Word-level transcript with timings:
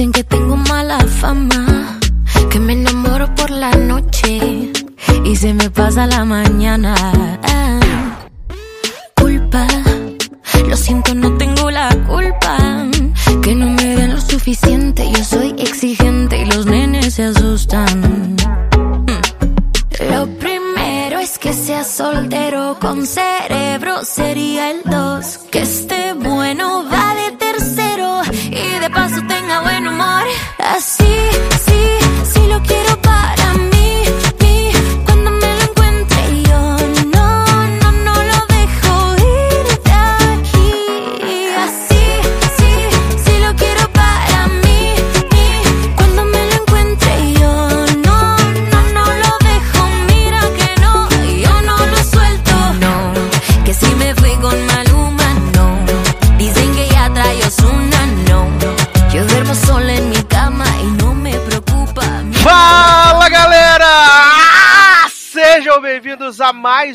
Dicen 0.00 0.12
que 0.12 0.24
tengo 0.24 0.56
mala 0.56 0.98
fama, 1.00 1.98
que 2.48 2.58
me 2.58 2.72
enamoro 2.72 3.34
por 3.34 3.50
la 3.50 3.70
noche 3.72 4.72
y 5.26 5.36
se 5.36 5.52
me 5.52 5.68
pasa 5.68 6.06
la 6.06 6.24
mañana. 6.24 7.29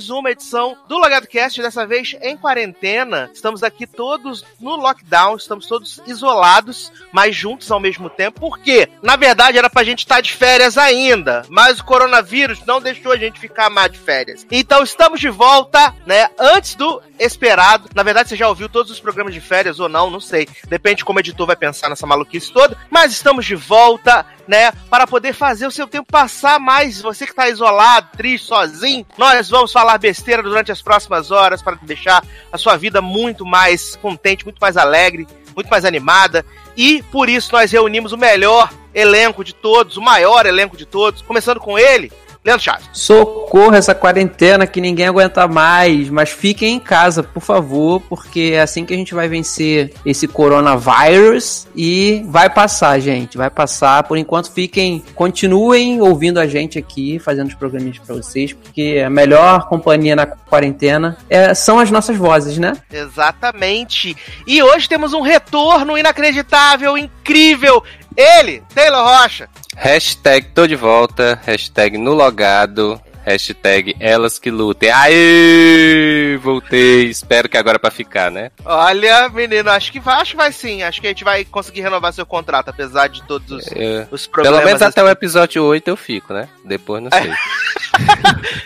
Mais 0.06 0.09
uma 0.09 0.31
edição 0.31 0.78
do 0.88 0.98
Logado 0.98 1.25
Cast, 1.25 1.59
dessa 1.59 1.86
vez 1.88 2.16
em 2.22 2.38
quarentena. 2.38 3.30
Estamos 3.34 3.64
aqui 3.64 3.88
todos 3.88 4.45
no 4.59 4.75
lockdown, 4.75 5.36
estamos 5.36 5.66
todos 5.66 6.00
isolados, 6.06 6.92
mas 7.11 7.36
juntos 7.36 7.72
ao 7.72 7.80
mesmo 7.80 8.08
tempo. 8.08 8.39
Por 8.39 8.59
quê? 8.59 8.88
Na 9.02 9.16
verdade 9.16 9.58
era 9.58 9.70
pra 9.70 9.83
gente 9.83 10.00
estar 10.00 10.22
de 10.22 10.31
férias 10.31 10.78
ainda, 10.78 11.44
mas 11.50 11.80
o 11.80 11.86
coronavírus 11.86 12.64
não 12.66 12.80
deixou 12.80 13.14
a 13.14 13.17
gente 13.17 13.39
ficar 13.39 13.70
mais 13.70 13.92
de 13.92 13.98
férias. 13.98 14.45
Então 14.52 14.83
estamos 14.83 15.20
de 15.20 15.30
volta, 15.30 15.95
né, 16.06 16.30
antes 16.38 16.76
do 16.76 17.02
esperado. 17.20 17.89
Na 17.95 18.03
verdade, 18.03 18.30
você 18.30 18.36
já 18.36 18.48
ouviu 18.48 18.70
todos 18.70 18.92
os 18.92 19.00
programas 19.00 19.33
de 19.33 19.42
férias 19.42 19.80
ou 19.80 19.89
não, 19.89 20.09
não 20.09 20.20
sei. 20.20 20.48
Depende 20.67 20.98
de 20.98 21.06
como 21.06 21.17
o 21.17 21.22
editor 21.22 21.48
vai 21.48 21.56
pensar 21.56 21.89
nessa 21.89 22.06
maluquice 22.06 22.52
toda. 22.52 22.78
Mas 22.89 23.11
estamos 23.11 23.45
de 23.45 23.56
volta, 23.56 24.26
né? 24.47 24.71
Para 24.89 25.07
poder 25.07 25.33
fazer 25.33 25.67
o 25.67 25.71
seu 25.71 25.88
tempo 25.88 26.11
passar 26.11 26.59
mais. 26.59 27.01
Você 27.01 27.25
que 27.25 27.35
tá 27.35 27.49
isolado, 27.49 28.09
triste, 28.15 28.47
sozinho. 28.47 29.05
Nós 29.17 29.49
vamos 29.49 29.71
falar 29.71 29.97
besteira 29.97 30.43
durante 30.43 30.71
as 30.71 30.81
próximas 30.81 31.31
horas 31.31 31.61
para 31.61 31.77
deixar 31.81 32.23
a 32.52 32.57
sua 32.57 32.77
vida 32.77 33.02
muito 33.02 33.45
mais 33.45 33.95
contente, 33.95 34.45
muito 34.45 34.59
mais 34.59 34.77
alegre, 34.77 35.27
muito 35.55 35.69
mais 35.69 35.85
animada. 35.85 36.45
E 36.75 37.02
por 37.03 37.29
isso 37.29 37.52
nós 37.53 37.71
reunimos 37.71 38.11
o 38.11 38.17
melhor 38.17 38.69
elenco 38.93 39.43
de 39.43 39.53
todos, 39.53 39.97
o 39.97 40.02
maior 40.02 40.45
elenco 40.45 40.77
de 40.77 40.85
todos, 40.85 41.21
começando 41.21 41.59
com 41.59 41.77
ele, 41.77 42.11
Leandro 42.45 42.63
Chaves. 42.63 42.88
Socorro 42.93 43.73
essa 43.73 43.95
quarentena 43.95 44.67
que 44.67 44.79
ninguém 44.79 45.07
aguenta 45.07 45.47
mais, 45.47 46.09
mas 46.09 46.29
fiquem 46.29 46.75
em 46.75 46.79
casa, 46.79 47.23
por 47.23 47.41
favor, 47.41 47.99
porque 48.02 48.52
é 48.53 48.61
assim 48.61 48.85
que 48.85 48.93
a 48.93 48.97
gente 48.97 49.15
vai 49.15 49.27
vencer 49.27 49.93
esse 50.05 50.27
coronavírus 50.27 51.67
e 51.75 52.23
vai 52.27 52.47
passar, 52.49 52.99
gente, 52.99 53.36
vai 53.36 53.49
passar. 53.49 54.03
Por 54.03 54.15
enquanto 54.17 54.52
fiquem, 54.52 55.03
continuem 55.15 55.99
ouvindo 56.02 56.39
a 56.39 56.45
gente 56.45 56.77
aqui, 56.77 57.17
fazendo 57.17 57.47
os 57.47 57.55
programinhas 57.55 57.97
pra 57.97 58.15
vocês, 58.15 58.53
porque 58.53 59.02
a 59.03 59.09
melhor 59.09 59.67
companhia 59.67 60.15
na 60.15 60.27
quarentena 60.27 61.17
é- 61.30 61.53
são 61.55 61.80
as 61.80 61.89
nossas 61.89 62.15
vozes, 62.15 62.58
né? 62.59 62.73
Exatamente. 62.91 64.15
E 64.45 64.61
hoje 64.61 64.87
temos 64.87 65.14
um 65.14 65.21
retorno 65.21 65.97
inacreditável, 65.97 66.95
incrível. 66.97 67.83
Ele, 68.15 68.61
Taylor 68.73 69.03
Rocha. 69.03 69.49
Hashtag 69.75 70.47
tô 70.53 70.65
de 70.65 70.75
volta, 70.75 71.39
hashtag 71.45 71.97
no 71.97 72.13
logado, 72.13 72.99
hashtag 73.25 73.95
elas 73.99 74.37
que 74.37 74.52
lutem. 74.52 74.91
Aê! 74.91 76.37
Voltei, 76.41 77.05
espero 77.05 77.49
que 77.49 77.58
agora 77.58 77.77
é 77.77 77.80
pra 77.80 77.89
ficar, 77.89 78.31
né? 78.31 78.52
Olha, 78.63 79.30
menino, 79.30 79.69
acho 79.71 79.91
que 79.91 79.99
vai, 79.99 80.21
acho 80.21 80.31
que 80.31 80.37
vai 80.37 80.52
sim. 80.52 80.83
Acho 80.83 81.02
que 81.02 81.08
a 81.08 81.09
gente 81.09 81.23
vai 81.23 81.43
conseguir 81.43 81.81
renovar 81.81 82.14
seu 82.14 82.25
contrato, 82.25 82.69
apesar 82.69 83.08
de 83.08 83.23
todos 83.23 83.52
os, 83.52 83.71
É, 83.71 84.08
os 84.11 84.27
problemas. 84.27 84.59
Pelo 84.59 84.67
menos 84.67 84.81
até 84.81 85.03
o 85.03 85.09
episódio 85.09 85.64
8 85.64 85.87
eu 85.87 85.97
fico, 85.97 86.33
né? 86.33 86.47
Depois 86.64 87.02
não 87.02 87.09
sei. 87.11 87.31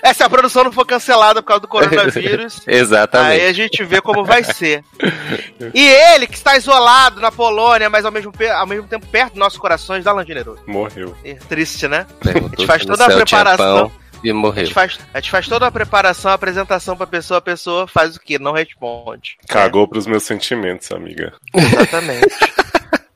É, 0.02 0.12
se 0.14 0.24
a 0.24 0.30
produção 0.30 0.64
não 0.64 0.72
for 0.72 0.86
cancelada 0.86 1.42
por 1.42 1.48
causa 1.50 1.62
do 1.62 1.68
coronavírus. 1.68 2.62
Aí 2.66 2.76
Exatamente. 2.76 3.46
a 3.46 3.54
gente 3.54 3.84
vê 3.84 4.02
como 4.02 4.26
vai 4.26 4.44
ser. 4.44 4.84
E 5.74 5.88
ele, 5.88 6.26
que 6.26 6.36
está 6.36 6.58
isolado 6.58 7.22
na 7.22 7.32
Polônia, 7.32 7.90
mas 7.90 8.06
ao 8.06 8.12
mesmo, 8.12 8.32
ao 8.56 8.66
mesmo 8.66 8.88
tempo 8.88 9.06
perto 9.06 9.34
dos 9.34 9.40
nossos 9.40 9.60
corações, 9.60 10.04
da 10.04 10.24
Generoso. 10.24 10.62
Morreu. 10.66 11.16
É 11.24 11.36
Triste, 11.36 11.88
né? 11.88 12.08
Perguntou 12.22 12.48
a 12.48 12.58
gente 12.58 12.66
faz 12.66 12.86
toda 12.86 13.06
a 13.06 13.16
preparação. 13.16 13.92
E 14.24 14.30
A 14.30 14.34
morreu. 14.34 14.66
gente, 14.66 14.74
faz, 14.74 15.00
a 15.14 15.20
gente 15.20 15.32
faz 15.32 15.48
toda 15.48 15.66
a 15.68 15.72
preparação, 15.72 16.32
a 16.32 16.34
apresentação 16.34 16.96
pra 16.98 17.08
pessoa, 17.08 17.38
a 17.38 17.42
pessoa 17.42 17.88
faz 17.88 18.16
o 18.16 18.20
quê? 18.20 18.38
Não 18.38 18.52
responde. 18.54 19.38
Cagou 19.48 19.88
pros 19.88 20.06
meus 20.06 20.24
sentimentos, 20.24 20.92
amiga. 20.92 21.34
Exatamente. 21.54 22.28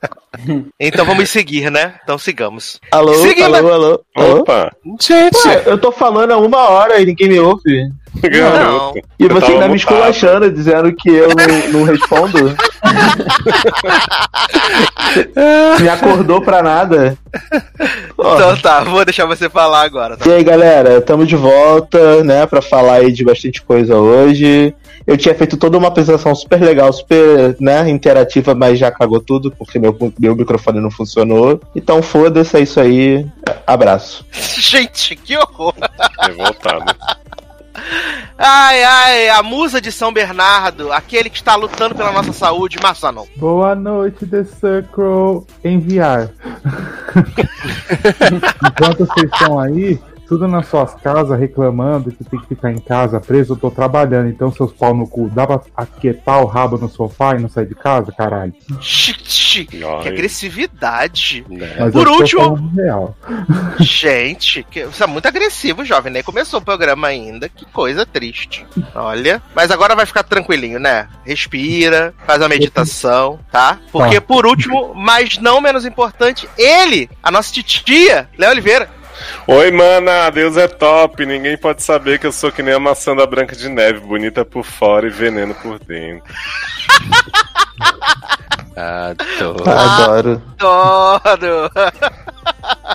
então 0.80 1.04
vamos 1.04 1.30
seguir, 1.30 1.70
né? 1.70 1.94
Então 2.02 2.18
sigamos. 2.18 2.80
Alô, 2.90 3.14
Seguindo. 3.14 3.54
alô, 3.54 3.72
alô. 3.72 4.00
alô? 4.16 4.40
Opa! 4.40 4.72
Gente! 5.00 5.46
Ué, 5.48 5.62
eu 5.66 5.78
tô 5.78 5.92
falando 5.92 6.32
há 6.32 6.38
uma 6.38 6.68
hora 6.68 7.00
e 7.00 7.06
ninguém 7.06 7.28
me 7.28 7.38
ouve. 7.40 7.88
Garoto. 8.22 9.00
E 9.18 9.26
você 9.28 9.46
ainda 9.46 9.68
me 9.68 9.74
mutado. 9.74 9.76
esculachando, 9.76 10.50
dizendo 10.50 10.94
que 10.94 11.08
eu 11.10 11.28
não, 11.30 11.80
não 11.80 11.84
respondo. 11.84 12.54
me 15.80 15.88
acordou 15.88 16.40
pra 16.40 16.62
nada. 16.62 17.16
Ó, 18.16 18.34
Então 18.36 18.56
tá, 18.58 18.84
vou 18.84 19.04
deixar 19.04 19.26
você 19.26 19.48
falar 19.50 19.82
agora. 19.82 20.16
Tá? 20.16 20.28
E 20.28 20.32
aí, 20.32 20.44
galera, 20.44 20.98
estamos 20.98 21.26
de 21.26 21.34
volta, 21.36 22.22
né, 22.22 22.46
pra 22.46 22.62
falar 22.62 22.94
aí 22.96 23.12
de 23.12 23.24
bastante 23.24 23.62
coisa 23.62 23.96
hoje. 23.96 24.74
Eu 25.06 25.16
tinha 25.18 25.34
feito 25.34 25.56
toda 25.56 25.76
uma 25.76 25.88
apresentação 25.88 26.34
super 26.34 26.60
legal, 26.60 26.92
super, 26.92 27.56
né, 27.60 27.88
interativa, 27.90 28.54
mas 28.54 28.78
já 28.78 28.90
cagou 28.90 29.20
tudo, 29.20 29.50
porque 29.50 29.78
meu, 29.78 29.96
meu 30.18 30.34
microfone 30.34 30.80
não 30.80 30.90
funcionou. 30.90 31.60
Então 31.74 32.02
foda-se, 32.02 32.56
é 32.56 32.60
isso 32.60 32.80
aí. 32.80 33.26
Abraço. 33.66 34.24
Gente, 34.32 35.14
que 35.16 35.36
horror! 35.36 35.74
Revoltado. 36.20 36.94
Ai, 38.38 38.82
ai, 38.82 39.28
a 39.28 39.42
musa 39.42 39.80
de 39.80 39.92
São 39.92 40.12
Bernardo, 40.12 40.92
aquele 40.92 41.28
que 41.28 41.36
está 41.36 41.54
lutando 41.54 41.94
pela 41.94 42.12
nossa 42.12 42.32
saúde, 42.32 42.78
Massanon. 42.82 43.26
Boa 43.36 43.74
noite, 43.74 44.26
The 44.26 44.44
Circle. 44.44 45.46
Enviar. 45.64 46.30
Enquanto 48.64 49.06
vocês 49.06 49.30
estão 49.30 49.58
aí, 49.58 50.00
tudo 50.26 50.48
nas 50.48 50.66
suas 50.66 50.94
casas 50.94 51.38
reclamando 51.38 52.10
que 52.10 52.24
tem 52.24 52.40
que 52.40 52.46
ficar 52.46 52.70
em 52.70 52.78
casa 52.78 53.20
preso, 53.20 53.52
eu 53.52 53.56
tô 53.56 53.70
trabalhando. 53.70 54.28
Então, 54.28 54.52
seus 54.52 54.72
pau 54.72 54.94
no 54.94 55.06
cu, 55.06 55.28
dá 55.28 55.46
pra 55.46 55.60
aquietar 55.76 56.42
o 56.42 56.46
rabo 56.46 56.78
no 56.78 56.88
sofá 56.88 57.34
e 57.34 57.40
não 57.40 57.48
sair 57.48 57.66
de 57.66 57.74
casa, 57.74 58.12
caralho? 58.12 58.52
Xixi, 58.80 59.64
Que 59.66 59.84
agressividade. 60.08 61.44
né? 61.48 61.90
Por 61.90 62.08
último-. 62.08 62.70
Gente, 63.80 64.62
que, 64.64 64.84
você 64.84 65.04
é 65.04 65.06
muito 65.06 65.26
agressivo, 65.26 65.84
jovem. 65.84 66.12
Nem 66.12 66.22
começou 66.22 66.60
o 66.60 66.64
programa 66.64 67.08
ainda. 67.08 67.48
Que 67.48 67.64
coisa 67.66 68.06
triste. 68.06 68.66
Olha. 68.94 69.42
Mas 69.54 69.70
agora 69.70 69.94
vai 69.94 70.06
ficar 70.06 70.22
tranquilinho, 70.22 70.78
né? 70.78 71.08
Respira, 71.24 72.14
faz 72.26 72.40
a 72.42 72.48
meditação, 72.48 73.38
tá? 73.50 73.78
Porque, 73.92 74.20
por 74.20 74.46
último, 74.46 74.94
mas 74.94 75.38
não 75.38 75.60
menos 75.60 75.84
importante, 75.84 76.48
ele, 76.56 77.08
a 77.22 77.30
nossa 77.30 77.52
titia, 77.52 78.28
Léo 78.38 78.50
Oliveira. 78.50 78.88
Oi, 79.46 79.70
mana, 79.70 80.30
Deus 80.30 80.56
é 80.56 80.66
top. 80.68 81.24
Ninguém 81.26 81.56
pode 81.56 81.82
saber 81.82 82.18
que 82.18 82.26
eu 82.26 82.32
sou 82.32 82.50
que 82.50 82.62
nem 82.62 82.74
a 82.74 82.78
maçã 82.78 83.14
da 83.14 83.26
Branca 83.26 83.54
de 83.54 83.68
Neve, 83.68 84.00
bonita 84.00 84.44
por 84.44 84.64
fora 84.64 85.06
e 85.06 85.10
veneno 85.10 85.54
por 85.54 85.78
dentro. 85.78 86.32
Adoro. 88.76 89.70
Adoro. 89.70 90.42
Adoro! 90.58 91.70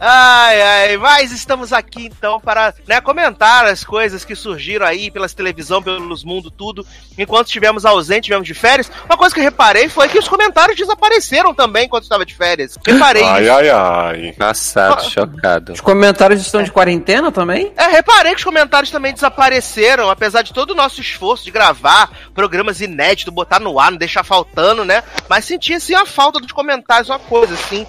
Ai, 0.00 0.60
ai, 0.60 0.96
mas 0.96 1.32
estamos 1.32 1.72
aqui 1.72 2.06
então 2.06 2.40
para 2.40 2.74
né, 2.86 3.00
comentar 3.00 3.64
as 3.66 3.84
coisas 3.84 4.24
que 4.24 4.34
surgiram 4.34 4.84
aí 4.86 5.10
pelas 5.10 5.32
televisão, 5.32 5.82
pelos 5.82 6.24
mundo, 6.24 6.50
tudo, 6.50 6.84
enquanto 7.16 7.46
estivemos 7.46 7.84
ausentes, 7.84 8.22
estivemos 8.24 8.46
de 8.46 8.54
férias. 8.54 8.90
Uma 9.06 9.16
coisa 9.16 9.34
que 9.34 9.40
eu 9.40 9.44
reparei 9.44 9.88
foi 9.88 10.08
que 10.08 10.18
os 10.18 10.28
comentários 10.28 10.76
desapareceram 10.76 11.54
também 11.54 11.84
enquanto 11.86 12.04
estava 12.04 12.24
de 12.26 12.34
férias. 12.34 12.76
Reparei 12.86 13.22
Ai, 13.22 13.42
isso. 13.44 13.52
ai, 13.52 13.70
ai. 13.70 14.32
Passado, 14.36 15.00
Ah. 15.00 15.08
chocado. 15.08 15.72
Os 15.72 15.80
comentários 15.80 16.40
estão 16.40 16.62
de 16.62 16.72
quarentena 16.72 17.30
também? 17.30 17.72
É, 17.76 17.86
reparei 17.86 18.32
que 18.32 18.38
os 18.38 18.44
comentários 18.44 18.90
também 18.90 19.12
desapareceram, 19.14 20.10
apesar 20.10 20.42
de 20.42 20.52
todo 20.52 20.70
o 20.72 20.74
nosso 20.74 21.00
esforço 21.00 21.44
de 21.44 21.50
gravar 21.50 22.10
programas 22.34 22.80
inéditos, 22.80 23.32
botar 23.32 23.60
no 23.60 23.78
ar, 23.78 23.90
não 23.90 23.98
deixar 23.98 24.24
faltando, 24.24 24.84
né? 24.84 25.02
Mas 25.28 25.44
senti 25.44 25.72
assim 25.74 25.94
uma 25.94 26.06
falta 26.06 26.40
dos 26.40 26.52
comentários, 26.52 27.08
uma 27.08 27.18
coisa 27.18 27.54
assim. 27.54 27.86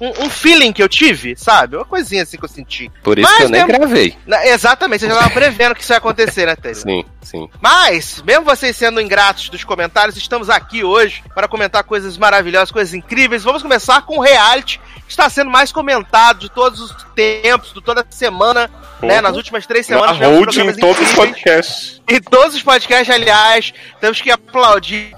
Um, 0.00 0.24
um 0.26 0.30
feeling 0.30 0.72
que 0.72 0.82
eu 0.82 0.88
tive, 0.88 1.36
sabe? 1.36 1.76
Uma 1.76 1.84
coisinha 1.84 2.22
assim 2.22 2.38
que 2.38 2.44
eu 2.44 2.48
senti. 2.48 2.90
Por 3.02 3.18
isso 3.18 3.28
Mas 3.28 3.36
que 3.36 3.42
eu 3.44 3.48
nem 3.50 3.66
mesmo- 3.66 3.78
gravei. 3.80 4.16
Na- 4.26 4.46
exatamente, 4.46 5.00
você 5.00 5.08
já 5.08 5.16
tava 5.16 5.30
prevendo 5.30 5.74
que 5.74 5.82
isso 5.82 5.92
ia 5.92 5.98
acontecer, 5.98 6.46
né, 6.46 6.56
Taylor? 6.56 6.80
Sim, 6.80 7.04
sim. 7.20 7.48
Mas, 7.60 8.22
mesmo 8.26 8.44
vocês 8.44 8.74
sendo 8.76 9.00
ingratos 9.00 9.50
dos 9.50 9.62
comentários, 9.62 10.16
estamos 10.16 10.48
aqui 10.48 10.82
hoje 10.82 11.22
para 11.34 11.46
comentar 11.46 11.84
coisas 11.84 12.16
maravilhosas, 12.16 12.70
coisas 12.70 12.94
incríveis. 12.94 13.44
Vamos 13.44 13.60
começar 13.62 14.00
com 14.02 14.16
o 14.18 14.22
reality, 14.22 14.80
que 15.06 15.10
está 15.10 15.28
sendo 15.28 15.50
mais 15.50 15.70
comentado 15.70 16.38
de 16.40 16.48
todos 16.50 16.80
os 16.80 16.96
tempos, 17.14 17.74
de 17.74 17.82
toda 17.82 18.06
semana, 18.08 18.70
né? 19.02 19.20
Nas 19.20 19.36
últimas 19.36 19.66
três 19.66 19.86
Na 19.88 19.96
semanas. 19.96 20.16
tivemos 20.16 20.56
hold 20.56 20.56
em 20.56 20.80
todos 20.80 21.02
os 21.02 21.12
podcasts. 21.14 22.00
Em 22.08 22.20
todos 22.22 22.54
os 22.56 22.62
podcasts, 22.62 23.14
aliás, 23.14 23.74
temos 24.00 24.20
que 24.20 24.30
aplaudir 24.30 25.12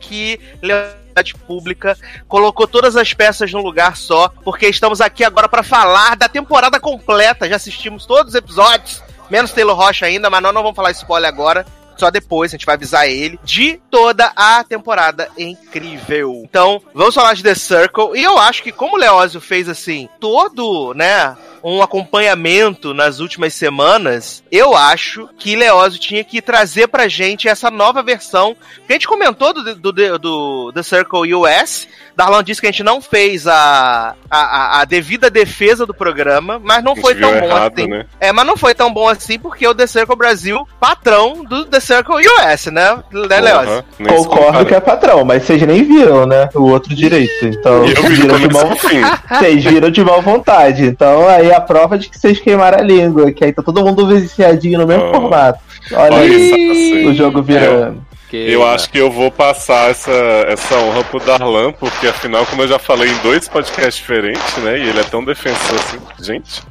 que 0.00 0.38
lealdade 0.62 1.07
pública 1.34 1.96
colocou 2.26 2.66
todas 2.66 2.96
as 2.96 3.12
peças 3.12 3.52
num 3.52 3.62
lugar 3.62 3.96
só, 3.96 4.28
porque 4.44 4.68
estamos 4.68 5.00
aqui 5.00 5.24
agora 5.24 5.48
para 5.48 5.62
falar 5.62 6.16
da 6.16 6.28
temporada 6.28 6.78
completa. 6.80 7.48
Já 7.48 7.56
assistimos 7.56 8.06
todos 8.06 8.32
os 8.32 8.38
episódios, 8.38 9.02
menos 9.30 9.52
Taylor 9.52 9.76
Rocha 9.76 10.06
ainda, 10.06 10.30
mas 10.30 10.42
nós 10.42 10.54
não 10.54 10.62
vamos 10.62 10.76
falar 10.76 10.90
spoiler 10.92 11.28
agora. 11.28 11.64
Só 11.98 12.12
depois, 12.12 12.52
a 12.52 12.56
gente 12.56 12.64
vai 12.64 12.76
avisar 12.76 13.08
ele 13.08 13.40
de 13.42 13.80
toda 13.90 14.30
a 14.36 14.62
temporada 14.62 15.28
incrível. 15.36 16.42
Então, 16.44 16.80
vamos 16.94 17.12
falar 17.12 17.34
de 17.34 17.42
The 17.42 17.56
Circle. 17.56 18.12
E 18.14 18.22
eu 18.22 18.38
acho 18.38 18.62
que, 18.62 18.70
como 18.70 18.94
o 18.94 18.98
Leózio 18.98 19.40
fez 19.40 19.68
assim, 19.68 20.08
todo, 20.20 20.94
né, 20.94 21.36
um 21.62 21.82
acompanhamento 21.82 22.92
nas 22.94 23.20
últimas 23.20 23.54
semanas, 23.54 24.42
eu 24.50 24.76
acho 24.76 25.28
que 25.38 25.56
Leózio 25.56 26.00
tinha 26.00 26.24
que 26.24 26.40
trazer 26.42 26.88
pra 26.88 27.08
gente 27.08 27.48
essa 27.48 27.70
nova 27.70 28.02
versão. 28.02 28.56
Que 28.86 28.92
a 28.92 28.94
gente 28.94 29.08
comentou 29.08 29.52
do, 29.52 29.74
do, 29.74 29.92
do, 29.92 30.18
do 30.18 30.72
The 30.72 30.82
Circle 30.82 31.34
US. 31.34 31.88
Darlan 32.16 32.42
disse 32.42 32.60
que 32.60 32.66
a 32.66 32.70
gente 32.70 32.82
não 32.82 33.00
fez 33.00 33.46
a, 33.46 34.14
a, 34.28 34.38
a- 34.38 34.80
a 34.80 34.84
devida 34.84 35.30
defesa 35.30 35.86
do 35.86 35.94
programa, 35.94 36.60
mas 36.62 36.82
não 36.82 36.96
foi 36.96 37.14
tão 37.14 37.30
bom 37.30 37.36
errado, 37.36 37.78
assim. 37.78 37.88
né? 37.88 38.06
É, 38.18 38.32
mas 38.32 38.44
não 38.44 38.56
foi 38.56 38.74
tão 38.74 38.92
bom 38.92 39.08
assim 39.08 39.38
porque 39.38 39.66
o 39.68 39.74
The 39.74 39.86
Circle 39.86 40.16
Brasil, 40.16 40.66
patrão 40.80 41.44
do 41.44 41.64
The 41.64 41.78
Circle 41.78 42.16
US, 42.16 42.66
né? 42.66 43.02
Né, 43.12 43.40
Leózio? 43.40 43.84
Se 43.96 44.02
Concordo 44.04 44.66
que 44.66 44.74
é 44.74 44.80
patrão, 44.80 45.24
mas 45.24 45.44
vocês 45.44 45.62
nem 45.62 45.84
viram, 45.84 46.26
né? 46.26 46.48
O 46.54 46.62
outro 46.70 46.92
direito. 46.94 47.46
Então, 47.46 47.84
vi 47.84 47.94
viram 47.94 48.38
de 48.38 48.48
mal, 48.48 48.66
vocês 49.38 49.64
viram 49.64 49.90
de 49.90 50.02
mal 50.04 50.20
vontade. 50.20 50.84
Então, 50.86 51.28
aí 51.28 51.47
é 51.50 51.54
a 51.54 51.60
prova 51.60 51.98
de 51.98 52.08
que 52.08 52.18
vocês 52.18 52.38
queimaram 52.40 52.78
a 52.78 52.82
língua. 52.82 53.30
Que 53.32 53.44
aí 53.44 53.52
tá 53.52 53.62
todo 53.62 53.84
mundo 53.84 54.06
viciadinho 54.06 54.78
no 54.80 54.86
mesmo 54.86 55.08
Oh. 55.10 55.12
formato. 55.14 55.58
Olha 55.92 56.02
Olha 56.16 56.18
aí, 56.20 57.00
isso, 57.02 57.08
o 57.10 57.14
jogo 57.14 57.42
virando. 57.42 58.06
Que- 58.28 58.50
Eu 58.52 58.66
acho 58.66 58.90
que 58.90 58.98
eu 58.98 59.10
vou 59.10 59.30
passar 59.30 59.90
essa, 59.90 60.12
essa 60.48 60.74
honra 60.76 61.02
pro 61.04 61.18
Darlan, 61.18 61.72
porque 61.72 62.06
afinal, 62.08 62.44
como 62.44 62.62
eu 62.62 62.68
já 62.68 62.78
falei 62.78 63.08
em 63.10 63.16
dois 63.18 63.48
podcasts 63.48 63.96
diferentes, 63.96 64.56
né? 64.58 64.78
E 64.78 64.82
ele 64.88 65.00
é 65.00 65.04
tão 65.04 65.24
defensor 65.24 65.76
assim. 65.78 65.98
Gente, 66.20 66.62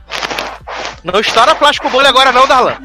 Não 1.04 1.20
estoura 1.20 1.56
plástico 1.56 1.90
bolha 1.90 2.10
agora 2.10 2.32
não, 2.32 2.46
Darlan. 2.48 2.76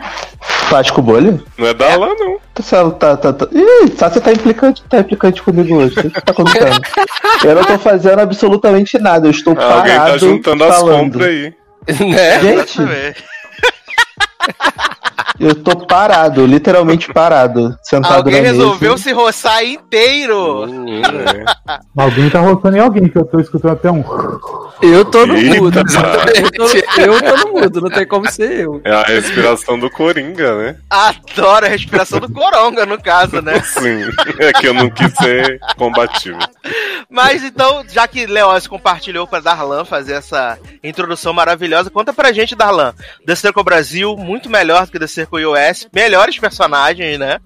Plástico 0.68 1.02
bolha? 1.02 1.38
não 1.58 1.66
é 1.68 1.74
Darlan, 1.74 2.14
não. 2.18 2.38
Tá, 2.54 2.90
tá, 2.92 3.16
tá, 3.16 3.32
tá. 3.32 3.48
Ih, 3.52 3.90
tá, 3.90 4.08
você 4.08 4.20
tá 4.20 4.32
implicante, 4.32 4.82
tá 4.88 4.98
implicante 5.00 5.42
comigo 5.42 5.76
hoje. 5.76 5.98
O 5.98 6.02
que 6.02 6.10
que 6.10 6.20
tá 6.22 6.32
acontecendo? 6.32 6.80
eu 7.44 7.54
não 7.54 7.64
tô 7.64 7.78
fazendo 7.78 8.20
absolutamente 8.20 8.98
nada. 8.98 9.26
Eu 9.26 9.30
estou 9.32 9.54
parado 9.54 9.80
Alguém 9.80 9.96
tá 9.96 10.16
juntando 10.16 10.64
as 10.64 10.76
falando. 10.76 11.12
compras 11.12 11.26
aí. 11.28 11.54
Né? 11.88 12.40
Gente. 12.40 12.78
eu 15.38 15.54
tô 15.54 15.76
parado, 15.86 16.44
literalmente 16.46 17.12
parado, 17.12 17.76
sentado 17.82 18.16
Alguém 18.16 18.42
na 18.42 18.48
resolveu 18.48 18.92
mesa. 18.92 19.02
se 19.02 19.12
roçar 19.12 19.64
inteiro. 19.64 20.66
Menino. 20.66 21.06
É. 21.06 21.44
Alguém 21.96 22.30
tá 22.30 22.40
roçando 22.40 22.76
em 22.76 22.80
alguém, 22.80 23.08
que 23.08 23.16
eu 23.16 23.24
tô 23.24 23.40
escutando 23.40 23.72
até 23.72 23.90
um. 23.90 24.02
Eu 24.82 25.04
tô 25.04 25.24
no 25.26 25.36
Eita, 25.36 25.60
mudo. 25.60 25.78
Eu 25.78 26.50
tô, 26.50 26.66
eu 27.00 27.22
tô 27.22 27.46
no 27.46 27.52
mudo, 27.60 27.80
não 27.80 27.90
tem 27.90 28.06
como 28.06 28.28
ser 28.30 28.60
eu. 28.62 28.80
É 28.84 28.92
a 28.92 29.02
respiração 29.02 29.78
do 29.78 29.88
Coringa, 29.88 30.56
né? 30.56 30.76
Adoro 30.90 31.66
a 31.66 31.68
respiração 31.68 32.18
do 32.18 32.28
Coronga, 32.32 32.84
no 32.84 33.00
caso, 33.00 33.40
né? 33.40 33.60
Sim. 33.60 34.02
É 34.38 34.52
que 34.52 34.66
eu 34.66 34.74
não 34.74 34.90
quis 34.90 35.12
ser 35.14 35.60
combativo. 35.76 36.38
Mas 37.08 37.44
então, 37.44 37.84
já 37.88 38.08
que 38.08 38.26
Leócio 38.26 38.68
compartilhou 38.68 39.26
pra 39.26 39.38
Darlan 39.40 39.84
fazer 39.84 40.14
essa 40.14 40.58
introdução 40.82 41.32
maravilhosa, 41.32 41.90
conta 41.90 42.12
pra 42.12 42.32
gente, 42.32 42.56
Darlan. 42.56 42.92
The 43.24 43.34
Circle 43.36 43.62
Brasil, 43.62 44.16
muito 44.16 44.50
melhor 44.50 44.86
do 44.86 44.92
que 44.92 44.98
The 45.02 45.06
Circle 45.08 45.44
US, 45.46 45.88
melhores 45.92 46.38
personagens, 46.38 47.18
né? 47.18 47.38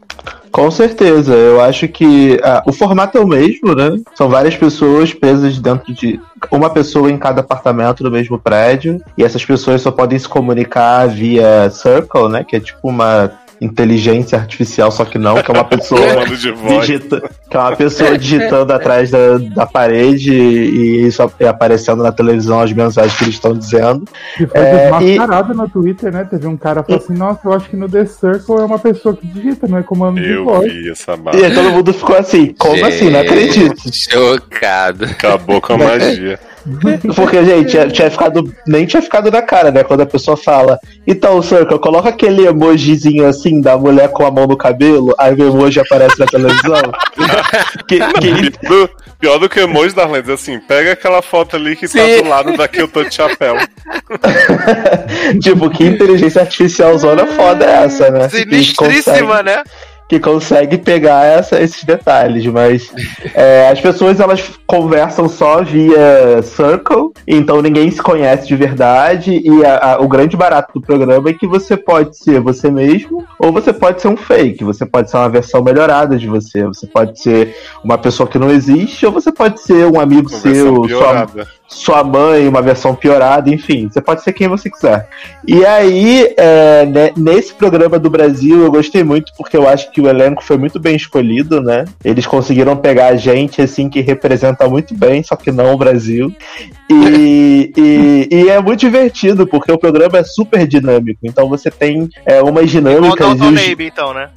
Com 0.53 0.71
certeza, 0.71 1.35
eu 1.35 1.61
acho 1.61 1.89
que 1.89 2.39
ah, 2.43 2.63
o 2.67 2.73
formato 2.73 3.19
é 3.19 3.21
o 3.21 3.27
mesmo, 3.27 3.75
né? 3.75 3.99
São 4.15 4.29
várias 4.29 4.57
pessoas 4.57 5.13
presas 5.13 5.59
dentro 5.59 5.93
de 5.93 6.21
uma 6.51 6.71
pessoa 6.71 7.11
em 7.11 7.19
cada 7.19 7.41
apartamento 7.41 8.03
do 8.03 8.11
mesmo 8.11 8.39
prédio, 8.39 9.03
e 9.17 9.25
essas 9.25 9.45
pessoas 9.45 9.83
só 9.83 9.91
podem 9.91 10.19
se 10.19 10.29
comunicar 10.29 11.09
via 11.09 11.69
Circle, 11.71 12.29
né? 12.29 12.45
Que 12.45 12.57
é 12.57 12.61
tipo 12.61 12.89
uma 12.89 13.31
inteligência 13.61 14.37
artificial, 14.39 14.91
só 14.91 15.05
que 15.05 15.19
não, 15.19 15.41
que 15.43 15.51
é 15.51 15.55
uma 15.55 15.65
pessoa 15.65 16.01
digita, 16.27 17.23
que 17.51 17.57
é 17.57 17.61
uma 17.61 17.75
pessoa 17.77 18.19
digitando 18.19 18.73
atrás 18.73 19.11
da, 19.11 19.39
da 19.39 19.67
parede 19.67 20.33
e 20.33 21.07
isso 21.07 21.23
é 21.41 21.49
aparecendo 21.49 22.03
na 22.03 22.13
televisão 22.13 22.61
as 22.61 22.73
mensagens 22.73 23.17
que 23.17 23.25
eles 23.25 23.35
estão 23.35 23.55
dizendo. 23.55 24.05
Que 24.37 24.47
foi 24.47 24.61
É, 24.61 24.91
desmascarado 24.99 25.55
no 25.55 25.69
Twitter, 25.69 26.13
né? 26.13 26.25
Teve 26.25 26.47
um 26.47 26.57
cara 26.57 26.83
falou 26.83 27.01
assim: 27.03 27.15
Nossa, 27.15 27.41
eu 27.45 27.53
acho 27.55 27.69
que 27.71 27.77
no 27.77 27.89
The 27.89 28.05
Circle 28.07 28.57
é 28.57 28.65
uma 28.65 28.79
pessoa 28.79 29.15
que 29.17 29.27
digita, 29.27 29.67
não 29.67 29.79
é 29.79 29.83
comando 29.83 30.21
de 30.21 30.31
Eu 30.33 30.45
voz. 30.45 30.71
vi 30.73 30.91
essa 30.91 31.15
E 31.15 31.17
barra. 31.17 31.37
aí 31.39 31.55
todo 31.55 31.71
mundo 31.71 31.93
ficou 31.95 32.17
assim, 32.17 32.55
como 32.59 32.85
assim? 32.85 33.11
Não 33.11 33.21
acredito. 33.21 33.83
Chocado. 33.93 35.05
Acabou 35.07 35.61
com 35.61 35.73
a 35.75 35.79
magia. 35.79 36.39
Porque, 37.15 37.45
gente, 37.45 37.71
tinha, 37.71 37.89
tinha 37.89 38.11
ficado, 38.11 38.53
nem 38.67 38.85
tinha 38.87 39.01
ficado 39.01 39.31
na 39.31 39.41
cara, 39.43 39.71
né? 39.71 39.85
Quando 39.85 40.01
a 40.01 40.07
pessoa 40.07 40.37
fala, 40.37 40.79
então, 41.07 41.41
Circle, 41.41 41.79
coloca 41.79 42.09
aquele 42.09 42.47
emojizinho 42.47 43.27
assim 43.27 43.61
da 43.61 43.77
mulher 43.79 44.09
com 44.11 44.27
a 44.27 44.31
mão 44.31 44.47
no 44.47 44.57
cabelo, 44.57 45.15
aí 45.19 45.35
o 45.35 45.49
emoji 45.49 45.81
aparece 45.81 46.19
na 46.19 46.27
televisão. 46.27 46.83
que, 47.87 47.99
que- 47.99 48.51
Pior 48.59 48.69
do, 48.69 48.91
pior 49.19 49.39
do 49.39 49.49
que 49.49 49.61
o 49.61 49.63
emoji 49.63 49.95
da 49.95 50.07
assim, 50.33 50.59
pega 50.59 50.93
aquela 50.93 51.23
foto 51.23 51.57
ali 51.57 51.77
que 51.77 51.87
Sim. 51.87 51.99
tá 51.99 52.23
do 52.23 52.29
lado 52.29 52.57
da 52.57 52.67
que 52.69 52.81
eu 52.81 52.89
tô 52.89 53.05
de 53.05 53.15
chapéu. 53.15 53.57
tipo, 55.43 55.71
que 55.71 55.85
inteligência 55.85 56.43
artificial 56.43 56.97
zona 56.99 57.27
foda 57.27 57.65
é 57.65 57.85
essa, 57.85 58.11
né? 58.11 58.29
Sinistríssima, 58.29 59.17
consegue- 59.17 59.43
né? 59.45 59.63
Que 60.09 60.21
consegue 60.21 60.79
pegar 60.79 61.25
essa- 61.25 61.61
esses 61.61 61.83
detalhes, 61.85 62.47
mas 62.47 62.93
é, 63.35 63.69
as 63.71 63.81
pessoas 63.81 64.21
elas 64.21 64.51
conversam 64.67 65.29
só 65.29 65.63
via 65.63 66.41
Circle, 66.43 67.11
então 67.27 67.61
ninguém 67.61 67.91
se 67.91 68.01
conhece 68.01 68.47
de 68.47 68.55
verdade 68.55 69.41
e 69.45 69.65
a- 69.65 69.95
a- 69.95 70.01
o 70.01 70.07
grande 70.09 70.37
barato 70.37 70.73
do 70.75 70.81
programa 70.81 71.29
é 71.31 71.33
que 71.33 71.47
você 71.47 71.77
pode 71.77 72.17
ser 72.17 72.41
você 72.41 72.71
mesmo 72.71 73.25
ou 73.39 73.53
você 73.53 73.73
pode 73.73 74.01
ser 74.01 74.09
um 74.09 74.17
fake, 74.17 74.63
você 74.65 74.87
pode 74.87 75.11
ser 75.11 75.17
uma 75.17 75.29
versão 75.29 75.63
melhorada 75.63 76.17
de 76.17 76.27
você, 76.29 76.65
você 76.65 76.87
pode 76.87 77.21
ser 77.21 77.55
uma 77.83 77.99
pessoa 77.99 78.29
que 78.29 78.39
não 78.39 78.51
existe 78.51 79.05
ou 79.07 79.13
você 79.13 79.33
pode 79.33 79.61
ser 79.61 79.87
um 79.87 79.99
amigo 80.01 80.31
Conversão 80.31 80.53
seu, 80.55 80.99
sua. 80.99 81.47
Sua 81.69 82.05
mãe, 82.05 82.47
uma 82.47 82.63
versão 82.63 82.95
piorada, 82.95 83.51
enfim, 83.51 83.89
você 83.89 84.01
pode 84.01 84.23
ser 84.23 84.33
quem 84.33 84.49
você 84.49 84.71
quiser. 84.71 85.09
E 85.47 85.65
aí, 85.65 86.33
é, 86.37 86.87
né, 86.87 87.11
nesse 87.17 87.53
programa 87.55 87.99
do 87.99 88.09
Brasil, 88.09 88.63
eu 88.63 88.71
gostei 88.71 89.03
muito 89.03 89.33
porque 89.37 89.57
eu 89.57 89.69
acho 89.69 89.91
que 89.91 90.01
o 90.01 90.09
elenco 90.09 90.43
foi 90.45 90.57
muito 90.57 90.79
bem 90.79 90.97
escolhido, 90.97 91.61
né? 91.61 91.85
Eles 92.05 92.27
conseguiram 92.27 92.77
pegar 92.77 93.17
gente 93.17 93.61
assim 93.61 93.89
que 93.89 94.01
representa 94.01 94.69
muito 94.69 94.95
bem, 94.95 95.23
só 95.23 95.35
que 95.37 95.51
não 95.51 95.75
o 95.75 95.79
Brasil. 95.79 96.33
E, 96.91 97.73
e, 97.77 98.29
e 98.31 98.49
é 98.49 98.61
muito 98.61 98.81
divertido 98.81 99.47
porque 99.47 99.73
o 99.73 99.79
programa 99.79 100.19
é 100.19 100.25
super 100.25 100.67
dinâmico. 100.67 101.21
Então 101.25 101.49
você 101.49 101.71
tem 101.71 102.09
é, 102.25 102.41
umas 102.43 102.73
Igual 102.73 102.95
dinâmicas. 102.95 103.19
Downton 103.19 103.51
e 103.51 103.55
os- 103.55 103.73
Abbey, 103.73 103.87
então, 103.89 104.15
né? 104.15 104.29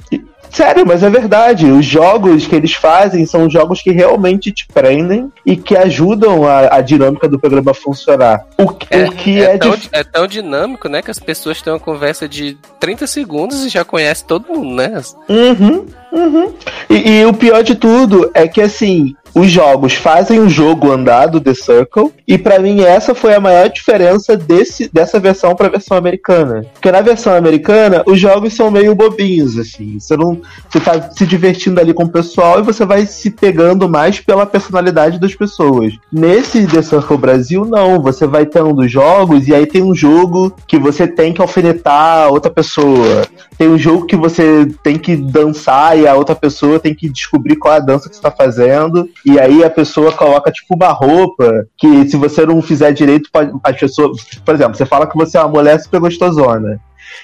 Sério, 0.51 0.86
mas 0.86 1.03
é 1.03 1.10
verdade. 1.10 1.65
Os 1.72 1.86
jogos 1.86 2.48
que 2.48 2.56
eles 2.56 2.74
fazem 2.74 3.25
são 3.25 3.50
jogos 3.50 3.82
que 3.82 3.91
realmente 3.91 4.51
te 4.51 4.68
prendem 4.68 5.32
e 5.46 5.56
que 5.56 5.77
ajudam 5.77 6.48
a, 6.48 6.75
a 6.77 6.82
dinâmica 6.82 7.27
do 7.27 7.39
programa 7.39 7.72
a 7.72 7.74
funcionar. 7.74 8.46
O, 8.58 8.68
que- 8.70 8.88
o 8.98 9.12
que 9.12 9.41
é, 9.41 9.56
é, 9.56 9.58
tão, 9.58 9.72
dif- 9.72 9.89
é 9.91 10.03
tão 10.03 10.27
dinâmico, 10.27 10.89
né? 10.89 11.01
Que 11.01 11.12
as 11.12 11.20
pessoas 11.20 11.62
têm 11.62 11.72
uma 11.72 11.79
conversa 11.79 12.27
de 12.27 12.58
30 12.79 13.06
segundos 13.08 13.63
e 13.65 13.70
já 13.70 13.86
conhece 13.86 14.25
todo 14.25 14.48
mundo, 14.48 14.75
né? 14.75 15.01
Uhum, 15.29 15.86
uhum. 16.12 16.53
E, 16.89 17.20
e 17.20 17.25
o 17.25 17.34
pior 17.34 17.63
de 17.63 17.75
tudo 17.75 18.29
é 18.34 18.48
que, 18.48 18.62
assim, 18.62 19.15
os 19.33 19.50
jogos 19.50 19.93
fazem 19.93 20.39
o 20.39 20.50
jogo 20.50 20.91
andar 20.91 21.27
do 21.27 21.39
The 21.39 21.53
Circle, 21.53 22.12
e 22.27 22.38
pra 22.38 22.59
mim 22.59 22.81
essa 22.81 23.15
foi 23.15 23.33
a 23.33 23.39
maior 23.39 23.69
diferença 23.69 24.38
desse, 24.38 24.89
dessa 24.91 25.19
versão 25.19 25.55
pra 25.55 25.69
versão 25.69 25.98
americana. 25.98 26.63
Porque 26.74 26.91
na 26.91 27.01
versão 27.01 27.36
americana, 27.36 28.03
os 28.05 28.19
jogos 28.19 28.53
são 28.53 28.69
meio 28.69 28.93
bobinhos, 28.93 29.57
assim. 29.57 30.00
Você 30.00 30.15
não. 30.15 30.39
Você 30.69 30.79
tá 30.79 31.09
se 31.12 31.25
divertindo 31.25 31.79
ali 31.79 31.93
com 31.93 32.03
o 32.03 32.12
pessoal 32.12 32.59
e 32.59 32.63
você 32.63 32.86
vai 32.86 33.05
se 33.05 33.31
pegando 33.31 33.89
mais 33.89 34.19
pela 34.19 34.45
personalidade 34.45 35.19
das 35.19 35.33
pessoas. 35.33 35.93
Nesse 36.12 36.67
The 36.67 36.81
Circle 36.81 37.17
Brasil, 37.17 37.65
não. 37.65 38.01
Você 38.01 38.27
vai 38.27 38.45
tendo 38.45 38.88
jogos 38.88 39.48
e 39.48 39.53
aí 39.53 39.65
tem 39.65 39.83
um 39.83 39.95
jogo 39.95 40.53
que 40.67 40.77
você 40.77 41.07
tem 41.07 41.33
que 41.33 41.41
alfinetar 41.41 42.31
outra 42.31 42.51
pessoa. 42.51 43.27
Tem 43.57 43.67
um 43.67 43.77
jogo 43.77 44.05
que 44.05 44.15
você 44.15 44.67
tem 44.83 44.98
que 44.98 45.15
dançar 45.15 45.98
e 45.98 46.07
a 46.07 46.15
outra 46.15 46.36
pessoa 46.36 46.79
tem 46.79 46.93
que 46.93 47.09
descobrir 47.09 47.55
qual 47.55 47.74
é 47.74 47.77
a 47.77 47.81
dança 47.81 48.07
que 48.09 48.15
você 48.15 48.21
tá 48.21 48.31
fazendo. 48.31 49.09
E 49.25 49.39
aí 49.39 49.63
a 49.63 49.69
pessoa 49.69 50.11
coloca, 50.11 50.51
tipo, 50.51 50.75
uma 50.75 50.89
roupa 50.89 51.65
que 51.77 52.07
se 52.09 52.17
você 52.17 52.45
não 52.45 52.61
fizer 52.61 52.91
direito, 52.91 53.29
as 53.63 53.77
pessoas. 53.77 54.21
Por 54.43 54.55
exemplo, 54.55 54.75
você 54.75 54.85
fala 54.85 55.07
que 55.07 55.17
você 55.17 55.38
é 55.38 55.41
uma 55.41 55.49
mulher 55.49 55.79
super 55.79 55.99
gostosona. 55.99 56.79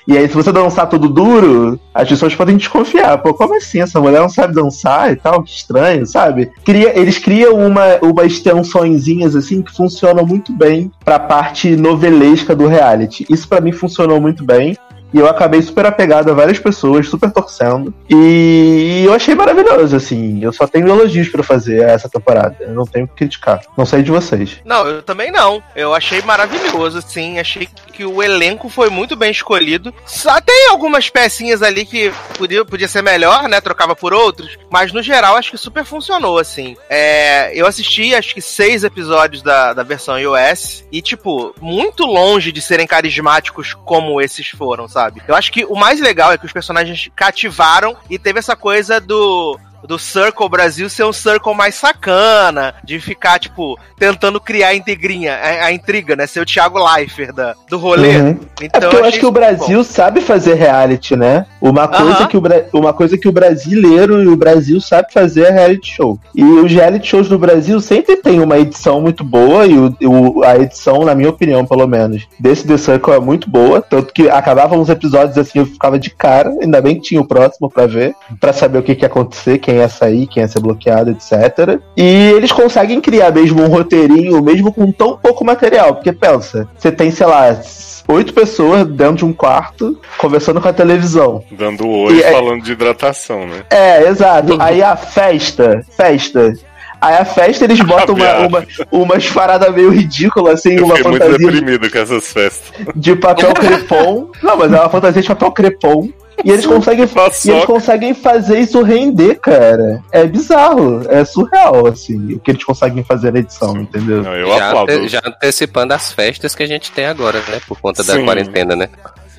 E 0.07 0.17
aí, 0.17 0.27
se 0.27 0.35
você 0.35 0.51
dançar 0.51 0.87
tudo 0.87 1.09
duro, 1.09 1.79
as 1.93 2.07
pessoas 2.07 2.35
podem 2.35 2.57
desconfiar. 2.57 3.17
Pô, 3.19 3.33
como 3.33 3.55
assim? 3.55 3.81
Essa 3.81 3.99
mulher 3.99 4.21
não 4.21 4.29
sabe 4.29 4.53
dançar 4.53 5.11
e 5.11 5.15
tal? 5.15 5.41
Que 5.41 5.49
estranho, 5.49 6.05
sabe? 6.05 6.51
Cria, 6.63 6.97
eles 6.97 7.17
criam 7.17 7.55
uma, 7.55 7.97
uma 8.01 8.23
extensõezinhas 8.25 9.35
assim 9.35 9.61
que 9.61 9.75
funcionam 9.75 10.25
muito 10.25 10.53
bem 10.53 10.91
pra 11.03 11.19
parte 11.19 11.75
novelesca 11.75 12.55
do 12.55 12.67
reality. 12.67 13.25
Isso 13.29 13.47
para 13.47 13.61
mim 13.61 13.71
funcionou 13.71 14.21
muito 14.21 14.43
bem. 14.43 14.77
E 15.15 15.19
eu 15.19 15.29
acabei 15.29 15.61
super 15.61 15.85
apegado 15.85 16.29
a 16.29 16.33
várias 16.33 16.59
pessoas, 16.59 17.07
super 17.07 17.31
torcendo. 17.31 17.93
E 18.09 19.03
eu 19.05 19.13
achei 19.13 19.33
maravilhoso, 19.33 19.95
assim. 19.95 20.43
Eu 20.43 20.51
só 20.51 20.67
tenho 20.67 20.89
elogios 20.89 21.29
pra 21.29 21.41
fazer 21.41 21.83
essa 21.83 22.09
temporada. 22.09 22.57
Eu 22.59 22.73
não 22.73 22.85
tenho 22.85 23.07
que 23.07 23.15
criticar. 23.15 23.61
Não 23.77 23.85
sei 23.85 24.03
de 24.03 24.11
vocês. 24.11 24.59
Não, 24.65 24.85
eu 24.85 25.01
também 25.01 25.31
não. 25.31 25.63
Eu 25.73 25.93
achei 25.93 26.21
maravilhoso, 26.21 26.97
assim. 26.97 27.39
Achei 27.39 27.65
que 27.93 28.03
o 28.03 28.21
elenco 28.21 28.67
foi 28.67 28.89
muito 28.89 29.15
bem 29.15 29.31
escolhido. 29.31 29.93
Só 30.05 30.41
tem 30.41 30.67
algumas 30.69 31.09
pecinhas 31.09 31.61
ali 31.61 31.85
que 31.85 32.11
podia, 32.37 32.65
podia 32.65 32.89
ser 32.89 33.01
melhor, 33.01 33.47
né? 33.47 33.61
Trocava 33.61 33.95
por 33.95 34.13
outros. 34.13 34.57
Mas 34.69 34.91
no 34.91 35.01
geral, 35.01 35.37
acho 35.37 35.51
que 35.51 35.57
super 35.57 35.85
funcionou, 35.85 36.37
assim. 36.37 36.75
É, 36.89 37.57
eu 37.57 37.65
assisti, 37.65 38.13
acho 38.13 38.33
que 38.33 38.41
seis 38.41 38.83
episódios 38.83 39.41
da, 39.41 39.71
da 39.71 39.81
versão 39.81 40.19
iOS. 40.19 40.83
E, 40.91 41.01
tipo, 41.01 41.55
muito 41.61 42.03
longe 42.03 42.51
de 42.51 42.61
serem 42.61 42.85
carismáticos 42.85 43.73
como 43.85 44.19
esses 44.19 44.49
foram, 44.49 44.89
sabe? 44.89 45.04
Eu 45.27 45.35
acho 45.35 45.51
que 45.51 45.65
o 45.65 45.75
mais 45.75 45.99
legal 45.99 46.31
é 46.31 46.37
que 46.37 46.45
os 46.45 46.53
personagens 46.53 47.09
cativaram 47.15 47.95
e 48.09 48.17
teve 48.17 48.39
essa 48.39 48.55
coisa 48.55 48.99
do 48.99 49.59
do 49.87 49.97
Circle 49.99 50.49
Brasil 50.49 50.89
ser 50.89 51.03
um 51.03 51.13
Circle 51.13 51.53
mais 51.55 51.75
sacana, 51.75 52.73
de 52.83 52.99
ficar, 52.99 53.39
tipo, 53.39 53.77
tentando 53.97 54.39
criar 54.39 54.69
a 54.69 54.75
integrinha, 54.75 55.35
a, 55.35 55.65
a 55.65 55.71
intriga, 55.71 56.15
né? 56.15 56.27
Ser 56.27 56.39
o 56.41 56.45
Thiago 56.45 56.79
Leifert 56.83 57.33
da, 57.33 57.55
do 57.69 57.77
rolê. 57.77 58.17
Uhum. 58.17 58.39
Então, 58.61 58.79
é 58.79 58.79
porque 58.81 58.95
eu 58.95 59.05
acho 59.05 59.19
que 59.19 59.25
o 59.25 59.31
Brasil 59.31 59.77
bom. 59.79 59.83
sabe 59.83 60.21
fazer 60.21 60.53
reality, 60.55 61.15
né? 61.15 61.45
Uma 61.61 61.87
coisa, 61.87 62.19
Aham. 62.19 62.27
que 62.27 62.37
o, 62.37 62.41
uma 62.73 62.93
coisa 62.93 63.17
que 63.17 63.27
o 63.27 63.31
brasileiro 63.31 64.21
e 64.23 64.27
o 64.27 64.35
Brasil 64.35 64.79
sabe 64.81 65.11
fazer 65.13 65.45
é 65.45 65.51
reality 65.51 65.93
show. 65.95 66.19
E 66.33 66.43
os 66.43 66.71
reality 66.71 67.07
shows 67.07 67.27
do 67.29 67.37
Brasil 67.39 67.79
sempre 67.79 68.17
tem 68.17 68.39
uma 68.39 68.57
edição 68.57 69.01
muito 69.01 69.23
boa, 69.23 69.65
e 69.65 69.77
o, 69.77 69.95
o- 70.03 70.43
a 70.43 70.57
edição, 70.57 71.03
na 71.03 71.15
minha 71.15 71.29
opinião, 71.29 71.65
pelo 71.65 71.87
menos, 71.87 72.27
desse 72.39 72.65
The 72.67 72.77
Circle 72.77 73.13
é 73.13 73.19
muito 73.19 73.49
boa. 73.49 73.81
Tanto 73.81 74.13
que 74.13 74.29
acabavam 74.29 74.79
uns 74.79 74.89
episódios 74.89 75.37
assim, 75.37 75.59
eu 75.59 75.65
ficava 75.65 75.97
de 75.99 76.09
cara, 76.09 76.49
ainda 76.61 76.81
bem 76.81 76.95
que 76.95 77.01
tinha 77.01 77.21
o 77.21 77.27
próximo 77.27 77.69
pra 77.69 77.85
ver, 77.85 78.15
pra 78.39 78.53
saber 78.53 78.77
o 78.79 78.83
que, 78.83 78.95
que 78.95 79.03
ia 79.03 79.07
acontecer, 79.07 79.57
quem 79.57 79.74
ia 79.79 79.89
sair, 79.89 80.27
quem 80.27 80.41
ia 80.43 80.47
ser 80.47 80.59
bloqueado, 80.59 81.11
etc. 81.11 81.79
E 81.95 82.31
eles 82.35 82.51
conseguem 82.51 83.01
criar 83.01 83.31
mesmo 83.31 83.61
um 83.61 83.67
roteirinho, 83.67 84.41
mesmo 84.41 84.71
com 84.73 84.91
tão 84.91 85.17
pouco 85.17 85.43
material. 85.45 85.95
Porque 85.95 86.11
pensa, 86.11 86.67
você 86.77 86.91
tem, 86.91 87.11
sei 87.11 87.25
lá, 87.27 87.59
oito 88.07 88.33
pessoas 88.33 88.85
dentro 88.87 89.17
de 89.17 89.25
um 89.25 89.33
quarto 89.33 89.99
conversando 90.17 90.61
com 90.61 90.67
a 90.67 90.73
televisão. 90.73 91.43
Dando 91.51 91.87
oi 91.87 92.15
E 92.15 92.23
é- 92.23 92.31
falando 92.31 92.61
de 92.63 92.71
hidratação, 92.71 93.47
né? 93.47 93.63
É, 93.69 94.07
exato. 94.07 94.57
Aí 94.59 94.81
a 94.81 94.95
festa, 94.95 95.81
festa. 95.95 96.53
Aí 97.01 97.15
a 97.17 97.25
festa 97.25 97.65
eles 97.65 97.79
botam 97.85 98.15
uma, 98.15 98.37
uma, 98.47 98.65
umas 98.91 99.29
paradas 99.29 99.73
meio 99.73 99.89
ridículas, 99.89 100.55
assim, 100.55 100.75
Eu 100.75 100.85
uma 100.85 100.95
muito 100.95 101.09
fantasia 101.09 101.37
de, 101.37 101.45
deprimido 101.45 101.91
com 101.91 101.97
essas 101.97 102.31
festas. 102.31 102.85
de 102.95 103.15
papel 103.15 103.53
crepom. 103.53 104.29
Não, 104.41 104.57
mas 104.57 104.71
é 104.71 104.79
uma 104.79 104.89
fantasia 104.89 105.21
de 105.21 105.27
papel 105.27 105.51
crepom. 105.51 106.09
E 106.43 106.51
eles, 106.51 106.65
conseguem, 106.65 107.05
e 107.45 107.49
eles 107.49 107.65
conseguem 107.65 108.13
fazer 108.13 108.59
isso 108.59 108.81
render, 108.81 109.35
cara. 109.35 110.03
É 110.11 110.25
bizarro, 110.25 111.01
é 111.09 111.23
surreal, 111.23 111.87
assim, 111.87 112.33
o 112.33 112.39
que 112.39 112.51
eles 112.51 112.63
conseguem 112.63 113.03
fazer 113.03 113.31
na 113.31 113.39
edição, 113.39 113.77
entendeu? 113.77 114.21
Não, 114.21 114.35
eu 114.35 114.47
Já, 114.49 114.67
aplaudo. 114.67 114.91
ante- 114.91 115.07
já 115.07 115.21
antecipando 115.25 115.93
as 115.93 116.11
festas 116.11 116.53
que 116.53 116.61
a 116.63 116.67
gente 116.67 116.91
tem 116.91 117.05
agora, 117.05 117.39
né? 117.49 117.59
Por 117.67 117.79
conta 117.79 118.03
da 118.03 118.13
Sim. 118.13 118.25
quarentena, 118.25 118.75
né? 118.75 118.89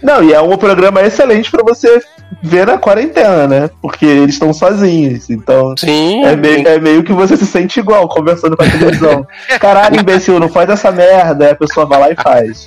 Não, 0.02 0.22
e 0.22 0.32
é 0.32 0.40
um 0.40 0.56
programa 0.56 1.00
excelente 1.02 1.50
pra 1.50 1.62
você 1.62 2.02
ver 2.42 2.66
na 2.66 2.78
quarentena, 2.78 3.46
né? 3.46 3.70
Porque 3.80 4.04
eles 4.04 4.34
estão 4.34 4.52
sozinhos, 4.52 5.30
então 5.30 5.74
Sim. 5.76 6.24
é 6.24 6.36
meio, 6.36 6.68
é 6.68 6.78
meio 6.78 7.02
que 7.02 7.12
você 7.12 7.36
se 7.36 7.46
sente 7.46 7.80
igual 7.80 8.08
conversando 8.08 8.56
com 8.56 8.64
a 8.64 8.70
televisão. 8.70 9.26
Caralho, 9.60 10.00
imbecil, 10.00 10.40
não 10.40 10.48
faz 10.48 10.68
essa 10.68 10.90
merda. 10.90 11.46
Aí 11.46 11.50
a 11.52 11.56
pessoa 11.56 11.86
vai 11.86 11.98
lá 11.98 12.10
e 12.10 12.16
faz. 12.16 12.66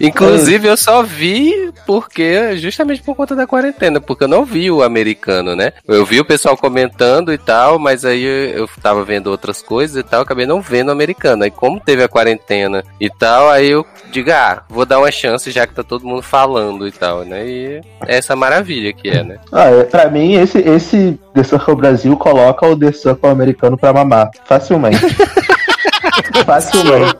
Inclusive, 0.00 0.68
eu 0.68 0.76
só 0.76 1.02
vi 1.02 1.72
porque, 1.86 2.56
justamente 2.56 3.02
por 3.02 3.14
conta 3.14 3.34
da 3.34 3.46
quarentena, 3.46 4.00
porque 4.00 4.24
eu 4.24 4.28
não 4.28 4.44
vi 4.44 4.70
o 4.70 4.82
americano, 4.82 5.54
né? 5.54 5.72
Eu 5.86 6.04
vi 6.04 6.20
o 6.20 6.24
pessoal 6.24 6.56
comentando 6.56 7.32
e 7.32 7.38
tal, 7.38 7.78
mas 7.78 8.04
aí 8.04 8.24
eu 8.24 8.68
tava 8.82 9.04
vendo 9.04 9.28
outras 9.28 9.62
coisas 9.62 9.96
e 9.96 10.02
tal, 10.02 10.22
acabei 10.22 10.46
não 10.46 10.60
vendo 10.60 10.88
o 10.88 10.92
americano. 10.92 11.44
Aí, 11.44 11.50
como 11.50 11.80
teve 11.80 12.02
a 12.02 12.08
quarentena 12.08 12.82
e 13.00 13.10
tal, 13.10 13.50
aí 13.50 13.70
eu 13.70 13.86
digo, 14.10 14.30
ah, 14.30 14.62
vou 14.68 14.86
dar 14.86 14.98
uma 14.98 15.10
chance 15.10 15.50
já 15.50 15.66
que 15.66 15.74
tá 15.74 15.82
todo 15.82 16.06
mundo 16.06 16.22
falando 16.22 16.86
e 16.86 16.92
tal, 16.92 17.24
né? 17.24 17.46
E 17.46 17.80
é 18.06 18.16
essa 18.16 18.36
maravilha 18.36 18.93
que 18.94 19.08
é, 19.08 19.22
né? 19.22 19.36
Ah, 19.52 19.70
é, 19.70 19.84
pra 19.84 20.10
mim, 20.10 20.34
esse, 20.34 20.58
esse 20.58 21.18
The 21.34 21.42
Circle 21.42 21.76
Brasil 21.76 22.16
coloca 22.16 22.66
o 22.66 22.76
The 22.76 22.92
Circle 22.92 23.30
americano 23.30 23.76
pra 23.76 23.92
mamar. 23.92 24.30
Facilmente. 24.44 24.98
Facilmente. 26.44 27.16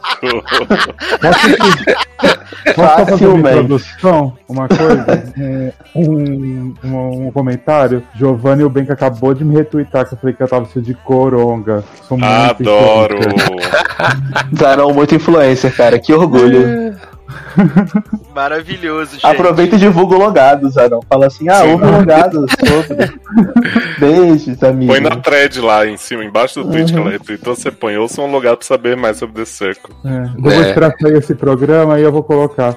Posso 2.74 3.06
fazer 3.06 3.26
uma 3.26 3.38
Facilmente. 3.38 3.58
introdução? 3.58 4.32
Uma 4.48 4.68
coisa? 4.68 5.32
É, 5.38 5.72
um, 5.94 6.74
um, 6.84 7.26
um 7.26 7.30
comentário. 7.32 8.02
Giovanni 8.14 8.62
e 8.62 8.64
o 8.64 8.70
Benca 8.70 8.92
acabou 8.92 9.34
de 9.34 9.44
me 9.44 9.54
retweetar 9.54 10.06
que 10.06 10.14
eu 10.14 10.18
falei 10.18 10.34
que 10.34 10.42
eu 10.42 10.48
tava 10.48 10.66
sendo 10.66 10.84
de 10.84 10.94
coronga. 10.94 11.84
Sou 12.08 12.16
muito 12.16 12.30
Adoro. 12.30 13.16
influencer. 13.18 14.56
Zarão 14.58 14.92
muito 14.92 15.14
influencer, 15.14 15.76
cara. 15.76 15.98
Que 15.98 16.12
orgulho. 16.12 16.94
Maravilhoso, 18.34 19.12
gente. 19.12 19.26
Aproveita 19.26 19.76
e 19.76 19.78
divulga 19.78 20.16
o 20.16 20.18
logado, 20.18 20.68
Zarão. 20.70 21.00
Fala 21.08 21.26
assim, 21.26 21.48
ah, 21.48 21.60
Sim. 21.60 21.72
ouve 21.72 21.84
o 21.84 21.90
logado 21.90 22.46
sobre. 22.58 23.12
Beijos, 23.98 24.62
amigo. 24.62 24.92
Põe 24.92 25.00
na 25.00 25.16
thread 25.16 25.60
lá 25.60 25.86
em 25.86 25.96
cima, 25.96 26.24
embaixo 26.24 26.62
do 26.62 26.70
tweet 26.70 26.92
que 26.92 26.98
Uhum. 26.98 27.04
ela 27.06 27.12
retweetou, 27.12 27.54
você 27.54 27.70
põe 27.70 27.96
ouça 27.96 28.20
um 28.22 28.30
lugar 28.30 28.56
pra 28.56 28.66
saber 28.66 28.96
mais 28.96 29.16
sobre 29.18 29.36
The 29.36 29.44
Circle. 29.44 29.94
É, 30.04 30.08
eu 30.36 30.42
vou 30.42 30.52
É. 30.52 30.60
esperar 30.68 30.92
sair 31.00 31.16
esse 31.16 31.34
programa 31.34 31.98
e 31.98 32.02
eu 32.02 32.12
vou 32.12 32.22
colocar. 32.22 32.76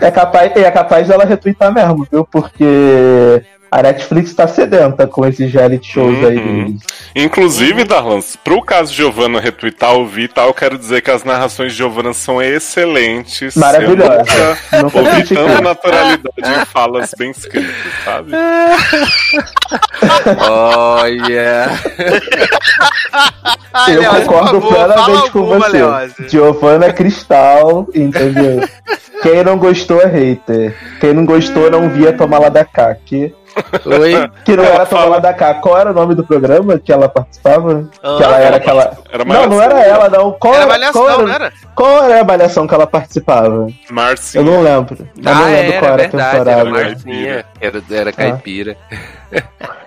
É 0.00 0.10
capaz, 0.10 0.52
é 0.56 0.70
capaz 0.70 1.08
dela 1.08 1.24
retweetar 1.24 1.72
mesmo, 1.72 2.06
viu? 2.10 2.24
Porque 2.24 3.42
a 3.78 3.82
Netflix 3.82 4.32
tá 4.32 4.48
sedenta 4.48 5.06
com 5.06 5.26
esses 5.26 5.52
reality 5.52 5.92
shows 5.92 6.16
aí 6.24 6.38
Uhum. 6.38 6.64
deles. 6.64 6.80
Inclusive, 7.14 7.84
Darlan, 7.84 8.20
pro 8.42 8.62
caso 8.62 8.90
de 8.90 8.96
Giovanna 8.96 9.38
retweetar 9.40 9.92
ou 9.92 10.00
ouvir 10.00 10.22
e 10.24 10.28
tal, 10.28 10.48
eu 10.48 10.54
quero 10.54 10.78
dizer 10.78 11.02
que 11.02 11.10
as 11.10 11.24
narrações 11.24 11.72
de 11.72 11.78
Giovanna 11.78 12.14
são 12.14 12.40
excelentes. 12.40 13.54
Maravilhosa. 13.54 14.24
Eu 14.72 14.82
Nunca 14.84 14.98
nunca 15.02 15.10
ouvi 15.10 15.24
tanta 15.34 15.60
naturalidade 15.60 16.62
em 16.62 16.64
falas 16.66 17.10
bem 17.18 17.30
escritas, 17.30 17.74
sabe? 18.04 18.32
Olha. 20.48 21.68
Ah, 23.72 23.90
Eu 23.90 24.00
Leoz, 24.00 24.24
concordo 24.24 24.60
favor, 24.60 24.74
plenamente 24.74 25.30
com 25.30 25.38
alguma, 25.40 25.68
você. 25.68 26.28
Giovanna 26.28 26.92
Cristal, 26.92 27.86
entendeu? 27.94 28.66
Quem 29.22 29.44
não 29.44 29.58
gostou 29.58 30.00
é 30.00 30.06
hater. 30.06 30.74
Quem 31.00 31.12
não 31.12 31.24
gostou 31.24 31.70
não 31.70 31.90
via 31.90 32.12
tomar 32.12 32.38
lá 32.38 32.48
da 32.48 32.64
cá. 32.64 32.96
Que, 33.82 33.88
Oi. 33.88 34.30
que 34.44 34.54
não 34.56 34.64
Ela 34.64 34.74
era 34.74 34.86
tomar 34.86 35.02
fala- 35.02 35.14
lá 35.16 35.18
da 35.18 35.32
cá. 35.32 35.54
Qual 35.54 35.78
era 35.78 35.90
o 35.90 35.94
nome 35.94 36.14
do 36.14 36.22
programa 36.24 36.78
que 36.78 36.92
ela 36.92 37.08
participava? 37.08 37.88
Ah, 38.02 38.16
que 38.18 38.22
ela 38.22 38.38
era 38.38 38.56
aquela. 38.56 38.98
Era 39.10 39.24
Não, 39.24 39.46
não 39.46 39.62
era 39.62 39.80
ela, 39.80 40.08
não. 40.10 40.32
Qual 40.32 40.52
Era 40.54 40.62
era, 40.64 40.70
avaliação, 40.74 41.02
qual, 41.02 41.18
não 41.22 41.28
era, 41.34 41.44
era? 41.46 41.52
qual 41.74 42.04
era 42.04 42.16
a 42.18 42.20
avaliação 42.20 42.66
que 42.66 42.74
ela 42.74 42.86
participava? 42.86 43.66
Marcinho. 43.90 44.42
Eu 44.46 44.52
não 44.52 44.62
lembro. 44.62 44.96
Eu 45.00 45.22
não 45.22 45.32
Ah, 45.32 45.46
lembro 45.46 45.72
era, 45.72 45.78
qual 45.78 45.92
era 45.92 45.94
a 45.94 45.96
verdade, 45.96 46.36
era 46.36 46.44
temporada. 46.64 46.70
Marcinha. 46.90 47.44
Era, 47.60 47.82
era 47.90 48.12
caipira. 48.12 48.76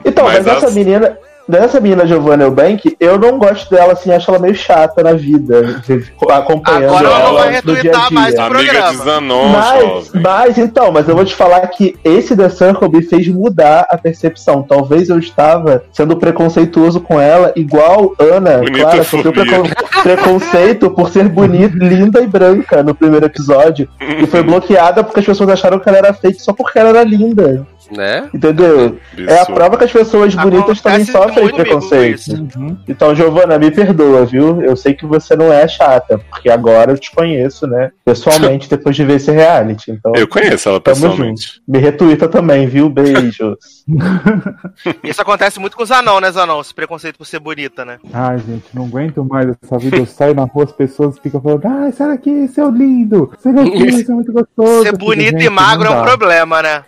Então, 0.04 0.26
Mas 0.26 0.46
mas, 0.46 0.58
essa 0.58 0.66
as- 0.68 0.74
menina. 0.76 1.18
Dessa 1.50 1.80
menina 1.80 2.06
Giovanna 2.06 2.44
Eubank, 2.44 2.96
eu 3.00 3.18
não 3.18 3.38
gosto 3.38 3.70
dela, 3.70 3.94
assim, 3.94 4.12
acho 4.12 4.30
ela 4.30 4.40
meio 4.40 4.56
chata 4.56 5.04
na 5.04 5.14
vida, 5.14 5.82
acompanhando 6.32 6.84
Agora 6.96 7.08
ela 7.08 7.20
ela 7.20 7.32
vai 7.42 7.52
no 7.56 7.62
dia 7.62 7.72
a 7.72 7.76
retweetar 7.76 8.14
mais 8.14 8.34
dia. 8.36 8.44
o 8.44 8.46
Amiga 8.46 8.72
programa. 8.72 8.92
de 8.92 8.98
Zanon, 9.04 9.50
Mas, 9.50 10.12
mas, 10.14 10.58
então, 10.58 10.92
mas 10.92 11.08
eu 11.10 11.16
vou 11.16 11.26
te 11.26 11.36
falar 11.36 11.66
que 11.68 11.98
esse 12.04 12.36
The 12.36 12.50
Circle 12.50 12.90
me 12.90 13.02
fez 13.02 13.28
mudar 13.28 13.86
a 13.90 13.98
percepção. 13.98 14.62
Talvez 14.64 15.10
eu 15.10 15.18
estava 15.20 15.84
sendo 15.92 16.16
preconceituoso 16.18 17.02
com 17.02 17.20
ela, 17.20 17.52
igual 17.56 18.14
Ana, 18.20 18.58
Bonita 18.60 18.80
Clara, 18.80 19.00
que 19.06 19.10
tenho 19.12 19.24
fobia. 19.24 19.46
precon- 19.46 20.04
preconceito 20.04 20.92
por 20.92 21.10
ser 21.10 21.28
bonita, 21.30 21.76
linda 21.78 22.22
e 22.22 22.28
branca 22.28 22.84
no 22.84 22.94
primeiro 22.94 23.26
episódio. 23.26 23.88
E 24.00 24.26
foi 24.28 24.44
bloqueada 24.44 25.04
porque 25.04 25.20
as 25.20 25.26
pessoas 25.26 25.50
acharam 25.50 25.80
que 25.80 25.88
ela 25.90 25.98
era 25.98 26.14
fake 26.14 26.42
só 26.42 26.54
porque 26.54 26.78
ela 26.78 26.90
era 26.90 27.04
linda. 27.04 27.66
Né? 27.92 28.30
Entendeu? 28.34 28.98
É 29.18 29.32
a 29.34 29.36
Absurdo. 29.42 29.54
prova 29.56 29.78
que 29.78 29.84
as 29.84 29.92
pessoas 29.92 30.36
bonitas 30.36 30.80
também 30.82 31.06
sofrem 31.06 31.50
preconceito. 31.50 32.16
isso. 32.20 32.36
Uhum. 32.58 32.78
Então, 32.88 33.16
Giovana, 33.16 33.58
me 33.58 33.72
perdoa, 33.72 34.26
viu? 34.26 34.62
Eu 34.62 34.76
sei 34.76 34.94
que 34.94 35.06
você 35.06 35.36
não 35.36 35.52
é 35.52 35.68
chata, 35.68 36.20
porque 36.30 36.50
agora 36.50 36.92
eu 36.92 36.98
te 36.98 37.12
conheço, 37.12 37.66
né? 37.68 37.92
Pessoalmente, 38.06 38.70
depois 38.70 38.96
de 38.96 39.04
ver 39.04 39.16
esse 39.16 39.32
reality. 39.32 39.92
Então, 39.92 40.14
Eu 40.16 40.28
conheço 40.28 40.70
ela 40.70 40.80
tamo 40.80 40.96
pessoalmente. 40.96 41.42
junto. 41.42 41.62
Me 41.68 41.80
retuita 41.80 42.28
também, 42.28 42.68
viu? 42.68 42.90
Beijos. 42.90 43.58
Isso 45.04 45.22
acontece 45.22 45.60
muito 45.60 45.76
com 45.76 45.84
o 45.84 45.86
Zanon, 45.86 46.20
né, 46.20 46.32
Zanon? 46.32 46.62
Esse 46.62 46.74
preconceito 46.74 47.18
por 47.18 47.26
ser 47.26 47.40
bonita, 47.40 47.84
né? 47.84 47.98
Ai, 48.14 48.38
gente, 48.40 48.66
não 48.74 48.86
aguento 48.86 49.24
mais 49.24 49.50
essa 49.64 49.78
vida. 49.78 49.98
Eu 49.98 50.06
saio 50.06 50.36
na 50.36 50.44
rua, 50.44 50.64
as 50.66 50.72
pessoas 50.72 51.18
ficam 51.20 51.42
falando, 51.42 51.66
ai, 51.66 51.92
sai 51.92 52.08
daqui, 52.10 52.48
seu 52.50 52.70
lindo, 52.70 53.32
sai 53.40 53.54
daqui, 53.54 53.92
você 53.92 54.12
é 54.12 54.16
muito 54.16 54.32
gostoso. 54.32 54.84
Ser 54.84 54.98
bonito 54.98 55.38
e 55.38 55.42
"Gente, 55.42 55.50
magro 55.50 55.88
é 55.88 55.92
um 55.92 55.96
dá." 55.96 56.04
problema, 56.04 56.62
né? 56.62 56.84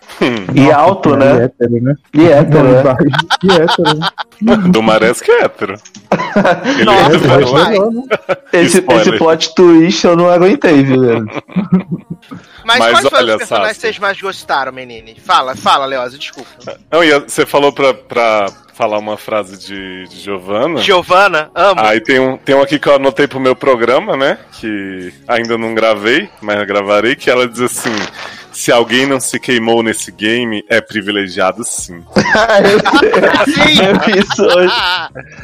E 0.54 0.70
alto, 0.92 1.10
E 1.14 1.16
né? 1.16 1.44
hétero, 1.44 1.82
né? 1.82 1.94
E 2.14 2.24
hétero, 2.26 2.64
Não 2.64 2.72
né? 2.72 2.82
vai. 2.82 2.96
E 3.44 3.52
hétero, 3.52 3.98
né? 3.98 4.08
Do 4.70 4.82
Maresco 4.82 5.30
é 5.30 5.44
hétero. 5.44 5.74
Ele 6.64 6.84
Nossa, 6.84 7.00
é 7.00 7.18
mas 7.18 7.24
hétero. 7.24 7.52
vai. 7.52 7.76
Esse, 8.62 8.78
Spoiler. 8.78 9.06
esse 9.08 9.18
plot 9.18 9.54
twist 9.54 10.04
eu 10.06 10.16
não 10.16 10.28
aguentei, 10.28 10.82
viu? 10.82 11.00
Mas, 12.64 12.78
Mas 12.78 12.90
quais 12.92 13.08
foram 13.08 13.26
os 13.26 13.36
personagens 13.38 13.72
que 13.76 13.80
vocês 13.80 13.98
mais 13.98 14.20
gostaram, 14.20 14.72
menine? 14.72 15.16
Fala, 15.18 15.56
fala, 15.56 15.84
Leosa, 15.84 16.16
desculpa. 16.16 16.48
Não, 16.90 17.02
e 17.02 17.18
você 17.18 17.44
falou 17.44 17.72
pra, 17.72 17.92
pra 17.92 18.46
falar 18.72 18.98
uma 18.98 19.16
frase 19.16 19.58
de, 19.58 20.06
de 20.06 20.20
Giovanna. 20.20 20.78
Giovana, 20.78 21.50
amo. 21.56 21.80
Aí 21.80 22.00
tem 22.00 22.20
um, 22.20 22.36
tem 22.36 22.54
um 22.54 22.62
aqui 22.62 22.78
que 22.78 22.86
eu 22.88 22.94
anotei 22.94 23.26
pro 23.26 23.40
meu 23.40 23.56
programa, 23.56 24.16
né? 24.16 24.38
Que 24.52 25.12
ainda 25.26 25.58
não 25.58 25.74
gravei, 25.74 26.28
mas 26.40 26.64
gravarei, 26.64 27.16
que 27.16 27.28
ela 27.28 27.48
diz 27.48 27.60
assim. 27.62 27.94
Se 28.52 28.70
alguém 28.70 29.06
não 29.06 29.18
se 29.20 29.38
queimou 29.40 29.82
nesse 29.82 30.12
game, 30.12 30.64
é 30.68 30.80
privilegiado 30.80 31.64
sim. 31.64 32.02
Eu, 32.70 33.54
Sim! 33.54 33.82
eu 33.82 34.00
vi 34.00 34.18
isso 34.20 34.42
hoje. 34.42 34.74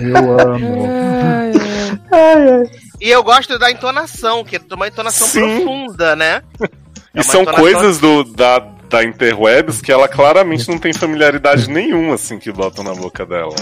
Eu 0.01 0.41
amo. 0.41 0.87
Ai, 2.13 2.49
ai. 2.51 2.63
e 3.01 3.09
eu 3.11 3.23
gosto 3.23 3.59
da 3.59 3.71
entonação, 3.71 4.45
que 4.45 4.57
é 4.57 4.61
uma 4.75 4.89
entonação 4.89 5.27
Sim. 5.27 5.61
profunda, 5.63 6.15
né? 6.17 6.43
É 7.15 7.21
E 7.21 7.25
são 7.25 7.43
entonação- 7.43 7.65
coisas 7.65 7.99
do, 7.99 8.25
da, 8.25 8.59
da 8.89 9.05
Interwebs 9.05 9.81
que 9.81 9.91
ela 9.93 10.07
claramente 10.09 10.69
não 10.69 10.79
tem 10.79 10.93
familiaridade 10.93 11.69
nenhuma, 11.71 12.15
assim, 12.15 12.39
que 12.39 12.53
botam 12.53 12.85
na 12.85 12.95
boca 12.95 13.25
dela. 13.27 13.55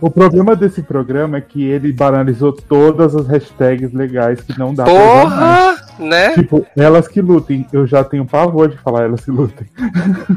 O 0.00 0.10
problema 0.10 0.56
desse 0.56 0.82
programa 0.82 1.38
é 1.38 1.40
que 1.40 1.62
ele 1.64 1.92
banalizou 1.92 2.52
todas 2.52 3.14
as 3.14 3.26
hashtags 3.26 3.92
legais 3.92 4.40
que 4.40 4.58
não 4.58 4.74
dá 4.74 4.84
pra 4.84 4.92
usar. 4.92 5.22
Porra! 5.22 5.81
Né? 5.98 6.34
Tipo, 6.34 6.66
elas 6.76 7.06
que 7.06 7.20
lutem. 7.20 7.66
Eu 7.72 7.86
já 7.86 8.02
tenho 8.02 8.24
pavor 8.24 8.68
de 8.68 8.76
falar 8.78 9.04
elas 9.04 9.24
que 9.24 9.30
lutem. 9.30 9.66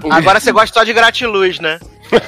Agora 0.10 0.40
você 0.40 0.52
gosta 0.52 0.80
só 0.80 0.84
de 0.84 0.94
gratiluz, 0.94 1.60
né? 1.60 1.80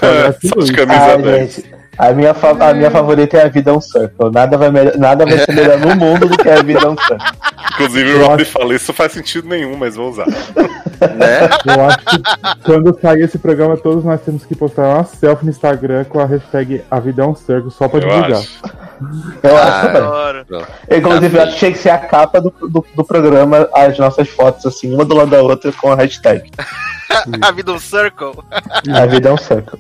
Elas 0.02 0.38
que 0.38 0.48
Só 0.48 0.60
de 0.60 0.74
camisa 0.74 1.18
10. 1.18 1.56
gente, 1.56 1.77
a 1.98 2.12
minha, 2.14 2.34
fa- 2.34 2.56
a 2.70 2.74
minha 2.74 2.92
favorita 2.92 3.38
é 3.38 3.46
a 3.46 3.50
vida 3.50 3.72
é 3.72 3.74
um 3.74 3.82
circle. 3.82 4.32
Nada 4.32 4.58
vai, 4.58 4.70
nada 4.98 5.26
vai 5.26 5.38
ser 5.40 5.52
melhor 5.54 5.80
no 5.80 5.96
mundo 5.96 6.28
do 6.28 6.38
que 6.38 6.50
a 6.50 6.62
vida 6.62 6.82
é 6.82 6.88
um 6.90 6.98
circle. 6.98 7.28
Inclusive, 7.74 8.14
o 8.14 8.26
Rob 8.28 8.46
fala, 8.46 8.74
isso 8.76 8.94
faz 8.94 9.12
sentido 9.12 9.48
nenhum, 9.48 9.76
mas 9.78 9.96
vou 9.96 10.10
usar. 10.10 10.26
Né? 10.28 11.50
Eu 11.66 11.86
acho 11.86 11.98
que 12.00 12.64
quando 12.64 13.00
sair 13.00 13.22
esse 13.24 13.38
programa, 13.38 13.78
todos 13.78 14.04
nós 14.04 14.20
temos 14.22 14.44
que 14.46 14.56
postar 14.56 14.84
uma 14.96 15.04
selfie 15.04 15.46
no 15.46 15.52
Instagram 15.52 16.04
com 16.06 16.20
a 16.20 16.26
hashtag 16.26 16.82
A 16.90 17.00
Vida 17.00 17.22
é 17.22 17.26
um 17.26 17.36
Circo 17.36 17.70
só 17.72 17.88
pra 17.88 18.00
Eu 18.00 18.08
divulgar. 18.08 18.32
acho. 18.40 18.62
Eu 19.44 19.58
Ah, 19.58 19.64
acho 19.64 20.46
também. 20.46 20.66
Inclusive, 21.00 21.38
eu 21.38 21.44
acho 21.44 21.54
que 21.54 21.60
tinha 21.60 21.72
que 21.72 21.78
ser 21.78 21.90
a 21.92 22.00
capa 22.00 22.42
do, 22.42 22.50
do, 22.62 22.84
do 22.96 23.04
programa, 23.06 23.70
as 23.74 23.98
nossas 24.00 24.28
fotos, 24.30 24.66
assim, 24.66 24.92
uma 24.94 25.06
do 25.06 25.16
lado 25.16 25.30
da 25.30 25.42
outra, 25.42 25.72
com 25.72 25.92
a 25.92 25.96
hashtag. 25.96 26.50
A 27.42 27.52
vida 27.52 27.72
é 27.72 27.76
um 27.76 27.80
circle. 27.80 28.34
A 28.94 29.06
vida 29.06 29.30
é 29.30 29.32
um 29.32 29.38
circle. 29.38 29.80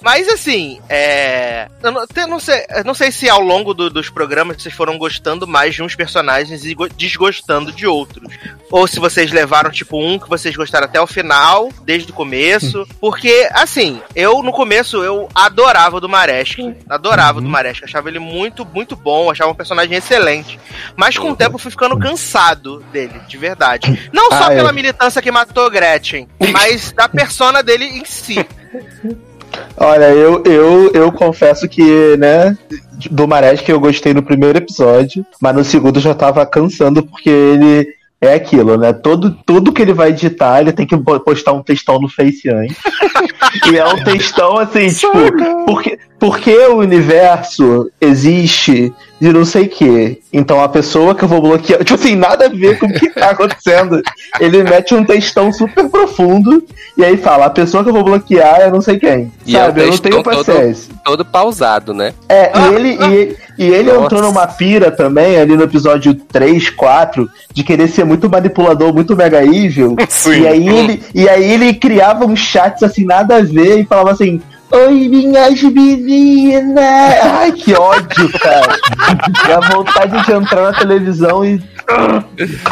Mas 0.00 0.26
assim, 0.30 0.80
é. 0.88 1.43
Eu 1.82 1.92
não, 1.92 2.04
não 2.28 2.40
sei, 2.40 2.64
não 2.84 2.94
sei 2.94 3.10
se 3.12 3.28
ao 3.28 3.40
longo 3.40 3.74
do- 3.74 3.90
dos 3.90 4.08
programas 4.10 4.60
vocês 4.62 4.74
foram 4.74 4.96
gostando 4.98 5.46
mais 5.46 5.74
de 5.74 5.82
uns 5.82 5.94
personagens 5.94 6.64
e 6.64 6.74
go- 6.74 6.88
desgostando 6.88 7.72
de 7.72 7.86
outros. 7.86 8.32
Ou 8.70 8.86
se 8.86 8.98
vocês 8.98 9.30
levaram, 9.30 9.70
tipo, 9.70 9.96
um 10.02 10.18
que 10.18 10.28
vocês 10.28 10.56
gostaram 10.56 10.86
até 10.86 11.00
o 11.00 11.06
final, 11.06 11.68
desde 11.82 12.10
o 12.10 12.14
começo. 12.14 12.86
Porque, 13.00 13.48
assim, 13.52 14.00
eu 14.16 14.42
no 14.42 14.52
começo 14.52 15.02
eu 15.04 15.28
adorava 15.34 15.96
o 15.96 16.00
do 16.00 16.08
Maresk. 16.08 16.58
Adorava 16.88 17.38
o 17.38 17.42
do 17.42 17.48
Maresk. 17.48 17.84
Achava 17.84 18.08
ele 18.08 18.18
muito, 18.18 18.64
muito 18.64 18.96
bom. 18.96 19.30
Achava 19.30 19.50
um 19.50 19.54
personagem 19.54 19.96
excelente. 19.96 20.58
Mas 20.96 21.16
com 21.16 21.30
o 21.30 21.36
tempo 21.36 21.54
eu 21.54 21.58
fui 21.58 21.70
ficando 21.70 21.98
cansado 21.98 22.80
dele, 22.92 23.20
de 23.28 23.36
verdade. 23.36 24.10
Não 24.12 24.28
só 24.30 24.48
Ah, 24.48 24.52
é. 24.52 24.56
pela 24.56 24.72
militância 24.72 25.22
que 25.22 25.30
matou 25.30 25.70
Gretchen, 25.70 26.28
mas 26.52 26.90
da 26.92 27.08
persona 27.08 27.62
dele 27.62 27.84
em 27.84 28.04
si. 28.04 28.44
Olha, 29.76 30.10
eu, 30.10 30.42
eu, 30.44 30.90
eu 30.92 31.12
confesso 31.12 31.68
que, 31.68 32.16
né, 32.16 32.56
do 33.10 33.26
Marés 33.26 33.60
que 33.60 33.72
eu 33.72 33.80
gostei 33.80 34.14
no 34.14 34.22
primeiro 34.22 34.58
episódio, 34.58 35.24
mas 35.40 35.54
no 35.54 35.64
segundo 35.64 36.00
já 36.00 36.14
tava 36.14 36.44
cansando 36.46 37.02
porque 37.02 37.30
ele 37.30 37.88
é 38.20 38.34
aquilo, 38.34 38.76
né? 38.76 38.92
Todo, 38.92 39.36
tudo 39.44 39.72
que 39.72 39.82
ele 39.82 39.92
vai 39.92 40.10
editar, 40.10 40.60
ele 40.60 40.72
tem 40.72 40.86
que 40.86 40.96
po- 40.96 41.20
postar 41.20 41.52
um 41.52 41.62
textão 41.62 42.00
no 42.00 42.08
Face 42.08 42.48
antes. 42.48 42.76
e 43.70 43.76
é 43.76 43.86
um 43.86 44.02
textão 44.02 44.58
assim, 44.58 44.88
tipo, 44.88 45.12
porque, 45.66 45.98
porque 46.18 46.56
o 46.68 46.76
universo 46.76 47.90
existe 48.00 48.92
de 49.20 49.32
não 49.32 49.44
sei 49.44 49.64
o 49.64 49.68
que. 49.68 50.20
Então 50.32 50.60
a 50.62 50.68
pessoa 50.68 51.14
que 51.14 51.24
eu 51.24 51.28
vou 51.28 51.40
bloquear, 51.40 51.82
tipo 51.84 51.94
assim, 51.94 52.16
nada 52.16 52.46
a 52.46 52.48
ver 52.48 52.78
com 52.78 52.86
o 52.86 52.92
que 52.92 53.10
tá 53.10 53.30
acontecendo. 53.30 54.02
Ele 54.40 54.62
mete 54.64 54.94
um 54.94 55.04
textão 55.04 55.52
super 55.52 55.88
profundo 55.88 56.64
e 56.96 57.04
aí 57.04 57.16
fala, 57.16 57.46
a 57.46 57.50
pessoa 57.50 57.82
que 57.82 57.90
eu 57.90 57.94
vou 57.94 58.04
bloquear 58.04 58.60
é 58.60 58.70
não 58.70 58.80
sei 58.80 58.98
quem. 58.98 59.32
E 59.46 59.56
é 59.56 59.60
um 59.62 59.66
sabe? 59.66 59.80
eu 59.82 59.86
não 59.88 59.98
tenho 59.98 60.22
textão 60.22 60.22
todo- 60.22 60.44
paciência. 60.46 60.94
Todo 61.04 61.24
pausado, 61.24 61.94
né? 61.94 62.12
É, 62.28 62.52
e 62.58 62.74
ele, 62.74 62.88
e, 62.88 63.36
e 63.64 63.66
ele 63.66 63.92
Nossa. 63.92 64.04
entrou 64.06 64.22
numa 64.22 64.46
pira 64.46 64.90
também, 64.90 65.36
ali 65.38 65.56
no 65.56 65.62
episódio 65.62 66.14
3, 66.14 66.70
4, 66.70 67.28
de 67.52 67.62
querer 67.62 67.88
ser 67.88 68.04
muito 68.04 68.28
manipulador, 68.28 68.92
muito 68.92 69.14
mega 69.16 69.44
evil. 69.44 69.96
Sim. 70.08 70.42
E 70.42 70.48
aí 70.48 70.68
ele, 70.68 71.02
e 71.14 71.28
aí 71.28 71.52
ele 71.52 71.74
criava 71.74 72.24
uns 72.26 72.40
chats 72.40 72.82
assim, 72.82 73.04
nada 73.04 73.36
a 73.36 73.42
ver, 73.42 73.80
e 73.80 73.84
falava 73.84 74.10
assim. 74.10 74.40
Oi, 74.70 75.08
minhas 75.08 75.62
meninas! 75.62 76.82
Ai, 77.22 77.52
que 77.52 77.74
ódio, 77.74 78.30
cara! 78.40 78.76
Dá 79.46 79.60
vontade 79.68 80.24
de 80.24 80.32
entrar 80.32 80.62
na 80.62 80.72
televisão 80.78 81.44
e. 81.44 81.58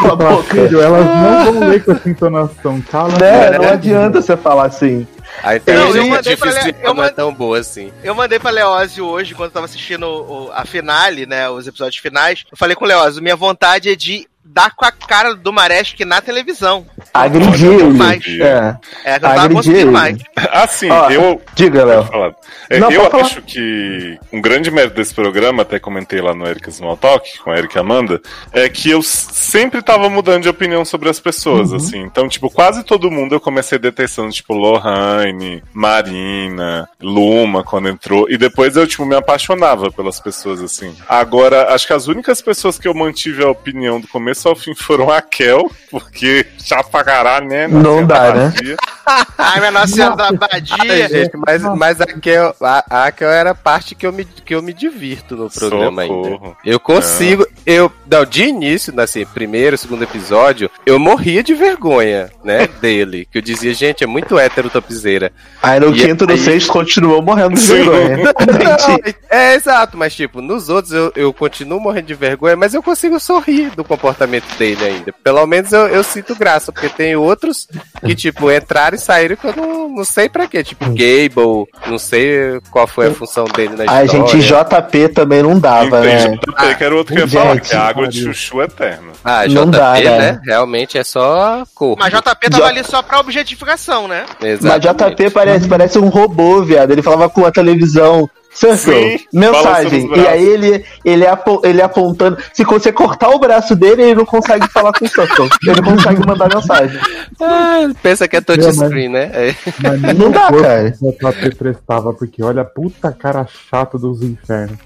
Com 0.00 0.09
a 0.09 0.16
boca. 0.16 0.55
filho, 0.55 0.81
elas 0.81 1.05
não 1.07 1.52
vão 1.61 1.68
ler 1.68 1.85
com 1.85 1.92
essa 1.92 2.09
entonação. 2.09 2.81
Cala 2.90 3.11
Né? 3.18 3.59
Não 3.59 3.68
adianta 3.68 4.20
você 4.22 4.37
falar 4.37 4.66
assim. 4.66 5.07
É, 5.44 5.48
A 5.48 5.50
Não, 5.50 5.57
internet 5.57 5.96
eu 5.96 6.02
é 6.02 6.09
mandei 6.09 6.37
pra 6.37 6.50
difícil 6.50 6.74
eu 6.83 6.94
não 6.94 7.02
é 7.02 7.07
mand- 7.07 7.14
tão 7.14 7.33
boa 7.35 7.59
assim. 7.59 7.92
Eu 8.02 8.14
mandei 8.14 8.38
pra 8.38 8.50
Leózio 8.50 9.05
hoje, 9.07 9.35
quando 9.35 9.48
eu 9.50 9.52
tava 9.55 9.66
assistindo 9.66 10.05
o- 10.07 10.50
a 10.55 10.64
finale, 10.64 11.26
né? 11.26 11.48
Os 11.50 11.66
episódios 11.66 12.00
finais. 12.00 12.44
Eu 12.50 12.57
falei 12.57 12.74
com 12.74 12.85
o 12.85 12.88
Leózio, 12.88 13.22
minha 13.22 13.37
vontade 13.37 13.90
é 13.90 13.94
de 13.96 14.26
dar 14.44 14.74
com 14.74 14.85
a 14.85 14.90
cara 14.92 15.35
do 15.35 15.52
Maresk 15.52 16.00
na 16.00 16.20
televisão. 16.20 16.87
Agredir 17.12 17.71
Olha, 17.71 17.83
ele. 17.83 17.93
mais. 17.99 18.25
É. 18.27 18.77
É, 19.05 19.19
ele. 19.67 19.85
mais. 19.91 20.19
Assim, 20.53 20.91
Ó, 20.91 21.11
eu. 21.11 21.41
Diga, 21.55 21.85
Léo. 21.85 22.35
É, 22.71 22.79
Não, 22.79 22.91
eu 22.91 23.01
pode 23.03 23.11
falar. 23.12 23.25
acho 23.25 23.43
que 23.43 24.19
um 24.33 24.41
grande 24.41 24.71
mérito 24.71 24.97
desse 24.97 25.15
programa, 25.15 25.62
até 25.62 25.79
comentei 25.79 26.21
lá 26.21 26.35
no 26.35 26.47
Erika 26.47 26.71
Small 26.71 26.97
Talk, 26.97 27.38
com 27.41 27.51
a 27.51 27.59
Erika 27.59 27.79
e 27.79 27.81
Amanda, 27.81 28.21
é 28.53 28.69
que 28.69 28.91
eu 28.91 29.03
sempre 29.03 29.83
tava 29.83 30.09
mudando 30.09 30.43
de 30.43 30.49
opinião 30.49 30.85
sobre 30.85 31.09
as 31.09 31.21
pessoas, 31.21 31.71
Uhum. 31.71 31.77
assim. 31.77 31.99
Então, 32.03 32.29
tipo, 32.29 32.51
quase 32.51 32.83
todo 32.85 33.11
mundo 33.11 33.35
eu 33.35 33.41
comecei 33.41 33.79
detestando, 33.79 34.31
tipo, 34.31 34.55
Lohane, 34.55 35.62
Marina, 35.73 36.88
Luma, 37.01 37.62
quando 37.62 37.88
entrou. 37.88 38.29
E 38.31 38.37
depois 38.37 38.77
eu, 38.77 38.87
tipo, 38.87 39.05
me 39.05 39.15
apaixonava 39.15 39.91
pelas 39.91 40.19
pessoas, 40.21 40.61
assim. 40.62 40.95
Agora, 41.09 41.75
acho 41.75 41.87
que 41.87 41.93
as 41.93 42.07
únicas 42.07 42.41
pessoas 42.41 42.79
que 42.79 42.88
eu 42.88 42.95
mantive 42.95 43.43
a 43.45 43.51
opinião 43.51 44.01
do 44.01 44.09
começo 44.09 44.49
ao 44.49 44.57
fim 44.57 44.75
foram 44.75 45.11
a 45.11 45.21
Kel, 45.21 45.71
porque 45.91 46.47
já 46.65 46.83
pra 46.92 47.02
caralho, 47.02 47.48
né? 47.48 47.66
Não 47.66 48.05
dá, 48.07 48.33
né? 48.35 48.52
Ai, 49.37 49.59
minha 49.59 49.70
Nossa 49.72 49.88
Senhora 49.88 50.14
da 50.14 50.26
Ai, 50.28 50.37
Badia. 50.37 51.09
gente, 51.09 51.33
mas, 51.44 51.62
mas 51.76 52.00
aquel, 52.00 52.55
a, 52.62 53.07
aquel 53.09 53.28
era 53.31 53.50
a 53.50 53.55
parte 53.55 53.96
que 53.96 54.07
eu, 54.07 54.12
me, 54.12 54.24
que 54.24 54.55
eu 54.55 54.62
me 54.62 54.72
divirto 54.72 55.35
no 55.37 55.50
programa 55.50 56.02
ainda. 56.02 56.28
Socorro. 56.31 56.57
Eu 56.64 56.78
consigo, 56.78 57.44
eu, 57.66 57.90
não, 58.09 58.24
de 58.24 58.44
início, 58.44 58.98
assim, 59.00 59.24
primeiro, 59.26 59.76
segundo 59.76 60.05
episódio, 60.05 60.70
eu 60.87 60.98
morria 61.00 61.42
de 61.42 61.52
vergonha, 61.55 62.31
né, 62.44 62.68
dele. 62.81 63.26
Que 63.33 63.38
eu 63.38 63.42
dizia, 63.42 63.74
gente, 63.74 64.05
é 64.05 64.07
muito 64.07 64.38
hétero 64.38 64.70
topzeira. 64.70 65.33
Aí 65.61 65.81
no 65.81 65.94
E 65.96 66.00
quinto 66.07 66.22
e 66.24 66.26
no 66.28 66.33
aí- 66.35 66.38
sexto 66.38 66.72
continuou 66.72 67.20
morrendo 67.20 67.57
de 67.57 67.66
vergonha. 67.66 68.18
Entendi. 68.40 69.16
É, 69.28 69.55
exato, 69.55 69.96
mas 69.96 70.14
tipo, 70.14 70.40
nos 70.40 70.68
outros 70.68 70.92
eu, 70.92 71.12
eu 71.16 71.33
continuo 71.33 71.81
morrendo 71.81 72.07
de 72.07 72.14
vergonha, 72.14 72.55
mas 72.57 72.72
eu 72.74 72.83
consigo 72.83 73.18
sorrir 73.18 73.70
do 73.70 73.83
comportamento 73.83 74.46
dele 74.57 74.85
ainda. 74.85 75.12
Pelo 75.24 75.44
menos 75.46 75.72
eu, 75.72 75.88
eu 75.88 76.05
sinto 76.05 76.37
graça, 76.37 76.70
porque 76.83 76.88
tem 76.88 77.14
outros 77.14 77.68
que, 78.05 78.14
tipo, 78.14 78.51
entraram 78.51 78.97
e 78.97 78.99
saíram 78.99 79.37
que 79.37 79.47
eu 79.47 79.55
não, 79.57 79.88
não 79.88 80.05
sei 80.05 80.29
pra 80.29 80.49
quê. 80.49 80.64
Tipo, 80.64 80.87
Gable, 80.87 81.66
não 81.87 81.99
sei 81.99 82.61
qual 82.71 82.87
foi 82.88 83.09
a 83.09 83.14
função 83.14 83.45
dele 83.45 83.77
na 83.77 83.85
Ai, 83.87 84.07
história. 84.07 84.27
gente, 84.27 84.47
JP 84.47 85.09
também 85.11 85.42
não 85.42 85.59
dava, 85.59 86.01
né? 86.01 86.29
JP, 86.29 86.75
que 86.77 86.85
era 86.85 86.95
o 86.95 86.99
outro 86.99 87.14
que 87.14 87.21
eu 87.21 87.27
ia 87.27 87.31
falar, 87.31 87.61
que 87.61 87.73
é 87.73 87.77
a 87.79 87.83
água 87.83 88.09
de 88.09 88.25
chuchu 88.25 88.61
eterna. 88.61 89.12
Ah, 89.23 89.47
JP, 89.47 89.55
Não 89.55 89.71
dá, 89.71 89.92
né? 89.95 90.18
né? 90.18 90.40
Realmente 90.45 90.99
é 90.99 91.05
só 91.05 91.62
cor. 91.75 91.97
Mas 91.99 92.12
JP 92.12 92.51
tava 92.51 92.66
ali 92.66 92.83
só 92.83 93.01
pra 93.03 93.21
objetificação, 93.21 94.09
né? 94.09 94.25
Mas 94.40 94.81
JP 94.81 95.31
parece, 95.31 95.68
parece 95.68 95.99
um 95.99 96.09
robô, 96.09 96.62
viado. 96.62 96.90
Ele 96.90 97.03
falava 97.03 97.29
com 97.29 97.47
a 97.47 97.53
televisão. 97.53 98.29
Circle, 98.55 99.19
Sim, 99.19 99.25
mensagem. 99.33 100.11
E 100.15 100.27
aí 100.27 100.45
ele, 100.45 100.85
ele, 101.05 101.27
apo- 101.27 101.62
ele 101.65 101.81
apontando. 101.81 102.37
Se 102.53 102.65
você 102.65 102.93
cortar 102.93 103.31
o 103.31 103.38
braço 103.38 103.75
dele, 103.75 104.03
ele 104.03 104.15
não 104.17 104.27
consegue 104.27 104.69
falar 104.69 104.93
com 104.93 105.05
o 105.05 105.09
Circle. 105.09 105.49
Ele 105.67 105.81
não 105.81 105.97
consegue 105.97 106.27
mandar 106.27 106.55
mensagem. 106.55 107.01
Ah, 107.41 107.88
pensa 108.03 108.29
que 108.29 108.37
é 108.37 108.41
touchscreen, 108.41 109.09
né? 109.09 109.31
É. 109.33 109.55
Mas 110.01 110.12
Não 110.19 110.31
dá, 110.31 110.53
cara. 110.53 110.91
JP 110.91 111.57
prestava, 111.57 112.12
porque 112.12 112.43
olha 112.43 112.62
a 112.62 112.65
puta 112.65 113.11
cara 113.12 113.47
chata 113.71 113.99
dos 113.99 114.23
infernos. 114.23 114.77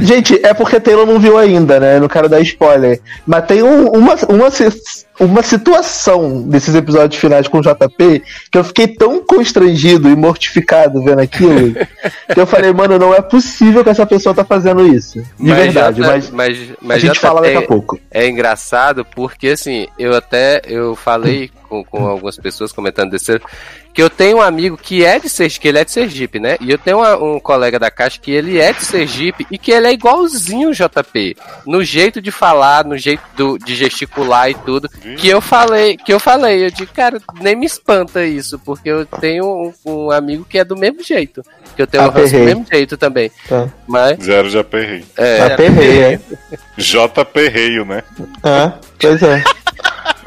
Gente, 0.00 0.38
é 0.44 0.52
porque 0.52 0.80
Taylor 0.80 1.06
não 1.06 1.18
viu 1.18 1.38
ainda, 1.38 1.78
né? 1.80 1.98
Não 2.00 2.08
quero 2.08 2.28
dar 2.28 2.40
spoiler. 2.40 3.00
Mas 3.26 3.46
tem 3.46 3.62
um- 3.62 3.88
uma, 3.90 4.14
uma, 4.28 4.50
uma 5.20 5.42
situação 5.42 6.42
desses 6.42 6.74
episódios 6.74 7.20
finais 7.20 7.48
com 7.48 7.58
o 7.58 7.62
JP 7.62 8.22
que 8.50 8.58
eu 8.58 8.64
fiquei 8.64 8.86
tão 8.86 9.24
constrangido 9.24 10.08
e 10.08 10.14
mortificado 10.16 11.02
vendo 11.02 11.20
aquilo 11.20 11.74
que 12.32 12.40
eu 12.40 12.46
falei, 12.46 12.72
mano, 12.72 12.98
não 12.98 13.12
é 13.14 13.20
possível 13.20 13.82
que 13.82 13.90
essa 13.90 14.06
pessoa 14.06 14.34
tá 14.34 14.44
fazendo 14.44 14.86
isso. 14.86 15.20
De 15.38 15.50
Mas 15.50 15.56
verdade, 15.56 15.96
J- 16.00 16.06
mas, 16.06 16.30
mas, 16.30 16.58
a 16.70 16.74
mas 16.80 17.00
gente 17.02 17.12
JP 17.14 17.20
fala 17.20 17.40
daqui 17.42 17.56
a 17.56 17.62
pouco. 17.62 17.98
É 18.10 18.28
engraçado 18.28 19.04
porque, 19.04 19.48
assim, 19.48 19.88
eu 19.98 20.14
até 20.14 20.62
eu 20.66 20.94
falei 20.94 21.50
com, 21.68 21.84
com 21.84 22.06
algumas 22.06 22.36
pessoas 22.36 22.72
comentando 22.72 23.10
desse 23.10 23.40
que 23.98 24.02
eu 24.04 24.08
tenho 24.08 24.36
um 24.36 24.40
amigo 24.40 24.76
que 24.76 25.04
é 25.04 25.18
de 25.18 25.28
Sergipe, 25.28 25.60
que 25.60 25.66
ele 25.66 25.78
é 25.80 25.84
de 25.84 25.90
Sergipe, 25.90 26.38
né? 26.38 26.56
E 26.60 26.70
eu 26.70 26.78
tenho 26.78 26.98
uma- 26.98 27.16
um 27.16 27.40
colega 27.40 27.80
da 27.80 27.90
Caixa 27.90 28.20
que 28.22 28.30
ele 28.30 28.56
é 28.60 28.72
de 28.72 28.84
Sergipe 28.84 29.44
e 29.50 29.58
que 29.58 29.72
ele 29.72 29.88
é 29.88 29.92
igualzinho 29.92 30.68
o 30.70 30.72
JP. 30.72 31.36
No 31.66 31.82
jeito 31.82 32.22
de 32.22 32.30
falar, 32.30 32.84
no 32.84 32.96
jeito 32.96 33.24
do- 33.36 33.58
de 33.58 33.74
gesticular 33.74 34.48
e 34.50 34.54
tudo. 34.54 34.88
Que 35.16 35.26
eu 35.26 35.40
falei, 35.40 35.96
que 35.96 36.12
eu 36.14 36.20
falei, 36.20 36.64
eu 36.64 36.70
digo, 36.70 36.92
cara, 36.94 37.20
nem 37.40 37.56
me 37.56 37.66
espanta 37.66 38.24
isso, 38.24 38.56
porque 38.60 38.88
eu 38.88 39.04
tenho 39.04 39.44
um, 39.44 39.72
um 39.84 40.10
amigo 40.12 40.44
que 40.48 40.60
é 40.60 40.64
do 40.64 40.76
mesmo 40.76 41.02
jeito. 41.02 41.42
Que 41.74 41.82
eu 41.82 41.86
tenho 41.88 42.04
um 42.04 42.10
do 42.12 42.20
mesmo 42.44 42.64
jeito 42.72 42.96
também. 42.96 43.32
Tá. 43.48 43.66
Mas, 43.84 44.22
Zero 44.22 44.48
já 44.48 44.62
perrei. 44.62 45.04
é, 45.16 45.38
é. 46.14 46.20
J 46.76 47.24
perreio, 47.24 47.84
né? 47.84 48.04
É, 48.44 48.72
pois 49.00 49.20
é. 49.24 49.42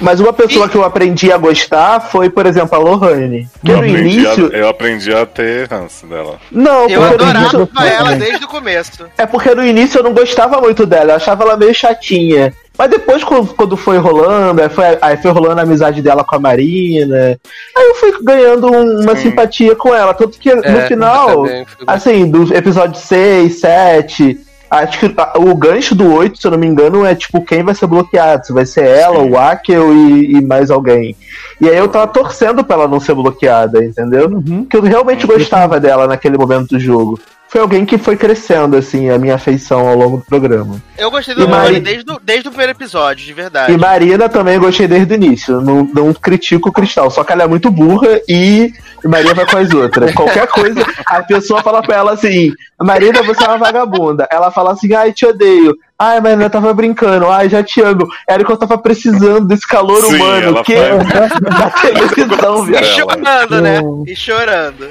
Mas 0.00 0.18
uma 0.20 0.32
pessoa 0.32 0.68
que 0.68 0.76
eu 0.76 0.84
aprendi 0.84 1.30
a 1.32 1.36
gostar 1.36 2.00
foi, 2.00 2.30
por 2.30 2.46
exemplo, 2.46 2.74
a 2.74 2.78
Lohane. 2.78 3.48
Que 3.64 3.70
Eu 3.70 3.76
no 3.76 3.82
aprendi, 3.82 4.18
início. 4.20 4.50
a, 4.52 4.56
eu 4.56 4.68
aprendi 4.68 5.14
a 5.14 5.26
ter 5.26 5.68
ranço 5.68 6.06
dela. 6.06 6.38
Não, 6.50 6.88
Eu 6.88 7.00
porque 7.02 7.22
no 7.24 7.28
adorava 7.30 7.38
início. 7.40 7.68
ela 7.86 8.12
desde 8.16 8.44
o 8.44 8.48
começo. 8.48 9.06
É 9.18 9.26
porque 9.26 9.54
no 9.54 9.64
início 9.64 9.98
eu 9.98 10.02
não 10.02 10.12
gostava 10.14 10.60
muito 10.60 10.86
dela, 10.86 11.12
eu 11.12 11.16
achava 11.16 11.44
ela 11.44 11.56
meio 11.56 11.74
chatinha. 11.74 12.52
Mas 12.78 12.88
depois, 12.90 13.22
quando, 13.22 13.76
foi 13.76 13.98
rolando, 13.98 14.62
aí 14.62 14.70
foi, 14.70 14.84
aí 15.02 15.16
foi 15.18 15.30
rolando 15.32 15.60
a 15.60 15.64
amizade 15.64 16.00
dela 16.00 16.24
com 16.24 16.36
a 16.36 16.38
Marina. 16.38 17.38
Aí 17.76 17.84
eu 17.88 17.94
fui 17.96 18.14
ganhando 18.22 18.72
um- 18.72 19.02
uma 19.02 19.14
Sim. 19.16 19.28
simpatia 19.28 19.76
com 19.76 19.94
ela. 19.94 20.14
Tanto 20.14 20.38
que 20.38 20.54
no 20.54 20.64
é, 20.64 20.86
final, 20.86 21.44
também 21.44 21.66
fui- 21.66 21.84
assim, 21.86 22.30
do 22.30 22.54
episódio 22.56 22.98
6, 22.98 23.60
7. 23.60 24.40
Acho 24.70 25.00
que 25.00 25.14
o 25.36 25.54
gancho 25.56 25.96
do 25.96 26.14
8, 26.14 26.40
se 26.40 26.46
eu 26.46 26.52
não 26.52 26.58
me 26.58 26.66
engano, 26.66 27.04
é 27.04 27.12
tipo 27.14 27.44
quem 27.44 27.64
vai 27.64 27.74
ser 27.74 27.88
bloqueado. 27.88 28.46
Se 28.46 28.52
vai 28.52 28.64
ser 28.64 28.84
ela, 28.84 29.20
Sim. 29.24 29.30
o 29.30 29.36
Akel 29.36 29.92
e, 29.92 30.36
e 30.36 30.40
mais 30.46 30.70
alguém. 30.70 31.16
E 31.60 31.68
aí 31.68 31.76
eu 31.76 31.88
tava 31.88 32.06
torcendo 32.06 32.62
pra 32.62 32.76
ela 32.76 32.88
não 32.88 33.00
ser 33.00 33.14
bloqueada, 33.14 33.84
entendeu? 33.84 34.28
Uhum. 34.28 34.62
Porque 34.62 34.76
eu 34.76 34.82
realmente 34.82 35.26
gostava 35.26 35.80
dela 35.80 36.06
naquele 36.06 36.38
momento 36.38 36.68
do 36.68 36.78
jogo. 36.78 37.18
Foi 37.50 37.60
alguém 37.60 37.84
que 37.84 37.98
foi 37.98 38.16
crescendo, 38.16 38.76
assim, 38.76 39.10
a 39.10 39.18
minha 39.18 39.34
afeição 39.34 39.88
ao 39.88 39.96
longo 39.96 40.16
do 40.18 40.22
programa. 40.24 40.80
Eu 40.96 41.10
gostei 41.10 41.34
do 41.34 41.48
Mari- 41.48 41.80
desde, 41.80 42.08
o- 42.12 42.20
desde 42.22 42.46
o 42.46 42.50
primeiro 42.52 42.72
episódio, 42.72 43.26
de 43.26 43.32
verdade. 43.32 43.72
E 43.72 43.76
Marina 43.76 44.28
também 44.28 44.54
eu 44.54 44.60
gostei 44.60 44.86
desde 44.86 45.12
o 45.12 45.16
início. 45.16 45.60
Não, 45.60 45.82
não 45.92 46.14
critico 46.14 46.68
o 46.68 46.72
Cristal, 46.72 47.10
só 47.10 47.24
que 47.24 47.32
ela 47.32 47.42
é 47.42 47.46
muito 47.48 47.68
burra 47.68 48.20
e 48.28 48.72
Marina 49.04 49.34
vai 49.34 49.46
com 49.46 49.56
as 49.56 49.72
outras. 49.72 50.14
Qualquer 50.14 50.46
coisa, 50.46 50.86
a 51.04 51.22
pessoa 51.24 51.60
fala 51.60 51.82
pra 51.82 51.96
ela 51.96 52.12
assim: 52.12 52.52
Marina, 52.80 53.20
você 53.24 53.42
é 53.42 53.48
uma 53.48 53.58
vagabunda. 53.58 54.28
Ela 54.30 54.52
fala 54.52 54.70
assim: 54.70 54.92
ai, 54.94 55.12
te 55.12 55.26
odeio. 55.26 55.76
Ai, 56.02 56.18
Marina, 56.18 56.44
eu 56.44 56.50
tava 56.50 56.72
brincando. 56.72 57.28
Ai, 57.28 57.48
já 57.50 57.62
te 57.62 57.82
amo. 57.82 58.08
Era 58.26 58.42
que 58.42 58.50
eu 58.50 58.56
tava 58.56 58.78
precisando 58.78 59.46
desse 59.46 59.66
calor 59.68 60.02
Sim, 60.02 60.16
humano. 60.16 60.42
ela 60.46 60.64
Que 60.64 60.74
da 61.50 61.70
televisão, 61.70 62.70
E 62.70 62.84
chorando, 62.84 63.60
né? 63.60 63.80
E 64.06 64.16
chorando. 64.16 64.90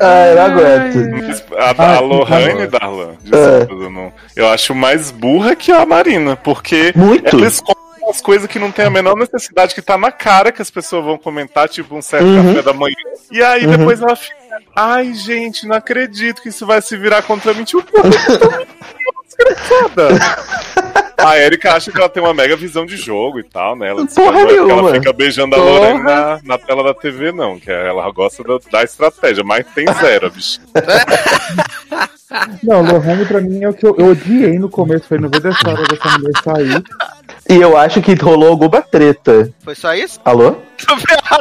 Ai, 0.00 0.34
não 0.34 0.42
aguento. 0.42 1.44
A, 1.58 1.74
Ah, 1.76 1.96
a 1.96 2.00
Lohane, 2.00 2.66
Darlan, 2.66 3.10
desculpa, 3.20 3.84
eu, 3.84 3.90
não, 3.90 4.12
eu 4.34 4.48
acho 4.48 4.74
mais 4.74 5.10
burra 5.10 5.54
que 5.54 5.70
a 5.70 5.84
Marina, 5.84 6.34
porque 6.34 6.94
Muito. 6.96 7.36
ela 7.36 7.46
esconde 7.46 7.78
umas 8.02 8.20
coisas 8.22 8.48
que 8.48 8.58
não 8.58 8.72
tem 8.72 8.86
a 8.86 8.90
menor 8.90 9.14
necessidade, 9.16 9.74
que 9.74 9.82
tá 9.82 9.96
na 9.98 10.10
cara 10.10 10.50
que 10.50 10.62
as 10.62 10.70
pessoas 10.70 11.04
vão 11.04 11.18
comentar, 11.18 11.68
tipo 11.68 11.94
um 11.94 12.00
certo 12.02 12.24
Uhum. 12.24 12.48
café 12.54 12.62
da 12.62 12.72
manhã. 12.72 12.94
E 13.30 13.42
aí 13.42 13.64
Uhum. 13.66 13.76
depois 13.76 14.00
ela 14.00 14.16
fica, 14.16 14.34
ai 14.74 15.12
gente, 15.14 15.66
não 15.68 15.76
acredito 15.76 16.40
que 16.42 16.48
isso 16.48 16.66
vai 16.66 16.80
se 16.82 16.96
virar 16.96 17.22
contra 17.22 17.52
mim. 17.54 17.64
Tipo, 17.64 17.84
desgraçada. 19.36 20.08
A 21.24 21.38
Erika 21.38 21.74
acha 21.74 21.92
que 21.92 21.98
ela 21.98 22.08
tem 22.08 22.22
uma 22.22 22.34
mega 22.34 22.56
visão 22.56 22.84
de 22.84 22.96
jogo 22.96 23.38
e 23.38 23.44
tal, 23.44 23.76
né? 23.76 23.90
Ela 23.90 24.06
Porra 24.06 24.32
não 24.32 24.40
é 24.40 24.56
porque 24.56 24.72
ela 24.72 24.94
fica 24.94 25.12
beijando 25.12 25.54
a 25.54 25.58
Porra. 25.58 25.70
Lorena 25.70 26.02
na, 26.02 26.40
na 26.42 26.58
tela 26.58 26.82
da 26.82 26.94
TV, 26.94 27.30
não. 27.30 27.60
Que 27.60 27.70
ela 27.70 28.10
gosta 28.10 28.42
da, 28.42 28.58
da 28.70 28.82
estratégia, 28.82 29.44
mas 29.44 29.64
tem 29.74 29.86
zero, 29.94 30.30
bicho. 30.30 30.60
Não, 32.62 32.82
Lohane 32.82 33.26
pra 33.26 33.40
mim 33.40 33.62
é 33.62 33.68
o 33.68 33.74
que 33.74 33.86
eu, 33.86 33.94
eu 33.98 34.06
odiei 34.06 34.58
no 34.58 34.68
começo. 34.68 35.06
Foi 35.06 35.18
no 35.18 35.28
ver 35.28 35.40
dessa 35.40 35.68
hora 35.68 35.82
dessa 35.84 36.18
mulher 36.18 36.32
sair. 36.42 36.82
E 37.50 37.54
eu 37.56 37.76
acho 37.76 38.00
que 38.00 38.14
rolou 38.14 38.48
alguma 38.48 38.80
treta. 38.80 39.50
Foi 39.64 39.74
só 39.74 39.94
isso? 39.94 40.18
Alô? 40.24 40.54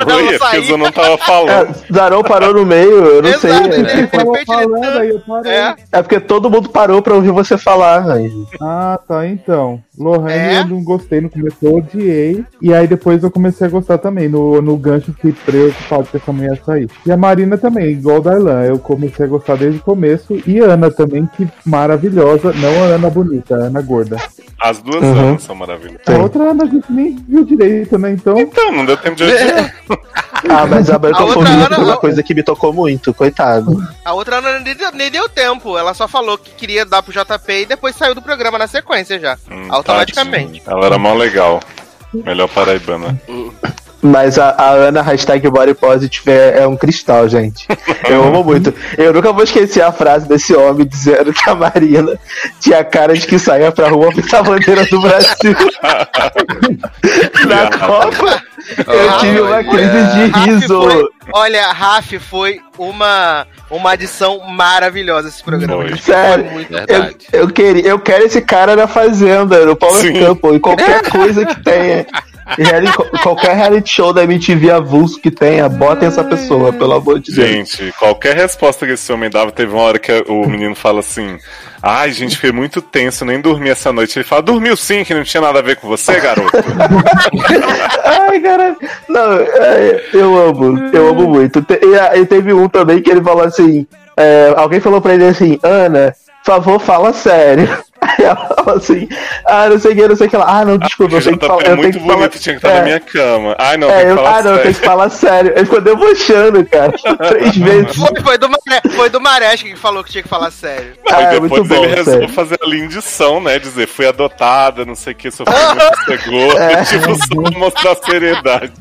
Ela 0.07 0.21
é 0.33 0.37
porque 0.37 0.71
eu 0.71 0.77
não 0.77 0.91
tava 0.91 1.17
falando. 1.17 1.69
É, 1.69 1.93
Zarão 1.93 2.21
parou 2.23 2.53
no 2.53 2.65
meio, 2.65 2.91
eu 2.91 3.21
não 3.23 3.29
Exato, 3.29 3.41
sei. 3.47 3.51
ele- 3.55 3.65
É, 3.91 3.95
de 3.95 4.07
Tava 4.07 4.23
repente 4.23 4.35
ele 4.35 4.45
falando, 4.45 4.97
aí 4.99 5.09
eu 5.09 5.19
parei. 5.21 5.51
É. 5.51 5.75
é 5.91 6.01
porque 6.01 6.19
todo 6.19 6.49
mundo 6.49 6.69
parou 6.69 7.01
pra 7.01 7.13
ouvir 7.15 7.31
você 7.31 7.57
falar, 7.57 8.05
Anjo. 8.05 8.47
Ah, 8.61 8.99
tá, 9.07 9.25
então. 9.27 9.81
Lohane 9.97 10.31
É? 10.33 10.59
eu 10.61 10.67
não 10.67 10.83
gostei 10.83 11.21
no 11.21 11.29
começo, 11.29 11.57
eu 11.61 11.75
odiei. 11.75 12.45
E 12.61 12.73
aí 12.73 12.87
depois 12.87 13.23
eu 13.23 13.31
comecei 13.31 13.65
a 13.65 13.69
gostar 13.69 13.97
também. 13.97 14.27
No, 14.29 14.61
no 14.61 14.77
gancho 14.77 15.13
fiquei 15.13 15.31
preocupado 15.33 16.03
que 16.11 16.17
essa 16.17 16.31
mulher 16.31 16.51
ia 16.55 16.63
sair. 16.63 16.89
E 17.05 17.11
a 17.11 17.17
Marina 17.17 17.57
também, 17.57 17.87
igual 17.91 18.17
o 18.17 18.21
Darlan. 18.21 18.63
Eu 18.63 18.77
comecei 18.79 19.25
a 19.25 19.29
gostar 19.29 19.55
desde 19.57 19.79
o 19.79 19.83
começo. 19.83 20.37
E 20.45 20.59
Ana 20.59 20.91
também, 20.91 21.27
que 21.35 21.47
maravilhosa. 21.65 22.53
Não 22.53 22.83
a 22.83 22.87
Ana 22.95 23.09
bonita, 23.09 23.55
a 23.55 23.59
Ana 23.65 23.81
gorda. 23.81 24.17
As 24.59 24.79
duas 24.81 25.03
Uhum. 25.03 25.39
são 25.39 25.55
maravilhosas. 25.55 25.90
A 26.07 26.17
outra 26.17 26.43
Ana 26.51 26.63
a 26.63 26.67
gente 26.67 26.91
nem 26.91 27.15
viu 27.27 27.43
direito, 27.45 27.97
né? 27.97 28.11
Então. 28.11 28.37
Então, 28.39 28.71
não 28.71 28.85
deu 28.85 28.97
tempo 28.97 29.15
de 29.15 29.23
odiar. 29.23 29.75
Ah, 30.49 30.65
mas 30.65 30.89
a 30.89 30.95
Ana- 30.95 31.75
foi 31.75 31.83
uma 31.83 31.97
coisa 31.97 32.23
que 32.23 32.33
me 32.33 32.41
tocou 32.41 32.73
muito, 32.73 33.13
coitado. 33.13 33.77
A 34.03 34.13
outra 34.13 34.37
Ana 34.37 34.59
nem, 34.59 34.73
deu- 34.75 34.91
nem 34.91 35.11
deu 35.11 35.29
tempo. 35.29 35.77
Ela 35.77 35.93
só 35.93 36.07
falou 36.07 36.35
que 36.35 36.49
queria 36.51 36.83
dar 36.83 37.03
pro 37.03 37.13
JP 37.13 37.53
e 37.61 37.65
depois 37.67 37.95
saiu 37.95 38.15
do 38.15 38.23
programa 38.23 38.57
na 38.57 38.65
sequência 38.65 39.19
já. 39.19 39.37
Hum, 39.51 39.67
Automaticamente. 39.69 40.63
Ela 40.65 40.85
era 40.87 40.97
mó 40.97 41.13
legal. 41.13 41.59
Melhor 42.11 42.47
paraibana. 42.49 43.21
Mas 44.01 44.39
a, 44.39 44.49
a 44.57 44.69
Ana, 44.71 45.01
hashtag 45.03 45.47
body 45.49 45.75
positive, 45.75 46.31
é, 46.31 46.59
é 46.63 46.67
um 46.67 46.75
cristal, 46.75 47.29
gente. 47.29 47.67
Eu 48.09 48.23
amo 48.23 48.43
muito. 48.45 48.73
Eu 48.97 49.13
nunca 49.13 49.31
vou 49.31 49.43
esquecer 49.43 49.81
a 49.83 49.91
frase 49.91 50.27
desse 50.27 50.55
homem 50.55 50.87
dizendo 50.87 51.31
que 51.31 51.47
a 51.49 51.53
Marina 51.53 52.17
tinha 52.59 52.83
cara 52.83 53.13
de 53.13 53.27
que 53.27 53.37
saía 53.37 53.71
pra 53.71 53.89
rua 53.89 54.09
pintar 54.15 54.39
a 54.39 54.43
bandeira 54.43 54.85
do 54.85 54.99
Brasil. 55.01 55.55
Na 57.47 57.69
Copa, 57.77 58.41
eu 58.87 59.17
tive 59.19 59.41
uma 59.41 59.63
crise 59.63 59.91
de 60.13 60.25
Raf 60.31 60.45
riso. 60.49 60.81
foi- 60.81 61.09
olha, 61.33 61.67
Raf 61.71 62.13
foi 62.19 62.59
uma, 62.77 63.45
uma 63.69 63.91
adição 63.91 64.39
maravilhosa 64.49 65.27
esse 65.29 65.43
programa. 65.43 65.83
Foi. 65.87 65.97
Sério. 65.97 66.45
Eu, 67.31 67.41
eu, 67.41 67.47
queria, 67.49 67.85
eu 67.87 67.99
quero 67.99 68.25
esse 68.25 68.41
cara 68.41 68.75
na 68.75 68.87
fazenda, 68.87 69.65
no 69.65 69.75
Power 69.75 69.95
Sim. 70.01 70.25
Couple, 70.25 70.55
em 70.55 70.59
qualquer 70.59 71.07
coisa 71.09 71.45
que 71.45 71.63
tenha. 71.63 72.05
Qualquer 73.21 73.55
reality 73.55 73.89
show 73.89 74.13
da 74.13 74.23
MTV 74.23 74.71
avulso 74.71 75.19
que 75.19 75.31
tenha, 75.31 75.67
botem 75.69 76.07
essa 76.07 76.23
pessoa, 76.23 76.73
pelo 76.73 76.93
amor 76.93 77.19
de 77.19 77.33
Deus. 77.33 77.47
Gente, 77.47 77.93
qualquer 77.97 78.35
resposta 78.35 78.85
que 78.85 78.93
esse 78.93 79.11
homem 79.11 79.29
dava, 79.29 79.51
teve 79.51 79.73
uma 79.73 79.83
hora 79.83 79.99
que 79.99 80.11
o 80.27 80.47
menino 80.47 80.75
fala 80.75 80.99
assim: 80.99 81.37
Ai, 81.81 82.11
gente, 82.11 82.35
fiquei 82.35 82.51
muito 82.51 82.81
tenso, 82.81 83.25
nem 83.25 83.41
dormi 83.41 83.69
essa 83.69 83.91
noite. 83.91 84.17
Ele 84.19 84.25
fala: 84.25 84.41
Dormiu 84.41 84.77
sim, 84.77 85.03
que 85.03 85.13
não 85.13 85.23
tinha 85.23 85.41
nada 85.41 85.59
a 85.59 85.63
ver 85.63 85.77
com 85.77 85.87
você, 85.87 86.19
garoto. 86.19 86.51
Ai, 88.05 88.39
cara. 88.39 88.75
Não, 89.09 89.33
é, 89.33 90.03
eu 90.13 90.49
amo, 90.49 90.89
eu 90.93 91.09
amo 91.09 91.27
muito. 91.27 91.65
E, 91.69 92.19
e 92.19 92.25
teve 92.25 92.53
um 92.53 92.69
também 92.69 93.01
que 93.01 93.09
ele 93.09 93.21
falou 93.21 93.43
assim: 93.43 93.87
é, 94.15 94.53
alguém 94.55 94.79
falou 94.79 95.01
pra 95.01 95.13
ele 95.13 95.25
assim, 95.25 95.59
Ana, 95.63 96.15
por 96.43 96.53
favor, 96.53 96.79
fala 96.79 97.13
sério. 97.13 97.67
Aí 98.03 98.25
ela 98.25 98.35
falou 98.55 98.77
assim, 98.77 99.07
ah, 99.45 99.69
não 99.69 99.77
sei 99.79 99.91
o 99.91 99.95
que, 99.95 100.07
não 100.07 100.15
sei 100.15 100.25
o 100.27 100.29
que 100.31 100.37
lá. 100.37 100.45
Ah, 100.47 100.65
não, 100.65 100.77
desculpa, 100.79 101.13
eu 101.15 101.19
O 101.19 101.23
tenho 101.23 101.37
que 101.37 101.45
falar. 101.45 101.61
é 101.61 101.61
Eu 101.61 101.65
tenho 101.65 101.77
muito 101.77 101.93
que 101.93 101.99
bonito, 101.99 102.17
falar. 102.17 102.29
tinha 102.29 102.55
que 102.55 102.65
estar 102.65 102.69
é, 102.71 102.77
na 102.79 102.83
minha 102.83 102.99
cama. 102.99 103.55
Ai, 103.59 103.77
não, 103.77 103.89
é, 103.89 103.93
tem 103.97 104.05
que 104.05 104.11
eu, 104.11 104.15
falar 104.15 104.29
ah, 104.29 104.41
não, 104.41 104.43
sério. 104.55 104.63
tem 104.63 104.73
que 104.73 104.79
falar 104.85 105.09
sério. 105.09 105.51
Ele 105.55 105.65
ficou 105.65 105.81
debochando, 105.81 106.65
cara. 106.65 106.93
Três 107.29 107.57
vezes. 107.57 107.95
Foi, 107.95 108.21
foi 108.23 108.37
do 108.39 108.49
Maré, 108.49 108.81
foi 108.95 109.09
do 109.09 109.21
Marés 109.21 109.61
que 109.61 109.75
falou 109.75 110.03
que 110.03 110.09
tinha 110.11 110.23
que 110.23 110.29
falar 110.29 110.49
sério. 110.51 110.93
Não, 111.07 111.15
Ah, 111.15 111.21
e 111.21 111.25
é 111.25 111.29
depois 111.31 111.51
muito 111.51 111.63
bom, 111.65 111.83
ele 111.83 111.95
resolveu 111.95 112.29
fazer 112.29 112.57
a 112.63 112.67
lindição, 112.67 113.39
né? 113.39 113.59
Dizer, 113.59 113.87
fui 113.87 114.07
adotada, 114.07 114.83
não 114.83 114.95
sei 114.95 115.13
o 115.13 115.15
que, 115.15 115.29
sofri 115.29 115.53
muito 115.53 116.05
pegou. 116.05 116.57
É. 116.59 116.83
Tipo, 116.91 117.15
só 117.15 117.41
pra 117.51 117.59
mostrar 117.59 117.95
seriedade. 118.03 118.71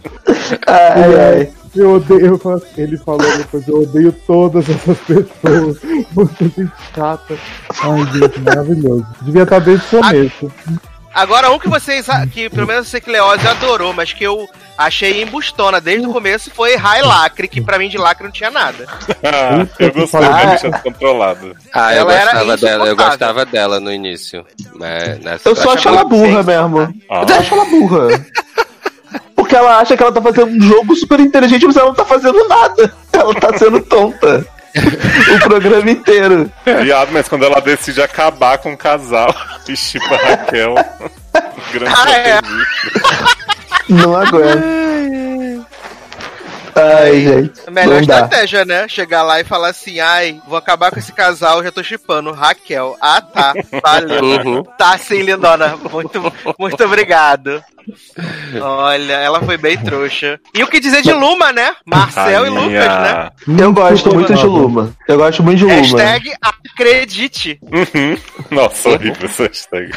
Ai, 0.66 1.36
ai. 1.36 1.52
Eu 1.74 1.92
odeio, 1.94 2.36
falo- 2.38 2.62
ele 2.76 2.96
falou 2.98 3.36
depois, 3.38 3.68
eu 3.68 3.82
odeio 3.82 4.12
todas 4.26 4.68
essas 4.68 4.98
pessoas. 4.98 5.78
Muita 6.14 6.44
gente 6.44 6.72
chata. 6.94 7.38
Ai, 7.82 8.04
gente, 8.18 8.40
maravilhoso. 8.40 9.06
Devia 9.22 9.42
estar 9.44 9.58
desde 9.60 9.96
o 9.96 10.00
começo. 10.00 10.52
Agora, 11.12 11.50
um 11.50 11.58
que 11.58 11.68
vocês, 11.68 12.06
que 12.32 12.48
pelo 12.48 12.68
menos 12.68 12.86
eu 12.86 12.90
sei 12.90 13.00
que 13.00 13.10
Leose 13.10 13.46
adorou, 13.46 13.92
mas 13.92 14.12
que 14.12 14.22
eu 14.22 14.48
achei 14.78 15.20
embustona 15.22 15.80
desde 15.80 16.06
o 16.06 16.12
começo, 16.12 16.52
foi 16.54 16.76
High 16.76 17.02
Lacre, 17.02 17.48
que 17.48 17.60
pra 17.60 17.78
mim 17.80 17.88
de 17.88 17.98
lacre 17.98 18.24
não 18.24 18.30
tinha 18.30 18.48
nada. 18.50 18.86
Ah, 19.24 19.66
eu 19.80 19.92
gostei 19.92 20.20
pariu. 20.20 20.30
da 20.46 20.52
bicha 20.52 20.70
descontrolada. 20.70 21.52
Ah, 21.72 21.94
eu 21.94 22.02
Ela 22.02 22.12
era 22.14 22.44
gostava 22.44 22.56
dela, 22.56 22.86
eu 22.86 22.96
gostava 22.96 23.44
dela 23.44 23.80
no 23.80 23.92
início. 23.92 24.46
Mas 24.76 25.18
nessa 25.18 25.48
Eu 25.48 25.56
só 25.56 25.72
acho 25.74 25.88
ela 25.88 26.04
burra 26.04 26.42
mesmo. 26.44 26.94
Ah. 27.10 27.26
Eu 27.28 27.34
acho 27.40 27.54
ela 27.54 27.64
burra. 27.64 28.26
Porque 29.50 29.64
ela 29.64 29.78
acha 29.78 29.96
que 29.96 30.02
ela 30.04 30.12
tá 30.12 30.22
fazendo 30.22 30.52
um 30.52 30.60
jogo 30.60 30.94
super 30.94 31.18
inteligente, 31.18 31.66
mas 31.66 31.76
ela 31.76 31.88
não 31.88 31.94
tá 31.94 32.04
fazendo 32.04 32.46
nada. 32.46 32.94
Ela 33.12 33.34
tá 33.34 33.58
sendo 33.58 33.80
tonta. 33.82 34.46
o 35.34 35.38
programa 35.40 35.90
inteiro. 35.90 36.48
Viado, 36.64 37.10
mas 37.10 37.28
quando 37.28 37.44
ela 37.44 37.60
decide 37.60 38.00
acabar 38.00 38.58
com 38.58 38.72
o 38.72 38.76
casal 38.76 39.34
e 39.68 39.76
chipa 39.76 40.14
a 40.14 40.28
Raquel. 40.28 40.74
grande 41.72 41.94
Ah, 41.96 42.10
é. 42.12 42.40
Não 43.88 44.14
aguento. 44.14 45.66
Ai, 46.76 47.20
gente. 47.20 47.60
A 47.66 47.70
melhor 47.72 48.00
não 48.00 48.06
dá. 48.06 48.14
estratégia, 48.14 48.64
né? 48.64 48.86
Chegar 48.86 49.24
lá 49.24 49.40
e 49.40 49.44
falar 49.44 49.70
assim, 49.70 49.98
ai, 49.98 50.40
vou 50.46 50.56
acabar 50.56 50.92
com 50.92 50.98
esse 51.00 51.12
casal, 51.12 51.64
já 51.64 51.72
tô 51.72 51.82
chipando. 51.82 52.30
Raquel. 52.30 52.96
Ah, 53.00 53.20
tá. 53.20 53.52
Valeu. 53.82 54.22
Uhum. 54.22 54.62
Tá 54.78 54.96
sim, 54.96 55.22
lindona. 55.22 55.76
Muito, 55.90 56.32
muito 56.56 56.84
obrigado. 56.84 57.60
Olha, 58.60 59.14
ela 59.14 59.40
foi 59.42 59.56
bem 59.56 59.76
trouxa. 59.78 60.40
E 60.54 60.62
o 60.62 60.66
que 60.66 60.80
dizer 60.80 61.02
de 61.02 61.12
Luma, 61.12 61.52
né? 61.52 61.72
Marcel 61.86 62.46
e. 62.46 62.50
Lucas, 62.50 62.70
né? 62.70 63.30
Eu 63.58 63.72
gosto 63.72 64.14
muito 64.14 64.34
de 64.34 64.46
Luma. 64.46 64.94
Eu 65.08 65.16
gosto 65.16 65.42
muito 65.42 65.58
de 65.58 65.64
Luma. 65.64 65.76
Hashtag 65.76 66.32
acredite. 66.42 67.60
Uhum. 67.62 68.16
Nossa, 68.50 68.90
horrível 68.90 69.24
essa 69.24 69.44
hashtag. 69.44 69.92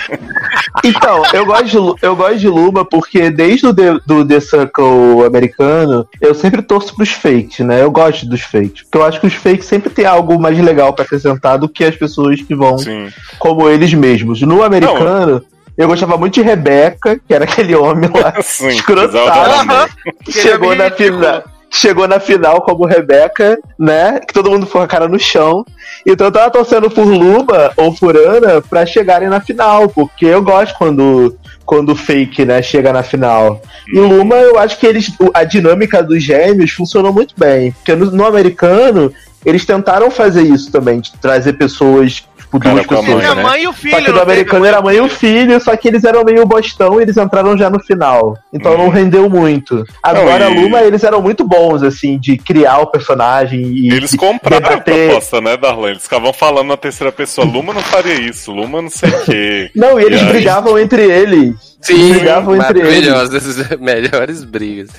Então, 0.84 1.24
eu 1.34 1.46
gosto, 1.46 1.65
de, 1.65 2.06
eu 2.06 2.15
gosto 2.15 2.38
de 2.38 2.48
Luma 2.48 2.86
porque 2.86 3.30
desde 3.30 3.67
o 3.67 3.74
The, 3.74 4.00
do 4.06 4.26
The 4.26 4.39
Circle 4.39 5.26
americano, 5.26 6.08
eu 6.19 6.34
sempre 6.34 6.62
torço 6.62 6.96
pros 6.96 7.10
fakes, 7.10 7.60
né? 7.65 7.82
Eu 7.82 7.91
gosto 7.91 8.26
dos 8.28 8.41
fakes. 8.41 8.84
Porque 8.84 8.98
eu 8.98 9.04
acho 9.06 9.19
que 9.19 9.28
os 9.28 9.34
fakes 9.34 9.65
sempre 9.65 9.89
tem 9.89 10.06
algo 10.06 10.39
mais 10.39 10.58
legal 10.60 10.93
pra 10.93 11.06
acrescentar 11.06 11.58
do 11.58 11.69
que 11.69 11.84
as 11.84 11.96
pessoas 11.96 12.41
que 12.41 12.56
vão 12.56 12.78
Sim. 12.78 13.10
como 13.39 13.69
eles 13.69 13.93
mesmos. 13.93 14.41
No 14.41 14.63
americano, 14.63 15.43
eu 15.77 15.88
gostava 15.88 16.17
muito 16.17 16.36
de 16.36 16.41
Rebeca, 16.41 17.19
que 17.27 17.33
era 17.33 17.45
aquele 17.45 17.75
homem 17.75 18.09
lá, 18.13 18.33
Sim, 18.41 18.67
escrotado, 18.69 19.91
que 20.23 20.31
chegou 20.31 20.75
na 20.75 20.91
final. 20.91 21.43
Chegou 21.75 22.07
na 22.07 22.19
final 22.19 22.62
como 22.62 22.86
Rebeca, 22.86 23.57
né? 23.79 24.19
Que 24.19 24.31
todo 24.31 24.51
mundo 24.51 24.67
ficou 24.67 24.81
com 24.81 24.86
a 24.86 24.88
cara 24.88 25.07
no 25.07 25.17
chão. 25.19 25.65
Então 26.05 26.27
eu 26.27 26.31
tava 26.31 26.51
torcendo 26.51 26.88
por 26.88 27.03
Luma 27.03 27.71
ou 27.75 27.91
por 27.95 28.15
Ana 28.15 28.62
pra 28.62 28.86
chegarem 28.86 29.27
na 29.27 29.41
final, 29.41 29.89
porque 29.89 30.27
eu 30.27 30.43
gosto 30.43 30.77
quando 30.77 31.36
quando 31.65 31.93
o 31.93 31.95
fake, 31.95 32.45
né, 32.45 32.62
chega 32.62 32.93
na 32.93 33.01
final. 33.01 33.59
E 33.88 33.97
Luma, 33.97 34.36
eu 34.36 34.59
acho 34.59 34.77
que 34.77 34.86
eles 34.86 35.12
a 35.33 35.43
dinâmica 35.43 36.03
dos 36.03 36.21
gêmeos 36.21 36.71
funcionou 36.71 37.12
muito 37.12 37.33
bem, 37.38 37.71
porque 37.71 37.95
no, 37.95 38.12
no 38.12 38.25
americano 38.25 39.12
eles 39.45 39.65
tentaram 39.65 40.09
fazer 40.09 40.43
isso 40.43 40.71
também, 40.71 41.01
de 41.01 41.12
trazer 41.13 41.53
pessoas, 41.53 42.23
tipo, 42.60 42.60
Cara 42.60 42.76
duas 42.76 42.86
pessoas. 42.88 43.08
mãe, 43.08 43.18
Minha 43.18 43.36
né? 43.36 43.44
mãe 43.44 43.63
e 43.63 43.68
o 43.68 43.74
filho. 43.74 43.92
Só 43.94 44.00
que 44.00 44.06
teve 44.06 44.20
americano 44.22 44.66
era 44.66 44.78
a 44.78 44.82
mãe 44.82 44.96
e 44.98 45.02
o 45.02 45.10
filho, 45.10 45.60
só 45.62 45.76
que 45.76 45.88
eles 45.88 46.04
eram 46.04 46.24
meio 46.24 46.46
bostão 46.46 47.00
e 47.00 47.04
eles 47.04 47.18
entraram 47.18 47.58
já 47.58 47.70
no 47.70 47.80
final. 47.80 48.38
Então 48.54 48.78
não 48.78 48.89
rendeu 48.89 49.30
muito. 49.30 49.84
Agora, 50.02 50.50
Não, 50.50 50.56
e- 50.56 50.63
Luma, 50.63 50.82
eles 50.82 51.04
eram 51.04 51.22
muito 51.22 51.44
bons, 51.44 51.84
assim, 51.84 52.18
de 52.18 52.38
criar 52.38 52.80
o 52.80 52.88
personagem 52.88 53.62
e. 53.62 53.88
Eles 53.94 54.16
compraram 54.16 54.76
a 54.78 54.82
proposta, 54.82 55.42
né, 55.42 55.58
Darlan? 55.58 55.89
Eles 55.92 56.04
ficavam 56.04 56.32
falando 56.34 56.68
na 56.68 56.78
terceira 56.78 57.12
pessoa, 57.12 57.46
Luma 57.46 57.74
não 57.74 57.82
faria 57.82 58.13
isso, 58.20 58.52
Luma 58.52 58.82
não 58.82 58.89
sei 58.89 59.10
o 59.10 59.26
quê. 59.26 59.72
Não, 59.76 60.00
e 60.00 60.04
eles 60.04 60.22
E 60.22 60.26
aí? 60.26 60.30
brigavam 60.32 60.78
entre 60.80 61.04
eles. 61.04 61.56
Sim, 61.82 62.13
brigavam 62.13 62.56
entre 62.56 62.80
eles. 62.80 63.08
maravilhosas, 63.08 63.70
melhores 63.80 64.44
brigas. 64.44 64.89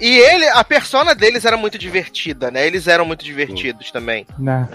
E 0.00 0.18
ele, 0.18 0.46
a 0.48 0.62
persona 0.64 1.14
deles 1.14 1.44
era 1.44 1.56
muito 1.56 1.78
divertida, 1.78 2.50
né? 2.50 2.66
Eles 2.66 2.86
eram 2.86 3.04
muito 3.04 3.24
divertidos 3.24 3.90
também. 3.90 4.26
Né? 4.38 4.68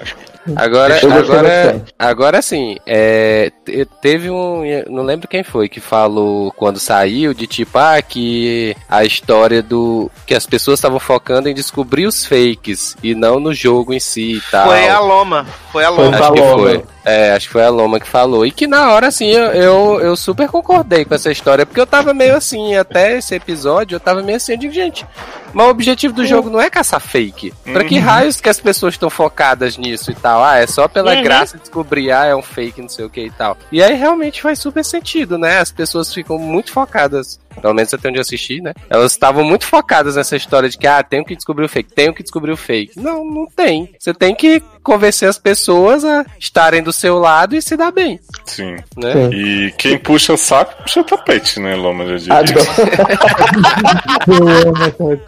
Agora, 0.56 0.96
agora, 1.20 1.86
agora 2.00 2.42
sim, 2.42 2.78
é, 2.86 3.52
te- 3.66 3.86
teve 4.02 4.30
um, 4.30 4.64
não 4.90 5.04
lembro 5.04 5.28
quem 5.28 5.44
foi 5.44 5.68
que 5.68 5.80
falou 5.80 6.52
quando 6.54 6.80
saiu 6.80 7.34
de 7.34 7.46
tipo 7.46 7.78
ah 7.78 8.02
que 8.02 8.76
a 8.90 9.04
história 9.04 9.62
do 9.62 10.10
que 10.26 10.34
as 10.34 10.46
pessoas 10.46 10.80
estavam 10.80 11.00
focando 11.00 11.50
em 11.50 11.54
descobrir 11.54 12.06
os 12.06 12.26
fakes 12.26 12.96
e 13.04 13.14
não 13.14 13.40
no 13.40 13.54
jogo 13.54 13.94
em 13.94 14.00
si 14.00 14.36
e 14.38 14.42
tal. 14.50 14.68
Foi 14.68 14.88
a 14.88 15.00
Loma. 15.00 15.46
Foi 15.72 15.84
a 15.84 15.92
Foi 15.92 16.06
Loma. 16.06 16.18
Acho 16.18 16.34
que 16.34 16.42
foi. 16.42 16.84
É, 17.06 17.32
acho 17.32 17.48
que 17.48 17.54
foi 17.54 17.64
a 17.64 17.70
Loma 17.70 18.02
que 18.02 18.08
falou. 18.08 18.46
E 18.46 18.52
que 18.52 18.68
na 18.68 18.92
hora, 18.92 19.08
assim, 19.08 19.28
eu, 19.28 19.46
eu, 19.54 20.00
eu 20.02 20.16
super 20.18 20.50
concordei 20.50 21.06
com 21.06 21.16
essa 21.16 21.32
história. 21.32 21.66
Porque 21.66 21.80
eu 21.80 21.88
tava 21.88 22.14
meio 22.14 22.36
assim, 22.36 22.76
até 22.76 23.18
esse 23.18 23.34
episódio, 23.34 23.96
eu 23.96 24.00
tava 24.00 24.22
meio 24.22 24.36
assim, 24.36 24.52
eu 24.54 24.58
digo, 24.58 24.74
gente, 24.88 25.06
mas 25.54 25.66
o 25.68 25.70
objetivo 25.70 26.14
do 26.14 26.26
jogo 26.26 26.50
não 26.50 26.60
é 26.62 26.70
caçar 26.70 27.00
fake. 27.00 27.54
Pra 27.64 27.84
que 27.84 27.98
raios 27.98 28.40
que 28.42 28.50
as 28.50 28.60
pessoas 28.60 28.94
estão 28.94 29.10
focadas 29.10 29.78
nisso 29.78 30.12
e 30.12 30.16
tal? 30.16 30.44
Ah, 30.44 30.58
é 30.58 30.68
só 30.68 30.88
pela 30.88 31.14
Uhum. 31.16 31.24
graça 31.24 31.58
de 31.58 31.62
descobrir, 31.64 32.12
ah, 32.12 32.26
é 32.26 32.36
um 32.36 32.42
fake, 32.42 32.82
não 32.82 32.90
sei 32.90 33.06
o 33.06 33.10
que 33.10 33.22
e 33.26 33.32
tal. 33.32 33.58
E 33.72 33.82
aí 33.82 33.94
realmente 33.96 34.42
faz 34.42 34.60
super 34.60 34.84
sentido, 34.84 35.38
né? 35.38 35.60
As 35.60 35.72
pessoas 35.72 36.14
ficam 36.14 36.38
muito 36.38 36.72
focadas. 36.72 37.40
Pelo 37.60 37.74
menos 37.74 37.92
até 37.92 38.08
onde 38.10 38.20
eu 38.20 38.22
assisti, 38.22 38.62
né? 38.62 38.72
Elas 38.88 39.14
estavam 39.14 39.44
muito 39.44 39.66
focadas 39.66 40.16
nessa 40.16 40.36
história 40.36 40.70
de 40.70 40.78
que, 40.78 40.86
ah, 40.86 41.02
tenho 41.02 41.26
que 41.26 41.36
descobrir 41.36 41.66
o 41.66 41.70
fake, 41.70 41.92
tenho 41.92 42.14
que 42.14 42.22
descobrir 42.22 42.52
o 42.52 42.58
fake. 42.58 43.00
Não, 43.00 43.26
não 43.26 43.48
tem. 43.48 43.92
Você 43.98 44.14
tem 44.14 44.36
que 44.36 44.62
convencer 44.84 45.28
as 45.28 45.40
pessoas 45.40 46.06
a 46.06 46.24
estarem 46.40 46.84
do 46.84 46.94
seu 46.94 47.18
lado 47.18 47.56
e 47.56 47.62
se 47.62 47.76
dar 47.76 47.92
bem, 47.92 48.20
Sim. 48.46 48.76
né? 48.96 49.12
Sim. 49.14 49.30
E 49.34 49.72
quem 49.76 49.98
puxa 49.98 50.34
o 50.34 50.38
saco, 50.38 50.84
puxa 50.84 51.02
o 51.02 51.04
tapete, 51.04 51.60
né, 51.60 51.76
Loma 51.76 52.06
já 52.18 52.18
diria. 52.18 52.62
Adoro. 52.62 52.68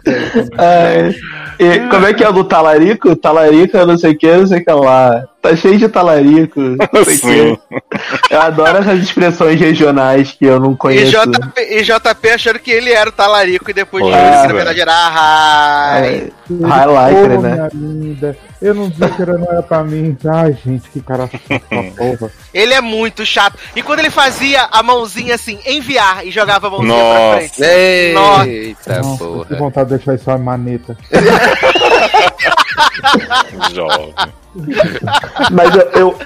Ai. 0.58 1.14
E 1.58 1.80
como 1.90 2.06
é 2.06 2.14
que 2.14 2.24
é 2.24 2.28
o 2.28 2.32
do 2.32 2.44
talarico? 2.44 3.14
Talarico, 3.14 3.76
não 3.86 3.98
sei 3.98 4.12
o 4.12 4.18
que, 4.18 4.34
não 4.34 4.46
sei 4.46 4.60
o 4.60 4.64
que 4.64 4.72
lá. 4.72 5.24
Tá 5.42 5.54
cheio 5.56 5.78
de 5.78 5.88
talarico. 5.88 6.60
Não 6.92 7.04
sei 7.04 7.16
Sim. 7.16 7.56
que. 7.56 8.34
Eu 8.34 8.40
adoro 8.40 8.78
essas 8.78 8.98
expressões 8.98 9.60
regionais 9.60 10.32
que 10.32 10.44
eu 10.46 10.58
não 10.58 10.72
E 10.72 10.76
conheço. 10.76 11.10
JP, 11.12 11.60
e 11.60 11.82
JP 11.82 12.28
achando 12.30 12.58
que 12.58 12.70
ele 12.70 12.90
era 12.92 13.08
o 13.10 13.12
talarico 13.12 13.70
e 13.70 13.74
depois 13.74 14.04
que 14.04 14.10
é. 14.10 14.46
na 14.46 14.52
verdade 14.52 14.80
era 14.80 14.92
a 14.92 15.08
Rai. 15.08 16.32
É, 16.50 16.66
Highlighter, 16.66 17.40
né? 17.40 17.68
minha 17.74 17.98
linda. 18.00 18.36
Eu 18.60 18.74
não 18.74 18.90
disse 18.90 19.08
que 19.12 19.22
era, 19.22 19.38
não 19.38 19.50
era 19.50 19.62
pra 19.62 19.82
mim. 19.82 20.16
Ai, 20.24 20.56
gente, 20.64 20.88
que 20.90 21.00
cara 21.00 21.28
porra. 21.96 22.30
Ele 22.52 22.74
é 22.74 22.80
muito 22.80 23.24
chato. 23.24 23.56
E 23.74 23.82
quando 23.82 24.00
ele 24.00 24.10
fazia 24.10 24.64
a 24.70 24.82
mãozinha 24.82 25.34
assim, 25.34 25.58
enviar 25.64 26.26
e 26.26 26.30
jogava 26.30 26.66
a 26.66 26.70
mãozinha 26.70 26.92
Nossa. 26.92 27.38
pra 27.38 27.48
frente. 27.48 28.12
Nossa. 28.12 28.48
Eita 28.48 29.02
Nossa, 29.02 29.24
que 29.24 29.24
porra. 29.24 29.56
vontade 29.56 29.88
de 29.90 29.96
deixar 29.96 30.14
isso 30.14 30.30
uma 30.30 30.38
maneta. 30.38 30.96
Jovem. 33.72 34.14
Mas 35.50 35.74
eu, 35.74 35.90
eu, 35.92 36.18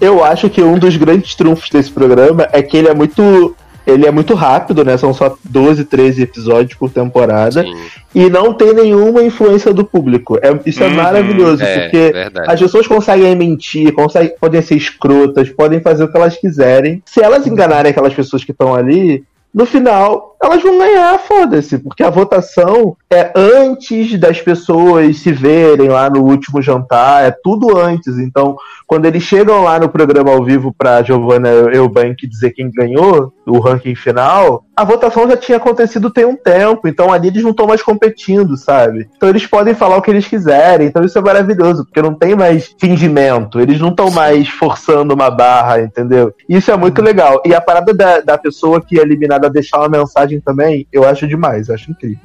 eu 0.00 0.24
acho 0.24 0.48
que 0.50 0.62
um 0.62 0.78
dos 0.78 0.96
grandes 0.96 1.34
trunfos 1.34 1.68
desse 1.68 1.90
programa 1.90 2.48
é 2.52 2.62
que 2.62 2.76
ele 2.76 2.88
é 2.88 2.94
muito. 2.94 3.56
Ele 3.86 4.06
é 4.06 4.10
muito 4.10 4.34
rápido, 4.34 4.84
né? 4.84 4.96
São 4.96 5.12
só 5.12 5.36
12, 5.44 5.84
13 5.84 6.22
episódios 6.22 6.74
por 6.78 6.90
temporada. 6.90 7.62
Sim, 7.62 7.74
E 8.14 8.30
não 8.30 8.52
tem 8.54 8.72
nenhuma 8.72 9.22
influência 9.22 9.72
do 9.72 9.84
público. 9.84 10.38
É, 10.42 10.56
isso 10.64 10.82
é 10.82 10.86
Uhum, 10.88 10.94
maravilhoso, 10.94 11.62
é, 11.62 11.80
porque 11.80 12.12
verdade. 12.12 12.52
as 12.52 12.60
pessoas 12.60 12.86
conseguem 12.86 13.34
mentir, 13.34 13.92
conseguem, 13.92 14.32
podem 14.40 14.62
ser 14.62 14.76
escrotas, 14.76 15.48
podem 15.50 15.80
fazer 15.80 16.04
o 16.04 16.08
que 16.08 16.16
elas 16.16 16.36
quiserem. 16.36 17.02
Se 17.04 17.22
elas 17.22 17.46
enganarem 17.46 17.90
aquelas 17.90 18.14
pessoas 18.14 18.44
que 18.44 18.52
estão 18.52 18.74
ali, 18.74 19.24
no 19.52 19.66
final 19.66 20.31
elas 20.42 20.62
vão 20.62 20.76
ganhar, 20.76 21.18
foda-se, 21.20 21.78
porque 21.78 22.02
a 22.02 22.10
votação 22.10 22.96
é 23.08 23.30
antes 23.34 24.18
das 24.18 24.40
pessoas 24.40 25.18
se 25.18 25.30
verem 25.30 25.88
lá 25.88 26.10
no 26.10 26.22
último 26.24 26.60
jantar, 26.60 27.24
é 27.24 27.30
tudo 27.30 27.78
antes. 27.78 28.18
Então, 28.18 28.56
quando 28.86 29.06
eles 29.06 29.22
chegam 29.22 29.62
lá 29.62 29.78
no 29.78 29.88
programa 29.88 30.32
ao 30.32 30.44
vivo 30.44 30.74
pra 30.76 31.02
Giovanna 31.02 31.48
Eubank 31.48 32.26
dizer 32.26 32.50
quem 32.50 32.70
ganhou, 32.70 33.32
o 33.46 33.58
ranking 33.58 33.94
final, 33.94 34.64
a 34.76 34.84
votação 34.84 35.28
já 35.28 35.36
tinha 35.36 35.58
acontecido 35.58 36.10
tem 36.10 36.24
um 36.24 36.36
tempo, 36.36 36.88
então 36.88 37.12
ali 37.12 37.28
eles 37.28 37.42
não 37.42 37.50
estão 37.50 37.66
mais 37.66 37.82
competindo, 37.82 38.56
sabe? 38.56 39.08
Então 39.16 39.28
eles 39.28 39.46
podem 39.46 39.74
falar 39.74 39.96
o 39.96 40.02
que 40.02 40.10
eles 40.10 40.26
quiserem, 40.26 40.86
então 40.86 41.04
isso 41.04 41.18
é 41.18 41.22
maravilhoso, 41.22 41.84
porque 41.84 42.02
não 42.02 42.14
tem 42.14 42.34
mais 42.34 42.74
fingimento, 42.78 43.60
eles 43.60 43.80
não 43.80 43.90
estão 43.90 44.10
mais 44.10 44.48
forçando 44.48 45.14
uma 45.14 45.30
barra, 45.30 45.80
entendeu? 45.80 46.34
Isso 46.48 46.70
é 46.70 46.76
muito 46.76 47.02
legal. 47.02 47.42
E 47.44 47.54
a 47.54 47.60
parada 47.60 47.92
da, 47.92 48.20
da 48.20 48.38
pessoa 48.38 48.80
que 48.80 48.98
é 48.98 49.02
eliminada 49.02 49.50
deixar 49.50 49.78
uma 49.78 49.88
mensagem 49.88 50.31
também, 50.40 50.86
eu 50.92 51.06
acho 51.08 51.26
demais, 51.26 51.68
eu 51.68 51.74
acho 51.74 51.90
incrível. 51.90 52.18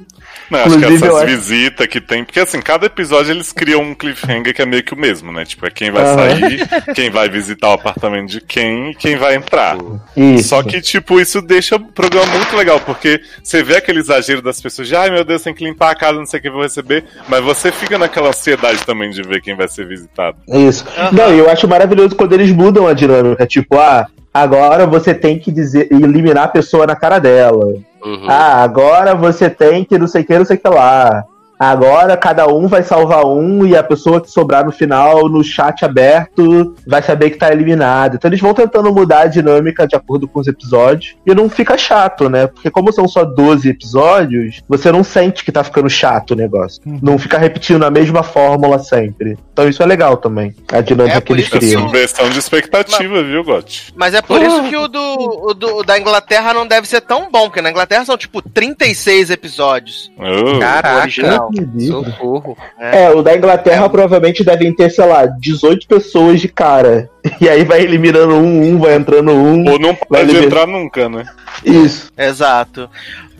Não, 0.50 0.58
acho 0.60 0.70
que 0.70 0.76
Inclusive, 0.76 0.96
essas 0.96 1.08
eu 1.08 1.16
acho- 1.16 1.26
visitas 1.26 1.86
que 1.86 2.00
tem. 2.00 2.24
Porque 2.24 2.40
assim, 2.40 2.60
cada 2.60 2.86
episódio 2.86 3.32
eles 3.32 3.52
criam 3.52 3.82
um 3.82 3.94
cliffhanger 3.94 4.54
que 4.54 4.62
é 4.62 4.66
meio 4.66 4.82
que 4.82 4.94
o 4.94 4.96
mesmo, 4.98 5.32
né? 5.32 5.44
Tipo, 5.44 5.66
é 5.66 5.70
quem 5.70 5.90
vai 5.90 6.02
Aham. 6.04 6.16
sair, 6.16 6.68
quem 6.94 7.10
vai 7.10 7.28
visitar 7.28 7.68
o 7.68 7.72
apartamento 7.72 8.28
de 8.30 8.40
quem 8.40 8.90
e 8.90 8.94
quem 8.94 9.16
vai 9.16 9.34
entrar. 9.34 9.76
Isso. 10.16 10.48
Só 10.48 10.62
que, 10.62 10.80
tipo, 10.80 11.20
isso 11.20 11.40
deixa 11.42 11.76
o 11.76 11.80
programa 11.80 12.26
muito 12.34 12.56
legal, 12.56 12.80
porque 12.80 13.20
você 13.42 13.62
vê 13.62 13.76
aquele 13.76 13.98
exagero 14.00 14.40
das 14.42 14.60
pessoas 14.60 14.88
de 14.88 14.96
ai 14.96 15.10
meu 15.10 15.24
Deus, 15.24 15.42
tem 15.42 15.54
que 15.54 15.64
limpar 15.64 15.90
a 15.90 15.94
casa, 15.94 16.18
não 16.18 16.26
sei 16.26 16.38
o 16.38 16.42
que 16.42 16.48
eu 16.48 16.52
vou 16.52 16.62
receber, 16.62 17.04
mas 17.28 17.42
você 17.42 17.70
fica 17.72 17.98
naquela 17.98 18.28
ansiedade 18.28 18.84
também 18.84 19.10
de 19.10 19.22
ver 19.22 19.40
quem 19.40 19.54
vai 19.56 19.68
ser 19.68 19.86
visitado. 19.86 20.36
Isso. 20.48 20.84
Não, 21.12 21.34
e 21.34 21.38
eu 21.38 21.50
acho 21.50 21.66
maravilhoso 21.68 22.14
quando 22.16 22.32
eles 22.32 22.50
mudam 22.50 22.86
a 22.86 22.92
dinâmica. 22.92 23.46
Tipo, 23.46 23.78
ah, 23.78 24.06
agora 24.32 24.86
você 24.86 25.14
tem 25.14 25.38
que 25.38 25.50
dizer, 25.50 25.88
eliminar 25.90 26.44
a 26.44 26.48
pessoa 26.48 26.86
na 26.86 26.96
cara 26.96 27.18
dela. 27.18 27.74
Uhum. 28.04 28.26
Ah, 28.28 28.62
agora 28.62 29.14
você 29.14 29.50
tem 29.50 29.84
que 29.84 29.98
não 29.98 30.06
sei 30.06 30.22
o 30.22 30.24
que, 30.24 30.38
não 30.38 30.44
sei 30.44 30.56
o 30.56 30.60
que 30.60 30.68
lá. 30.68 31.24
Agora 31.58 32.16
cada 32.16 32.46
um 32.46 32.68
vai 32.68 32.82
salvar 32.82 33.24
um 33.26 33.66
e 33.66 33.76
a 33.76 33.82
pessoa 33.82 34.20
que 34.20 34.30
sobrar 34.30 34.64
no 34.64 34.70
final, 34.72 35.28
no 35.28 35.42
chat 35.42 35.84
aberto, 35.84 36.74
vai 36.86 37.02
saber 37.02 37.30
que 37.30 37.36
tá 37.38 37.50
eliminado. 37.52 38.14
Então 38.16 38.28
eles 38.28 38.40
vão 38.40 38.54
tentando 38.54 38.92
mudar 38.92 39.20
a 39.22 39.26
dinâmica 39.26 39.86
de 39.86 39.96
acordo 39.96 40.28
com 40.28 40.38
os 40.40 40.46
episódios 40.46 41.16
e 41.26 41.34
não 41.34 41.48
fica 41.50 41.76
chato, 41.76 42.28
né? 42.28 42.46
Porque 42.46 42.70
como 42.70 42.92
são 42.92 43.08
só 43.08 43.24
12 43.24 43.68
episódios, 43.68 44.60
você 44.68 44.92
não 44.92 45.02
sente 45.02 45.44
que 45.44 45.50
tá 45.52 45.64
ficando 45.64 45.90
chato 45.90 46.30
o 46.32 46.36
negócio. 46.36 46.80
Não 47.02 47.18
fica 47.18 47.38
repetindo 47.38 47.84
a 47.84 47.90
mesma 47.90 48.22
fórmula 48.22 48.78
sempre. 48.78 49.36
Então 49.52 49.68
isso 49.68 49.82
é 49.82 49.86
legal 49.86 50.16
também, 50.16 50.54
a 50.72 50.80
dinâmica 50.80 51.18
É, 51.18 51.20
que 51.20 51.32
eles 51.32 51.48
criam. 51.48 51.82
Subversão 51.82 52.30
de 52.30 52.38
expectativa, 52.38 53.22
viu, 53.22 53.42
Gotti? 53.42 53.92
Mas 53.96 54.14
é 54.14 54.22
por 54.22 54.40
isso 54.40 54.62
que 54.68 54.76
o 54.76 54.86
do, 54.86 55.00
o 55.50 55.54
do- 55.54 55.82
da 55.82 55.98
Inglaterra 55.98 56.54
não 56.54 56.66
deve 56.66 56.86
ser 56.86 57.00
tão 57.00 57.30
bom, 57.30 57.44
porque 57.46 57.60
na 57.60 57.70
Inglaterra 57.70 58.04
são 58.04 58.16
tipo 58.16 58.40
36 58.40 59.30
episódios. 59.30 60.12
Oh. 60.16 60.58
Caraca, 60.60 61.47
original. 61.48 62.04
socorro. 62.04 62.56
É, 62.78 63.10
o 63.10 63.22
da 63.22 63.36
Inglaterra 63.36 63.88
provavelmente 63.88 64.44
devem 64.44 64.74
ter, 64.74 64.90
sei 64.90 65.06
lá, 65.06 65.26
18 65.26 65.86
pessoas 65.86 66.40
de 66.40 66.48
cara. 66.48 67.10
E 67.40 67.48
aí 67.48 67.64
vai 67.64 67.80
eliminando 67.82 68.34
um, 68.34 68.62
um, 68.74 68.78
vai 68.78 68.94
entrando 68.94 69.32
um. 69.32 69.68
Ou 69.70 69.78
não 69.78 69.96
Vai 70.08 70.24
pode 70.26 70.36
entrar 70.36 70.66
nunca, 70.66 71.08
né? 71.08 71.24
Isso. 71.64 72.10
Exato. 72.16 72.88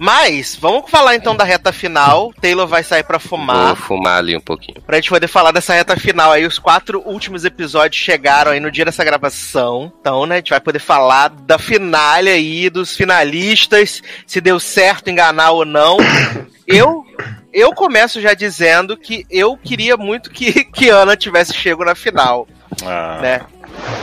Mas, 0.00 0.56
vamos 0.60 0.88
falar 0.88 1.16
então 1.16 1.34
da 1.36 1.42
reta 1.42 1.72
final. 1.72 2.32
Taylor 2.40 2.66
vai 2.68 2.84
sair 2.84 3.02
pra 3.02 3.18
Vou 3.18 3.28
fumar. 3.28 3.74
fumar 3.76 4.18
ali 4.18 4.36
um 4.36 4.40
pouquinho. 4.40 4.80
Pra 4.86 4.96
gente 4.96 5.08
poder 5.10 5.26
falar 5.26 5.50
dessa 5.50 5.74
reta 5.74 5.96
final 5.96 6.30
aí. 6.30 6.46
Os 6.46 6.58
quatro 6.58 7.02
últimos 7.04 7.44
episódios 7.44 8.00
chegaram 8.00 8.52
aí 8.52 8.60
no 8.60 8.70
dia 8.70 8.84
dessa 8.84 9.02
gravação. 9.04 9.92
Então, 10.00 10.24
né, 10.24 10.36
a 10.36 10.38
gente 10.38 10.50
vai 10.50 10.60
poder 10.60 10.78
falar 10.78 11.28
da 11.30 11.58
finale 11.58 12.30
aí, 12.30 12.70
dos 12.70 12.96
finalistas, 12.96 14.00
se 14.26 14.40
deu 14.40 14.60
certo 14.60 15.10
enganar 15.10 15.50
ou 15.50 15.64
não. 15.64 15.96
Eu. 16.66 17.04
Eu 17.50 17.72
começo 17.72 18.20
já 18.20 18.34
dizendo 18.34 18.94
que 18.94 19.24
eu 19.30 19.56
queria 19.56 19.96
muito 19.96 20.28
que, 20.30 20.64
que 20.64 20.90
Ana 20.90 21.16
tivesse 21.16 21.54
chego 21.54 21.82
na 21.82 21.94
final, 21.94 22.46
Ah. 22.84 23.18
né? 23.22 23.40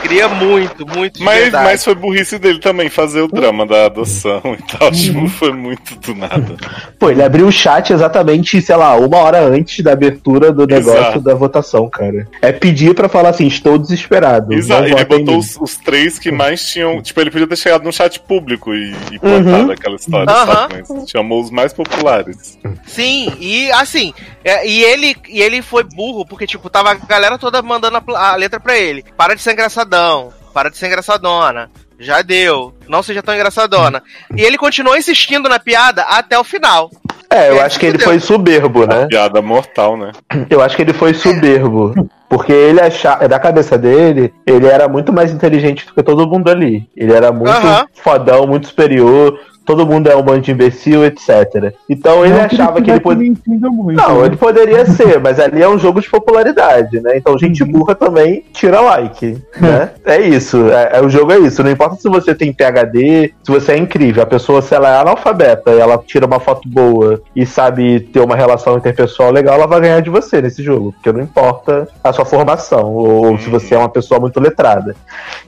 Queria 0.02 0.28
muito, 0.28 0.86
muito 0.86 1.22
Mas, 1.22 1.42
verdade. 1.44 1.64
mas 1.64 1.84
foi 1.84 1.94
burrice 1.94 2.38
dele 2.38 2.60
também 2.60 2.88
fazer 2.88 3.20
o 3.22 3.28
drama 3.28 3.66
da 3.66 3.86
adoção 3.86 4.40
e 4.58 4.62
tal. 4.78 4.90
Tipo, 4.92 5.28
foi 5.28 5.52
muito 5.52 5.96
do 5.96 6.14
nada. 6.14 6.56
Pô, 6.98 7.10
ele 7.10 7.22
abriu 7.22 7.46
o 7.46 7.52
chat 7.52 7.92
exatamente, 7.92 8.60
sei 8.62 8.76
lá, 8.76 8.96
uma 8.96 9.18
hora 9.18 9.40
antes 9.44 9.82
da 9.84 9.92
abertura 9.92 10.52
do 10.52 10.66
negócio 10.66 10.98
Exato. 11.00 11.20
da 11.20 11.34
votação, 11.34 11.88
cara. 11.88 12.26
É 12.40 12.52
pedir 12.52 12.94
pra 12.94 13.08
falar 13.08 13.30
assim, 13.30 13.46
estou 13.46 13.78
desesperado. 13.78 14.52
Exato, 14.52 14.84
ele 14.86 15.04
botou 15.04 15.38
os, 15.38 15.56
os 15.60 15.76
três 15.76 16.18
que 16.18 16.30
mais 16.30 16.64
tinham. 16.68 17.02
Tipo, 17.02 17.20
ele 17.20 17.30
podia 17.30 17.46
ter 17.46 17.56
chegado 17.56 17.82
no 17.84 17.92
chat 17.92 18.20
público 18.20 18.72
e, 18.74 18.92
e 19.10 19.14
Uhum. 19.16 19.42
plantado 19.42 19.72
aquela 19.72 19.96
história, 19.96 20.30
Aham. 20.32 20.46
sabe? 20.54 20.84
Mas 20.88 21.10
chamou 21.10 21.40
os 21.42 21.50
mais 21.50 21.72
populares. 21.72 22.58
Sim, 22.86 23.32
e 23.40 23.70
assim, 23.72 24.12
é, 24.44 24.66
e 24.66 24.82
ele 24.84 25.16
e 25.28 25.40
ele 25.42 25.62
foi 25.62 25.82
burro, 25.82 26.24
porque, 26.24 26.46
tipo, 26.46 26.70
tava 26.70 26.90
a 26.92 26.94
galera 26.94 27.36
toda 27.38 27.60
mandando 27.62 27.96
a, 28.14 28.30
a 28.32 28.36
letra 28.36 28.60
pra 28.60 28.76
ele. 28.78 29.04
Para 29.16 29.34
de 29.34 29.42
ser 29.42 29.54
engraçadão, 29.56 30.32
para 30.54 30.70
de 30.70 30.76
ser 30.76 30.86
engraçadona. 30.86 31.70
Já 31.98 32.20
deu, 32.20 32.74
não 32.86 33.02
seja 33.02 33.22
tão 33.22 33.34
engraçadona. 33.34 34.02
E 34.36 34.42
ele 34.42 34.58
continuou 34.58 34.96
insistindo 34.98 35.48
na 35.48 35.58
piada 35.58 36.02
até 36.02 36.38
o 36.38 36.44
final. 36.44 36.90
É, 37.30 37.48
eu 37.48 37.56
É, 37.56 37.62
acho 37.62 37.80
que 37.80 37.86
ele 37.86 37.98
foi 37.98 38.20
soberbo, 38.20 38.86
né? 38.86 39.06
Piada 39.06 39.40
mortal, 39.40 39.96
né? 39.96 40.12
Eu 40.50 40.60
acho 40.62 40.76
que 40.76 40.82
ele 40.82 40.92
foi 40.92 41.12
soberbo. 41.14 41.92
Porque 42.28 42.52
ele 42.52 42.80
achava, 42.80 43.26
da 43.28 43.38
cabeça 43.38 43.78
dele, 43.78 44.32
ele 44.46 44.66
era 44.66 44.86
muito 44.88 45.12
mais 45.12 45.32
inteligente 45.32 45.86
do 45.86 45.94
que 45.94 46.02
todo 46.02 46.28
mundo 46.28 46.48
ali. 46.50 46.88
Ele 46.96 47.12
era 47.12 47.32
muito 47.32 47.50
Aham. 47.50 47.86
fodão, 47.94 48.46
muito 48.46 48.66
superior. 48.68 49.40
Todo 49.66 49.84
mundo 49.86 50.08
é 50.08 50.16
um 50.16 50.22
bando 50.22 50.40
de 50.42 50.52
imbecil, 50.52 51.04
etc. 51.04 51.74
Então 51.90 52.24
ele 52.24 52.34
Não 52.34 52.44
achava 52.44 52.80
que 52.80 52.90
ele 52.90 53.00
poderia. 53.00 53.30
mentindo 53.32 53.70
muito. 53.72 53.96
Não, 53.96 54.20
né? 54.20 54.26
ele 54.26 54.36
poderia 54.36 54.86
ser, 54.86 55.20
mas 55.20 55.40
ali 55.40 55.60
é 55.60 55.68
um 55.68 55.78
jogo 55.78 56.00
de 56.00 56.08
popularidade, 56.08 57.00
né? 57.00 57.16
Então 57.16 57.36
gente 57.36 57.64
burra 57.64 57.94
também 57.94 58.44
tira 58.52 58.80
like, 58.80 59.36
né? 59.60 59.90
É 60.04 60.20
isso, 60.20 60.70
é, 60.70 60.98
é- 60.98 61.02
o 61.02 61.08
jogo 61.08 61.32
é 61.32 61.38
isso. 61.38 61.62
Não 61.62 61.70
importa 61.70 61.96
se 61.96 62.08
você 62.08 62.34
tem 62.34 62.52
PhD, 62.52 63.32
se 63.42 63.50
você 63.50 63.72
é 63.72 63.76
incrível. 63.76 64.22
A 64.22 64.26
pessoa, 64.26 64.62
se 64.62 64.74
ela 64.74 64.88
é 64.88 65.00
analfabeta 65.00 65.72
e 65.72 65.78
ela 65.80 65.98
tira 65.98 66.26
uma 66.26 66.38
foto 66.38 66.68
boa 66.68 67.20
e 67.34 67.44
sabe 67.44 68.00
ter 68.00 68.20
uma 68.20 68.36
relação 68.36 68.76
interpessoal 68.76 69.32
legal, 69.32 69.56
ela 69.56 69.66
vai 69.66 69.80
ganhar 69.80 70.00
de 70.00 70.10
você 70.10 70.40
nesse 70.40 70.62
jogo. 70.62 70.92
Porque 70.92 71.10
não 71.10 71.20
importa 71.20 71.88
a 72.04 72.12
sua 72.12 72.24
formação, 72.24 72.94
ou, 72.94 73.26
ou 73.32 73.38
se 73.38 73.50
você 73.50 73.74
é 73.74 73.78
uma 73.78 73.88
pessoa 73.88 74.20
muito 74.20 74.38
letrada. 74.40 74.94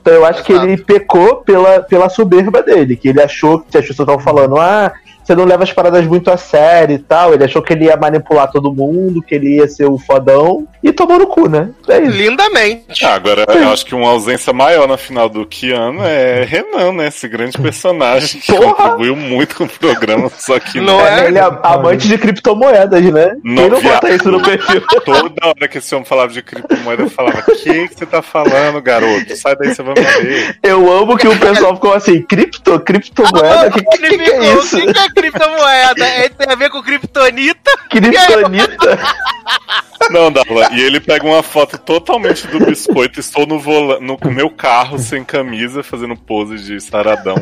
Então 0.01 0.13
eu 0.13 0.25
acho 0.25 0.43
que 0.43 0.51
Exato. 0.51 0.67
ele 0.67 0.81
pecou 0.81 1.37
pela, 1.37 1.81
pela 1.81 2.09
soberba 2.09 2.61
dele, 2.61 2.95
que 2.95 3.07
ele 3.09 3.21
achou 3.21 3.59
que 3.59 3.77
as 3.77 3.85
pessoas 3.87 4.08
estavam 4.09 4.19
falando, 4.19 4.57
ah, 4.57 4.93
você 5.29 5.35
não 5.35 5.45
leva 5.45 5.63
as 5.63 5.71
paradas 5.71 6.05
muito 6.07 6.31
a 6.31 6.37
sério 6.37 6.95
e 6.95 6.99
tal. 6.99 7.33
Ele 7.33 7.43
achou 7.43 7.61
que 7.61 7.71
ele 7.71 7.85
ia 7.85 7.95
manipular 7.95 8.51
todo 8.51 8.73
mundo, 8.73 9.21
que 9.21 9.35
ele 9.35 9.57
ia 9.57 9.67
ser 9.67 9.85
o 9.85 9.99
fodão, 9.99 10.67
e 10.81 10.91
tomou 10.91 11.19
no 11.19 11.27
cu, 11.27 11.47
né? 11.47 11.69
É 11.87 12.01
isso. 12.01 12.17
Lindamente. 12.17 13.05
Ah, 13.05 13.13
agora, 13.13 13.45
eu 13.47 13.69
acho 13.69 13.85
que 13.85 13.93
uma 13.93 14.09
ausência 14.09 14.51
maior 14.51 14.87
na 14.87 14.97
final 14.97 15.29
do 15.29 15.45
Keanu 15.45 16.03
é 16.03 16.43
Renan, 16.45 16.93
né? 16.93 17.07
Esse 17.09 17.27
grande 17.27 17.57
personagem 17.59 18.39
que 18.41 18.53
Porra! 18.53 18.73
contribuiu 18.73 19.15
muito 19.15 19.55
com 19.55 19.65
o 19.65 19.69
programa, 19.69 20.31
só 20.35 20.59
que 20.59 20.81
Não 20.81 20.99
é? 20.99 21.27
Ele 21.27 21.37
é 21.37 21.43
amante 21.61 22.07
de 22.07 22.17
criptomoedas, 22.17 23.03
né? 23.03 23.35
Não, 23.43 23.55
Quem 23.55 23.69
não 23.69 23.79
viado. 23.79 23.93
bota 23.93 24.09
isso 24.09 24.31
no 24.31 24.41
perfil? 24.41 24.81
Toda 25.05 25.47
hora 25.47 25.67
que 25.67 25.77
esse 25.77 25.93
homem 25.93 26.05
falava 26.05 26.33
de 26.33 26.41
criptomoeda, 26.41 27.03
eu 27.03 27.09
falava: 27.09 27.39
O 27.39 27.43
que, 27.43 27.87
que 27.87 27.95
você 27.95 28.05
tá 28.05 28.23
falando, 28.23 28.81
garoto? 28.81 29.35
Sai 29.35 29.55
daí, 29.55 29.75
você 29.75 29.83
vai 29.83 29.93
morrer. 29.95 30.57
Eu 30.63 30.91
amo 30.91 31.17
que 31.17 31.27
o 31.27 31.37
pessoal 31.37 31.75
ficou 31.75 31.93
assim, 31.93 32.21
cripto, 32.23 32.79
criptomoeda, 32.79 33.67
o 33.67 33.71
que, 33.71 33.83
que, 33.83 34.05
Ele 34.05 34.17
que 34.17 34.31
é 34.31 34.53
isso? 34.55 34.79
Que, 35.21 35.31
que 35.31 35.37
é 35.37 35.39
criptomoeda? 35.39 36.05
É, 36.05 36.29
tem 36.29 36.51
a 36.51 36.55
ver 36.55 36.69
com 36.69 36.81
criptonita? 36.81 37.71
Kryptonita? 37.89 38.99
Não, 40.09 40.31
Darla, 40.31 40.69
e 40.71 40.81
ele 40.81 40.99
pega 40.99 41.25
uma 41.25 41.43
foto 41.43 41.77
totalmente 41.77 42.47
do 42.47 42.65
biscoito. 42.65 43.19
Estou 43.19 43.45
no, 43.45 43.59
vola 43.59 43.99
no 43.99 44.17
meu 44.31 44.49
carro, 44.49 44.97
sem 44.97 45.23
camisa, 45.23 45.83
fazendo 45.83 46.15
pose 46.15 46.57
de 46.57 46.79
saradão. 46.79 47.35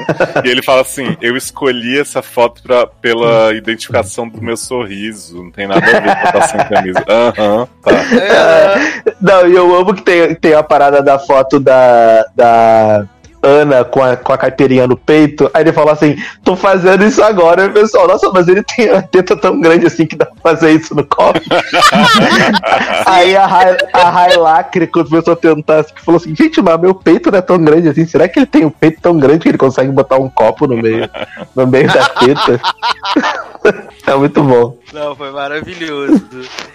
E 0.43 0.49
ele 0.49 0.61
fala 0.61 0.81
assim: 0.81 1.15
Eu 1.21 1.37
escolhi 1.37 1.99
essa 1.99 2.21
foto 2.21 2.61
pra, 2.63 2.87
pela 2.87 3.53
identificação 3.53 4.27
do 4.27 4.41
meu 4.41 4.57
sorriso. 4.57 5.43
Não 5.43 5.51
tem 5.51 5.67
nada 5.67 5.85
a 5.85 5.99
ver 5.99 6.15
com 6.15 6.27
estar 6.27 6.47
sem 6.47 6.67
camisa. 6.67 7.05
Aham, 7.07 7.67
tá. 7.83 7.91
É, 7.91 9.13
Não, 9.21 9.47
e 9.47 9.53
eu 9.53 9.75
amo 9.75 9.93
que 9.93 10.01
tem, 10.01 10.35
tem 10.35 10.53
a 10.53 10.63
parada 10.63 11.01
da 11.01 11.19
foto 11.19 11.59
da, 11.59 12.25
da 12.35 13.07
Ana 13.41 13.83
com 13.83 14.01
a, 14.01 14.17
com 14.17 14.33
a 14.33 14.37
caipirinha 14.37 14.87
no 14.87 14.97
peito. 14.97 15.49
Aí 15.53 15.63
ele 15.63 15.71
fala 15.71 15.91
assim: 15.91 16.15
tô 16.43 16.55
fazendo 16.55 17.05
isso 17.05 17.21
agora. 17.21 17.63
E 17.63 17.67
o 17.67 17.73
pessoal, 17.73 18.07
nossa, 18.07 18.29
mas 18.31 18.47
ele 18.47 18.63
tem 18.63 18.89
a 18.89 19.01
teta 19.01 19.35
tão 19.35 19.59
grande 19.59 19.85
assim 19.85 20.05
que 20.05 20.15
dá 20.15 20.25
pra 20.25 20.53
fazer 20.53 20.71
isso 20.71 20.95
no 20.95 21.05
copo. 21.05 21.39
Aí 23.05 23.35
a 23.35 23.45
Rai, 23.45 23.77
a 23.93 24.09
Rai 24.09 24.35
Lacre 24.35 24.87
começou 24.87 25.33
a 25.33 25.35
tentar, 25.35 25.79
assim, 25.79 25.93
falou 26.03 26.19
assim: 26.19 26.35
gente, 26.35 26.61
mas 26.61 26.79
meu 26.79 26.95
peito 26.95 27.31
não 27.31 27.39
é 27.39 27.41
tão 27.41 27.57
grande 27.63 27.89
assim. 27.89 28.05
Será 28.05 28.27
que 28.27 28.39
ele 28.39 28.45
tem 28.45 28.65
um 28.65 28.69
peito 28.69 29.01
tão 29.01 29.17
grande 29.17 29.39
que 29.39 29.49
ele 29.49 29.57
consegue 29.57 29.91
botar 29.91 30.17
um 30.17 30.29
copo 30.29 30.67
no 30.67 30.77
meio, 30.77 31.09
no 31.55 31.67
meio 31.67 31.87
da 31.87 32.05
teta? 32.09 32.59
é 34.07 34.15
muito 34.15 34.43
bom. 34.43 34.77
Não, 34.97 35.15
foi 35.15 35.31
maravilhoso. 35.31 36.25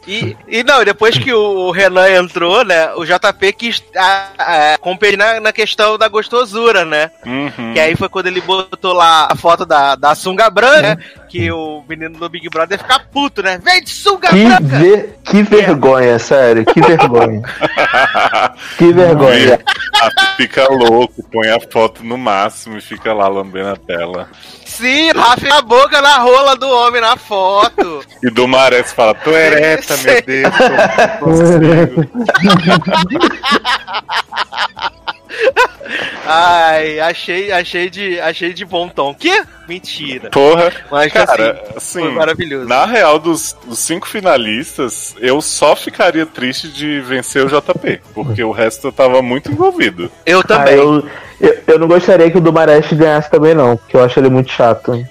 E, 0.07 0.37
e 0.47 0.63
não, 0.63 0.85
depois 0.85 1.19
que 1.19 1.33
o 1.33 1.71
Renan 1.73 2.09
entrou, 2.09 2.65
né, 2.65 2.93
o 2.95 3.05
JP 3.05 3.53
quis 3.53 3.83
a, 3.97 4.27
a, 4.75 4.79
competir 4.79 5.19
na, 5.19 5.41
na 5.41 5.53
questão 5.53 5.99
da 5.99 6.07
gostosura, 6.07 6.85
né? 6.85 7.11
Uhum. 7.27 7.73
Que 7.73 7.81
aí 7.81 7.97
foi 7.97 8.09
quando 8.09 8.29
ele 8.29 8.41
botou 8.41 8.93
lá 8.93 9.27
a 9.31 9.35
foto 9.35 9.67
da, 9.67 9.97
da 9.97 10.15
sunga 10.15 10.49
branca, 10.49 10.83
né? 10.95 10.99
Que 11.29 11.51
o 11.51 11.83
menino 11.89 12.17
do 12.19 12.29
Big 12.29 12.49
Brother 12.49 12.79
ia 12.79 12.83
ficar 12.85 13.07
puto, 13.11 13.43
né? 13.43 13.59
Vem 13.63 13.83
de 13.83 13.91
sunga 13.91 14.29
Que, 14.29 14.45
branca! 14.45 14.79
ver- 14.79 15.19
que 15.25 15.43
vergonha, 15.43 16.19
sério, 16.19 16.65
que 16.65 16.81
vergonha. 16.81 17.43
Que 18.79 18.93
vergonha. 18.93 19.61
Ah, 20.01 20.11
fica 20.37 20.67
louco, 20.69 21.23
põe 21.31 21.49
a 21.49 21.59
foto 21.61 22.03
no 22.05 22.17
máximo 22.17 22.77
e 22.79 22.81
fica 22.81 23.13
lá 23.13 23.29
lambendo 23.29 23.71
a 23.71 23.77
tela. 23.77 24.29
Sim, 24.65 25.11
rafa 25.13 25.59
a 25.59 25.63
boca 25.63 26.01
na 26.01 26.19
rola 26.19 26.57
do 26.57 26.69
homem 26.69 27.01
na 27.01 27.17
foto. 27.17 28.05
E 28.23 28.31
do 28.31 28.47
Maré 28.49 28.83
você 28.83 28.95
fala, 28.95 29.15
tô 29.15 29.31
ereta, 29.31 29.97
Sei. 29.97 30.13
meu 30.13 30.23
Deus. 30.23 30.55
tô- 30.57 31.19
tô 31.19 31.25
consigo." 31.25 32.63
Ai, 36.25 37.01
achei, 37.01 37.51
achei 37.51 37.91
de, 37.91 38.21
achei 38.21 38.53
de 38.53 38.65
bom 38.65 38.89
tom. 38.89 39.13
Que? 39.15 39.43
Mentira. 39.69 40.31
Porra. 40.31 40.73
Mas 40.91 41.13
Cara, 41.13 41.53
assim, 41.53 41.77
assim, 41.77 42.01
foi 42.03 42.13
maravilhoso. 42.13 42.69
na 42.69 42.85
real, 42.87 43.19
dos, 43.19 43.57
dos 43.67 43.79
cinco 43.79 44.07
finalistas, 44.07 45.15
eu 45.21 45.41
só 45.41 45.75
ficaria 45.75 46.25
triste 46.27 46.69
de 46.69 47.01
vencer 47.01 47.45
o 47.45 47.49
JP, 47.49 48.01
porque 48.15 48.43
o 48.45 48.53
resto 48.53 48.89
eu 48.89 48.93
tava 48.93 49.21
muito 49.23 49.51
envolvido. 49.51 50.11
Eu 50.25 50.41
Ah, 50.41 50.45
também. 50.45 50.75
eu, 50.77 51.09
eu, 51.41 51.59
eu 51.67 51.79
não 51.79 51.89
gostaria 51.89 52.31
que 52.31 52.39
o 52.39 52.41
Dumarest 52.41 52.95
ganhasse 52.95 53.31
também, 53.31 53.55
não, 53.55 53.77
porque 53.77 53.97
eu 53.97 54.05
acho 54.05 54.19
ele 54.21 54.31
muito 54.31 54.51
chato. 54.51 55.05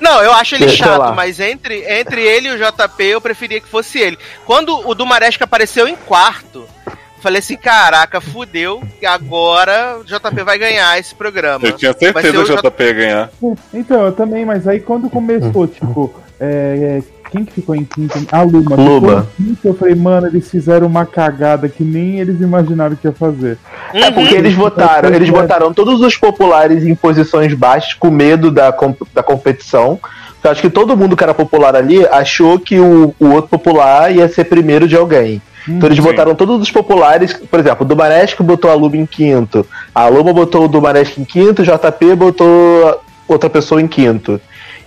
Não, 0.00 0.22
eu 0.22 0.32
acho 0.32 0.54
ele 0.54 0.68
Sei 0.68 0.78
chato, 0.78 0.98
lá. 0.98 1.12
mas 1.12 1.38
entre, 1.38 1.84
entre 1.86 2.22
ele 2.22 2.48
e 2.48 2.52
o 2.52 2.58
JP 2.58 3.04
eu 3.04 3.20
preferia 3.20 3.60
que 3.60 3.68
fosse 3.68 3.98
ele. 3.98 4.18
Quando 4.46 4.88
o 4.88 4.94
Dumaresca 4.94 5.44
apareceu 5.44 5.86
em 5.86 5.94
quarto, 5.94 6.66
eu 6.86 7.22
falei 7.22 7.40
assim: 7.40 7.56
caraca, 7.56 8.20
fudeu, 8.20 8.82
e 9.00 9.06
agora 9.06 9.98
o 9.98 10.04
JP 10.04 10.42
vai 10.42 10.58
ganhar 10.58 10.98
esse 10.98 11.14
programa. 11.14 11.66
Eu 11.66 11.72
tinha 11.72 11.92
certeza 11.92 12.40
o 12.40 12.44
que 12.44 12.52
o 12.52 12.56
JP 12.56 12.82
ia 12.82 12.92
ganhar. 12.92 13.30
Então, 13.74 14.06
eu 14.06 14.12
também, 14.12 14.44
mas 14.44 14.66
aí 14.66 14.80
quando 14.80 15.10
começou, 15.10 15.66
tipo, 15.68 16.14
é, 16.40 17.02
é, 17.02 17.19
quem 17.30 17.44
que 17.44 17.52
ficou 17.52 17.74
em 17.74 17.84
quinto? 17.84 18.18
A 18.32 18.42
Luma. 18.42 18.76
Luma. 18.76 19.00
Ficou 19.00 19.20
em 19.20 19.44
quinto, 19.44 19.68
eu 19.68 19.74
falei, 19.74 19.94
mano, 19.94 20.26
eles 20.26 20.50
fizeram 20.50 20.86
uma 20.86 21.06
cagada 21.06 21.68
que 21.68 21.82
nem 21.82 22.18
eles 22.18 22.40
imaginaram 22.40 22.96
que 22.96 23.06
ia 23.06 23.12
fazer. 23.12 23.58
É 23.92 24.10
porque 24.10 24.34
eles 24.34 24.54
votaram, 24.54 25.08
eles 25.10 25.30
botaram 25.30 25.72
todos 25.72 26.00
os 26.00 26.16
populares 26.16 26.84
em 26.84 26.94
posições 26.94 27.54
baixas 27.54 27.94
com 27.94 28.10
medo 28.10 28.50
da, 28.50 28.74
da 29.14 29.22
competição. 29.22 29.98
Eu 30.42 30.50
acho 30.50 30.62
que 30.62 30.70
todo 30.70 30.96
mundo 30.96 31.16
que 31.16 31.22
era 31.22 31.34
popular 31.34 31.76
ali 31.76 32.06
achou 32.06 32.58
que 32.58 32.80
o, 32.80 33.14
o 33.20 33.28
outro 33.28 33.50
popular 33.50 34.14
ia 34.14 34.28
ser 34.28 34.44
primeiro 34.44 34.88
de 34.88 34.96
alguém. 34.96 35.42
Então 35.68 35.88
eles 35.88 35.98
Sim. 35.98 36.04
botaram 36.04 36.34
todos 36.34 36.60
os 36.60 36.70
populares, 36.70 37.34
por 37.34 37.60
exemplo, 37.60 37.84
o 37.84 37.88
Dumaresco 37.88 38.42
botou 38.42 38.70
a 38.70 38.74
Luma 38.74 38.96
em 38.96 39.04
quinto, 39.04 39.66
a 39.94 40.08
Luma 40.08 40.32
botou 40.32 40.64
o 40.64 40.68
Dumaresco 40.68 41.20
em 41.20 41.24
quinto, 41.24 41.60
o 41.60 41.64
JP 41.64 42.14
botou 42.16 43.02
outra 43.28 43.50
pessoa 43.50 43.80
em 43.80 43.86
quinto. 43.86 44.40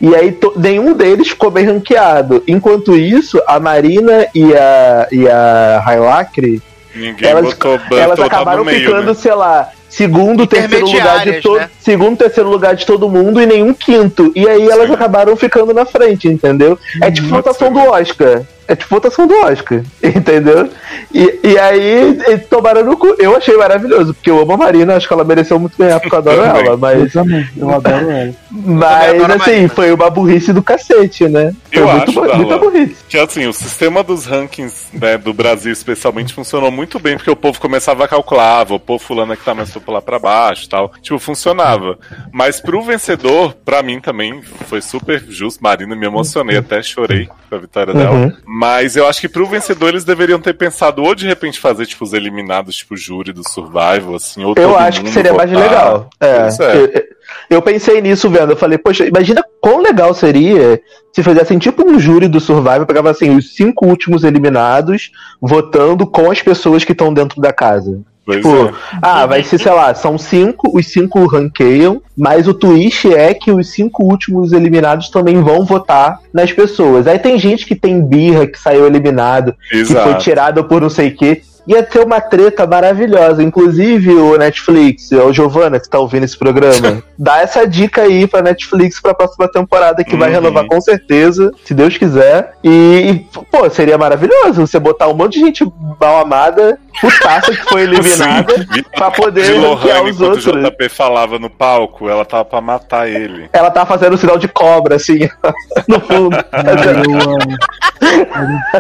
E 0.04 0.14
aí 0.14 0.34
to- 0.34 0.51
nenhum 0.58 0.93
deles 0.93 1.30
ficou 1.30 1.49
bem 1.49 1.64
ranqueado. 1.64 2.43
Enquanto 2.45 2.93
isso, 2.93 3.41
a 3.47 3.58
Marina 3.58 4.28
e 4.36 4.54
a, 4.54 5.08
e 5.10 5.30
a 5.30 5.82
Hylacre 5.88 6.62
Ninguém 6.93 7.30
elas, 7.30 7.54
botou 7.54 7.80
elas 7.97 8.20
acabaram 8.20 8.66
meio, 8.66 8.82
ficando, 8.82 9.08
né? 9.08 9.14
sei 9.14 9.34
lá, 9.34 9.70
segundo, 9.88 10.45
terceiro 10.45 10.86
lugar 10.88 10.91
de 10.91 10.97
Intermediárias, 10.99 11.41
todo, 11.41 11.60
né? 11.60 11.70
segundo, 11.80 12.18
terceiro 12.18 12.49
lugar 12.49 12.76
de 12.76 12.86
todo 12.86 13.10
mundo 13.10 13.41
e 13.41 13.45
nenhum 13.45 13.74
quinto. 13.74 14.30
E 14.36 14.45
aí 14.47 14.70
elas 14.70 14.88
Sim. 14.88 14.93
acabaram 14.93 15.38
ficando 15.38 15.74
na 15.74 15.86
frente, 15.86 16.28
entendeu? 16.28 16.78
É 17.01 17.10
tipo 17.10 17.30
Pode 17.30 17.41
votação 17.41 17.72
do 17.72 17.80
Oscar. 17.80 18.41
É 18.68 18.76
tipo 18.76 18.93
votação 18.95 19.28
do 19.28 19.34
Oscar, 19.45 19.82
entendeu? 20.03 20.70
E, 21.14 21.39
e 21.43 21.57
aí 21.59 21.82
eles 22.28 22.47
tomaram 22.47 22.84
no 22.84 22.97
cu. 22.97 23.16
Eu 23.20 23.36
achei 23.36 23.55
maravilhoso, 23.57 24.14
porque 24.14 24.30
eu 24.32 24.39
amo 24.41 24.53
a 24.53 24.57
Marina, 24.57 24.95
acho 24.95 25.07
que 25.07 25.14
ela 25.14 25.24
mereceu 25.24 25.59
muito 25.59 25.78
ganhar, 25.78 25.99
porque 25.99 26.14
eu 26.16 26.20
adoro 26.20 26.41
ela, 26.41 26.59
Eu 26.66 26.78
mas, 26.78 27.11
também, 27.14 27.47
eu 27.57 27.70
adoro 27.70 28.09
ela. 28.09 28.34
mas 28.51 29.09
adoro 29.16 29.34
assim, 29.34 29.51
Marina. 29.51 29.70
foi 29.70 29.91
uma 29.93 30.09
burrice 30.09 30.53
do 30.53 30.61
cacete, 30.64 31.28
né? 31.28 31.53
Foi 31.72 31.82
Eu 31.82 31.88
muito, 31.88 32.03
acho, 32.03 32.14
bu- 32.14 32.36
muita 32.38 32.57
burrice. 32.57 32.95
Que 33.09 33.18
assim, 33.18 33.45
o 33.47 33.53
sistema 33.53 34.03
dos 34.03 34.26
rankings 34.26 34.88
né, 34.93 35.18
do 35.18 35.34
Brasil 35.34 35.72
especialmente 35.72 36.34
funcionou 36.34 36.72
muito 36.72 36.99
bem, 36.99 37.16
porque 37.18 37.32
o 37.32 37.36
povo 37.36 37.59
começava 37.59 38.05
a 38.05 38.07
calcular, 38.07 38.64
vou 38.64 38.80
pôr 38.80 38.99
fulano 38.99 39.36
que 39.36 39.43
tá 39.43 39.53
mais 39.53 39.70
popular 39.72 40.01
pra 40.01 40.20
baixo 40.20 40.66
e 40.66 40.70
tal. 40.70 40.91
Tipo, 41.01 41.20
funcionava. 41.20 41.97
Mas 42.32 42.59
pro 42.61 42.82
vencedor, 42.82 43.53
pra 43.66 43.84
mim 43.84 43.99
também, 43.99 44.41
foi 44.68 44.82
super 44.82 45.24
justo. 45.28 45.61
Marina, 45.64 45.95
me 45.95 46.05
emocionei, 46.05 46.57
até 46.57 46.82
chorei 46.82 47.28
com 47.49 47.55
a 47.55 47.59
vitória 47.59 47.93
dela. 47.93 48.34
Mas 48.56 48.95
eu 48.95 49.08
acho 49.08 49.20
que 49.20 49.28
pro 49.28 49.47
vencedor 49.47 49.89
eles 49.89 50.04
deveriam 50.04 50.39
ter 50.39 50.54
pensado 50.54 51.01
ou 51.01 51.16
de 51.16 51.26
repente 51.26 51.60
fazer, 51.60 51.88
tipo, 51.88 52.04
os 52.04 52.14
eliminados, 52.14 52.76
tipo, 52.76 52.95
júri 52.95 53.34
do 53.34 53.41
Survival, 53.49 54.14
assim, 54.14 54.43
ou 54.43 54.54
Eu 54.56 54.78
acho 54.78 55.01
que 55.01 55.10
seria 55.10 55.34
mais 55.34 55.49
votar. 55.49 55.68
legal. 55.68 56.10
É, 56.22 56.28
é. 56.28 56.76
Eu, 56.78 57.04
eu 57.49 57.62
pensei 57.64 57.99
nisso 57.99 58.30
vendo. 58.30 58.51
Eu 58.51 58.56
falei, 58.56 58.78
poxa, 58.78 59.08
imagina 59.08 59.43
quão 59.60 59.82
legal 59.82 60.14
seria 60.14 60.80
se 61.12 61.24
fizessem 61.24 61.58
tipo 61.58 61.84
um 61.84 61.97
júri 61.97 62.28
do 62.28 62.39
Survivor, 62.39 62.86
pegava 62.86 63.10
assim, 63.10 63.36
os 63.36 63.56
cinco 63.56 63.88
últimos 63.88 64.24
eliminados, 64.24 65.10
votando 65.41 66.06
com 66.06 66.30
as 66.30 66.39
pessoas 66.39 66.84
que 66.84 66.91
estão 66.91 67.12
dentro 67.12 67.41
da 67.41 67.51
casa. 67.51 68.04
Tipo, 68.30 68.67
é. 68.67 68.74
ah, 69.01 69.26
vai 69.26 69.43
ser, 69.43 69.57
sei 69.59 69.71
lá, 69.71 69.93
são 69.93 70.17
cinco, 70.17 70.71
os 70.78 70.88
cinco 70.88 71.26
ranqueiam, 71.26 72.01
mas 72.17 72.47
o 72.47 72.53
twist 72.53 73.13
é 73.13 73.34
que 73.34 73.51
os 73.51 73.69
cinco 73.71 74.03
últimos 74.03 74.53
eliminados 74.53 75.09
também 75.09 75.41
vão 75.41 75.65
votar 75.65 76.19
nas 76.34 76.51
pessoas. 76.51 77.05
Aí 77.05 77.19
tem 77.19 77.38
gente 77.38 77.65
que 77.65 77.76
tem 77.76 78.01
birra, 78.01 78.47
que 78.47 78.57
saiu 78.59 78.86
eliminado, 78.88 79.53
que 79.69 79.84
foi 79.86 79.95
Exato. 79.97 80.24
tirado 80.24 80.63
por 80.63 80.82
não 80.82 80.89
sei 80.89 81.09
o 81.09 81.15
quê. 81.15 81.41
Ia 81.65 81.82
ter 81.82 81.99
uma 82.05 82.19
treta 82.19 82.67
maravilhosa. 82.67 83.41
Inclusive, 83.41 84.11
o 84.15 84.38
Netflix, 84.38 85.09
o 85.13 85.32
Giovana, 85.32 85.80
que 85.80 85.89
tá 85.89 85.97
ouvindo 85.97 86.26
esse 86.26 86.38
programa, 86.38 87.01
dá 87.17 87.39
essa 87.39 87.65
dica 87.65 88.01
aí 88.01 88.28
pra 88.28 88.41
Netflix 88.41 88.99
pra 89.01 89.13
próxima 89.13 89.47
temporada, 89.47 90.03
que 90.03 90.17
vai 90.17 90.28
Uhum. 90.28 90.36
renovar 90.36 90.65
com 90.67 90.82
certeza, 90.82 91.53
se 91.63 91.74
Deus 91.74 91.97
quiser. 91.97 92.51
E, 92.61 93.21
pô, 93.49 93.69
seria 93.69 93.97
maravilhoso 93.97 94.67
você 94.67 94.78
botar 94.78 95.07
um 95.07 95.13
monte 95.13 95.36
de 95.39 95.45
gente 95.45 95.65
mal 96.01 96.19
amada, 96.21 96.78
putaça 97.02 97.52
que 97.52 97.64
foi 97.70 97.84
eliminada, 97.84 98.54
Sim. 98.56 98.84
pra 98.96 99.12
poder 99.12 99.60
Lohane, 99.60 100.12
os 100.12 100.18
quando 100.18 100.30
outros. 100.30 100.46
o 100.48 100.62
JP 100.62 100.89
falava 100.89 101.39
no 101.39 101.50
palco, 101.50 102.10
ela 102.10 102.26
tava 102.26 102.46
pra 102.46 102.62
matar 102.62 103.08
ele. 103.10 103.50
Ela 103.54 103.72
tá 103.72 103.86
fazendo 103.86 104.14
o 104.14 104.18
sinal 104.18 104.38
de 104.38 104.48
cobra, 104.48 104.96
assim, 104.96 105.20
no 105.88 106.00
fundo. 106.02 106.36
Eu 106.36 107.20
amo. 107.22 107.58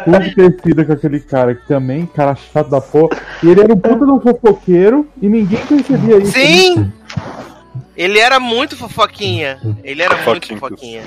Um 0.07 0.33
tecido 0.33 0.85
com 0.85 0.93
aquele 0.93 1.19
cara, 1.19 1.55
que 1.55 1.67
também, 1.67 2.05
cara 2.05 2.35
chato 2.35 2.69
da 2.69 2.81
porra. 2.81 3.17
E 3.41 3.49
ele 3.49 3.61
era 3.61 3.73
um 3.73 3.77
puta 3.77 4.05
de 4.05 4.11
um 4.11 4.19
fofoqueiro 4.19 5.07
e 5.21 5.29
ninguém 5.29 5.59
percebia 5.65 6.17
isso. 6.17 6.33
Sim! 6.33 6.91
Ele 7.95 8.19
era 8.19 8.39
muito 8.39 8.75
fofoquinha. 8.75 9.57
Ele 9.83 10.01
era 10.01 10.15
muito 10.25 10.47
Fofoquinha. 10.47 11.01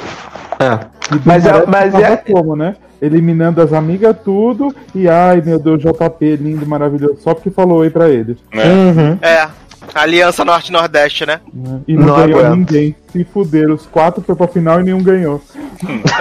É. 0.58 0.78
Mas 1.24 1.44
é- 1.46 1.60
parece 1.62 1.96
mas 1.96 2.04
é- 2.04 2.16
como, 2.16 2.54
né? 2.56 2.76
Eliminando 3.00 3.60
as 3.60 3.72
amigas 3.72 4.16
tudo 4.24 4.74
e 4.94 5.06
ai 5.08 5.42
meu 5.44 5.58
Deus, 5.58 5.82
JP, 5.82 6.36
lindo, 6.36 6.66
maravilhoso, 6.66 7.18
só 7.20 7.34
porque 7.34 7.50
falou 7.50 7.78
oi 7.80 7.90
pra 7.90 8.08
eles. 8.08 8.38
Né? 8.52 8.64
Uhum. 8.64 9.18
É. 9.20 9.48
Aliança 9.94 10.44
Norte-Nordeste, 10.44 11.24
né? 11.26 11.40
né? 11.54 11.80
E 11.86 11.94
não, 11.94 12.06
Não 12.06 12.16
ganhou 12.16 12.40
aguento. 12.40 12.56
ninguém. 12.58 12.96
Se 13.12 13.22
fuderam, 13.24 13.74
os 13.74 13.86
quatro 13.86 14.22
foi 14.22 14.34
pra 14.34 14.48
final 14.48 14.80
e 14.80 14.84
nenhum 14.84 15.02
ganhou. 15.02 15.40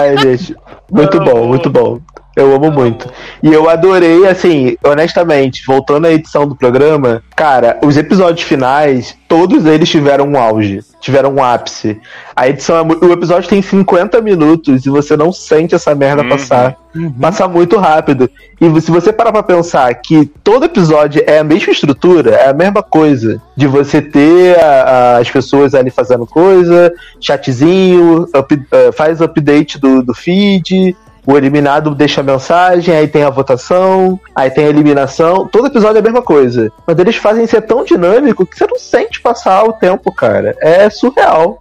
Ai, 0.00 0.16
gente. 0.18 0.54
Muito 0.90 1.18
bom, 1.20 1.46
muito 1.46 1.70
bom. 1.70 2.00
Eu 2.34 2.54
amo 2.54 2.70
muito. 2.70 3.10
E 3.42 3.52
eu 3.52 3.68
adorei, 3.68 4.26
assim, 4.26 4.76
honestamente, 4.82 5.62
voltando 5.66 6.06
à 6.06 6.12
edição 6.12 6.46
do 6.46 6.56
programa, 6.56 7.22
cara, 7.36 7.78
os 7.84 7.96
episódios 7.96 8.46
finais, 8.46 9.14
todos 9.28 9.66
eles 9.66 9.88
tiveram 9.88 10.26
um 10.26 10.38
auge, 10.38 10.80
tiveram 11.00 11.34
um 11.34 11.42
ápice. 11.44 12.00
A 12.34 12.48
edição 12.48 12.76
é 12.76 12.82
O 13.06 13.12
episódio 13.12 13.48
tem 13.50 13.60
50 13.60 14.20
minutos 14.22 14.86
e 14.86 14.88
você 14.90 15.14
não 15.16 15.30
sente 15.32 15.74
essa 15.74 15.94
merda 15.94 16.22
Uhum. 16.22 16.28
passar. 16.30 16.76
Passa 17.20 17.46
muito 17.48 17.76
rápido. 17.78 18.30
E 18.60 18.80
se 18.80 18.90
você 18.90 19.12
parar 19.12 19.32
pra 19.32 19.42
pensar 19.42 19.92
que 19.94 20.24
todo 20.42 20.64
episódio 20.64 21.22
é 21.26 21.38
a 21.38 21.44
mesma 21.44 21.72
estrutura, 21.72 22.30
é 22.30 22.48
a 22.48 22.54
mesma 22.54 22.82
coisa. 22.82 23.40
De 23.56 23.66
você 23.66 24.00
ter 24.00 24.58
a- 24.58 24.82
a- 24.82 25.18
as 25.18 25.30
pessoas 25.30 25.74
ali 25.74 25.90
fazendo 25.90 26.26
coisa, 26.26 26.92
chatzinho, 27.20 28.26
up- 28.34 28.62
eh, 28.72 28.92
faz 28.92 29.20
update 29.20 29.78
do, 29.78 30.02
do 30.02 30.14
feed, 30.14 30.96
o 31.26 31.36
eliminado 31.36 31.94
deixa 31.94 32.20
a 32.20 32.24
mensagem, 32.24 32.94
aí 32.94 33.06
tem 33.06 33.22
a 33.22 33.30
votação, 33.30 34.18
aí 34.34 34.50
tem 34.50 34.66
a 34.66 34.68
eliminação. 34.68 35.46
Todo 35.46 35.68
episódio 35.68 35.96
é 35.96 36.00
a 36.00 36.02
mesma 36.02 36.22
coisa. 36.22 36.70
Mas 36.86 36.98
eles 36.98 37.16
fazem 37.16 37.46
ser 37.46 37.62
tão 37.62 37.84
dinâmico 37.84 38.44
que 38.44 38.56
você 38.56 38.66
não 38.66 38.78
sente 38.78 39.20
passar 39.20 39.64
o 39.64 39.72
tempo, 39.72 40.12
cara. 40.12 40.56
É 40.60 40.90
surreal. 40.90 41.58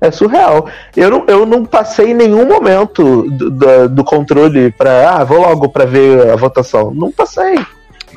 É 0.00 0.10
surreal. 0.10 0.66
Eu 0.96 1.10
não, 1.10 1.24
eu 1.28 1.46
não 1.46 1.64
passei 1.64 2.12
nenhum 2.12 2.46
momento 2.46 3.22
do, 3.30 3.50
do, 3.50 3.88
do 3.88 4.04
controle 4.04 4.72
pra. 4.72 5.10
Ah, 5.10 5.24
vou 5.24 5.40
logo 5.40 5.68
pra 5.68 5.84
ver 5.84 6.30
a 6.30 6.36
votação. 6.36 6.92
Não 6.92 7.12
passei. 7.12 7.54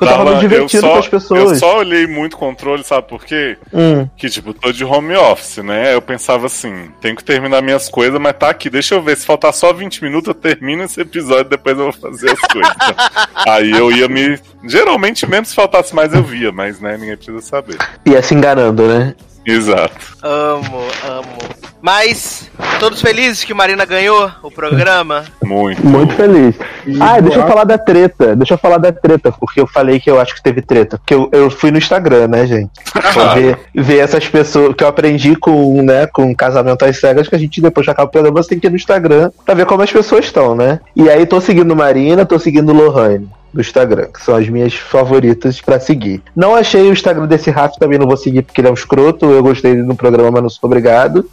Eu 0.00 0.06
tava 0.06 0.34
me 0.34 0.40
divertindo 0.40 0.82
só, 0.82 0.92
com 0.92 0.98
as 0.98 1.08
pessoas. 1.08 1.52
Eu 1.52 1.56
só 1.56 1.78
olhei 1.78 2.06
muito 2.06 2.36
controle, 2.36 2.84
sabe 2.84 3.08
por 3.08 3.24
quê? 3.24 3.56
Hum. 3.72 4.08
Que, 4.16 4.28
tipo, 4.28 4.52
tô 4.52 4.72
de 4.72 4.84
home 4.84 5.14
office, 5.16 5.58
né? 5.58 5.94
Eu 5.94 6.02
pensava 6.02 6.46
assim, 6.46 6.90
tenho 7.00 7.16
que 7.16 7.24
terminar 7.24 7.62
minhas 7.62 7.88
coisas, 7.88 8.20
mas 8.20 8.36
tá 8.36 8.50
aqui, 8.50 8.68
deixa 8.68 8.94
eu 8.94 9.02
ver. 9.02 9.16
Se 9.16 9.26
faltar 9.26 9.52
só 9.52 9.72
20 9.72 10.02
minutos, 10.02 10.28
eu 10.28 10.34
termino 10.34 10.84
esse 10.84 11.00
episódio, 11.00 11.50
depois 11.50 11.78
eu 11.78 11.90
vou 11.90 11.92
fazer 11.92 12.30
as 12.30 12.40
coisas. 12.40 12.74
Aí 13.48 13.70
eu 13.70 13.90
ia 13.90 14.08
me. 14.08 14.38
Geralmente, 14.64 15.26
menos 15.26 15.48
se 15.48 15.54
faltasse 15.54 15.94
mais, 15.94 16.12
eu 16.12 16.22
via, 16.22 16.52
mas, 16.52 16.80
né, 16.80 16.96
ninguém 16.96 17.16
precisa 17.16 17.40
saber. 17.40 17.76
Ia 18.04 18.22
se 18.22 18.34
enganando, 18.34 18.86
né? 18.86 19.14
Exato. 19.46 20.16
Amo, 20.22 20.82
amo. 21.08 21.38
Mas, 21.86 22.50
todos 22.80 23.00
felizes 23.00 23.44
que 23.44 23.54
Marina 23.54 23.84
ganhou 23.84 24.28
o 24.42 24.50
programa? 24.50 25.24
Muito. 25.40 25.86
Muito 25.86 26.14
feliz. 26.14 26.56
Ah, 26.98 27.20
deixa 27.20 27.38
eu 27.38 27.46
falar 27.46 27.62
da 27.62 27.78
treta. 27.78 28.34
Deixa 28.34 28.54
eu 28.54 28.58
falar 28.58 28.78
da 28.78 28.90
treta, 28.90 29.30
porque 29.30 29.60
eu 29.60 29.68
falei 29.68 30.00
que 30.00 30.10
eu 30.10 30.20
acho 30.20 30.34
que 30.34 30.42
teve 30.42 30.60
treta. 30.60 30.98
Porque 30.98 31.14
eu, 31.14 31.28
eu 31.30 31.48
fui 31.48 31.70
no 31.70 31.78
Instagram, 31.78 32.26
né, 32.26 32.44
gente? 32.44 32.72
Pra 32.90 33.34
ver, 33.34 33.58
ver 33.72 33.98
essas 33.98 34.26
pessoas 34.26 34.74
que 34.74 34.82
eu 34.82 34.88
aprendi 34.88 35.36
com, 35.36 35.80
né, 35.80 36.08
com 36.08 36.34
casamento 36.34 36.84
às 36.84 36.98
cegas, 36.98 37.28
que 37.28 37.36
a 37.36 37.38
gente 37.38 37.60
depois 37.60 37.84
de 37.84 37.92
acabar 37.92 38.08
o 38.08 38.10
programa, 38.10 38.42
você 38.42 38.48
tem 38.48 38.58
que 38.58 38.66
ir 38.66 38.70
no 38.70 38.74
Instagram 38.74 39.30
pra 39.44 39.54
ver 39.54 39.64
como 39.64 39.82
as 39.82 39.92
pessoas 39.92 40.24
estão, 40.24 40.56
né? 40.56 40.80
E 40.96 41.08
aí 41.08 41.24
tô 41.24 41.40
seguindo 41.40 41.76
Marina, 41.76 42.26
tô 42.26 42.36
seguindo 42.36 42.72
Lohane. 42.72 43.28
Do 43.54 43.60
Instagram, 43.60 44.08
que 44.12 44.20
são 44.20 44.36
as 44.36 44.46
minhas 44.50 44.74
favoritas 44.74 45.62
pra 45.62 45.80
seguir. 45.80 46.20
Não 46.34 46.54
achei 46.54 46.82
o 46.82 46.92
Instagram 46.92 47.26
desse 47.26 47.50
Rafa, 47.50 47.78
também 47.78 47.98
não 47.98 48.06
vou 48.06 48.16
seguir 48.16 48.42
porque 48.42 48.60
ele 48.60 48.68
é 48.68 48.70
um 48.70 48.74
escroto. 48.74 49.24
Eu 49.30 49.42
gostei 49.42 49.72
dele 49.72 49.86
no 49.86 49.96
programa, 49.96 50.30
mas 50.32 50.42
não 50.42 50.50
sou 50.50 50.68
obrigado. 50.68 51.26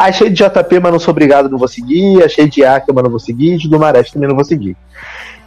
Achei 0.00 0.30
de 0.30 0.42
JP, 0.42 0.80
mas 0.80 0.92
não 0.92 0.98
sou 0.98 1.12
obrigado, 1.12 1.50
não 1.50 1.58
vou 1.58 1.68
seguir. 1.68 2.24
Achei 2.24 2.48
de 2.48 2.64
Aka, 2.64 2.90
mas 2.90 3.04
não 3.04 3.10
vou 3.10 3.20
seguir. 3.20 3.58
De 3.58 3.68
do 3.68 3.78
Marés 3.78 4.10
também 4.10 4.26
não 4.26 4.34
vou 4.34 4.44
seguir. 4.44 4.74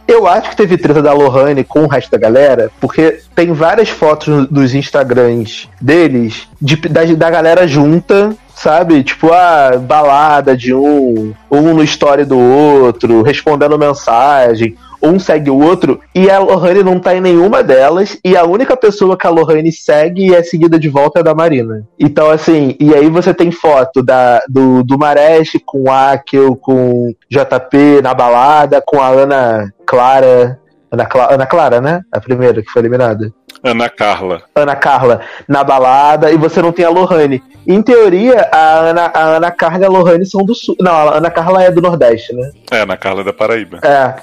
Eu 0.06 0.28
acho 0.28 0.50
que 0.50 0.56
teve 0.56 0.78
treta 0.78 1.02
da 1.02 1.12
Lohane 1.12 1.64
com 1.64 1.80
o 1.80 1.88
resto 1.88 2.10
da 2.12 2.18
galera, 2.18 2.70
porque 2.80 3.20
tem 3.34 3.52
várias 3.52 3.88
fotos 3.88 4.46
dos 4.48 4.72
Instagrams 4.72 5.68
deles, 5.80 6.46
de, 6.62 6.76
da, 6.76 7.04
da 7.04 7.30
galera 7.30 7.66
junta, 7.66 8.36
sabe? 8.54 9.02
Tipo, 9.02 9.32
a 9.32 9.76
balada 9.76 10.56
de 10.56 10.72
um, 10.72 11.34
um 11.50 11.74
no 11.74 11.82
story 11.82 12.24
do 12.24 12.38
outro, 12.38 13.22
respondendo 13.22 13.76
mensagem. 13.76 14.76
Um 15.04 15.18
segue 15.18 15.50
o 15.50 15.60
outro, 15.60 16.00
e 16.14 16.30
a 16.30 16.38
Lohane 16.38 16.82
não 16.82 16.98
tá 16.98 17.14
em 17.14 17.20
nenhuma 17.20 17.62
delas, 17.62 18.18
e 18.24 18.36
a 18.36 18.44
única 18.44 18.76
pessoa 18.76 19.16
que 19.16 19.26
a 19.26 19.30
Lohane 19.30 19.70
segue 19.70 20.28
e 20.30 20.34
é 20.34 20.42
seguida 20.42 20.78
de 20.78 20.88
volta 20.88 21.20
é 21.20 21.22
da 21.22 21.34
Marina. 21.34 21.84
Então, 21.98 22.30
assim, 22.30 22.74
e 22.80 22.94
aí 22.94 23.08
você 23.10 23.34
tem 23.34 23.50
foto 23.50 24.02
da, 24.02 24.40
do, 24.48 24.82
do 24.82 24.98
Maresh 24.98 25.58
com 25.66 25.82
o 25.84 25.90
Akel, 25.92 26.56
com 26.56 27.12
JP 27.30 28.00
na 28.02 28.14
balada, 28.14 28.82
com 28.84 29.00
a 29.00 29.08
Ana 29.08 29.70
Clara. 29.86 30.58
Ana, 30.90 31.06
Cla- 31.06 31.34
Ana 31.34 31.44
Clara, 31.46 31.80
né? 31.80 32.02
A 32.12 32.20
primeira 32.20 32.62
que 32.62 32.70
foi 32.70 32.80
eliminada. 32.80 33.32
Ana 33.62 33.88
Carla. 33.88 34.42
Ana 34.54 34.76
Carla 34.76 35.20
na 35.48 35.64
balada 35.64 36.30
e 36.30 36.36
você 36.36 36.60
não 36.60 36.72
tem 36.72 36.84
a 36.84 36.90
Lohane. 36.90 37.42
Em 37.66 37.80
teoria, 37.80 38.48
a 38.52 38.78
Ana, 38.78 39.10
a 39.14 39.20
Ana 39.36 39.50
Carla 39.50 39.80
e 39.80 39.84
a 39.86 39.88
Lohane 39.88 40.26
são 40.26 40.44
do 40.44 40.54
sul. 40.54 40.76
Não, 40.80 40.92
a 40.92 41.16
Ana 41.16 41.30
Carla 41.30 41.62
é 41.62 41.70
do 41.70 41.80
Nordeste, 41.80 42.34
né? 42.34 42.50
É, 42.70 42.80
Ana 42.80 42.96
Carla 42.96 43.22
é 43.22 43.24
da 43.24 43.32
Paraíba. 43.32 43.80
É. 43.82 44.14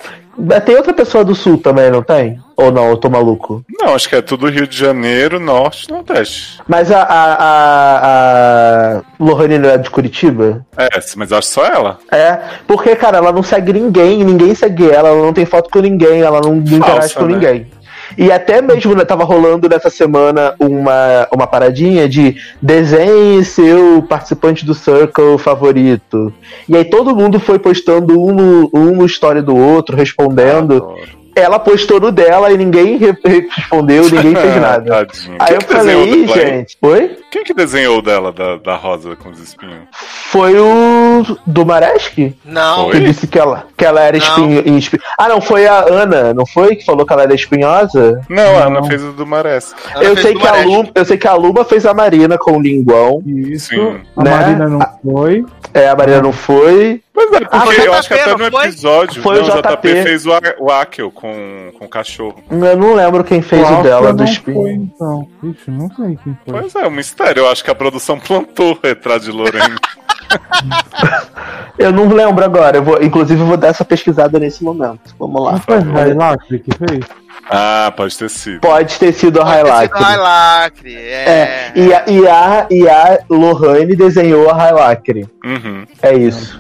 Tem 0.62 0.76
outra 0.76 0.94
pessoa 0.94 1.26
do 1.26 1.36
sul 1.36 1.58
também, 1.58 1.92
não 1.92 2.02
tem? 2.02 2.40
Ou 2.56 2.72
não, 2.72 2.90
eu 2.90 2.98
tô 2.98 3.10
maluco. 3.10 3.64
Não, 3.80 3.94
acho 3.94 4.08
que 4.08 4.16
é 4.16 4.22
tudo 4.22 4.50
Rio 4.50 4.66
de 4.66 4.78
Janeiro, 4.78 5.40
Norte 5.40 5.88
e 5.90 5.92
Nordeste. 5.92 6.60
Mas 6.68 6.90
a, 6.92 7.02
a, 7.02 7.34
a, 7.34 8.98
a 8.98 9.02
Lohane 9.20 9.58
não 9.58 9.70
é 9.70 9.78
de 9.78 9.90
Curitiba? 9.90 10.66
É, 10.78 10.88
mas 11.18 11.34
acho 11.34 11.48
só 11.48 11.66
ela. 11.66 12.00
É, 12.12 12.40
porque, 12.66 12.96
cara, 12.96 13.18
ela 13.18 13.32
não 13.32 13.44
segue 13.44 13.74
ninguém, 13.74 14.24
ninguém 14.24 14.56
segue 14.56 14.90
ela, 14.90 15.10
ela 15.10 15.22
não 15.22 15.34
tem 15.34 15.46
foto 15.46 15.70
com 15.70 15.80
ninguém, 15.80 16.22
ela 16.22 16.40
não, 16.40 16.56
não 16.56 16.78
interage 16.78 17.14
com 17.14 17.26
né? 17.26 17.34
ninguém. 17.34 17.72
E 18.18 18.32
até 18.32 18.62
mesmo 18.62 18.96
né, 18.96 19.06
tava 19.06 19.24
rolando 19.24 19.70
nessa 19.70 19.90
semana 19.90 20.56
uma, 20.60 21.28
uma 21.34 21.48
paradinha 21.48 22.08
de 22.08 22.36
desenhe 22.62 23.44
seu 23.46 24.02
participante 24.04 24.66
do 24.66 24.74
Circle 24.74 25.38
favorito. 25.38 26.34
E 26.68 26.76
aí 26.76 26.86
todo 26.86 27.16
mundo 27.16 27.40
foi 27.40 27.60
postando 27.60 28.20
um 28.20 28.34
no, 28.34 28.70
um 28.74 28.96
no 28.96 29.06
story 29.06 29.42
do 29.42 29.56
outro, 29.56 29.96
respondendo. 29.96 30.76
Adoro. 30.76 31.21
Ela 31.36 31.60
postou 31.60 32.00
no 32.00 32.12
dela 32.12 32.52
e 32.52 32.58
ninguém 32.58 32.98
re- 32.98 33.18
respondeu, 33.24 34.04
ninguém 34.04 34.36
fez 34.36 34.56
nada. 34.62 35.06
Tadinho. 35.06 35.38
Aí 35.40 35.48
Quem 35.48 35.56
eu 35.56 35.62
falei, 35.62 35.96
"Ih, 36.04 36.26
dela, 36.26 36.40
hein? 36.42 36.48
gente, 36.60 36.78
oi? 36.82 37.18
Quem 37.32 37.44
que 37.46 37.54
desenhou 37.54 38.02
dela, 38.02 38.32
da, 38.34 38.58
da 38.58 38.76
rosa 38.76 39.16
com 39.16 39.30
os 39.30 39.40
espinhos? 39.40 39.84
Foi 39.94 40.54
o 40.60 41.24
do 41.48 41.66
Maresk? 41.66 42.18
Não. 42.44 42.90
Que 42.90 42.98
Oi? 42.98 43.04
disse 43.06 43.26
que 43.28 43.40
ela, 43.40 43.66
que 43.78 43.86
ela 43.86 44.02
era 44.02 44.18
Não. 44.18 44.26
espinho, 44.26 44.78
espin... 44.78 44.98
Ah, 45.18 45.30
não, 45.30 45.40
foi 45.40 45.66
a 45.66 45.80
Ana, 45.90 46.34
não 46.34 46.46
foi? 46.46 46.76
Que 46.76 46.86
falou 46.86 47.06
que 47.06 47.14
ela 47.14 47.24
era 47.24 47.34
espinhosa? 47.34 48.22
Não, 48.30 48.58
a 48.58 48.66
Ana 48.66 48.84
fez 48.84 49.02
o 49.04 49.12
do 49.14 49.26
Maresca. 49.26 49.78
Ela 49.96 50.04
eu 50.04 50.18
sei, 50.18 50.36
que 50.36 50.46
a. 50.48 50.64
Lu, 50.66 50.90
eu 50.94 51.06
sei 51.06 51.18
que 51.18 51.28
a 51.28 51.34
Luma 51.34 51.64
fez 51.64 51.86
a 51.86 51.94
Marina 51.94 52.38
com 52.38 52.58
o 52.58 52.62
linguão. 52.62 53.22
Isso. 53.26 53.70
Sim. 53.70 54.00
A 54.18 54.24
Né? 54.24 54.30
Marina 54.32 54.68
não 54.68 54.80
foi. 55.02 55.46
É, 55.74 55.88
a 55.88 55.96
Marina 55.96 56.22
não 56.22 56.34
foi. 56.34 57.02
Pois 57.30 57.34
é, 57.34 57.40
porque 57.40 57.56
Ah, 57.56 57.62
foi 57.62 57.78
o 57.78 57.82
eu 57.82 57.94
acho 57.94 58.08
que 58.08 58.14
até 58.14 58.36
no 58.36 58.46
episódio. 58.46 59.22
Foi 59.22 59.40
o 59.40 59.48
não, 59.48 59.56
o 59.56 59.62
JP 59.62 59.70
JP. 59.70 60.04
fez 60.04 60.26
o, 60.26 60.32
o 60.60 60.72
Akel 60.72 61.12
com, 61.12 61.72
com 61.78 61.86
o 61.86 61.90
cachorro. 61.90 62.42
Eu 62.50 62.78
não 62.78 62.96
lembro 62.96 63.24
quem 63.24 63.42
fez 63.42 63.62
o 63.62 63.66
Alfa 63.66 63.84
dela 63.84 64.14
do 64.14 64.24
espinho. 64.24 64.56
Foi, 64.56 64.72
então. 64.72 65.28
Ixi, 65.44 65.72
não 65.72 65.88
sei 65.96 66.18
quem 66.24 66.38
foi. 66.46 66.62
Pois 66.62 66.76
é, 66.76 66.88
um 66.88 66.92
mistério. 66.92 67.42
Eu 67.42 67.50
acho 67.50 67.64
que 67.64 67.72
a 67.72 67.76
produção 67.76 68.20
plantou 68.20 68.74
o 68.74 68.80
retrato 68.82 69.26
de 69.26 69.32
Lorena. 69.32 69.76
Eu 71.78 71.92
não 71.92 72.08
lembro 72.08 72.44
agora. 72.44 72.78
Eu 72.78 72.84
vou, 72.84 73.02
inclusive, 73.02 73.42
eu 73.42 73.46
vou 73.46 73.58
dar 73.58 73.70
essa 73.70 73.84
pesquisada 73.84 74.40
nesse 74.40 74.64
momento. 74.64 75.16
Vamos 75.18 75.44
lá. 75.44 75.52
Não 75.54 75.60
foi 75.60 76.10
Hilacre 76.10 76.60
que 76.60 76.72
fez? 76.78 77.06
Ah, 77.50 77.92
pode 77.96 78.18
ter 78.18 78.30
sido. 78.30 78.60
Pode 78.62 78.98
ter 79.00 79.14
sido 79.14 79.42
a 79.42 79.46
Highlight. 79.46 79.94
Highlight. 79.94 80.96
É, 80.96 81.24
É. 81.24 81.72
e 81.76 81.94
a, 81.94 82.04
e, 82.08 82.28
a, 82.28 82.68
e 82.72 82.88
a 82.90 83.20
Lohane 83.30 83.96
desenhou 83.96 84.50
a 84.50 84.54
Highlight. 84.54 85.28
Uhum. 85.44 85.86
É 86.02 86.14
isso. 86.14 86.60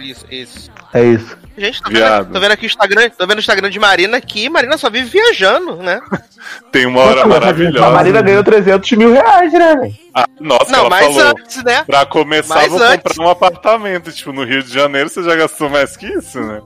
Isso, 0.00 0.26
isso. 0.30 0.70
é 0.94 1.04
isso. 1.04 1.36
Gente, 1.56 1.82
tô 1.82 1.90
vendo, 1.90 2.32
tô 2.32 2.40
vendo 2.40 2.52
aqui 2.52 2.64
o 2.64 2.66
Instagram, 2.66 3.10
tô 3.10 3.26
vendo 3.26 3.36
o 3.36 3.40
Instagram 3.40 3.68
de 3.68 3.78
Marina 3.78 4.16
aqui, 4.16 4.48
Marina 4.48 4.78
só 4.78 4.88
vive 4.88 5.10
viajando, 5.10 5.76
né? 5.76 6.00
Tem 6.72 6.86
uma 6.86 7.00
hora 7.02 7.20
ela 7.20 7.24
A 7.24 7.28
maravilhosa. 7.40 7.90
Marina 7.90 8.22
ganhou 8.22 8.42
300 8.42 8.90
mil 8.92 9.12
reais, 9.12 9.52
né? 9.52 9.92
Ah, 10.14 10.24
nossa, 10.40 10.72
Não, 10.72 10.78
ela 10.80 10.88
mas 10.88 11.14
falou. 11.14 11.30
antes, 11.38 11.62
né? 11.62 11.84
Pra 11.86 12.06
começar, 12.06 12.54
Mas 12.54 12.72
vou 12.72 12.82
antes. 12.82 13.02
comprar 13.02 13.24
um 13.26 13.28
apartamento. 13.30 14.10
Tipo, 14.10 14.32
no 14.32 14.44
Rio 14.44 14.62
de 14.62 14.72
Janeiro 14.72 15.10
você 15.10 15.22
já 15.22 15.36
gastou 15.36 15.68
mais 15.68 15.94
que 15.94 16.06
isso, 16.06 16.40
né? 16.40 16.62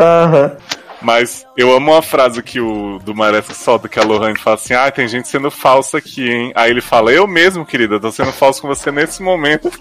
Aham. 0.00 0.56
Mas 1.02 1.46
eu 1.56 1.74
amo 1.74 1.92
uma 1.92 2.02
frase 2.02 2.42
que 2.42 2.60
o 2.60 2.98
do 2.98 3.14
Maresca 3.14 3.54
solta, 3.54 3.88
que 3.88 3.98
a 3.98 4.02
Lohane 4.04 4.38
fala 4.38 4.56
assim: 4.56 4.74
Ah, 4.74 4.90
tem 4.90 5.08
gente 5.08 5.28
sendo 5.28 5.50
falsa 5.50 5.98
aqui, 5.98 6.28
hein? 6.30 6.52
Aí 6.54 6.70
ele 6.70 6.80
fala: 6.80 7.10
Eu 7.12 7.26
mesmo, 7.26 7.64
querida, 7.64 7.98
tô 7.98 8.10
sendo 8.12 8.32
falso 8.32 8.60
com 8.62 8.68
você 8.68 8.90
nesse 8.90 9.22
momento. 9.22 9.70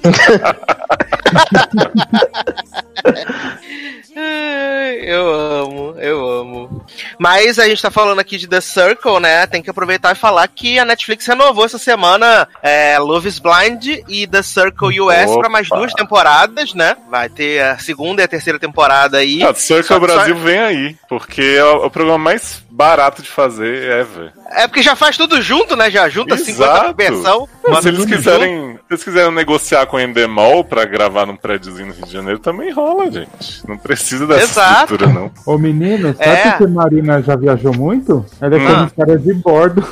Eu 5.01 5.34
amo, 5.34 5.95
eu 5.99 6.30
amo. 6.30 6.86
Mas 7.17 7.57
a 7.57 7.67
gente 7.67 7.82
tá 7.82 7.89
falando 7.89 8.20
aqui 8.20 8.38
de 8.38 8.47
The 8.47 8.59
Circle, 8.59 9.20
né? 9.20 9.45
Tem 9.47 9.61
que 9.61 9.70
aproveitar 9.70 10.11
e 10.11 10.20
falar 10.20 10.47
que 10.47 10.78
a 10.78 10.84
Netflix 10.86 11.26
renovou 11.26 11.63
essa 11.65 11.78
semana 11.78 12.47
é, 12.61 12.97
Love 12.99 13.28
is 13.30 13.39
Blind 13.39 14.03
e 14.07 14.28
The 14.28 14.41
Circle 14.41 14.99
US 15.01 15.30
Opa. 15.32 15.39
pra 15.39 15.49
mais 15.49 15.70
duas 15.70 15.93
temporadas, 15.93 16.74
né? 16.74 16.97
Vai 17.09 17.30
ter 17.30 17.61
a 17.63 17.78
segunda 17.78 18.22
e 18.22 18.26
a 18.26 18.28
terceira 18.28 18.59
temporada 18.59 19.17
aí. 19.20 19.41
Ah, 19.43 19.53
Circle 19.53 19.84
Só- 19.84 19.99
Brasil 19.99 20.36
vem 20.36 20.59
aí, 20.59 20.97
porque 21.10 21.41
é 21.41 21.64
o, 21.66 21.88
o 21.88 21.89
programa 21.89 22.20
mais 22.20 22.64
barato 22.70 23.22
de 23.24 23.30
fazer 23.30 23.99
ever. 23.99 24.32
É 24.51 24.68
porque 24.68 24.82
já 24.84 24.95
faz 24.95 25.18
tudo 25.18 25.41
junto, 25.41 25.76
né? 25.76 25.89
Já 25.89 26.07
junta 26.07 26.38
50 26.38 26.51
Exato. 26.51 26.93
versão. 26.95 27.49
se 27.82 27.88
eles 27.89 28.05
quiserem, 28.05 28.74
se 28.76 28.80
eles 28.91 29.03
quiserem 29.03 29.32
negociar 29.32 29.86
com 29.88 29.97
o 29.97 29.99
Endemol 29.99 30.64
pra 30.64 30.86
gravar 30.86 31.26
num 31.26 31.36
prédiozinho 31.36 31.88
no 31.88 31.93
Rio 31.93 32.05
de 32.05 32.14
Janeiro, 32.14 32.39
também 32.39 32.72
rola, 32.72 33.12
gente. 33.12 33.68
Não 33.68 33.78
precisa 33.78 34.26
dessa 34.28 34.43
Exato. 34.62 34.93
estrutura, 34.93 35.12
não. 35.12 35.32
Ô 35.45 35.57
menino, 35.57 36.16
sabe 36.16 36.30
É. 36.30 36.51
que 36.53 36.64
a 36.64 36.68
Marina 36.68 37.22
já 37.22 37.36
viajou 37.36 37.74
muito? 37.76 38.26
Ela 38.39 38.55
é 38.55 38.60
Hum. 38.60 38.76
comissária 38.76 39.18
de 39.18 39.34
bordo. 39.34 39.86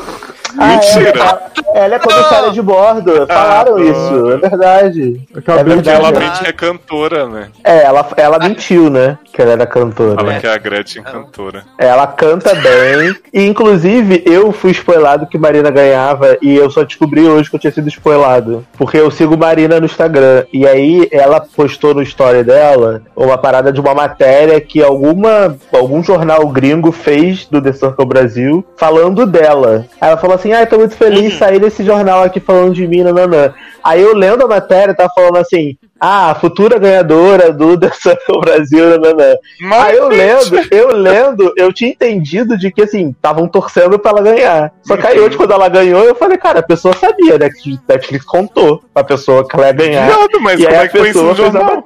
Ah, 0.58 0.68
Mentira. 0.68 1.10
Ela, 1.10 1.42
ela 1.76 1.96
é 1.96 2.00
comissária 2.00 2.52
de 2.52 2.62
bordo. 2.62 3.28
Falaram 3.28 3.76
Ah, 3.78 3.82
isso, 3.84 4.32
é 4.32 4.38
verdade. 4.50 5.22
Acabei 5.36 5.62
É 5.74 5.76
de 5.78 5.82
verdade. 5.84 5.90
Ela 5.90 6.08
Ah. 6.10 6.20
mente 6.20 6.40
que 6.44 6.50
é 6.50 6.54
cantora, 6.54 7.28
né? 7.28 7.48
É, 7.64 7.84
ela, 7.84 8.08
ela 8.18 8.40
mentiu, 8.40 8.90
né? 8.90 9.18
Que 9.32 9.42
ela 9.42 9.52
era 9.52 9.66
cantora. 9.68 10.16
Fala 10.16 10.34
É. 10.34 10.40
que 10.40 10.48
é 10.48 10.54
a 10.54 10.58
Gretchen 10.58 11.04
cantora. 11.04 11.64
Ela 11.78 12.08
canta 12.08 12.54
bem. 12.56 13.16
E, 13.34 13.46
inclusive, 13.46 14.24
eu 14.26 14.52
fui 14.52 14.72
spoilado 14.72 15.28
que 15.28 15.38
Marina 15.38 15.70
ganhava. 15.70 16.38
E 16.42 16.56
eu 16.56 16.70
só 16.70 16.84
descobri 16.84 17.28
hoje 17.28 17.50
que 17.50 17.56
eu 17.56 17.60
tinha 17.60 17.72
sido 17.74 17.88
spoilado. 17.90 18.66
Porque 18.78 18.98
eu 18.98 19.12
sigo 19.12 19.38
Marina 19.38 19.80
no 19.80 19.86
Instagram. 19.86 20.46
E 20.52 20.68
aí 20.68 21.08
ela 21.12 21.40
postou 21.40 21.94
no 21.94 22.02
story 22.02 22.44
dela 22.44 23.02
uma 23.16 23.38
parada 23.38 23.72
de 23.72 23.80
uma 23.80 23.94
matéria 23.94 24.60
que 24.60 24.82
alguma, 24.84 25.56
algum 25.72 26.02
jornal 26.04 26.48
gringo 26.50 26.92
fez 26.92 27.46
do 27.46 27.62
The 27.62 27.74
Circle 27.74 28.06
Brasil 28.06 28.66
falando 28.78 29.26
dela. 29.26 29.86
Aí 30.02 30.10
ela 30.10 30.18
falou 30.18 30.36
assim: 30.36 30.47
Ah, 30.52 30.62
eu 30.62 30.68
tô 30.68 30.78
muito 30.78 30.96
feliz, 30.96 31.36
saí 31.38 31.60
desse 31.60 31.84
jornal 31.84 32.24
aqui 32.24 32.40
falando 32.40 32.74
de 32.74 32.88
mim, 32.88 33.04
nananã. 33.04 33.54
Aí 33.84 34.02
eu 34.02 34.14
lendo 34.14 34.44
a 34.44 34.48
matéria, 34.48 34.94
tá 34.94 35.10
falando 35.10 35.38
assim, 35.38 35.78
ah, 36.00 36.32
a 36.32 36.36
futura 36.36 36.78
ganhadora 36.78 37.52
do 37.52 37.78
The 37.78 37.90
Circle 37.96 38.42
Brasil, 38.42 39.00
né. 39.00 39.36
Mas, 39.62 39.86
Aí 39.86 39.96
eu 39.98 40.08
lendo, 40.10 40.68
eu 40.72 40.96
lendo, 40.96 41.54
eu 41.56 41.74
tinha 41.74 41.92
entendido 41.92 42.58
de 42.58 42.72
que, 42.72 42.84
assim, 42.84 43.10
estavam 43.10 43.48
torcendo 43.48 43.98
pra 43.98 44.12
ela 44.12 44.22
ganhar. 44.22 44.74
Só 44.84 44.98
que 44.98 45.08
aí 45.08 45.20
hoje, 45.20 45.38
quando 45.38 45.54
ela 45.54 45.70
ganhou, 45.70 46.04
eu 46.04 46.16
falei, 46.16 46.38
cara, 46.38 46.60
a 46.60 46.64
pessoa 46.64 46.94
sabia, 46.96 47.38
né, 47.38 47.50
que 47.50 47.80
Netflix 47.88 48.26
contou 48.26 48.84
pra 48.94 49.04
pessoa 49.04 49.48
que 49.48 49.56
ela 49.56 49.68
ia 49.68 49.74
ganhar. 49.74 50.06
Viado, 50.08 50.42
mas 50.42 50.60
e 50.60 50.66
como 50.66 50.76
é 50.76 50.88
que 50.88 50.98
foi 50.98 51.10
isso 51.10 51.24
no 51.24 51.36
jornal? 51.36 51.84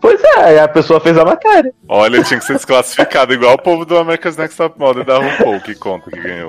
Pois 0.00 0.22
é, 0.22 0.40
aí 0.40 0.58
a 0.58 0.68
pessoa 0.68 1.00
fez 1.00 1.16
a 1.18 1.24
matéria. 1.24 1.72
Olha, 1.88 2.22
tinha 2.22 2.38
que 2.38 2.46
ser 2.46 2.54
desclassificado, 2.54 3.32
igual 3.32 3.54
o 3.54 3.62
povo 3.62 3.84
do 3.84 3.96
America's 3.96 4.36
Next 4.36 4.56
Top 4.56 4.78
Model 4.78 5.04
da 5.04 5.18
RuPaul, 5.18 5.60
que 5.60 5.74
conta 5.74 6.10
que 6.10 6.20
ganhou. 6.20 6.48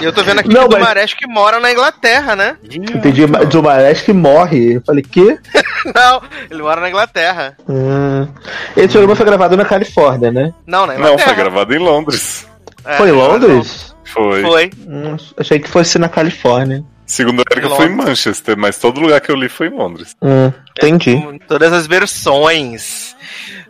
E 0.00 0.04
eu 0.04 0.12
tô 0.12 0.22
vendo 0.22 0.40
aqui 0.40 0.48
Não, 0.48 0.62
que 0.62 0.66
o 0.66 0.70
mas- 0.72 0.78
Dumares 0.80 1.14
que 1.14 1.26
mora 1.26 1.58
na 1.60 1.72
Inglaterra, 1.72 2.36
né? 2.36 2.56
Entendi, 2.64 3.24
de 3.48 3.58
uma 3.58 3.94
que 3.94 4.12
morre. 4.12 4.74
Eu 4.76 4.82
falei, 4.84 5.02
que? 5.02 5.38
Não, 5.94 6.22
ele 6.50 6.62
mora 6.62 6.80
na 6.80 6.88
Inglaterra. 6.88 7.56
Hum. 7.68 8.28
Esse 8.76 8.88
programa 8.88 9.16
foi 9.16 9.26
gravado 9.26 9.56
na 9.56 9.64
Califórnia, 9.64 10.30
né? 10.30 10.52
Não, 10.66 10.86
na 10.86 10.94
Não, 10.94 11.00
Inglaterra. 11.00 11.26
foi 11.28 11.34
gravado 11.36 11.74
em 11.74 11.78
Londres. 11.78 12.46
É, 12.84 12.96
foi 12.96 13.08
em 13.08 13.12
Londres? 13.12 13.94
Foi. 14.04 14.42
Foi. 14.42 14.70
Hum, 14.86 15.16
achei 15.38 15.58
que 15.58 15.68
fosse 15.68 15.98
na 15.98 16.08
Califórnia. 16.08 16.84
Segundo 17.06 17.40
a 17.40 17.44
Erika, 17.52 17.70
foi 17.70 17.86
em 17.86 17.94
Manchester, 17.94 18.56
mas 18.58 18.78
todo 18.78 19.00
lugar 19.00 19.20
que 19.20 19.30
eu 19.30 19.36
li 19.36 19.48
foi 19.48 19.68
em 19.68 19.76
Londres. 19.76 20.14
Hum, 20.20 20.52
entendi. 20.76 21.14
Com 21.20 21.38
Todas 21.38 21.72
as 21.72 21.86
versões. 21.86 23.14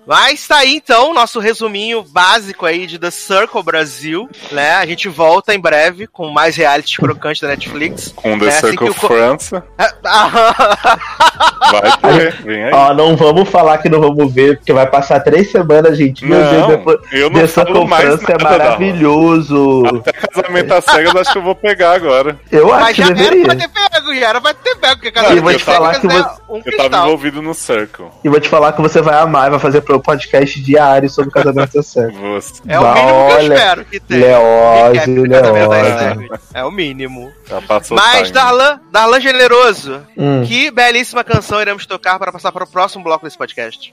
Mas 0.07 0.47
tá 0.47 0.59
aí 0.59 0.77
então 0.77 1.13
nosso 1.13 1.41
resuminho 1.41 2.03
básico 2.03 2.65
aí 2.65 2.87
de 2.87 2.97
The 2.99 3.11
Circle 3.11 3.63
Brasil, 3.63 4.29
né? 4.53 4.77
A 4.77 4.87
gente 4.87 5.09
volta 5.09 5.53
em 5.55 5.59
breve 5.59 6.07
com 6.07 6.29
mais 6.31 6.55
reality 6.57 6.97
crocante 6.99 7.43
da 7.43 7.49
Netflix. 7.49 8.13
Com 8.15 8.39
The 8.39 8.45
É, 8.45 8.49
assim 8.49 8.61
Circle 8.69 8.87
que 8.87 8.93
o 8.93 8.95
co- 8.95 9.07
França. 9.09 9.65
Ah, 10.09 11.71
Vai 11.73 11.99
ter, 12.19 12.43
vem 12.43 12.65
aí. 12.65 12.73
Ó, 12.73 12.95
não 12.95 13.17
vamos 13.17 13.49
falar 13.49 13.79
que 13.79 13.89
não 13.89 14.01
vamos 14.01 14.33
ver, 14.33 14.57
porque 14.59 14.73
vai 14.73 14.87
passar 14.87 15.21
três 15.21 15.51
semanas, 15.51 15.99
gente. 15.99 16.25
Meu 16.25 16.39
Não, 16.39 16.51
Deus, 16.51 16.67
depois. 16.69 16.99
eu 17.13 17.29
não 17.29 17.41
The 17.41 17.47
Circle 17.49 17.87
mais 17.87 18.05
França 18.07 18.33
é 18.33 18.43
maravilhoso. 18.43 19.83
Até 19.87 20.13
casamento 20.13 20.73
às 20.75 20.85
cegas, 20.85 21.15
acho 21.17 21.33
que 21.33 21.39
eu 21.39 21.43
vou 21.43 21.55
pegar 21.55 21.93
agora. 21.95 22.39
Eu 22.51 22.73
acho 22.73 22.81
mas 22.85 22.95
que 22.97 23.03
já 23.03 23.09
era 23.09 23.15
deveria. 23.17 23.45
pra 23.45 23.57
ter 23.57 23.69
pego, 23.69 24.15
já 24.15 24.29
era 24.29 24.41
pra 24.41 24.55
ter 24.55 24.77
pego, 24.77 25.01
porque 25.01 25.41
vou 25.41 25.55
te 25.55 25.65
falar 25.65 26.01
que 26.01 26.07
um 26.07 26.63
Eu 26.65 26.77
tava 26.77 27.05
envolvido 27.07 27.43
no 27.43 27.53
Circle. 27.55 28.07
E 28.25 28.29
vou 28.29 28.41
te 28.41 28.49
falar 28.49 28.73
que 28.73 28.81
você 28.81 29.03
vai 29.03 29.19
amar, 29.19 29.51
vai 29.51 29.59
fazer 29.59 29.81
pro 29.81 29.96
podcast 30.01 30.61
diário 30.63 31.09
sobre 31.09 31.31
casamento 31.31 31.83
sério. 31.83 32.15
É 32.69 32.79
o 32.79 32.83
mínimo 32.95 33.05
que 33.05 33.11
eu 33.11 33.37
Olha, 33.37 33.55
espero 33.55 33.85
que 33.85 34.01
tenha. 34.01 34.21
Leózio. 34.39 36.31
É 36.55 36.65
o 36.65 36.71
mínimo. 36.71 37.33
Já 37.49 37.63
passou 37.63 37.97
Mas, 37.97 38.31
o. 38.31 38.33
Darlan, 38.33 38.81
Darlan 38.91 39.21
Generoso, 39.21 40.01
Hum. 40.17 40.45
que 40.47 40.71
belíssima 40.71 41.23
canção 41.25 41.61
iremos 41.61 41.87
tocar 41.87 42.19
para 42.19 42.33
passar 42.33 42.53
para 42.53 42.65
o 42.65 42.67
próximo 42.67 43.05
bloco 43.05 43.25
desse 43.25 43.39
podcast. 43.39 43.93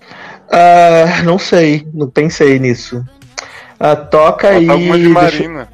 Ah, 0.52 1.22
não 1.24 1.38
sei, 1.38 1.88
não 1.94 2.10
pensei 2.10 2.58
nisso. 2.60 3.04
Ah, 3.80 3.96
toca 3.96 4.50
aí. 4.50 4.70
Alguma 4.70 4.98
de 4.98 5.10
Marina. 5.10 5.68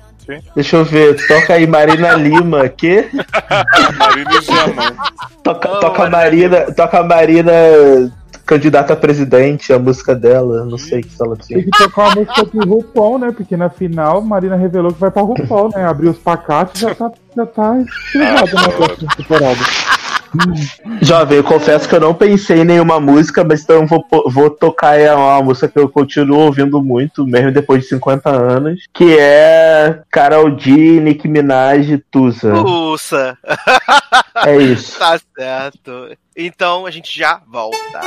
Deixa 0.55 0.75
eu 0.75 0.85
ver, 0.85 1.15
toca 1.27 1.53
aí 1.55 1.65
Marina 1.65 2.13
Lima, 2.13 2.69
que? 2.69 3.09
Marina 3.97 4.39
Diamante. 4.41 4.97
Toca, 5.43 5.69
Oh, 5.71 5.79
toca 5.79 6.07
Marina 6.09 6.59
Marina, 6.59 6.71
toca 6.73 7.03
Marina 7.03 7.51
candidata 8.49 8.93
a 8.93 8.95
presidente, 8.95 9.71
a 9.71 9.77
música 9.77 10.15
dela, 10.15 10.65
não 10.65 10.77
sei 10.77 11.03
que 11.03 11.09
se 11.11 11.23
ela 11.23 11.35
Tem 11.35 11.45
tinha. 11.45 11.63
que 11.63 11.69
tocar 11.69 12.07
uma 12.07 12.15
música 12.15 12.45
pro 12.45 12.67
RuPaul, 12.67 13.19
né? 13.19 13.31
Porque 13.31 13.55
na 13.55 13.69
final, 13.69 14.21
Marina 14.23 14.55
revelou 14.55 14.91
que 14.91 14.99
vai 14.99 15.11
pra 15.11 15.21
RuPaul, 15.21 15.69
né? 15.69 15.85
Abriu 15.85 16.09
os 16.09 16.17
pacates 16.17 16.81
e 16.81 16.85
já 16.85 16.95
tá, 16.95 17.11
já 17.35 17.45
tá 17.45 17.79
escrevado 17.79 18.53
na 18.53 18.69
próxima 18.69 19.15
temporada. 19.15 19.59
Jovem, 21.01 21.37
eu 21.37 21.43
confesso 21.43 21.89
que 21.89 21.95
eu 21.95 21.99
não 21.99 22.13
pensei 22.13 22.59
em 22.59 22.65
nenhuma 22.65 22.99
música, 22.99 23.43
mas 23.43 23.63
então 23.63 23.81
eu 23.81 23.87
vou, 23.87 24.05
vou 24.27 24.49
tocar 24.49 24.95
uma 25.15 25.41
música 25.41 25.67
que 25.67 25.79
eu 25.79 25.89
continuo 25.89 26.41
ouvindo 26.41 26.81
muito, 26.83 27.25
mesmo 27.25 27.51
depois 27.51 27.81
de 27.83 27.89
50 27.89 28.29
anos, 28.29 28.79
que 28.93 29.17
é 29.17 30.01
Carol 30.11 30.57
G, 30.57 30.99
Nicki 30.99 31.27
Minaj 31.27 31.91
e 31.91 31.97
Tusa. 31.97 32.53
Usa, 32.53 33.37
É 34.45 34.55
isso. 34.57 34.99
tá 34.99 35.19
certo. 35.35 36.15
Então 36.37 36.85
a 36.85 36.91
gente 36.91 37.17
já 37.17 37.41
volta. 37.47 37.99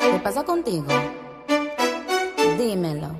¿Qué 0.00 0.18
pasa 0.22 0.42
contigo? 0.42 0.88
Dímelo. 2.58 3.19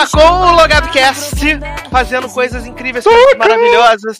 Volta 0.00 0.16
com 0.16 0.18
o 0.18 0.52
Logado 0.52 0.88
Cast, 0.90 1.58
fazendo 1.90 2.28
coisas 2.28 2.66
incríveis, 2.66 3.04
coisas 3.04 3.36
maravilhosas. 3.36 4.18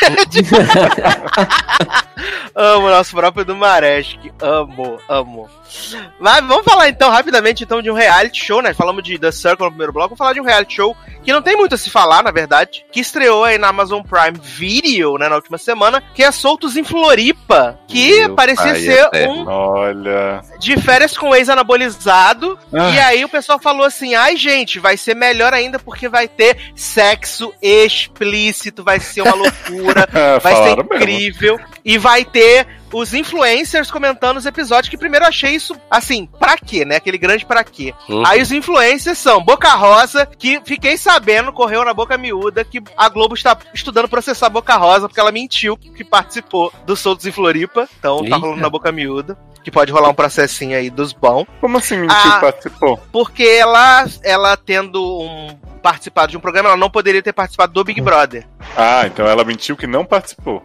amo 2.54 2.90
nosso 2.90 3.16
próprio 3.16 3.44
Dumaresk. 3.44 4.18
Amo, 4.40 4.98
amo. 5.08 5.48
Mas 6.20 6.46
vamos 6.46 6.64
falar 6.64 6.88
então 6.88 7.10
rapidamente 7.10 7.64
então 7.64 7.80
de 7.80 7.90
um 7.90 7.94
reality 7.94 8.44
show, 8.44 8.60
né? 8.60 8.74
Falamos 8.74 9.02
de 9.02 9.18
The 9.18 9.32
Circle 9.32 9.66
no 9.66 9.70
primeiro 9.70 9.92
bloco, 9.92 10.10
vamos 10.10 10.18
falar 10.18 10.34
de 10.34 10.40
um 10.40 10.44
reality 10.44 10.76
show 10.76 10.96
que 11.28 11.32
não 11.34 11.42
tem 11.42 11.58
muito 11.58 11.74
a 11.74 11.78
se 11.78 11.90
falar, 11.90 12.22
na 12.22 12.30
verdade, 12.30 12.86
que 12.90 13.00
estreou 13.00 13.44
aí 13.44 13.58
na 13.58 13.68
Amazon 13.68 14.00
Prime 14.00 14.38
Video, 14.42 15.18
né, 15.18 15.28
na 15.28 15.36
última 15.36 15.58
semana, 15.58 16.02
que 16.14 16.22
é 16.22 16.32
Soltos 16.32 16.74
em 16.74 16.82
Floripa, 16.82 17.78
que 17.86 18.20
Meu 18.20 18.34
parecia 18.34 18.64
pai 18.64 18.80
ser 18.80 19.04
eterno. 19.04 19.34
um 19.34 19.46
Olha. 19.46 20.40
de 20.58 20.80
férias 20.80 21.18
com 21.18 21.36
ex-anabolizado. 21.36 22.58
Ah. 22.72 22.88
E 22.88 22.98
aí 22.98 23.24
o 23.26 23.28
pessoal 23.28 23.58
falou 23.58 23.84
assim: 23.84 24.14
ai, 24.14 24.38
gente, 24.38 24.78
vai 24.78 24.96
ser 24.96 25.14
melhor 25.14 25.52
ainda 25.52 25.78
porque 25.78 26.08
vai 26.08 26.26
ter 26.28 26.72
sexo 26.74 27.52
explícito, 27.60 28.82
vai 28.82 28.98
ser 28.98 29.20
uma 29.20 29.34
loucura, 29.34 30.08
vai 30.40 30.54
ser 30.54 30.60
Falaram 30.60 30.86
mesmo. 30.90 30.96
incrível. 30.96 31.60
E 31.84 31.98
vai 31.98 32.24
ter 32.24 32.66
os 32.92 33.14
influencers 33.14 33.90
comentando 33.90 34.36
os 34.36 34.46
episódios, 34.46 34.88
que 34.88 34.96
primeiro 34.96 35.24
eu 35.24 35.28
achei 35.28 35.50
isso, 35.54 35.76
assim, 35.90 36.26
pra 36.38 36.56
quê, 36.56 36.84
né? 36.84 36.96
Aquele 36.96 37.18
grande 37.18 37.44
pra 37.46 37.62
quê. 37.64 37.94
Uhum. 38.08 38.26
Aí 38.26 38.40
os 38.42 38.52
influencers 38.52 39.18
são 39.18 39.42
Boca 39.42 39.70
Rosa, 39.74 40.26
que 40.26 40.60
fiquei 40.64 40.96
sabendo, 40.96 41.52
correu 41.52 41.84
na 41.84 41.94
boca 41.94 42.16
miúda, 42.18 42.64
que 42.64 42.82
a 42.96 43.08
Globo 43.08 43.34
está 43.34 43.56
estudando 43.74 44.08
processar 44.08 44.48
Boca 44.48 44.76
Rosa, 44.76 45.08
porque 45.08 45.20
ela 45.20 45.32
mentiu 45.32 45.76
que 45.76 46.04
participou 46.04 46.72
do 46.86 46.96
Soltos 46.96 47.26
em 47.26 47.32
Floripa. 47.32 47.88
Então 47.98 48.18
tá 48.18 48.24
Eita. 48.24 48.36
rolando 48.36 48.60
na 48.60 48.70
boca 48.70 48.90
miúda. 48.92 49.36
Que 49.62 49.70
pode 49.70 49.92
rolar 49.92 50.08
um 50.08 50.14
processinho 50.14 50.76
aí 50.78 50.88
dos 50.88 51.12
bons. 51.12 51.44
Como 51.60 51.76
assim 51.76 51.98
mentiu 51.98 52.16
Ah. 52.16 52.34
que 52.34 52.40
participou? 52.40 52.96
Porque 53.12 53.42
ela, 53.42 54.06
ela 54.22 54.56
tendo 54.56 55.02
um 55.20 55.48
participado 55.82 56.30
de 56.30 56.36
um 56.36 56.40
programa, 56.40 56.70
ela 56.70 56.78
não 56.78 56.88
poderia 56.90 57.22
ter 57.22 57.32
participado 57.32 57.72
do 57.72 57.84
Big 57.84 58.00
Brother. 58.00 58.46
Ah, 58.76 59.02
então 59.06 59.26
ela 59.26 59.44
mentiu 59.44 59.76
que 59.76 59.86
não 59.86 60.04
participou. 60.04 60.64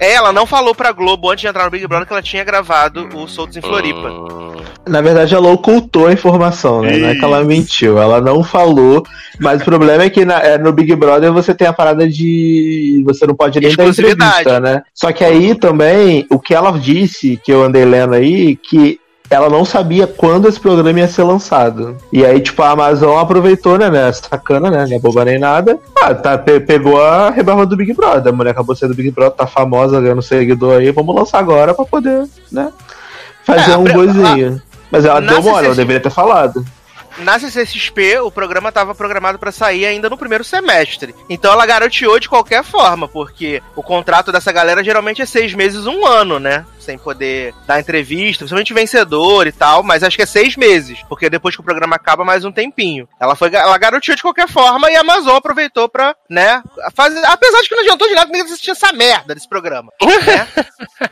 É, 0.00 0.12
ela 0.14 0.32
não 0.32 0.44
falou 0.46 0.74
pra 0.74 0.92
Globo 0.92 1.30
antes 1.30 1.42
de 1.42 1.46
entrar 1.48 1.64
no 1.64 1.70
Big 1.70 1.86
Brother 1.86 2.06
que 2.06 2.12
ela 2.12 2.20
tinha 2.22 2.44
gravado 2.44 3.08
o 3.14 3.26
Soltos 3.28 3.56
em 3.56 3.60
Floripa. 3.60 4.10
Hum, 4.10 4.54
Na 4.86 5.00
verdade, 5.00 5.34
ela 5.34 5.48
ocultou 5.50 6.08
a 6.08 6.12
informação, 6.12 6.82
né? 6.82 6.98
Não 6.98 7.08
é 7.08 7.14
que 7.14 7.24
ela 7.24 7.42
mentiu, 7.44 7.98
ela 7.98 8.20
não 8.20 8.42
falou. 8.44 9.02
Mas 9.40 9.62
o 9.62 9.64
problema 9.64 10.02
é 10.02 10.10
que 10.10 10.24
na- 10.24 10.40
é, 10.40 10.58
no 10.58 10.72
Big 10.72 10.94
Brother 10.94 11.32
você 11.32 11.54
tem 11.54 11.66
a 11.66 11.72
parada 11.72 12.06
de. 12.08 13.02
Você 13.06 13.26
não 13.26 13.34
pode 13.34 13.58
nem 13.60 13.70
dar 13.76 13.84
entrevista, 14.02 14.60
né? 14.60 14.82
Só 14.92 15.10
que 15.12 15.24
aí 15.24 15.54
também, 15.54 16.26
o 16.30 16.38
que 16.38 16.54
ela 16.54 16.72
disse, 16.72 17.40
que 17.42 17.50
eu 17.52 17.62
andei 17.62 17.84
lendo 17.84 18.14
aí, 18.14 18.56
que 18.56 19.00
ela 19.30 19.48
não 19.48 19.64
sabia 19.64 20.06
quando 20.06 20.46
esse 20.48 20.60
programa 20.60 20.98
ia 21.00 21.08
ser 21.08 21.22
lançado. 21.22 21.96
E 22.12 22.24
aí, 22.24 22.40
tipo, 22.40 22.62
a 22.62 22.70
Amazon 22.70 23.18
aproveitou, 23.18 23.78
né, 23.78 23.90
né? 23.90 24.12
Sacana, 24.12 24.70
né? 24.70 24.86
Não 24.88 24.96
é 24.96 25.00
boba 25.00 25.24
nem 25.24 25.38
nada. 25.38 25.78
Ah, 26.00 26.14
tá, 26.14 26.36
pe- 26.38 26.60
pegou 26.60 27.02
a 27.02 27.30
rebarba 27.30 27.64
do 27.66 27.76
Big 27.76 27.92
Brother. 27.94 28.32
A 28.32 28.36
mulher 28.36 28.50
acabou 28.50 28.76
sendo 28.76 28.90
do 28.90 28.96
Big 28.96 29.10
Brother, 29.10 29.36
tá 29.36 29.46
famosa, 29.46 30.00
ganhando 30.00 30.22
seguidor 30.22 30.78
aí. 30.78 30.90
Vamos 30.92 31.14
lançar 31.14 31.38
agora 31.38 31.72
pra 31.74 31.84
poder, 31.84 32.26
né? 32.52 32.70
Fazer 33.44 33.72
É, 33.72 33.76
um 33.76 33.84
boizinho. 33.84 34.60
Mas 34.90 35.04
ela 35.04 35.20
deu 35.20 35.42
mole, 35.42 35.66
ela 35.66 35.74
deveria 35.74 36.00
ter 36.00 36.10
falado. 36.10 36.64
Na 37.18 37.38
CCXP, 37.38 38.18
o 38.18 38.30
programa 38.30 38.70
estava 38.70 38.94
programado 38.94 39.38
para 39.38 39.52
sair 39.52 39.86
ainda 39.86 40.10
no 40.10 40.18
primeiro 40.18 40.42
semestre. 40.42 41.14
Então 41.28 41.52
ela 41.52 41.64
garantiu 41.64 42.18
de 42.18 42.28
qualquer 42.28 42.64
forma, 42.64 43.06
porque 43.06 43.62
o 43.76 43.82
contrato 43.82 44.32
dessa 44.32 44.50
galera 44.50 44.82
geralmente 44.82 45.22
é 45.22 45.26
seis 45.26 45.54
meses, 45.54 45.86
um 45.86 46.04
ano, 46.06 46.40
né? 46.40 46.66
Sem 46.78 46.98
poder 46.98 47.54
dar 47.66 47.80
entrevista, 47.80 48.40
principalmente 48.40 48.74
vencedor 48.74 49.46
e 49.46 49.52
tal, 49.52 49.82
mas 49.82 50.02
acho 50.02 50.16
que 50.16 50.22
é 50.22 50.26
seis 50.26 50.56
meses, 50.56 50.98
porque 51.08 51.30
depois 51.30 51.54
que 51.54 51.60
o 51.60 51.64
programa 51.64 51.96
acaba, 51.96 52.24
mais 52.24 52.44
um 52.44 52.52
tempinho. 52.52 53.08
Ela 53.20 53.36
foi, 53.36 53.54
ela 53.54 53.78
garantiu 53.78 54.14
de 54.14 54.22
qualquer 54.22 54.48
forma 54.48 54.90
e 54.90 54.96
a 54.96 55.00
Amazon 55.00 55.36
aproveitou 55.36 55.88
pra, 55.88 56.16
né, 56.28 56.62
fazer. 56.94 57.24
Apesar 57.26 57.62
de 57.62 57.68
que 57.68 57.74
não 57.74 57.82
adiantou 57.82 58.08
de 58.08 58.14
nada 58.14 58.26
ninguém 58.26 58.42
assistir 58.42 58.72
essa 58.72 58.92
merda 58.92 59.34
desse 59.34 59.48
programa, 59.48 59.92
né? 60.02 61.10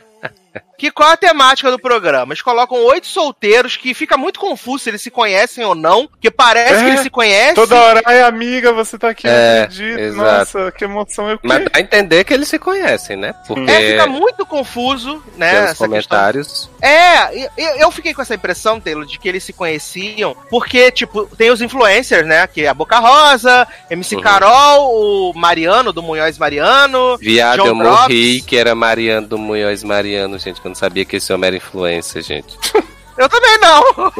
Que 0.83 0.91
qual 0.91 1.11
é 1.11 1.13
a 1.13 1.17
temática 1.17 1.71
do 1.71 1.79
programa? 1.79 2.33
Eles 2.33 2.41
colocam 2.41 2.77
oito 2.87 3.07
solteiros 3.07 3.77
que 3.77 3.93
fica 3.93 4.17
muito 4.17 4.37
confuso 4.37 4.83
se 4.83 4.89
eles 4.89 5.01
se 5.01 5.09
conhecem 5.09 5.63
ou 5.63 5.73
não, 5.73 6.07
porque 6.07 6.29
parece 6.29 6.73
É, 6.73 6.79
que 6.83 6.89
eles 6.89 6.99
se 6.99 7.09
conhecem. 7.09 7.55
Toda 7.55 7.73
hora, 7.79 8.01
ai 8.03 8.21
amiga, 8.23 8.73
você 8.73 8.97
tá 8.97 9.07
aqui, 9.11 9.25
É, 9.25 9.61
acredito. 9.61 10.13
Nossa, 10.17 10.73
que 10.73 10.83
emoção 10.83 11.29
eu 11.29 11.39
Mas 11.41 11.63
dá 11.63 11.71
a 11.75 11.79
entender 11.79 12.25
que 12.25 12.33
eles 12.33 12.49
se 12.49 12.59
conhecem, 12.59 13.15
né? 13.15 13.33
Porque 13.47 13.71
É, 13.71 13.91
fica 13.91 14.07
muito 14.07 14.45
confuso, 14.45 15.23
né? 15.37 15.51
pelos 15.51 15.63
essa 15.63 15.67
questão. 15.69 15.87
comentários. 15.87 16.69
É, 16.81 17.47
eu 17.81 17.89
fiquei 17.89 18.13
com 18.13 18.21
essa 18.21 18.35
impressão, 18.35 18.77
Taylor, 18.81 19.05
de 19.05 19.17
que 19.17 19.29
eles 19.29 19.45
se 19.45 19.53
conheciam, 19.53 20.35
porque, 20.49 20.91
tipo, 20.91 21.25
tem 21.37 21.49
os 21.49 21.61
influencers, 21.61 22.27
né? 22.27 22.45
Que 22.45 22.65
é 22.65 22.67
a 22.67 22.73
Boca 22.73 22.99
Rosa, 22.99 23.65
MC 23.89 24.17
Uhum. 24.17 24.21
Carol, 24.21 24.91
o 25.29 25.33
Mariano, 25.33 25.93
do 25.93 26.03
Munhoz 26.03 26.37
Mariano. 26.37 27.17
Viado, 27.19 27.59
John 27.59 27.67
eu 27.67 27.75
morri 27.75 28.31
Drops. 28.33 28.45
que 28.49 28.57
era 28.57 28.75
Mariano 28.75 29.27
do 29.27 29.37
Munhoz 29.37 29.81
Mariano, 29.81 30.37
gente, 30.37 30.59
que 30.59 30.67
eu 30.67 30.72
não 30.73 30.75
sabia 30.75 31.05
que 31.05 31.17
esse 31.17 31.31
homem 31.31 31.47
era 31.47 31.57
influencer, 31.57 32.23
gente. 32.23 32.57
Eu 33.15 33.29
também 33.29 33.59
não. 33.59 33.83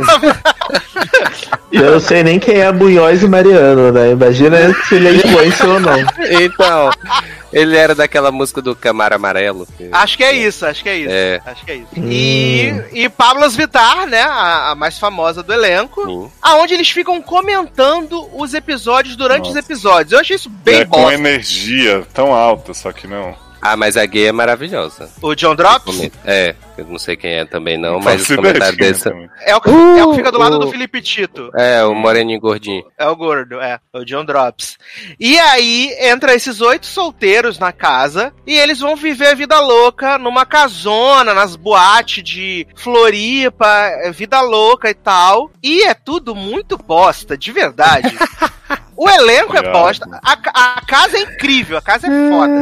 Eu 1.72 1.94
não 1.94 2.00
sei 2.00 2.22
nem 2.22 2.40
quem 2.40 2.60
é 2.60 2.72
Bunhóis 2.72 3.24
e 3.24 3.28
Mariano, 3.28 3.92
né? 3.92 4.12
Imagina 4.12 4.72
se 4.88 4.94
ele 4.94 5.08
é 5.08 5.14
influencer 5.16 5.68
ou 5.68 5.80
não. 5.80 5.98
Então, 6.30 6.92
ele 7.52 7.76
era 7.76 7.96
daquela 7.96 8.32
música 8.32 8.62
do 8.62 8.76
Camaro 8.76 9.16
Amarelo. 9.16 9.68
acho 9.92 10.16
que 10.16 10.24
é 10.24 10.34
isso, 10.34 10.64
acho 10.64 10.84
que 10.84 10.90
é 10.90 10.98
isso. 10.98 11.10
É. 11.12 11.42
Acho 11.44 11.66
que 11.66 11.72
é 11.72 11.76
isso. 11.78 11.88
E, 11.98 12.84
e 12.94 13.10
Pablas 13.10 13.56
Vittar, 13.56 14.06
né? 14.06 14.22
A, 14.22 14.70
a 14.70 14.76
mais 14.76 15.00
famosa 15.00 15.42
do 15.42 15.52
elenco. 15.52 16.06
Sim. 16.06 16.32
aonde 16.40 16.76
eles 16.76 16.92
ficam 16.92 17.20
comentando 17.20 18.30
os 18.32 18.54
episódios 18.54 19.16
durante 19.16 19.48
Nossa. 19.48 19.52
os 19.52 19.56
episódios. 19.66 20.14
Eu 20.14 20.20
achei 20.20 20.36
isso 20.36 20.52
bem 20.52 20.82
é, 20.82 20.86
com 20.86 21.02
bosta. 21.02 21.16
energia 21.16 22.06
tão 22.14 22.32
alta, 22.32 22.76
só 22.76 22.92
que 22.92 23.08
não. 23.08 23.36
Ah, 23.64 23.78
mas 23.78 23.96
a 23.96 24.06
gay 24.06 24.28
é 24.28 24.32
maravilhosa. 24.32 25.10
O 25.22 25.34
John 25.36 25.56
Drops 25.56 26.10
É, 26.26 26.56
eu 26.78 26.86
não 26.86 27.00
sei 27.00 27.16
quem 27.16 27.32
é 27.34 27.46
também 27.46 27.78
não, 27.78 28.00
mas 28.00 28.28
quem 28.28 28.38
é 28.46 28.72
desse... 28.74 29.10
é 29.46 29.56
o, 29.56 29.62
que- 29.62 29.70
Uh, 29.70 29.98
é 29.98 30.04
o 30.04 30.10
que 30.12 30.18
fica 30.18 30.32
do 30.32 30.38
lado 30.38 30.58
uh. 30.58 30.60
do 30.60 30.70
Felipe 30.72 31.02
Tito. 31.02 31.50
É, 31.56 31.84
o 31.84 31.96
moreninho 31.96 32.40
gordinho. 32.40 32.84
É 32.98 33.08
o 33.08 33.16
gordo, 33.16 33.60
é. 33.62 33.80
O 33.94 34.04
John 34.04 34.26
Drops. 34.26 34.78
E 35.20 35.38
aí 35.40 35.96
entra 36.00 36.34
esses 36.36 36.62
oito 36.62 36.86
solteiros 36.86 37.58
na 37.58 37.72
casa 37.72 38.34
e 38.46 38.54
eles 38.58 38.80
vão 38.80 38.96
viver 38.96 39.28
a 39.28 39.36
vida 39.36 39.60
louca 39.60 40.18
numa 40.18 40.46
casona, 40.46 41.34
nas 41.34 41.56
boates 41.56 42.24
de 42.24 42.68
Floripa, 42.76 43.68
é 43.68 44.12
vida 44.12 44.42
louca 44.42 44.90
e 44.90 44.94
tal. 44.94 45.52
E 45.64 45.84
é 45.84 45.94
tudo 45.94 46.36
muito 46.36 46.78
bosta, 46.78 47.38
de 47.38 47.52
verdade. 47.52 48.14
O 48.96 49.10
elenco 49.10 49.56
é 49.56 49.60
Obrigado. 49.60 49.74
bosta. 49.74 50.20
A, 50.24 50.34
a 50.78 50.82
casa 50.86 51.18
é 51.18 51.22
incrível, 51.22 51.78
a 51.78 51.82
casa 51.82 52.08
é 52.08 52.30
foda. 52.30 52.54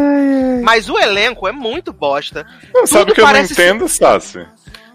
Mas 0.64 0.90
o 0.90 0.98
elenco 0.98 1.48
é 1.48 1.52
muito 1.52 1.92
bosta. 1.92 2.46
Não, 2.74 2.88
sabe 2.88 3.02
Tudo 3.06 3.12
o 3.12 3.16
que 3.16 3.22
eu 3.22 3.26
não 3.26 3.32
parece 3.34 3.54
ser- 3.56 3.68
entendo, 3.70 3.88
Sassi? 3.90 4.46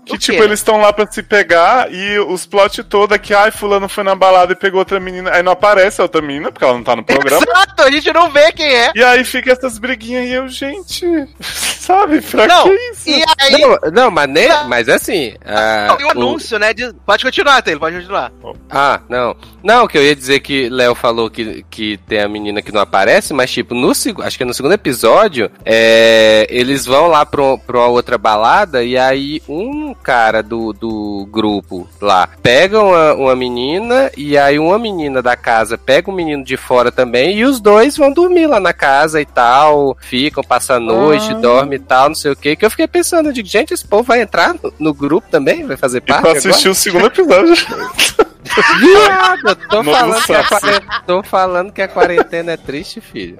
Que, 0.06 0.16
tipo, 0.16 0.40
eles 0.42 0.60
estão 0.60 0.76
lá 0.80 0.92
pra 0.92 1.04
se 1.10 1.20
pegar 1.22 1.92
e 1.92 2.18
os 2.20 2.46
plot 2.46 2.84
todo 2.84 3.12
é 3.12 3.18
que, 3.18 3.34
ai, 3.34 3.50
fulano 3.50 3.88
foi 3.88 4.04
na 4.04 4.14
balada 4.14 4.52
e 4.52 4.56
pegou 4.56 4.78
outra 4.78 5.00
menina. 5.00 5.32
Aí 5.32 5.42
não 5.42 5.50
aparece 5.50 6.00
a 6.00 6.04
outra 6.04 6.22
menina, 6.22 6.52
porque 6.52 6.64
ela 6.64 6.74
não 6.74 6.84
tá 6.84 6.94
no 6.94 7.02
programa. 7.04 7.42
Exato, 7.44 7.82
a 7.82 7.90
gente 7.90 8.12
não 8.12 8.30
vê 8.30 8.52
quem 8.52 8.72
é. 8.72 8.92
e 8.94 9.02
aí 9.02 9.24
fica 9.24 9.50
essas 9.52 9.78
briguinhas 9.78 10.26
e 10.26 10.32
eu, 10.32 10.48
gente, 10.48 11.04
sabe, 11.42 12.20
pra 12.20 12.46
Não, 12.46 12.64
que 12.64 12.70
isso? 12.92 13.10
E 13.10 13.24
aí 13.40 13.60
Não, 13.60 13.78
não 13.92 14.10
mas, 14.12 14.28
nem, 14.28 14.48
mas 14.68 14.88
assim... 14.88 15.34
ah, 15.44 15.94
tem 15.96 16.06
um 16.06 16.08
o- 16.08 16.12
anúncio, 16.12 16.56
né? 16.58 16.72
de- 16.72 16.94
Pode 17.04 17.24
continuar, 17.24 17.60
Taylor, 17.62 17.80
pode 17.80 17.96
continuar. 17.96 18.30
Ah, 18.70 19.00
não. 19.08 19.34
Não, 19.62 19.88
que 19.88 19.98
eu 19.98 20.04
ia 20.04 20.14
dizer 20.14 20.38
que 20.38 20.68
Léo 20.68 20.94
falou 20.94 21.28
que, 21.28 21.64
que 21.68 21.96
tem 22.06 22.20
a 22.20 22.28
menina 22.28 22.62
que 22.62 22.70
não 22.70 22.80
aparece, 22.80 23.34
mas 23.34 23.50
tipo, 23.50 23.74
no 23.74 23.90
acho 23.90 24.38
que 24.38 24.44
no 24.44 24.54
segundo 24.54 24.72
episódio, 24.74 25.50
é, 25.64 26.46
eles 26.48 26.86
vão 26.86 27.08
lá 27.08 27.26
pro, 27.26 27.58
pra 27.58 27.78
uma 27.78 27.86
outra 27.88 28.16
balada 28.16 28.84
e 28.84 28.96
aí 28.96 29.42
um 29.48 29.95
cara 29.96 30.42
do, 30.42 30.72
do 30.72 31.26
grupo 31.30 31.88
lá 32.00 32.28
pega 32.42 32.80
uma, 32.82 33.14
uma 33.14 33.36
menina 33.36 34.10
e 34.16 34.36
aí 34.38 34.58
uma 34.58 34.78
menina 34.78 35.22
da 35.22 35.36
casa 35.36 35.76
pega 35.78 36.10
um 36.10 36.14
menino 36.14 36.44
de 36.44 36.56
fora 36.56 36.92
também 36.92 37.36
e 37.38 37.44
os 37.44 37.60
dois 37.60 37.96
vão 37.96 38.12
dormir 38.12 38.46
lá 38.46 38.60
na 38.60 38.72
casa 38.72 39.20
e 39.20 39.26
tal, 39.26 39.96
ficam, 40.00 40.42
passam 40.44 40.76
a 40.76 40.80
noite, 40.80 41.34
dormem 41.34 41.76
e 41.76 41.82
tal, 41.82 42.08
não 42.08 42.14
sei 42.14 42.32
o 42.32 42.36
que, 42.36 42.56
que 42.56 42.64
eu 42.64 42.70
fiquei 42.70 42.86
pensando, 42.86 43.28
eu 43.28 43.32
digo, 43.32 43.48
gente, 43.48 43.72
esse 43.74 43.86
povo 43.86 44.04
vai 44.04 44.20
entrar 44.22 44.54
no, 44.54 44.72
no 44.78 44.94
grupo 44.94 45.28
também? 45.30 45.66
Vai 45.66 45.76
fazer 45.76 45.98
E 45.98 46.00
parte 46.02 46.20
pra 46.22 46.30
agora? 46.30 46.38
assistir 46.38 46.68
o 46.68 46.74
segundo 46.74 47.06
episódio. 47.06 47.54
Viado, 48.80 49.56
tô 49.68 49.82
falando, 49.84 50.22
que 50.24 50.32
a 50.34 50.44
quarentena, 50.44 51.02
tô 51.06 51.22
falando 51.22 51.72
que 51.72 51.82
a 51.82 51.88
quarentena 51.88 52.52
é 52.52 52.56
triste, 52.56 53.00
filho. 53.00 53.38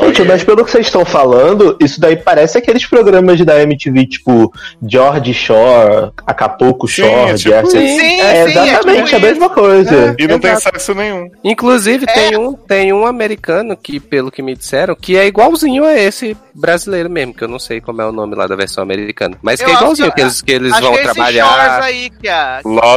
Gente, 0.00 0.22
mas 0.24 0.42
pelo 0.44 0.64
que 0.64 0.70
vocês 0.70 0.86
estão 0.86 1.04
falando, 1.04 1.76
isso 1.80 2.00
daí 2.00 2.16
parece 2.16 2.58
aqueles 2.58 2.86
programas 2.86 3.40
da 3.44 3.60
MTV, 3.62 4.06
tipo 4.06 4.52
George 4.86 5.34
Shore, 5.34 6.12
Acapulco 6.26 6.86
Sim, 6.88 7.02
Shore, 7.02 7.30
é 7.30 7.34
tipo. 7.34 7.66
Sim, 7.70 7.98
sim, 7.98 8.20
É 8.20 8.36
é 8.38 8.44
exatamente 8.50 9.04
tipo 9.04 9.16
a 9.16 9.20
mesma 9.20 9.48
coisa. 9.50 10.16
E 10.18 10.26
não 10.26 10.38
tem 10.38 10.56
sexo 10.56 10.94
nenhum. 10.94 11.30
Inclusive, 11.44 12.06
tem, 12.06 12.36
um, 12.36 12.52
tem 12.54 12.92
um 12.92 13.06
americano 13.06 13.76
que, 13.76 13.98
pelo 14.00 14.30
que 14.30 14.42
me 14.42 14.54
disseram, 14.54 14.94
que 14.94 15.16
é 15.16 15.26
igualzinho 15.26 15.84
a 15.84 15.94
esse 15.94 16.36
brasileiro 16.54 17.10
mesmo, 17.10 17.34
que 17.34 17.44
eu 17.44 17.48
não 17.48 17.58
sei 17.58 17.80
como 17.80 18.00
é 18.02 18.06
o 18.06 18.12
nome 18.12 18.34
lá 18.34 18.46
da 18.46 18.56
versão 18.56 18.82
americana. 18.82 19.36
Mas 19.42 19.60
que 19.60 19.66
Eu 19.66 19.70
é 19.70 19.72
acho 19.72 19.82
igualzinho, 19.82 20.08
que- 20.10 20.14
que 20.16 20.20
eles, 20.22 20.42
que 20.42 20.52
eles 20.52 20.72
Acho 20.72 20.82
vão 20.82 20.92
que 20.92 20.98
é 20.98 21.02
trabalhar. 21.02 21.82
aí 21.82 22.10
que 22.10 22.28
é. 22.28 22.32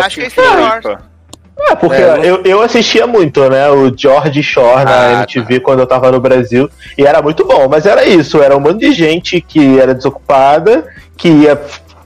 Acho 0.04 0.16
que 0.16 0.22
é 0.22 0.28
esse 0.28 0.36
Shores. 0.36 0.98
É, 1.70 1.76
porque 1.76 2.02
É, 2.02 2.20
eu, 2.24 2.42
eu 2.44 2.62
assistia 2.62 3.06
muito, 3.06 3.48
né? 3.50 3.70
O 3.70 3.92
George 3.96 4.42
Shore 4.42 4.86
na 4.86 4.92
Ah, 5.02 5.14
MTV 5.22 5.60
quando 5.60 5.80
eu 5.80 5.88
tava 5.88 6.12
no 6.12 6.20
Brasil. 6.20 6.70
E 6.98 7.06
era 7.06 7.22
muito 7.22 7.46
bom, 7.46 7.68
mas 7.70 7.86
era 7.86 8.06
isso, 8.06 8.42
era 8.42 8.56
um 8.56 8.60
monte 8.60 8.80
de 8.80 8.94
gente 8.94 9.42
que 9.42 9.80
era 9.80 9.94
desocupada, 9.94 10.86
que 11.18 11.28
ia 11.28 11.60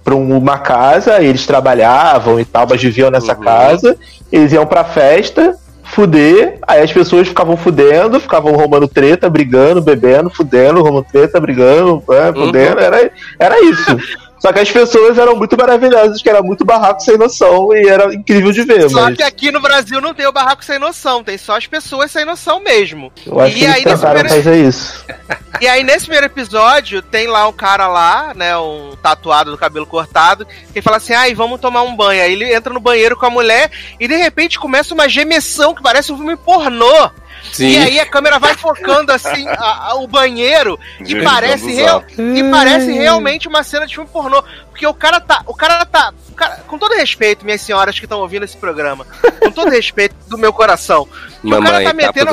pra 0.04 0.16
um- 0.16 0.38
uma 0.38 0.58
casa, 0.58 1.22
eles 1.22 1.46
trabalhavam 1.46 2.40
e 2.40 2.46
tal, 2.46 2.68
mas 2.70 2.82
viviam 2.82 3.10
nessa 3.12 3.34
Uhum. 3.36 3.42
casa, 3.44 3.96
eles 4.32 4.52
iam 4.52 4.66
pra 4.66 4.84
festa, 4.84 5.56
fuder, 5.84 6.58
aí 6.68 6.82
as 6.82 6.92
pessoas 6.92 7.28
ficavam 7.28 7.56
fudendo, 7.56 8.20
ficavam 8.20 8.52
roubando 8.54 8.88
treta, 8.88 9.30
brigando, 9.30 9.80
bebendo, 9.82 10.30
fudendo, 10.30 10.82
roubando 10.82 11.06
treta, 11.12 11.40
brigando, 11.40 12.04
é, 12.10 12.34
fudendo, 12.34 12.80
era, 12.80 13.12
era 13.40 13.64
isso. 13.64 13.98
Só 14.44 14.52
que 14.52 14.60
as 14.60 14.70
pessoas 14.70 15.18
eram 15.18 15.38
muito 15.38 15.56
maravilhosas, 15.56 16.22
que 16.22 16.30
era 16.30 16.44
muito 16.44 16.66
barraco 16.66 17.00
sem 17.00 17.18
noção 17.18 17.74
e 17.74 17.88
era 17.88 18.14
incrível 18.14 18.52
de 18.52 18.64
ver. 18.64 18.90
Só 18.90 19.04
mas 19.04 19.16
que 19.16 19.24
aqui 19.24 19.50
no 19.54 19.62
Brasil 19.62 20.02
não 20.02 20.14
tem 20.14 20.28
o 20.28 20.34
barraco 20.34 20.66
sem 20.66 20.78
noção, 20.78 21.24
tem 21.24 21.38
só 21.38 21.56
as 21.56 21.66
pessoas 21.66 22.12
sem 22.12 22.26
noção 22.26 22.60
mesmo. 22.60 23.10
eu 23.26 23.40
acho 23.40 23.56
e 23.56 23.60
que 23.62 23.66
aí, 23.66 23.84
primeiro- 23.84 24.28
fazer 24.28 24.68
isso. 24.68 25.06
E 25.62 25.68
aí, 25.68 25.84
nesse 25.84 26.06
primeiro 26.08 26.26
episódio, 26.26 27.02
tem 27.02 27.28
lá 27.28 27.48
um 27.48 27.54
cara 27.54 27.88
lá, 27.88 28.34
né? 28.36 28.58
Um 28.58 28.98
tatuado 29.02 29.52
do 29.52 29.58
cabelo 29.58 29.86
cortado, 29.86 30.46
que 30.74 30.82
fala 30.82 30.98
assim: 30.98 31.14
ai, 31.14 31.34
vamos 31.36 31.62
tomar 31.62 31.84
um 31.84 31.96
banho. 31.96 32.22
Aí 32.22 32.34
ele 32.34 32.52
entra 32.54 32.74
no 32.74 32.80
banheiro 32.80 33.16
com 33.16 33.28
a 33.28 33.30
mulher 33.30 33.70
e 34.00 34.08
de 34.08 34.16
repente 34.16 34.60
começa 34.60 34.96
uma 34.96 35.08
gemessão 35.08 35.74
que 35.74 35.82
parece 35.84 36.12
um 36.12 36.18
filme 36.18 36.36
pornô. 36.36 37.12
Sim. 37.52 37.70
E 37.70 37.78
aí 37.78 38.00
a 38.00 38.06
câmera 38.06 38.40
vai 38.40 38.56
focando 38.56 39.12
assim 39.12 39.48
a- 39.50 39.90
a- 39.90 39.96
o 39.96 40.08
banheiro 40.08 40.80
e 41.00 41.06
Gente, 41.06 41.24
parece, 41.24 41.72
real, 41.74 42.04
e 42.18 42.44
parece 42.50 42.92
realmente 42.92 43.48
uma 43.48 43.64
cena 43.64 43.86
de 43.86 43.94
filme 43.96 44.10
pornô. 44.10 44.44
Porque 44.70 44.88
o 44.88 44.94
cara 44.94 45.20
tá. 45.20 45.42
O 45.46 45.54
cara 45.54 45.86
tá. 45.86 46.12
o 46.30 46.34
cara- 46.34 46.58
com 46.68 46.78
todo 46.80 46.96
respeito, 46.96 47.46
minhas 47.46 47.62
senhoras 47.62 47.98
que 48.00 48.06
estão 48.06 48.20
ouvindo 48.20 48.44
esse 48.44 48.58
programa, 48.58 49.06
com 49.40 49.52
todo 49.52 49.70
respeito 49.70 50.16
do 50.28 50.38
meu 50.38 50.52
coração, 50.52 51.06
que 51.42 51.48
o 51.48 51.50
cara 51.52 51.62
Mamãe, 51.62 51.84
tá 51.86 51.94
metendo. 51.94 52.30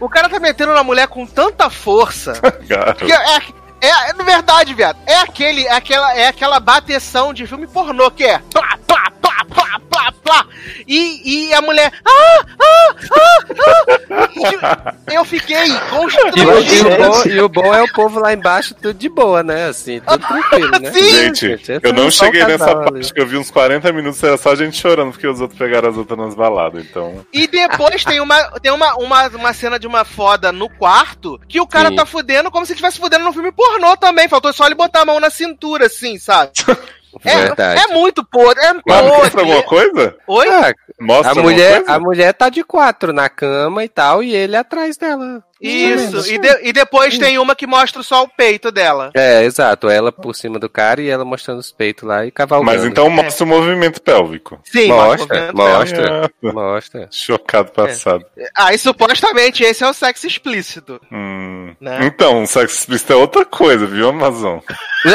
O 0.00 0.08
cara 0.08 0.28
tá 0.28 0.40
metendo 0.40 0.74
na 0.74 0.82
mulher 0.82 1.06
com 1.08 1.24
tanta 1.26 1.70
força. 1.70 2.32
Garoto. 2.66 3.04
que 3.06 3.12
é, 3.12 3.36
é, 3.80 3.88
é, 4.08 4.12
na 4.12 4.24
verdade, 4.24 4.74
viado, 4.74 4.98
é 5.06 5.18
aquele, 5.18 5.64
é 5.66 5.72
aquela, 5.72 6.14
é 6.18 6.26
aquela 6.26 6.58
bateção 6.58 7.32
de 7.32 7.46
filme 7.46 7.66
pornô 7.68 8.10
que 8.10 8.24
é 8.24 8.38
plá, 8.52 8.76
plá, 8.86 9.12
plá, 9.22 9.37
plá, 9.58 9.80
plá, 9.90 10.12
plá. 10.22 10.46
E, 10.86 11.48
e 11.48 11.54
a 11.54 11.60
mulher. 11.62 11.92
Ah, 12.04 12.46
ah, 12.58 12.94
ah, 13.12 13.44
ah. 13.60 14.94
E 15.10 15.14
eu 15.14 15.24
fiquei 15.24 15.56
E, 15.56 15.70
e 15.70 15.80
constrangido. 15.90 16.50
bom, 16.96 17.24
e 17.26 17.40
o 17.40 17.48
bom 17.48 17.74
é 17.74 17.82
o 17.82 17.92
povo 17.92 18.20
lá 18.20 18.32
embaixo, 18.32 18.74
tudo 18.74 18.94
de 18.94 19.08
boa, 19.08 19.42
né? 19.42 19.66
Assim, 19.66 20.00
tudo 20.00 20.26
tranquilo, 20.26 20.70
né? 20.78 20.92
Sim. 20.92 21.34
Gente, 21.34 21.72
é 21.72 21.80
eu 21.82 21.92
não 21.92 22.10
só 22.10 22.24
o 22.24 22.26
cheguei 22.26 22.44
nessa 22.44 22.76
parte 22.76 23.12
que 23.12 23.20
eu 23.20 23.26
vi 23.26 23.36
uns 23.36 23.50
40 23.50 23.92
minutos, 23.92 24.22
era 24.22 24.36
só 24.36 24.54
gente 24.54 24.80
chorando 24.80 25.12
porque 25.12 25.26
os 25.26 25.40
outros 25.40 25.58
pegaram 25.58 25.88
as 25.88 25.96
outras 25.96 26.18
nas 26.18 26.34
baladas, 26.34 26.84
então. 26.84 27.26
E 27.32 27.46
depois 27.46 28.04
tem 28.04 28.20
uma, 28.20 28.42
tem 28.60 28.72
uma, 28.72 28.94
uma, 28.96 29.28
uma 29.28 29.52
cena 29.52 29.78
de 29.78 29.86
uma 29.86 30.04
foda 30.04 30.52
no 30.52 30.68
quarto 30.68 31.40
que 31.48 31.60
o 31.60 31.66
cara 31.66 31.88
Sim. 31.90 31.96
tá 31.96 32.06
fudendo 32.06 32.50
como 32.50 32.66
se 32.66 32.72
estivesse 32.72 32.98
fudendo 32.98 33.24
no 33.24 33.32
filme 33.32 33.52
pornô 33.52 33.96
também. 33.96 34.28
Faltou 34.28 34.52
só 34.52 34.66
ele 34.66 34.74
botar 34.74 35.02
a 35.02 35.04
mão 35.04 35.20
na 35.20 35.30
cintura, 35.30 35.86
assim, 35.86 36.18
sabe? 36.18 36.52
É, 37.24 37.36
Verdade. 37.36 37.80
é 37.80 37.86
muito 37.94 38.24
podre. 38.24 38.62
É 38.64 38.74
podre. 38.74 39.40
alguma 39.40 39.62
coisa? 39.62 40.16
Oi? 40.26 40.48
Ah, 40.48 40.72
Mostra 41.00 41.28
a 41.28 41.30
alguma 41.30 41.50
mulher, 41.50 41.76
coisa? 41.78 41.92
a 41.92 42.00
mulher 42.00 42.32
tá 42.34 42.48
de 42.48 42.62
quatro 42.64 43.12
na 43.12 43.28
cama 43.28 43.84
e 43.84 43.88
tal, 43.88 44.22
e 44.22 44.34
ele 44.34 44.56
atrás 44.56 44.96
dela. 44.96 45.42
Isso. 45.60 46.30
E, 46.32 46.38
de- 46.38 46.68
e 46.68 46.72
depois 46.72 47.18
tem 47.18 47.38
uma 47.38 47.56
que 47.56 47.66
mostra 47.66 48.02
só 48.02 48.22
o 48.22 48.28
peito 48.28 48.70
dela. 48.70 49.10
É, 49.14 49.42
exato. 49.44 49.88
Ela 49.88 50.12
por 50.12 50.34
cima 50.34 50.58
do 50.58 50.68
cara 50.68 51.00
e 51.02 51.08
ela 51.08 51.24
mostrando 51.24 51.58
os 51.58 51.72
peitos 51.72 52.04
lá 52.06 52.24
e 52.24 52.30
cavalgando. 52.30 52.70
Mas 52.70 52.84
então 52.84 53.10
mostra 53.10 53.44
o 53.44 53.48
movimento 53.48 54.00
pélvico. 54.00 54.60
Sim, 54.64 54.88
Mostra, 54.88 55.50
o 55.52 55.56
movimento 55.56 55.56
mostra, 55.56 56.30
É. 56.42 56.52
mostra. 56.52 57.08
Chocado 57.12 57.72
passado. 57.72 58.24
Ah, 58.56 58.72
e 58.72 58.78
supostamente 58.78 59.64
esse 59.64 59.82
é 59.82 59.88
o 59.88 59.92
sexo 59.92 60.26
explícito. 60.26 61.00
Hum. 61.10 61.74
Né? 61.80 61.98
Então, 62.02 62.46
sexo 62.46 62.78
explícito 62.78 63.12
é 63.12 63.16
outra 63.16 63.44
coisa, 63.44 63.86
viu, 63.86 64.08
Amazon? 64.08 64.58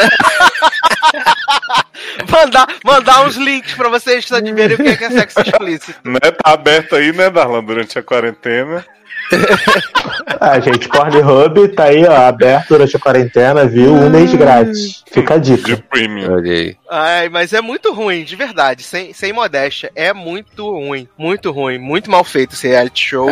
mandar, 2.30 2.68
mandar 2.84 3.26
uns 3.26 3.36
links 3.36 3.74
pra 3.74 3.90
vocês 3.90 4.28
verem 4.30 4.76
o 4.76 4.84
que 4.84 4.90
é 4.90 4.96
que 4.98 5.04
é 5.06 5.10
sexo 5.10 5.42
explícito. 5.42 6.00
Né? 6.04 6.20
Tá 6.20 6.52
aberto 6.52 6.96
aí, 6.96 7.12
né, 7.12 7.30
Darlan, 7.30 7.64
durante 7.64 7.98
a 7.98 8.04
quarentena. 8.04 8.86
Ah, 10.46 10.60
gente, 10.60 10.90
Pornhub 10.90 11.70
tá 11.70 11.86
aí, 11.86 12.06
ó, 12.06 12.28
aberto 12.28 12.70
durante 12.70 12.98
a 12.98 13.00
quarentena, 13.00 13.66
viu? 13.66 13.94
Um 13.94 14.10
mês 14.10 14.34
grátis. 14.34 15.02
Fica 15.10 15.36
a 15.36 15.38
De 15.38 15.56
dica. 15.56 15.82
premium. 15.90 16.34
Olha 16.34 16.52
aí. 16.52 16.78
Ai, 16.90 17.30
mas 17.30 17.54
é 17.54 17.62
muito 17.62 17.94
ruim, 17.94 18.26
de 18.26 18.36
verdade, 18.36 18.84
sem, 18.84 19.14
sem 19.14 19.32
modéstia. 19.32 19.90
É 19.96 20.12
muito 20.12 20.70
ruim, 20.70 21.08
muito 21.18 21.50
ruim, 21.50 21.78
muito 21.78 22.12
mal 22.12 22.26
feito 22.26 22.56
esse 22.56 22.68
reality 22.68 23.08
show. 23.10 23.30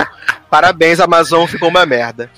Parabéns, 0.49 1.01
Amazon, 1.01 1.45
ficou 1.47 1.67
uma 1.67 1.85
merda. 1.85 2.29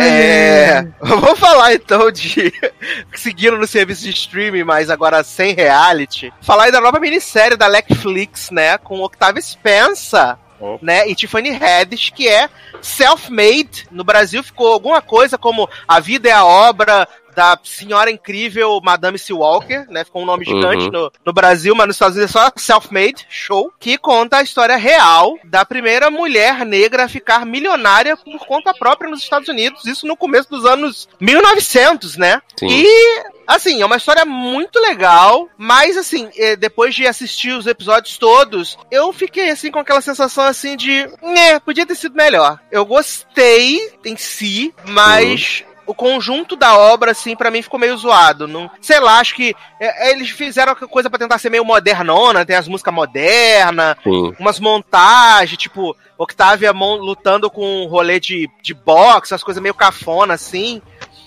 É, 0.00 0.86
vamos 1.00 1.38
falar 1.38 1.74
então 1.74 2.10
de. 2.10 2.52
Seguindo 3.14 3.56
no 3.58 3.66
serviço 3.66 4.04
de 4.04 4.10
streaming, 4.10 4.62
mas 4.64 4.88
agora 4.88 5.24
sem 5.24 5.52
reality. 5.52 6.32
Falar 6.42 6.64
aí 6.64 6.72
da 6.72 6.80
nova 6.80 7.00
minissérie 7.00 7.56
da 7.56 7.68
Netflix, 7.68 8.50
né? 8.52 8.78
Com 8.78 9.00
Octavia 9.00 9.42
Spencer. 9.42 10.36
Né, 10.80 11.08
e 11.08 11.14
Tiffany 11.14 11.50
Haddish, 11.50 12.10
que 12.10 12.28
é 12.28 12.48
self-made. 12.80 13.86
No 13.90 14.04
Brasil 14.04 14.42
ficou 14.42 14.72
alguma 14.72 15.02
coisa 15.02 15.36
como 15.36 15.68
A 15.86 16.00
Vida 16.00 16.28
é 16.28 16.32
a 16.32 16.44
Obra 16.44 17.08
da 17.36 17.58
senhora 17.62 18.10
incrível 18.10 18.80
Madame 18.82 19.18
C. 19.18 19.34
Walker, 19.34 19.84
né? 19.90 20.04
Ficou 20.04 20.22
um 20.22 20.26
nome 20.26 20.44
gigante 20.44 20.86
Uhum. 20.86 20.90
no, 20.90 21.12
no 21.26 21.32
Brasil, 21.34 21.74
mas 21.74 21.86
nos 21.86 21.96
Estados 21.96 22.16
Unidos 22.16 22.34
é 22.34 22.38
só 22.40 22.50
Self-Made 22.56 23.26
Show, 23.28 23.70
que 23.78 23.98
conta 23.98 24.38
a 24.38 24.42
história 24.42 24.76
real 24.76 25.38
da 25.44 25.62
primeira 25.64 26.10
mulher 26.10 26.64
negra 26.64 27.04
a 27.04 27.08
ficar 27.08 27.44
milionária 27.44 28.16
por 28.16 28.38
conta 28.46 28.72
própria 28.72 29.10
nos 29.10 29.22
Estados 29.22 29.48
Unidos, 29.48 29.84
isso 29.84 30.06
no 30.06 30.16
começo 30.16 30.48
dos 30.48 30.64
anos 30.64 31.06
1900, 31.20 32.16
né? 32.16 32.40
Sim. 32.58 32.68
E 32.68 33.36
Assim, 33.46 33.80
é 33.80 33.86
uma 33.86 33.96
história 33.96 34.24
muito 34.24 34.80
legal, 34.80 35.48
mas 35.56 35.96
assim, 35.96 36.28
eh, 36.36 36.56
depois 36.56 36.92
de 36.96 37.06
assistir 37.06 37.52
os 37.52 37.68
episódios 37.68 38.18
todos, 38.18 38.76
eu 38.90 39.12
fiquei 39.12 39.50
assim 39.50 39.70
com 39.70 39.78
aquela 39.78 40.00
sensação 40.00 40.42
assim 40.42 40.76
de, 40.76 41.08
né, 41.22 41.60
podia 41.60 41.86
ter 41.86 41.94
sido 41.94 42.16
melhor. 42.16 42.58
Eu 42.72 42.84
gostei 42.84 43.88
em 44.04 44.16
si, 44.16 44.74
mas 44.88 45.62
o 45.86 45.94
conjunto 45.94 46.56
da 46.56 46.76
obra, 46.76 47.12
assim, 47.12 47.36
pra 47.36 47.50
mim 47.50 47.62
ficou 47.62 47.78
meio 47.80 47.96
zoado. 47.96 48.46
Não, 48.48 48.70
sei 48.80 49.00
lá, 49.00 49.18
acho 49.18 49.34
que 49.34 49.54
é, 49.80 50.10
eles 50.10 50.30
fizeram 50.30 50.74
coisa 50.74 51.08
pra 51.08 51.18
tentar 51.18 51.38
ser 51.38 51.50
meio 51.50 51.64
modernona, 51.64 52.44
tem 52.44 52.56
as 52.56 52.68
músicas 52.68 52.92
modernas, 52.94 53.96
umas 54.38 54.58
montagens, 54.60 55.56
tipo, 55.58 55.96
Octavia 56.18 56.72
mon- 56.72 56.96
lutando 56.96 57.50
com 57.50 57.84
um 57.84 57.86
rolê 57.86 58.18
de, 58.18 58.48
de 58.62 58.72
boxe, 58.74 59.34
as 59.34 59.42
coisas 59.44 59.62
meio 59.62 59.74
cafona, 59.74 60.34
assim. 60.34 60.80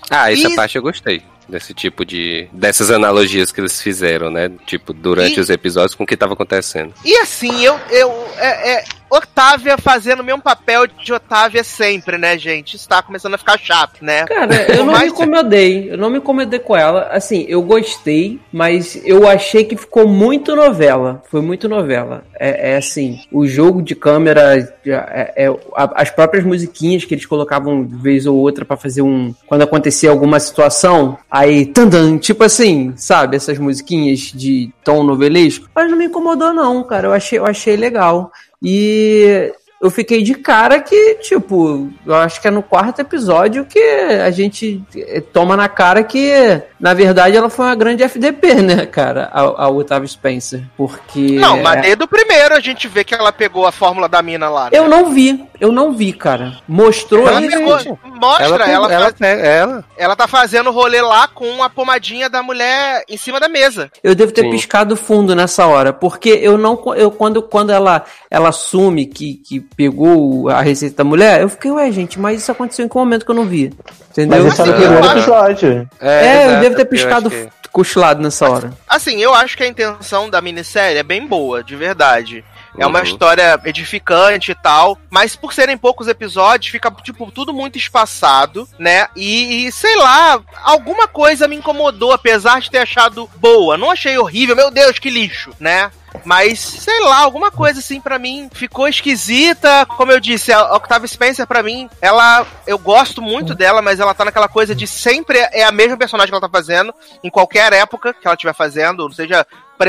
Ah, 0.10 0.32
essa 0.32 0.49
E- 0.49 0.55
parte 0.55 0.76
eu 0.76 0.82
gostei. 0.82 1.22
Desse 1.47 1.74
tipo 1.74 2.05
de. 2.05 2.47
dessas 2.53 2.91
analogias 2.91 3.51
que 3.51 3.60
eles 3.60 3.82
fizeram, 3.82 4.30
né? 4.30 4.51
Tipo, 4.68 4.93
durante 4.93 5.38
E- 5.38 5.39
os 5.39 5.49
episódios 5.49 5.95
com 5.95 6.03
o 6.03 6.07
que 6.07 6.16
tava 6.16 6.34
acontecendo. 6.34 6.93
E 7.03 7.16
assim, 7.18 7.64
eu. 7.66 7.80
eu 7.89 8.28
é, 8.38 8.74
é, 8.74 8.84
Otávia 9.10 9.78
fazendo 9.78 10.20
o 10.22 10.24
mesmo 10.24 10.41
papel 10.41 10.86
de 10.88 11.14
Otávia 11.14 11.64
sempre, 11.64 12.18
né, 12.18 12.38
gente? 12.38 12.76
Isso 12.76 12.88
tá 12.88 13.01
começando 13.01 13.34
a 13.34 13.38
ficar 13.38 13.57
chato, 13.57 14.03
né? 14.03 14.26
Cara, 14.26 14.72
eu 14.76 14.86
não 14.86 14.97
me 14.99 15.07
incomodei. 15.07 15.91
Eu 15.91 15.97
não 15.97 16.10
me 16.10 16.18
incomodei 16.20 16.60
com 16.60 16.76
ela. 16.76 17.07
Assim, 17.12 17.45
eu 17.47 17.62
gostei, 17.62 18.39
mas 18.51 18.99
eu 19.05 19.28
achei 19.28 19.64
que 19.64 19.76
ficou 19.76 20.07
muito 20.07 20.55
novela. 20.55 21.24
Foi 21.30 21.41
muito 21.41 21.68
novela. 21.68 22.24
É, 22.39 22.72
é 22.74 22.78
assim, 22.78 23.22
o 23.32 23.47
jogo 23.47 23.82
de 23.82 23.95
câmera, 23.95 24.57
é, 24.86 25.45
é- 25.45 25.55
as 25.95 26.10
próprias 26.10 26.45
musiquinhas 26.45 27.05
que 27.05 27.14
eles 27.14 27.26
colocavam 27.26 27.84
de 27.84 27.95
vez 27.95 28.26
ou 28.26 28.38
outra 28.38 28.64
pra 28.66 28.78
fazer 28.78 29.01
um. 29.01 29.34
Quando 29.47 29.62
acontecia 29.64 30.10
alguma 30.10 30.39
situação, 30.39 31.18
aí, 31.30 31.66
tandan, 31.66 32.18
tipo 32.18 32.43
assim, 32.43 32.93
sabe? 32.95 33.36
Essas 33.36 33.57
musiquinhas 33.57 34.20
de 34.34 34.72
tom 34.84 35.03
novelesco. 35.03 35.68
Mas 35.74 35.89
não 35.89 35.97
me 35.97 36.05
incomodou, 36.05 36.53
não, 36.53 36.84
cara. 36.84 37.07
Eu 37.07 37.14
achei, 37.14 37.39
eu 37.39 37.45
achei 37.45 37.76
legal. 37.76 38.32
E 38.62 39.53
eu 39.82 39.89
fiquei 39.89 40.22
de 40.22 40.36
cara 40.36 40.80
que, 40.82 41.16
tipo, 41.16 41.89
eu 42.05 42.16
acho 42.16 42.41
que 42.41 42.47
é 42.47 42.51
no 42.51 42.62
quarto 42.62 42.99
episódio 42.99 43.66
que 43.66 43.80
a 43.80 44.30
gente 44.30 44.84
eh, 44.95 45.22
toma 45.22 45.55
na 45.55 45.70
cara 45.70 46.03
que, 46.03 46.62
na 46.80 46.93
verdade, 46.93 47.36
ela 47.36 47.49
foi 47.49 47.65
uma 47.65 47.75
grande 47.75 48.03
FDP, 48.03 48.53
né, 48.55 48.86
cara, 48.86 49.30
a, 49.34 49.41
a 49.65 49.69
Otávio 49.69 50.07
Spencer. 50.07 50.63
Porque. 50.77 51.34
Não, 51.39 51.61
mas 51.61 51.82
desde 51.82 52.03
o 52.03 52.07
primeiro 52.07 52.55
a 52.55 52.59
gente 52.59 52.88
vê 52.88 53.03
que 53.03 53.13
ela 53.13 53.32
pegou 53.32 53.65
a 53.65 53.71
fórmula 53.71 54.07
da 54.07 54.21
mina 54.21 54.49
lá. 54.49 54.65
né? 54.65 54.69
Eu 54.73 54.88
não 54.88 55.11
vi, 55.11 55.43
eu 55.59 55.71
não 55.71 55.91
vi, 55.93 56.13
cara. 56.13 56.57
Mostrou 56.67 57.27
Ela 57.27 57.39
aí. 57.39 57.47
pegou, 57.49 57.77
gente. 57.80 57.99
mostra, 58.19 58.45
ela, 58.45 58.57
pegou- 58.59 58.73
ela, 58.73 58.93
ela, 58.93 59.13
faz- 59.17 59.39
ela. 59.43 59.84
ela 59.97 60.15
tá 60.15 60.27
fazendo 60.27 60.71
rolê 60.71 61.01
lá 61.01 61.27
com 61.27 61.61
a 61.63 61.69
pomadinha 61.69 62.30
da 62.30 62.41
mulher 62.41 63.03
em 63.09 63.17
cima 63.17 63.39
da 63.39 63.49
mesa. 63.49 63.91
Eu 64.03 64.15
devo 64.15 64.32
ter 64.32 64.41
Sim. 64.43 64.51
piscado 64.51 64.95
fundo 64.95 65.36
nessa 65.36 65.65
hora, 65.67 65.91
porque 65.91 66.30
eu 66.30 66.57
não. 66.57 66.80
Eu, 66.95 67.11
quando 67.11 67.41
quando 67.41 67.71
ela, 67.71 68.03
ela 68.32 68.49
assume 68.49 69.05
que, 69.05 69.34
que 69.36 69.59
pegou 69.59 70.47
a 70.49 70.61
receita 70.61 70.97
da 70.97 71.03
mulher, 71.03 71.41
eu 71.41 71.49
fiquei, 71.49 71.71
ué, 71.71 71.91
gente, 71.91 72.19
mas 72.19 72.41
isso 72.41 72.51
aconteceu 72.51 72.86
em 72.86 72.89
que 72.89 72.95
momento 72.95 73.25
que 73.25 73.32
eu 73.32 73.36
não 73.36 73.45
vi? 73.45 73.73
Entendeu? 74.11 74.43
Mas 74.43 74.53
esse 74.53 74.61
é 74.61 74.65
no 74.65 74.73
primeiro 74.73 75.05
episódio. 75.05 75.89
É, 76.01 76.55
eu 76.55 76.59
devo 76.70 76.76
ter 76.78 76.86
piscado 76.86 77.30
que- 77.30 77.49
cochilado 77.72 78.22
nessa 78.22 78.49
hora. 78.49 78.74
Assim, 78.88 79.22
eu 79.22 79.34
acho 79.34 79.55
que 79.55 79.63
a 79.63 79.67
intenção 79.67 80.30
da 80.30 80.41
minissérie 80.41 80.97
é 80.97 81.03
bem 81.03 81.26
boa, 81.28 81.63
de 81.63 81.76
verdade. 81.76 82.43
É 82.78 82.86
uma 82.86 82.99
Uhum. 82.99 83.05
história 83.05 83.59
edificante 83.65 84.51
e 84.51 84.55
tal, 84.55 84.97
mas 85.09 85.36
por 85.36 85.53
serem 85.53 85.78
poucos 85.78 86.07
episódios, 86.07 86.72
fica, 86.72 86.91
tipo, 87.03 87.30
tudo 87.32 87.53
muito 87.53 87.78
espaçado, 87.78 88.67
né? 88.78 89.07
E, 89.15 89.65
e, 89.67 89.72
sei 89.72 89.95
lá, 89.97 90.39
alguma 90.63 91.07
coisa 91.07 91.47
me 91.47 91.55
incomodou, 91.55 92.11
apesar 92.13 92.61
de 92.61 92.70
ter 92.70 92.80
achado 92.80 93.30
boa. 93.38 93.78
Não 93.78 93.91
achei 93.91 94.17
horrível, 94.17 94.55
meu 94.55 94.70
Deus, 94.72 94.99
que 94.99 95.09
lixo, 95.09 95.51
né? 95.59 95.91
Mas, 96.26 96.59
sei 96.59 96.99
lá, 97.01 97.17
alguma 97.20 97.51
coisa 97.51 97.80
assim 97.80 98.01
pra 98.01 98.17
mim 98.17 98.49
ficou 98.51 98.88
esquisita. 98.88 99.86
Como 99.86 100.11
eu 100.11 100.20
disse, 100.20 100.51
a 100.51 100.76
Octavia 100.76 101.07
Spencer 101.07 101.45
pra 101.45 101.61
mim, 101.61 101.88
ela. 102.01 102.45
Eu 102.65 102.80
gosto 102.80 103.22
muito 103.22 103.53
dela, 103.53 103.82
mas 103.82 103.99
ela 103.99 104.13
tá 104.13 104.26
naquela 104.26 104.47
coisa 104.47 104.74
de 104.74 104.88
sempre 104.88 105.38
é 105.38 105.63
a 105.63 105.72
mesma 105.72 105.97
personagem 105.97 106.30
que 106.32 106.36
ela 106.36 106.41
tá 106.41 106.49
fazendo, 106.49 106.93
em 107.24 107.30
qualquer 107.30 107.74
época 107.74 108.13
que 108.13 108.26
ela 108.28 108.34
estiver 108.34 108.55
fazendo, 108.55 109.11
seja 109.13 109.45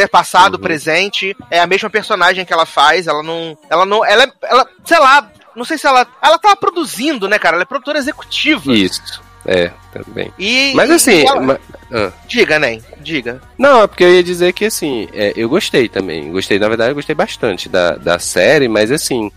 passado, 0.09 0.55
Uhum. 0.55 0.61
presente, 0.61 1.37
é 1.51 1.61
a 1.61 1.67
mesma 1.67 1.91
personagem 1.91 2.45
que 2.45 2.53
ela 2.53 2.67
faz, 2.67 3.07
ela 3.07 3.23
não. 3.23 3.57
Ela 3.69 3.85
não. 3.87 4.05
Ela, 4.05 4.25
é- 4.25 4.33
ela 4.43 4.67
sei 4.85 4.99
lá, 4.99 5.31
não 5.57 5.65
sei 5.65 5.77
se 5.79 5.87
ela. 5.87 6.07
Ela 6.23 6.39
tava 6.39 6.57
produzindo, 6.57 7.29
né, 7.29 7.39
cara? 7.39 7.57
Ela 7.57 7.63
é 7.63 7.67
produtora 7.67 7.99
executiva. 7.99 8.73
Isso. 8.73 9.23
É, 9.47 9.71
também. 9.91 10.31
E, 10.39 10.73
Mas 10.75 10.91
e 10.91 10.93
assim, 10.93 11.27
ela- 11.27 11.41
ma- 11.41 11.59
ah. 11.93 12.13
diga, 12.29 12.59
Nen, 12.59 12.83
diga. 13.01 13.41
Não, 13.57 13.83
é 13.83 13.87
porque 13.87 14.05
eu 14.05 14.13
ia 14.15 14.23
dizer 14.23 14.53
que 14.53 14.67
assim, 14.67 15.09
é, 15.15 15.33
eu 15.35 15.49
gostei 15.49 15.89
também. 15.89 16.31
Gostei, 16.31 16.59
na 16.59 16.69
verdade, 16.69 16.91
eu 16.91 16.95
gostei 16.95 17.15
bastante 17.15 17.67
da, 17.69 17.93
da 17.97 18.19
série, 18.19 18.69
mas 18.69 18.91
assim. 18.93 19.31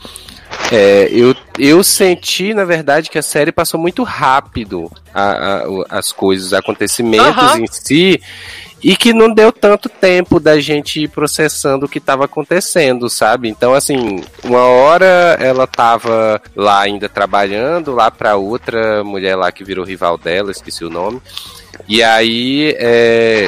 é, 0.71 1.07
eu, 1.11 1.33
eu 1.57 1.83
senti, 1.83 2.53
na 2.53 2.63
verdade, 2.65 3.09
que 3.09 3.17
a 3.17 3.23
série 3.23 3.51
passou 3.51 3.79
muito 3.79 4.03
rápido 4.03 4.91
a- 5.13 5.31
a- 5.31 5.63
as 5.97 6.11
coisas, 6.11 6.47
os 6.47 6.53
acontecimentos 6.53 7.27
Aham. 7.41 7.59
em 7.61 7.67
si, 7.67 8.21
e 8.83 8.97
que 8.97 9.13
não 9.13 9.33
deu 9.33 9.51
tanto 9.51 9.87
tempo 9.87 10.39
da 10.39 10.59
gente 10.59 11.03
ir 11.03 11.07
processando 11.07 11.85
o 11.85 11.89
que 11.89 11.99
estava 11.99 12.25
acontecendo, 12.25 13.09
sabe? 13.09 13.47
Então, 13.47 13.73
assim, 13.73 14.21
uma 14.43 14.61
hora 14.61 15.37
ela 15.39 15.65
tava 15.65 16.41
lá 16.55 16.81
ainda 16.81 17.07
trabalhando, 17.07 17.93
lá 17.93 18.11
pra 18.11 18.35
outra 18.35 19.03
mulher 19.03 19.35
lá 19.35 19.51
que 19.51 19.63
virou 19.63 19.85
rival 19.85 20.17
dela, 20.17 20.51
esqueci 20.51 20.83
o 20.83 20.89
nome. 20.89 21.21
E 21.87 22.03
aí, 22.03 22.75
é, 22.77 23.47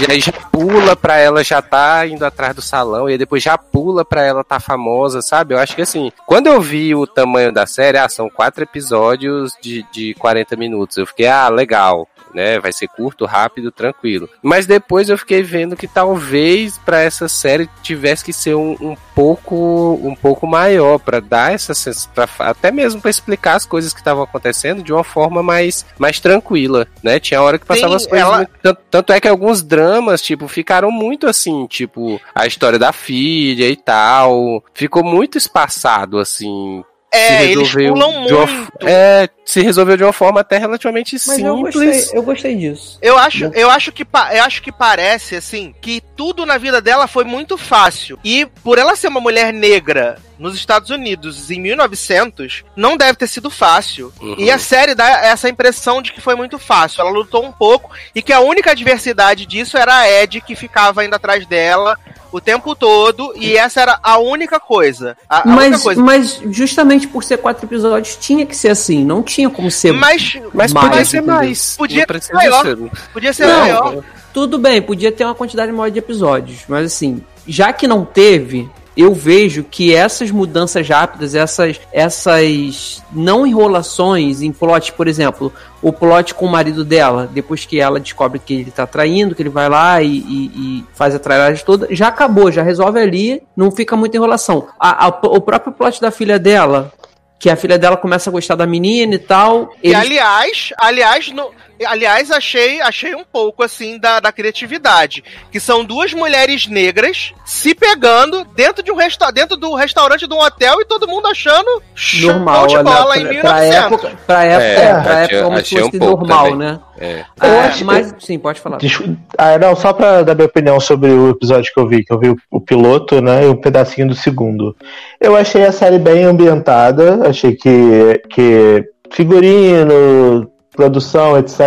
e 0.00 0.10
aí 0.10 0.20
já 0.20 0.32
pula 0.32 0.96
pra 0.96 1.18
ela 1.18 1.44
já 1.44 1.62
tá 1.62 2.04
indo 2.04 2.24
atrás 2.24 2.54
do 2.54 2.60
salão, 2.60 3.08
e 3.08 3.12
aí 3.12 3.18
depois 3.18 3.42
já 3.42 3.56
pula 3.56 4.04
pra 4.04 4.24
ela 4.24 4.42
tá 4.42 4.58
famosa, 4.58 5.22
sabe? 5.22 5.54
Eu 5.54 5.58
acho 5.58 5.76
que 5.76 5.82
assim, 5.82 6.10
quando 6.26 6.48
eu 6.48 6.60
vi 6.60 6.96
o 6.96 7.06
tamanho 7.06 7.52
da 7.52 7.64
série, 7.64 7.96
ah, 7.96 8.08
são 8.08 8.28
quatro 8.28 8.64
episódios 8.64 9.52
de, 9.60 9.86
de 9.92 10.14
40 10.14 10.56
minutos. 10.56 10.96
Eu 10.96 11.06
fiquei, 11.06 11.28
ah, 11.28 11.48
legal. 11.48 12.08
Né, 12.34 12.58
vai 12.58 12.72
ser 12.72 12.88
curto, 12.88 13.24
rápido, 13.26 13.70
tranquilo. 13.70 14.28
Mas 14.42 14.66
depois 14.66 15.08
eu 15.08 15.16
fiquei 15.16 15.40
vendo 15.42 15.76
que 15.76 15.86
talvez 15.86 16.76
pra 16.78 17.00
essa 17.00 17.28
série 17.28 17.68
tivesse 17.82 18.24
que 18.24 18.32
ser 18.32 18.54
um, 18.56 18.72
um 18.80 18.96
pouco 19.14 19.54
um 20.02 20.14
pouco 20.16 20.44
maior 20.46 20.98
pra 20.98 21.20
dar 21.20 21.52
essa 21.52 21.72
pra, 22.12 22.26
fa- 22.26 22.48
até 22.50 22.70
mesmo 22.72 23.00
pra 23.00 23.10
explicar 23.10 23.54
as 23.54 23.64
coisas 23.64 23.92
que 23.92 24.00
estavam 24.00 24.24
acontecendo 24.24 24.82
de 24.82 24.92
uma 24.92 25.04
forma 25.04 25.42
mais 25.42 25.86
mais 25.98 26.18
tranquila, 26.18 26.86
né? 27.02 27.20
Tinha 27.20 27.40
hora 27.40 27.58
que 27.58 27.64
passava 27.66 27.90
Sim, 27.98 28.04
as 28.04 28.06
coisas 28.10 28.26
ela- 28.26 28.36
muito- 28.38 28.50
tanto, 28.60 28.80
tanto 28.90 29.12
é 29.12 29.20
que 29.20 29.28
alguns 29.28 29.62
dramas, 29.62 30.20
tipo, 30.20 30.48
ficaram 30.48 30.90
muito 30.90 31.28
assim, 31.28 31.66
tipo, 31.68 32.20
a 32.34 32.46
história 32.46 32.78
da 32.80 32.92
filha 32.92 33.68
e 33.68 33.76
tal, 33.76 34.64
ficou 34.74 35.04
muito 35.04 35.38
espaçado 35.38 36.18
assim. 36.18 36.82
É, 37.14 37.44
eles 37.50 37.72
pulam 37.72 38.26
de 38.26 38.34
uma, 38.34 38.46
muito. 38.46 38.86
é, 38.86 39.28
se 39.44 39.62
resolveu 39.62 39.96
de 39.96 40.04
uma 40.04 40.12
forma 40.12 40.40
até 40.40 40.58
relativamente 40.58 41.14
Mas 41.26 41.38
eu 41.38 41.56
simples. 41.56 41.74
gostei, 41.74 42.18
eu 42.18 42.22
gostei 42.22 42.56
disso. 42.56 42.98
Eu 43.00 43.16
acho, 43.18 43.44
eu 43.54 43.70
acho 43.70 43.92
que 43.92 44.02
eu 44.02 44.42
acho 44.42 44.62
que 44.62 44.72
parece 44.72 45.36
assim 45.36 45.74
que 45.80 46.02
tudo 46.16 46.44
na 46.44 46.58
vida 46.58 46.80
dela 46.80 47.06
foi 47.06 47.24
muito 47.24 47.56
fácil. 47.56 48.18
E 48.24 48.46
por 48.62 48.78
ela 48.78 48.96
ser 48.96 49.08
uma 49.08 49.20
mulher 49.20 49.52
negra 49.52 50.18
nos 50.38 50.54
Estados 50.54 50.90
Unidos 50.90 51.50
em 51.50 51.60
1900, 51.60 52.64
não 52.76 52.96
deve 52.96 53.14
ter 53.18 53.26
sido 53.28 53.50
fácil. 53.50 54.12
Uhum. 54.20 54.36
E 54.38 54.50
a 54.50 54.58
série 54.58 54.94
dá 54.94 55.08
essa 55.24 55.48
impressão 55.48 56.02
de 56.02 56.12
que 56.12 56.20
foi 56.20 56.34
muito 56.34 56.58
fácil. 56.58 57.02
Ela 57.02 57.10
lutou 57.10 57.44
um 57.44 57.52
pouco 57.52 57.90
e 58.14 58.22
que 58.22 58.32
a 58.32 58.40
única 58.40 58.72
adversidade 58.72 59.46
disso 59.46 59.76
era 59.76 59.96
a 59.96 60.10
Ed 60.10 60.40
que 60.40 60.54
ficava 60.56 61.04
indo 61.04 61.14
atrás 61.14 61.46
dela 61.46 61.96
o 62.32 62.40
tempo 62.40 62.74
todo 62.74 63.32
e 63.36 63.56
essa 63.56 63.80
era 63.80 64.00
a 64.02 64.18
única 64.18 64.58
coisa. 64.58 65.16
A, 65.28 65.48
a 65.48 65.52
única 65.52 65.70
Mas, 65.70 65.82
coisa. 65.82 66.02
mas 66.02 66.40
justamente 66.50 67.06
por 67.06 67.22
ser 67.22 67.38
quatro 67.38 67.64
episódios, 67.64 68.16
tinha 68.16 68.44
que 68.44 68.56
ser 68.56 68.70
assim. 68.70 69.04
Não 69.04 69.22
tinha 69.22 69.48
como 69.48 69.70
ser. 69.70 69.92
Mas, 69.92 70.36
Mas 70.52 70.72
mais, 70.72 70.88
podia 70.88 71.04
ser 71.04 71.20
mais. 71.22 71.76
Podia 71.76 72.06
precisa 72.06 72.32
ser 72.32 72.34
maior. 72.34 72.64
ser. 72.64 72.78
podia 73.12 73.32
ser 73.32 73.46
Não, 73.46 73.60
maior. 73.60 74.04
Tudo 74.32 74.58
bem, 74.58 74.82
podia 74.82 75.12
ter 75.12 75.24
uma 75.24 75.34
quantidade 75.34 75.70
maior 75.70 75.90
de 75.92 76.00
episódios, 76.00 76.62
mas 76.66 76.86
assim, 76.86 77.22
já 77.46 77.72
que 77.72 77.86
não 77.86 78.04
teve, 78.04 78.68
eu 78.96 79.12
vejo 79.14 79.64
que 79.64 79.94
essas 79.94 80.30
mudanças 80.30 80.88
rápidas, 80.88 81.34
essas, 81.34 81.80
essas 81.92 83.02
não 83.12 83.46
enrolações 83.46 84.40
em 84.42 84.52
plot, 84.52 84.92
por 84.92 85.08
exemplo, 85.08 85.52
o 85.82 85.92
plot 85.92 86.34
com 86.34 86.46
o 86.46 86.50
marido 86.50 86.84
dela, 86.84 87.28
depois 87.32 87.64
que 87.64 87.80
ela 87.80 87.98
descobre 88.00 88.38
que 88.38 88.54
ele 88.54 88.70
tá 88.70 88.86
traindo, 88.86 89.34
que 89.34 89.42
ele 89.42 89.48
vai 89.48 89.68
lá 89.68 90.00
e, 90.02 90.08
e- 90.18 90.50
e 90.54 90.84
faz 90.94 91.14
a 91.14 91.18
trairagem 91.18 91.64
toda, 91.64 91.88
já 91.90 92.08
acabou, 92.08 92.50
já 92.52 92.62
resolve 92.62 92.98
ali, 93.00 93.42
não 93.56 93.70
fica 93.70 93.96
muita 93.96 94.16
enrolação. 94.16 94.68
A- 94.78 95.06
a- 95.06 95.08
o 95.08 95.40
próprio 95.40 95.72
plot 95.72 96.00
da 96.00 96.10
filha 96.10 96.38
dela, 96.38 96.92
que 97.38 97.50
a 97.50 97.56
filha 97.56 97.78
dela 97.78 97.96
começa 97.96 98.30
a 98.30 98.32
gostar 98.32 98.54
da 98.54 98.66
menina 98.66 99.16
e 99.16 99.18
tal. 99.18 99.70
E 99.82 99.88
eles- 99.88 99.98
aliás, 99.98 100.70
aliás, 100.78 101.30
no, 101.32 101.50
aliás, 101.86 102.30
achei, 102.30 102.80
achei 102.80 103.14
um 103.14 103.24
pouco 103.24 103.62
assim 103.62 103.98
da, 103.98 104.20
da 104.20 104.30
criatividade, 104.30 105.24
que 105.50 105.58
são 105.58 105.84
duas 105.84 106.12
mulheres 106.12 106.66
negras 106.66 107.32
se 107.44 107.74
pegando 107.74 108.44
dentro 108.54 108.82
de 108.82 108.92
um 108.92 108.96
resta 108.96 109.30
dentro 109.30 109.56
do 109.56 109.74
restaurante 109.74 110.26
de 110.26 110.34
um 110.34 110.40
hotel 110.40 110.80
e 110.80 110.84
todo 110.84 111.08
mundo 111.08 111.26
achando 111.28 111.82
show 111.94 112.32
normal, 112.32 112.66
de 112.66 112.82
bola 112.82 113.18
em 113.18 113.22
pra, 113.22 113.30
1900. 113.32 113.40
pra 113.50 113.64
época, 113.64 114.12
pra 114.26 114.44
época, 114.44 114.64
É, 114.64 114.84
é, 114.84 115.00
pra 115.00 115.12
achei- 115.22 115.36
época 115.38 115.42
como 115.44 115.64
se 115.64 115.74
um 115.76 115.84
fosse 115.86 115.98
pouco 115.98 116.26
normal, 116.26 116.44
também. 116.50 116.58
né? 116.58 116.80
É. 116.96 117.18
Eu 117.20 117.24
Ah, 117.40 117.64
acho- 117.66 117.84
mas 117.84 118.14
sim, 118.20 118.38
pode 118.38 118.60
falar. 118.60 118.76
Desculpa. 118.78 119.16
Ah, 119.36 119.58
não, 119.58 119.74
só 119.74 119.92
pra 119.92 120.22
dar 120.22 120.34
minha 120.36 120.46
opinião 120.46 120.78
sobre 120.78 121.10
o 121.10 121.30
episódio 121.30 121.72
que 121.74 121.80
eu 121.80 121.88
vi, 121.88 122.04
que 122.04 122.12
eu 122.12 122.18
vi 122.20 122.28
o, 122.30 122.36
o 122.52 122.60
piloto, 122.60 123.20
né, 123.20 123.44
e 123.44 123.48
um 123.48 123.56
pedacinho 123.56 124.06
do 124.08 124.14
segundo. 124.14 124.76
Eu 125.20 125.34
achei 125.34 125.64
a 125.64 125.72
série 125.72 125.98
bem 125.98 126.22
ambientada, 126.22 127.28
achei 127.28 127.54
que, 127.56 128.22
que 128.30 128.84
figurino, 129.10 130.48
produção, 130.74 131.38
etc, 131.38 131.60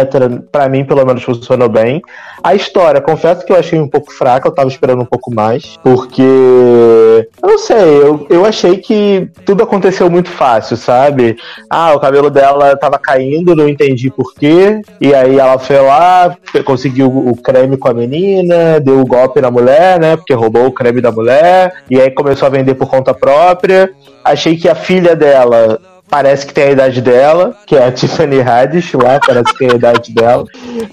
pra 0.52 0.70
mim 0.70 0.86
pelo 0.86 1.06
menos 1.06 1.24
funcionou 1.24 1.70
bem. 1.70 2.02
A 2.44 2.54
história, 2.54 3.02
confesso 3.02 3.46
que 3.46 3.52
eu 3.52 3.58
achei 3.58 3.80
um 3.80 3.88
pouco 3.88 4.12
fraca, 4.12 4.48
eu 4.48 4.54
tava 4.54 4.70
esperando 4.70 5.02
um 5.02 5.06
pouco 5.06 5.34
mais, 5.34 5.78
porque 5.82 6.22
eu 6.22 7.50
não 7.50 7.58
sei, 7.58 8.04
eu, 8.04 8.28
eu 8.30 8.46
achei 8.46 8.78
que 8.78 9.30
tudo 9.46 9.64
aconteceu 9.64 10.10
muito 10.10 10.30
fácil, 10.30 10.78
sabe? 10.78 11.36
Ah, 11.70 11.94
o 11.94 12.00
cabelo 12.00 12.30
dela 12.30 12.76
tava 12.78 13.00
caindo, 13.00 13.56
não 13.56 13.68
entendi 13.68 14.10
porquê. 14.10 14.82
E 15.02 15.14
aí 15.14 15.40
ela 15.40 15.58
foi 15.58 15.80
lá, 15.80 16.36
conseguiu 16.64 17.08
o 17.08 17.36
creme 17.36 17.78
com 17.78 17.90
a 17.90 17.94
menina, 17.94 18.80
deu 18.80 19.00
o 19.00 19.06
golpe 19.06 19.42
na 19.42 19.50
mulher, 19.50 20.00
né? 20.00 20.16
Porque 20.16 20.34
roubou 20.34 20.68
o 20.68 20.72
creme 20.72 21.02
da 21.02 21.12
mulher. 21.12 21.74
E 21.90 22.00
aí 22.00 22.12
começou 22.12 22.46
a 22.46 22.50
vender 22.50 22.76
por 22.76 22.90
conta 22.90 23.14
própria. 23.14 23.92
Achei 24.24 24.58
que 24.58 24.70
a 24.70 24.76
filha 24.76 25.16
dela 25.16 25.80
parece 26.10 26.46
que 26.46 26.54
tem 26.54 26.66
a 26.66 26.72
idade 26.72 27.02
dela, 27.02 27.56
que 27.66 27.76
é 27.76 27.86
a 27.86 27.92
Tiffany 27.92 28.42
Haddish 28.42 28.94
lá, 28.94 29.20
parece 29.26 29.52
que 29.52 29.60
tem 29.60 29.72
a 29.72 29.76
idade 29.76 30.14
dela. 30.14 30.46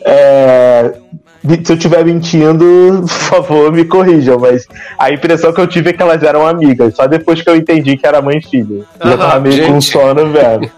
É, 0.05 0.95
se 1.63 1.73
eu 1.73 1.77
estiver 1.77 2.05
mentindo, 2.05 3.03
por 3.03 3.09
favor, 3.09 3.73
me 3.73 3.85
corrijam, 3.85 4.39
mas 4.39 4.67
a 4.99 5.13
impressão 5.13 5.53
que 5.53 5.61
eu 5.61 5.67
tive 5.67 5.91
é 5.91 5.93
que 5.93 6.03
elas 6.03 6.23
eram 6.23 6.47
amigas, 6.47 6.95
só 6.95 7.07
depois 7.07 7.43
que 7.43 7.51
eu 7.51 7.57
entendi 7.57 7.97
que 7.97 8.07
era 8.07 8.23
mãe 8.23 8.39
e 8.39 8.43
filha. 8.43 8.85
Eu 8.99 9.11
já 9.11 9.17
tava 9.19 9.41
meio 9.41 9.67
com 9.67 9.75
gente. 9.75 9.93
sono, 9.93 10.33
velho. 10.33 10.71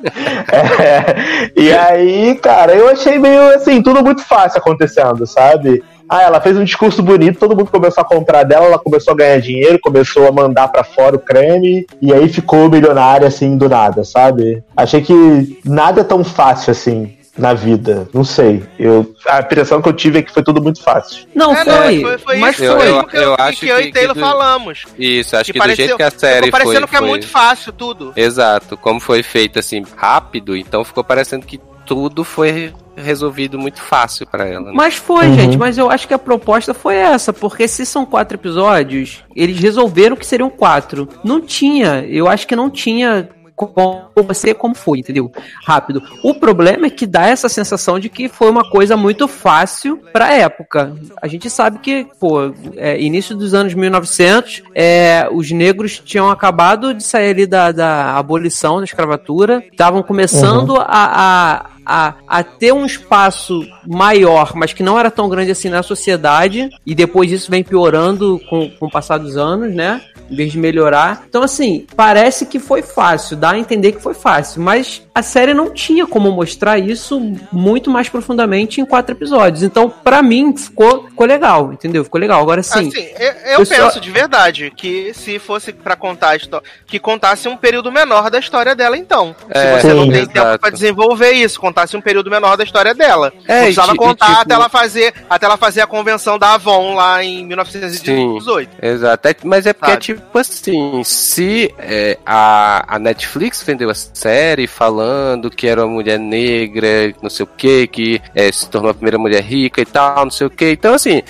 É, 0.53 1.51
e 1.57 1.72
aí, 1.72 2.34
cara, 2.43 2.74
eu 2.74 2.89
achei 2.89 3.18
meio 3.18 3.55
assim, 3.55 3.82
tudo 3.82 4.03
muito 4.03 4.22
fácil 4.22 4.59
acontecendo, 4.59 5.26
sabe? 5.26 5.82
Ah, 6.09 6.22
ela 6.22 6.40
fez 6.40 6.57
um 6.57 6.64
discurso 6.64 7.02
bonito, 7.02 7.38
todo 7.38 7.57
mundo 7.57 7.70
começou 7.70 8.02
a 8.02 8.04
comprar 8.07 8.44
dela, 8.44 8.66
ela 8.66 8.78
começou 8.78 9.12
a 9.12 9.16
ganhar 9.16 9.40
dinheiro, 9.40 9.78
começou 9.82 10.26
a 10.28 10.32
mandar 10.32 10.68
pra 10.68 10.84
fora 10.84 11.16
o 11.16 11.18
creme, 11.18 11.84
e 12.00 12.12
aí 12.12 12.28
ficou 12.28 12.68
milionária 12.70 13.26
assim 13.26 13.57
do 13.57 13.68
nada, 13.68 14.04
sabe? 14.04 14.62
Achei 14.76 15.00
que 15.02 15.59
nada 15.64 16.02
é 16.02 16.04
tão 16.04 16.22
fácil 16.22 16.70
assim 16.70 17.12
na 17.36 17.52
vida. 17.52 18.09
Não 18.14 18.24
sei. 18.24 18.62
Eu, 18.78 19.12
a 19.28 19.40
impressão 19.40 19.82
que 19.82 19.88
eu 19.88 19.92
tive 19.92 20.20
é 20.20 20.22
que 20.22 20.32
foi 20.32 20.42
tudo 20.42 20.62
muito 20.62 20.82
fácil. 20.82 21.26
Não, 21.34 21.52
É, 21.52 21.64
foi, 21.64 21.72
não, 21.74 22.09
foi, 22.09 22.18
foi 22.18 22.36
mas 22.38 22.54
isso 22.54 22.64
Eu- 22.64 22.76
foi. 22.78 22.88
eu- 22.88 23.04
que, 23.04 23.16
eu 23.16 23.36
que, 23.36 23.42
acho 23.42 23.61
que 23.61 23.68
eu 23.68 23.80
e 23.80 23.92
Taylor 23.92 24.14
que 24.14 24.20
do- 24.20 24.26
falamos. 24.26 24.84
Isso, 24.98 25.36
acho 25.36 25.52
Que 25.52 25.59
que, 25.61 25.68
do 25.68 25.74
jeito 25.74 25.96
que 25.98 26.02
a 26.02 26.11
série 26.11 26.46
ficou 26.46 26.52
parecendo 26.52 26.80
foi, 26.80 26.88
que 26.88 26.96
é 26.96 26.98
foi- 27.00 27.09
muito 27.09 27.26
fácil 27.28 27.72
tudo. 27.72 28.12
Exato, 28.16 28.76
como 28.78 29.00
foi 29.00 29.22
feito 29.22 29.59
assim 29.59 29.84
rápido, 29.96 30.57
então 30.57 30.82
ficou 30.82 31.04
parecendo 31.04 31.44
que 31.44 31.61
tudo 31.87 32.24
foi 32.24 32.74
resolvido 32.97 33.59
muito 33.59 33.80
fácil 33.80 34.26
pra 34.26 34.47
ela. 34.47 34.66
Né? 34.66 34.72
Mas 34.74 34.97
foi, 34.97 35.26
Uhum. 35.26 35.34
gente, 35.34 35.57
mas 35.59 35.78
eu 35.78 35.91
acho 35.91 36.09
que 36.09 36.14
a 36.14 36.18
proposta 36.18 36.74
foi 36.74 36.97
essa, 36.97 37.32
porque 37.32 37.68
se 37.68 37.87
são 37.87 38.05
quatro 38.05 38.37
episódios, 38.37 39.22
eles 39.34 39.59
resolveram 39.59 40.16
que 40.16 40.26
seriam 40.26 40.51
quatro. 40.51 41.09
Não 41.22 41.41
tinha, 41.41 42.05
eu 42.09 42.26
acho 42.26 42.47
que 42.47 42.57
não 42.57 42.68
tinha 42.70 43.28
como 43.55 44.34
ser 44.34 44.55
como 44.55 44.74
foi, 44.74 44.99
entendeu? 44.99 45.32
Rápido. 45.64 46.03
O 46.22 46.34
problema 46.34 46.87
é 46.87 46.91
que 46.91 47.07
dá 47.07 47.26
essa 47.26 47.49
sensação 47.49 47.99
de 47.99 48.11
que 48.11 48.28
foi 48.28 48.51
uma 48.51 48.68
coisa 48.68 48.99
muito 48.99 49.26
fácil 49.26 49.99
pra 50.12 50.34
época. 50.34 50.95
A 51.22 51.26
gente 51.26 51.49
sabe 51.49 51.78
que, 51.78 52.07
pô, 52.20 52.53
é, 52.76 53.01
início 53.01 53.34
dos 53.34 53.55
anos 53.55 53.72
1900, 53.72 54.62
é, 54.74 55.26
os 55.32 55.51
negros 55.51 55.99
tinham 55.99 56.30
acabado 56.30 56.93
de 56.93 57.03
sair 57.03 57.30
ali 57.30 57.47
da, 57.47 57.72
da 57.72 58.18
abolição 58.18 58.76
da 58.78 58.84
escravatura, 58.84 59.64
estavam 59.72 60.03
começando 60.03 60.76
a, 60.78 60.84
a 60.87 61.76
a, 61.87 62.14
a 62.26 62.43
ter 62.43 62.72
um 62.72 62.84
espaço 62.84 63.64
maior, 63.87 64.53
mas 64.55 64.72
que 64.72 64.82
não 64.82 64.99
era 64.99 65.11
tão 65.11 65.28
grande 65.28 65.53
assim 65.53 65.68
na 65.68 65.82
sociedade, 65.82 66.68
e 66.84 66.95
depois 66.95 67.30
isso 67.30 67.51
vem 67.51 67.62
piorando 67.62 68.41
com, 68.51 68.68
com 68.70 68.87
o 68.87 68.91
passar 68.91 69.18
dos 69.18 69.37
anos, 69.37 69.74
né? 69.74 70.01
Em 70.28 70.34
vez 70.34 70.51
de 70.51 70.59
melhorar. 70.59 71.22
Então, 71.28 71.43
assim, 71.43 71.87
parece 71.95 72.47
que 72.47 72.59
foi 72.59 72.82
fácil, 72.82 73.37
dá 73.37 73.51
a 73.51 73.59
entender 73.59 73.93
que 73.93 74.03
foi 74.03 74.14
fácil, 74.14 74.61
mas 74.61 75.03
a 75.14 75.22
série 75.22 75.55
não 75.55 75.70
tinha 75.70 76.07
como 76.07 76.32
mostrar 76.32 76.78
isso 76.78 77.20
muito 77.53 77.91
mais 77.91 78.09
profundamente 78.09 78.80
em 78.80 78.84
quatro 78.84 79.14
episódios. 79.14 79.62
Então, 79.62 79.89
para 79.89 80.22
mim, 80.22 80.57
ficou, 80.57 81.05
ficou 81.09 81.26
legal, 81.26 81.72
entendeu? 81.72 82.03
Ficou 82.03 82.20
legal. 82.20 82.43
Agora 82.43 82.62
sim. 82.62 82.89
Assim, 82.89 83.07
eu, 83.18 83.53
eu 83.53 83.59
pessoal- 83.61 83.89
penso 83.89 84.01
de 84.01 84.11
verdade 84.11 84.72
que 84.76 85.14
se 85.14 85.39
fosse 85.39 85.72
pra 85.72 85.95
contar 85.95 86.30
a 86.30 86.37
história, 86.37 86.68
que 86.87 86.99
contasse 86.99 87.49
um 87.49 87.57
período 87.57 87.93
menor 87.93 88.28
da 88.28 88.39
história 88.41 88.74
dela, 88.74 88.97
então. 88.97 89.34
É, 89.49 89.76
se 89.76 89.82
você 89.82 89.95
não 89.95 90.05
sim, 90.05 90.11
tem 90.11 90.20
exato. 90.22 90.32
tempo 90.34 90.59
pra 90.59 90.70
desenvolver 90.70 91.30
isso, 91.30 91.61
contasse 91.77 91.95
um 91.97 92.01
período 92.01 92.31
menor 92.31 92.57
da 92.57 92.64
história 92.64 92.95
dela. 92.95 93.31
É, 93.47 93.59
e 93.59 93.62
precisava 93.64 93.93
e 93.93 93.97
contar 93.97 94.27
tipo- 94.29 94.41
até 94.41 94.55
ela 94.55 94.68
fazer, 94.70 95.14
até 95.29 95.45
ela 95.45 95.57
fazer 95.59 95.81
a 95.83 95.87
convenção 95.87 96.39
da 96.39 96.55
Avon 96.55 96.95
lá 96.95 97.22
em 97.22 97.45
1918. 97.45 98.70
Exato. 98.83 99.29
É- 99.29 99.37
Mas 99.45 99.66
é 99.66 99.72
porque, 99.74 99.91
Sabe? 99.91 100.03
tipo 100.03 100.39
assim, 100.39 101.03
se 101.05 101.74
é, 101.79 102.16
a, 102.24 102.95
a 102.97 102.99
Netflix 102.99 103.62
vendeu 103.62 103.91
a 103.91 103.95
série 103.95 104.66
falando 104.66 105.51
que 105.51 105.66
era 105.66 105.85
uma 105.85 105.93
mulher 105.95 106.18
negra, 106.18 107.12
não 107.22 107.29
sei 107.29 107.45
o 107.45 107.47
que, 107.47 107.87
que 107.89 108.22
é, 108.35 108.51
se 108.51 108.68
tornou 108.70 108.91
a 108.91 108.95
primeira 108.95 109.18
mulher 109.18 109.43
rica 109.43 109.81
e 109.83 109.87
tal, 109.87 110.24
não 110.24 110.31
sei 110.31 110.47
o 110.47 110.51
que. 110.51 110.70
Então, 110.70 110.95
assim. 110.95 111.22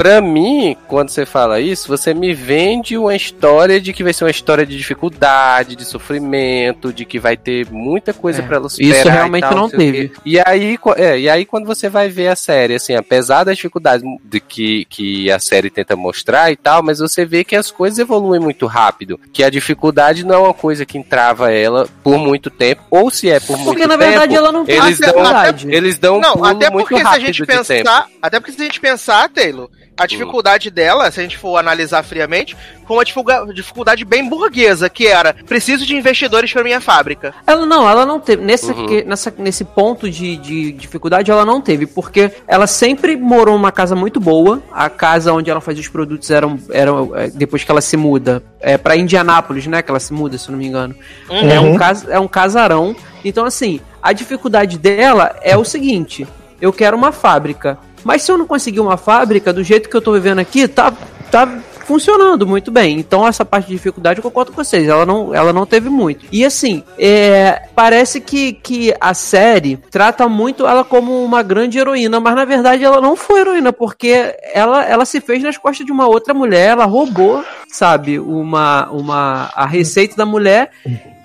Pra 0.00 0.18
mim, 0.22 0.74
quando 0.88 1.10
você 1.10 1.26
fala 1.26 1.60
isso, 1.60 1.86
você 1.86 2.14
me 2.14 2.32
vende 2.32 2.96
uma 2.96 3.14
história 3.14 3.78
de 3.78 3.92
que 3.92 4.02
vai 4.02 4.14
ser 4.14 4.24
uma 4.24 4.30
história 4.30 4.64
de 4.64 4.74
dificuldade, 4.74 5.76
de 5.76 5.84
sofrimento, 5.84 6.90
de 6.90 7.04
que 7.04 7.18
vai 7.18 7.36
ter 7.36 7.66
muita 7.70 8.14
coisa 8.14 8.40
É, 8.40 8.46
pra 8.46 8.56
ela 8.56 8.66
isso 8.66 8.76
superar. 8.76 9.06
e 9.06 9.10
realmente 9.10 9.42
tal, 9.42 9.54
não 9.54 9.68
sei 9.68 9.76
o 9.76 9.92
teve. 9.92 10.12
E 10.24 10.40
aí, 10.40 10.78
é, 10.96 11.18
e 11.18 11.28
aí 11.28 11.44
quando 11.44 11.66
você 11.66 11.90
vai 11.90 12.08
ver 12.08 12.28
a 12.28 12.34
série, 12.36 12.76
assim, 12.76 12.94
apesar 12.94 13.44
das 13.44 13.56
dificuldades 13.56 14.02
de 14.24 14.40
que, 14.40 14.86
que 14.86 15.30
a 15.30 15.38
série 15.38 15.68
tenta 15.68 15.94
mostrar 15.94 16.50
e 16.50 16.56
tal, 16.56 16.82
mas 16.82 16.98
você 16.98 17.26
vê 17.26 17.44
que 17.44 17.54
as 17.54 17.70
coisas 17.70 17.98
evoluem 17.98 18.40
muito 18.40 18.64
rápido. 18.66 19.20
Que 19.34 19.44
a 19.44 19.50
dificuldade 19.50 20.24
não 20.24 20.34
é 20.34 20.38
uma 20.38 20.54
coisa 20.54 20.86
que 20.86 20.96
entrava 20.96 21.52
ela 21.52 21.86
por 22.02 22.16
muito 22.16 22.48
tempo, 22.48 22.80
ou 22.90 23.10
se 23.10 23.28
é 23.28 23.38
por 23.38 23.58
muito 23.58 23.66
Porque 23.68 23.86
na 23.86 23.98
tempo. 23.98 24.10
verdade 24.10 24.34
ela 24.34 24.50
não 24.50 24.64
tem 24.64 24.76
eles 24.76 24.98
dão, 24.98 25.08
dificuldade. 25.10 25.68
eles 25.70 25.98
dão 25.98 26.16
um 26.16 26.20
Não, 26.22 26.32
pulo 26.32 26.46
até 26.46 26.70
muito 26.70 26.88
porque 26.88 27.02
se 27.06 27.14
a 27.14 27.18
gente 27.18 27.44
tempo. 27.44 27.66
pensar, 27.66 28.06
até 28.22 28.40
porque 28.40 28.52
se 28.52 28.62
a 28.62 28.64
gente 28.64 28.80
pensar, 28.80 29.28
Taylor, 29.28 29.68
a 30.02 30.06
dificuldade 30.06 30.70
dela, 30.70 31.10
se 31.10 31.20
a 31.20 31.22
gente 31.22 31.36
for 31.38 31.56
analisar 31.58 32.02
friamente, 32.02 32.56
foi 32.86 32.96
uma 32.96 33.04
dificulda- 33.04 33.46
dificuldade 33.52 34.04
bem 34.04 34.28
burguesa, 34.28 34.88
que 34.88 35.06
era 35.06 35.34
preciso 35.46 35.84
de 35.86 35.94
investidores 35.94 36.52
para 36.52 36.64
minha 36.64 36.80
fábrica. 36.80 37.34
Ela 37.46 37.64
não, 37.66 37.88
ela 37.88 38.04
não 38.06 38.18
teve. 38.18 38.42
Nessa, 38.44 38.72
Uhum. 38.72 38.86
que- 38.86 39.04
nessa, 39.04 39.32
nesse 39.38 39.64
ponto 39.64 40.10
de, 40.10 40.36
de 40.36 40.72
dificuldade, 40.72 41.30
ela 41.30 41.44
não 41.44 41.60
teve, 41.60 41.86
porque 41.86 42.32
ela 42.48 42.66
sempre 42.66 43.16
morou 43.16 43.56
numa 43.56 43.70
casa 43.72 43.94
muito 43.94 44.18
boa. 44.18 44.62
A 44.72 44.88
casa 44.88 45.32
onde 45.32 45.50
ela 45.50 45.60
fazia 45.60 45.80
os 45.82 45.88
produtos 45.88 46.30
eram. 46.30 46.58
eram 46.70 47.14
é, 47.16 47.28
depois 47.28 47.62
que 47.64 47.70
ela 47.70 47.80
se 47.80 47.96
muda. 47.96 48.42
É 48.60 48.76
pra 48.78 48.96
Indianápolis, 48.96 49.66
né? 49.66 49.82
Que 49.82 49.90
ela 49.90 50.00
se 50.00 50.12
muda, 50.12 50.36
se 50.38 50.48
eu 50.48 50.52
não 50.52 50.58
me 50.58 50.66
engano. 50.66 50.94
É, 51.28 51.60
um 51.60 51.76
cas, 51.76 52.06
é 52.08 52.18
um 52.18 52.28
casarão. 52.28 52.94
Então, 53.24 53.44
assim, 53.44 53.80
a 54.02 54.12
dificuldade 54.12 54.78
dela 54.78 55.36
é 55.42 55.56
o 55.56 55.64
seguinte: 55.64 56.26
eu 56.60 56.72
quero 56.72 56.96
uma 56.96 57.12
fábrica. 57.12 57.78
Mas 58.04 58.22
se 58.22 58.32
eu 58.32 58.38
não 58.38 58.46
conseguir 58.46 58.80
uma 58.80 58.96
fábrica, 58.96 59.52
do 59.52 59.62
jeito 59.62 59.88
que 59.88 59.96
eu 59.96 60.02
tô 60.02 60.12
vivendo 60.12 60.38
aqui, 60.38 60.66
tá. 60.66 60.92
tá 61.30 61.60
funcionando 61.90 62.46
muito 62.46 62.70
bem. 62.70 63.00
Então 63.00 63.26
essa 63.26 63.44
parte 63.44 63.66
de 63.66 63.72
dificuldade 63.72 64.20
eu 64.20 64.22
concordo 64.22 64.52
com 64.52 64.62
vocês. 64.62 64.86
Ela 64.86 65.04
não, 65.04 65.34
ela 65.34 65.52
não 65.52 65.66
teve 65.66 65.88
muito. 65.88 66.24
E 66.30 66.44
assim, 66.44 66.84
é, 66.96 67.62
parece 67.74 68.20
que, 68.20 68.52
que 68.52 68.94
a 69.00 69.12
série 69.12 69.76
trata 69.90 70.28
muito 70.28 70.64
ela 70.64 70.84
como 70.84 71.24
uma 71.24 71.42
grande 71.42 71.80
heroína, 71.80 72.20
mas 72.20 72.36
na 72.36 72.44
verdade 72.44 72.84
ela 72.84 73.00
não 73.00 73.16
foi 73.16 73.40
heroína, 73.40 73.72
porque 73.72 74.36
ela, 74.54 74.84
ela 74.84 75.04
se 75.04 75.20
fez 75.20 75.42
nas 75.42 75.58
costas 75.58 75.84
de 75.84 75.90
uma 75.90 76.06
outra 76.06 76.32
mulher, 76.32 76.68
ela 76.68 76.84
roubou, 76.84 77.44
sabe, 77.68 78.20
uma, 78.20 78.88
uma 78.90 79.50
a 79.52 79.66
receita 79.66 80.14
da 80.14 80.24
mulher 80.24 80.70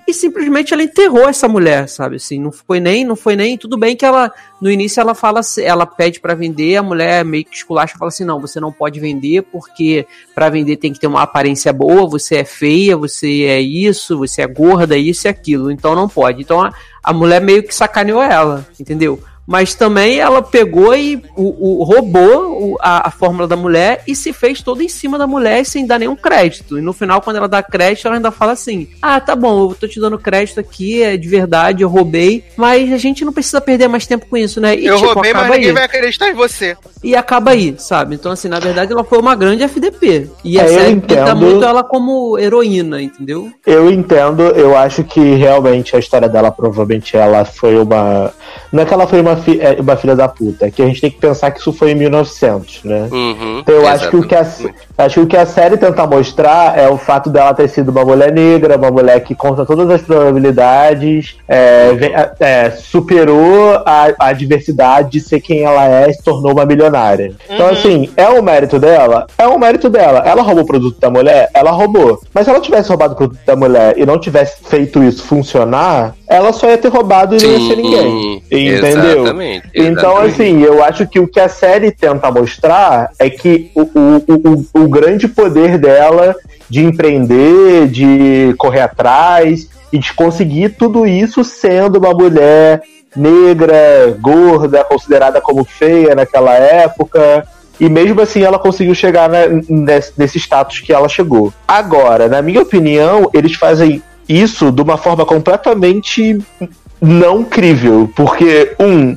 e 0.06 0.14
simplesmente 0.14 0.72
ela 0.72 0.82
enterrou 0.82 1.28
essa 1.28 1.48
mulher, 1.48 1.88
sabe? 1.88 2.16
Assim, 2.16 2.38
não 2.38 2.52
foi 2.52 2.78
nem, 2.78 3.04
não 3.04 3.16
foi 3.16 3.34
nem, 3.34 3.58
tudo 3.58 3.76
bem 3.76 3.96
que 3.96 4.04
ela 4.04 4.32
no 4.60 4.70
início 4.70 5.00
ela 5.00 5.14
fala, 5.14 5.40
ela 5.58 5.84
pede 5.84 6.20
pra 6.20 6.34
vender, 6.34 6.76
a 6.76 6.82
mulher 6.82 7.24
meio 7.24 7.44
que 7.44 7.54
esculacha, 7.54 7.98
fala 7.98 8.08
assim: 8.08 8.24
"Não, 8.24 8.40
você 8.40 8.58
não 8.58 8.72
pode 8.72 8.98
vender 9.00 9.42
porque 9.42 10.06
pra 10.34 10.48
vender 10.48 10.76
tem 10.76 10.92
que 10.92 11.00
ter 11.00 11.06
uma 11.06 11.22
aparência 11.22 11.72
boa, 11.72 12.08
você 12.08 12.36
é 12.36 12.44
feia, 12.44 12.96
você 12.96 13.44
é 13.44 13.60
isso, 13.60 14.16
você 14.16 14.42
é 14.42 14.46
gorda, 14.46 14.96
isso 14.96 15.26
e 15.26 15.28
aquilo, 15.28 15.70
então 15.70 15.94
não 15.94 16.08
pode". 16.08 16.40
Então 16.42 16.62
a, 16.62 16.72
a 17.02 17.12
mulher 17.12 17.40
meio 17.40 17.62
que 17.62 17.74
sacaneou 17.74 18.22
ela, 18.22 18.66
entendeu? 18.80 19.20
Mas 19.46 19.74
também 19.74 20.18
ela 20.18 20.42
pegou 20.42 20.94
e 20.96 21.22
o, 21.36 21.80
o- 21.80 21.84
roubou 21.84 22.72
o- 22.72 22.76
a, 22.80 23.08
a 23.08 23.10
fórmula 23.10 23.46
da 23.46 23.54
mulher 23.56 24.02
e 24.06 24.16
se 24.16 24.32
fez 24.32 24.60
toda 24.60 24.82
em 24.82 24.88
cima 24.88 25.16
da 25.18 25.26
mulher 25.26 25.64
sem 25.64 25.86
dar 25.86 25.98
nenhum 25.98 26.16
crédito. 26.16 26.76
E 26.78 26.80
no 26.82 26.92
final, 26.92 27.20
quando 27.20 27.36
ela 27.36 27.48
dá 27.48 27.62
crédito, 27.62 28.06
ela 28.06 28.16
ainda 28.16 28.30
fala 28.32 28.52
assim: 28.52 28.88
Ah, 29.00 29.20
tá 29.20 29.36
bom, 29.36 29.70
eu 29.70 29.74
tô 29.78 29.86
te 29.86 30.00
dando 30.00 30.18
crédito 30.18 30.58
aqui, 30.58 31.02
é 31.02 31.16
de 31.16 31.28
verdade, 31.28 31.82
eu 31.82 31.88
roubei, 31.88 32.44
mas 32.56 32.92
a 32.92 32.96
gente 32.96 33.24
não 33.24 33.32
precisa 33.32 33.60
perder 33.60 33.86
mais 33.88 34.06
tempo 34.06 34.26
com 34.26 34.36
isso, 34.36 34.60
né? 34.60 34.74
E 34.76 34.86
eu 34.86 34.96
tipo, 34.96 35.12
roubei, 35.12 35.32
mas 35.32 35.48
ninguém 35.50 35.68
aí. 35.68 35.72
vai 35.74 35.84
acreditar 35.84 36.28
em 36.28 36.34
você. 36.34 36.76
E 37.02 37.14
acaba 37.14 37.52
aí, 37.52 37.74
sabe? 37.78 38.16
Então, 38.16 38.32
assim, 38.32 38.48
na 38.48 38.58
verdade, 38.58 38.92
ela 38.92 39.04
foi 39.04 39.18
uma 39.18 39.36
grande 39.36 39.62
FDP. 39.62 40.28
E 40.42 40.58
a 40.58 40.64
É, 40.64 40.66
eu 40.66 40.68
série 40.70 40.96
pinta 40.96 41.14
entendo. 41.14 41.36
muito 41.36 41.64
ela 41.64 41.84
como 41.84 42.36
heroína, 42.38 43.00
entendeu? 43.00 43.48
Eu 43.64 43.90
entendo, 43.92 44.42
eu 44.42 44.76
acho 44.76 45.04
que 45.04 45.20
realmente 45.34 45.94
a 45.94 45.98
história 46.00 46.28
dela, 46.28 46.50
provavelmente 46.50 47.16
ela 47.16 47.44
foi 47.44 47.78
uma. 47.78 48.32
Não 48.72 48.82
é 48.82 48.86
que 48.86 48.92
ela 48.92 49.06
foi 49.06 49.20
uma, 49.20 49.35
fi- 49.36 49.60
é, 49.60 49.76
uma 49.80 49.96
filha 49.96 50.16
da 50.16 50.26
puta, 50.28 50.66
é 50.66 50.70
que 50.70 50.82
a 50.82 50.86
gente 50.86 51.00
tem 51.00 51.10
que 51.10 51.18
pensar 51.18 51.50
que 51.50 51.60
isso 51.60 51.72
foi 51.72 51.92
em 51.92 51.94
1900, 51.94 52.82
né? 52.84 53.08
Uhum, 53.10 53.58
Então 53.60 53.74
eu 53.74 53.86
acho 53.86 54.10
que, 54.10 54.16
o 54.16 54.26
que 54.26 54.34
a, 54.34 54.40
acho 54.98 55.14
que 55.14 55.20
o 55.20 55.26
que 55.26 55.36
a 55.36 55.46
série 55.46 55.76
tenta 55.76 56.06
mostrar 56.06 56.78
é 56.78 56.88
o 56.88 56.96
fato 56.98 57.30
dela 57.30 57.54
ter 57.54 57.68
sido 57.68 57.90
uma 57.90 58.04
mulher 58.04 58.32
negra, 58.32 58.76
uma 58.76 58.90
mulher 58.90 59.20
que 59.20 59.34
contra 59.34 59.64
todas 59.66 59.88
as 59.90 60.02
probabilidades 60.02 61.36
é, 61.48 61.92
vem- 61.94 62.12
é, 62.40 62.70
superou 62.70 63.82
a, 63.84 64.08
a 64.18 64.32
diversidade 64.32 65.10
de 65.10 65.20
ser 65.20 65.40
quem 65.40 65.62
ela 65.62 65.84
é 65.86 66.10
e 66.10 66.14
se 66.14 66.22
tornou 66.22 66.52
uma 66.52 66.64
milionária. 66.64 67.32
Então, 67.48 67.68
assim, 67.68 68.10
é 68.16 68.28
um 68.28 68.42
mérito 68.42 68.78
dela? 68.78 69.26
É 69.38 69.46
um 69.46 69.58
mérito 69.58 69.88
dela. 69.88 70.22
Ela 70.24 70.42
roubou 70.42 70.64
o 70.64 70.66
produto 70.66 70.98
da 71.00 71.10
mulher? 71.10 71.48
Ela 71.54 71.70
roubou. 71.70 72.20
Mas 72.32 72.44
se 72.44 72.50
ela 72.50 72.60
tivesse 72.60 72.88
roubado 72.88 73.14
o 73.14 73.16
produto 73.16 73.38
da 73.46 73.56
mulher 73.56 73.94
e 73.96 74.04
não 74.06 74.18
tivesse 74.18 74.56
feito 74.64 75.02
isso 75.02 75.22
funcionar, 75.24 76.14
ela 76.28 76.52
só 76.52 76.68
ia 76.68 76.78
ter 76.78 76.88
roubado 76.88 77.36
e 77.36 77.42
não 77.42 77.50
ia 77.50 77.68
ser 77.68 77.76
ninguém. 77.76 78.42
Entendeu? 78.50 79.22
Exatamente. 79.22 79.68
Então, 79.74 80.24
exatamente. 80.24 80.32
assim, 80.32 80.62
eu 80.62 80.82
acho 80.82 81.06
que 81.06 81.20
o 81.20 81.28
que 81.28 81.38
a 81.38 81.48
série 81.48 81.90
tenta 81.90 82.30
mostrar 82.30 83.10
é 83.18 83.30
que 83.30 83.70
o, 83.74 83.82
o, 83.82 84.70
o, 84.74 84.82
o 84.82 84.88
grande 84.88 85.28
poder 85.28 85.78
dela 85.78 86.34
de 86.68 86.84
empreender, 86.84 87.86
de 87.88 88.54
correr 88.58 88.80
atrás 88.80 89.68
e 89.92 89.98
de 89.98 90.12
conseguir 90.12 90.70
tudo 90.70 91.06
isso 91.06 91.44
sendo 91.44 91.98
uma 91.98 92.12
mulher 92.12 92.82
negra, 93.14 94.16
gorda, 94.20 94.84
considerada 94.84 95.40
como 95.40 95.64
feia 95.64 96.14
naquela 96.14 96.54
época. 96.54 97.46
E 97.78 97.88
mesmo 97.88 98.20
assim 98.20 98.42
ela 98.42 98.58
conseguiu 98.58 98.94
chegar 98.94 99.28
né, 99.28 99.46
nesse, 99.68 100.12
nesse 100.16 100.38
status 100.38 100.80
que 100.80 100.92
ela 100.92 101.08
chegou. 101.08 101.52
Agora, 101.68 102.28
na 102.28 102.42
minha 102.42 102.62
opinião, 102.62 103.30
eles 103.32 103.54
fazem 103.54 104.02
isso 104.28 104.70
de 104.70 104.82
uma 104.82 104.96
forma 104.96 105.24
completamente 105.24 106.38
não 107.00 107.44
crível. 107.44 108.10
Porque, 108.14 108.74
um, 108.80 109.16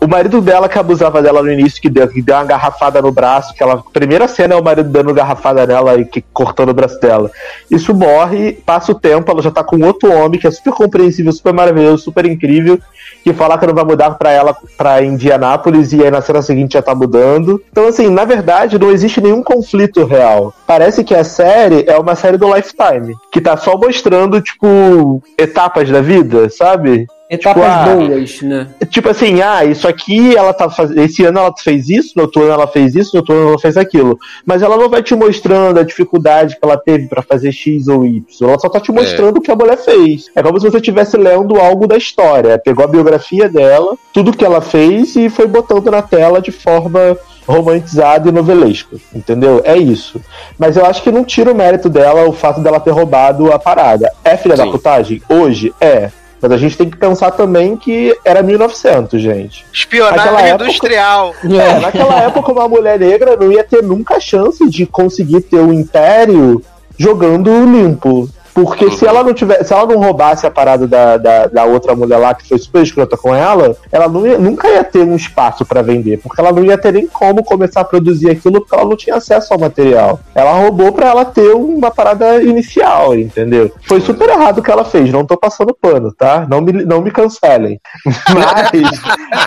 o 0.00 0.06
marido 0.06 0.40
dela 0.40 0.68
que 0.68 0.78
abusava 0.78 1.22
dela 1.22 1.42
no 1.42 1.50
início, 1.50 1.80
que 1.80 1.88
deu, 1.88 2.06
que 2.06 2.20
deu 2.20 2.36
uma 2.36 2.44
garrafada 2.44 3.00
no 3.00 3.10
braço, 3.10 3.54
que 3.54 3.62
ela. 3.62 3.82
Primeira 3.92 4.28
cena 4.28 4.54
é 4.54 4.56
o 4.58 4.62
marido 4.62 4.90
dando 4.90 5.14
garrafada 5.14 5.66
nela 5.66 5.98
e 5.98 6.04
que, 6.04 6.22
cortando 6.32 6.68
o 6.68 6.74
braço 6.74 7.00
dela. 7.00 7.30
Isso 7.70 7.94
morre, 7.94 8.52
passa 8.52 8.92
o 8.92 8.94
tempo, 8.94 9.30
ela 9.30 9.42
já 9.42 9.50
tá 9.50 9.64
com 9.64 9.82
outro 9.84 10.12
homem 10.12 10.38
que 10.38 10.46
é 10.46 10.50
super 10.50 10.72
compreensível, 10.72 11.32
super 11.32 11.52
maravilhoso, 11.52 12.04
super 12.04 12.26
incrível, 12.26 12.78
que 13.24 13.32
fala 13.32 13.58
que 13.58 13.66
não 13.66 13.74
vai 13.74 13.84
mudar 13.84 14.10
pra 14.12 14.30
ela 14.30 14.54
pra 14.76 15.02
Indianápolis 15.02 15.92
e 15.92 16.02
aí 16.02 16.10
na 16.10 16.20
cena 16.20 16.42
seguinte 16.42 16.74
já 16.74 16.82
tá 16.82 16.94
mudando. 16.94 17.62
Então, 17.70 17.88
assim, 17.88 18.08
na 18.08 18.24
verdade, 18.24 18.78
não 18.78 18.90
existe 18.90 19.20
nenhum 19.20 19.42
conflito 19.42 20.04
real. 20.04 20.52
Parece 20.66 21.02
que 21.02 21.14
a 21.14 21.24
série 21.24 21.84
é 21.88 21.98
uma 21.98 22.14
série 22.14 22.36
do 22.36 22.54
Lifetime, 22.54 23.14
que 23.32 23.40
tá 23.40 23.56
só 23.56 23.76
mostrando, 23.76 24.40
tipo, 24.40 25.22
etapas 25.38 25.88
da 25.88 26.00
vida, 26.00 26.50
sabe? 26.50 27.06
Etapas 27.28 27.64
ah, 27.64 27.84
boas, 27.86 28.40
né? 28.42 28.68
Tipo 28.88 29.10
assim, 29.10 29.40
ah, 29.40 29.64
isso 29.64 29.88
aqui 29.88 30.36
ela 30.36 30.52
tá 30.52 30.70
fazendo. 30.70 31.00
Esse 31.00 31.24
ano 31.24 31.40
ela 31.40 31.52
fez 31.56 31.88
isso, 31.90 32.12
no 32.14 32.22
outro 32.22 32.42
ano 32.42 32.52
ela 32.52 32.66
fez 32.68 32.94
isso, 32.94 33.10
no 33.14 33.20
outro 33.20 33.34
ano 33.34 33.48
ela 33.48 33.58
fez 33.58 33.76
aquilo. 33.76 34.16
Mas 34.44 34.62
ela 34.62 34.76
não 34.76 34.88
vai 34.88 35.02
te 35.02 35.14
mostrando 35.14 35.80
a 35.80 35.82
dificuldade 35.82 36.54
que 36.54 36.60
ela 36.62 36.76
teve 36.76 37.08
pra 37.08 37.22
fazer 37.22 37.50
X 37.50 37.88
ou 37.88 38.06
Y. 38.06 38.22
Ela 38.42 38.58
só 38.60 38.68
tá 38.68 38.78
te 38.78 38.92
mostrando 38.92 39.38
o 39.38 39.40
que 39.40 39.50
a 39.50 39.56
mulher 39.56 39.76
fez. 39.76 40.26
É 40.36 40.42
como 40.42 40.60
se 40.60 40.70
você 40.70 40.76
estivesse 40.76 41.16
lendo 41.16 41.56
algo 41.56 41.88
da 41.88 41.96
história. 41.96 42.58
Pegou 42.58 42.84
a 42.84 42.88
biografia 42.88 43.48
dela, 43.48 43.96
tudo 44.12 44.36
que 44.36 44.44
ela 44.44 44.60
fez 44.60 45.16
e 45.16 45.28
foi 45.28 45.48
botando 45.48 45.90
na 45.90 46.02
tela 46.02 46.40
de 46.40 46.52
forma 46.52 47.18
romantizada 47.46 48.28
e 48.28 48.32
novelesca, 48.32 48.96
entendeu? 49.14 49.62
É 49.64 49.76
isso. 49.76 50.20
Mas 50.58 50.76
eu 50.76 50.84
acho 50.84 51.02
que 51.02 51.12
não 51.12 51.24
tira 51.24 51.52
o 51.52 51.54
mérito 51.54 51.88
dela 51.88 52.28
o 52.28 52.32
fato 52.32 52.60
dela 52.60 52.80
ter 52.80 52.90
roubado 52.90 53.52
a 53.52 53.58
parada. 53.58 54.12
É 54.24 54.36
filha 54.36 54.56
da 54.56 54.64
Sim. 54.64 54.72
putagem? 54.72 55.22
Hoje 55.28 55.72
é. 55.80 56.10
Mas 56.46 56.52
a 56.52 56.56
gente 56.58 56.76
tem 56.78 56.88
que 56.88 56.96
pensar 56.96 57.32
também 57.32 57.76
que 57.76 58.16
era 58.24 58.40
1900, 58.40 59.20
gente. 59.20 59.66
Espionagem 59.72 60.16
Naquela 60.18 60.42
época- 60.42 60.64
industrial. 60.64 61.34
É, 61.44 61.80
naquela 61.80 62.20
época 62.22 62.52
uma 62.52 62.68
mulher 62.68 63.00
negra 63.00 63.36
não 63.36 63.50
ia 63.50 63.64
ter 63.64 63.82
nunca 63.82 64.14
a 64.16 64.20
chance 64.20 64.68
de 64.70 64.86
conseguir 64.86 65.40
ter 65.40 65.58
o 65.58 65.72
império 65.72 66.62
jogando 66.96 67.50
limpo. 67.64 68.28
Porque 68.56 68.90
se 68.90 69.06
ela 69.06 69.22
não 69.22 69.34
tivesse, 69.34 69.64
se 69.66 69.74
ela 69.74 69.84
não 69.84 69.98
roubasse 69.98 70.46
a 70.46 70.50
parada 70.50 70.86
da, 70.88 71.18
da, 71.18 71.46
da 71.46 71.64
outra 71.64 71.94
mulher 71.94 72.16
lá 72.16 72.32
que 72.34 72.48
foi 72.48 72.56
super 72.58 72.82
escrota 72.82 73.14
com 73.14 73.34
ela, 73.34 73.76
ela 73.92 74.08
não 74.08 74.26
ia- 74.26 74.38
nunca 74.38 74.66
ia 74.66 74.82
ter 74.82 75.00
um 75.00 75.14
espaço 75.14 75.62
pra 75.66 75.82
vender, 75.82 76.18
porque 76.22 76.40
ela 76.40 76.50
não 76.50 76.64
ia 76.64 76.78
ter 76.78 76.90
nem 76.90 77.06
como 77.06 77.44
começar 77.44 77.82
a 77.82 77.84
produzir 77.84 78.30
aquilo 78.30 78.62
porque 78.62 78.74
ela 78.74 78.86
não 78.88 78.96
tinha 78.96 79.16
acesso 79.16 79.52
ao 79.52 79.60
material. 79.60 80.18
Ela 80.34 80.52
roubou 80.54 80.90
pra 80.90 81.08
ela 81.08 81.24
ter 81.26 81.54
uma 81.54 81.90
parada 81.90 82.42
inicial, 82.42 83.14
entendeu? 83.14 83.70
Foi 83.86 84.00
super 84.00 84.30
errado 84.30 84.58
o 84.58 84.62
que 84.62 84.70
ela 84.70 84.86
fez, 84.86 85.12
não 85.12 85.26
tô 85.26 85.36
passando 85.36 85.76
pano, 85.78 86.10
tá? 86.10 86.46
Não 86.48 86.62
me, 86.62 86.72
não 86.72 87.02
me 87.02 87.10
cancelem. 87.10 87.78
Mas, 88.32 88.90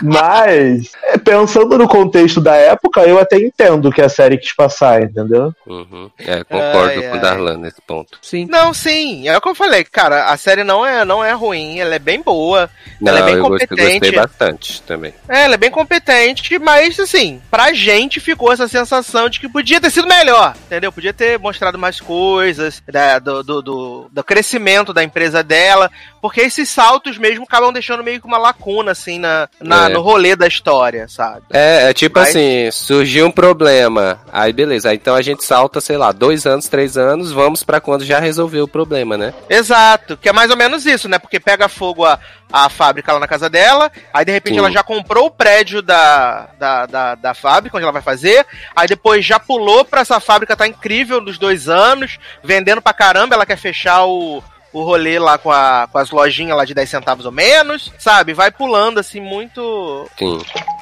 mas, 0.03 0.91
pensando 1.24 1.78
no 1.78 1.88
contexto 1.88 2.39
da 2.41 2.55
época, 2.55 3.01
eu 3.01 3.20
até 3.20 3.38
entendo 3.38 3.90
o 3.90 3.91
que 3.91 4.02
a 4.02 4.10
série 4.10 4.38
quis 4.38 4.56
passar, 4.56 5.02
entendeu? 5.03 5.53
Uhum. 5.68 6.10
É, 6.19 6.44
concordo 6.44 6.90
Ai, 6.90 7.10
com 7.10 7.18
o. 7.18 7.22
Darlan 7.22 7.57
nesse 7.57 7.81
ponto. 7.81 8.18
Sim. 8.22 8.48
Não, 8.49 8.73
sim, 8.73 8.98
é 9.27 9.38
o 9.38 9.41
que 9.41 9.49
eu 9.49 9.55
falei, 9.55 9.84
cara, 9.84 10.26
a 10.26 10.38
série 10.38 10.63
não 10.63 10.85
é, 10.85 11.03
não 11.05 11.23
é 11.23 11.31
ruim, 11.34 11.80
ela 11.80 11.95
é 11.95 11.99
bem 11.99 12.21
boa, 12.21 12.69
Não, 12.99 13.11
ela 13.11 13.19
é 13.21 13.23
bem 13.23 13.35
eu 13.35 13.47
gostei, 13.47 13.67
competente. 13.67 13.99
gostei 13.99 14.11
bastante 14.19 14.81
também. 14.84 15.13
É, 15.27 15.43
ela 15.45 15.53
é 15.55 15.57
bem 15.57 15.71
competente, 15.71 16.57
mas 16.59 16.99
assim, 16.99 17.41
pra 17.49 17.73
gente 17.73 18.19
ficou 18.19 18.51
essa 18.51 18.67
sensação 18.67 19.30
de 19.30 19.39
que 19.39 19.47
podia 19.49 19.80
ter 19.81 19.89
sido 19.89 20.07
melhor, 20.07 20.55
entendeu? 20.65 20.91
Podia 20.91 21.13
ter 21.13 21.38
mostrado 21.39 21.77
mais 21.77 21.99
coisas 21.99 22.81
da- 22.88 23.19
do, 23.19 23.43
do, 23.43 23.61
do- 23.61 24.09
do 24.11 24.23
crescimento 24.23 24.93
da 24.93 25.03
empresa 25.03 25.41
dela, 25.43 25.89
porque 26.21 26.41
esses 26.41 26.69
saltos 26.69 27.17
mesmo 27.17 27.43
acabam 27.43 27.71
deixando 27.71 28.03
meio 28.03 28.19
que 28.19 28.27
uma 28.27 28.38
lacuna, 28.38 28.91
assim, 28.91 29.19
na, 29.19 29.47
na- 29.61 29.89
É. 29.89 29.93
no 29.93 30.01
rolê 30.01 30.35
da 30.35 30.47
história, 30.47 31.07
sabe? 31.07 31.41
É, 31.51 31.89
é 31.89 31.93
tipo 31.93 32.19
Mas- 32.19 32.30
assim, 32.30 32.69
surgiu 32.71 33.26
um 33.27 33.31
problema. 33.31 34.19
Aí 34.31 34.51
beleza, 34.53 34.89
aí 34.89 34.95
então 34.95 35.15
a 35.15 35.21
gente 35.21 35.43
salta, 35.43 35.80
sei 35.81 35.97
lá, 35.97 36.11
dois 36.11 36.45
anos, 36.45 36.67
três 36.67 36.97
anos, 36.97 37.31
vamos 37.31 37.63
pra 37.63 37.80
quando 37.80 38.03
já 38.05 38.19
resolveu 38.19 38.65
o 38.65 38.67
problema, 38.67 38.89
né? 39.18 39.34
Exato, 39.49 40.18
que 40.18 40.28
é 40.28 40.34
mais 40.34 40.49
ou 40.49 40.57
menos 40.57 40.86
isso, 40.86 41.07
né? 41.07 41.18
Porque 41.20 41.40
pega 41.40 41.70
fogo 41.70 42.06
a, 42.06 42.20
a 42.52 42.70
fábrica 42.70 43.14
lá 43.14 43.20
na 43.20 43.28
casa 43.28 43.49
dela, 43.49 43.91
aí 44.14 44.26
de 44.26 44.32
repente 44.32 44.53
Sim. 44.56 44.60
ela 44.60 44.72
já 44.72 44.84
comprou 44.84 45.28
o 45.28 45.32
prédio 45.32 45.82
da, 45.82 46.49
da, 46.57 46.86
da, 46.86 47.16
da 47.16 47.34
fábrica, 47.34 47.78
onde 47.78 47.84
ela 47.84 47.94
vai 47.94 48.02
fazer, 48.02 48.45
aí 48.76 48.88
depois 48.88 49.26
já 49.26 49.40
pulou 49.40 49.86
pra 49.86 50.02
essa 50.02 50.20
fábrica 50.20 50.56
tá 50.56 50.68
incrível 50.68 51.22
nos 51.22 51.38
dois 51.38 51.70
anos, 51.70 52.18
vendendo 52.44 52.82
pra 52.82 52.94
caramba, 52.94 53.36
ela 53.36 53.45
quer 53.45 53.57
fechar 53.57 54.06
o. 54.06 54.44
O 54.72 54.84
rolê 54.84 55.18
lá 55.18 55.36
com, 55.36 55.52
a, 55.52 55.90
com 55.91 55.98
as 55.98 56.11
lojinhas 56.11 56.56
lá 56.56 56.64
de 56.64 56.76
10 56.76 56.88
centavos 56.88 57.26
ou 57.26 57.32
menos, 57.32 57.91
sabe? 57.98 58.36
Vai 58.36 58.52
pulando 58.52 58.99
assim 58.99 59.20
muito. 59.20 60.07
Sim. 60.16 60.40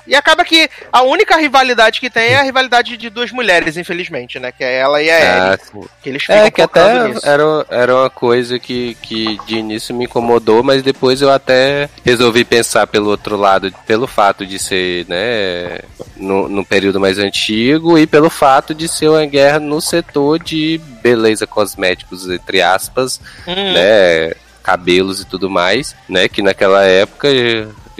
E 0.07 0.15
acaba 0.15 0.45
que 0.45 0.69
a 0.91 1.01
única 1.03 1.35
rivalidade 1.37 1.99
que 1.99 2.09
tem 2.09 2.29
é 2.29 2.39
a 2.39 2.43
rivalidade 2.43 2.95
de 2.97 3.09
duas 3.09 3.31
mulheres, 3.31 3.75
infelizmente, 3.77 4.39
né? 4.39 4.51
Que 4.51 4.63
é 4.63 4.77
ela 4.79 5.01
e 5.01 5.09
a 5.09 5.19
Ellie. 5.49 5.59
Sim. 5.71 5.83
Que 6.01 6.09
eles 6.09 6.21
ficam 6.23 6.35
É, 6.37 6.49
que 6.51 6.61
até 6.61 7.07
nisso. 7.09 7.27
era, 7.27 7.43
era 7.69 7.95
uma 7.95 8.09
coisa 8.09 8.57
que, 8.57 8.95
que 9.01 9.37
de 9.45 9.57
início 9.57 9.93
me 9.93 10.05
incomodou, 10.05 10.63
mas 10.63 10.81
depois 10.81 11.21
eu 11.21 11.29
até 11.31 11.89
resolvi 12.05 12.45
pensar 12.45 12.87
pelo 12.87 13.09
outro 13.09 13.35
lado, 13.35 13.73
pelo 13.85 14.07
fato 14.07 14.45
de 14.45 14.57
ser, 14.57 15.05
né, 15.07 15.79
no, 16.15 16.47
no 16.47 16.65
período 16.65 16.99
mais 16.99 17.17
antigo 17.19 17.97
e 17.97 18.07
pelo 18.07 18.29
fato 18.29 18.73
de 18.73 18.87
ser 18.87 19.09
uma 19.09 19.25
guerra 19.25 19.59
no 19.59 19.81
setor 19.81 20.39
de 20.41 20.79
beleza 21.01 21.45
cosméticos, 21.45 22.29
entre 22.29 22.61
aspas, 22.61 23.19
Hum. 23.47 23.73
né, 23.73 24.33
cabelos 24.63 25.21
e 25.21 25.25
tudo 25.25 25.49
mais, 25.49 25.95
né, 26.09 26.27
que 26.27 26.41
naquela 26.41 26.83
época 26.83 27.27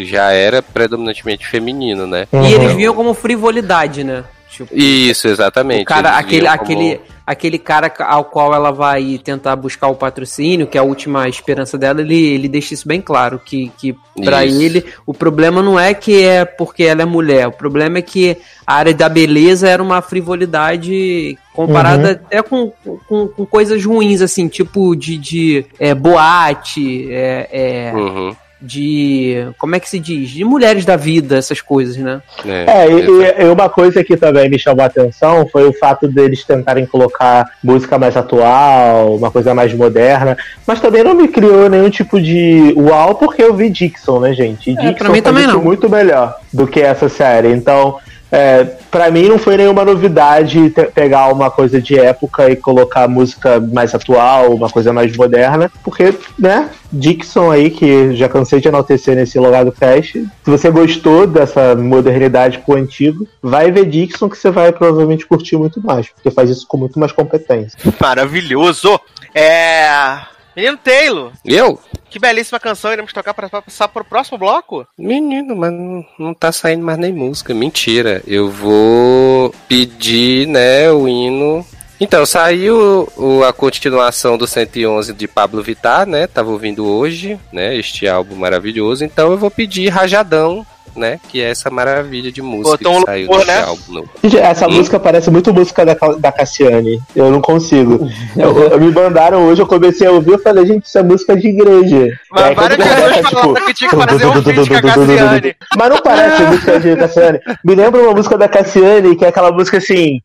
já 0.06 0.32
era 0.32 0.62
predominantemente 0.62 1.48
feminino, 1.48 2.06
né. 2.08 2.28
E 2.34 2.54
eles 2.54 2.74
viam 2.74 2.94
como 2.94 3.14
frivolidade, 3.14 4.04
né? 4.04 4.24
Tipo, 4.50 4.74
Isso, 4.76 5.28
exatamente. 5.28 5.84
o 5.84 5.86
cara, 5.86 6.18
aquele, 6.18 6.48
como- 6.48 6.54
aquele, 6.54 7.02
aquele 7.28 7.60
cara 7.60 7.94
ao 8.06 8.24
qual 8.26 8.54
ela 8.56 8.72
vai 8.72 9.20
tentar 9.24 9.56
buscar 9.56 9.88
o 9.88 9.94
patrocínio, 9.96 10.66
que 10.66 10.78
é 10.78 10.82
a 10.82 10.84
última 10.84 11.28
esperança 11.30 11.78
dela, 11.78 12.02
ele, 12.02 12.16
ele 12.34 12.48
deixa 12.48 12.74
isso 12.74 12.88
bem 12.88 13.00
claro, 13.00 13.40
que, 13.44 13.72
que 13.78 13.96
pra 14.24 14.46
Isso. 14.46 14.60
ele 14.60 14.86
o 15.06 15.14
problema 15.14 15.62
não 15.62 15.80
é 15.80 15.94
que 15.94 16.24
é 16.24 16.44
porque 16.46 16.84
ela 16.84 17.02
é 17.04 17.06
mulher, 17.06 17.48
o 17.48 17.52
problema 17.52 18.00
é 18.00 18.02
que 18.02 18.38
a 18.66 18.74
área 18.76 18.94
da 18.94 19.08
beleza 19.10 19.68
era 19.70 19.84
uma 19.84 20.02
frivolidade 20.02 21.38
comparada 21.54 22.12
até 22.12 22.42
com, 22.42 22.72
com, 23.08 23.28
com 23.28 23.46
coisas 23.46 23.84
ruins, 23.84 24.22
assim, 24.22 24.48
tipo 24.48 24.96
de, 24.96 25.18
de 25.18 25.66
é, 25.80 25.94
boate, 25.94 27.08
é, 27.12 27.50
é, 27.52 27.94
Uhum, 27.94 28.36
de. 28.62 29.48
Como 29.58 29.76
é 29.76 29.80
que 29.80 29.90
se 29.90 30.00
diz? 30.00 30.30
De 30.30 30.44
mulheres 30.44 30.86
da 30.86 30.96
vida, 30.96 31.38
essas 31.38 31.62
coisas, 31.62 31.98
né? 31.98 32.22
né, 32.44 32.66
É, 32.68 32.90
e, 32.90 32.94
exato. 33.02 33.42
e- 33.42 33.50
uma 33.50 33.70
coisa 33.70 34.04
que 34.04 34.18
também 34.18 34.50
me 34.50 34.58
chamou 34.60 34.84
a 34.84 34.88
atenção 34.88 35.48
foi 35.48 35.68
o 35.68 35.74
fato 35.74 36.08
deles 36.08 36.44
tentarem 36.44 36.86
colocar 36.86 37.46
música 37.64 37.98
mais 37.98 38.16
atual, 38.18 39.16
uma 39.16 39.32
coisa 39.32 39.54
mais 39.54 39.74
moderna, 39.74 40.38
mas 40.66 40.80
também 40.82 41.04
não 41.04 41.14
me 41.16 41.28
criou 41.28 41.70
nenhum 41.70 41.90
tipo 41.90 42.20
de 42.22 42.74
uau, 42.76 43.16
porque 43.16 43.42
eu 43.44 43.54
vi 43.54 43.70
Dixon, 43.70 44.20
né, 44.20 44.34
gente? 44.34 44.72
E 44.72 44.76
Dixon 44.76 44.94
pra 44.96 45.10
mim 45.10 45.22
também 45.22 45.48
não. 45.48 45.62
muito 45.62 45.90
melhor 45.90 46.36
do 46.52 46.68
que 46.68 46.82
essa 46.82 47.08
série. 47.10 47.52
Então, 47.52 47.98
é, 48.32 48.64
para 48.92 49.10
mim 49.10 49.28
não 49.28 49.38
foi 49.38 49.58
nenhuma 49.58 49.86
novidade 49.86 50.74
pegar 50.94 51.32
uma 51.32 51.50
coisa 51.50 51.82
de 51.82 51.98
época 51.98 52.50
e 52.50 52.56
colocar 52.56 53.08
música 53.08 53.60
mais 53.60 53.94
atual, 53.96 54.54
uma 54.54 54.70
coisa 54.70 54.92
mais 54.92 55.16
moderna, 55.16 55.72
porque, 55.84 56.14
né, 56.38 56.70
Dixon 56.92 57.52
aí, 57.52 57.70
que 57.70 58.16
já 58.16 58.28
cansei 58.28 58.60
de 58.60 58.68
enaltecer 58.68 59.16
nesse 59.16 59.40
lugar 59.40 59.64
do 59.64 59.72
cast, 59.72 60.20
se 60.20 60.50
você 60.50 60.70
gostou 60.70 61.26
dessa 61.26 61.76
modernidade 61.76 62.60
com 62.60 62.74
o 62.74 62.76
antigo, 62.76 63.28
vai 63.42 63.72
ver 63.72 63.86
Dixon 63.86 64.30
que 64.30 64.38
você 64.38 64.52
vai 64.52 64.72
provavelmente 64.72 65.26
curtir 65.26 65.58
muito 65.58 65.82
mais, 65.82 66.10
porque 66.10 66.32
faz 66.32 66.50
isso 66.50 66.66
com 66.68 66.78
muito 66.78 67.00
mais 67.00 67.12
competência. 67.12 67.78
Maravilhoso! 68.00 69.00
É. 69.34 70.37
Menino 70.58 70.76
Taylor, 70.76 71.34
Eu? 71.46 71.80
que 72.10 72.18
belíssima 72.18 72.60
canção 72.60 72.92
iremos 72.92 73.14
tocar 73.14 73.32
para 73.32 73.48
passar 73.48 73.88
pro 73.90 74.04
próximo 74.04 74.40
bloco? 74.40 74.88
Menino, 74.98 75.56
mas 75.56 75.72
não, 75.72 76.04
não 76.18 76.34
tá 76.34 76.52
saindo 76.52 76.84
mais 76.84 76.98
nem 76.98 77.14
música. 77.14 77.54
Mentira. 77.54 78.24
Eu 78.26 78.50
vou 78.50 79.54
pedir, 79.68 80.48
né, 80.48 80.90
o 80.92 81.08
hino. 81.08 81.64
Então, 82.00 82.26
saiu 82.26 83.08
o- 83.16 83.44
a 83.44 83.54
continuação 83.54 84.36
do 84.36 84.48
111 84.48 85.14
de 85.14 85.28
Pablo 85.28 85.62
Vittar, 85.62 86.08
né? 86.08 86.26
Tava 86.26 86.50
ouvindo 86.50 86.88
hoje, 86.88 87.40
né? 87.54 87.76
Este 87.76 88.08
álbum 88.08 88.36
maravilhoso. 88.36 89.04
Então 89.06 89.32
eu 89.32 89.38
vou 89.38 89.52
pedir 89.52 89.90
Rajadão, 89.90 90.66
né? 90.98 91.20
Que 91.30 91.42
é 91.42 91.50
essa 91.52 91.70
maravilha 91.70 92.32
de 92.32 92.42
música 92.42 92.90
um 92.90 93.00
que 93.00 93.06
saiu 93.06 93.30
né? 93.46 93.62
álbum 93.64 93.94
novo. 93.94 94.10
Essa 94.42 94.68
Hum? 94.68 94.72
música 94.72 95.00
parece 95.00 95.30
muito 95.30 95.54
música 95.54 95.86
da, 95.86 95.94
da 96.18 96.32
Cassiane. 96.32 97.00
Eu 97.16 97.32
não 97.32 97.40
consigo. 97.42 98.10
Eu, 98.36 98.58
eu- 98.72 98.80
me 98.80 98.92
mandaram 98.92 99.48
hoje, 99.48 99.62
eu 99.62 99.68
comecei 99.68 100.08
a 100.08 100.12
ouvir, 100.12 100.32
eu 100.34 100.40
falei, 100.40 100.66
gente, 100.66 100.86
isso 100.86 100.98
é 100.98 101.04
música 101.04 101.36
de 101.36 101.48
igreja. 101.48 102.10
Mas 102.32 102.44
Aí, 102.44 102.56
quando 102.56 102.78
várias 102.78 103.18
pessoas 103.18 103.42
começa, 103.44 103.44
tipo, 103.44 103.46
falaram 103.52 103.66
que 103.66 103.74
tinha 103.74 103.90
que 103.90 103.96
fazer 103.96 104.26
um 104.26 104.44
feat 104.44 104.68
com 104.70 104.76
a 104.76 104.82
Cassiane. 104.82 105.56
Mas 105.78 105.90
não 105.90 105.98
parece 106.02 106.44
música 106.44 106.80
de 106.80 106.96
Cassiane. 106.96 107.40
Me 107.64 107.76
lembra 107.76 108.02
uma 108.02 108.14
música 108.14 108.38
da 108.38 108.48
Cassiane, 108.48 109.16
que 109.16 109.26
é 109.26 109.28
aquela 109.30 109.52
música 109.52 109.78
assim. 109.78 110.22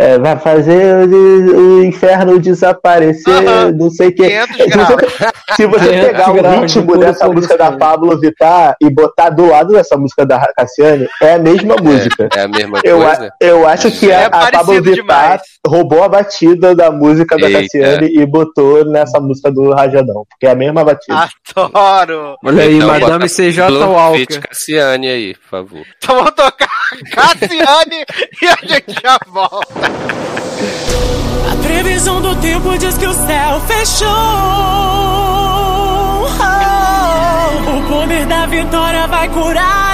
É, 0.00 0.12
é, 0.12 0.18
vai 0.18 0.38
fazer 0.38 1.08
o, 1.08 1.78
o 1.78 1.84
inferno 1.84 2.38
desaparecer, 2.38 3.72
não 3.76 3.90
sei 3.90 4.08
o 4.08 4.14
que. 4.14 4.22
500 4.28 4.56
Se 4.56 4.62
você, 4.66 4.70
graus. 4.70 5.32
se 5.56 5.66
você 5.66 5.88
500 5.88 6.06
pegar 6.06 6.30
o 6.30 6.60
ritmo 6.60 6.98
dessa 6.98 7.28
música 7.28 7.56
da. 7.56 7.72
Pablo 7.72 8.18
Vittar 8.18 8.76
e 8.80 8.90
botar 8.90 9.30
do 9.30 9.46
lado 9.46 9.72
dessa 9.72 9.96
música 9.96 10.24
da 10.26 10.40
Cassiane, 10.56 11.06
é 11.22 11.34
a 11.34 11.38
mesma 11.38 11.76
música. 11.76 12.28
É 12.34 12.40
a 12.42 12.48
mesma 12.48 12.80
Eu, 12.82 12.98
coisa? 12.98 13.30
eu 13.40 13.66
acho 13.68 13.90
que 13.90 14.10
É 14.10 14.24
a, 14.24 14.26
a 14.26 14.50
Pablo 14.50 14.74
Vittar 14.82 14.94
demais. 14.94 15.42
Roubou 15.68 16.02
a 16.02 16.08
batida 16.08 16.74
da 16.74 16.90
música 16.90 17.36
da 17.36 17.48
Eita. 17.48 17.60
Cassiane 17.62 18.08
e 18.18 18.26
botou 18.26 18.84
nessa 18.84 19.20
música 19.20 19.50
do 19.52 19.70
Rajadão, 19.72 20.24
porque 20.28 20.46
é 20.46 20.50
a 20.50 20.54
mesma 20.54 20.84
batida. 20.84 21.28
Adoro! 21.54 22.36
Olha 22.44 22.62
aí, 22.64 22.76
Então, 22.76 22.88
Madame 22.88 23.28
CJ 23.28 23.60
Walker. 23.70 24.40
Cassiane 24.40 25.08
aí, 25.08 25.34
por 25.34 25.48
favor. 25.48 25.86
Então 25.98 26.16
vamos 26.16 26.32
tocar 26.32 26.68
Cassiane 27.12 28.04
e 28.42 28.46
a 28.46 28.56
gente 28.66 28.94
já 29.02 29.18
volta. 29.28 29.66
A 31.50 31.56
previsão 31.66 32.20
do 32.20 32.34
tempo 32.36 32.76
diz 32.78 32.96
que 32.98 33.06
o 33.06 33.12
céu 33.12 33.60
fechou. 33.66 34.08
Oh, 36.40 37.78
o 37.78 37.82
poder 37.88 38.26
da 38.26 38.46
vitória 38.46 39.06
vai 39.06 39.28
curar 39.28 39.87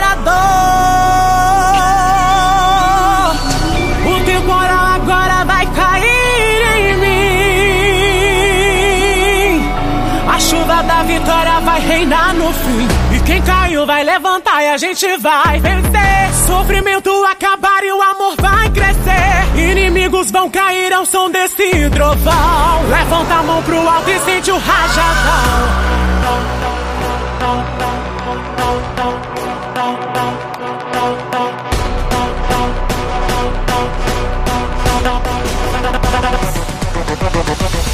a 14.75 14.77
gente 14.77 15.07
vai 15.19 15.61
vencer. 15.61 16.35
Sofrimento 16.47 17.09
acabar 17.27 17.85
e 17.85 17.93
o 17.93 18.03
amor 18.03 18.35
vai 18.37 18.69
crescer. 18.71 19.71
Inimigos 19.71 20.33
vão 20.33 20.51
cair 20.51 20.93
ao 20.93 21.07
som 21.07 21.31
desse 21.31 21.89
trovão. 21.91 22.83
Levanta 22.91 23.35
a 23.35 23.43
mão 23.45 23.63
pro 23.63 23.89
alto 23.89 24.11
e 24.11 24.19
sente 24.19 24.51
o 24.51 24.59
rajadão. 24.59 25.95
Levanta 37.15 37.94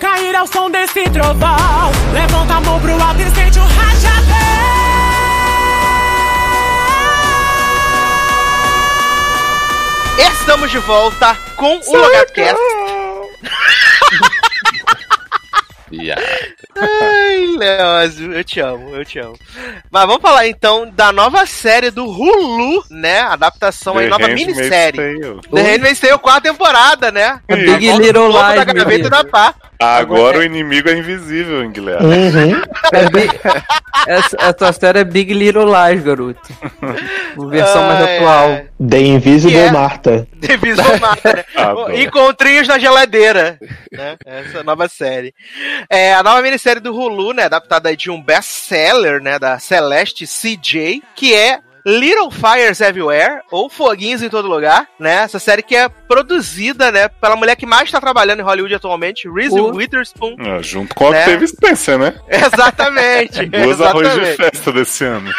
cair 0.00 0.34
ao 0.34 0.46
som 0.46 0.70
desse 0.70 1.04
trovão. 1.10 1.92
Levanta 2.12 2.54
a 2.54 2.60
mão 2.60 2.80
pro 2.80 2.92
alto 2.92 3.20
e 3.20 3.30
sente 3.30 3.58
o 3.58 3.70
Estamos 10.18 10.70
de 10.70 10.78
volta 10.78 11.36
com 11.54 11.78
o 11.78 11.96
Logatcast. 11.96 12.56
Viado. 15.90 16.22
Ai, 16.80 17.46
Leózio, 17.56 18.32
eu 18.32 18.44
te 18.44 18.60
amo, 18.60 18.94
eu 18.94 19.04
te 19.04 19.18
amo. 19.18 19.36
Mas 19.90 20.06
vamos 20.06 20.22
falar 20.22 20.46
então 20.46 20.88
da 20.90 21.12
nova 21.12 21.44
série 21.46 21.90
do 21.90 22.04
Hulu, 22.04 22.84
né? 22.90 23.20
Adaptação 23.20 23.98
aí, 23.98 24.06
The 24.06 24.10
nova 24.10 24.26
Handmaid's 24.26 24.56
minissérie. 24.56 25.20
Tale. 25.20 25.40
The 25.52 25.62
Handmaid's 25.62 26.00
Tale, 26.00 26.18
quarta 26.18 26.40
temporada, 26.42 27.10
né? 27.12 27.40
A 27.48 27.54
Ih, 27.54 27.64
Big 27.64 27.92
Little 27.98 28.32
da 28.32 28.54
Lies, 28.54 28.64
meu 28.64 28.74
gaveta 28.74 29.10
da 29.10 29.24
pá. 29.24 29.54
Agora 29.80 30.38
o 30.38 30.42
inimigo 30.42 30.88
é 30.90 30.98
invisível, 30.98 31.62
hein, 31.64 31.70
Guilherme? 31.72 32.06
Uhum. 32.06 32.62
É 32.92 33.08
Big- 33.10 33.40
essa, 34.06 34.36
a 34.38 34.52
tua 34.52 34.70
história 34.70 35.00
é 35.00 35.04
Big 35.04 35.32
Little 35.32 35.64
Lies, 35.66 36.02
garoto. 36.02 36.40
Uma 37.36 37.48
versão 37.50 37.82
mais 37.86 38.00
Ai, 38.02 38.16
atual. 38.18 38.60
The 38.88 38.98
Invisible 39.00 39.52
Que 39.52 39.58
é? 39.58 39.70
Marta. 39.70 40.28
Divisão 40.36 40.96
mata, 41.00 41.32
né? 41.36 41.44
Ah. 41.56 41.74
Encontrinhos 41.94 42.68
na 42.68 42.78
geladeira, 42.78 43.58
né? 43.92 44.16
Essa 44.26 44.62
nova 44.62 44.86
série. 44.88 45.34
É, 45.88 46.12
a 46.14 46.22
nova 46.22 46.42
minissérie 46.42 46.80
do 46.82 46.94
Hulu, 46.94 47.32
né? 47.32 47.44
Adaptada 47.44 47.96
de 47.96 48.10
um 48.10 48.20
best-seller, 48.22 49.22
né? 49.22 49.38
Da 49.38 49.58
Celeste 49.58 50.26
CJ, 50.26 51.02
que 51.14 51.34
é 51.34 51.58
Little 51.86 52.30
Fires 52.30 52.80
Everywhere, 52.80 53.40
ou 53.50 53.70
Foguinhos 53.70 54.22
em 54.22 54.28
Todo 54.28 54.48
Lugar, 54.48 54.86
né? 54.98 55.22
Essa 55.22 55.38
série 55.38 55.62
que 55.62 55.74
é 55.74 55.88
produzida, 55.88 56.90
né? 56.92 57.08
Pela 57.08 57.36
mulher 57.36 57.56
que 57.56 57.66
mais 57.66 57.84
está 57.84 58.00
trabalhando 58.00 58.40
em 58.40 58.42
Hollywood 58.44 58.74
atualmente, 58.74 59.28
Reese 59.30 59.58
O- 59.58 59.74
Witherspoon. 59.74 60.36
Ah, 60.38 60.60
junto 60.62 60.94
com 60.94 61.08
a 61.08 61.10
Né? 61.12 61.20
Octavia 61.24 61.46
Spencer, 61.48 61.98
né? 61.98 62.14
Exatamente. 62.28 63.46
Duas 63.46 63.80
arroz 63.80 64.08
de 64.12 64.20
exatamente. 64.20 64.36
festa 64.36 64.72
desse 64.72 65.04
ano. 65.04 65.32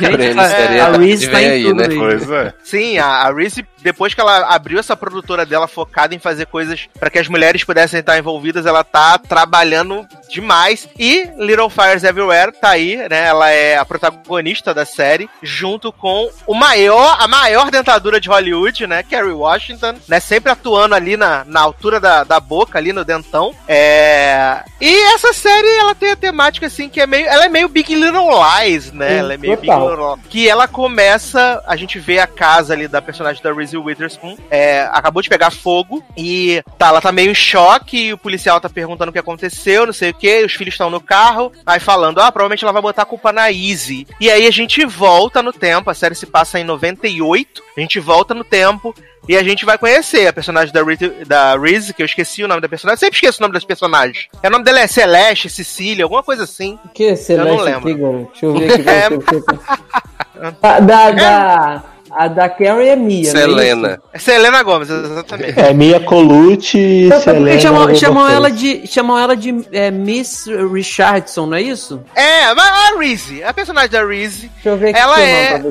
Gente, 0.00 0.12
Prêmio 0.12 0.40
a, 0.40 0.96
Reese 0.96 1.28
tá 1.28 1.42
em 1.42 1.50
aí, 1.50 1.62
tudo 1.64 1.74
né? 1.76 1.86
aí. 1.88 1.96
Pois 1.96 2.30
é. 2.30 2.54
Sim, 2.62 2.98
a, 2.98 3.06
a 3.06 3.32
Reese, 3.32 3.66
depois 3.82 4.14
que 4.14 4.20
ela 4.20 4.54
abriu 4.54 4.78
essa 4.78 4.96
produtora 4.96 5.46
dela 5.46 5.66
focada 5.66 6.14
em 6.14 6.18
fazer 6.18 6.46
coisas 6.46 6.88
para 6.98 7.10
que 7.10 7.18
as 7.18 7.28
mulheres 7.28 7.64
pudessem 7.64 8.00
estar 8.00 8.18
envolvidas, 8.18 8.66
ela 8.66 8.84
tá 8.84 9.18
trabalhando 9.18 10.06
demais. 10.28 10.88
E 10.98 11.28
Little 11.36 11.70
Fires 11.70 12.04
Everywhere 12.04 12.52
tá 12.52 12.70
aí, 12.70 12.96
né? 13.08 13.26
Ela 13.26 13.50
é 13.50 13.76
a 13.76 13.84
protagonista 13.84 14.74
da 14.74 14.84
série, 14.84 15.28
junto 15.42 15.92
com 15.92 16.30
o 16.46 16.54
maior, 16.54 17.16
a 17.18 17.26
maior 17.26 17.70
dentadura 17.70 18.20
de 18.20 18.28
Hollywood, 18.28 18.86
né? 18.86 19.02
Kerry 19.02 19.32
Washington, 19.32 19.94
né? 20.08 20.20
Sempre 20.20 20.52
atuando 20.52 20.94
ali 20.94 21.16
na, 21.16 21.44
na 21.44 21.60
altura 21.60 21.98
da, 21.98 22.24
da 22.24 22.38
boca, 22.38 22.78
ali 22.78 22.92
no 22.92 23.04
dentão. 23.04 23.54
É... 23.66 24.62
E 24.80 25.14
essa 25.14 25.32
série, 25.32 25.68
ela 25.78 25.94
tem 25.94 26.10
a 26.10 26.16
temática, 26.16 26.66
assim, 26.66 26.88
que 26.88 27.00
é 27.00 27.06
meio... 27.06 27.26
Ela 27.26 27.46
é 27.46 27.48
meio 27.48 27.68
Big 27.68 27.94
Little 27.94 28.28
Lies, 28.30 28.92
né? 28.92 29.18
Ela 29.18 29.34
é 29.34 29.36
meio 29.36 29.49
total. 29.56 29.80
Big 29.80 29.90
Little 29.90 30.18
que 30.28 30.48
ela 30.48 30.68
começa, 30.68 31.62
a 31.66 31.76
gente 31.76 31.98
vê 31.98 32.18
a 32.18 32.26
casa 32.26 32.72
ali 32.72 32.86
da 32.86 33.02
personagem 33.02 33.42
da 33.42 33.52
Reese 33.52 33.76
Witherspoon, 33.76 34.36
é, 34.50 34.88
acabou 34.92 35.22
de 35.22 35.28
pegar 35.28 35.50
fogo 35.50 36.04
e 36.16 36.62
tá, 36.78 36.88
ela 36.88 37.00
tá 37.00 37.12
meio 37.12 37.30
em 37.30 37.34
choque 37.34 38.06
e 38.06 38.12
o 38.12 38.18
policial 38.18 38.60
tá 38.60 38.68
perguntando 38.68 39.10
o 39.10 39.12
que 39.12 39.18
aconteceu, 39.18 39.86
não 39.86 39.92
sei 39.92 40.10
o 40.10 40.14
que, 40.14 40.44
os 40.44 40.52
filhos 40.52 40.74
estão 40.74 40.90
no 40.90 41.00
carro, 41.00 41.52
aí 41.64 41.80
falando, 41.80 42.20
ah, 42.20 42.30
provavelmente 42.30 42.64
ela 42.64 42.72
vai 42.72 42.82
botar 42.82 43.02
a 43.02 43.06
culpa 43.06 43.32
na 43.32 43.50
Easy. 43.50 44.06
E 44.20 44.30
aí 44.30 44.46
a 44.46 44.50
gente 44.50 44.84
volta 44.84 45.42
no 45.42 45.52
tempo, 45.52 45.90
a 45.90 45.94
série 45.94 46.14
se 46.14 46.26
passa 46.26 46.58
em 46.58 46.64
98, 46.64 47.62
a 47.76 47.80
gente 47.80 47.98
volta 47.98 48.34
no 48.34 48.44
tempo 48.44 48.94
e 49.28 49.36
a 49.36 49.42
gente 49.42 49.64
vai 49.64 49.78
conhecer 49.78 50.26
a 50.26 50.32
personagem 50.32 50.72
da, 50.72 50.82
Reese, 50.82 51.08
da 51.26 51.56
Reese, 51.56 51.94
que 51.94 52.02
eu 52.02 52.06
esqueci 52.06 52.42
o 52.42 52.48
nome 52.48 52.60
da 52.60 52.68
personagem, 52.68 52.98
sempre 52.98 53.16
esqueço 53.16 53.38
o 53.38 53.42
nome 53.42 53.54
das 53.54 53.64
personagens. 53.64 54.28
O 54.42 54.50
nome 54.50 54.64
dela 54.64 54.80
é 54.80 54.86
Celeste, 54.86 55.48
Cecília, 55.48 56.04
alguma 56.04 56.22
coisa 56.22 56.44
assim. 56.44 56.78
O 56.84 56.88
que 56.88 57.04
é 57.04 57.16
Celeste 57.16 57.62
lembro. 57.62 57.90
aqui, 57.90 57.94
garoto? 57.94 58.30
Deixa 58.32 58.46
eu 58.46 58.54
ver 58.54 58.72
aqui. 58.72 58.80
É. 58.90 59.08
deixa 59.08 59.34
eu 59.34 59.40
ver. 59.40 60.56
A 60.62 60.80
da, 60.80 61.10
da, 61.10 61.84
a 62.12 62.28
da 62.28 62.48
Carrie 62.48 62.88
é 62.88 62.96
Mia, 62.96 63.32
não 63.32 63.40
é 63.40 63.42
Selena. 63.44 64.02
É 64.12 64.18
Selena 64.18 64.62
Gomes, 64.62 64.90
exatamente. 64.90 65.58
É 65.60 65.72
Mia 65.72 66.00
Colucci, 66.00 67.04
Então, 67.06 67.20
Selena... 67.20 67.60
chamam, 67.60 67.94
chamam 67.94 68.28
ela 68.28 68.50
de, 68.50 68.86
chamam 68.86 69.18
ela 69.18 69.36
de 69.36 69.54
é, 69.72 69.90
Miss 69.90 70.46
Richardson, 70.72 71.46
não 71.46 71.56
é 71.56 71.62
isso? 71.62 72.02
É, 72.14 72.52
mas 72.54 72.66
a 72.68 72.98
Reese, 72.98 73.42
a 73.44 73.52
personagem 73.54 73.90
da 73.90 74.04
Reese, 74.04 74.50
Deixa 74.54 74.68
eu 74.68 74.76
ver 74.76 74.90
aqui 74.90 74.98
Ela 74.98 75.14
seu 75.16 75.24
é- 75.24 75.62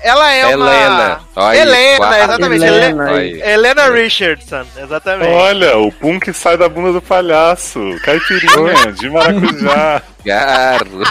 ela 0.00 0.32
é 0.32 0.56
uma... 0.56 0.66
Helena. 0.74 1.20
Olha 1.34 1.48
aí, 1.50 1.58
Helena, 1.60 1.96
quase. 1.96 2.22
exatamente. 2.24 2.64
Helena, 2.64 2.86
Helena, 2.86 3.10
aí. 3.10 3.42
Helena 3.42 3.90
Richardson, 3.90 4.64
exatamente. 4.76 5.30
Olha, 5.30 5.78
o 5.78 5.90
pum 5.92 6.20
que 6.20 6.32
sai 6.32 6.56
da 6.56 6.68
bunda 6.68 6.92
do 6.92 7.02
palhaço. 7.02 7.80
Caipirinha, 8.04 8.92
de 8.92 9.10
maracujá. 9.10 10.02
Garro. 10.24 11.02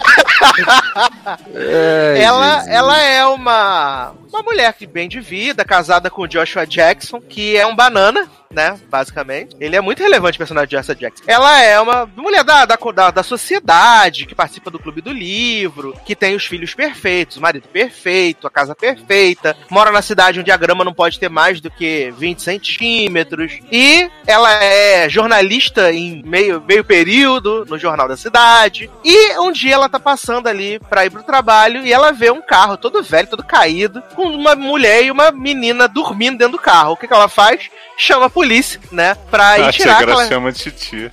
Ela, 2.16 2.56
Jesus. 2.56 2.74
ela 2.74 3.02
é 3.02 3.26
uma, 3.26 4.14
uma 4.28 4.42
mulher 4.42 4.72
que 4.74 4.86
bem 4.86 5.08
de 5.08 5.20
vida, 5.20 5.64
casada 5.64 6.10
com 6.10 6.22
o 6.22 6.28
Joshua 6.28 6.66
Jackson, 6.66 7.20
que 7.20 7.56
é 7.56 7.66
um 7.66 7.74
banana, 7.76 8.28
né? 8.56 8.80
Basicamente. 8.88 9.54
Ele 9.60 9.76
é 9.76 9.80
muito 9.82 10.02
relevante, 10.02 10.36
o 10.36 10.38
personagem 10.38 10.70
de 10.70 10.76
Joshua 10.76 10.94
Jackson. 10.94 11.24
Ela 11.26 11.62
é 11.62 11.78
uma 11.78 12.06
mulher 12.16 12.42
da, 12.42 12.64
da, 12.64 12.76
da, 12.76 13.10
da 13.10 13.22
sociedade, 13.22 14.24
que 14.24 14.34
participa 14.34 14.70
do 14.70 14.78
clube 14.78 15.02
do 15.02 15.12
livro, 15.12 15.94
que 16.06 16.16
tem 16.16 16.34
os 16.34 16.46
filhos 16.46 16.74
perfeitos, 16.74 17.36
o 17.36 17.40
marido 17.42 17.68
perfeito, 17.68 18.46
a 18.46 18.50
casa 18.50 18.74
perfeita, 18.74 19.54
mora 19.70 19.92
na 19.92 20.00
cidade 20.00 20.40
onde 20.40 20.50
a 20.50 20.56
grama 20.56 20.84
não 20.84 20.94
pode 20.94 21.20
ter 21.20 21.28
mais 21.28 21.60
do 21.60 21.70
que 21.70 22.10
20 22.16 22.42
centímetros. 22.42 23.58
E 23.70 24.10
ela 24.26 24.50
é 24.64 25.06
jornalista 25.08 25.92
em 25.92 26.22
meio, 26.24 26.62
meio 26.66 26.82
período 26.82 27.66
no 27.68 27.78
jornal 27.78 28.08
da 28.08 28.16
cidade. 28.16 28.90
E 29.04 29.38
um 29.38 29.52
dia 29.52 29.74
ela 29.74 29.88
tá 29.88 30.00
passando 30.00 30.46
ali 30.46 30.78
pra 30.78 31.04
ir 31.04 31.10
pro 31.10 31.22
trabalho 31.22 31.84
e 31.84 31.92
ela 31.92 32.10
vê 32.10 32.30
um 32.30 32.40
carro 32.40 32.78
todo 32.78 33.02
velho, 33.02 33.28
todo 33.28 33.44
caído, 33.44 34.02
com 34.14 34.22
uma 34.22 34.54
mulher 34.56 35.04
e 35.04 35.10
uma 35.10 35.30
menina 35.30 35.86
dormindo 35.86 36.38
dentro 36.38 36.56
do 36.56 36.62
carro. 36.62 36.92
O 36.92 36.96
que, 36.96 37.06
que 37.06 37.12
ela 37.12 37.28
faz? 37.28 37.68
Chama 37.98 38.26
a 38.26 38.30
polícia, 38.30 38.45
né? 38.92 39.14
Pra 39.30 39.58
ir 39.58 39.64
A 39.64 39.72
tirar 39.72 39.98
Tigra 39.98 40.12
aquela. 40.14 40.28
chama 40.28 40.52
de 40.52 40.58
titia. 40.58 41.12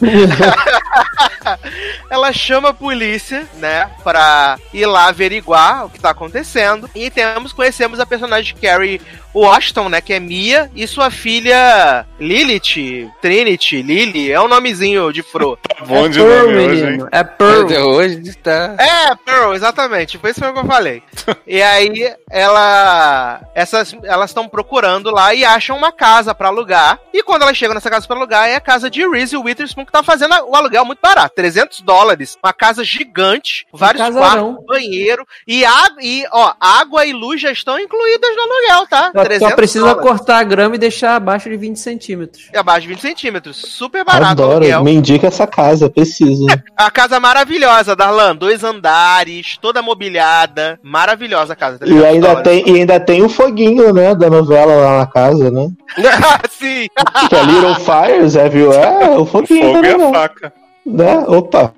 ela 2.10 2.32
chama 2.32 2.70
a 2.70 2.74
polícia, 2.74 3.46
né, 3.54 3.90
pra 4.02 4.58
ir 4.72 4.86
lá 4.86 5.08
averiguar 5.08 5.86
o 5.86 5.90
que 5.90 6.00
tá 6.00 6.10
acontecendo. 6.10 6.88
E 6.94 7.10
temos, 7.10 7.52
conhecemos 7.52 8.00
a 8.00 8.06
personagem 8.06 8.56
Carrie 8.56 9.00
Washington, 9.34 9.88
né, 9.88 10.00
que 10.00 10.12
é 10.12 10.20
Mia, 10.20 10.70
e 10.74 10.86
sua 10.86 11.10
filha 11.10 12.06
Lilith, 12.18 13.10
Trinity, 13.20 13.82
Lily, 13.82 14.32
é 14.32 14.40
um 14.40 14.48
nomezinho 14.48 15.12
de 15.12 15.22
Fro. 15.22 15.56
Tá 15.56 15.82
bom 15.84 16.06
é 16.06 16.08
de 16.08 16.18
Pearl, 16.18 16.46
nome 16.46 16.56
hoje, 16.56 16.84
hein? 16.84 17.06
É 17.12 17.24
Pearl. 17.24 17.64
Até 17.64 17.80
hoje 17.80 18.34
tá. 18.36 18.76
É, 18.78 19.14
Pearl, 19.24 19.54
exatamente. 19.54 20.18
Foi 20.18 20.30
isso 20.30 20.40
mesmo 20.40 20.54
que 20.54 20.60
eu 20.60 20.66
falei. 20.66 21.02
e 21.46 21.62
aí, 21.62 22.12
ela. 22.30 23.40
Essas, 23.54 23.94
elas 24.02 24.30
estão 24.30 24.48
procurando 24.48 25.10
lá 25.10 25.34
e 25.34 25.44
acham 25.44 25.76
uma 25.76 25.92
casa 25.92 26.34
pra 26.34 26.48
alugar. 26.48 26.98
E 27.12 27.22
quando 27.22 27.42
elas 27.42 27.56
chegam 27.56 27.74
nessa 27.74 27.90
casa 27.90 28.06
pra 28.06 28.16
alugar, 28.16 28.48
é 28.48 28.56
a 28.56 28.60
casa 28.60 28.90
de 28.90 29.06
Reese 29.10 29.36
Witherspoon, 29.36 29.84
que 29.84 29.92
tá 29.92 30.02
fazendo 30.02 30.34
o 30.46 30.54
aluguel 30.54 30.84
muito 30.84 31.00
barato 31.00 31.34
300 31.34 31.80
dólares. 31.80 32.36
Uma 32.42 32.52
casa 32.52 32.84
gigante, 32.84 33.66
vários 33.72 34.02
casarão. 34.02 34.54
quartos, 34.54 34.66
banheiro. 34.66 35.26
E, 35.46 35.64
a, 35.64 35.88
e, 36.00 36.24
ó, 36.32 36.52
água 36.60 37.06
e 37.06 37.12
luz 37.12 37.40
já 37.40 37.50
estão 37.50 37.78
incluídas 37.78 38.30
no 38.36 38.42
aluguel, 38.42 38.86
tá? 38.88 39.12
Só, 39.38 39.48
só 39.48 39.56
precisa 39.56 39.80
dólares. 39.86 40.02
cortar 40.02 40.38
a 40.38 40.44
grama 40.44 40.76
e 40.76 40.78
deixar 40.78 41.16
abaixo 41.16 41.48
de 41.48 41.56
20 41.56 41.76
centímetros. 41.78 42.48
É 42.52 42.58
abaixo 42.58 42.82
de 42.82 42.88
20 42.88 43.00
centímetros. 43.00 43.56
Super 43.56 44.04
barato 44.04 44.24
o 44.24 44.30
Adoro, 44.30 44.52
aluguel. 44.56 44.84
me 44.84 44.92
indica 44.92 45.26
essa 45.28 45.46
casa, 45.46 45.88
preciso. 45.90 46.46
A 46.76 46.90
casa 46.90 47.18
maravilhosa, 47.18 47.96
Darlan. 47.96 48.36
Dois 48.36 48.62
andares, 48.62 49.58
toda 49.60 49.82
mobiliada. 49.82 50.78
Maravilhosa 50.82 51.52
a 51.52 51.56
casa. 51.56 51.78
E 51.84 52.04
ainda, 52.04 52.36
300 52.36 52.42
tem, 52.42 52.68
e 52.68 52.80
ainda 52.80 53.00
tem 53.00 53.22
o 53.22 53.28
foguinho, 53.28 53.92
né, 53.92 54.14
da 54.14 54.30
novela 54.30 54.74
lá 54.76 54.98
na 54.98 55.06
casa, 55.06 55.50
né? 55.50 55.68
Sim. 56.50 56.88
Que 57.28 57.36
é 57.36 57.42
Little 57.42 57.74
Fires, 57.76 58.36
é, 58.36 58.48
viu? 58.48 58.70
É, 59.00 59.08
o 59.18 59.26
foguinho 59.26 59.72
Fogo 59.74 59.84
e 59.86 59.88
a 59.90 60.12
faca. 60.12 60.52
Né? 60.86 61.18
Opa. 61.26 61.74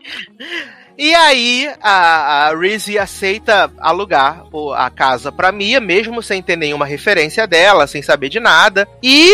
E 0.99 1.15
aí, 1.15 1.71
a, 1.83 2.49
a 2.49 2.57
Reese 2.57 2.99
aceita 2.99 3.71
alugar 3.81 4.45
o- 4.53 4.73
a 4.73 4.91
casa 4.91 5.33
pra 5.33 5.51
Mia, 5.51 5.81
mesmo 5.81 6.23
sem 6.23 6.43
ter 6.43 6.57
nenhuma 6.57 6.85
referência 6.85 7.47
dela, 7.47 7.87
sem 7.87 8.03
saber 8.03 8.29
de 8.29 8.39
nada. 8.39 8.87
E 9.03 9.31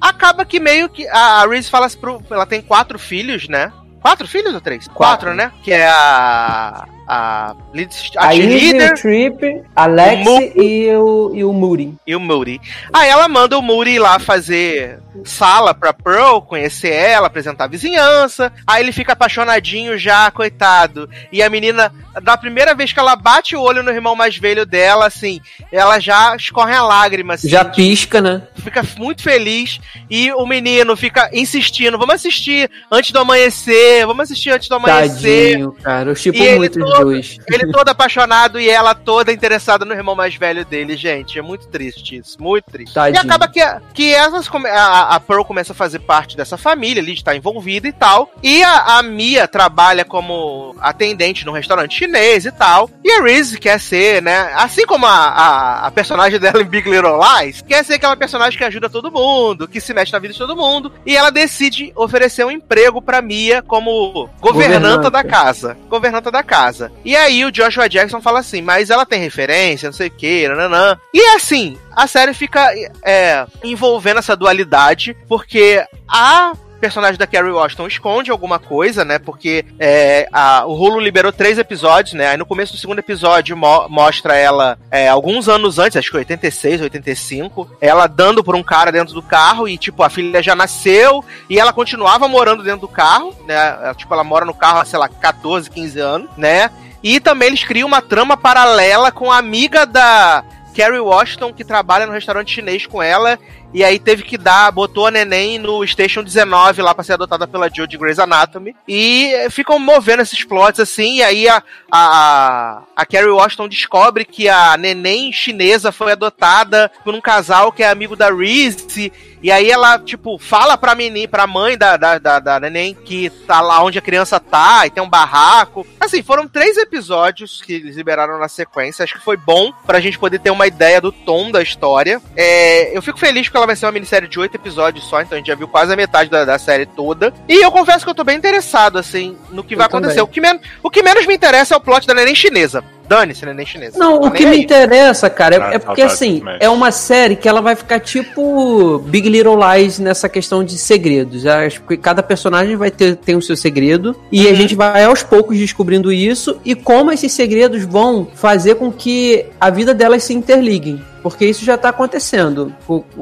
acaba 0.00 0.44
que 0.46 0.58
meio 0.58 0.88
que. 0.88 1.06
A, 1.08 1.42
a 1.42 1.46
Reese 1.46 1.70
fala 1.70 1.86
assim 1.86 1.98
pro. 1.98 2.22
Ela 2.30 2.46
tem 2.46 2.62
quatro 2.62 2.98
filhos, 2.98 3.48
né? 3.48 3.70
Quatro 4.00 4.26
filhos 4.26 4.54
ou 4.54 4.62
três? 4.62 4.88
Quatro, 4.88 5.34
né? 5.34 5.52
Que 5.62 5.72
é 5.72 5.86
a. 5.88 6.86
A, 7.12 7.56
lead- 7.74 7.92
a 8.16 8.28
A 8.28 8.32
cheerleader 8.32 8.92
o 8.92 8.94
Trip, 8.94 9.62
Alex 9.74 10.26
o 10.28 10.40
e 10.62 10.94
o, 10.94 11.32
e 11.34 11.42
o 11.44 11.52
Moody. 11.52 11.92
e 12.06 12.14
o 12.14 12.20
Moody. 12.20 12.60
Aí 12.92 13.08
ela 13.10 13.28
manda 13.28 13.58
o 13.58 13.62
Moody 13.62 13.90
ir 13.90 13.98
lá 13.98 14.20
fazer 14.20 15.00
sala 15.24 15.74
pra 15.74 15.92
Pearl, 15.92 16.40
conhecer 16.40 16.92
ela, 16.92 17.26
apresentar 17.26 17.64
a 17.64 17.68
vizinhança. 17.68 18.52
Aí 18.66 18.82
ele 18.82 18.92
fica 18.92 19.12
apaixonadinho 19.12 19.98
já, 19.98 20.30
coitado. 20.30 21.08
E 21.32 21.42
a 21.42 21.50
menina, 21.50 21.92
da 22.22 22.36
primeira 22.36 22.74
vez 22.74 22.92
que 22.92 22.98
ela 23.00 23.16
bate 23.16 23.54
o 23.56 23.60
olho 23.60 23.82
no 23.82 23.90
irmão 23.90 24.14
mais 24.14 24.36
velho 24.36 24.64
dela, 24.66 25.06
assim, 25.06 25.40
ela 25.72 25.98
já 25.98 26.34
escorre 26.36 26.74
a 26.74 26.82
lágrima, 26.82 27.34
assim, 27.34 27.48
Já 27.48 27.64
pisca, 27.64 28.20
né? 28.20 28.42
fica 28.62 28.82
muito 28.96 29.22
feliz. 29.22 29.80
E 30.08 30.32
o 30.32 30.46
menino 30.46 30.96
fica 30.96 31.28
insistindo: 31.32 31.98
vamos 31.98 32.14
assistir 32.16 32.70
antes 32.90 33.10
do 33.12 33.18
amanhecer, 33.18 34.06
vamos 34.06 34.24
assistir 34.24 34.50
antes 34.50 34.68
do 34.68 34.74
amanhecer. 34.74 35.50
Tadinho, 35.52 35.72
cara. 35.72 36.10
Eu 36.10 36.16
ele 36.34 36.56
muito 36.58 36.82
os 36.84 36.90
todo- 36.90 37.04
dois. 37.04 37.38
Ele 37.50 37.72
todo 37.72 37.88
apaixonado 37.88 38.60
e 38.60 38.68
ela 38.68 38.94
toda 38.94 39.32
interessada 39.32 39.84
no 39.84 39.92
irmão 39.94 40.14
mais 40.14 40.34
velho 40.34 40.64
dele, 40.64 40.96
gente. 40.96 41.38
É 41.38 41.42
muito 41.42 41.68
triste 41.68 42.16
isso, 42.16 42.36
muito 42.40 42.64
triste. 42.70 42.94
Tadinho. 42.94 43.16
E 43.22 43.26
acaba 43.26 43.48
que, 43.48 43.60
que 43.94 44.12
essas, 44.14 44.48
come- 44.48 44.68
a, 45.00 45.16
a 45.16 45.20
Pearl 45.20 45.42
começa 45.42 45.72
a 45.72 45.76
fazer 45.76 46.00
parte 46.00 46.36
dessa 46.36 46.56
família, 46.56 47.02
ali 47.02 47.12
está 47.12 47.34
envolvida 47.34 47.88
e 47.88 47.92
tal. 47.92 48.30
E 48.42 48.62
a, 48.62 48.98
a 48.98 49.02
Mia 49.02 49.46
trabalha 49.48 50.04
como 50.04 50.74
atendente 50.80 51.44
num 51.44 51.52
restaurante 51.52 51.96
chinês 51.98 52.44
e 52.44 52.52
tal. 52.52 52.90
E 53.04 53.10
a 53.10 53.22
Reese 53.22 53.58
quer 53.58 53.80
ser, 53.80 54.22
né? 54.22 54.52
Assim 54.54 54.86
como 54.86 55.06
a, 55.06 55.10
a, 55.10 55.86
a 55.86 55.90
personagem 55.90 56.38
dela 56.40 56.62
em 56.62 56.66
Big 56.66 56.88
Little 56.88 57.18
Lies, 57.18 57.62
quer 57.62 57.84
ser 57.84 57.94
aquela 57.94 58.16
personagem 58.16 58.58
que 58.58 58.64
ajuda 58.64 58.88
todo 58.88 59.10
mundo, 59.10 59.68
que 59.68 59.80
se 59.80 59.94
mexe 59.94 60.12
na 60.12 60.18
vida 60.18 60.32
de 60.32 60.38
todo 60.38 60.56
mundo. 60.56 60.92
E 61.04 61.16
ela 61.16 61.30
decide 61.30 61.92
oferecer 61.96 62.44
um 62.44 62.50
emprego 62.50 63.00
pra 63.00 63.22
Mia 63.22 63.62
como 63.62 64.28
governanta 64.40 64.80
Governanta. 64.80 65.10
da 65.10 65.24
casa. 65.24 65.76
Governanta 65.88 66.30
da 66.30 66.42
casa. 66.42 66.92
E 67.04 67.16
aí 67.16 67.44
o 67.44 67.52
Joshua 67.52 67.88
Jackson 67.88 68.20
fala 68.20 68.40
assim, 68.40 68.62
mas 68.62 68.90
ela 68.90 69.06
tem 69.06 69.20
referência, 69.20 69.88
não 69.88 69.92
sei 69.92 70.08
o 70.08 70.10
que, 70.10 70.48
nananã. 70.48 70.98
E 71.12 71.20
assim, 71.34 71.78
a 71.94 72.06
série 72.06 72.34
fica 72.34 72.68
é, 73.04 73.46
envolvendo 73.62 74.18
essa 74.18 74.36
dualidade, 74.36 75.16
porque 75.28 75.84
a 76.08 76.52
personagem 76.80 77.18
da 77.18 77.26
Carrie 77.26 77.50
Washington 77.52 77.86
esconde 77.86 78.30
alguma 78.30 78.58
coisa, 78.58 79.04
né? 79.04 79.18
Porque 79.18 79.66
é, 79.78 80.26
a- 80.32 80.64
o 80.64 80.72
Hulu 80.72 80.98
liberou 80.98 81.30
três 81.30 81.58
episódios, 81.58 82.14
né? 82.14 82.28
Aí 82.28 82.36
no 82.38 82.46
começo 82.46 82.72
do 82.72 82.78
segundo 82.78 83.00
episódio 83.00 83.54
mo- 83.54 83.86
mostra 83.90 84.34
ela 84.34 84.78
é, 84.90 85.06
alguns 85.06 85.46
anos 85.46 85.78
antes, 85.78 85.98
acho 85.98 86.10
que 86.10 86.16
86, 86.16 86.80
85, 86.80 87.70
ela 87.82 88.06
dando 88.06 88.42
por 88.42 88.56
um 88.56 88.62
cara 88.62 88.90
dentro 88.90 89.12
do 89.12 89.20
carro 89.22 89.68
e, 89.68 89.76
tipo, 89.76 90.02
a 90.02 90.08
filha 90.08 90.42
já 90.42 90.54
nasceu 90.54 91.22
e 91.50 91.58
ela 91.60 91.70
continuava 91.70 92.26
morando 92.26 92.62
dentro 92.62 92.80
do 92.80 92.88
carro, 92.88 93.34
né? 93.46 93.54
Ela, 93.82 93.94
Tipo, 93.94 94.14
ela 94.14 94.24
mora 94.24 94.46
no 94.46 94.54
carro 94.54 94.78
há, 94.80 94.84
sei 94.86 94.98
lá, 94.98 95.06
14, 95.06 95.68
15 95.70 96.00
anos, 96.00 96.30
né? 96.38 96.70
E 97.02 97.20
também 97.20 97.48
eles 97.48 97.62
criam 97.62 97.88
uma 97.88 98.00
trama 98.00 98.38
paralela 98.38 99.12
com 99.12 99.30
a 99.30 99.36
amiga 99.36 99.84
da 99.84 100.42
Carrie 100.74 101.00
Washington, 101.00 101.52
que 101.52 101.64
trabalha 101.64 102.06
no 102.06 102.12
restaurante 102.12 102.54
chinês 102.54 102.86
com 102.86 103.02
ela, 103.02 103.38
e 103.72 103.84
aí 103.84 103.98
teve 103.98 104.22
que 104.22 104.36
dar, 104.36 104.70
botou 104.72 105.06
a 105.06 105.10
neném 105.10 105.58
no 105.58 105.86
Station 105.86 106.22
19 106.22 106.82
lá 106.82 106.94
pra 106.94 107.04
ser 107.04 107.14
adotada 107.14 107.46
pela 107.46 107.70
Joe 107.72 107.86
Grey's 107.86 108.18
Anatomy. 108.18 108.74
E 108.86 109.46
ficam 109.50 109.78
movendo 109.78 110.22
esses 110.22 110.44
plots 110.44 110.80
assim, 110.80 111.16
e 111.16 111.22
aí 111.22 111.48
a, 111.48 111.62
a, 111.90 112.82
a 112.96 113.06
Carrie 113.06 113.30
Washington 113.30 113.68
descobre 113.68 114.24
que 114.24 114.48
a 114.48 114.76
neném 114.76 115.32
chinesa 115.32 115.92
foi 115.92 116.12
adotada 116.12 116.90
por 117.04 117.14
um 117.14 117.20
casal 117.20 117.70
que 117.72 117.82
é 117.82 117.88
amigo 117.88 118.16
da 118.16 118.30
Reese. 118.30 119.12
E 119.42 119.50
aí 119.50 119.70
ela, 119.70 119.98
tipo, 119.98 120.38
fala 120.38 120.76
pra 120.76 120.94
menina, 120.94 121.26
pra 121.26 121.46
mãe 121.46 121.78
da, 121.78 121.96
da, 121.96 122.18
da, 122.18 122.38
da 122.38 122.60
neném 122.60 122.94
que 122.94 123.30
tá 123.46 123.60
lá 123.62 123.82
onde 123.82 123.98
a 123.98 124.02
criança 124.02 124.38
tá, 124.38 124.86
e 124.86 124.90
tem 124.90 125.02
um 125.02 125.08
barraco. 125.08 125.86
Assim, 125.98 126.22
foram 126.22 126.46
três 126.46 126.76
episódios 126.76 127.62
que 127.62 127.72
eles 127.74 127.96
liberaram 127.96 128.38
na 128.38 128.48
sequência. 128.48 129.02
Acho 129.02 129.14
que 129.14 129.24
foi 129.24 129.38
bom 129.38 129.72
pra 129.86 130.00
gente 130.00 130.18
poder 130.18 130.40
ter 130.40 130.50
uma 130.50 130.66
ideia 130.66 131.00
do 131.00 131.10
tom 131.10 131.50
da 131.50 131.62
história. 131.62 132.20
É, 132.36 132.94
eu 132.94 133.00
fico 133.00 133.18
feliz 133.18 133.48
porque 133.48 133.59
ela 133.60 133.66
vai 133.66 133.76
ser 133.76 133.86
uma 133.86 133.92
minissérie 133.92 134.28
de 134.28 134.38
oito 134.38 134.54
episódios 134.54 135.04
só, 135.04 135.20
então 135.20 135.36
a 135.36 135.38
gente 135.38 135.46
já 135.46 135.54
viu 135.54 135.68
quase 135.68 135.92
a 135.92 135.96
metade 135.96 136.30
da, 136.30 136.44
da 136.44 136.58
série 136.58 136.86
toda. 136.86 137.32
E 137.48 137.64
eu 137.64 137.70
confesso 137.70 138.04
que 138.04 138.10
eu 138.10 138.14
tô 138.14 138.24
bem 138.24 138.36
interessado, 138.36 138.98
assim, 138.98 139.36
no 139.50 139.62
que 139.62 139.76
vai 139.76 139.86
acontecer. 139.86 140.20
O 140.20 140.26
que, 140.26 140.40
o 140.82 140.90
que 140.90 141.02
menos 141.02 141.26
me 141.26 141.34
interessa 141.34 141.74
é 141.74 141.76
o 141.76 141.80
plot 141.80 142.06
da 142.06 142.14
neném 142.14 142.34
chinesa. 142.34 142.84
Dane-se, 143.10 143.44
neném 143.44 143.66
chinesa. 143.66 143.98
Não, 143.98 144.20
o 144.20 144.30
que 144.30 144.44
nem 144.44 144.50
me 144.52 144.56
aí. 144.58 144.62
interessa, 144.62 145.28
cara, 145.28 145.56
Ah, 145.66 145.72
é, 145.72 145.74
é 145.74 145.78
porque 145.80 146.00
saudades 146.02 146.14
assim, 146.14 146.42
é 146.60 146.68
uma 146.70 146.92
série 146.92 147.34
que 147.34 147.48
ela 147.48 147.60
vai 147.60 147.74
ficar 147.74 147.98
tipo 147.98 149.00
Big 149.00 149.28
Little 149.28 149.56
Lies 149.58 149.98
nessa 149.98 150.28
questão 150.28 150.62
de 150.62 150.78
segredos. 150.78 151.44
Acho 151.44 151.82
que 151.82 151.96
cada 151.96 152.22
personagem 152.22 152.76
vai 152.76 152.88
ter 152.90 153.16
tem 153.16 153.34
o 153.34 153.42
seu 153.42 153.56
segredo 153.56 154.14
e 154.30 154.46
Uhum. 154.46 154.52
a 154.52 154.54
gente 154.54 154.76
vai 154.76 155.02
aos 155.02 155.24
poucos 155.24 155.58
descobrindo 155.58 156.12
isso 156.12 156.60
e 156.64 156.76
como 156.76 157.10
esses 157.10 157.32
segredos 157.32 157.82
vão 157.84 158.28
fazer 158.32 158.76
com 158.76 158.92
que 158.92 159.44
a 159.60 159.70
vida 159.70 159.92
delas 159.92 160.22
se 160.22 160.32
interliguem. 160.32 161.02
Porque 161.20 161.44
isso 161.44 161.64
já 161.64 161.76
tá 161.76 161.88
acontecendo. 161.90 162.72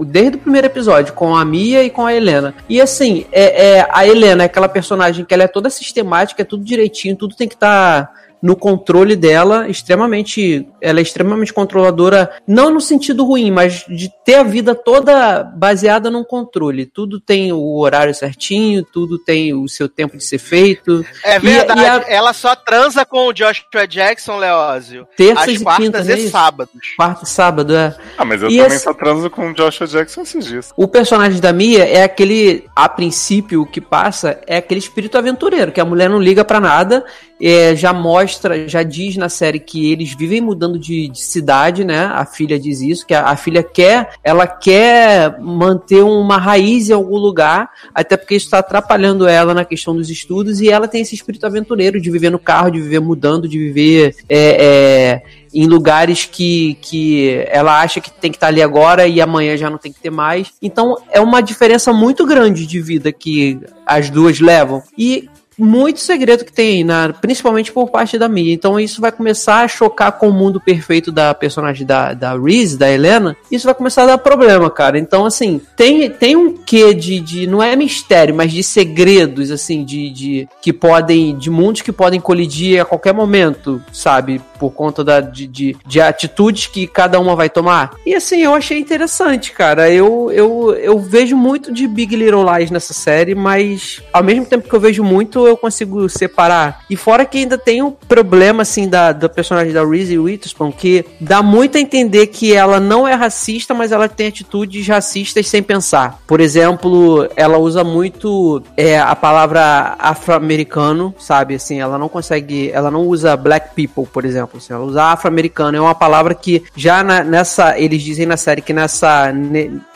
Desde 0.07 0.37
o 0.37 0.39
primeiro 0.39 0.67
episódio, 0.69 1.15
com 1.15 1.35
a 1.35 1.45
Mia 1.45 1.83
e 1.83 1.91
com 1.91 2.05
a 2.07 2.15
Helena. 2.15 2.55
E 2.69 2.81
assim, 2.81 3.25
é, 3.33 3.79
é, 3.79 3.89
a 3.91 4.07
Helena 4.07 4.45
é 4.45 4.47
aquela 4.47 4.69
personagem 4.69 5.25
que 5.25 5.35
ela 5.35 5.43
é 5.45 5.49
toda 5.49 5.69
sistemática, 5.71 6.43
é 6.43 6.45
tudo 6.45 6.63
direitinho, 6.63 7.17
tudo 7.17 7.35
tem 7.35 7.49
que 7.49 7.55
estar 7.55 8.09
no 8.43 8.55
controle 8.57 9.17
dela, 9.17 9.69
extremamente. 9.69 10.67
Ela 10.81 11.01
é 11.01 11.03
extremamente 11.03 11.53
controladora, 11.53 12.31
não 12.47 12.71
no 12.71 12.81
sentido 12.81 13.25
ruim, 13.25 13.51
mas 13.51 13.85
de 13.89 14.11
ter 14.25 14.37
a 14.37 14.43
vida 14.43 14.75
toda 14.75 15.43
baseada 15.43 16.11
num 16.11 16.23
controle. 16.25 16.87
Tudo 16.87 17.19
tem 17.21 17.53
o 17.53 17.79
horário 17.79 18.15
certinho, 18.15 18.85
tudo 18.85 19.19
tem 19.19 19.53
o 19.55 19.69
seu 19.69 19.89
tempo 19.89 20.17
de 20.17 20.25
ser 20.25 20.39
feito. 20.39 21.05
É 21.25 21.37
E- 21.37 21.39
verdade, 21.41 21.81
e 21.81 21.85
a- 21.87 22.05
ela 22.09 22.33
só 22.33 22.55
transa 22.55 23.05
com 23.05 23.27
o 23.27 23.33
Joshua 23.33 23.87
Jackson, 23.89 24.37
Leózio. 24.39 25.07
Terças 25.17 25.49
às 25.49 25.61
e 25.61 25.65
quartas 25.65 25.85
quintas, 25.85 26.09
é 26.09 26.17
e 26.17 26.21
isso? 26.23 26.31
sábados. 26.31 26.73
Quarta 26.97 27.25
e 27.25 27.29
sábado, 27.29 27.75
é. 27.77 27.97
Ah, 28.17 28.25
mas 28.25 28.43
eu 28.43 28.49
E 28.51 28.57
também 28.59 28.67
esse- 28.77 28.85
só 28.85 28.95
transo 28.95 29.29
com 29.31 29.51
o 29.51 29.55
Joshua 29.55 29.87
Jackson 29.87 30.23
esses 30.23 30.45
dias. 30.47 30.73
O 30.77 30.87
personagem 30.87 31.41
da 31.41 31.53
Mia 31.53 31.85
é 31.85 32.03
aquele, 32.05 32.65
a 32.77 32.89
princípio, 32.89 33.63
o 33.63 33.67
que 33.67 33.81
passa 33.81 34.41
é 34.47 34.59
aquele 34.59 34.81
espírito 34.81 35.19
aventureiro, 35.19 35.73
que 35.73 35.81
a 35.81 35.85
mulher 35.85 36.09
não 36.09 36.21
liga 36.21 36.45
pra 36.45 36.61
nada, 36.61 37.05
é, 37.41 37.75
já 37.77 37.93
mostra, 37.93 38.69
já 38.69 38.83
diz 38.83 39.17
na 39.17 39.29
série 39.29 39.59
que 39.59 39.91
eles 39.91 40.15
vivem 40.15 40.41
mudando 40.41 40.79
de, 40.79 41.09
de 41.09 41.21
cidade, 41.21 41.85
né? 41.85 42.07
A 42.13 42.25
filha 42.25 42.59
diz 42.59 42.81
isso, 42.81 43.07
que 43.07 43.15
a, 43.15 43.25
a 43.25 43.37
filha 43.37 43.63
quer, 43.63 44.11
ela 44.23 44.47
quer 44.47 45.39
manter 45.41 46.03
uma 46.03 46.37
raiz 46.37 46.91
em 46.91 46.93
algum 46.93 47.17
lugar, 47.17 47.71
até 47.95 48.17
porque 48.17 48.35
isso 48.35 48.47
está 48.47 48.59
atrapalhando 48.59 49.27
ela 49.27 49.55
na 49.55 49.65
questão 49.65 49.95
dos 49.95 50.11
estudos, 50.11 50.61
e 50.61 50.69
ela 50.69 50.89
tem 50.89 51.03
esse 51.03 51.15
espírito 51.15 51.47
aventureiro 51.47 52.01
de 52.01 52.11
viver 52.11 52.31
no 52.31 52.39
carro, 52.39 52.71
de 52.71 52.81
viver 52.81 53.01
mudando, 53.01 53.49
de 53.49 53.59
viver 53.59 54.17
é, 54.29 54.39
é, 54.39 55.23
em 55.53 55.67
lugares 55.67 56.25
que, 56.25 56.77
que 56.81 57.45
ela 57.49 57.81
acha 57.81 58.01
que 58.01 58.11
tem 58.11 58.31
que 58.31 58.37
estar 58.37 58.49
ali 58.49 58.63
agora 58.63 59.07
e 59.07 59.21
amanhã 59.21 59.57
já 59.57 59.71
não 59.71 59.79
tem 59.79 59.93
que 59.93 60.01
ter 60.01 60.11
mais. 60.11 60.53
Então 60.61 60.97
é 61.11 61.21
uma 61.21 61.41
diferença 61.41 61.93
muito 61.93 62.27
grande 62.27 62.67
de 62.67 62.81
vida 62.81 63.13
que 63.13 63.59
as 63.87 64.11
duas 64.11 64.41
levam. 64.41 64.83
E 64.97 65.29
muito 65.59 66.01
segredo 66.01 66.45
que 66.45 66.53
tem, 66.53 66.85
na, 66.85 67.13
principalmente 67.13 67.73
por 67.73 67.91
parte 67.91 68.19
da 68.19 68.29
mídia. 68.29 68.53
Então 68.53 68.79
isso 68.79 69.01
vai 69.01 69.11
começar 69.11 69.63
a 69.63 69.69
chocar 69.69 70.13
com 70.13 70.29
o 70.29 70.33
mundo 70.33 70.61
perfeito 70.61 71.11
da 71.11 71.35
personagem 71.35 71.87
da, 71.87 72.15
da 72.15 72.39
Reese, 72.39 72.79
da 72.79 72.91
Helena. 72.91 73.37
Isso 73.51 73.65
vai 73.65 73.75
começar 73.75 74.05
a 74.05 74.07
dar 74.07 74.19
problema, 74.19 74.71
cara. 74.71 74.99
Então, 74.99 75.25
assim, 75.25 75.61
tem, 75.77 76.11
tem 76.11 76.37
um 76.37 76.57
quê 76.57 76.95
de, 76.95 77.21
de. 77.21 77.47
Não 77.47 77.63
é 77.63 77.75
mistério, 77.75 78.35
mas 78.35 78.53
de 78.53 78.63
segredos, 78.63 79.51
assim, 79.51 79.85
de, 79.85 80.11
de. 80.11 80.49
que 80.61 80.73
podem. 80.73 81.37
de 81.37 81.51
mundos 81.51 81.83
que 81.83 81.93
podem 81.93 82.21
colidir 82.21 82.81
a 82.81 82.85
qualquer 82.85 83.13
momento, 83.13 83.83
sabe? 83.93 84.41
Por 84.59 84.71
conta 84.71 85.03
da, 85.03 85.21
de, 85.21 85.47
de, 85.47 85.77
de 85.87 86.01
atitudes 86.01 86.67
que 86.67 86.87
cada 86.87 87.19
uma 87.19 87.35
vai 87.35 87.49
tomar. 87.49 87.95
E 88.07 88.15
assim, 88.15 88.43
eu 88.43 88.55
achei 88.55 88.79
interessante, 88.79 89.53
cara. 89.53 89.91
Eu, 89.91 90.31
eu, 90.31 90.75
eu 90.75 90.99
vejo 90.99 91.37
muito 91.37 91.73
de 91.73 91.87
Big 91.87 92.15
Little 92.15 92.45
Lies 92.45 92.71
nessa 92.71 92.93
série, 92.93 93.35
mas 93.35 94.03
ao 94.13 94.23
mesmo 94.23 94.45
tempo 94.45 94.69
que 94.69 94.75
eu 94.75 94.81
vejo 94.81 95.03
muito, 95.03 95.48
eu 95.49 95.57
consigo 95.57 96.09
separar. 96.09 96.85
E 96.89 96.97
fora 96.97 97.25
que 97.25 97.39
ainda 97.39 97.59
tem 97.59 97.83
um 97.83 97.91
problema, 97.91 98.63
assim, 98.63 98.89
da, 98.89 99.13
da 99.13 99.29
personagem 99.29 99.73
da 99.73 99.85
Reese 99.85 100.19
Witherspoon, 100.19 100.73
que 100.73 101.05
dá 101.21 101.43
muito 101.43 101.79
a 101.79 101.81
entender 101.81 102.29
que 102.29 102.55
ela 102.55 102.81
não 102.81 103.07
é 103.07 103.15
racista, 103.15 103.75
mas 103.75 103.93
ela 103.93 104.09
tem 104.09 104.29
atitudes 104.29 104.87
racistas 104.87 105.49
sem 105.49 105.63
pensar. 105.63 106.19
Por 106.27 106.41
exemplo, 106.41 107.29
ela 107.37 107.59
usa 107.59 107.83
muito 107.85 108.63
é, 108.77 108.99
a 108.99 109.15
palavra 109.17 109.97
afro-americano, 109.99 111.15
sabe? 111.19 111.55
Assim, 111.55 111.81
ela 111.81 111.99
não 111.99 112.09
consegue, 112.09 112.71
ela 112.73 112.91
não 112.91 113.07
usa 113.07 113.37
black 113.37 113.75
people, 113.75 114.07
por 114.11 114.25
exemplo. 114.25 114.59
Assim, 114.59 114.73
ela 114.73 114.85
usa 114.85 115.03
afro-americano. 115.05 115.77
É 115.77 115.81
uma 115.81 115.95
palavra 115.95 116.35
que 116.35 116.65
já 116.77 117.03
na, 117.03 117.23
nessa, 117.23 117.79
eles 117.79 118.03
dizem 118.03 118.27
na 118.27 118.37
série 118.37 118.63
que 118.63 118.73
nessa 118.73 119.33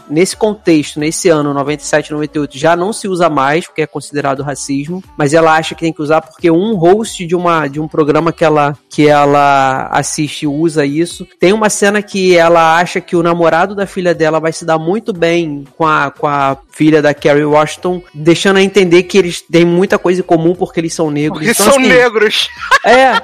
nesse 0.08 0.36
contexto, 0.36 0.98
nesse 1.00 1.28
ano, 1.28 1.54
97, 1.54 2.12
98, 2.12 2.58
já 2.58 2.76
não 2.76 2.92
se 2.92 3.08
usa 3.08 3.28
mais, 3.28 3.66
porque 3.66 3.82
é 3.82 3.86
considerado 3.86 4.42
racismo, 4.42 5.02
mas 5.16 5.34
ela 5.34 5.54
acha 5.54 5.74
que 5.74 5.82
tem 5.82 5.92
que 5.92 6.02
usar 6.02 6.20
porque 6.20 6.50
um 6.50 6.74
host 6.74 7.26
de, 7.26 7.34
uma, 7.34 7.66
de 7.68 7.80
um 7.80 7.88
programa 7.88 8.32
que 8.32 8.44
ela, 8.44 8.76
que 8.88 9.08
ela 9.08 9.88
assiste 9.92 10.46
usa 10.46 10.84
isso. 10.84 11.26
Tem 11.38 11.52
uma 11.52 11.70
cena 11.70 12.02
que 12.02 12.36
ela 12.36 12.78
acha 12.78 13.00
que 13.00 13.16
o 13.16 13.22
namorado 13.22 13.74
da 13.74 13.86
filha 13.86 14.14
dela 14.14 14.40
vai 14.40 14.52
se 14.52 14.64
dar 14.64 14.78
muito 14.78 15.12
bem 15.12 15.64
com 15.76 15.86
a, 15.86 16.10
com 16.10 16.26
a 16.26 16.56
filha 16.70 17.02
da 17.02 17.14
Carrie 17.14 17.44
Washington, 17.44 18.02
deixando 18.14 18.56
a 18.56 18.62
entender 18.62 19.04
que 19.04 19.18
eles 19.18 19.40
têm 19.40 19.64
muita 19.64 19.98
coisa 19.98 20.20
em 20.20 20.24
comum 20.24 20.54
porque 20.54 20.80
eles 20.80 20.94
são 20.94 21.10
negros. 21.10 21.38
Porque 21.38 21.50
Então, 21.50 21.66
são 21.66 21.78
assim, 21.78 21.88
negros. 21.88 22.48
É. 22.84 23.22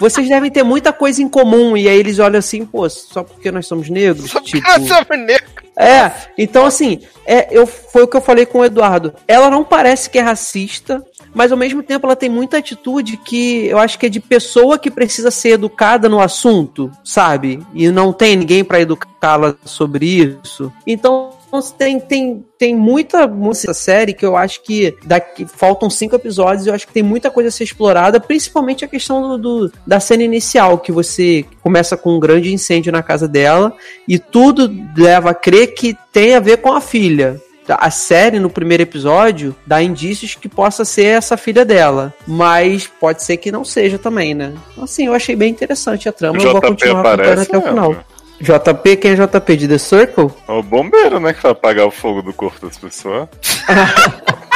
Vocês 0.00 0.28
devem 0.28 0.50
ter 0.50 0.62
muita 0.62 0.92
coisa 0.92 1.22
em 1.22 1.28
comum. 1.28 1.76
E 1.76 1.88
aí 1.88 1.98
eles 1.98 2.18
olham 2.18 2.38
assim, 2.38 2.64
pô, 2.64 2.88
só 2.88 3.22
porque 3.22 3.50
nós 3.50 3.66
somos 3.66 3.88
negros? 3.88 4.30
tipo... 4.42 4.66
Somos 4.86 5.18
negros. 5.18 5.67
É, 5.78 6.10
então 6.36 6.66
assim, 6.66 7.02
é, 7.24 7.46
eu, 7.56 7.64
foi 7.64 8.02
o 8.02 8.08
que 8.08 8.16
eu 8.16 8.20
falei 8.20 8.44
com 8.44 8.58
o 8.58 8.64
Eduardo. 8.64 9.14
Ela 9.28 9.48
não 9.48 9.62
parece 9.62 10.10
que 10.10 10.18
é 10.18 10.22
racista, 10.22 11.04
mas 11.32 11.52
ao 11.52 11.58
mesmo 11.58 11.84
tempo 11.84 12.04
ela 12.04 12.16
tem 12.16 12.28
muita 12.28 12.58
atitude 12.58 13.16
que 13.16 13.66
eu 13.66 13.78
acho 13.78 13.96
que 13.96 14.06
é 14.06 14.08
de 14.08 14.18
pessoa 14.18 14.78
que 14.78 14.90
precisa 14.90 15.30
ser 15.30 15.50
educada 15.50 16.08
no 16.08 16.20
assunto, 16.20 16.90
sabe? 17.04 17.64
E 17.72 17.90
não 17.90 18.12
tem 18.12 18.34
ninguém 18.34 18.64
pra 18.64 18.80
educá-la 18.80 19.54
sobre 19.64 20.04
isso. 20.06 20.72
Então 20.84 21.37
tem, 21.76 21.98
tem, 21.98 22.44
tem 22.58 22.74
muita, 22.74 23.26
muita 23.26 23.72
série 23.74 24.12
que 24.12 24.24
eu 24.24 24.36
acho 24.36 24.62
que 24.62 24.94
daqui 25.04 25.46
faltam 25.46 25.88
cinco 25.88 26.14
episódios. 26.16 26.66
Eu 26.66 26.74
acho 26.74 26.86
que 26.86 26.92
tem 26.92 27.02
muita 27.02 27.30
coisa 27.30 27.48
a 27.48 27.52
ser 27.52 27.64
explorada, 27.64 28.20
principalmente 28.20 28.84
a 28.84 28.88
questão 28.88 29.38
do, 29.38 29.38
do- 29.68 29.72
da 29.86 29.98
cena 30.00 30.22
inicial, 30.22 30.78
que 30.78 30.92
você 30.92 31.44
começa 31.62 31.96
com 31.96 32.16
um 32.16 32.20
grande 32.20 32.52
incêndio 32.52 32.92
na 32.92 33.02
casa 33.02 33.26
dela 33.26 33.72
e 34.06 34.18
tudo 34.18 34.70
leva 34.96 35.30
a 35.30 35.34
crer 35.34 35.68
que 35.74 35.96
tem 36.12 36.34
a 36.34 36.40
ver 36.40 36.58
com 36.58 36.72
a 36.72 36.80
filha. 36.80 37.40
A 37.68 37.90
série, 37.90 38.38
no 38.40 38.48
primeiro 38.48 38.82
episódio, 38.82 39.54
dá 39.66 39.82
indícios 39.82 40.34
que 40.34 40.48
possa 40.48 40.86
ser 40.86 41.04
essa 41.18 41.36
filha 41.36 41.66
dela. 41.66 42.14
Mas 42.26 42.86
pode 42.86 43.22
ser 43.22 43.36
que 43.36 43.52
não 43.52 43.62
seja 43.62 43.98
também, 43.98 44.34
né? 44.34 44.54
Então, 44.72 44.84
assim, 44.84 45.04
eu 45.06 45.12
achei 45.12 45.36
bem 45.36 45.50
interessante 45.50 46.08
a 46.08 46.12
trama. 46.12 46.38
O 46.38 46.42
eu 46.42 46.52
vou 46.52 46.60
continuar 46.62 47.00
aparece 47.14 47.42
até 47.42 47.58
o 47.58 47.62
final. 47.62 47.96
JP, 48.40 48.96
quem 48.96 49.12
é 49.12 49.14
JP? 49.14 49.56
De 49.56 49.68
The 49.68 49.78
Circle? 49.78 50.30
É 50.46 50.52
o 50.52 50.62
bombeiro, 50.62 51.18
né? 51.18 51.32
Que 51.32 51.42
vai 51.42 51.52
apagar 51.52 51.86
o 51.86 51.90
fogo 51.90 52.22
do 52.22 52.32
corpo 52.32 52.64
das 52.66 52.78
pessoas. 52.78 53.28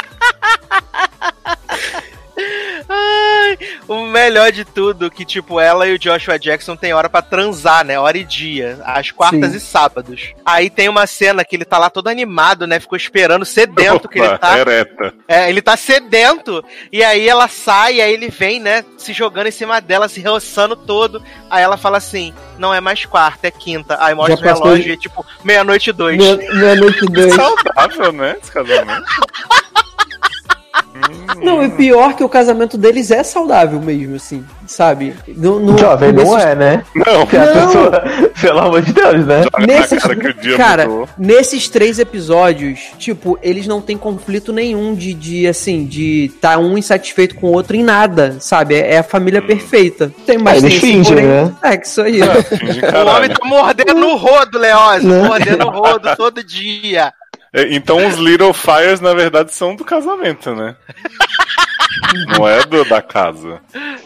o 3.89 4.07
melhor 4.07 4.51
de 4.53 4.65
tudo 4.65 5.11
que, 5.11 5.25
tipo, 5.25 5.59
ela 5.61 5.87
e 5.87 5.95
o 5.95 5.99
Joshua 5.99 6.39
Jackson 6.39 6.77
têm 6.77 6.93
hora 6.93 7.09
pra 7.09 7.23
transar, 7.23 7.85
né? 7.85 7.99
Hora 7.99 8.17
e 8.19 8.25
dia. 8.25 8.79
Às 8.85 9.11
quartas 9.11 9.51
Sim. 9.53 9.57
e 9.57 9.61
sábados. 9.61 10.33
Aí 10.45 10.69
tem 10.71 10.89
uma 10.89 11.07
cena 11.07 11.45
que 11.45 11.57
ele 11.57 11.65
tá 11.65 11.79
lá 11.79 11.91
todo 11.91 12.09
animado, 12.09 12.67
né? 12.67 12.79
Ficou 12.81 12.97
esperando, 12.97 13.45
sedento 13.45 14.09
que 14.09 14.19
ele 14.19 14.27
Opa, 14.29 14.39
tá. 14.39 14.59
ereta. 14.59 15.15
É, 15.29 15.49
ele 15.49 15.63
tá 15.63 15.77
sedento. 15.77 16.65
E 16.91 17.03
aí 17.03 17.29
ela 17.29 17.49
sai, 17.49 18.01
aí 18.01 18.13
ele 18.13 18.29
vem, 18.29 18.61
né? 18.61 18.85
Se 18.99 19.13
jogando 19.13 19.47
em 19.49 19.53
cima 19.53 19.81
dela, 19.81 20.09
se 20.09 20.21
roçando 20.21 20.77
todo. 20.77 21.23
Aí 21.51 21.63
ela 21.63 21.77
fala 21.77 21.99
assim: 21.99 22.33
não 22.59 22.73
é 22.73 22.81
mais 22.81 23.05
quarta, 23.05 23.49
é 23.49 23.51
quinta. 23.51 23.97
Aí 24.01 24.15
mostra 24.15 24.37
Já 24.37 24.43
o 24.43 24.55
relógio 24.63 24.85
de- 24.85 24.91
e 24.93 24.97
tipo, 24.97 25.25
meia-noite 25.45 25.91
e 25.91 25.93
dois. 25.93 26.17
Meia- 26.17 26.37
Meia-noite 26.37 27.05
e 27.05 27.09
dois. 27.09 27.35
Saudável, 27.35 28.13
né? 28.13 28.37
Esse 28.43 28.51
casamento. 28.53 29.03
Não, 31.43 31.63
e 31.63 31.69
pior 31.71 32.15
que 32.15 32.23
o 32.23 32.29
casamento 32.29 32.77
deles 32.79 33.11
é 33.11 33.23
saudável 33.25 33.81
mesmo, 33.81 34.15
assim, 34.17 34.45
sabe? 34.67 35.15
No, 35.29 35.59
no- 35.59 35.77
Jovem 35.77 36.13
não 36.13 36.23
nesses- 36.25 36.45
é, 36.45 36.55
né? 36.55 36.85
Não, 36.95 37.27
Se 37.27 37.37
a 37.37 37.45
Não. 37.47 37.67
pessoa, 37.67 38.05
pelo 38.41 38.59
amor 38.61 38.83
de 38.83 38.93
Deus, 38.93 39.27
né? 39.27 39.45
Nesses, 39.67 40.03
cara 40.03 40.17
que 40.17 40.27
o 40.29 40.35
dia 40.35 40.57
cara, 40.57 40.87
nesses 41.19 41.69
três 41.69 41.99
episódios, 41.99 42.81
tipo, 42.99 43.39
eles 43.43 43.67
não 43.67 43.81
têm 43.81 43.97
conflito 43.97 44.53
nenhum 44.53 44.95
de, 44.95 45.13
de 45.15 45.47
assim, 45.49 45.85
de 45.85 46.31
tá 46.41 46.59
um 46.59 46.79
insatisfeito 46.79 47.35
com 47.37 47.49
o 47.49 47.53
outro 47.53 47.75
em 47.77 47.83
nada, 47.83 48.37
sabe? 48.39 48.75
É, 48.77 48.95
é 48.95 48.99
a 48.99 49.03
família 49.03 49.43
perfeita. 49.43 50.13
Tem 50.27 50.39
mais 50.39 50.63
Ah, 50.63 50.67
eles 50.67 50.81
tem 50.81 50.91
esse 50.91 50.97
fingem, 51.05 51.15
porém- 51.17 51.27
né? 51.29 51.55
É, 51.63 51.77
que 51.77 51.87
isso 51.87 52.03
aí. 52.03 52.21
É, 52.21 53.05
O 53.05 53.07
homem 53.17 53.31
tá 53.31 53.45
mordendo 53.45 54.07
o 54.07 54.17
rodo, 54.17 54.59
Leózio. 54.59 55.09
Né? 55.09 55.23
Mordendo 55.29 55.67
o 55.67 55.71
rodo 55.71 56.15
todo 56.17 56.45
dia. 56.45 57.13
É, 57.53 57.75
Então 57.75 58.07
os 58.07 58.17
Little 58.17 58.53
Fires, 58.53 59.01
na 59.01 59.15
verdade, 59.15 59.53
são 59.53 59.75
do 59.77 59.85
casamento, 59.85 60.55
né? 60.55 60.75
Não 62.39 62.49
é 62.49 62.65
do, 62.65 62.85
da 62.87 63.03
casa. 63.03 63.61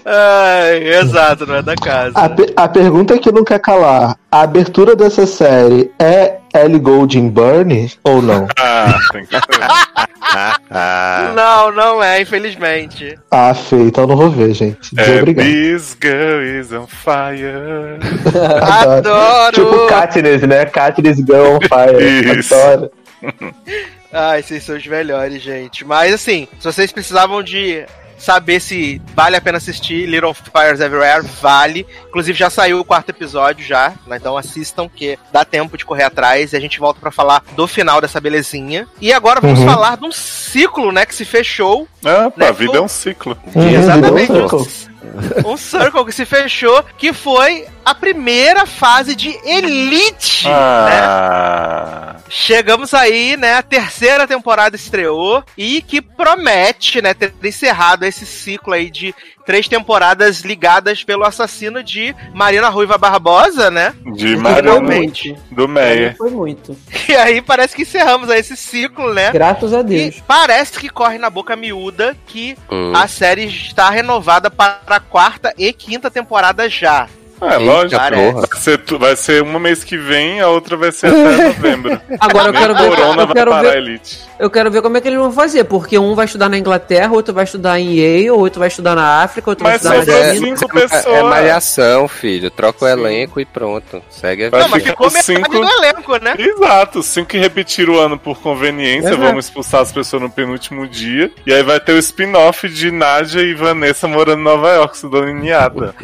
Ai, 0.04 0.88
exato, 1.00 1.46
não 1.46 1.56
é 1.56 1.62
da 1.62 1.74
casa. 1.76 2.12
A, 2.18 2.28
pe- 2.28 2.52
a 2.56 2.68
pergunta 2.68 3.18
que 3.18 3.30
não 3.32 3.44
quer 3.44 3.60
calar: 3.60 4.16
a 4.30 4.40
abertura 4.42 4.94
dessa 4.96 5.24
série 5.26 5.90
é 5.98 6.38
Ellie 6.54 6.78
Goulding 6.80 7.28
Burn 7.28 7.90
ou 8.04 8.20
não? 8.22 8.46
Ah, 8.58 8.98
tem 9.12 9.24
que 9.24 9.34
ser. 9.36 11.34
Não, 11.34 11.70
não 11.72 12.02
é, 12.02 12.20
infelizmente. 12.20 13.16
Ah, 13.30 13.54
feio, 13.54 13.86
então 13.88 14.06
não 14.06 14.16
vou 14.16 14.30
ver, 14.30 14.52
gente. 14.54 14.90
É, 14.98 15.18
Obrigado. 15.20 15.46
This 15.46 15.96
girl 16.00 16.42
is 16.60 16.72
on 16.72 16.86
fire. 16.86 17.98
Adoro! 18.62 19.52
Tipo 19.54 19.86
Katniss, 19.86 20.42
né? 20.42 20.66
Katniss 20.66 21.18
Girl 21.18 21.56
on 21.56 21.60
Fire. 21.60 22.38
Isso. 22.38 22.54
Adoro. 22.54 22.90
Ai, 24.12 24.42
vocês 24.42 24.62
são 24.64 24.76
os 24.76 24.86
melhores, 24.86 25.42
gente. 25.42 25.84
Mas 25.84 26.12
assim, 26.14 26.48
se 26.58 26.64
vocês 26.64 26.92
precisavam 26.92 27.42
de 27.42 27.84
saber 28.18 28.60
se 28.60 28.98
vale 29.14 29.36
a 29.36 29.40
pena 29.42 29.58
assistir 29.58 30.06
Little 30.06 30.32
Fires 30.32 30.80
Everywhere, 30.80 31.22
vale. 31.42 31.86
Inclusive 32.08 32.38
já 32.38 32.48
saiu 32.48 32.80
o 32.80 32.84
quarto 32.84 33.10
episódio 33.10 33.62
já, 33.62 33.92
né? 34.06 34.16
então 34.16 34.38
assistam 34.38 34.88
que 34.88 35.18
dá 35.30 35.44
tempo 35.44 35.76
de 35.76 35.84
correr 35.84 36.04
atrás 36.04 36.52
e 36.52 36.56
a 36.56 36.60
gente 36.60 36.78
volta 36.80 36.98
pra 36.98 37.10
falar 37.10 37.42
do 37.54 37.66
final 37.66 38.00
dessa 38.00 38.18
belezinha. 38.18 38.88
E 39.02 39.12
agora 39.12 39.38
vamos 39.40 39.60
Uhum. 39.60 39.66
falar 39.66 39.98
de 39.98 40.06
um 40.06 40.12
ciclo, 40.12 40.92
né, 40.92 41.04
que 41.04 41.14
se 41.14 41.26
fechou. 41.26 41.86
Ah, 42.02 42.30
pá, 42.30 42.32
Né, 42.38 42.48
a 42.48 42.52
vida 42.52 42.78
é 42.78 42.80
um 42.80 42.88
ciclo. 42.88 43.36
Uhum, 43.54 43.68
Exatamente. 43.68 44.32
virou 44.32 44.42
um 44.42 44.44
Um, 44.46 44.48
circle. 44.64 44.95
um 45.44 45.56
circle 45.56 46.04
que 46.04 46.12
se 46.12 46.24
fechou, 46.24 46.84
que 46.96 47.12
foi 47.12 47.66
a 47.84 47.94
primeira 47.94 48.66
fase 48.66 49.14
de 49.14 49.28
Elite, 49.44 50.46
né? 50.46 50.50
Ah, 50.52 52.16
Chegamos 52.28 52.92
aí, 52.92 53.36
né? 53.36 53.54
A 53.54 53.62
terceira 53.62 54.26
temporada 54.26 54.74
estreou 54.76 55.44
e 55.56 55.80
que 55.80 56.00
promete, 56.00 57.00
né, 57.00 57.14
ter 57.14 57.32
encerrado 57.42 58.04
esse 58.04 58.26
ciclo 58.26 58.72
aí 58.72 58.90
de 58.90 59.14
três 59.46 59.68
temporadas 59.68 60.40
ligadas 60.40 61.04
pelo 61.04 61.24
assassino 61.24 61.82
de 61.82 62.14
Marina 62.34 62.68
Ruiva 62.68 62.98
Barbosa, 62.98 63.70
né? 63.70 63.94
de 64.14 64.36
Finalmente. 64.36 65.36
do 65.50 65.66
Meyer. 65.68 66.16
Foi 66.16 66.30
muito. 66.30 66.76
E 67.08 67.14
aí 67.14 67.40
parece 67.40 67.74
que 67.76 67.82
encerramos 67.82 68.28
aí 68.28 68.40
esse 68.40 68.56
ciclo, 68.56 69.14
né? 69.14 69.30
Graças 69.30 69.72
a 69.72 69.80
Deus. 69.80 70.16
E 70.16 70.22
parece 70.22 70.76
que 70.80 70.88
corre 70.88 71.18
na 71.18 71.30
boca 71.30 71.54
miúda 71.54 72.16
que 72.26 72.56
Hum. 72.70 72.92
a 72.96 73.06
série 73.06 73.44
está 73.44 73.88
renovada 73.90 74.50
para 74.50 74.80
a 74.88 74.98
quarta 75.00 75.54
e 75.56 75.72
quinta 75.72 76.10
temporada 76.10 76.68
já. 76.68 77.08
Ah, 77.40 77.54
é 77.54 77.58
lógico. 77.58 78.00
porra. 78.00 78.46
Vai 78.46 78.60
ser, 78.60 78.78
tu- 78.78 78.98
vai 78.98 79.16
ser 79.16 79.42
uma 79.42 79.58
mês 79.60 79.84
que 79.84 79.96
vem, 79.96 80.40
a 80.40 80.48
outra 80.48 80.76
vai 80.76 80.90
ser 80.92 81.08
até 81.08 81.36
novembro. 81.48 82.00
Agora 82.18 82.48
eu 82.48 82.52
quero 82.52 82.74
ver, 82.74 82.88
Corona 82.88 83.22
eu 83.22 83.26
vai 83.26 83.34
quero 83.36 83.50
parar 83.50 83.68
a 83.68 83.72
ver, 83.72 83.76
elite. 83.78 84.20
eu 84.38 84.50
quero 84.50 84.70
ver 84.70 84.82
como 84.82 84.96
é 84.96 85.00
que 85.00 85.08
eles 85.08 85.18
vão 85.18 85.32
fazer, 85.32 85.64
porque 85.64 85.98
um 85.98 86.14
vai 86.14 86.24
estudar 86.24 86.48
na 86.48 86.56
Inglaterra, 86.58 87.12
outro 87.12 87.34
vai 87.34 87.44
estudar 87.44 87.78
em 87.78 87.94
Yale, 87.94 88.30
outro 88.30 88.58
vai 88.58 88.68
estudar 88.68 88.94
na 88.94 89.22
África, 89.22 89.50
outro 89.50 89.64
Mas 89.64 89.82
vai 89.82 89.98
estudar 89.98 90.18
na 90.26 90.34
cinco 90.34 90.58
China. 90.68 90.84
É, 90.84 90.88
pessoas. 90.88 91.14
é 91.16 91.22
malhação, 91.22 92.08
filho. 92.08 92.50
Troca 92.50 92.84
o 92.84 92.88
elenco 92.88 93.40
e 93.40 93.44
pronto. 93.44 94.02
Segue 94.10 94.44
a 94.46 94.50
Vai 94.50 94.60
Não, 94.62 94.68
mas 94.70 94.82
ficou 94.82 95.10
cinco- 95.10 95.50
do 95.60 95.68
elenco, 95.68 96.16
né? 96.16 96.34
Exato, 96.38 97.02
cinco 97.02 97.26
que 97.28 97.38
repetiram 97.38 97.94
o 97.94 97.98
ano 97.98 98.18
por 98.18 98.38
conveniência, 98.40 99.08
Exato. 99.08 99.22
vamos 99.22 99.44
expulsar 99.46 99.82
as 99.82 99.92
pessoas 99.92 100.22
no 100.22 100.30
penúltimo 100.30 100.86
dia. 100.86 101.30
E 101.46 101.52
aí 101.52 101.62
vai 101.62 101.78
ter 101.80 101.92
o 101.92 101.98
spin-off 101.98 102.68
de 102.68 102.90
Nádia 102.90 103.40
e 103.42 103.52
Vanessa 103.54 104.08
morando 104.08 104.40
em 104.40 104.44
Nova 104.44 104.70
York, 104.72 104.94
estudando 104.94 105.28
em 105.28 105.34
Niata. 105.34 105.94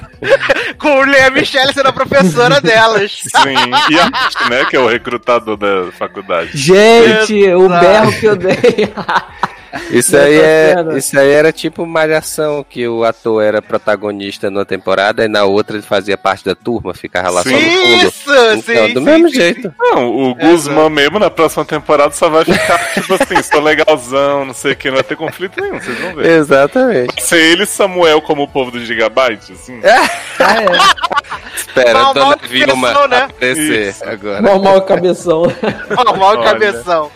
Com 0.79 0.97
o 0.99 1.05
Lea 1.23 1.31
Michelle 1.31 1.73
sendo 1.73 1.89
a 1.89 1.93
professora 1.93 2.61
delas. 2.61 3.13
Sim, 3.13 3.55
e 3.91 3.99
a 3.99 4.49
né, 4.49 4.65
que 4.65 4.75
é 4.75 4.81
o 4.81 4.89
recrutador 4.89 5.57
da 5.57 5.93
faculdade. 5.93 6.51
Gente, 6.55 7.49
o 7.55 7.69
berro 7.69 8.13
que 8.19 8.27
eu 8.27 8.37
dei. 8.37 8.93
Isso 9.91 10.17
aí, 10.17 10.39
é, 10.39 10.75
cena. 10.77 10.99
isso 10.99 11.19
aí 11.19 11.31
era 11.31 11.51
tipo 11.53 11.87
malhação, 11.87 12.65
que 12.69 12.87
o 12.87 13.05
ator 13.05 13.43
era 13.43 13.63
protagonista 13.63 14.51
numa 14.51 14.67
temporada 14.67 15.25
e 15.25 15.29
na 15.29 15.45
outra 15.45 15.77
ele 15.77 15.83
fazia 15.83 16.19
parte 16.19 16.45
da 16.45 16.55
turma, 16.55 16.93
ficava 16.93 17.31
lá 17.31 17.43
só 17.43 17.49
no 17.51 17.59
fundo. 17.59 18.07
Isso, 18.07 18.31
Então, 18.31 18.87
sim. 18.87 18.95
do 18.95 19.01
sim, 19.01 19.07
mesmo 19.07 19.29
sim, 19.31 19.35
jeito. 19.35 19.75
Não, 19.79 20.15
o 20.15 20.35
Guzmán 20.35 20.91
mesmo 20.91 21.19
na 21.19 21.31
próxima 21.31 21.65
temporada 21.65 22.13
só 22.13 22.29
vai 22.29 22.45
ficar 22.45 22.79
tipo 22.93 23.15
assim, 23.15 23.43
sou 23.43 23.61
legalzão, 23.61 24.45
não 24.45 24.55
sei 24.55 24.73
o 24.73 24.77
que, 24.77 24.89
não 24.89 24.97
vai 24.97 25.05
ter 25.05 25.17
conflito 25.17 25.61
nenhum, 25.61 25.81
vocês 25.81 25.99
vão 25.99 26.15
ver. 26.17 26.27
Exatamente. 26.27 27.15
Vai 27.15 27.25
ser 27.25 27.39
ele 27.39 27.63
e 27.63 27.67
Samuel 27.67 28.21
como 28.21 28.43
o 28.43 28.49
povo 28.49 28.71
do 28.71 28.85
Gigabyte, 28.85 29.53
assim. 29.53 29.81
Ah, 30.45 30.61
é. 30.61 31.12
Espera, 31.57 31.93
Mal, 31.95 32.15
mal 32.15 32.35
Vilma 32.43 32.89
pensou, 32.89 33.09
né? 33.09 33.23
aparecer 33.25 33.89
Isso. 33.89 34.05
agora. 34.05 34.43
Mal, 34.43 34.63
mal 34.63 34.83
cabeção. 34.83 35.43
Mal 36.19 36.37
Olha. 36.39 36.43
cabeção. 36.43 37.11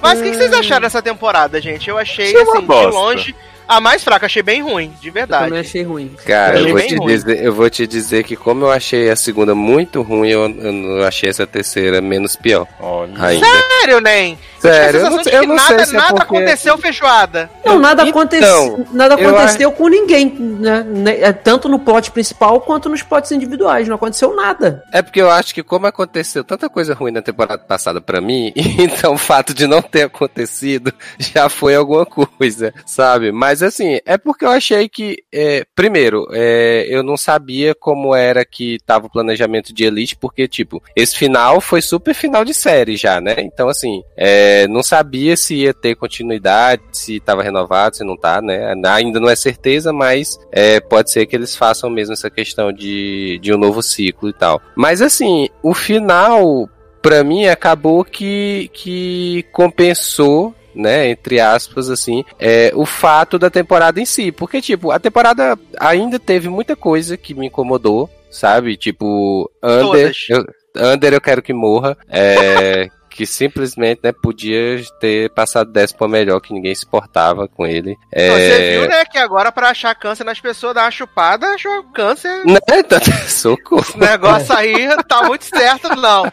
Mas 0.00 0.18
o 0.20 0.22
que, 0.22 0.30
que 0.30 0.36
vocês 0.36 0.52
acharam 0.52 0.82
dessa 0.82 1.00
temporada, 1.02 1.60
gente? 1.60 1.88
Eu 1.88 1.96
achei, 1.98 2.26
Achei 2.26 2.40
uma 2.42 2.52
assim, 2.52 2.60
de 2.60 2.66
bosta. 2.66 2.90
longe, 2.90 3.34
a 3.66 3.80
mais 3.80 4.02
fraca. 4.04 4.26
Achei 4.26 4.42
bem 4.42 4.62
ruim, 4.62 4.92
de 5.00 5.08
Eu 5.08 5.14
verdade. 5.14 5.44
também 5.44 5.60
achei 5.60 5.82
ruim. 5.82 6.14
Cara, 6.26 6.54
Achei 6.54 6.70
eu 6.70 6.76
vou, 6.76 6.86
te 6.86 6.96
ruim. 6.96 7.06
dizer, 7.06 7.44
eu 7.44 7.52
vou 7.54 7.70
te 7.70 7.86
dizer 7.86 8.24
que 8.24 8.36
como 8.36 8.64
eu 8.64 8.70
achei 8.70 9.10
a 9.10 9.16
segunda 9.16 9.54
muito 9.54 10.02
ruim, 10.02 10.28
eu, 10.30 10.42
eu 10.42 10.72
não 10.72 11.02
achei 11.04 11.28
essa 11.30 11.46
terceira 11.46 12.00
menos 12.00 12.36
pior 12.36 12.66
Olha. 12.80 13.12
ainda. 13.24 13.46
Sério, 13.46 14.00
Nem? 14.00 14.38
Sério, 14.58 15.00
eu 15.00 15.04
eu 15.04 15.10
não, 15.10 15.22
sei- 15.24 15.36
eu 15.36 15.46
não 15.46 15.54
nada, 15.56 15.76
sei 15.76 15.86
se 15.86 15.94
é 15.94 15.98
nada 15.98 16.14
porque... 16.14 16.36
aconteceu 16.36 16.78
feijoada. 16.78 17.50
Não, 17.66 17.78
nada, 17.78 18.02
Então, 18.02 18.10
aconteceu, 18.22 18.86
nada 18.92 19.14
eu 19.20 19.28
aconteceu 19.28 19.72
com 19.72 19.88
ninguém, 19.88 20.30
né? 20.38 20.86
É, 21.20 21.32
Tanto 21.34 21.68
no 21.68 21.78
plot 21.78 22.10
principal 22.10 22.60
quanto 22.62 22.88
nos 22.88 23.02
plots 23.02 23.30
individuais. 23.30 23.86
Não 23.88 23.96
aconteceu 23.96 24.34
nada. 24.34 24.82
É 24.90 25.02
porque 25.02 25.20
eu 25.20 25.30
acho 25.30 25.54
que 25.54 25.62
como 25.62 25.86
aconteceu 25.86 26.42
tanta 26.42 26.68
coisa 26.70 26.94
ruim 26.94 27.12
na 27.12 27.20
temporada 27.20 27.58
passada 27.62 28.00
pra 28.00 28.22
mim, 28.22 28.52
então 28.56 29.12
o 29.14 29.18
fato 29.18 29.52
de 29.52 29.66
não 29.66 29.82
ter 29.82 30.04
acontecido 30.04 30.92
já 31.18 31.50
foi 31.50 31.74
alguma 31.74 32.06
coisa, 32.06 32.72
sabe? 32.86 33.30
Mas 33.32 33.53
assim, 33.62 33.98
é 34.04 34.16
porque 34.16 34.44
eu 34.44 34.50
achei 34.50 34.88
que, 34.88 35.22
é, 35.32 35.64
primeiro, 35.74 36.26
é, 36.32 36.86
eu 36.88 37.02
não 37.02 37.16
sabia 37.16 37.74
como 37.74 38.14
era 38.14 38.44
que 38.44 38.78
tava 38.86 39.06
o 39.06 39.10
planejamento 39.10 39.72
de 39.72 39.84
Elite, 39.84 40.16
porque, 40.16 40.46
tipo, 40.46 40.82
esse 40.96 41.16
final 41.16 41.60
foi 41.60 41.80
super 41.82 42.14
final 42.14 42.44
de 42.44 42.54
série 42.54 42.96
já, 42.96 43.20
né? 43.20 43.36
Então, 43.38 43.68
assim, 43.68 44.02
é, 44.16 44.66
não 44.68 44.82
sabia 44.82 45.36
se 45.36 45.56
ia 45.56 45.74
ter 45.74 45.94
continuidade, 45.94 46.82
se 46.92 47.20
tava 47.20 47.42
renovado, 47.42 47.96
se 47.96 48.04
não 48.04 48.16
tá, 48.16 48.40
né? 48.40 48.74
Ainda 48.86 49.20
não 49.20 49.28
é 49.28 49.36
certeza, 49.36 49.92
mas 49.92 50.38
é, 50.52 50.80
pode 50.80 51.10
ser 51.10 51.26
que 51.26 51.36
eles 51.36 51.56
façam 51.56 51.90
mesmo 51.90 52.12
essa 52.12 52.30
questão 52.30 52.72
de, 52.72 53.38
de 53.40 53.52
um 53.52 53.58
novo 53.58 53.82
ciclo 53.82 54.28
e 54.28 54.32
tal. 54.32 54.60
Mas 54.74 55.02
assim, 55.02 55.48
o 55.62 55.74
final, 55.74 56.68
pra 57.02 57.22
mim, 57.22 57.46
acabou 57.46 58.04
que, 58.04 58.70
que 58.72 59.44
compensou. 59.52 60.54
Né, 60.74 61.08
entre 61.08 61.38
aspas, 61.38 61.88
assim, 61.88 62.24
é, 62.38 62.72
o 62.74 62.84
fato 62.84 63.38
da 63.38 63.48
temporada 63.48 64.00
em 64.00 64.04
si. 64.04 64.32
Porque, 64.32 64.60
tipo, 64.60 64.90
a 64.90 64.98
temporada 64.98 65.56
ainda 65.78 66.18
teve 66.18 66.48
muita 66.48 66.74
coisa 66.74 67.16
que 67.16 67.32
me 67.32 67.46
incomodou, 67.46 68.10
sabe? 68.30 68.76
Tipo, 68.76 69.50
Under, 69.62 69.80
Todas. 69.80 70.16
eu, 70.28 70.92
Under 70.92 71.12
eu 71.12 71.20
quero 71.20 71.42
que 71.42 71.52
morra. 71.52 71.96
É, 72.08 72.90
que 73.14 73.24
simplesmente, 73.26 74.00
né, 74.02 74.10
podia 74.12 74.82
ter 75.00 75.30
passado 75.30 75.70
10 75.70 75.92
pra 75.92 76.08
melhor, 76.08 76.40
que 76.40 76.52
ninguém 76.52 76.74
se 76.74 76.84
portava 76.84 77.46
com 77.46 77.64
ele. 77.64 77.96
É, 78.10 78.28
Você 78.28 78.80
viu, 78.80 78.88
né, 78.88 79.04
que 79.04 79.16
agora 79.18 79.52
pra 79.52 79.68
achar 79.70 79.94
câncer 79.94 80.24
nas 80.24 80.40
pessoas, 80.40 80.74
dar 80.74 80.82
uma 80.82 80.90
chupada, 80.90 81.46
achou 81.54 81.84
câncer. 81.94 82.44
Né, 82.44 82.58
tá- 82.88 83.00
socorro. 83.28 83.82
Esse 83.88 83.98
negócio 83.98 84.52
aí 84.56 84.88
tá 85.08 85.22
muito 85.22 85.44
certo, 85.44 85.94
não. 85.94 86.24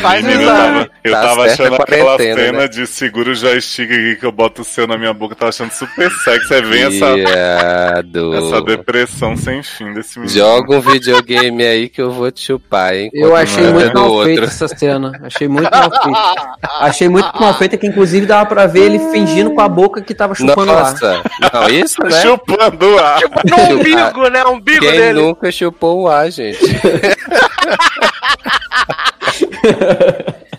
Faz 0.00 0.24
Menino, 0.24 0.42
eu 0.42 0.48
exame. 0.48 0.78
tava, 0.78 0.90
eu 1.04 1.12
Tá 1.12 1.20
tava 1.22 1.44
achando 1.44 1.74
é 1.74 1.82
aquela 1.82 2.16
cena 2.16 2.52
né? 2.60 2.68
de 2.68 2.86
segura 2.86 3.30
o 3.30 3.34
joystick 3.34 3.90
aqui 3.90 4.16
que 4.16 4.24
eu 4.24 4.32
boto 4.32 4.62
o 4.62 4.64
seu 4.64 4.86
na 4.86 4.96
minha 4.96 5.12
boca, 5.12 5.34
eu 5.34 5.38
tava 5.38 5.50
achando 5.50 5.72
super 5.72 6.10
sexy. 6.10 6.54
Aí 6.54 6.62
vem 6.62 6.82
essa, 6.84 7.14
Viado. 7.14 8.34
essa 8.34 8.62
depressão 8.62 9.36
sem 9.36 9.62
fim 9.62 9.92
desse 9.92 10.18
menino. 10.18 10.38
Joga 10.38 10.76
um 10.76 10.80
videogame 10.80 11.64
aí 11.66 11.88
que 11.90 12.00
eu 12.00 12.10
vou 12.10 12.30
te 12.30 12.40
chupar, 12.46 12.94
hein? 12.94 13.10
Eu 13.12 13.36
achei 13.36 13.64
é 13.64 13.70
muito 13.70 13.92
do 13.92 14.00
mal 14.00 14.24
feita 14.24 14.44
essa 14.44 14.68
cena. 14.68 15.12
Achei 15.22 15.46
muito 15.48 15.70
mal 15.70 15.90
feita. 15.90 16.29
Achei 16.80 17.08
muito 17.08 17.30
mal 17.40 17.54
feita 17.54 17.76
que 17.76 17.86
inclusive 17.86 18.26
dava 18.26 18.46
pra 18.46 18.66
ver 18.66 18.82
ele 18.82 18.98
fingindo 19.10 19.52
com 19.52 19.60
a 19.60 19.68
boca 19.68 20.00
que 20.00 20.14
tava 20.14 20.34
chupando 20.34 20.72
lá. 20.72 20.90
Nossa, 20.90 21.22
não, 21.52 21.68
isso, 21.68 22.02
né? 22.02 22.22
Chupando 22.22 22.86
o 22.86 22.98
ar. 22.98 23.20
No 23.44 23.76
umbigo, 23.76 24.28
né? 24.28 24.44
O 24.44 24.50
umbigo 24.50 24.80
Quem 24.80 24.92
dele. 24.92 25.20
nunca 25.20 25.52
chupou 25.52 26.02
o 26.02 26.08
ar, 26.08 26.30
gente? 26.30 26.58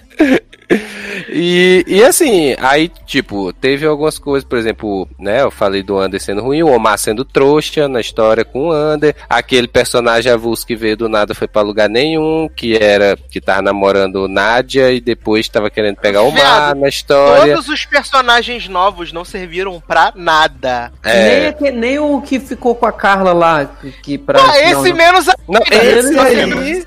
E, 1.30 1.84
e 1.88 2.04
assim, 2.04 2.56
aí, 2.60 2.90
tipo, 3.06 3.54
teve 3.54 3.86
algumas 3.86 4.18
coisas, 4.18 4.48
por 4.48 4.58
exemplo, 4.58 5.08
né? 5.20 5.42
Eu 5.42 5.52
falei 5.52 5.84
do 5.84 5.98
Ander 5.98 6.20
sendo 6.22 6.42
ruim, 6.42 6.64
o 6.64 6.68
Omar 6.72 6.98
sendo 6.98 7.24
trouxa 7.24 7.88
na 7.88 8.00
história 8.02 8.44
com 8.44 8.68
o 8.68 8.72
Ander, 8.72 9.16
aquele 9.30 9.68
personagem 9.68 10.32
avulso 10.32 10.66
que 10.66 10.76
veio 10.76 10.98
do 10.98 11.08
nada 11.10 11.34
foi 11.36 11.48
pra 11.48 11.62
lugar 11.62 11.90
nenhum, 11.90 12.50
que 12.54 12.76
era 12.76 13.18
que 13.30 13.40
tava 13.40 13.62
namorando 13.62 14.28
Nádia 14.28 14.92
e 14.92 15.00
depois 15.00 15.48
tava 15.48 15.70
querendo 15.70 15.98
pegar 15.98 16.22
o 16.22 16.28
Omar 16.30 16.42
Viado, 16.42 16.80
na 16.80 16.90
história. 16.90 17.54
Todos 17.56 17.70
os 17.70 17.86
personagens 17.86 18.68
novos 18.68 19.12
não 19.14 19.24
serviram 19.26 19.80
pra 19.86 20.12
nada. 20.16 20.92
Nem, 21.04 21.14
É, 21.14 21.48
aque- 21.50 21.72
nem 21.72 22.00
o 22.00 22.22
que 22.22 22.40
ficou 22.40 22.76
com 22.76 22.86
a 22.86 22.92
Carla 22.92 23.34
lá, 23.34 23.66
que- 23.66 23.92
que 23.92 24.18
pra. 24.18 24.42
Ah, 24.42 24.60
esse 24.60 24.74
não, 24.90 24.96
menos 24.96 25.28
a... 25.30 25.36
não, 25.48 25.62
Esse 25.62 26.10
esse 26.10 26.20
aí. 26.20 26.40
aí, 26.42 26.84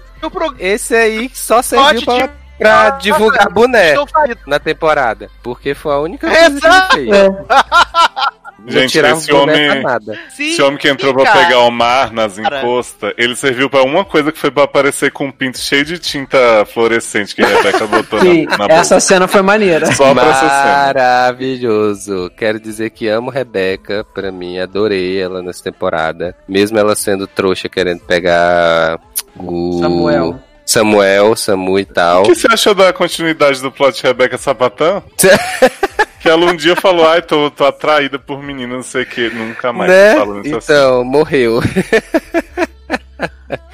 esse 0.58 0.94
aí 0.94 1.30
só 1.32 1.62
serviu 1.62 2.02
Pote 2.02 2.04
pra, 2.04 2.26
de- 2.26 2.43
pra 2.58 2.90
divulgar 2.90 3.48
boné 3.50 3.90
Estou 3.90 4.06
falido. 4.06 4.40
na 4.46 4.58
temporada, 4.58 5.30
porque 5.42 5.74
foi 5.74 5.92
a 5.94 5.98
única 5.98 6.26
coisa 6.28 6.46
Exato. 6.46 6.94
que 6.96 7.00
ele 7.00 7.10
fez. 7.10 7.32
Não 8.56 8.70
Gente, 8.72 8.96
esse 8.98 9.30
homem- 9.30 9.82
nada. 9.82 10.16
Sim, 10.30 10.48
Esse 10.52 10.62
homem 10.62 10.78
que 10.78 10.88
entrou 10.88 11.12
pra 11.12 11.24
cara. 11.24 11.38
pegar 11.40 11.58
o 11.58 11.70
mar 11.70 12.10
nas 12.12 12.38
encostas, 12.38 13.12
ele 13.18 13.36
serviu 13.36 13.68
pra 13.68 13.82
uma 13.82 14.06
coisa 14.06 14.32
que 14.32 14.38
foi 14.38 14.50
pra 14.50 14.62
aparecer 14.62 15.10
com 15.12 15.26
um 15.26 15.30
pinto 15.30 15.58
cheio 15.58 15.84
de 15.84 15.98
tinta 15.98 16.64
fluorescente 16.72 17.34
que 17.34 17.42
a 17.42 17.46
Rebeca 17.46 17.86
botou 17.86 18.20
Sim, 18.20 18.46
na, 18.46 18.50
na 18.52 18.56
boca. 18.68 18.72
essa 18.72 18.98
cena 19.00 19.28
foi 19.28 19.42
maneira. 19.42 19.92
Só 19.92 20.14
pra 20.14 20.22
essa 20.30 20.40
cena. 20.48 20.86
Maravilhoso. 20.86 22.30
Quero 22.38 22.58
dizer 22.58 22.88
que 22.90 23.06
amo 23.06 23.28
Rebeca, 23.30 24.02
pra 24.14 24.32
mim, 24.32 24.58
adorei 24.58 25.20
ela 25.20 25.42
nessa 25.42 25.62
temporada. 25.64 26.34
Mesmo 26.48 26.78
ela 26.78 26.96
sendo 26.96 27.26
trouxa, 27.26 27.68
querendo 27.68 28.00
pegar 28.00 28.98
o 29.36 29.78
Samuel. 29.78 30.38
Samuel, 30.64 31.36
Samu 31.36 31.78
e 31.78 31.84
tal. 31.84 32.22
O 32.22 32.26
que 32.26 32.34
você 32.34 32.48
achou 32.50 32.74
da 32.74 32.92
continuidade 32.92 33.60
do 33.60 33.70
plot 33.70 33.96
de 33.96 34.02
Rebeca 34.02 34.38
Sapatão? 34.38 35.02
que 36.20 36.28
ela 36.28 36.46
um 36.50 36.56
dia 36.56 36.74
falou, 36.74 37.06
ai, 37.06 37.20
tô, 37.20 37.50
tô 37.50 37.66
atraída 37.66 38.18
por 38.18 38.42
menina, 38.42 38.74
não 38.74 38.82
sei 38.82 39.02
o 39.02 39.06
que, 39.06 39.28
nunca 39.28 39.72
mais 39.74 39.90
né? 39.90 40.14
falando 40.16 40.46
isso 40.46 40.56
assim. 40.56 40.72
Então, 40.72 41.04
morreu. 41.04 41.60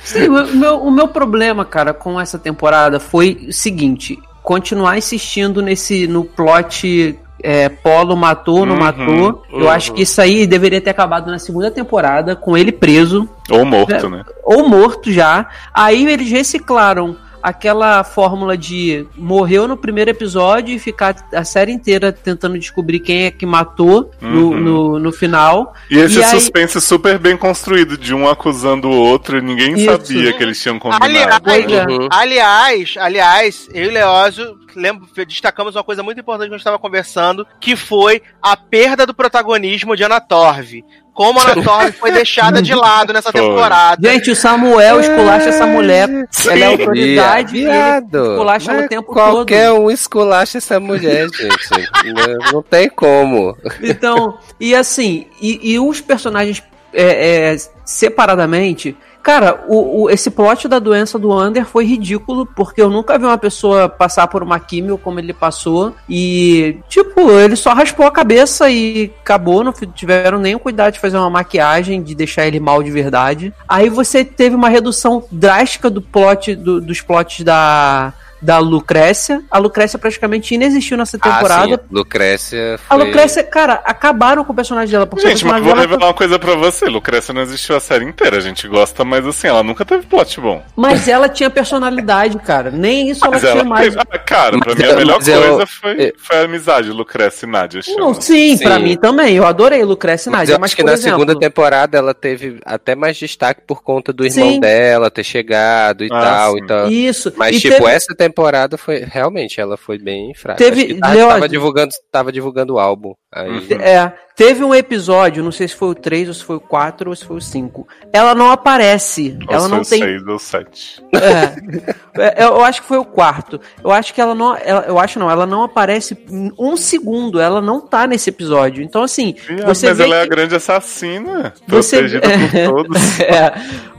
Sim, 0.03 0.29
o 0.29 0.47
meu, 0.57 0.83
o 0.83 0.91
meu 0.91 1.07
problema, 1.07 1.65
cara, 1.65 1.95
com 1.95 2.21
essa 2.21 2.39
temporada 2.39 2.99
foi 2.99 3.47
o 3.49 3.53
seguinte: 3.53 4.19
continuar 4.43 4.99
insistindo 4.99 5.63
nesse 5.63 6.09
no 6.09 6.25
plot 6.25 7.17
é, 7.43 7.69
Polo 7.69 8.17
matou, 8.17 8.65
não 8.67 8.75
Uhum, 8.75 8.81
matou. 8.81 9.43
Eu 9.53 9.61
uhum. 9.61 9.69
acho 9.71 9.93
que 9.93 10.03
isso 10.03 10.21
aí 10.21 10.47
deveria 10.47 10.81
ter 10.81 10.91
acabado 10.91 11.31
na 11.31 11.39
segunda 11.39 11.71
temporada, 11.71 12.35
com 12.37 12.57
ele 12.57 12.73
preso, 12.73 13.29
Ou 13.51 13.65
morto, 13.65 14.09
né? 14.09 14.25
ou 14.45 14.69
morto 14.69 15.11
já. 15.13 15.47
Aí 15.75 16.07
eles 16.07 16.31
reciclaram 16.31 17.17
aquela 17.43 18.05
fórmula 18.05 18.55
de 18.55 19.07
morreu 19.17 19.67
no 19.67 19.75
primeiro 19.75 20.11
episódio 20.11 20.75
e 20.75 20.79
ficar 20.79 21.17
a 21.35 21.43
série 21.43 21.73
inteira 21.73 22.13
tentando 22.13 22.59
descobrir 22.59 23.01
quem 23.01 23.25
é 23.25 23.31
que 23.31 23.47
matou 23.47 24.11
no, 24.21 24.51
Uhum. 24.51 24.61
no, 24.61 24.99
no 24.99 25.11
final. 25.11 25.73
E 25.91 25.97
esse 25.97 26.19
E 26.19 26.23
aí- 26.23 26.29
suspense 26.29 26.79
super 26.83 27.19
bem 27.19 27.39
construído, 27.39 27.97
de 27.97 28.13
um 28.15 28.29
acusando 28.29 28.89
o 28.91 28.95
outro, 28.95 29.39
e 29.39 29.41
ninguém 29.41 29.73
Isso. 29.73 29.87
sabia 29.87 30.35
que 30.35 30.43
eles 30.43 30.61
tinham 30.61 30.79
combinado. 30.79 31.03
Aliás, 31.07 31.73
é. 31.73 31.87
Uhum. 31.87 32.09
aliás, 32.11 32.95
aliás, 32.99 33.69
eu 33.73 33.85
e 33.87 33.91
Leózio 33.91 34.59
lembro, 34.75 35.09
destacamos 35.27 35.75
uma 35.77 35.85
coisa 35.85 36.03
muito 36.03 36.21
importante 36.21 36.49
que 36.49 36.55
a 36.55 36.57
gente 36.57 36.61
estava 36.61 36.79
conversando, 36.79 37.47
que 37.61 37.77
foi 37.77 38.23
a 38.43 38.57
perda 38.57 39.07
do 39.07 39.15
protagonismo 39.15 39.97
de 39.97 40.05
Anna 40.05 40.21
Torv. 40.21 40.85
Como 41.13 41.39
a 41.39 41.43
Anna 41.43 41.61
Torv 41.63 41.93
foi 41.93 42.13
deixada 42.13 42.63
de 42.63 42.75
lado 42.75 43.13
nessa 43.13 43.31
Foi. 43.33 43.41
temporada. 43.41 44.11
Gente, 44.11 44.31
o 44.31 44.37
Samuel 44.37 45.01
esculacha 45.01 45.49
essa 45.49 45.67
mulher. 45.67 46.09
Sim. 46.31 46.51
Ela 46.51 46.59
é 46.59 46.67
autoridade 46.67 47.57
e 47.57 47.61
ele 47.61 47.71
Viado. 47.71 48.31
esculacha 48.33 48.73
o 48.73 48.77
Mas 48.77 48.89
tempo 48.89 49.13
Qualquer 49.13 49.73
um 49.73 49.91
esculacha 49.91 50.59
essa 50.59 50.81
mulher, 50.81 51.29
gente. 51.29 51.89
não, 52.15 52.53
não 52.53 52.63
tem 52.63 52.89
como. 52.89 53.57
Então, 53.83 54.39
e 54.59 54.75
assim, 54.75 55.27
e, 55.41 55.73
e 55.73 55.79
os 55.79 56.01
personagens 56.01 56.63
é, 56.93 57.53
é, 57.53 57.57
separadamente. 57.85 58.97
Cara, 59.23 59.65
o, 59.69 60.03
o- 60.05 60.11
esse 60.11 60.31
plot 60.31 60.67
da 60.67 60.79
doença 60.79 61.19
do 61.19 61.31
Under 61.33 61.65
foi 61.67 61.85
ridículo, 61.85 62.47
porque 62.47 62.81
eu 62.81 62.89
nunca 62.89 63.19
vi 63.19 63.25
uma 63.27 63.37
pessoa 63.39 63.89
passar 63.89 64.27
por 64.29 64.43
uma 64.43 64.59
químio 64.59 64.97
como 64.97 65.19
ele 65.19 65.33
passou. 65.35 65.95
E, 66.09 66.79
tipo, 66.89 67.31
ele 67.31 67.55
só 67.55 67.73
raspou 67.75 68.07
a 68.07 68.11
cabeça 68.11 68.71
e 68.71 69.13
acabou. 69.21 69.63
Não 69.63 69.73
tiveram 69.73 70.39
nem 70.39 70.55
o 70.55 70.59
cuidado 70.59 70.95
de 70.95 71.01
fazer 71.01 71.19
uma 71.19 71.29
maquiagem, 71.31 72.03
de 72.03 72.15
deixar 72.15 72.47
ele 72.47 72.59
mal 72.59 72.83
de 72.83 72.91
verdade. 72.91 73.53
Aí 73.69 73.89
você 73.91 74.25
teve 74.25 74.57
uma 74.57 74.69
redução 74.69 75.23
drástica 75.31 75.91
do 75.91 76.01
plot, 76.01 76.55
do- 76.55 76.81
dos 76.81 77.01
plots 77.01 77.45
da. 77.45 78.13
Da 78.43 78.59
Lucrécia. 78.59 79.43
A 79.51 79.59
Lucrécia 79.59 79.99
praticamente 79.99 80.55
inexistiu 80.55 80.97
nessa 80.97 81.19
temporada. 81.19 81.75
Ah, 81.75 81.79
sim, 81.79 81.85
Lucrécia 81.91 82.75
A 82.89 82.95
foi... 82.97 83.05
Lucrécia, 83.07 83.43
cara, 83.45 83.75
acabaram 83.85 84.45
com 84.45 84.53
o 84.53 84.57
personagem 84.57 84.91
dela. 84.93 85.07
Porque 85.07 85.27
Gente, 85.29 85.45
mas 85.45 85.63
vou 85.63 85.73
dela 85.75 85.81
revelar 85.83 86.07
uma 86.07 86.15
coisa 86.15 86.39
pra 86.39 86.55
você. 86.55 86.87
Lucrécia 86.87 87.35
não 87.35 87.43
existiu 87.43 87.77
a 87.77 87.81
série 87.81 88.05
inteira. 88.05 88.37
A 88.39 88.41
gente 88.41 88.67
gosta, 88.67 89.05
mas 89.05 89.27
assim, 89.27 89.47
ela 89.49 89.63
nunca 89.63 89.85
teve 89.85 90.07
plot 90.07 90.41
bom. 90.41 90.63
Mas 90.77 91.07
ela 91.09 91.29
tinha 91.29 91.51
personalidade, 91.51 92.39
cara. 92.39 92.71
Nem 92.71 93.11
isso 93.11 93.25
ela 93.25 93.33
Mas 93.33 93.41
tinha 93.43 93.53
ela 93.53 93.65
mais. 93.65 93.85
teve... 93.95 93.99
ah, 94.01 94.19
Cara, 94.19 94.59
pra 94.59 94.75
Mas 94.75 94.79
mim 94.79 94.85
a 94.85 94.97
melhor 94.97 95.17
mas 95.19 95.29
eu- 95.29 95.43
coisa 95.43 95.67
foi, 95.67 95.93
eu- 96.09 96.13
foi 96.17 96.37
a 96.39 96.43
amizade 96.45 96.91
Lucrécia 96.91 97.47
e 97.47 97.49
Nádia. 97.51 97.81
Não, 97.97 98.15
sim, 98.15 98.57
Sim. 98.57 98.65
pra 98.65 98.79
mim 98.79 98.97
também. 98.97 99.35
Eu 99.37 99.47
adorei 99.47 99.83
Lucrécia 99.85 100.29
e 100.29 100.33
Mas 100.33 100.41
Nádia. 100.43 100.55
eu 100.55 100.59
Mas, 100.61 100.69
acho 100.71 100.77
que 100.77 100.83
na 100.83 100.93
exemplo, 100.93 101.19
segunda 101.21 101.39
temporada 101.39 101.99
ela 101.99 102.15
teve 102.15 102.59
até 102.65 102.95
mais 102.95 103.17
destaque 103.17 103.61
por 103.67 103.83
conta 103.83 104.13
do 104.13 104.25
irmão 104.25 104.51
Sim. 104.53 104.61
dela 104.61 105.11
ter 105.11 105.25
chegado 105.25 106.05
e 106.05 106.09
Ah, 106.13 106.21
tal. 106.21 106.53
sim. 106.55 106.61
Então... 106.63 106.89
Isso. 106.91 107.33
Mas, 107.37 107.57
E 107.57 107.61
tipo, 107.61 107.75
teve- 107.77 107.91
essa 107.91 108.15
temporada 108.15 108.30
foi. 108.77 108.99
Realmente, 109.05 109.61
ela 109.61 109.77
foi 109.77 109.99
bem 109.99 110.35
fraca. 110.35 110.59
Teve- 110.59 110.83
Acho 110.83 110.87
que 110.95 111.01
tava, 111.01 111.15
tava 111.35 111.49
divulgando, 111.49 111.91
tava 112.11 112.33
divulgando 112.33 112.75
o 112.75 112.79
álbum. 112.79 113.15
Aí, 113.33 113.49
Uhum. 113.49 113.81
É, 113.81 114.13
teve 114.35 114.65
um 114.65 114.75
episódio, 114.75 115.45
não 115.45 115.53
sei 115.53 115.69
se 115.69 115.77
foi 115.77 115.91
o 115.91 115.95
3, 115.95 116.27
ou 116.29 116.35
se 116.35 116.43
foi 116.43 116.57
o 116.57 116.61
4, 116.61 117.11
ou 117.11 117.15
se 117.15 117.25
foi 117.25 117.37
o 117.37 117.41
5. 117.41 117.87
Ela 118.13 118.35
não 118.35 118.51
aparece. 118.51 119.39
Ou 119.49 119.55
ela 119.55 119.69
não 119.69 119.83
tem. 119.83 120.01
seis 120.01 120.27
ou 120.27 120.39
sete. 120.39 121.01
É. 121.15 122.41
É, 122.41 122.45
eu 122.45 122.65
acho 122.65 122.83
que 122.83 122.89
foi 122.89 122.99
o 122.99 123.05
quarto. 123.05 123.61
Eu 123.85 123.93
acho 123.93 124.13
que 124.13 124.21
ela 124.21 124.35
não. 124.35 124.57
ela- 124.57 124.85
eu 124.89 124.99
acho 124.99 125.19
não, 125.21 125.31
ela 125.31 125.47
não 125.47 125.63
aparece 125.63 126.19
em 126.29 126.51
um 126.59 126.77
segundo. 126.77 127.41
Ela 127.41 127.61
não 127.61 127.81
tá 127.81 128.05
nesse 128.07 128.31
episódio. 128.31 128.83
Então, 128.83 129.03
assim, 129.05 129.37
Viado, 129.47 129.67
você 129.67 129.89
mas 129.89 129.99
vê 129.99 130.05
ela 130.05 130.17
é 130.17 130.21
a 130.21 130.25
que- 130.25 130.31
grande 130.31 130.57
assassina. 130.57 131.55
Você- 131.69 131.99
Protegida 131.99 132.21
por 132.29 132.75
todos. 132.89 133.21
É, 133.21 133.53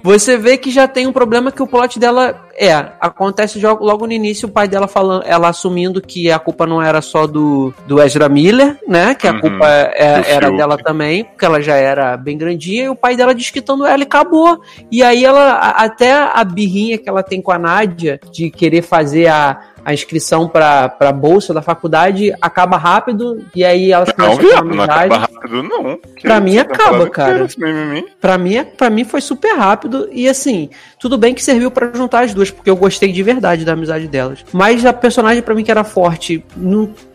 você 0.04 0.36
vê 0.38 0.58
que 0.58 0.70
já 0.72 0.88
tem 0.90 1.08
um 1.08 1.14
problema 1.14 1.52
que 1.54 1.64
o 1.64 1.68
plot 1.68 1.98
dela 1.98 2.50
é. 2.56 2.74
Acontece 3.00 3.60
logo 3.66 4.06
no 4.06 4.12
início, 4.14 4.50
o 4.50 4.52
pai 4.52 4.68
dela 4.68 4.88
falando, 4.90 5.24
ela 5.26 5.48
assumindo 5.48 6.02
que 6.02 6.30
a 6.30 6.38
culpa 6.40 6.68
não 6.68 6.82
era 6.82 7.02
só 7.02 7.26
do, 7.26 7.74
do 7.88 8.02
Ezra 8.02 8.28
Miller, 8.28 8.78
né? 8.88 9.16
Que 9.22 9.28
a 9.28 9.34
Uhum, 9.34 9.40
culpa 9.40 9.68
é- 9.68 10.24
era 10.32 10.52
dela 10.52 10.78
também, 10.78 11.24
porque 11.24 11.46
ela 11.46 11.62
já 11.62 11.76
era 11.76 12.18
bem 12.18 12.38
grandinha, 12.38 12.86
e 12.86 12.90
o 12.90 12.96
pai 12.96 13.16
dela 13.16 13.36
desquitando 13.36 13.86
ela 13.86 14.00
e 14.00 14.04
acabou. 14.04 14.62
E 14.92 15.04
aí 15.04 15.24
ela, 15.24 15.54
até 15.54 16.12
a 16.12 16.44
birrinha 16.44 16.98
que 16.98 17.08
ela 17.08 17.22
tem 17.22 17.42
com 17.42 17.52
a 17.52 17.60
Nádia 17.60 18.20
de 18.32 18.50
querer 18.50 18.82
fazer 18.82 19.28
a. 19.28 19.60
A 19.84 19.94
inscrição 19.94 20.48
pra, 20.48 20.90
pra 20.90 21.12
bolsa 21.12 21.54
da 21.54 21.62
faculdade 21.62 22.34
acaba 22.42 22.78
rápido 22.78 23.44
e 23.56 23.64
aí 23.64 23.92
elas 23.92 24.10
Não, 24.18 24.32
a 24.32 24.36
viado, 24.36 24.66
não 24.66 24.84
acaba 24.84 25.18
rápido, 25.18 25.64
não. 25.64 26.00
Pra 26.22 26.40
mim 26.40 26.56
essa 26.58 26.62
acaba, 26.62 27.06
temporada 27.06 27.10
cara. 27.10 27.48
Pra 28.20 28.38
mim, 28.38 28.64
pra 28.78 28.90
mim 28.90 29.04
foi 29.04 29.22
super 29.22 29.56
rápido 29.56 30.08
e 30.12 30.28
assim, 30.28 30.70
tudo 31.00 31.18
bem 31.18 31.34
que 31.34 31.44
serviu 31.44 31.72
pra 31.72 31.92
juntar 31.94 32.24
as 32.24 32.34
duas, 32.34 32.52
porque 32.52 32.70
eu 32.70 32.76
gostei 32.76 33.12
de 33.12 33.24
verdade 33.24 33.66
da 33.66 33.74
amizade 33.74 34.08
delas. 34.08 34.46
Mas 34.52 34.86
a 34.86 34.94
personagem 34.94 35.42
pra 35.42 35.56
mim 35.56 35.64
que 35.64 35.72
era 35.72 35.84
forte, 35.84 36.44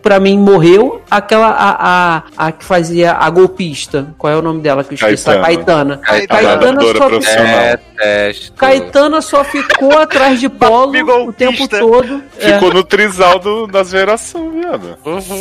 pra 0.02 0.18
mim 0.18 0.38
morreu. 0.38 1.02
Aquela 1.10 1.48
a, 1.48 2.16
a, 2.16 2.22
a 2.36 2.52
que 2.52 2.64
fazia 2.64 3.12
a 3.12 3.30
golpista, 3.30 4.14
qual 4.18 4.32
é 4.32 4.36
o 4.36 4.42
nome 4.42 4.60
dela 4.60 4.82
que 4.82 4.94
eu 4.94 4.96
esqueci? 4.96 5.28
A 5.30 5.40
Caetana. 5.40 5.98
Caetana. 5.98 5.98
Caetana. 5.98 6.58
Caetana 6.58 6.80
só, 6.80 7.08
profissional. 7.08 7.58
é, 7.58 7.78
teste. 7.96 8.52
Caetana 8.52 9.20
só 9.20 9.44
ficou 9.44 9.98
atrás 9.98 10.40
de 10.40 10.48
Polo 10.48 11.28
o 11.28 11.32
tempo 11.32 11.68
todo. 11.68 12.22
É. 12.38 12.55
Ficou 12.58 12.72
no 12.74 12.84
trisal 12.84 13.38
do, 13.38 13.66
das 13.66 13.90
gerações, 13.90 14.52
viado. 14.52 14.98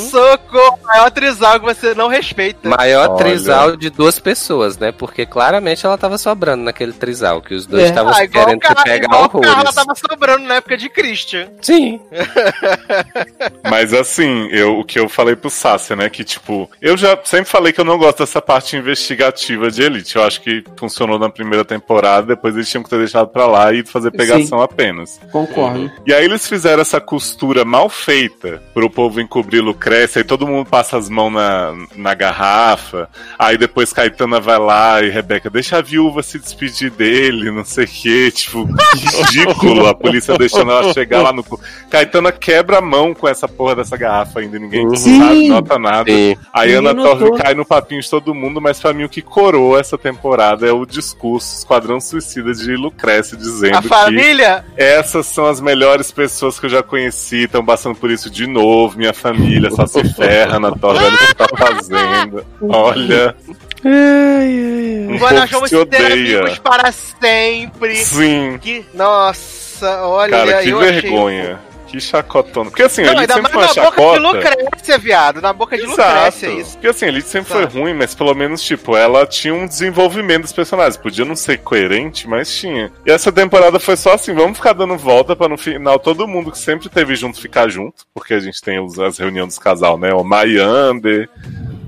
Socorro, 0.09 0.79
maior 0.83 1.09
trisal 1.11 1.59
que 1.59 1.65
você 1.65 1.93
não 1.93 2.07
respeita. 2.07 2.67
Maior 2.69 3.09
Olha. 3.09 3.17
trisal 3.17 3.75
de 3.75 3.89
duas 3.89 4.19
pessoas, 4.19 4.77
né? 4.77 4.91
Porque 4.91 5.25
claramente 5.25 5.85
ela 5.85 5.97
tava 5.97 6.17
sobrando 6.17 6.63
naquele 6.63 6.93
trisal, 6.93 7.41
que 7.41 7.53
os 7.53 7.65
dois 7.65 7.83
É. 7.83 7.87
estavam 7.87 8.13
Ah, 8.13 8.23
igual 8.23 8.45
querendo 8.45 8.65
se 8.67 8.83
pegar 8.83 9.05
igual 9.05 9.23
horrores. 9.23 9.73
tava 9.75 9.93
sobrando 9.95 10.43
na 10.45 10.55
época 10.55 10.77
de 10.77 10.89
Christian. 10.89 11.47
Sim. 11.61 11.99
Mas 13.69 13.93
assim, 13.93 14.47
eu, 14.51 14.79
o 14.79 14.83
que 14.83 14.99
eu 14.99 15.09
falei 15.09 15.35
pro 15.35 15.49
Sácia, 15.49 15.95
né? 15.95 16.09
Que 16.09 16.23
tipo, 16.23 16.69
eu 16.81 16.95
já 16.97 17.17
sempre 17.23 17.45
falei 17.49 17.73
que 17.73 17.79
eu 17.81 17.85
não 17.85 17.97
gosto 17.97 18.19
dessa 18.19 18.41
parte 18.41 18.75
investigativa 18.77 19.69
de 19.69 19.81
Elite. 19.81 20.15
Eu 20.15 20.23
acho 20.23 20.41
que 20.41 20.63
funcionou 20.77 21.17
na 21.19 21.29
primeira 21.29 21.65
temporada, 21.65 22.27
depois 22.27 22.55
eles 22.55 22.69
tinham 22.69 22.83
que 22.83 22.89
ter 22.89 22.97
deixado 22.99 23.27
pra 23.27 23.45
lá 23.47 23.71
e 23.73 23.85
fazer 23.85 24.11
pegação 24.11 24.61
apenas. 24.61 25.19
Concordo. 25.31 25.91
E 26.05 26.13
aí 26.13 26.25
eles 26.25 26.47
fizeram 26.47 26.81
essa 26.81 26.99
costura 27.05 27.63
mal 27.63 27.87
feita 27.89 28.61
pro 28.73 28.89
povo 28.89 29.21
encobrir 29.21 29.61
Lucrécia, 29.61 30.19
aí 30.19 30.23
todo 30.25 30.45
mundo 30.47 30.67
passa 30.69 30.97
as 30.97 31.09
mãos 31.09 31.31
na, 31.31 31.73
na 31.95 32.13
garrafa, 32.13 33.07
aí 33.39 33.57
depois 33.57 33.93
Caetana 33.93 34.39
vai 34.39 34.57
lá 34.59 35.01
e 35.01 35.09
Rebeca 35.09 35.49
deixa 35.49 35.77
a 35.77 35.81
viúva 35.81 36.21
se 36.23 36.37
despedir 36.39 36.89
dele, 36.91 37.51
não 37.51 37.63
sei 37.63 37.85
o 37.85 37.87
que, 37.87 38.31
tipo, 38.31 38.67
ridículo, 38.95 39.87
a 39.87 39.93
polícia 39.95 40.37
deixando 40.37 40.71
ela 40.71 40.93
chegar 40.93 41.21
lá 41.21 41.31
no... 41.31 41.43
cu- 41.43 41.59
Caetana 41.89 42.31
quebra 42.31 42.79
a 42.79 42.81
mão 42.81 43.13
com 43.13 43.27
essa 43.27 43.47
porra 43.47 43.75
dessa 43.75 43.95
garrafa 43.95 44.39
ainda, 44.39 44.57
ninguém 44.59 44.95
Sim. 44.95 45.19
sabe, 45.19 45.47
nota 45.47 45.79
nada. 45.79 46.11
Sim. 46.11 46.35
Aí 46.53 46.73
Ana 46.73 46.93
Torre 46.95 47.31
cai 47.37 47.53
no 47.53 47.65
papinho 47.65 48.01
de 48.01 48.09
todo 48.09 48.33
mundo, 48.33 48.59
mas 48.59 48.79
pra 48.79 48.93
mim 48.93 49.03
o 49.03 49.09
que 49.09 49.21
coroa 49.21 49.79
essa 49.79 49.97
temporada 49.97 50.67
é 50.67 50.71
o 50.71 50.85
discurso 50.85 51.59
Esquadrão 51.59 51.99
Suicida 52.01 52.53
de 52.53 52.75
Lucrécia 52.75 53.37
dizendo 53.37 53.77
A 53.77 53.81
que 53.81 53.87
família, 53.87 54.65
essas 54.75 55.25
são 55.27 55.45
as 55.45 55.61
melhores 55.61 56.11
pessoas 56.11 56.59
que 56.59 56.65
eu 56.65 56.69
já 56.69 56.81
conheci, 56.81 56.94
estão 56.97 57.63
passando 57.65 57.95
por 57.95 58.09
isso 58.11 58.29
de 58.29 58.47
novo. 58.47 58.97
Minha 58.97 59.13
família 59.13 59.69
só 59.71 59.85
se 59.85 60.03
ferra 60.13 60.59
na 60.59 60.71
torre, 60.71 61.05
olha 61.05 61.15
o 61.15 61.17
que 61.17 61.35
tá 61.35 61.47
fazendo. 61.57 62.45
Olha. 62.61 63.35
Um 63.83 65.17
quando 65.19 65.35
nós 65.39 65.51
vamos 65.51 65.69
se 65.69 65.75
ser 65.75 65.81
odeia. 65.81 66.39
amigos 66.39 66.59
para 66.59 66.91
sempre. 66.91 67.95
Sim. 67.97 68.57
Que, 68.59 68.83
nossa, 68.93 70.01
olha, 70.05 70.31
Cara, 70.31 70.63
que 70.63 70.69
eu 70.69 70.79
achei- 70.79 71.01
vergonha. 71.01 71.59
Que 71.87 71.99
chacotona. 71.99 72.69
Porque 72.69 72.83
assim, 72.83 73.03
Não, 73.03 73.11
ele 73.11 73.21
ainda 73.21 73.33
sempre 73.35 73.51
foi 73.51 73.61
na 73.61 73.67
uma 73.67 73.73
boca 73.73 73.81
de 73.81 73.95
chacota. 73.95 74.19
Lucrécia, 74.19 74.97
viado. 74.97 75.41
Na 75.41 75.53
boca 75.53 75.77
de 75.77 75.83
Exato. 75.83 76.01
Lucrécia, 76.01 76.47
isso. 76.47 76.71
Porque 76.73 76.87
assim, 76.87 77.05
Elite 77.05 77.27
sempre 77.27 77.53
Exato. 77.53 77.71
foi 77.71 77.81
ruim, 77.81 77.93
mas 77.93 78.15
pelo 78.15 78.33
menos, 78.33 78.61
tipo, 78.61 78.97
ela 78.97 79.25
tinha 79.25 79.53
um 79.53 79.67
desenvolvimento 79.67 80.43
dos 80.43 80.53
personagens. 80.53 80.97
Podia 80.97 81.25
não 81.25 81.35
ser 81.35 81.59
coerente, 81.59 82.27
mas 82.27 82.53
tinha. 82.55 82.91
E 83.05 83.11
essa 83.11 83.31
temporada 83.31 83.79
foi 83.79 83.95
só 83.95 84.13
assim, 84.13 84.33
vamos 84.33 84.57
ficar 84.57 84.73
dando 84.73 84.97
volta 84.97 85.35
pra 85.35 85.47
no 85.47 85.57
final 85.57 85.99
todo 85.99 86.27
mundo 86.27 86.51
que 86.51 86.57
sempre 86.57 86.89
teve 86.89 87.15
junto 87.15 87.39
ficar 87.39 87.69
junto. 87.69 88.05
Porque 88.13 88.33
a 88.33 88.39
gente 88.39 88.61
tem 88.61 88.77
as 89.05 89.17
reuniões 89.17 89.49
dos 89.49 89.59
casal, 89.59 89.97
né? 89.97 90.13
O 90.13 90.23
Mayander, 90.23 91.29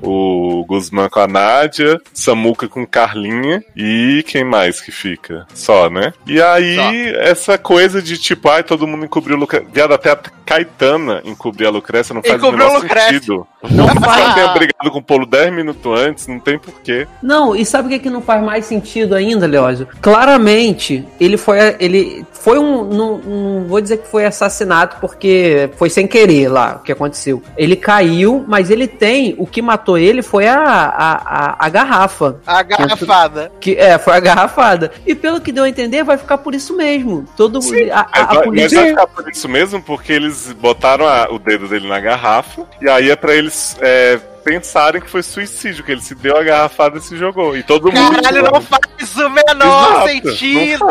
o 0.02 0.66
Guzmán 0.68 1.10
com 1.10 1.20
a 1.20 1.28
Nádia, 1.28 2.00
Samuca 2.14 2.68
com 2.68 2.86
Carlinha 2.86 3.64
e 3.76 4.24
quem 4.28 4.44
mais 4.44 4.82
que 4.82 4.92
fica? 4.92 5.46
Só, 5.54 5.90
né? 5.90 6.14
E 6.26 6.42
aí, 6.42 7.14
essa 7.18 7.58
coisa 7.58 8.02
de 8.02 8.18
tipo, 8.18 8.50
ai, 8.50 8.64
todo 8.64 8.88
mundo 8.88 9.06
encobriu 9.06 9.36
o 9.36 9.40
Lucrécia. 9.40 9.68
Viado, 9.72 9.94
até 9.94 10.12
a 10.12 10.20
Caetana 10.46 11.22
encobrir 11.26 11.68
a 11.68 11.70
Lucrécia 11.70 12.14
não 12.14 12.22
faz 12.22 12.36
o 12.36 12.38
Encobriu 12.38 12.66
menor 12.66 12.78
a 12.78 12.80
Lucrécia. 12.82 13.14
sentido. 13.14 13.48
Não 13.72 13.88
faz. 13.88 14.34
tenha 14.36 14.48
brigado 14.50 14.92
com 14.92 15.00
o 15.00 15.04
Polo 15.04 15.26
10 15.26 15.54
minutos 15.54 16.00
antes, 16.00 16.28
não 16.28 16.40
tem 16.40 16.58
porquê. 16.60 17.08
Não, 17.22 17.56
e 17.56 17.66
sabe 17.66 17.88
o 17.88 17.90
que, 17.92 18.00
que 18.00 18.10
não 18.10 18.22
faz 18.22 18.44
mais 18.44 18.66
sentido 18.66 19.16
ainda, 19.16 19.46
Leózio? 19.48 19.88
Claramente, 20.02 21.06
ele 21.20 21.38
foi. 21.38 21.58
Ele 21.80 22.26
foi 22.32 22.60
um. 22.60 22.84
Não, 22.84 23.18
não 23.18 23.66
vou 23.68 23.82
dizer 23.82 23.98
que 23.98 24.08
foi 24.08 24.26
assassinato, 24.26 24.98
porque 25.00 25.70
foi 25.78 25.90
sem 25.90 26.06
querer 26.08 26.50
lá 26.50 26.78
o 26.80 26.84
que 26.84 26.92
aconteceu. 26.92 27.42
Ele 27.58 27.76
caiu, 27.76 28.44
mas 28.48 28.70
ele 28.70 28.88
tem. 28.88 29.36
O 29.38 29.48
que 29.48 29.62
matou 29.62 29.98
ele 29.98 30.22
foi 30.22 30.48
a, 30.48 30.60
a, 30.60 31.12
a, 31.16 31.66
a 31.66 31.70
garrafa. 31.70 32.38
A 32.46 32.62
garrafada. 32.64 33.52
Que, 33.60 33.76
é, 33.76 33.98
foi 33.98 34.14
a 34.14 34.20
garrafada. 34.20 34.92
E 35.06 35.16
pelo 35.16 35.42
que 35.42 35.52
deu 35.52 35.64
a 35.64 35.70
entender, 35.70 36.04
vai 36.04 36.18
ficar 36.18 36.38
por 36.38 36.54
isso 36.54 36.76
mesmo. 36.76 37.26
Todo 37.36 37.58
a, 37.60 37.62
a, 37.62 38.08
Mas 38.12 38.22
a 38.22 38.26
vai- 38.26 38.36
mas 38.36 38.44
polícia. 38.46 38.80
vai 38.82 38.90
ficar 38.90 39.08
por 39.08 39.30
isso 39.32 39.50
mesmo, 39.50 39.82
porque 39.82 40.14
eles 40.14 40.52
botaram 40.54 41.08
a- 41.08 41.28
o 41.32 41.40
dedo 41.40 41.68
dele 41.68 41.88
na 41.88 42.00
garrafa, 42.00 42.64
e 42.82 42.90
aí 42.90 43.10
é 43.10 43.16
pra 43.16 43.34
eles 43.48 43.78
é, 43.82 44.18
pensarem 44.44 45.02
que 45.02 45.10
foi 45.10 45.24
suicídio, 45.24 45.84
que 45.84 45.92
ele 45.92 46.02
se 46.02 46.14
deu 46.14 46.38
a 46.38 46.44
garrafada 46.44 46.98
e 46.98 47.02
se 47.02 47.18
jogou. 47.18 47.58
E 47.58 47.64
todo 47.64 47.92
mundo. 47.92 48.22
Caralho, 48.22 48.44
não 48.44 48.62
faz 48.62 49.16
o 49.16 49.30
menor 49.30 50.06
Exato, 50.06 50.10
sentido. 50.10 50.88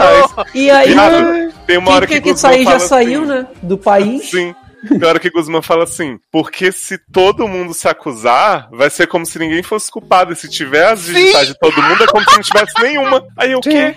E 0.55 0.70
aí. 0.70 0.93
Viado, 0.93 1.53
tem 1.66 1.78
uma 1.78 1.87
Quem 1.87 1.95
hora 1.95 2.07
que 2.07 2.20
que 2.20 2.37
sair 2.37 2.65
já 2.65 2.73
fala 2.73 2.81
saiu, 2.81 3.23
assim, 3.23 3.31
né? 3.31 3.47
Do 3.62 3.78
país. 3.78 4.31
Sim. 4.31 4.55
Tem 4.89 5.05
hora 5.05 5.19
que 5.19 5.31
Guzmán 5.31 5.62
fala 5.62 5.83
assim, 5.83 6.19
porque 6.31 6.70
se 6.70 6.97
todo 7.11 7.49
mundo 7.49 7.74
se 7.74 7.89
acusar, 7.89 8.69
vai 8.70 8.89
ser 8.89 9.09
como 9.09 9.27
se 9.27 9.37
ninguém 9.39 9.62
fosse 9.62 9.91
culpado. 9.91 10.33
E 10.33 10.37
se 10.37 10.49
tiver 10.49 10.87
as 10.87 11.03
digitais 11.03 11.49
de 11.49 11.59
todo 11.59 11.83
mundo, 11.83 12.05
é 12.05 12.07
como 12.07 12.24
se 12.28 12.37
não 12.37 12.43
tivesse 12.43 12.83
nenhuma. 12.83 13.24
Aí 13.37 13.55
o 13.55 13.61
quê? 13.61 13.97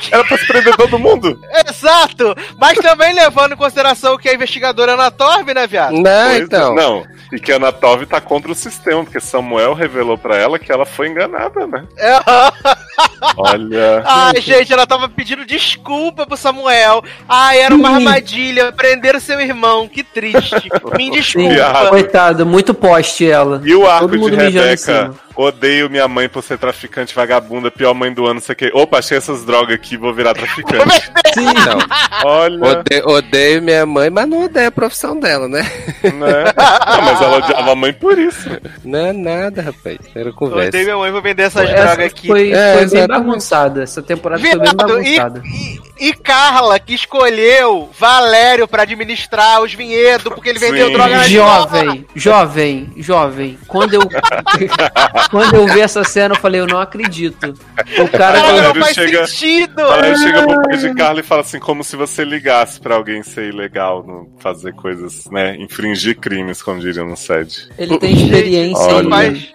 Era 0.10 0.24
pra 0.24 0.38
se 0.38 0.46
prender 0.46 0.76
todo 0.76 0.98
mundo? 0.98 1.38
Exato! 1.68 2.34
Mas 2.58 2.78
também 2.78 3.14
levando 3.14 3.52
em 3.52 3.56
consideração 3.56 4.16
que 4.16 4.28
a 4.28 4.34
investigadora 4.34 4.92
é 4.92 4.94
Ana 4.94 5.10
Torv, 5.10 5.52
né, 5.52 5.66
viado? 5.66 5.92
Não, 5.92 6.02
Pois 6.02 6.34
é, 6.34 6.38
então. 6.38 6.74
Não. 6.74 7.06
E 7.32 7.38
que 7.38 7.52
a 7.52 7.56
Ana 7.56 7.70
Tov 7.70 8.06
tá 8.06 8.20
contra 8.20 8.50
o 8.50 8.54
sistema, 8.54 9.04
porque 9.04 9.20
Samuel 9.20 9.72
revelou 9.74 10.18
pra 10.18 10.36
ela 10.36 10.58
que 10.58 10.72
ela 10.72 10.84
foi 10.84 11.08
enganada, 11.08 11.66
né? 11.66 11.84
É. 11.96 12.18
Olha. 13.36 14.02
Ai, 14.04 14.40
gente, 14.40 14.72
ela 14.72 14.86
tava 14.86 15.08
pedindo 15.08 15.44
desculpa 15.44 16.26
pro 16.26 16.36
Samuel. 16.36 17.04
Ai, 17.28 17.60
era 17.60 17.74
uma 17.74 17.90
armadilha. 17.90 18.72
Prenderam 18.72 19.20
seu 19.20 19.40
irmão. 19.40 19.88
Que 19.88 20.02
triste. 20.02 20.70
Me 20.96 21.04
Sim, 21.04 21.10
desculpa. 21.10 21.88
coitada, 21.88 22.44
muito 22.44 22.74
poste 22.74 23.30
ela. 23.30 23.60
E 23.64 23.74
o 23.74 23.88
arco 23.88 24.08
Todo 24.08 24.30
de 24.30 24.36
Rebeca. 24.36 25.14
Odeio 25.40 25.88
minha 25.88 26.06
mãe 26.06 26.28
por 26.28 26.42
ser 26.42 26.58
traficante 26.58 27.14
vagabunda, 27.14 27.70
pior 27.70 27.94
mãe 27.94 28.12
do 28.12 28.24
ano, 28.24 28.34
não 28.34 28.40
sei 28.40 28.52
o 28.52 28.56
quê. 28.56 28.70
Opa, 28.74 28.98
achei 28.98 29.16
essas 29.16 29.44
drogas 29.44 29.74
aqui, 29.74 29.96
vou 29.96 30.12
virar 30.12 30.34
traficante. 30.34 31.10
Sim, 31.34 31.44
Não. 31.44 31.78
Olha, 32.24 32.64
Ode- 32.80 33.02
odeio 33.06 33.62
minha 33.62 33.86
mãe, 33.86 34.10
mas 34.10 34.28
não 34.28 34.44
odeio 34.44 34.68
a 34.68 34.72
profissão 34.72 35.18
dela, 35.18 35.48
né? 35.48 35.62
né? 36.02 36.44
Não, 36.56 37.02
mas 37.02 37.20
ela 37.22 37.36
odiava 37.38 37.72
a 37.72 37.76
mãe 37.76 37.92
por 37.92 38.18
isso. 38.18 38.50
Não 38.84 38.98
é 38.98 39.12
nada, 39.12 39.62
rapaz. 39.62 39.98
Era 40.14 40.28
Eu 40.28 40.34
conversa. 40.34 40.68
odeio 40.68 40.84
minha 40.84 40.96
mãe, 40.98 41.10
vou 41.12 41.22
vender 41.22 41.44
essas 41.44 41.68
essa 41.70 41.74
drogas 41.86 42.06
aqui. 42.06 42.26
foi, 42.26 42.52
É, 42.52 42.78
foi 42.78 42.86
bem 42.98 43.06
bagunçada. 43.06 43.82
Essa 43.82 44.02
temporada 44.02 44.40
foi 44.42 44.50
bem 44.50 44.60
Viado, 44.60 44.74
e, 44.74 45.16
bagunçada. 45.16 45.42
e, 45.44 46.08
e 46.08 46.12
Carla, 46.14 46.78
que 46.78 46.94
escolheu 46.94 47.88
Valério 47.98 48.66
pra 48.68 48.82
administrar 48.82 49.62
os 49.62 49.72
vinhedos, 49.72 50.32
porque 50.34 50.48
ele 50.48 50.58
vendeu 50.58 50.88
Sim. 50.88 50.92
droga 50.92 51.16
na. 51.16 51.28
Jovem, 51.28 52.06
jovem, 52.14 52.92
jovem. 52.96 53.58
Quando 53.66 53.94
eu 53.94 54.00
quando 55.30 55.54
eu 55.54 55.66
vi 55.66 55.80
essa 55.80 56.02
cena, 56.04 56.34
eu 56.34 56.38
falei, 56.40 56.60
eu 56.60 56.66
não 56.66 56.80
acredito. 56.80 57.54
O 57.98 58.08
cara 58.10 58.40
Caralho, 58.40 58.46
não 58.48 58.56
Valério 58.74 58.80
faz 58.82 58.94
chega- 58.94 59.26
sentido! 59.26 59.80
Ela 59.80 60.16
chega 60.16 60.46
pro 60.46 60.62
pai 60.62 60.76
de 60.76 60.94
Carla 60.94 61.20
e 61.20 61.22
fala 61.22 61.40
assim, 61.42 61.58
como 61.58 61.82
se 61.84 61.96
você 61.96 62.24
ligasse 62.24 62.80
pra 62.80 62.94
alguém 62.96 63.22
ser 63.22 63.48
ilegal, 63.48 64.04
no, 64.06 64.32
fazer 64.40 64.72
coisas, 64.74 65.24
né? 65.30 65.56
Infringir 65.56 66.18
crimes, 66.18 66.62
como 66.62 66.80
diriam 66.80 67.06
no 67.06 67.16
SED. 67.16 67.68
ele 67.78 67.98
tem 67.98 68.12
experiência 68.14 68.90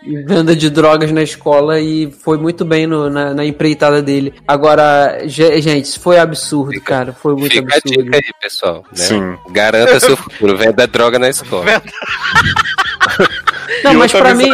em, 0.05 0.11
em 0.13 0.25
venda 0.25 0.55
de 0.55 0.69
drogas 0.69 1.11
na 1.11 1.21
escola 1.23 1.79
e 1.79 2.11
foi 2.23 2.37
muito 2.37 2.63
bem 2.65 2.87
no- 2.87 3.09
na, 3.09 3.33
na 3.33 3.45
empreitada 3.45 4.01
dele. 4.01 4.33
Agora, 4.47 5.21
ge- 5.25 5.61
gente, 5.61 5.85
isso 5.85 5.99
foi 5.99 6.17
absurdo, 6.19 6.79
cara. 6.81 7.13
Foi 7.13 7.33
muito 7.35 7.51
Fica 7.51 7.73
a 7.73 7.77
absurdo. 7.77 8.03
dica 8.03 8.17
aí, 8.17 8.31
pessoal. 8.41 8.83
Né? 8.91 9.03
Sim. 9.03 9.37
Garanta 9.51 9.99
seu 9.99 10.15
futuro. 10.17 10.57
Venda 10.57 10.87
droga 10.87 11.19
na 11.19 11.29
escola. 11.29 11.65
Não, 13.83 13.93
E 13.93 13.95
mas 13.97 14.13
outra 14.13 14.29
pra 14.29 14.35
mim. 14.35 14.49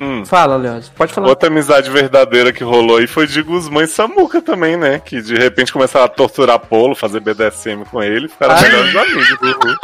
Hum. 0.00 0.24
Fala, 0.24 0.56
Leandro, 0.56 0.88
pode 0.96 1.12
falar. 1.12 1.28
Outra 1.28 1.48
amizade 1.48 1.90
verdadeira 1.90 2.52
que 2.52 2.64
rolou 2.64 2.96
aí 2.96 3.06
foi 3.06 3.26
de 3.26 3.42
Guzmã 3.42 3.82
e 3.82 3.86
Samuca 3.86 4.40
também, 4.40 4.76
né? 4.76 4.98
Que 4.98 5.20
de 5.20 5.34
repente 5.34 5.72
começaram 5.72 6.06
a 6.06 6.08
torturar 6.08 6.58
Polo, 6.58 6.94
fazer 6.94 7.20
BDSM 7.20 7.84
com 7.90 8.02
ele, 8.02 8.28
ficaram 8.28 8.54
Ah. 8.54 8.62
melhores 8.62 8.94
amigos. 8.96 9.76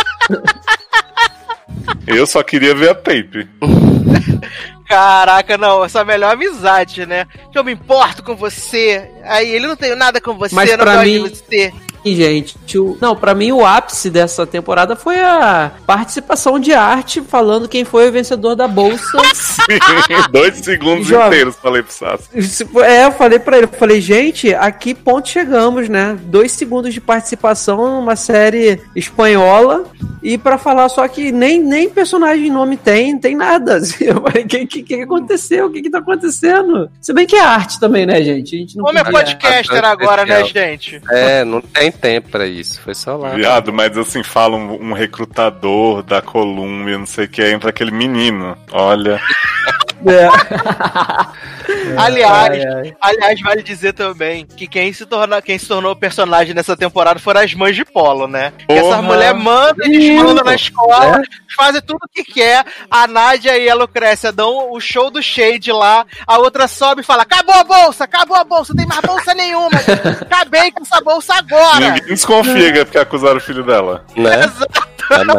Eu 2.06 2.26
só 2.26 2.42
queria 2.42 2.74
ver 2.74 2.90
a 2.90 2.94
tape. 2.94 3.48
Caraca, 4.88 5.58
não, 5.58 5.84
essa 5.84 5.98
é 5.98 6.02
a 6.02 6.04
melhor 6.04 6.32
amizade, 6.32 7.04
né? 7.06 7.26
Que 7.52 7.58
eu 7.58 7.64
me 7.64 7.72
importo 7.72 8.22
com 8.22 8.36
você. 8.36 9.10
Aí 9.24 9.50
ele 9.50 9.66
não 9.66 9.74
tem 9.76 9.94
nada 9.96 10.20
com 10.20 10.34
você, 10.34 10.54
Mas 10.54 10.70
não 10.70 10.78
pra 10.78 10.94
gosto 10.94 11.04
mim- 11.06 11.22
de 11.24 11.28
você. 11.30 11.72
Gente, 12.14 12.56
o- 12.78 12.96
não, 13.00 13.16
pra 13.16 13.34
mim 13.34 13.52
o 13.52 13.64
ápice 13.64 14.10
dessa 14.10 14.46
temporada 14.46 14.94
foi 14.94 15.20
a 15.20 15.72
participação 15.86 16.58
de 16.58 16.72
arte 16.72 17.20
falando 17.20 17.68
quem 17.68 17.84
foi 17.84 18.08
o 18.08 18.12
vencedor 18.12 18.54
da 18.54 18.68
bolsa. 18.68 19.18
Sim, 19.34 19.78
dois 20.30 20.56
segundos 20.58 21.06
Jovem. 21.06 21.26
inteiros 21.28 21.56
falei 21.56 21.82
pro 21.82 21.92
Sassi. 21.92 22.28
É, 22.84 23.04
eu 23.06 23.12
falei 23.12 23.38
pra 23.38 23.56
ele, 23.56 23.66
eu 23.66 23.70
falei, 23.78 24.00
gente, 24.00 24.54
a 24.54 24.70
que 24.70 24.94
ponto 24.94 25.28
chegamos, 25.28 25.88
né? 25.88 26.16
Dois 26.22 26.52
segundos 26.52 26.92
de 26.94 27.00
participação 27.00 27.76
numa 28.00 28.16
série 28.16 28.80
espanhola 28.94 29.84
e 30.22 30.36
pra 30.38 30.58
falar 30.58 30.88
só 30.88 31.06
que 31.08 31.32
nem, 31.32 31.60
nem 31.62 31.88
personagem 31.88 32.50
nome 32.50 32.76
tem, 32.76 33.12
não 33.14 33.20
tem 33.20 33.34
nada. 33.36 33.78
Eu 34.00 34.20
falei, 34.22 34.44
o 34.44 34.46
que, 34.46 34.66
que, 34.66 34.82
que 34.82 35.02
aconteceu? 35.02 35.66
O 35.66 35.70
que 35.72 35.82
que 35.82 35.90
tá 35.90 35.98
acontecendo? 35.98 36.88
Se 37.00 37.12
bem 37.12 37.26
que 37.26 37.36
é 37.36 37.40
arte 37.40 37.78
também, 37.80 38.06
né, 38.06 38.22
gente? 38.22 38.54
A 38.54 38.58
gente 38.58 38.76
não 38.76 38.84
Como 38.84 38.98
é 38.98 39.04
podcaster 39.04 39.84
agora, 39.84 40.24
né, 40.24 40.44
gente? 40.44 41.00
É, 41.10 41.44
não 41.44 41.60
tem 41.60 41.90
tempo 41.96 42.30
pra 42.30 42.46
isso. 42.46 42.80
Foi 42.80 42.94
só 42.94 43.16
lá. 43.16 43.34
Viado, 43.34 43.72
mas 43.72 43.96
assim, 43.96 44.22
fala 44.22 44.56
um, 44.56 44.90
um 44.90 44.92
recrutador 44.92 46.02
da 46.02 46.22
Colômbia, 46.22 46.98
não 46.98 47.06
sei 47.06 47.24
o 47.24 47.28
que, 47.28 47.42
entra 47.42 47.70
aquele 47.70 47.90
menino. 47.90 48.56
Olha. 48.70 49.20
É. 50.04 50.28
Aliás, 51.96 52.50
Ai, 52.50 52.62
ai. 52.62 52.96
aliás, 53.00 53.40
vale 53.40 53.62
dizer 53.62 53.92
também 53.92 54.46
que 54.46 54.66
quem 54.66 54.92
se, 54.92 55.04
torna, 55.06 55.42
quem 55.42 55.58
se 55.58 55.66
tornou 55.66 55.96
personagem 55.96 56.54
nessa 56.54 56.76
temporada 56.76 57.18
foram 57.18 57.40
as 57.40 57.54
mães 57.54 57.74
de 57.74 57.84
Polo, 57.84 58.28
né? 58.28 58.52
Que 58.58 58.66
Porra. 58.66 58.80
essas 58.80 59.04
mulheres 59.04 59.42
mandam, 59.42 59.86
eles 59.86 60.22
mandam 60.22 60.44
na 60.44 60.54
escola, 60.54 61.20
fazem 61.56 61.80
tudo 61.80 61.98
o 62.04 62.08
que 62.08 62.22
quer. 62.24 62.64
A 62.90 63.06
Nádia 63.06 63.58
e 63.58 63.68
a 63.68 63.74
Lucrécia 63.74 64.30
dão 64.30 64.72
o 64.72 64.80
show 64.80 65.10
do 65.10 65.22
Shade 65.22 65.72
lá, 65.72 66.06
a 66.26 66.38
outra 66.38 66.68
sobe 66.68 67.00
e 67.00 67.04
fala: 67.04 67.22
Acabou 67.22 67.54
a 67.54 67.64
bolsa, 67.64 68.04
acabou 68.04 68.36
a 68.36 68.44
bolsa, 68.44 68.72
não 68.72 68.78
tem 68.78 68.86
mais 68.86 69.00
bolsa 69.00 69.34
nenhuma. 69.34 69.70
Acabei 70.20 70.70
com 70.70 70.82
essa 70.82 71.00
bolsa 71.00 71.34
agora. 71.34 71.80
Ninguém 71.80 72.06
desconfia 72.08 72.80
é 72.80 72.84
porque 72.84 72.98
acusaram 72.98 73.38
o 73.38 73.40
filho 73.40 73.64
dela. 73.64 74.04
Né? 74.16 74.40
Ah, 75.08 75.22
não. 75.22 75.38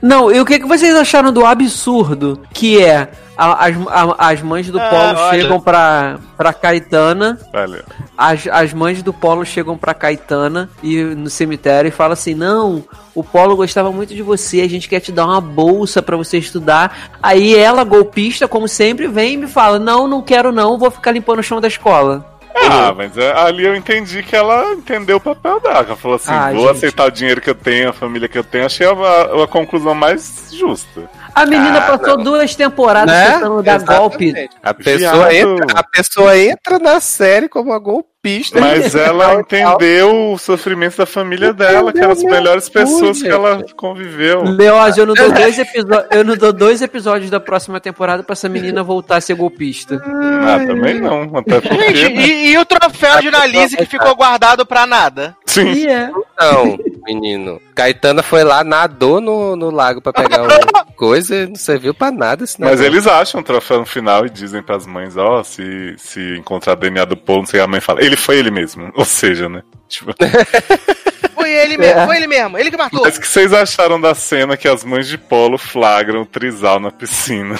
Não, 0.00 0.30
e 0.30 0.40
o 0.40 0.44
que, 0.44 0.58
que 0.60 0.66
vocês 0.66 0.94
acharam 0.94 1.32
do 1.32 1.44
absurdo 1.44 2.40
que 2.52 2.80
é 2.82 3.08
a- 3.36 3.66
as, 3.66 3.76
a- 3.88 4.28
as 4.30 4.42
mães 4.42 4.68
do 4.70 4.78
Ah, 4.80 4.88
Polo 4.88 5.18
olha. 5.20 5.40
chegam 5.40 5.60
pra, 5.60 6.18
pra 6.36 6.52
Caetana, 6.52 7.38
Olha. 7.52 7.84
as, 8.16 8.46
as 8.48 8.72
mães 8.72 9.02
do 9.02 9.12
Polo 9.12 9.44
chegam 9.44 9.76
pra 9.76 9.94
Caetana 9.94 10.68
e 10.82 11.02
no 11.02 11.28
cemitério 11.30 11.88
e 11.88 11.92
falam 11.92 12.12
assim: 12.12 12.34
Não, 12.34 12.84
o 13.14 13.22
Polo 13.24 13.56
gostava 13.56 13.90
muito 13.92 14.14
de 14.14 14.22
você, 14.22 14.60
a 14.60 14.68
gente 14.68 14.88
quer 14.88 15.00
te 15.00 15.10
dar 15.12 15.26
uma 15.26 15.40
bolsa 15.40 16.00
pra 16.02 16.16
você 16.16 16.38
estudar. 16.38 17.10
Aí 17.22 17.54
ela, 17.56 17.84
golpista, 17.84 18.46
como 18.48 18.66
sempre, 18.68 19.06
vem 19.08 19.34
e 19.34 19.36
me 19.36 19.46
fala: 19.46 19.78
Não, 19.78 20.06
não 20.08 20.22
quero, 20.22 20.50
não, 20.52 20.78
vou 20.78 20.90
ficar 20.90 21.12
limpando 21.12 21.38
o 21.40 21.42
chão 21.44 21.60
da 21.60 21.68
escola. 21.68 22.37
Ah, 22.70 22.92
mas 22.96 23.16
é, 23.16 23.32
ali 23.32 23.64
eu 23.64 23.74
entendi 23.74 24.22
que 24.22 24.34
ela 24.34 24.72
entendeu 24.72 25.16
o 25.18 25.20
papel 25.20 25.60
dela. 25.60 25.78
Ela 25.86 25.96
falou 25.96 26.16
assim: 26.16 26.32
Ah, 26.32 26.50
vou 26.52 26.66
gente. 26.68 26.76
aceitar 26.76 27.06
o 27.06 27.10
dinheiro 27.10 27.40
que 27.40 27.50
eu 27.50 27.54
tenho, 27.54 27.90
a 27.90 27.92
família 27.92 28.28
que 28.28 28.38
eu 28.38 28.44
tenho. 28.44 28.66
Achei 28.66 28.86
a, 28.86 28.90
a, 28.92 29.44
a 29.44 29.46
conclusão 29.46 29.94
mais 29.94 30.50
justa. 30.52 31.08
A 31.42 31.46
menina 31.46 31.78
Ah, 31.78 31.96
passou 31.98 32.16
não. 32.16 32.24
duas 32.24 32.54
temporadas 32.54 33.14
Né? 33.14 33.32
tentando 33.32 33.62
dar 33.62 33.78
golpe. 33.82 34.24
Exatamente. 34.26 34.56
A 34.62 34.74
pessoa, 34.74 35.28
Viado. 35.28 35.32
entra, 35.32 35.66
a 35.78 35.82
pessoa 35.84 36.38
entra 36.38 36.78
na 36.78 37.00
série 37.00 37.48
como 37.48 37.70
uma 37.70 37.78
golpista. 37.78 38.60
Mas 38.60 38.94
ela 38.96 39.34
entendeu 39.40 40.32
o 40.32 40.38
sofrimento 40.38 40.96
da 40.98 41.06
família 41.06 41.52
dela, 41.52 41.92
que 41.92 41.98
eram 42.00 42.12
as 42.12 42.22
melhores 42.22 42.68
pessoas 42.68 43.22
que 43.22 43.28
ela 43.28 43.64
conviveu. 43.76 44.42
Leoz, 44.42 44.96
eu 44.98 45.06
não 45.06 45.14
dou 45.14 45.30
dois 45.32 45.58
episódios. 45.58 46.06
Eu 46.10 46.24
não 46.24 46.36
dou 46.36 46.52
dois 46.52 46.82
episódios 46.82 47.30
da 47.30 47.40
próxima 47.40 47.80
temporada 47.80 48.22
pra 48.22 48.32
essa 48.34 48.48
menina 48.48 48.82
voltar 48.82 49.16
a 49.16 49.20
ser 49.20 49.34
golpista. 49.34 50.02
Ah, 50.04 50.58
também 50.66 51.00
não. 51.00 51.30
Até 51.36 51.60
porque. 51.60 51.76
né? 51.76 51.92
e, 51.92 52.50
e 52.52 52.58
o 52.58 52.64
troféu 52.64 53.20
de 53.20 53.28
Analise 53.28 53.76
que 53.76 53.86
ficou 53.86 54.14
guardado 54.16 54.66
pra 54.66 54.86
nada? 54.86 55.36
Sim. 55.46 55.68
E 55.72 55.86
é. 55.86 56.10
Não, 56.40 56.78
menino. 57.14 57.60
Caetana 57.74 58.22
foi 58.22 58.44
lá, 58.44 58.62
nadou 58.62 59.20
no, 59.20 59.56
no 59.56 59.70
lago 59.70 60.00
pra 60.00 60.12
pegar 60.12 60.42
uma 60.42 60.84
coisa 60.96 61.34
e 61.34 61.46
não 61.46 61.56
serviu 61.56 61.94
pra 61.94 62.10
nada. 62.10 62.44
Esse 62.44 62.60
Mas 62.60 62.80
eles 62.80 63.06
acham 63.06 63.40
o 63.40 63.44
troféu 63.44 63.80
no 63.80 63.86
final 63.86 64.26
e 64.26 64.30
dizem 64.30 64.62
pras 64.62 64.86
mães, 64.86 65.16
ó, 65.16 65.42
se, 65.42 65.94
se 65.96 66.36
encontrar 66.38 66.74
DNA 66.74 67.04
do 67.04 67.16
Polo, 67.16 67.40
não 67.40 67.46
sei, 67.46 67.60
a 67.60 67.66
mãe 67.66 67.80
fala, 67.80 68.02
ele 68.04 68.16
foi 68.16 68.36
ele 68.38 68.50
mesmo. 68.50 68.90
Ou 68.96 69.04
seja, 69.04 69.48
né? 69.48 69.62
Tipo, 69.88 70.12
Foi 71.34 71.50
ele 71.52 71.78
mesmo, 71.78 72.00
É. 72.00 72.06
foi 72.06 72.16
ele 72.16 72.26
mesmo, 72.26 72.58
ele 72.58 72.70
que 72.70 72.76
matou. 72.76 73.00
mas 73.02 73.16
o 73.16 73.20
que 73.20 73.28
vocês 73.28 73.52
acharam 73.52 74.00
da 74.00 74.12
cena 74.14 74.56
que 74.56 74.66
as 74.68 74.84
mães 74.84 75.06
de 75.06 75.16
Polo 75.16 75.56
flagram 75.56 76.22
o 76.22 76.26
trisal 76.26 76.80
na 76.80 76.90
piscina? 76.90 77.56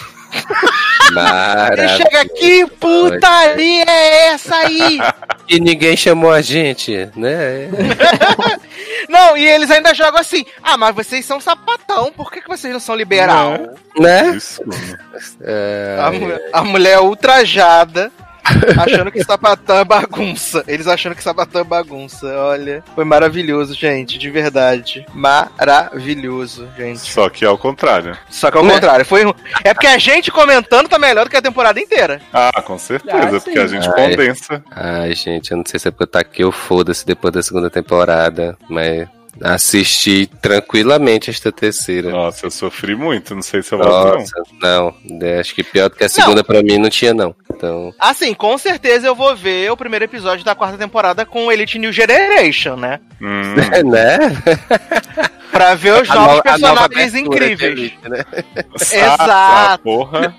Maravilha. 1.12 1.88
chega 1.96 2.20
aqui, 2.20 2.66
putaria 2.78 3.84
é 3.86 4.28
essa 4.28 4.54
aí? 4.56 4.98
E 5.48 5.58
ninguém 5.58 5.96
chamou 5.96 6.30
a 6.30 6.42
gente, 6.42 7.10
né? 7.16 7.68
Não, 9.08 9.36
e 9.36 9.46
eles 9.46 9.70
ainda 9.70 9.94
jogam 9.94 10.20
assim: 10.20 10.44
ah, 10.62 10.76
mas 10.76 10.94
vocês 10.94 11.24
são 11.24 11.40
sapatão, 11.40 12.12
por 12.12 12.30
que, 12.30 12.42
que 12.42 12.48
vocês 12.48 12.72
não 12.72 12.80
são 12.80 12.94
liberal? 12.94 13.52
Né? 13.98 14.34
Isso. 14.36 14.62
É, 15.40 15.96
A, 16.52 16.60
a 16.60 16.64
mulher 16.64 16.94
é 16.94 17.00
ultrajada, 17.00 18.12
achando 18.78 19.10
que 19.10 19.22
sapatão 19.22 19.78
é 19.78 19.84
bagunça. 19.84 20.64
Eles 20.66 20.86
achando 20.86 21.14
que 21.14 21.22
sapatão 21.22 21.60
é 21.60 21.64
bagunça. 21.64 22.26
Olha, 22.26 22.82
foi 22.94 23.04
maravilhoso, 23.04 23.74
gente, 23.74 24.18
de 24.18 24.30
verdade. 24.30 25.04
Maravilhoso, 25.14 26.68
gente. 26.76 27.00
Só 27.00 27.28
que 27.28 27.44
ao 27.44 27.58
contrário. 27.58 28.16
Só 28.30 28.50
que 28.50 28.58
ao 28.58 28.64
contrário, 28.64 29.04
foi 29.04 29.22
É 29.64 29.74
porque 29.74 29.86
a 29.86 29.98
gente 29.98 30.30
comentando 30.30 30.88
tá 30.88 30.98
melhor 30.98 31.24
do 31.24 31.30
que 31.30 31.36
a 31.36 31.42
temporada 31.42 31.80
inteira. 31.80 32.20
Ah, 32.32 32.62
com 32.62 32.78
certeza, 32.78 33.36
Ah, 33.36 33.40
porque 33.40 33.58
a 33.58 33.66
gente 33.66 33.88
Ai. 33.88 33.94
condensa. 33.94 34.62
Ai, 34.70 35.14
gente, 35.14 35.50
eu 35.50 35.56
não 35.56 35.64
sei 35.66 35.78
se 35.78 35.88
é 35.88 35.90
porque 35.90 36.04
eu 36.04 36.08
taquei 36.08 36.44
o 36.44 36.52
foda-se 36.52 37.06
depois 37.06 37.32
da 37.32 37.42
segunda 37.42 37.70
temporada, 37.70 38.56
mas 38.68 39.08
Assisti 39.42 40.26
tranquilamente 40.40 41.30
esta 41.30 41.52
terceira. 41.52 42.10
Nossa, 42.10 42.46
eu 42.46 42.50
sofri 42.50 42.96
muito, 42.96 43.34
não 43.34 43.42
sei 43.42 43.62
se 43.62 43.72
eu 43.72 43.78
volto, 43.78 43.92
não. 43.92 44.18
Nossa, 44.18 44.42
não. 44.60 44.94
É, 45.26 45.38
Acho 45.38 45.54
que 45.54 45.62
pior 45.62 45.88
do 45.88 45.96
que 45.96 46.04
a 46.04 46.08
segunda 46.08 46.42
pra 46.42 46.62
mim 46.62 46.78
não 46.78 46.90
tinha, 46.90 47.14
não. 47.14 47.34
Então. 47.58 47.92
Assim, 47.98 48.32
com 48.32 48.56
certeza 48.56 49.08
eu 49.08 49.16
vou 49.16 49.34
ver 49.34 49.70
o 49.72 49.76
primeiro 49.76 50.04
episódio 50.04 50.44
da 50.44 50.54
quarta 50.54 50.78
temporada 50.78 51.26
com 51.26 51.50
Elite 51.50 51.76
New 51.76 51.92
Generation, 51.92 52.76
né? 52.76 53.00
Hum, 53.20 53.54
né? 53.90 54.18
Pra 55.50 55.74
ver 55.74 56.02
os 56.02 56.08
novos 56.08 56.40
personagens 56.42 57.14
incríveis. 57.14 57.60
Elite, 57.62 57.98
né? 58.08 58.22
Exato. 58.76 59.24
ah, 59.28 59.78
porra. 59.82 60.36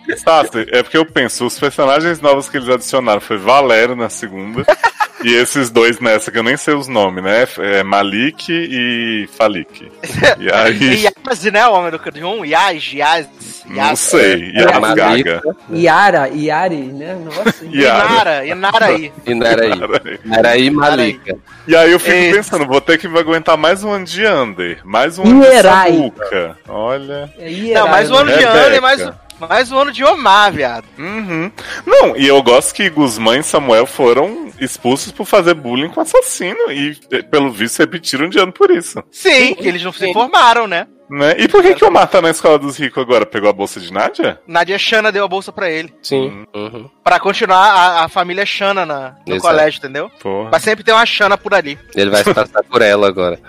É 0.72 0.84
porque 0.84 0.98
eu 0.98 1.06
penso, 1.06 1.46
os 1.46 1.60
personagens 1.60 2.22
novos 2.22 2.48
que 2.48 2.56
eles 2.56 2.70
adicionaram 2.70 3.20
foi 3.20 3.38
Valério 3.38 3.96
na 3.96 4.08
segunda. 4.08 4.64
e 5.26 5.34
esses 5.34 5.70
dois 5.70 6.00
nessa, 6.00 6.32
que 6.32 6.38
eu 6.38 6.44
nem 6.44 6.56
sei 6.56 6.76
os 6.76 6.88
nomes, 6.88 7.24
né? 7.24 7.46
É 7.58 7.84
Malik 7.84 8.50
e 8.50 9.28
Falik. 9.36 9.92
E 10.40 10.52
aí. 10.54 11.04
Yaz, 11.04 11.44
né? 11.52 11.68
O 11.68 11.74
homem 11.74 11.92
do 11.92 12.12
de 12.12 12.24
um? 12.24 12.46
Yaz, 12.46 12.94
Yaz, 12.94 13.28
Não 13.66 13.96
sei. 13.96 14.52
É, 14.56 14.64
a 14.74 14.80
Malik. 14.80 15.24
Gaga. 15.24 15.42
Yara, 15.74 16.30
Yari, 16.30 16.78
né? 16.78 17.16
Nossa. 17.16 17.66
Inara, 17.66 18.46
Inaraí. 18.46 19.12
E 19.26 19.34
Naraí. 19.36 19.80
Naraí 20.26 20.70
Malika. 20.70 21.38
E 21.68 21.76
aí 21.76 21.92
eu 21.92 22.00
fico 22.00 22.16
Esse. 22.16 22.36
pensando, 22.36 22.66
vou 22.66 22.82
ter 22.82 22.98
que 22.98 23.08
aguentar 23.08 23.58
mais 23.58 23.84
um 23.84 23.92
ano 23.92 24.06
de 24.06 24.26
Under, 24.26 24.80
mais 24.84 25.20
um 25.20 25.24
ano 25.24 25.42
de 25.42 25.48
Erai. 25.48 25.92
Samuca. 25.92 26.58
Olha. 26.68 27.34
É 27.38 27.50
Yara, 27.52 27.80
Não, 27.82 27.88
mais 27.90 28.10
um 28.12 28.16
ano 28.16 28.32
de 28.32 28.40
Rebeca. 28.40 28.54
ano 28.54 28.76
e 28.76 28.80
mais, 28.82 29.10
mais 29.40 29.72
um 29.72 29.78
ano 29.78 29.92
de 29.92 30.04
Omar, 30.04 30.52
viado. 30.52 30.86
Uhum. 30.98 31.52
Não, 31.86 32.18
e 32.18 32.28
eu 32.28 32.42
gosto 32.42 32.74
que 32.74 32.90
Guzmã 32.90 33.38
e 33.38 33.44
Samuel 33.44 33.86
foram 33.86 34.50
expulsos 34.60 35.12
por 35.12 35.26
fazer 35.26 35.54
bullying 35.54 35.90
com 35.90 36.02
assassino. 36.02 36.72
E, 36.72 36.96
pelo 37.30 37.52
visto, 37.52 37.80
repetiram 37.80 38.28
de 38.30 38.40
ano 38.40 38.52
por 38.52 38.72
isso. 38.72 39.02
Sim, 39.12 39.54
que 39.56 39.68
eles 39.68 39.84
não 39.84 39.94
se 39.94 40.08
informaram, 40.08 40.68
né? 40.68 40.88
Né? 41.10 41.36
E 41.40 41.48
por 41.48 41.64
que, 41.64 41.74
que 41.74 41.84
o 41.84 41.88
Omar 41.88 42.08
tá 42.08 42.22
na 42.22 42.30
escola 42.30 42.60
dos 42.60 42.78
ricos 42.78 43.02
agora? 43.02 43.26
Pegou 43.26 43.50
a 43.50 43.54
bolsa 43.54 43.80
de 43.80 43.92
Nádia? 43.92 44.40
Nadia 44.46 44.78
Shana 44.78 45.12
deu 45.12 45.26
a 45.26 45.28
bolsa 45.28 45.52
pra 45.52 45.68
ele. 45.70 45.92
Sim. 46.04 46.46
Uhum. 46.54 46.88
Pra 47.04 47.20
continuar 47.20 47.58
a, 47.72 48.06
a 48.06 48.10
família 48.10 48.46
Shana 48.46 48.86
na, 48.86 49.16
no 49.26 49.36
Exato. 49.36 49.42
colégio, 49.42 49.78
entendeu? 49.80 50.12
Porra. 50.22 50.52
Vai 50.52 50.60
sempre 50.60 50.84
ter 50.84 50.92
uma 50.94 51.06
Shana 51.08 51.36
por 51.36 51.54
ali. 51.54 51.80
Ele 51.96 52.12
vai 52.12 52.24
se 52.24 52.32
passar 52.34 52.64
por 52.64 52.82
ela 52.84 53.08
agora. 53.08 53.40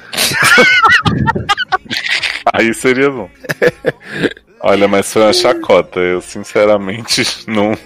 Aí 2.55 2.73
seria 2.73 3.11
bom. 3.11 3.29
Olha, 4.63 4.89
mas 4.89 5.13
foi 5.13 5.23
uma 5.23 5.33
chacota. 5.33 6.01
Eu, 6.01 6.21
sinceramente, 6.21 7.23
não, 7.47 7.77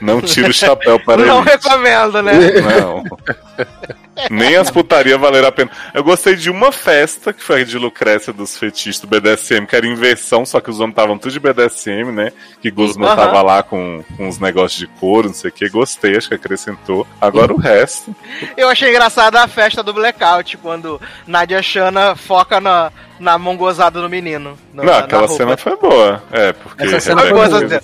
não 0.00 0.20
tiro 0.20 0.50
o 0.50 0.54
chapéu 0.54 0.98
para 1.04 1.24
não 1.24 1.40
ele. 1.40 1.50
recomendo, 1.50 2.22
né? 2.22 2.32
Não. 2.80 3.02
Nem 4.30 4.56
as 4.56 4.70
putarias 4.70 5.18
valeram 5.20 5.48
a 5.48 5.52
pena. 5.52 5.70
Eu 5.94 6.02
gostei 6.04 6.34
de 6.36 6.50
uma 6.50 6.72
festa, 6.72 7.32
que 7.32 7.42
foi 7.42 7.62
a 7.62 7.64
de 7.64 7.78
Lucrécia 7.78 8.32
dos 8.32 8.56
fetiches 8.56 9.00
do 9.00 9.06
BDSM, 9.06 9.66
que 9.66 9.76
era 9.76 9.86
inversão, 9.86 10.44
só 10.46 10.60
que 10.60 10.70
os 10.70 10.80
homens 10.80 10.92
estavam 10.92 11.18
tudo 11.18 11.32
de 11.32 11.40
BDSM, 11.40 12.10
né? 12.12 12.32
Que 12.60 12.70
Guzman 12.70 13.08
Aham. 13.08 13.16
tava 13.16 13.42
lá 13.42 13.62
com, 13.62 14.02
com 14.16 14.28
uns 14.28 14.38
negócios 14.38 14.78
de 14.78 14.86
couro, 14.86 15.28
não 15.28 15.34
sei 15.34 15.50
o 15.50 15.52
que. 15.52 15.68
Gostei, 15.68 16.16
acho 16.16 16.28
que 16.28 16.34
acrescentou. 16.34 17.06
Agora 17.20 17.52
o 17.52 17.56
resto. 17.58 18.14
Eu 18.56 18.68
achei 18.68 18.90
engraçada 18.90 19.42
a 19.42 19.48
festa 19.48 19.82
do 19.82 19.92
Blackout, 19.92 20.56
quando 20.58 21.00
Nadia 21.26 21.62
Shana 21.62 22.14
foca 22.16 22.60
na, 22.60 22.90
na 23.20 23.36
mão 23.38 23.56
gozada 23.56 24.00
do 24.00 24.08
menino. 24.08 24.56
no- 24.72 24.82
não, 24.82 24.92
na- 24.92 24.98
aquela 25.00 25.22
na 25.22 25.28
cena 25.28 25.56
foi 25.56 25.76
boa. 25.76 26.22
É, 26.32 26.52
porque. 26.52 26.84
Essa 26.84 27.00
cena 27.00 27.22
Rebeca 27.22 27.48
foi 27.50 27.66
boa. 27.68 27.82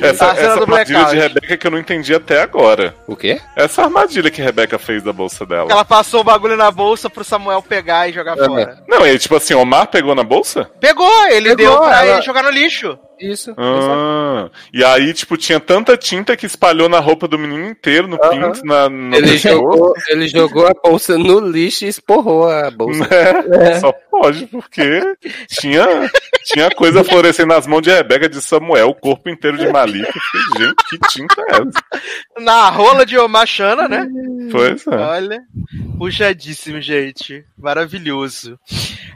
Essa, 0.00 0.30
A 0.30 0.34
cena 0.34 0.46
essa 0.46 0.56
do 0.56 0.62
armadilha 0.62 0.98
blackout. 0.98 1.14
de 1.16 1.20
Rebeca 1.28 1.56
que 1.56 1.66
eu 1.66 1.70
não 1.70 1.78
entendi 1.78 2.14
até 2.14 2.42
agora. 2.42 2.94
O 3.06 3.16
quê? 3.16 3.40
Essa 3.56 3.82
armadilha 3.82 4.30
que 4.30 4.40
Rebeca 4.42 4.78
fez 4.78 5.02
da 5.02 5.12
bolsa 5.12 5.44
dela. 5.46 5.69
Ela 5.70 5.84
passou 5.84 6.20
o 6.20 6.24
bagulho 6.24 6.56
na 6.56 6.70
bolsa 6.70 7.08
pro 7.08 7.24
Samuel 7.24 7.62
pegar 7.62 8.08
e 8.08 8.12
jogar 8.12 8.38
Aham. 8.38 8.46
fora. 8.46 8.82
Não, 8.88 9.06
e 9.06 9.18
tipo 9.18 9.36
assim, 9.36 9.54
Omar 9.54 9.86
pegou 9.88 10.14
na 10.14 10.22
bolsa? 10.24 10.70
Pegou, 10.80 11.08
ele 11.28 11.54
Pegou, 11.54 11.56
deu 11.56 11.78
pra 11.88 12.04
ela- 12.04 12.12
ele 12.14 12.22
jogar 12.22 12.42
no 12.42 12.50
lixo. 12.50 12.98
Isso. 13.18 13.54
Ah, 13.58 14.48
e 14.72 14.82
aí, 14.82 15.12
tipo, 15.12 15.36
tinha 15.36 15.60
tanta 15.60 15.94
tinta 15.94 16.34
que 16.38 16.46
espalhou 16.46 16.88
na 16.88 16.98
roupa 17.00 17.28
do 17.28 17.38
menino 17.38 17.66
inteiro, 17.68 18.08
no 18.08 18.16
Aham. 18.16 18.30
pinto, 18.52 18.64
na, 18.64 18.88
no 18.88 19.14
Ele 19.14 19.32
pescoço. 19.32 19.54
jogou, 19.56 19.94
ele 20.08 20.26
jogou 20.28 20.66
a 20.66 20.72
bolsa 20.82 21.18
no 21.18 21.38
lixo 21.38 21.84
e 21.84 21.88
esporrou 21.88 22.48
a 22.48 22.70
bolsa. 22.70 23.00
Né? 23.00 23.08
Só 23.78 23.92
porque 24.50 25.02
tinha, 25.48 26.10
tinha 26.44 26.70
coisa 26.70 27.02
florescendo 27.04 27.54
nas 27.54 27.66
mãos 27.66 27.82
de 27.82 27.90
Rebeca 27.90 28.28
de 28.28 28.40
Samuel, 28.40 28.88
o 28.90 28.94
corpo 28.94 29.28
inteiro 29.28 29.56
de 29.58 29.68
Malika. 29.68 30.12
Gente, 30.58 30.74
que 30.88 30.98
tinta 31.08 31.40
é 31.42 31.52
essa? 31.52 32.40
Na 32.40 32.68
rola 32.70 33.04
de 33.04 33.18
Omar 33.18 33.46
Shana, 33.46 33.88
né? 33.88 34.06
Pois 34.50 34.86
é. 34.86 34.96
Olha, 34.96 35.40
puxadíssimo, 35.98 36.80
gente. 36.80 37.44
Maravilhoso. 37.58 38.58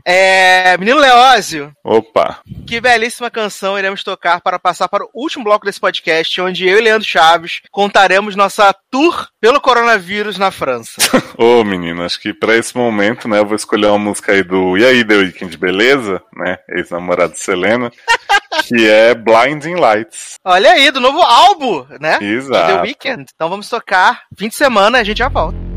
É, 0.07 0.77
menino 0.77 0.99
Leózio, 0.99 1.73
Opa. 1.83 2.41
que 2.67 2.79
belíssima 2.79 3.31
canção 3.31 3.79
iremos 3.79 4.05
tocar 4.05 4.39
para 4.43 4.59
passar 4.59 4.87
para 4.87 5.03
o 5.03 5.09
último 5.15 5.45
bloco 5.45 5.65
desse 5.65 5.81
podcast, 5.81 6.41
onde 6.43 6.69
eu 6.69 6.79
e 6.79 6.83
Leandro 6.83 7.09
Chaves 7.09 7.63
contaremos 7.71 8.37
nossa 8.37 8.75
tour 8.91 9.29
pelo 9.41 9.63
coronavírus 9.63 10.37
na 10.37 10.51
França. 10.51 10.97
Ô, 11.39 11.65
menino, 11.65 12.03
acho 12.03 12.21
que 12.21 12.35
pra 12.35 12.55
esse 12.55 12.77
momento, 12.77 13.27
né, 13.27 13.39
eu 13.39 13.47
vou 13.47 13.57
escolher 13.57 13.87
uma 13.87 13.99
música 13.99 14.33
aí 14.33 14.43
do 14.43 14.77
E 14.77 14.85
aí, 14.85 14.94
The 15.03 15.17
Weeknd, 15.17 15.57
beleza? 15.57 16.23
Né, 16.37 16.59
ex-namorado 16.69 17.33
de 17.33 17.39
Selena, 17.39 17.91
que 18.69 18.89
é 18.89 19.15
Blinding 19.15 19.77
Lights. 19.77 20.35
Olha 20.45 20.73
aí, 20.73 20.91
do 20.91 21.01
novo 21.01 21.23
álbum, 21.23 21.87
né? 21.99 22.19
Exato. 22.21 22.77
The 22.77 22.83
Weeknd. 22.83 23.33
Então 23.35 23.49
vamos 23.49 23.69
tocar 23.69 24.25
fim 24.37 24.49
de 24.49 24.55
semana, 24.55 24.99
a 24.99 25.05
gente 25.05 25.19
já 25.19 25.29
volta. 25.29 25.74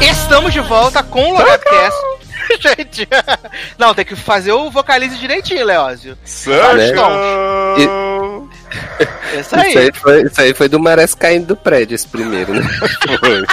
Estamos 0.00 0.52
de 0.52 0.60
volta 0.60 1.02
com 1.02 1.30
o 1.30 1.32
Logadcast. 1.32 2.20
gente. 2.60 3.08
Não, 3.78 3.94
tem 3.94 4.04
que 4.04 4.16
fazer 4.16 4.52
o 4.52 4.70
vocalize 4.70 5.16
direitinho, 5.16 5.64
Leózio. 5.64 6.18
Circle. 6.24 6.80
Isso 9.38 9.56
aí. 9.56 9.68
Isso 9.68 9.78
aí, 9.78 9.92
foi, 9.94 10.22
isso 10.22 10.40
aí 10.40 10.54
foi 10.54 10.68
do 10.68 10.80
Merece 10.80 11.16
caindo 11.16 11.46
do 11.46 11.56
prédio, 11.56 11.94
esse 11.94 12.06
primeiro, 12.06 12.52
né? 12.52 12.62
Foi. 13.20 13.44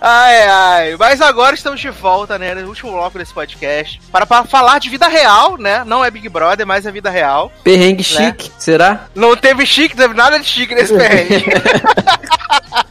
Ai, 0.00 0.42
ai. 0.42 0.96
Mas 0.98 1.20
agora 1.20 1.54
estamos 1.54 1.80
de 1.80 1.90
volta, 1.90 2.38
né? 2.38 2.54
No 2.54 2.68
último 2.68 2.92
bloco 2.92 3.18
desse 3.18 3.32
podcast. 3.32 4.00
Para, 4.10 4.26
para 4.26 4.44
falar 4.44 4.78
de 4.78 4.90
vida 4.90 5.08
real, 5.08 5.56
né? 5.56 5.82
Não 5.84 6.04
é 6.04 6.10
Big 6.10 6.28
Brother, 6.28 6.66
mas 6.66 6.86
é 6.86 6.92
vida 6.92 7.10
real. 7.10 7.52
Perrengue 7.62 8.02
chique, 8.02 8.50
será? 8.58 9.06
Não 9.14 9.36
teve 9.36 9.64
chique, 9.66 9.96
não 9.96 10.04
teve 10.04 10.14
nada 10.14 10.38
de 10.38 10.46
chique 10.46 10.74
nesse 10.74 10.96
perrengue. 10.96 11.44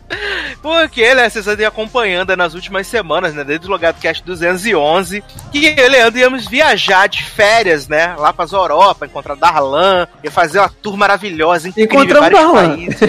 Porque, 0.61 1.14
né, 1.14 1.30
vocês 1.30 1.48
andam 1.48 1.68
acompanhando 1.68 2.36
nas 2.36 2.53
últimas 2.53 2.88
semanas, 2.88 3.34
né, 3.34 3.44
desde 3.44 3.68
o 3.68 3.69
Logado 3.69 3.99
Cast 3.99 4.24
211, 4.24 5.24
que 5.52 5.65
eu 5.65 5.86
e 5.86 5.90
Leandro 5.90 6.19
íamos 6.19 6.48
viajar 6.48 7.07
de 7.07 7.24
férias, 7.24 7.88
né, 7.88 8.15
lá 8.18 8.34
pras 8.34 8.52
Europa, 8.52 9.06
encontrar 9.06 9.36
Darlan, 9.36 10.07
ia 10.24 10.32
fazer 10.32 10.60
uma 10.60 10.69
tour 10.69 10.98
maravilhosa, 10.98 11.69
incrível, 11.69 12.02
Encontramos 12.02 12.32
vários 12.32 12.41
Darlan. 12.41 12.76
países. 12.76 12.99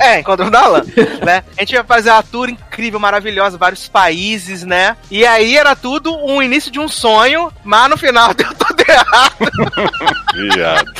É, 0.00 0.20
encontramos 0.20 0.52
Darlan, 0.52 0.82
né, 1.24 1.42
a 1.56 1.60
gente 1.60 1.72
ia 1.72 1.84
fazer 1.84 2.10
uma 2.10 2.22
tour 2.22 2.48
incrível, 2.48 2.69
maravilhosa, 2.98 3.58
vários 3.58 3.88
países, 3.88 4.62
né, 4.64 4.96
e 5.10 5.24
aí 5.26 5.56
era 5.56 5.74
tudo 5.76 6.14
um 6.16 6.42
início 6.42 6.70
de 6.70 6.78
um 6.78 6.88
sonho, 6.88 7.52
mas 7.64 7.90
no 7.90 7.96
final 7.96 8.32
deu 8.34 8.48
tudo 8.54 8.82
errado. 8.88 9.34
Viado. 10.54 10.92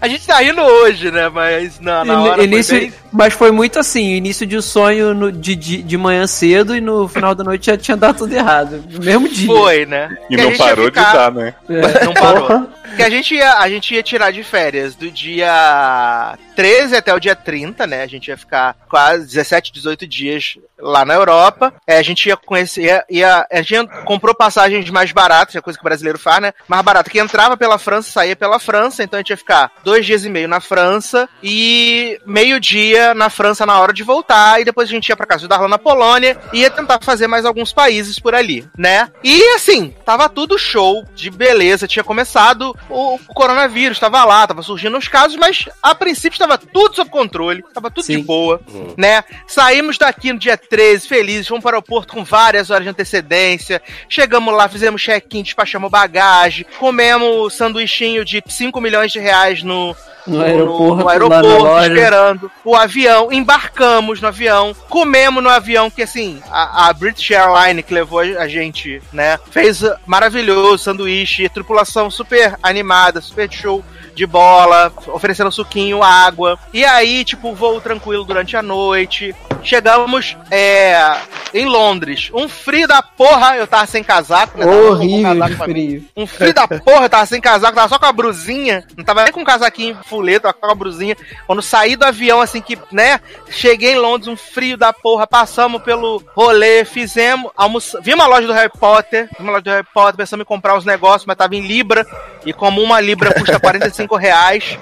A 0.00 0.06
gente 0.08 0.26
tá 0.26 0.38
rindo 0.38 0.60
hoje, 0.60 1.10
né, 1.10 1.28
mas 1.28 1.80
na, 1.80 2.04
na 2.04 2.22
hora 2.22 2.34
foi 2.36 2.44
início, 2.44 2.78
bem- 2.78 2.92
Mas 3.12 3.32
foi 3.34 3.50
muito 3.50 3.78
assim, 3.78 4.12
início 4.14 4.46
de 4.46 4.56
um 4.56 4.62
sonho 4.62 5.14
no- 5.14 5.32
de, 5.32 5.54
de, 5.56 5.82
de 5.82 5.96
manhã 5.96 6.26
cedo 6.26 6.76
e 6.76 6.80
no 6.80 7.08
final 7.08 7.34
da 7.34 7.42
noite 7.44 7.66
já 7.66 7.76
tinha 7.76 7.96
dado 7.96 8.18
tudo 8.18 8.32
errado. 8.34 8.82
Mesmo 9.02 9.28
dia. 9.28 9.46
Foi, 9.46 9.86
né? 9.86 10.14
E 10.30 10.36
Que 10.36 10.40
a 10.42 10.44
não 10.50 10.56
parou 10.56 10.84
ficar- 10.86 11.04
de 11.10 11.12
dar, 11.16 11.32
né? 11.32 11.54
É. 11.68 12.04
Não 12.04 12.14
parou. 12.14 12.68
Que 12.96 13.02
a 13.02 13.10
gente, 13.10 13.34
ia, 13.34 13.54
a 13.58 13.68
gente 13.68 13.94
ia 13.94 14.02
tirar 14.02 14.30
de 14.30 14.42
férias 14.44 14.94
do 14.94 15.10
dia 15.10 16.36
13 16.54 16.96
até 16.96 17.14
o 17.14 17.18
dia 17.20 17.34
30, 17.34 17.86
né? 17.86 18.02
A 18.02 18.06
gente 18.06 18.28
ia 18.28 18.36
ficar 18.36 18.76
quase 18.88 19.26
17, 19.26 19.72
18 19.72 20.06
dias 20.06 20.58
lá 20.78 21.04
na 21.04 21.14
Europa. 21.14 21.72
É, 21.86 21.96
a 21.96 22.02
gente 22.02 22.26
ia 22.28 22.36
conhecer. 22.36 22.82
Ia, 22.82 23.04
ia- 23.08 23.46
a 23.50 23.62
gente 23.62 23.88
comprou 24.04 24.34
passagens 24.34 24.88
mais 24.90 25.10
baratas, 25.12 25.54
é 25.56 25.60
coisa 25.60 25.78
que 25.78 25.82
o 25.84 25.88
brasileiro 25.88 26.18
faz, 26.18 26.42
né? 26.42 26.52
Mais 26.68 26.82
barata, 26.84 27.08
que 27.10 27.18
entrava 27.18 27.56
pela 27.56 27.78
França, 27.78 28.10
saía 28.10 28.36
pela 28.36 28.58
França. 28.58 29.02
Então 29.02 29.16
a 29.18 29.20
gente 29.20 29.30
ia 29.30 29.36
ficar 29.36 29.72
dois 29.82 30.04
dias 30.04 30.24
e 30.24 30.28
meio 30.28 30.46
na 30.48 30.60
França 30.60 31.28
e 31.42 32.20
meio-dia 32.26 33.14
na 33.14 33.30
França 33.30 33.64
na 33.64 33.80
hora 33.80 33.92
de 33.92 34.02
voltar. 34.02 34.60
E 34.60 34.64
depois 34.64 34.88
a 34.88 34.92
gente 34.92 35.08
ia 35.08 35.16
pra 35.16 35.26
casa 35.26 35.42
do 35.42 35.48
Darlan 35.48 35.68
na 35.68 35.78
Polônia 35.78 36.38
e 36.52 36.60
ia 36.60 36.70
tentar 36.70 36.98
fazer 37.02 37.26
mais 37.26 37.44
alguns 37.44 37.72
países 37.72 38.18
por 38.18 38.34
ali, 38.34 38.66
né? 38.76 39.08
E 39.24 39.42
assim, 39.54 39.94
tava 40.04 40.28
tudo 40.28 40.58
show 40.58 41.04
de 41.14 41.30
beleza. 41.30 41.86
Tinha 41.88 42.04
começado 42.04 42.76
o, 42.88 43.14
o 43.14 43.34
coronavírus, 43.34 43.98
tava 43.98 44.24
lá, 44.24 44.46
tava 44.46 44.62
surgindo 44.62 44.96
os 44.96 45.08
casos, 45.08 45.36
mas 45.36 45.68
a 45.82 45.94
princípio 45.94 46.34
estava 46.34 46.58
tudo 46.58 46.94
sob 46.94 47.10
controle, 47.10 47.64
tava 47.74 47.90
tudo 47.90 48.06
de 48.06 48.14
Sim. 48.14 48.22
boa, 48.22 48.60
né? 48.96 49.24
Saímos 49.46 49.98
daqui 49.98 50.32
no 50.32 50.38
dia 50.38 50.56
13, 50.56 51.06
felizes, 51.06 51.48
fomos 51.48 51.62
para 51.62 51.74
o 51.74 51.76
aeroporto 51.76 52.14
com 52.14 52.24
várias 52.24 52.70
horas 52.70 52.84
de 52.84 52.90
antecedência. 52.90 53.82
Chegamos 54.08 54.54
lá, 54.54 54.68
fizemos 54.68 55.02
check-in, 55.02 55.42
despachamos 55.42 55.90
bagagem, 55.90 56.66
comemos 56.78 57.54
sanduichinho 57.54 58.24
de 58.24 58.42
5 58.46 58.80
milhões 58.80 59.12
de 59.12 59.18
reais 59.18 59.62
no, 59.62 59.96
No 60.26 60.40
aeroporto, 60.40 61.02
no 61.02 61.08
aeroporto, 61.08 61.82
esperando 61.82 62.50
o 62.64 62.76
avião, 62.76 63.32
embarcamos 63.32 64.20
no 64.20 64.28
avião, 64.28 64.74
comemos 64.88 65.42
no 65.42 65.48
avião, 65.48 65.90
que 65.90 66.02
assim, 66.02 66.40
a, 66.50 66.88
a 66.88 66.92
British 66.92 67.30
Airline 67.32 67.82
que 67.82 67.92
levou 67.92 68.20
a 68.20 68.46
gente, 68.46 69.02
né, 69.12 69.38
fez 69.50 69.82
maravilhoso 70.06 70.84
sanduíche, 70.84 71.48
tripulação 71.48 72.10
super 72.10 72.56
animada, 72.62 73.20
super 73.20 73.50
show 73.52 73.84
de 74.14 74.26
bola, 74.26 74.92
oferecendo 75.08 75.50
suquinho, 75.50 76.02
água. 76.02 76.58
E 76.72 76.84
aí, 76.84 77.24
tipo, 77.24 77.54
voo 77.54 77.80
tranquilo 77.80 78.24
durante 78.24 78.56
a 78.56 78.62
noite. 78.62 79.34
Chegamos 79.62 80.36
é, 80.50 81.16
em 81.54 81.66
Londres. 81.66 82.30
Um 82.34 82.48
frio 82.48 82.88
da 82.88 83.02
porra, 83.02 83.56
eu 83.56 83.66
tava 83.66 83.86
sem 83.86 84.02
casaco, 84.02 84.58
né? 84.58 84.66
Horrível 84.66 85.38
casaco 85.38 85.64
frio. 85.64 86.04
Um 86.16 86.26
frio 86.26 86.52
da 86.52 86.66
porra, 86.66 87.04
eu 87.04 87.10
tava 87.10 87.26
sem 87.26 87.40
casaco, 87.40 87.74
tava 87.74 87.88
só 87.88 87.98
com 87.98 88.06
a 88.06 88.12
brusinha. 88.12 88.84
Não 88.96 89.04
tava 89.04 89.24
nem 89.24 89.32
com 89.32 89.40
um 89.40 89.44
casaquinho 89.44 89.96
fuleto, 90.12 90.46
a 90.46 90.74
brusinha. 90.74 91.16
Quando 91.46 91.62
saí 91.62 91.96
do 91.96 92.04
avião, 92.04 92.42
assim 92.42 92.60
que, 92.60 92.78
né? 92.92 93.18
Cheguei 93.48 93.92
em 93.92 93.98
Londres, 93.98 94.28
um 94.28 94.36
frio 94.36 94.76
da 94.76 94.92
porra. 94.92 95.26
Passamos 95.26 95.82
pelo 95.82 96.22
rolê, 96.34 96.84
fizemos, 96.84 97.50
almoçamos. 97.56 98.04
Vimos 98.04 98.24
a 98.24 98.28
loja 98.28 98.46
do 98.46 98.52
Harry 98.52 98.70
Potter. 98.78 99.28
Vimos 99.38 99.48
a 99.48 99.52
loja 99.52 99.62
do 99.62 99.70
Harry 99.70 99.86
Potter, 99.94 100.16
pensamos 100.16 100.44
em 100.44 100.46
comprar 100.46 100.76
uns 100.76 100.84
negócios, 100.84 101.24
mas 101.24 101.36
tava 101.36 101.56
em 101.56 101.66
Libra. 101.66 102.06
E 102.44 102.52
como 102.52 102.80
uma 102.82 103.00
Libra 103.00 103.32
custa 103.34 103.60
45 103.60 104.16
reais, 104.16 104.78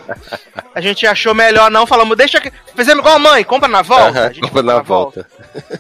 a 0.74 0.80
gente 0.80 1.06
achou 1.06 1.34
melhor 1.34 1.70
não. 1.70 1.86
Falamos, 1.86 2.16
deixa 2.16 2.40
que. 2.40 2.50
Fizemos 2.74 3.00
igual 3.00 3.16
a 3.16 3.18
mãe, 3.18 3.44
compra 3.44 3.68
na 3.68 3.82
volta. 3.82 4.18
Aham, 4.20 4.26
A 4.28 4.32
gente 4.32 4.40
compra 4.40 4.62
na 4.62 4.80
volta. 4.80 5.26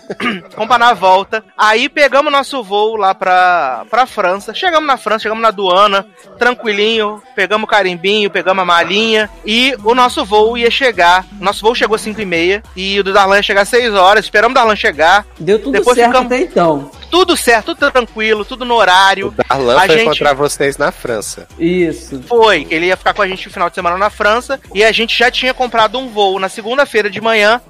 compra 0.54 0.78
na 0.78 0.92
volta. 0.92 1.44
Aí 1.56 1.88
pegamos 1.88 2.30
nosso 2.32 2.62
voo 2.62 2.96
lá 2.96 3.14
pra, 3.14 3.84
pra 3.88 4.04
França. 4.06 4.52
Chegamos 4.52 4.86
na 4.86 4.96
França, 4.96 5.22
chegamos 5.22 5.40
na 5.42 5.48
aduana, 5.48 6.06
tranquilinho. 6.38 7.22
Pegamos 7.34 7.64
o 7.64 7.70
carimbinho, 7.70 8.30
pegamos 8.30 8.62
a 8.62 8.66
malinha. 8.66 9.30
E 9.46 9.74
o 9.84 9.94
nosso 9.94 10.24
voo 10.24 10.58
ia 10.58 10.70
chegar. 10.70 11.24
Nosso 11.40 11.62
voo 11.62 11.74
chegou 11.74 11.94
às 11.94 12.02
5 12.02 12.20
e 12.20 12.26
meia. 12.26 12.62
E 12.76 12.98
o 13.00 13.04
do 13.04 13.12
Darlan 13.12 13.36
ia 13.36 13.42
chegar 13.42 13.62
às 13.62 13.68
6 13.68 13.94
horas. 13.94 14.24
Esperamos 14.24 14.52
o 14.52 14.54
Darlan 14.54 14.76
chegar. 14.76 15.24
Deu 15.38 15.58
tudo 15.58 15.72
Depois 15.72 15.96
certo 15.96 16.08
ficamos- 16.08 16.26
até 16.32 16.42
então. 16.42 16.90
Tudo 17.10 17.36
certo, 17.36 17.74
tudo 17.74 17.90
tranquilo, 17.90 18.44
tudo 18.44 18.64
no 18.64 18.74
horário. 18.74 19.34
Darlan 19.48 19.76
A 19.76 19.80
foi 19.86 19.88
gente- 19.88 20.02
encontrar 20.02 20.32
vocês 20.34 20.76
na 20.78 20.92
França. 20.92 21.48
Isso. 21.58 22.22
Foi, 22.28 22.66
ele 22.70 22.86
ia 22.86 22.96
ficar 22.96 23.12
com 23.14 23.22
a 23.22 23.28
gente 23.28 23.46
no 23.46 23.52
final 23.52 23.68
de 23.68 23.74
semana 23.74 23.98
na 23.98 24.10
França 24.10 24.60
e 24.74 24.84
a 24.84 24.92
gente 24.92 25.18
já 25.18 25.30
tinha 25.30 25.52
comprado 25.52 25.98
um 25.98 26.08
voo 26.08 26.38
na 26.38 26.48
segunda-feira 26.48 27.10
de 27.10 27.20
manhã 27.20 27.60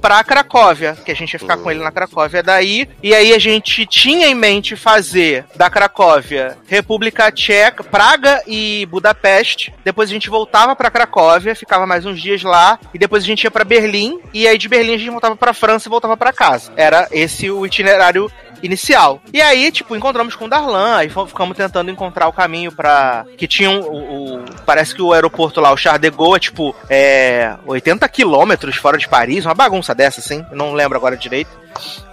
pra 0.00 0.22
Cracóvia, 0.24 0.96
que 1.04 1.10
a 1.10 1.14
gente 1.14 1.32
ia 1.32 1.38
ficar 1.38 1.56
com 1.56 1.70
ele 1.70 1.82
na 1.82 1.90
Cracóvia 1.90 2.42
daí. 2.42 2.88
E 3.02 3.14
aí 3.14 3.32
a 3.32 3.38
gente 3.38 3.84
tinha 3.86 4.26
em 4.26 4.34
mente 4.34 4.76
fazer 4.76 5.44
da 5.56 5.68
Cracóvia 5.70 6.56
República 6.66 7.30
Tcheca, 7.30 7.84
Praga 7.84 8.42
e 8.46 8.86
Budapeste. 8.86 9.72
Depois 9.84 10.08
a 10.10 10.12
gente 10.12 10.30
voltava 10.30 10.74
pra 10.74 10.90
Cracóvia, 10.90 11.54
ficava 11.54 11.86
mais 11.86 12.06
uns 12.06 12.20
dias 12.20 12.42
lá 12.42 12.78
e 12.94 12.98
depois 12.98 13.22
a 13.22 13.26
gente 13.26 13.44
ia 13.44 13.50
pra 13.50 13.64
Berlim 13.64 14.18
e 14.32 14.46
aí 14.46 14.56
de 14.56 14.68
Berlim 14.68 14.94
a 14.94 14.98
gente 14.98 15.10
voltava 15.10 15.36
pra 15.36 15.52
França 15.52 15.88
e 15.88 15.90
voltava 15.90 16.16
pra 16.16 16.32
casa. 16.32 16.72
Era 16.76 17.08
esse 17.10 17.50
o 17.50 17.64
itinerário 17.66 18.30
inicial. 18.62 19.22
E 19.32 19.40
aí, 19.40 19.72
tipo, 19.72 19.96
encontramos 19.96 20.36
com 20.36 20.44
o 20.44 20.48
Darlan, 20.48 20.96
aí 20.96 21.08
ficamos 21.08 21.56
tentando 21.56 21.90
encontrar 21.90 22.28
o 22.28 22.32
caminho 22.32 22.70
pra. 22.70 23.24
Que 23.38 23.48
tinha 23.48 23.70
um, 23.70 23.80
o, 23.80 24.34
o- 24.36 24.44
Parece 24.66 24.94
que 24.94 25.00
o 25.00 25.12
aeroporto 25.14 25.60
lá, 25.62 25.72
o 25.72 25.76
Charles 25.78 26.02
de 26.02 26.10
Gaulle, 26.10 26.36
é 26.36 26.40
tipo, 26.40 26.76
é. 26.88 27.54
80 27.66 28.06
quilômetros 28.08 28.76
fora 28.76 28.98
de 28.98 29.08
Paris, 29.08 29.46
uma 29.46 29.54
bagunça 29.54 29.89
dessa, 29.94 30.20
assim. 30.20 30.44
Não 30.52 30.72
lembro 30.72 30.96
agora 30.96 31.16
direito, 31.16 31.50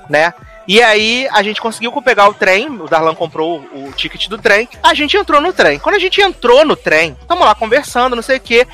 né? 0.10 0.34
E 0.68 0.82
aí 0.82 1.30
a 1.32 1.42
gente 1.42 1.62
conseguiu 1.62 1.94
pegar 2.02 2.28
o 2.28 2.34
trem, 2.34 2.68
o 2.68 2.88
Darlan 2.88 3.16
comprou 3.16 3.62
o, 3.74 3.88
o 3.88 3.92
ticket 3.94 4.28
do 4.28 4.38
trem, 4.38 4.68
a 4.84 4.94
gente 4.94 5.16
entrou 5.16 5.40
no 5.40 5.54
trem. 5.54 5.80
Quando 5.80 5.96
a 5.96 6.00
gente 6.00 6.20
entrou 6.20 6.66
no 6.66 6.76
trem, 6.76 7.16
tamo 7.26 7.46
lá 7.46 7.56
conversando, 7.56 8.18
não 8.18 8.24
sei 8.24 8.36
o 8.36 8.42
que, 8.42 8.68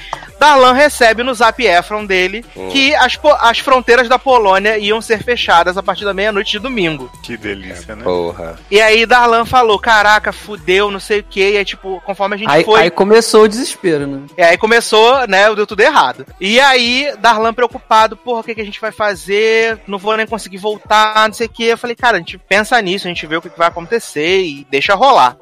Darlan 0.43 0.73
recebe 0.73 1.23
no 1.23 1.33
Zap 1.33 1.65
Efron 1.65 2.05
dele 2.05 2.43
que 2.69 2.93
as, 2.95 3.17
as 3.39 3.59
fronteiras 3.59 4.09
da 4.09 4.19
Polônia 4.19 4.77
iam 4.77 5.01
ser 5.01 5.23
fechadas 5.23 5.77
a 5.77 5.81
partir 5.81 6.03
da 6.03 6.13
meia-noite 6.13 6.51
de 6.51 6.59
domingo. 6.59 7.09
Que 7.23 7.37
delícia, 7.37 7.95
né? 7.95 8.03
Porra. 8.03 8.59
E 8.69 8.81
aí 8.81 9.05
Darlan 9.05 9.45
falou, 9.45 9.79
caraca, 9.79 10.33
fudeu, 10.33 10.91
não 10.91 10.99
sei 10.99 11.21
o 11.21 11.23
que, 11.23 11.51
e 11.51 11.57
aí 11.57 11.63
tipo, 11.63 12.01
conforme 12.05 12.35
a 12.35 12.37
gente 12.37 12.49
Aí, 12.49 12.65
foi... 12.65 12.81
aí 12.81 12.91
começou 12.91 13.43
o 13.43 13.47
desespero, 13.47 14.05
né? 14.05 14.23
E 14.37 14.41
aí 14.41 14.57
começou, 14.57 15.25
né, 15.27 15.53
deu 15.55 15.65
tudo 15.65 15.79
errado. 15.79 16.25
E 16.41 16.59
aí, 16.59 17.13
Darlan 17.19 17.53
preocupado, 17.53 18.17
porra, 18.17 18.41
o 18.41 18.43
que, 18.43 18.55
que 18.55 18.61
a 18.61 18.65
gente 18.65 18.81
vai 18.81 18.91
fazer? 18.91 19.79
Não 19.87 19.97
vou 19.97 20.17
nem 20.17 20.27
conseguir 20.27 20.57
voltar, 20.57 21.25
não 21.25 21.33
sei 21.33 21.47
o 21.47 21.49
que. 21.49 21.63
Eu 21.63 21.77
falei, 21.77 21.95
cara, 21.95 22.17
a 22.17 22.19
gente 22.19 22.37
pensa 22.37 22.81
nisso, 22.81 23.07
a 23.07 23.09
gente 23.09 23.25
vê 23.25 23.37
o 23.37 23.41
que, 23.41 23.49
que 23.49 23.57
vai 23.57 23.69
acontecer 23.69 24.41
e 24.41 24.67
deixa 24.69 24.93
rolar. 24.93 25.37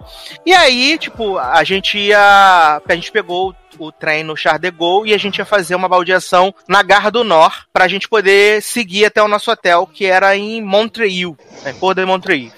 E 0.45 0.53
aí, 0.53 0.95
tipo, 0.99 1.39
a 1.39 1.63
gente 1.63 1.97
ia. 1.97 2.79
A 2.87 2.95
gente 2.95 3.11
pegou 3.11 3.55
o 3.77 3.91
trem 3.91 4.23
no 4.23 4.35
Charles 4.35 4.61
de 4.61 4.71
Gaulle 4.71 5.11
e 5.11 5.13
a 5.13 5.17
gente 5.17 5.37
ia 5.37 5.45
fazer 5.45 5.75
uma 5.75 5.89
baldeação 5.89 6.53
na 6.67 6.81
Garra 6.81 7.09
do 7.09 7.23
Nord 7.23 7.55
pra 7.73 7.87
gente 7.87 8.07
poder 8.07 8.61
seguir 8.61 9.05
até 9.05 9.21
o 9.21 9.27
nosso 9.27 9.51
hotel, 9.51 9.87
que 9.87 10.05
era 10.05 10.35
em 10.35 10.61
Montreuil, 10.61 11.37
né, 11.63 11.73
Porto 11.73 11.99
de 11.99 12.05
Montreuil. 12.05 12.51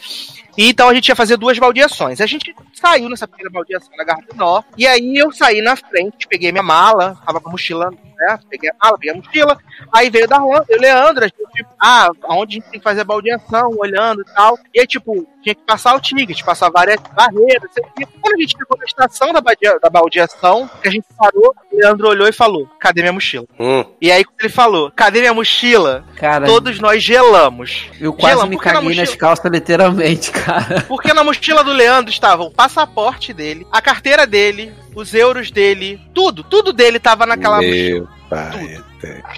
E 0.57 0.69
então 0.69 0.87
a 0.87 0.93
gente 0.93 1.09
ia 1.09 1.15
fazer 1.15 1.37
duas 1.37 1.57
baldeações. 1.57 2.21
A 2.21 2.25
gente 2.25 2.53
saiu 2.83 3.09
nessa 3.09 3.27
primeira 3.27 3.49
baldeação 3.49 3.95
da 3.95 4.03
Garra 4.03 4.21
do 4.29 4.35
Norte. 4.35 4.67
E 4.77 4.85
aí 4.85 5.15
eu 5.17 5.31
saí 5.31 5.61
na 5.61 5.75
frente, 5.75 6.27
peguei 6.27 6.51
minha 6.51 6.63
mala, 6.63 7.15
tava 7.25 7.39
com 7.39 7.49
a 7.49 7.51
mochila, 7.51 7.89
né? 7.91 8.39
Peguei 8.49 8.69
a 8.69 8.73
mala, 8.83 8.97
peguei 8.97 9.13
a 9.13 9.17
mochila. 9.17 9.57
Aí 9.93 10.09
veio 10.09 10.27
da 10.27 10.37
Darlan, 10.37 10.63
eu 10.67 10.77
e 10.77 10.81
Leandro, 10.81 11.23
a 11.23 11.27
gente, 11.27 11.37
tipo, 11.55 11.69
ah, 11.79 12.09
aonde 12.23 12.57
a 12.57 12.59
gente 12.61 12.71
tem 12.71 12.79
que 12.79 12.83
fazer 12.83 13.01
a 13.01 13.05
baldeação, 13.05 13.69
olhando 13.77 14.21
e 14.21 14.25
tal. 14.33 14.57
E 14.73 14.79
aí, 14.79 14.87
tipo, 14.87 15.27
tinha 15.41 15.53
que 15.55 15.61
passar 15.61 15.95
o 15.95 15.99
ticket, 15.99 16.41
passar 16.43 16.69
várias 16.71 16.97
barreiras, 17.15 17.69
sei 17.71 17.83
o 17.83 17.87
quê. 17.95 18.07
Quando 18.21 18.35
a 18.35 18.41
gente 18.41 18.57
ficou 18.57 18.77
na 18.77 18.85
estação 18.85 19.31
da, 19.33 19.41
badia- 19.41 19.77
da 19.79 19.89
baldeação, 19.89 20.69
que 20.81 20.87
a 20.87 20.91
gente 20.91 21.05
parou, 21.17 21.53
o 21.71 21.75
Leandro 21.77 22.07
olhou 22.07 22.27
e 22.27 22.31
falou: 22.31 22.67
cadê 22.79 23.01
minha 23.01 23.13
mochila? 23.13 23.45
Hum. 23.59 23.83
E 24.01 24.11
aí, 24.11 24.23
quando 24.23 24.39
ele 24.41 24.49
falou, 24.49 24.91
cadê 24.95 25.19
minha 25.19 25.33
mochila? 25.33 26.03
Cara, 26.15 26.45
Todos 26.45 26.79
nós 26.79 27.03
gelamos. 27.03 27.87
eu 27.99 28.13
quase 28.13 28.35
Gelamos, 28.35 28.49
me 28.49 28.55
na 28.55 28.61
caguei 28.61 28.81
mochila- 28.81 29.01
nas 29.05 29.15
calças, 29.15 29.51
literalmente, 29.51 30.31
cara. 30.33 30.81
Porque 30.87 31.13
na 31.13 31.23
mochila 31.23 31.63
do 31.63 31.71
Leandro 31.73 32.11
estavam 32.11 32.47
o 32.47 32.51
passaporte 32.73 33.31
dele, 33.31 33.67
a 33.71 33.81
carteira 33.81 34.25
dele, 34.25 34.73
os 34.95 35.13
euros 35.13 35.51
dele, 35.51 36.01
tudo, 36.13 36.43
tudo 36.43 36.73
dele 36.73 36.99
tava 36.99 37.25
naquela 37.25 37.57
mochila. 37.57 37.99
Meu. 37.99 38.07
Aí, 38.31 38.79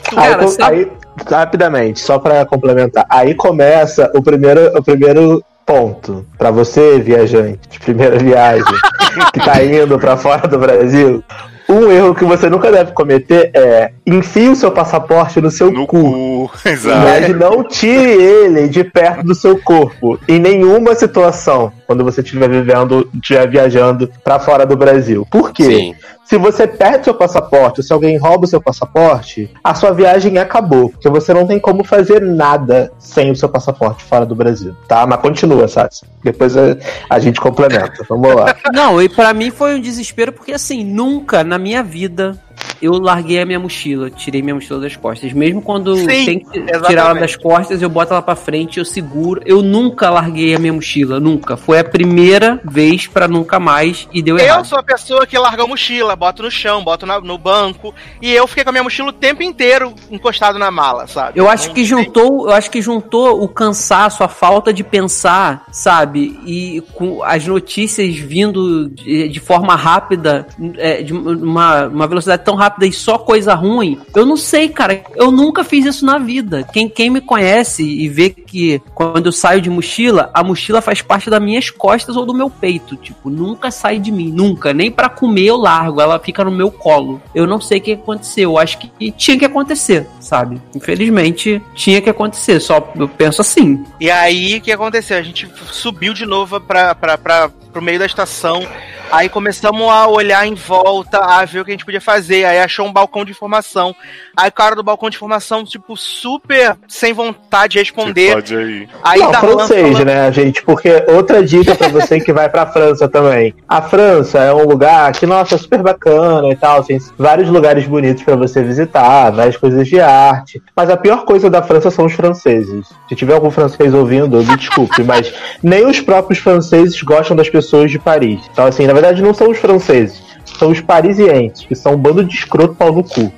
Cara, 0.09 0.45
aí, 0.63 0.91
rapidamente, 1.29 1.99
só 1.99 2.17
pra 2.17 2.45
complementar. 2.45 3.05
Aí 3.09 3.35
começa 3.35 4.09
o 4.15 4.21
primeiro, 4.21 4.77
o 4.77 4.81
primeiro 4.81 5.43
ponto 5.65 6.25
pra 6.37 6.51
você, 6.51 6.99
viajante, 6.99 7.67
de 7.67 7.79
primeira 7.79 8.17
viagem, 8.17 8.63
que 9.33 9.39
tá 9.39 9.63
indo 9.63 9.99
pra 9.99 10.15
fora 10.15 10.47
do 10.47 10.57
Brasil. 10.57 11.23
Um 11.67 11.91
erro 11.91 12.15
que 12.15 12.23
você 12.23 12.47
nunca 12.47 12.71
deve 12.71 12.91
cometer 12.93 13.51
é 13.53 13.91
enfie 14.05 14.49
o 14.49 14.55
seu 14.55 14.71
passaporte 14.71 15.41
no 15.41 15.49
seu 15.49 15.71
No 15.71 15.87
cu. 15.87 16.47
cu. 16.47 16.51
Exato. 16.69 16.99
Mas 16.99 17.29
não 17.37 17.63
tire 17.63 18.11
ele 18.11 18.67
de 18.67 18.83
perto 18.83 19.23
do 19.23 19.33
seu 19.33 19.57
corpo. 19.59 20.19
Em 20.27 20.39
nenhuma 20.39 20.93
situação. 20.93 21.71
Quando 21.87 22.03
você 22.03 22.21
estiver 22.21 22.49
vivendo, 22.49 23.07
estiver 23.15 23.49
viajando 23.49 24.09
pra 24.23 24.39
fora 24.39 24.65
do 24.65 24.75
Brasil. 24.75 25.25
Por 25.29 25.51
quê? 25.51 25.63
Sim. 25.63 25.95
Se 26.25 26.37
você 26.39 26.65
perde 26.65 27.03
seu 27.03 27.13
passaporte, 27.13 27.79
ou 27.81 27.83
se 27.83 27.93
alguém 27.93 28.17
rouba 28.17 28.45
o 28.45 28.47
seu 28.47 28.59
passaporte, 28.59 29.51
a 29.63 29.75
sua 29.75 29.91
viagem 29.91 30.39
acabou. 30.39 30.89
Porque 30.89 31.07
você 31.07 31.31
não 31.31 31.45
tem 31.45 31.59
como 31.59 31.83
fazer 31.83 32.19
nada 32.19 32.91
sem 32.97 33.29
o 33.29 33.35
seu 33.35 33.47
passaporte 33.47 34.03
fora 34.03 34.25
do 34.25 34.33
Brasil. 34.33 34.75
Tá? 34.87 35.05
Mas 35.05 35.19
continua, 35.19 35.67
Sassi. 35.67 36.03
Depois 36.23 36.57
a, 36.57 36.75
a 37.07 37.19
gente 37.19 37.39
complementa. 37.39 38.03
Vamos 38.09 38.33
lá. 38.33 38.55
Não, 38.73 38.99
e 38.99 39.07
pra 39.07 39.33
mim 39.33 39.51
foi 39.51 39.75
um 39.75 39.79
desespero, 39.79 40.31
porque 40.31 40.53
assim, 40.53 40.83
nunca 40.83 41.43
na 41.43 41.59
minha 41.59 41.83
vida 41.83 42.35
eu 42.81 42.93
larguei 42.93 43.39
a 43.41 43.45
minha 43.45 43.59
mochila, 43.59 44.09
tirei 44.09 44.41
minha 44.41 44.55
mochila 44.55 44.79
das 44.79 44.95
costas. 44.95 45.31
Mesmo 45.33 45.61
quando 45.61 45.95
Sim, 45.95 46.05
tem 46.07 46.39
que 46.39 46.59
exatamente. 46.59 46.87
tirar 46.87 47.05
ela 47.11 47.19
das 47.19 47.35
costas, 47.35 47.81
eu 47.81 47.89
boto 47.89 48.13
ela 48.13 48.21
pra 48.21 48.35
frente, 48.35 48.79
eu 48.79 48.85
seguro. 48.85 49.41
Eu 49.45 49.61
nunca 49.61 50.09
larguei 50.09 50.55
a 50.55 50.59
minha 50.59 50.73
mochila, 50.73 51.19
nunca. 51.19 51.55
Foi 51.57 51.79
a 51.79 51.83
primeira 51.83 52.59
vez 52.63 53.07
pra 53.07 53.27
nunca 53.27 53.59
mais 53.59 54.07
e 54.13 54.21
deu 54.21 54.37
Eu 54.37 54.45
errado. 54.45 54.65
sou 54.65 54.77
a 54.79 54.83
pessoa 54.83 55.25
que 55.25 55.37
larga 55.37 55.63
a 55.63 55.67
mochila, 55.67 56.15
boto 56.15 56.43
no 56.43 56.51
chão, 56.51 56.83
boto 56.83 57.05
na- 57.05 57.19
no 57.21 57.37
banco, 57.37 57.93
e 58.21 58.31
eu 58.31 58.47
fiquei 58.47 58.63
com 58.63 58.69
a 58.69 58.73
minha 58.73 58.83
mochila 58.83 59.09
o 59.09 59.13
tempo 59.13 59.41
inteiro 59.43 59.93
encostado 60.11 60.57
na 60.59 60.69
mala, 60.71 61.07
sabe? 61.07 61.39
Eu 61.39 61.49
acho 61.49 61.71
que 61.73 61.83
juntou, 61.83 62.47
eu 62.49 62.53
acho 62.53 62.69
que 62.69 62.81
juntou 62.81 63.41
o 63.43 63.47
cansaço, 63.47 64.23
a 64.23 64.27
falta 64.27 64.71
de 64.73 64.83
pensar, 64.83 65.63
sabe? 65.71 66.39
E 66.45 66.81
com 66.93 67.23
as 67.23 67.45
notícias 67.47 68.15
vindo 68.15 68.89
de, 68.89 69.29
de 69.29 69.39
forma 69.39 69.75
rápida, 69.75 70.47
é, 70.77 71.01
de 71.01 71.13
uma, 71.13 71.87
uma 71.87 72.07
velocidade 72.07 72.43
tão 72.43 72.55
rápida 72.55 72.64
e 72.81 72.91
só 72.91 73.17
coisa 73.17 73.53
ruim. 73.53 73.99
Eu 74.13 74.25
não 74.25 74.37
sei, 74.37 74.69
cara. 74.69 75.03
Eu 75.15 75.31
nunca 75.31 75.63
fiz 75.63 75.85
isso 75.85 76.05
na 76.05 76.17
vida. 76.17 76.63
Quem, 76.63 76.87
quem 76.87 77.09
me 77.09 77.21
conhece 77.21 77.83
e 77.83 78.07
vê 78.07 78.29
que 78.29 78.81
quando 78.93 79.27
eu 79.27 79.31
saio 79.31 79.61
de 79.61 79.69
mochila, 79.69 80.29
a 80.33 80.43
mochila 80.43 80.81
faz 80.81 81.01
parte 81.01 81.29
das 81.29 81.41
minhas 81.41 81.69
costas 81.69 82.15
ou 82.15 82.25
do 82.25 82.33
meu 82.33 82.49
peito. 82.49 82.95
Tipo, 82.95 83.29
nunca 83.29 83.71
sai 83.71 83.99
de 83.99 84.11
mim, 84.11 84.31
nunca. 84.31 84.73
Nem 84.73 84.91
pra 84.91 85.09
comer 85.09 85.45
eu 85.45 85.57
largo, 85.57 86.01
ela 86.01 86.19
fica 86.19 86.43
no 86.43 86.51
meu 86.51 86.71
colo. 86.71 87.21
Eu 87.33 87.47
não 87.47 87.59
sei 87.59 87.79
o 87.79 87.81
que 87.81 87.93
aconteceu. 87.93 88.51
Eu 88.51 88.57
acho 88.57 88.77
que 88.77 89.11
tinha 89.11 89.37
que 89.37 89.45
acontecer, 89.45 90.07
sabe? 90.19 90.61
Infelizmente, 90.75 91.61
tinha 91.73 92.01
que 92.01 92.09
acontecer. 92.09 92.59
Só 92.59 92.91
eu 92.95 93.07
penso 93.07 93.41
assim. 93.41 93.83
E 93.99 94.09
aí, 94.09 94.57
o 94.57 94.61
que 94.61 94.71
aconteceu? 94.71 95.17
A 95.17 95.21
gente 95.21 95.49
subiu 95.71 96.13
de 96.13 96.25
novo 96.25 96.59
pra, 96.59 96.95
pra, 96.95 97.17
pra, 97.17 97.49
pro 97.71 97.81
meio 97.81 97.99
da 97.99 98.05
estação. 98.05 98.65
Aí 99.11 99.29
começamos 99.29 99.87
a 99.89 100.07
olhar 100.07 100.45
em 100.47 100.55
volta, 100.55 101.19
a 101.19 101.45
ver 101.45 101.59
o 101.59 101.65
que 101.65 101.71
a 101.71 101.73
gente 101.73 101.85
podia 101.85 102.01
fazer. 102.01 102.45
Aí 102.45 102.54
achou 102.61 102.85
um 102.85 102.93
balcão 102.93 103.23
de 103.25 103.31
informação. 103.31 103.95
Aí 104.37 104.49
o 104.49 104.51
cara 104.51 104.75
do 104.75 104.83
balcão 104.83 105.09
de 105.09 105.15
informação, 105.15 105.63
tipo, 105.63 105.95
super 105.97 106.75
sem 106.87 107.13
vontade 107.13 107.73
de 107.73 107.79
responder. 107.79 108.33
pode 108.33 108.55
aí. 108.55 108.87
Aí 109.03 109.19
não, 109.19 109.31
Darlan 109.31 109.57
francês, 109.57 109.91
falando- 109.93 110.05
né, 110.05 110.31
gente? 110.31 110.61
Porque 110.63 111.03
outra 111.09 111.43
dica 111.43 111.75
pra 111.75 111.87
você 111.87 112.19
que 112.19 112.31
vai 112.33 112.49
pra 112.49 112.65
França 112.65 113.07
também. 113.07 113.53
A 113.67 113.81
França 113.81 114.39
é 114.39 114.53
um 114.53 114.65
lugar 114.65 115.11
que, 115.13 115.25
nossa, 115.25 115.55
é 115.55 115.57
super 115.57 115.81
bacana 115.81 116.49
e 116.49 116.55
tal. 116.55 116.83
Tem 116.83 116.99
vários 117.17 117.49
lugares 117.49 117.85
bonitos 117.87 118.23
pra 118.23 118.35
você 118.35 118.61
visitar, 118.63 119.29
várias 119.31 119.57
coisas 119.57 119.87
de 119.87 119.99
arte. 119.99 120.61
Mas 120.75 120.89
a 120.89 120.97
pior 120.97 121.25
coisa 121.25 121.49
da 121.49 121.61
França 121.61 121.89
são 121.91 122.05
os 122.05 122.13
franceses. 122.13 122.87
Se 123.09 123.15
tiver 123.15 123.33
algum 123.33 123.51
francês 123.51 123.93
ouvindo, 123.93 124.43
me 124.43 124.57
desculpe, 124.57 125.03
mas 125.03 125.33
nem 125.61 125.85
os 125.85 125.99
próprios 126.01 126.39
franceses 126.39 127.01
gostam 127.01 127.35
das 127.35 127.49
pessoas 127.49 127.89
de 127.91 127.99
Paris. 127.99 128.41
Então, 128.51 128.65
assim, 128.65 128.85
na 128.87 128.93
verdade, 128.93 129.21
não 129.21 129.33
são 129.33 129.49
os 129.49 129.57
franceses, 129.57 130.21
são 130.55 130.69
os 130.69 130.81
parisienses, 130.81 131.65
que 131.65 131.75
são 131.75 131.93
um 131.93 131.97
bando 131.97 132.23
de 132.23 132.33
escroto 132.33 132.75
pau 132.75 132.91
no 132.91 133.03
cu. 133.03 133.31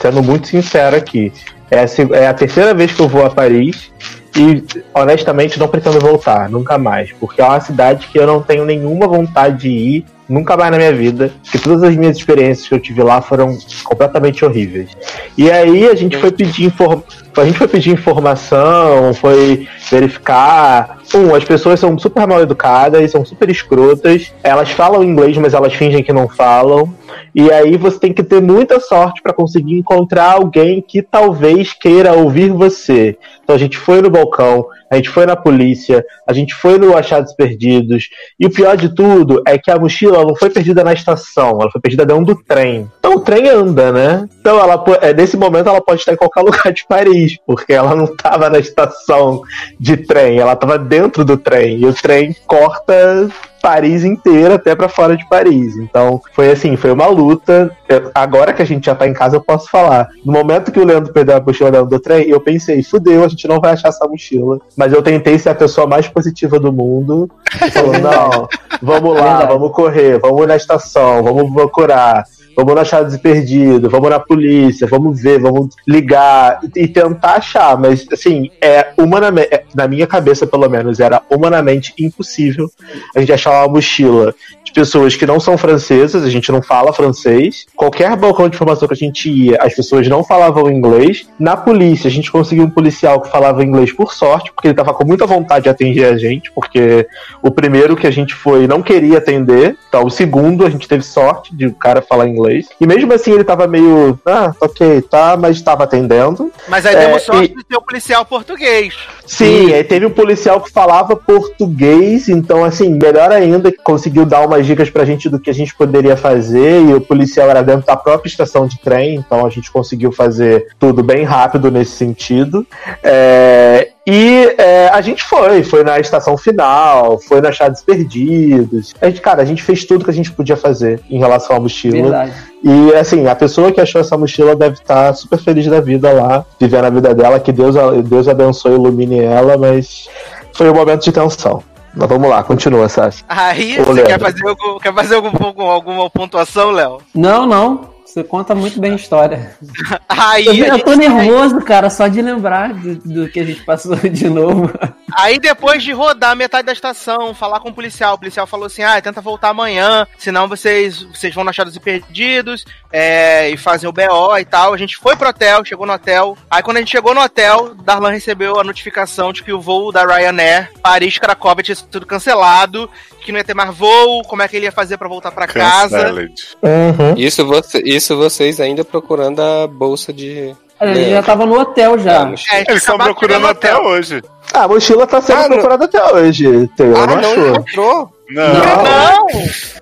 Sendo 0.00 0.22
muito 0.22 0.48
sincero 0.48 0.96
aqui. 0.96 1.32
É 1.70 1.80
a, 1.80 2.16
é 2.16 2.26
a 2.26 2.34
terceira 2.34 2.74
vez 2.74 2.92
que 2.92 3.00
eu 3.00 3.08
vou 3.08 3.24
a 3.24 3.30
Paris 3.30 3.90
e, 4.36 4.64
honestamente, 4.92 5.58
não 5.58 5.68
pretendo 5.68 6.00
voltar, 6.00 6.48
nunca 6.48 6.76
mais. 6.76 7.12
Porque 7.12 7.40
é 7.40 7.44
uma 7.44 7.60
cidade 7.60 8.08
que 8.08 8.18
eu 8.18 8.26
não 8.26 8.42
tenho 8.42 8.64
nenhuma 8.64 9.06
vontade 9.06 9.62
de 9.62 9.68
ir, 9.68 10.04
nunca 10.28 10.56
mais 10.56 10.70
na 10.70 10.76
minha 10.76 10.92
vida. 10.92 11.32
Porque 11.42 11.58
todas 11.58 11.82
as 11.82 11.96
minhas 11.96 12.16
experiências 12.16 12.68
que 12.68 12.74
eu 12.74 12.80
tive 12.80 13.02
lá 13.02 13.22
foram 13.22 13.56
completamente 13.84 14.44
horríveis. 14.44 14.90
E 15.38 15.50
aí 15.50 15.88
a 15.88 15.94
gente 15.94 16.16
foi 16.16 16.32
pedir 16.32 16.66
inform... 16.66 17.00
a 17.36 17.44
gente 17.44 17.58
foi 17.58 17.68
pedir 17.68 17.90
informação, 17.90 19.12
foi 19.14 19.68
verificar. 19.90 20.98
Um, 21.14 21.34
as 21.34 21.44
pessoas 21.44 21.80
são 21.80 21.98
super 21.98 22.26
mal 22.26 22.40
educadas, 22.40 23.10
são 23.10 23.24
super 23.24 23.50
escrotas. 23.50 24.32
Elas 24.42 24.70
falam 24.70 25.02
inglês, 25.02 25.36
mas 25.36 25.54
elas 25.54 25.74
fingem 25.74 26.02
que 26.02 26.12
não 26.12 26.28
falam. 26.28 26.94
E 27.34 27.50
aí 27.50 27.76
você 27.76 27.98
tem 27.98 28.12
que 28.12 28.22
ter 28.22 28.40
muita 28.40 28.78
sorte 28.78 29.20
para 29.20 29.32
conseguir 29.32 29.76
encontrar 29.76 30.34
alguém 30.34 30.80
que 30.80 31.02
talvez 31.02 31.72
queira 31.72 32.12
ouvir 32.12 32.50
você. 32.50 33.18
Então 33.42 33.56
a 33.56 33.58
gente 33.58 33.76
foi 33.76 34.00
no 34.00 34.08
balcão, 34.08 34.66
a 34.88 34.96
gente 34.96 35.08
foi 35.08 35.26
na 35.26 35.34
polícia, 35.34 36.04
a 36.26 36.32
gente 36.32 36.54
foi 36.54 36.78
no 36.78 36.96
Achados 36.96 37.32
Perdidos. 37.34 38.08
E 38.38 38.46
o 38.46 38.50
pior 38.50 38.76
de 38.76 38.88
tudo 38.88 39.42
é 39.46 39.58
que 39.58 39.70
a 39.70 39.78
mochila 39.78 40.24
não 40.24 40.36
foi 40.36 40.48
perdida 40.48 40.84
na 40.84 40.92
estação, 40.92 41.60
ela 41.60 41.70
foi 41.70 41.80
perdida 41.80 42.06
dentro 42.06 42.24
do 42.24 42.36
trem. 42.36 42.88
Então 43.00 43.16
o 43.16 43.20
trem 43.20 43.48
anda, 43.48 43.90
né? 43.90 44.28
Então 44.40 44.58
ela 44.58 44.82
é, 45.02 45.12
nesse 45.12 45.36
momento 45.36 45.68
ela 45.68 45.80
pode 45.80 46.00
estar 46.00 46.12
em 46.12 46.16
qualquer 46.16 46.42
lugar 46.46 46.72
de 46.72 46.86
Paris, 46.86 47.36
porque 47.44 47.72
ela 47.72 47.96
não 47.96 48.04
estava 48.04 48.48
na 48.48 48.60
estação 48.60 49.42
de 49.80 49.96
trem, 49.96 50.38
ela 50.38 50.52
estava 50.52 50.78
dentro 50.78 51.24
do 51.24 51.36
trem. 51.36 51.78
E 51.78 51.86
o 51.86 51.92
trem 51.92 52.34
corta 52.46 53.28
Paris 53.64 54.04
inteira 54.04 54.56
até 54.56 54.74
pra 54.74 54.90
fora 54.90 55.16
de 55.16 55.26
Paris. 55.26 55.74
Então, 55.78 56.20
foi 56.34 56.50
assim, 56.50 56.76
foi 56.76 56.90
uma 56.92 57.06
luta. 57.06 57.74
Eu- 57.88 58.10
agora 58.14 58.52
que 58.52 58.60
a 58.60 58.64
gente 58.66 58.84
já 58.84 58.94
tá 58.94 59.08
em 59.08 59.14
casa, 59.14 59.36
eu 59.36 59.40
posso 59.40 59.70
falar. 59.70 60.06
No 60.22 60.32
momento 60.34 60.70
que 60.70 60.78
o 60.78 60.84
Leandro 60.84 61.12
perdeu 61.14 61.34
a 61.36 61.40
mochila 61.40 61.70
dentro 61.70 61.86
do 61.86 61.98
trem, 61.98 62.28
eu 62.28 62.40
pensei, 62.40 62.82
fudeu, 62.82 63.24
a 63.24 63.28
gente 63.28 63.48
não 63.48 63.60
vai 63.60 63.72
achar 63.72 63.88
essa 63.88 64.06
mochila. 64.06 64.58
Mas 64.76 64.92
eu 64.92 65.00
tentei 65.02 65.38
ser 65.38 65.48
a 65.48 65.54
pessoa 65.54 65.86
mais 65.86 66.06
positiva 66.06 66.60
do 66.60 66.70
mundo. 66.70 67.30
Falando, 67.72 68.02
não, 68.02 68.48
vamos 68.82 69.14
lá, 69.16 69.22
Verdade. 69.38 69.52
vamos 69.54 69.72
correr, 69.72 70.18
vamos 70.20 70.46
na 70.46 70.56
estação, 70.56 71.22
vamos 71.22 71.50
procurar. 71.54 72.24
Vamos 72.56 73.14
e 73.14 73.18
Perdido, 73.18 73.90
vamos 73.90 74.10
na 74.10 74.20
polícia, 74.20 74.86
vamos 74.86 75.20
ver, 75.20 75.40
vamos 75.40 75.74
ligar 75.86 76.60
e, 76.62 76.82
e 76.82 76.88
tentar 76.88 77.36
achar. 77.36 77.78
Mas, 77.78 78.06
assim, 78.12 78.50
é 78.60 78.92
humanamente, 78.96 79.48
é, 79.52 79.64
na 79.74 79.88
minha 79.88 80.06
cabeça, 80.06 80.46
pelo 80.46 80.68
menos, 80.68 81.00
era 81.00 81.22
humanamente 81.30 81.92
impossível 81.98 82.70
a 83.14 83.20
gente 83.20 83.32
achar 83.32 83.64
uma 83.64 83.74
mochila 83.74 84.34
de 84.64 84.72
pessoas 84.72 85.16
que 85.16 85.26
não 85.26 85.38
são 85.38 85.58
francesas, 85.58 86.24
a 86.24 86.30
gente 86.30 86.50
não 86.50 86.62
fala 86.62 86.92
francês. 86.92 87.66
Qualquer 87.76 88.16
balcão 88.16 88.48
de 88.48 88.56
informação 88.56 88.88
que 88.88 88.94
a 88.94 88.96
gente 88.96 89.30
ia, 89.30 89.58
as 89.60 89.74
pessoas 89.74 90.06
não 90.08 90.24
falavam 90.24 90.70
inglês. 90.70 91.26
Na 91.38 91.56
polícia, 91.56 92.08
a 92.08 92.10
gente 92.10 92.30
conseguiu 92.30 92.64
um 92.64 92.70
policial 92.70 93.20
que 93.20 93.30
falava 93.30 93.64
inglês 93.64 93.92
por 93.92 94.12
sorte, 94.12 94.52
porque 94.52 94.68
ele 94.68 94.74
tava 94.74 94.94
com 94.94 95.06
muita 95.06 95.26
vontade 95.26 95.64
de 95.64 95.68
atender 95.68 96.04
a 96.04 96.16
gente, 96.16 96.50
porque 96.52 97.06
o 97.42 97.50
primeiro 97.50 97.96
que 97.96 98.06
a 98.06 98.10
gente 98.10 98.34
foi 98.34 98.66
não 98.66 98.82
queria 98.82 99.18
atender, 99.18 99.76
então 99.88 100.04
o 100.04 100.10
segundo 100.10 100.66
a 100.66 100.70
gente 100.70 100.88
teve 100.88 101.02
sorte 101.02 101.54
de 101.54 101.66
o 101.66 101.74
cara 101.74 102.02
falar 102.02 102.28
inglês. 102.28 102.43
E 102.80 102.86
mesmo 102.86 103.12
assim 103.12 103.32
ele 103.32 103.44
tava 103.44 103.66
meio, 103.66 104.18
ah, 104.26 104.52
ok, 104.60 105.02
tá, 105.02 105.36
mas 105.36 105.60
tava 105.62 105.84
atendendo. 105.84 106.50
Mas 106.68 106.84
aí 106.86 106.94
É, 106.94 106.98
demos 107.06 107.22
sorte 107.22 107.52
e- 107.52 107.56
de 107.56 107.64
ter 107.64 107.76
um 107.76 107.82
policial 107.82 108.24
português. 108.24 108.94
Sim, 109.26 109.72
aí 109.72 109.84
teve 109.84 110.06
um 110.06 110.10
policial 110.10 110.60
que 110.60 110.70
falava 110.70 111.16
português, 111.16 112.28
então 112.28 112.64
assim, 112.64 112.90
melhor 112.90 113.30
ainda, 113.32 113.70
que 113.72 113.78
conseguiu 113.78 114.26
dar 114.26 114.46
umas 114.46 114.66
dicas 114.66 114.90
pra 114.90 115.04
gente 115.04 115.28
do 115.28 115.38
que 115.38 115.50
a 115.50 115.54
gente 115.54 115.74
poderia 115.74 116.16
fazer, 116.16 116.82
e 116.82 116.94
o 116.94 117.00
policial 117.00 117.48
era 117.48 117.62
dentro 117.62 117.86
da 117.86 117.96
própria 117.96 118.28
estação 118.28 118.66
de 118.66 118.78
trem, 118.80 119.14
então 119.16 119.46
a 119.46 119.50
gente 119.50 119.70
conseguiu 119.70 120.12
fazer 120.12 120.68
tudo 120.78 121.02
bem 121.02 121.24
rápido 121.24 121.70
nesse 121.70 121.92
sentido. 121.92 122.66
É, 123.02 123.90
e 124.06 124.54
é, 124.58 124.88
a 124.88 125.00
gente 125.00 125.22
foi, 125.24 125.62
foi 125.62 125.82
na 125.82 125.98
estação 125.98 126.36
final, 126.36 127.18
foi 127.18 127.40
na 127.40 127.48
Achados 127.48 127.82
Perdidos. 127.82 128.94
A 129.00 129.06
gente, 129.06 129.20
cara, 129.20 129.42
a 129.42 129.44
gente 129.44 129.62
fez 129.62 129.84
tudo 129.84 130.04
que 130.04 130.10
a 130.10 130.14
gente 130.14 130.30
podia 130.32 130.56
fazer 130.56 131.00
em 131.08 131.18
relação 131.18 131.56
à 131.56 131.60
mochila. 131.60 132.02
Verdade. 132.02 132.32
E 132.62 132.94
assim, 132.94 133.26
a 133.26 133.34
pessoa 133.34 133.72
que 133.72 133.80
achou 133.80 134.00
essa 134.00 134.16
mochila 134.16 134.54
deve 134.56 134.74
estar 134.74 135.14
super 135.14 135.38
feliz 135.38 135.66
da 135.66 135.80
vida 135.80 136.10
lá, 136.12 136.44
vivendo 136.60 136.84
a 136.84 136.90
vida 136.90 137.14
dela, 137.14 137.40
que 137.40 137.52
Deus, 137.52 137.74
Deus 138.04 138.28
abençoe 138.28 138.72
e 138.72 138.74
ilumine 138.74 139.20
ela, 139.20 139.56
mas 139.56 140.08
foi 140.52 140.70
um 140.70 140.74
momento 140.74 141.04
de 141.04 141.12
tensão. 141.12 141.62
Mas 141.96 142.08
vamos 142.08 142.28
lá, 142.28 142.42
continua, 142.42 142.88
Sassi. 142.88 143.22
Aí, 143.28 143.80
Ô, 143.80 143.84
você 143.84 144.02
Leandro. 144.02 144.04
quer 144.06 144.20
fazer, 144.20 144.48
algum, 144.48 144.78
quer 144.80 144.94
fazer 144.94 145.14
algum- 145.14 145.62
alguma 145.70 146.10
pontuação, 146.10 146.70
Léo? 146.72 146.98
Não, 147.14 147.46
não. 147.46 147.93
Você 148.14 148.22
conta 148.22 148.54
muito 148.54 148.78
bem 148.78 148.92
a 148.92 148.94
história. 148.94 149.56
Aí, 150.08 150.46
Eu, 150.46 150.78
tô 150.78 150.94
nervoso, 150.94 151.60
cara, 151.62 151.90
só 151.90 152.06
de 152.06 152.22
lembrar 152.22 152.72
do, 152.72 152.94
do 152.94 153.28
que 153.28 153.40
a 153.40 153.44
gente 153.44 153.64
passou 153.64 153.96
de 153.96 154.30
novo. 154.30 154.70
Aí 155.16 155.38
depois 155.38 155.82
de 155.82 155.92
rodar 155.92 156.36
metade 156.36 156.66
da 156.66 156.72
estação, 156.72 157.34
falar 157.34 157.60
com 157.60 157.68
o 157.68 157.74
policial, 157.74 158.14
o 158.14 158.18
policial 158.18 158.46
falou 158.46 158.66
assim: 158.66 158.82
ah, 158.82 159.00
tenta 159.00 159.20
voltar 159.20 159.50
amanhã, 159.50 160.06
senão 160.18 160.48
vocês, 160.48 161.02
vocês 161.02 161.34
vão 161.34 161.44
na 161.44 161.54
Achados 161.54 161.76
e 161.76 161.80
Perdidos 161.80 162.64
é, 162.92 163.48
e 163.50 163.56
fazem 163.56 163.88
o 163.88 163.92
BO 163.92 164.36
e 164.38 164.44
tal. 164.44 164.74
A 164.74 164.76
gente 164.76 164.96
foi 164.96 165.14
pro 165.14 165.28
hotel, 165.28 165.64
chegou 165.64 165.86
no 165.86 165.92
hotel. 165.92 166.36
Aí 166.50 166.62
quando 166.62 166.78
a 166.78 166.80
gente 166.80 166.90
chegou 166.90 167.14
no 167.14 167.20
hotel, 167.20 167.74
Darlan 167.76 168.10
recebeu 168.10 168.58
a 168.58 168.64
notificação 168.64 169.32
de 169.32 169.42
que 169.42 169.52
o 169.52 169.60
voo 169.60 169.92
da 169.92 170.04
Ryanair 170.04 170.72
Paris-Cracóvia 170.82 171.62
tinha 171.62 171.76
sido 171.76 172.04
cancelado, 172.04 172.90
que 173.20 173.30
não 173.30 173.38
ia 173.38 173.44
ter 173.44 173.54
mais 173.54 173.74
voo, 173.74 174.22
como 174.24 174.42
é 174.42 174.48
que 174.48 174.56
ele 174.56 174.66
ia 174.66 174.72
fazer 174.72 174.98
pra 174.98 175.08
voltar 175.08 175.30
pra 175.30 175.46
casa. 175.46 176.12
Uhum. 176.12 177.14
Isso, 177.16 177.46
você, 177.46 177.82
isso 177.84 178.16
vocês 178.16 178.60
ainda 178.60 178.84
procurando 178.84 179.40
a 179.40 179.66
bolsa 179.66 180.12
de. 180.12 180.54
É. 180.90 181.10
já 181.10 181.22
tava 181.22 181.46
no 181.46 181.58
hotel 181.60 181.98
já. 181.98 182.20
Ah, 182.22 182.26
mochila. 182.26 182.56
É, 182.58 182.60
Eles 182.68 182.82
estão 182.82 182.98
procurando 182.98 183.46
até 183.46 183.74
hotel. 183.74 183.90
hoje. 183.90 184.22
Ah, 184.52 184.64
a 184.64 184.68
mochila 184.68 185.06
tá 185.06 185.20
sendo 185.20 185.38
Ah, 185.38 185.42
não. 185.42 185.48
procurada 185.50 185.84
até 185.86 186.12
hoje. 186.14 186.46
Ah, 186.46 187.06
não, 187.06 187.06
não 187.06 187.18
achou? 187.18 187.48
encontrou? 187.48 188.10
Não. 188.30 188.54
Não, 188.54 189.26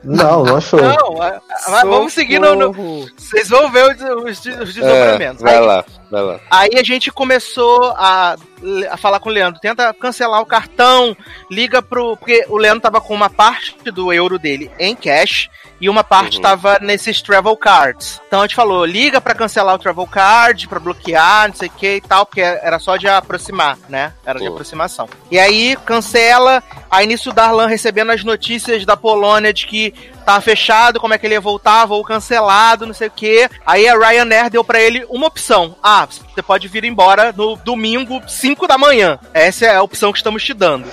Não, 0.04 0.44
não 0.44 0.56
achou. 0.56 0.80
não, 0.80 1.22
a- 1.22 1.40
a- 1.66 1.84
vamos 1.84 2.12
seguir 2.12 2.40
no. 2.40 2.72
Vocês 3.16 3.48
vão 3.48 3.70
ver 3.70 3.84
os, 3.94 4.00
os, 4.02 4.38
os 4.40 4.46
É, 4.46 4.64
desdobramentos. 4.64 5.42
vai 5.42 5.58
Aí- 5.58 5.64
lá, 5.64 5.84
vai 6.10 6.22
lá. 6.22 6.40
Aí 6.50 6.70
a 6.76 6.82
gente 6.82 7.12
começou 7.12 7.92
a, 7.96 8.34
a 8.90 8.96
falar 8.96 9.20
com 9.20 9.28
o 9.28 9.32
Leandro, 9.32 9.60
tenta 9.60 9.94
cancelar 9.94 10.40
o 10.40 10.46
cartão, 10.46 11.16
liga 11.50 11.80
pro. 11.80 12.16
Porque 12.16 12.44
o 12.48 12.56
Leandro 12.56 12.80
tava 12.80 13.00
com 13.00 13.14
uma 13.14 13.30
parte 13.30 13.76
do 13.92 14.12
euro 14.12 14.38
dele 14.40 14.70
em 14.78 14.96
cash 14.96 15.48
e 15.82 15.88
uma 15.88 16.04
parte 16.04 16.36
Uhum. 16.36 16.42
tava 16.42 16.78
nesses 16.80 17.20
travel 17.20 17.56
cards. 17.56 18.20
Então 18.28 18.40
a 18.40 18.42
gente 18.44 18.54
falou, 18.54 18.84
liga 18.84 19.20
pra 19.20 19.34
cancelar 19.34 19.74
o 19.74 19.78
travel 19.78 20.06
card, 20.06 20.68
pra 20.68 20.78
bloquear, 20.78 21.48
não 21.48 21.54
sei 21.56 21.68
o 21.68 21.72
que 21.72 21.96
e 21.96 22.00
tal, 22.00 22.24
porque 22.24 22.40
era 22.40 22.78
só 22.78 22.96
de 22.96 23.09
aproximar, 23.09 23.76
né? 23.88 24.12
Era 24.24 24.38
de 24.38 24.46
aproximação. 24.46 25.09
E 25.28 25.40
aí 25.40 25.76
cancela, 25.84 26.62
aí 26.88 27.04
nisso 27.06 27.30
o 27.30 27.32
Darlan 27.32 27.66
recebendo 27.66 28.12
as 28.12 28.22
notícias 28.22 28.86
da 28.86 28.96
Polônia 28.96 29.52
de 29.52 29.66
que 29.66 29.92
tava 30.22 30.40
fechado, 30.40 31.00
como 31.00 31.12
é 31.14 31.18
que 31.18 31.26
ele 31.26 31.34
ia 31.34 31.40
voltar, 31.40 31.84
voo 31.86 32.02
cancelado, 32.04 32.86
não 32.86 32.94
sei 32.94 33.08
o 33.08 33.12
que. 33.14 33.48
Aí 33.66 33.88
a 33.88 33.94
Ryanair 33.96 34.50
deu 34.50 34.64
pra 34.64 34.80
ele 34.80 35.04
uma 35.10 35.26
opção. 35.26 35.74
Ah, 35.82 36.06
você 36.06 36.42
pode 36.42 36.68
vir 36.68 36.84
embora 36.84 37.32
no 37.36 37.56
domingo, 37.56 38.20
5 38.26 38.66
da 38.66 38.78
manhã. 38.78 39.18
Essa 39.34 39.66
é 39.66 39.76
a 39.76 39.82
opção 39.82 40.12
que 40.12 40.18
estamos 40.18 40.42
te 40.44 40.54
dando. 40.54 40.84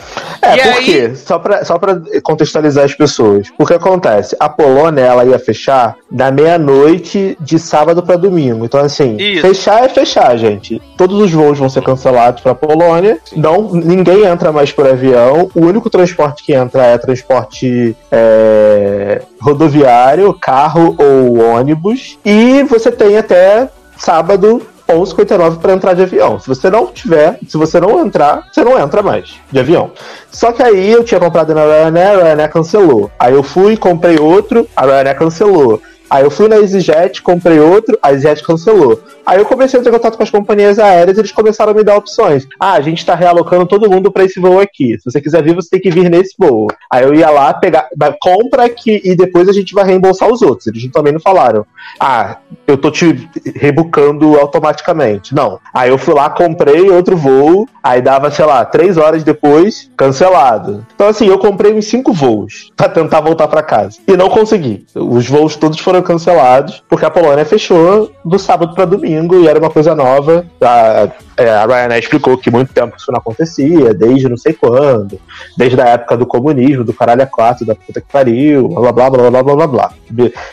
É, 0.42 0.56
E 0.56 0.62
por 0.62 0.74
aí- 0.74 0.86
quê? 0.86 1.16
Só 1.16 1.38
pra, 1.40 1.64
só 1.66 1.78
pra 1.78 1.98
contextualizar 2.24 2.86
as 2.86 2.94
pessoas. 2.94 3.48
O 3.58 3.66
que 3.66 3.74
acontece? 3.74 4.36
A 4.40 4.50
Polônia, 4.50 5.02
ela 5.02 5.26
ia 5.26 5.40
fechar 5.40 5.96
da 6.10 6.32
meia-noite 6.32 7.38
de 7.40 7.60
sábado 7.60 8.02
pra 8.04 8.16
domingo. 8.16 8.66
Então, 8.66 8.80
assim, 8.80 9.16
Isso. 9.18 9.42
fechar 9.42 9.84
é 9.86 9.90
fechar, 9.90 10.36
gente. 10.38 10.82
Todos 10.98 11.20
os 11.22 11.32
voos 11.32 11.58
vão 11.58 11.70
ser 11.70 11.82
cancelados 11.84 12.42
pra 12.42 12.56
Polônia. 12.56 13.20
Não, 13.36 13.74
ninguém 13.74 14.24
entra 14.26 14.52
mais 14.52 14.72
por 14.72 14.88
avião. 14.88 15.50
O 15.54 15.62
único 15.62 15.90
transporte 15.90 16.44
que 16.44 16.54
entra 16.54 16.84
é 16.86 16.98
transporte 16.98 17.96
é, 18.12 19.19
rodoviário, 19.42 20.34
carro 20.34 20.96
ou 20.98 21.40
ônibus. 21.40 22.18
E 22.24 22.64
você 22.64 22.92
tem 22.92 23.18
até 23.18 23.70
sábado 23.98 24.62
11h59 24.90 25.58
para 25.60 25.74
entrar 25.74 25.94
de 25.94 26.02
avião. 26.02 26.40
Se 26.40 26.48
você 26.48 26.70
não 26.70 26.88
tiver, 26.88 27.40
se 27.48 27.58
você 27.58 27.80
não 27.80 28.04
entrar, 28.04 28.48
você 28.52 28.64
não 28.64 28.80
entra 28.80 29.04
mais 29.04 29.36
de 29.52 29.60
avião. 29.60 29.92
Só 30.32 30.52
que 30.52 30.64
aí 30.64 30.92
eu 30.92 31.04
tinha 31.04 31.20
comprado 31.20 31.54
na 31.54 31.64
Ryanair, 31.64 32.20
a 32.20 32.24
Ryanair 32.24 32.52
cancelou. 32.52 33.12
Aí 33.20 33.34
eu 33.34 33.44
fui, 33.44 33.78
comprei 33.78 34.20
outro, 34.20 34.68
a 34.76 34.86
Ryanair 34.86 35.18
cancelou. 35.18 35.82
Aí 36.10 36.24
eu 36.24 36.32
fui 36.32 36.48
na 36.48 36.58
EasyJet, 36.58 37.22
comprei 37.22 37.60
outro, 37.60 37.98
a 38.02 38.12
EasyJet 38.12 38.44
cancelou. 38.44 39.02
Aí 39.26 39.38
eu 39.38 39.46
comecei 39.46 39.80
a 39.80 39.84
ter 39.84 39.92
contato 39.92 40.18
com 40.18 40.24
as 40.24 40.30
companhias 40.32 40.80
aéreas 40.80 41.18
e 41.18 41.22
eles 41.22 41.32
começaram 41.32 41.72
a 41.72 41.76
me 41.76 41.84
dar 41.84 41.98
opções. 41.98 42.48
Ah, 42.60 42.74
a 42.74 42.82
gente 42.82 43.06
tá 43.06 43.14
realocando 43.14 43.68
todo 43.68 43.90
mundo 43.90 44.12
para 44.12 44.24
esse 44.24 44.40
voo 44.40 44.60
aqui. 44.60 44.98
Se 44.98 45.12
você 45.12 45.22
quiser 45.22 45.44
vir, 45.44 45.54
você 45.54 45.70
tem 45.70 45.80
que 45.80 45.92
vir 45.92 46.10
nesse 46.10 46.34
voo. 46.38 46.68
Aí 46.92 47.04
eu 47.04 47.14
ia 47.14 47.30
lá, 47.30 47.54
pegar, 47.54 47.88
compra 48.20 48.66
aqui 48.66 49.02
e 49.04 49.16
depois 49.16 49.48
a 49.48 49.54
gente 49.54 49.74
vai 49.74 49.86
reembolsar 49.86 50.30
os 50.30 50.42
outros. 50.42 50.68
Eles 50.68 50.90
também 50.92 51.14
não 51.14 51.20
falaram. 51.20 51.66
Ah, 52.00 52.38
eu 52.66 52.76
tô 52.78 52.90
te 52.90 53.30
rebucando 53.56 54.40
automaticamente. 54.40 55.36
Não. 55.36 55.60
Aí 55.74 55.90
eu 55.90 55.98
fui 55.98 56.14
lá, 56.14 56.30
comprei 56.30 56.90
outro 56.90 57.16
voo, 57.16 57.68
aí 57.84 58.02
dava, 58.02 58.32
sei 58.32 58.46
lá, 58.46 58.66
três 58.66 58.98
horas 58.98 59.24
depois, 59.24 59.92
cancelado. 59.96 60.86
Então, 60.96 61.08
assim, 61.08 61.28
eu 61.28 61.38
comprei 61.38 61.74
uns 61.74 61.86
cinco 61.86 62.12
voos 62.14 62.72
pra 62.76 62.90
tentar 62.90 63.22
voltar 63.22 63.48
pra 63.48 63.62
casa. 63.62 64.00
E 64.08 64.18
não 64.18 64.30
consegui. 64.30 64.86
Os 64.96 65.28
voos 65.28 65.56
todos 65.56 65.80
foram 65.80 65.99
cancelados, 66.02 66.84
porque 66.88 67.06
a 67.06 67.10
Polônia 67.10 67.46
fechou 67.46 68.12
do 68.24 68.38
sábado 68.40 68.74
pra 68.74 68.86
domingo 68.86 69.40
e 69.40 69.48
era 69.48 69.60
uma 69.60 69.70
coisa 69.70 69.94
nova. 69.96 70.46
A, 70.62 71.10
é, 71.38 71.50
a 71.50 71.66
Ryanair 71.66 72.00
explicou 72.00 72.38
que 72.38 72.52
muito 72.52 72.74
tempo 72.74 72.96
isso 72.98 73.12
não 73.12 73.20
acontecia, 73.20 73.94
desde 73.94 74.28
não 74.30 74.38
sei 74.38 74.54
quando, 74.54 75.20
desde 75.58 75.80
a 75.82 75.86
época 75.90 76.18
do 76.18 76.26
comunismo, 76.26 76.84
do 76.84 76.94
caralho 76.94 77.24
a 77.24 77.26
quatro, 77.28 77.66
da 77.66 77.76
puta 77.76 78.02
que 78.02 78.08
pariu, 78.12 78.68
blá 78.70 78.92
blá 78.92 79.10
blá 79.10 79.30
blá 79.30 79.44
blá 79.44 79.56
blá 79.56 79.68
blá. 79.68 79.92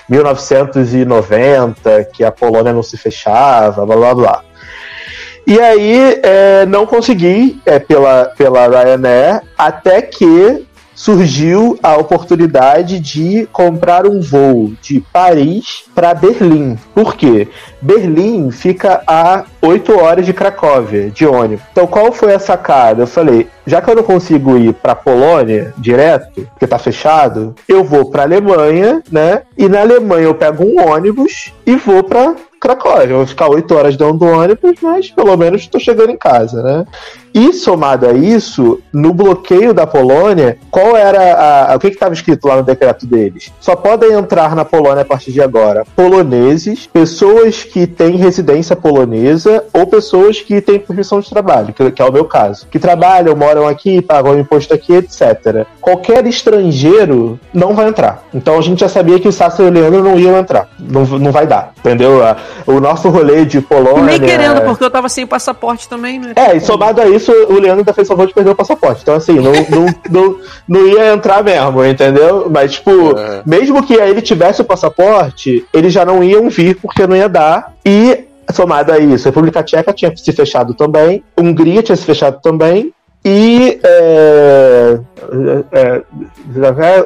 1990, 0.08 2.04
que 2.12 2.24
a 2.24 2.32
Polônia 2.32 2.72
não 2.72 2.82
se 2.82 2.96
fechava, 2.96 3.84
blá 3.86 3.96
blá 3.96 4.14
blá. 4.14 4.42
E 5.46 5.60
aí, 5.60 6.20
é, 6.24 6.66
não 6.66 6.84
consegui 6.84 7.60
é, 7.64 7.78
pela, 7.78 8.32
pela 8.36 8.66
Ryanair, 8.66 9.42
até 9.56 10.02
que 10.02 10.65
surgiu 10.96 11.78
a 11.82 11.94
oportunidade 11.96 12.98
de 12.98 13.46
comprar 13.52 14.06
um 14.06 14.20
voo 14.20 14.72
de 14.80 15.00
Paris 15.12 15.84
para 15.94 16.14
Berlim. 16.14 16.76
Por 16.94 17.14
quê? 17.14 17.46
Berlim 17.80 18.50
fica 18.50 19.02
a 19.06 19.44
8 19.60 20.00
horas 20.00 20.24
de 20.24 20.32
Cracóvia, 20.32 21.10
de 21.10 21.26
ônibus. 21.26 21.64
Então, 21.70 21.86
qual 21.86 22.10
foi 22.10 22.34
a 22.34 22.38
sacada? 22.38 23.02
Eu 23.02 23.06
falei, 23.06 23.46
já 23.66 23.82
que 23.82 23.90
eu 23.90 23.96
não 23.96 24.02
consigo 24.02 24.56
ir 24.56 24.72
para 24.72 24.94
Polônia 24.94 25.74
direto, 25.76 26.48
porque 26.52 26.66
tá 26.66 26.78
fechado, 26.78 27.54
eu 27.68 27.84
vou 27.84 28.10
para 28.10 28.22
Alemanha, 28.22 29.02
né? 29.12 29.42
E 29.56 29.68
na 29.68 29.82
Alemanha 29.82 30.24
eu 30.24 30.34
pego 30.34 30.64
um 30.64 30.88
ônibus 30.88 31.52
e 31.66 31.76
vou 31.76 32.02
para 32.02 32.34
Cracóvia. 32.58 33.12
Eu 33.12 33.18
vou 33.18 33.26
ficar 33.26 33.48
8 33.48 33.74
horas 33.74 33.96
dentro 33.96 34.14
do 34.14 34.26
ônibus, 34.26 34.76
mas 34.80 35.10
pelo 35.10 35.36
menos 35.36 35.62
estou 35.62 35.80
chegando 35.80 36.10
em 36.10 36.16
casa, 36.16 36.62
né? 36.62 36.86
E 37.38 37.52
somado 37.52 38.08
a 38.08 38.12
isso, 38.14 38.80
no 38.90 39.12
bloqueio 39.12 39.74
da 39.74 39.86
Polônia, 39.86 40.56
qual 40.70 40.96
era 40.96 41.20
a, 41.34 41.72
a- 41.72 41.76
o 41.76 41.78
que 41.78 41.88
estava 41.88 42.14
escrito 42.14 42.48
lá 42.48 42.56
no 42.56 42.62
decreto 42.62 43.06
deles? 43.06 43.52
Só 43.60 43.76
podem 43.76 44.12
entrar 44.12 44.56
na 44.56 44.64
Polônia 44.64 45.02
a 45.02 45.04
partir 45.04 45.32
de 45.32 45.42
agora 45.42 45.84
poloneses, 45.94 46.86
pessoas 46.86 47.62
que 47.62 47.86
têm 47.86 48.16
residência 48.16 48.74
polonesa 48.74 49.62
ou 49.74 49.86
pessoas 49.86 50.40
que 50.40 50.62
têm 50.62 50.78
permissão 50.78 51.20
de 51.20 51.28
trabalho, 51.28 51.74
que, 51.74 51.90
que 51.90 52.00
é 52.00 52.04
o 52.06 52.10
meu 52.12 52.24
caso, 52.24 52.66
que 52.70 52.78
trabalham, 52.78 53.36
moram 53.36 53.68
aqui, 53.68 54.00
pagam 54.00 54.38
imposto 54.38 54.72
aqui, 54.72 54.94
etc. 54.94 55.66
Qualquer 55.80 56.26
estrangeiro 56.26 57.38
não 57.52 57.74
vai 57.74 57.88
entrar. 57.88 58.22
Então 58.32 58.58
a 58.58 58.62
gente 58.62 58.80
já 58.80 58.88
sabia 58.88 59.20
que 59.20 59.28
o 59.28 59.32
Sassi 59.32 59.62
e 59.62 59.66
o 59.66 59.70
Leandro 59.70 60.02
não 60.02 60.18
iam 60.18 60.36
entrar. 60.38 60.68
Não, 60.78 61.04
não 61.04 61.30
vai 61.32 61.46
dar, 61.46 61.72
entendeu? 61.78 62.20
O 62.66 62.80
nosso 62.80 63.08
rolê 63.10 63.44
de 63.44 63.60
Polônia. 63.60 64.04
Nem 64.04 64.20
querendo, 64.20 64.62
porque 64.62 64.82
eu 64.84 64.90
tava 64.90 65.08
sem 65.10 65.26
passaporte 65.26 65.88
também, 65.88 66.18
né? 66.18 66.32
É, 66.34 66.56
e 66.56 66.60
somado 66.60 67.00
a 67.00 67.06
isso, 67.06 67.25
o 67.32 67.54
Leandro 67.54 67.78
ainda 67.80 67.92
fez 67.92 68.08
favor 68.08 68.26
de 68.26 68.34
perder 68.34 68.50
o 68.50 68.54
passaporte. 68.56 69.02
Então, 69.02 69.14
assim, 69.14 69.34
não, 69.34 69.52
não, 69.52 69.86
não, 70.10 70.36
não 70.68 70.86
ia 70.86 71.12
entrar 71.12 71.42
mesmo, 71.42 71.84
entendeu? 71.84 72.48
Mas, 72.50 72.72
tipo, 72.72 72.90
Uhum. 72.90 73.42
mesmo 73.44 73.82
que 73.86 73.94
ele 73.94 74.20
tivesse 74.22 74.60
o 74.60 74.64
passaporte, 74.64 75.66
eles 75.72 75.92
já 75.92 76.04
não 76.04 76.22
iam 76.22 76.48
vir 76.48 76.76
porque 76.76 77.06
não 77.06 77.16
ia 77.16 77.28
dar. 77.28 77.72
E, 77.84 78.24
somado 78.52 78.92
a 78.92 78.98
isso, 78.98 79.26
a 79.26 79.30
República 79.30 79.62
Tcheca 79.62 79.92
tinha 79.92 80.12
se 80.16 80.32
fechado 80.32 80.74
também, 80.74 81.22
Hungria 81.38 81.82
tinha 81.82 81.96
se 81.96 82.04
fechado 82.04 82.40
também. 82.42 82.92
E, 83.28 83.80
é, 83.82 84.98
é, 85.72 86.02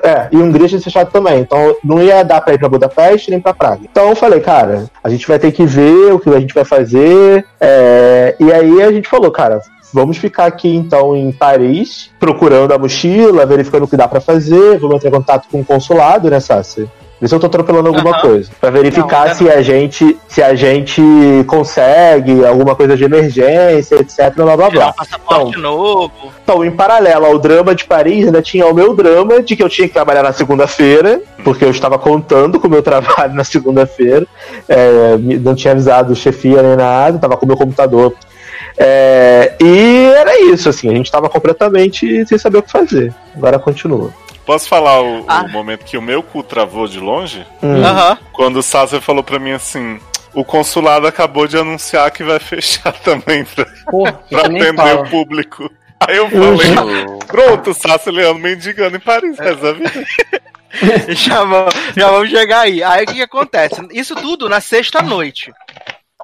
é, 0.05 0.09
é, 0.10 0.28
e 0.30 0.36
Hungria 0.36 0.68
tinha 0.68 0.78
se 0.78 0.84
fechado 0.84 1.10
também. 1.10 1.40
Então 1.40 1.74
não 1.82 2.02
ia 2.02 2.22
dar 2.22 2.42
pra 2.42 2.52
ir 2.52 2.59
pra 2.59 2.68
Budapeste 2.68 3.30
nem 3.30 3.40
pra 3.40 3.55
Praga. 3.55 3.80
Então 3.90 4.10
eu 4.10 4.16
falei, 4.16 4.40
cara, 4.40 4.84
a 5.02 5.09
gente 5.09 5.26
vai 5.26 5.38
ter 5.38 5.51
que 5.51 5.64
ver 5.64 6.12
o 6.12 6.18
que 6.18 6.28
a 6.28 6.38
gente 6.40 6.52
vai 6.55 6.64
fazer. 6.64 7.44
é, 7.59 8.36
e 8.38 8.52
aí 8.52 8.82
a 8.82 8.92
gente 8.92 9.09
falou, 9.09 9.30
cara, 9.30 9.60
vamos 9.93 10.19
ficar 10.19 10.47
aqui 10.47 10.69
então 10.69 11.17
em 11.17 11.31
Paris, 11.33 12.11
procurando 12.19 12.73
a 12.73 12.79
mochila, 12.79 13.47
verificando 13.47 13.85
o 13.85 13.89
que 13.89 13.97
dá 13.97 14.09
pra 14.09 14.21
fazer. 14.21 14.79
Vamos 14.79 14.97
entrar 14.97 15.09
em 15.09 15.12
contato 15.12 15.49
com 15.51 15.61
o 15.61 15.65
consulado, 15.65 16.31
né, 16.31 16.41
Sassi? 16.41 16.89
Vê 17.21 17.29
se 17.29 17.35
eu 17.35 17.39
tô 17.39 17.47
atropelando 17.47 17.89
alguma 17.89 18.19
coisa. 18.19 18.51
Pra 18.59 18.71
verificar 18.71 19.29
Não, 19.29 19.35
se 19.35 19.51
a 19.51 19.61
gente 19.61 20.17
se 20.27 20.43
a 20.43 20.55
gente 20.55 21.03
consegue 21.47 22.45
alguma 22.47 22.75
coisa 22.75 22.97
de 22.97 23.05
emergência, 23.05 23.97
etc. 23.97 24.35
Blá 24.35 24.57
blá 24.57 24.71
blá. 24.71 24.89
um 24.89 24.93
passaporte 24.93 25.59
novo. 25.59 26.11
Então, 26.43 26.65
em 26.65 26.71
paralelo 26.71 27.27
ao 27.27 27.39
drama 27.39 27.75
de 27.75 27.85
Paris, 27.85 28.25
ainda 28.25 28.41
tinha 28.41 28.67
o 28.67 28.73
meu 28.73 28.95
drama 28.95 29.43
de 29.43 29.55
que 29.55 29.62
eu 29.62 29.69
tinha 29.69 29.87
que 29.87 29.93
trabalhar 29.93 30.23
na 30.23 30.33
segunda-feira, 30.33 31.21
porque 31.45 31.62
eu 31.62 31.71
estava 31.71 31.99
contando 31.99 32.59
com 32.59 32.69
o 32.69 32.71
meu 32.71 32.81
trabalho 32.83 33.35
na 33.35 33.45
segunda-feira. 33.45 34.27
É, 34.67 35.19
não 35.19 35.55
tinha 35.55 35.73
avisado 35.73 36.17
chefia 36.17 36.62
nem 36.62 36.77
nada, 36.77 37.17
estava 37.17 37.37
com 37.37 37.45
o 37.45 37.49
meu 37.49 37.57
computador. 37.57 38.15
É, 38.78 39.55
e 39.60 40.12
era 40.16 40.40
isso, 40.52 40.68
assim, 40.68 40.88
a 40.90 40.94
gente 40.94 41.06
estava 41.06 41.28
completamente 41.28 42.26
sem 42.26 42.38
saber 42.38 42.59
o 42.59 42.62
que 42.62 42.70
fazer. 42.70 43.14
Agora 43.36 43.59
continua. 43.59 44.12
Posso 44.47 44.68
falar 44.68 45.01
o, 45.01 45.20
o 45.20 45.24
Ah. 45.28 45.47
momento 45.48 45.84
que 45.84 45.97
o 45.98 46.02
meu 46.02 46.22
cu 46.22 46.42
travou 46.42 46.88
de 46.88 46.98
longe? 46.98 47.47
Hum. 47.62 47.84
Aham. 47.84 48.18
Quando 48.32 48.56
o 48.59 48.62
Sasser 48.62 49.01
falou 49.01 49.22
pra 49.22 49.38
mim 49.38 49.52
assim: 49.52 50.01
o 50.34 50.44
consulado 50.44 51.06
acabou 51.06 51.47
de 51.47 51.56
anunciar 51.59 52.10
que 52.10 52.24
vai 52.24 52.38
fechar 52.40 52.92
também 52.92 53.44
pra, 53.44 53.66
Porra, 53.90 54.12
pra 54.28 54.40
atender 54.40 54.74
fala. 54.74 55.02
o 55.02 55.09
público. 55.10 55.70
Aí 56.01 56.16
eu 56.16 56.28
falei: 56.30 57.06
pronto, 57.26 57.70
o 57.70 57.74
Sasser 57.74 58.12
Leandro 58.12 58.42
mendigando 58.42 58.97
em 58.97 59.01
Paris, 59.01 59.38
resolve. 59.38 59.84
já, 61.10 61.42
vamos, 61.44 61.74
já 61.97 62.09
vamos 62.09 62.30
chegar 62.30 62.60
aí. 62.60 62.82
Aí 62.82 63.02
o 63.05 63.06
que, 63.09 63.14
que 63.14 63.22
acontece? 63.22 63.74
Isso 63.92 64.14
tudo 64.14 64.48
na 64.48 64.60
sexta-noite. 64.60 65.52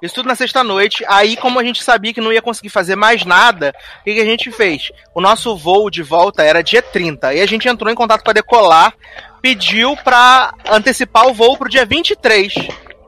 Isso 0.02 0.14
tudo 0.14 0.28
na 0.28 0.34
sexta-noite. 0.34 1.04
Aí, 1.08 1.36
como 1.36 1.58
a 1.58 1.64
gente 1.64 1.82
sabia 1.82 2.12
que 2.12 2.20
não 2.20 2.32
ia 2.32 2.42
conseguir 2.42 2.68
fazer 2.68 2.96
mais 2.96 3.24
nada, 3.24 3.74
o 4.00 4.04
que, 4.04 4.14
que 4.14 4.20
a 4.20 4.24
gente 4.24 4.50
fez? 4.50 4.90
O 5.14 5.20
nosso 5.20 5.56
voo 5.56 5.90
de 5.90 6.02
volta 6.02 6.42
era 6.42 6.62
dia 6.62 6.82
30. 6.82 7.34
E 7.34 7.40
a 7.40 7.46
gente 7.46 7.68
entrou 7.68 7.90
em 7.90 7.94
contato 7.96 8.22
para 8.22 8.34
decolar, 8.34 8.92
pediu 9.40 9.96
para 9.96 10.52
antecipar 10.70 11.26
o 11.26 11.34
voo 11.34 11.56
pro 11.56 11.68
dia 11.68 11.84
23. 11.86 12.54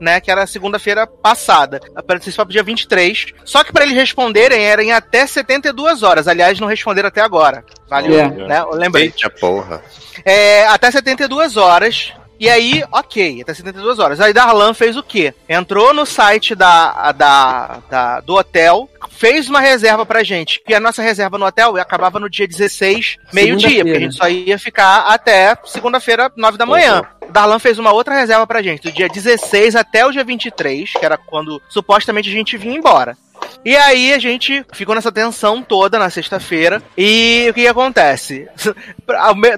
Né, 0.01 0.20
que 0.20 0.31
era 0.31 0.44
a 0.44 0.47
segunda-feira 0.47 1.09
passada, 1.09 1.81
para 2.06 2.15
antecipar 2.15 2.47
pro 2.47 2.52
dia 2.52 2.62
23. 2.62 3.32
Só 3.44 3.65
que 3.65 3.73
para 3.73 3.82
eles 3.85 3.97
responderem 3.97 4.65
era 4.65 4.81
em 4.81 4.93
até 4.93 5.27
72 5.27 6.05
horas. 6.05 6.28
Aliás, 6.28 6.60
não 6.60 6.69
responderam 6.69 7.09
até 7.09 7.20
agora. 7.20 7.65
Valeu, 7.90 8.16
É. 8.16 8.28
né? 8.28 8.60
Eu 8.60 8.77
lembrei. 8.77 9.06
Eita 9.06 9.28
porra. 9.28 9.82
É, 10.24 10.69
até 10.69 10.89
72 10.89 11.56
horas. 11.56 12.12
E 12.39 12.48
aí, 12.48 12.85
ok, 12.93 13.40
até 13.43 13.52
72 13.52 13.98
horas. 13.98 14.20
Aí 14.20 14.32
Darlan 14.32 14.73
fez 14.74 14.97
o 14.97 15.02
quê? 15.02 15.35
Entrou 15.48 15.93
no 15.93 16.06
site 16.06 16.55
da, 16.55 17.10
da, 17.12 17.78
da- 17.90 18.20
do 18.20 18.35
hotel, 18.35 18.89
fez 19.10 19.48
uma 19.48 19.60
reserva 19.60 20.06
pra 20.06 20.23
gente. 20.23 20.60
Que 20.65 20.74
a 20.74 20.81
nossa 20.81 21.02
reserva 21.02 21.36
no 21.36 21.47
hotel 21.47 21.77
acabava 21.77 22.20
no 22.20 22.31
dia 22.31 22.47
16, 22.47 23.16
meio-dia, 23.32 23.85
porque 23.85 23.97
a 23.97 24.01
gente 24.01 24.15
só 24.16 24.28
ia 24.28 24.59
ficar 24.59 25.06
até 25.09 25.56
segunda-feira, 25.65 26.31
9 26.36 26.56
da 26.59 26.65
manhã. 26.66 27.02
O 27.28 27.32
Darlan 27.32 27.59
fez 27.59 27.78
uma 27.78 27.93
outra 27.93 28.15
reserva 28.15 28.47
pra 28.47 28.62
gente, 28.62 28.82
do 28.85 28.93
dia 28.93 29.09
16 29.09 29.74
até 29.77 30.06
o 30.06 30.12
dia 30.12 30.24
23, 30.24 30.93
que 30.93 31.05
era 31.05 31.19
quando 31.19 31.60
supostamente 31.69 32.28
a 32.28 32.32
gente 32.32 32.56
vinha 32.56 32.77
embora. 32.78 33.16
E 33.65 33.77
aí 33.77 34.12
a 34.12 34.19
gente 34.19 34.65
ficou 34.73 34.95
nessa 34.95 35.12
tensão 35.12 35.62
toda 35.62 35.99
na 35.99 36.11
sexta-feira. 36.11 36.83
E 36.97 37.47
o 37.51 37.55
que, 37.55 37.62
que 37.62 37.69
acontece? 37.69 38.49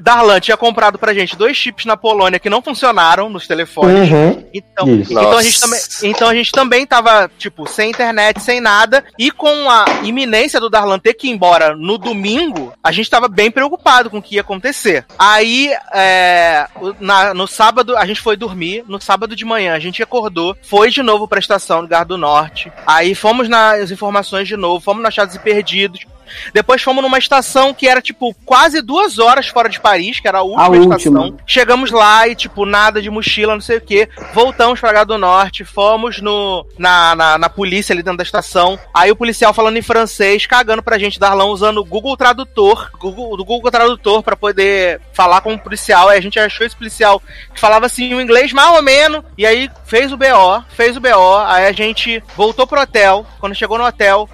Darlan 0.01 0.41
tinha 0.41 0.57
comprado 0.57 0.99
pra 0.99 1.15
gente 1.15 1.37
dois 1.37 1.57
chips 1.57 1.85
na 1.85 1.97
Polônia 1.97 2.39
que 2.39 2.51
não 2.51 2.63
funcionaram 2.63 3.29
nos 3.29 3.47
telefones. 3.47 4.11
Uhum. 4.11 4.45
Então, 4.53 4.89
Isso. 4.89 5.13
então, 5.13 5.33
a 5.39 5.43
gente 5.43 5.61
também, 5.61 5.81
então 6.03 6.29
a 6.29 6.35
gente 6.35 6.53
também 6.53 6.87
tava, 6.87 7.31
tipo, 7.39 7.67
sem 7.67 7.91
internet, 7.91 8.41
sem 8.43 8.61
nada. 8.61 9.05
E 9.19 9.31
com 9.31 9.71
a 9.71 9.85
iminência 10.03 10.61
do 10.61 10.71
Darlan 10.71 10.99
ter 10.99 11.15
que 11.15 11.29
ir 11.29 11.31
embora 11.31 11.75
no 11.77 11.99
domingo, 11.99 12.73
a 12.83 12.93
gente 12.93 13.11
tava 13.11 13.29
bem 13.29 13.51
preocupado 13.51 14.11
com 14.11 14.19
o 14.19 14.23
que 14.23 14.37
ia 14.37 14.41
acontecer. 14.41 15.05
Aí, 15.19 15.73
é, 15.93 16.67
na- 16.99 17.35
no 17.35 17.47
sábado, 17.47 17.97
a 17.97 18.07
gente 18.07 18.21
foi 18.21 18.37
dormir. 18.37 18.85
No 18.89 19.01
sábado 19.01 19.35
de 19.37 19.45
manhã, 19.45 19.75
a 19.75 19.79
gente 19.79 20.03
acordou, 20.03 20.57
foi 20.63 20.91
de 20.91 21.03
novo 21.03 21.27
pra 21.29 21.39
estação 21.39 21.83
do 21.83 21.89
Gar 21.89 22.05
do 22.05 22.17
Norte. 22.17 22.73
Aí 22.87 23.15
fomos 23.15 23.49
nas 23.81 23.91
informações 23.91 24.47
de 24.47 24.57
novo, 24.57 24.81
fomos 24.81 25.03
na 25.03 25.09
Achados 25.09 25.35
e 25.35 25.39
Perdidos. 25.39 26.07
Depois 26.53 26.83
fomos 26.83 27.03
numa 27.03 27.19
estação 27.19 27.73
que 27.75 27.89
era, 27.89 28.01
tipo, 28.01 28.35
quase 28.45 28.81
duas 28.83 29.19
horas 29.19 29.49
fora 29.49 29.69
de 29.69 29.81
Paris, 29.81 30.21
que 30.21 30.29
era 30.29 30.39
a 30.39 30.43
última 30.43 30.63
A 30.65 30.79
estação. 30.79 31.23
última. 31.23 31.39
Chegamos 31.47 31.91
lá 31.91 32.29
e, 32.29 32.35
tipo, 32.35 32.65
nada 32.65 33.01
de 33.01 33.11
mochila, 33.11 33.55
não 33.55 33.61
sei 33.61 33.79
o 33.79 33.81
que. 33.81 34.09
Voltamos 34.33 34.81
pra 34.81 34.93
Gado 34.93 35.15
do 35.15 35.19
Norte, 35.19 35.65
fomos 35.65 36.21
no, 36.21 36.67
na, 36.79 37.15
na, 37.15 37.39
na 37.39 37.49
polícia 37.49 37.93
ali 37.93 38.03
dentro 38.03 38.19
da 38.19 38.23
estação. 38.23 38.79
Aí 38.95 39.11
o 39.11 39.17
policial 39.17 39.53
falando 39.53 39.77
em 39.77 39.83
francês, 39.83 40.47
cagando 40.47 40.83
pra 40.83 40.99
gente, 40.99 41.19
Darlan, 41.19 41.47
usando 41.47 41.79
o 41.79 41.85
Google 41.85 42.17
Tradutor, 42.17 42.91
Google, 42.99 43.37
do 43.37 43.45
Google 43.45 43.71
Tradutor 43.71 44.23
pra 44.23 44.37
poder 44.37 45.01
falar 45.13 45.41
com 45.41 45.55
o 45.55 45.59
policial. 45.59 46.09
Aí 46.09 46.19
a 46.19 46.23
gente 46.23 46.39
achou 46.39 46.67
esse 46.67 46.77
policial 46.77 47.21
que 47.53 47.61
falava 47.61 47.87
assim, 47.87 48.15
o 48.15 48.21
inglês 48.21 48.53
mais 48.53 48.71
ou 48.77 48.83
menos. 48.83 49.23
E 49.37 49.45
aí 49.47 49.71
fez 49.85 50.13
o 50.13 50.17
BO, 50.17 50.65
fez 50.71 50.97
o 50.97 51.01
BO. 51.01 51.37
Aí 51.47 51.67
a 51.67 51.73
gente 51.73 52.23
voltou 52.37 52.67
pro 52.67 52.81
hotel. 52.81 53.27
Quando 53.39 53.55
chegou 53.55 53.79
no 53.79 53.85
hotel, 53.85 54.29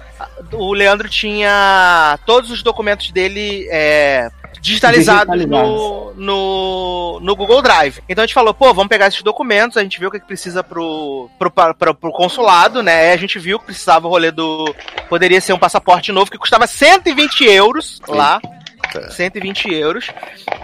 o 0.53 0.73
Leandro 0.73 1.07
tinha 1.09 2.17
todos 2.25 2.49
os 2.51 2.61
documentos 2.63 3.11
dele 3.11 3.67
é, 3.71 4.29
digitalizados 4.61 5.45
no, 5.45 6.13
no, 6.15 7.19
no 7.21 7.35
Google 7.35 7.61
Drive. 7.61 7.99
Então 8.09 8.23
a 8.23 8.25
gente 8.27 8.33
falou, 8.33 8.53
pô, 8.53 8.73
vamos 8.73 8.89
pegar 8.89 9.07
esses 9.07 9.21
documentos, 9.23 9.77
a 9.77 9.83
gente 9.83 9.99
viu 9.99 10.09
o 10.09 10.11
que, 10.11 10.19
que 10.19 10.25
precisa 10.27 10.63
pro, 10.63 11.29
pro, 11.37 11.51
pra- 11.51 11.73
pro 11.73 12.11
consulado, 12.11 12.81
né? 12.83 13.11
A 13.13 13.17
gente 13.17 13.37
viu 13.39 13.59
que 13.59 13.65
precisava 13.65 14.07
o 14.07 14.09
rolê 14.09 14.31
do. 14.31 14.73
Poderia 15.09 15.39
ser 15.41 15.53
um 15.53 15.59
passaporte 15.59 16.11
novo 16.11 16.29
que 16.31 16.37
custava 16.37 16.65
120 16.67 17.45
euros 17.45 18.01
lá. 18.07 18.39
120 19.11 19.73
euros. 19.73 20.07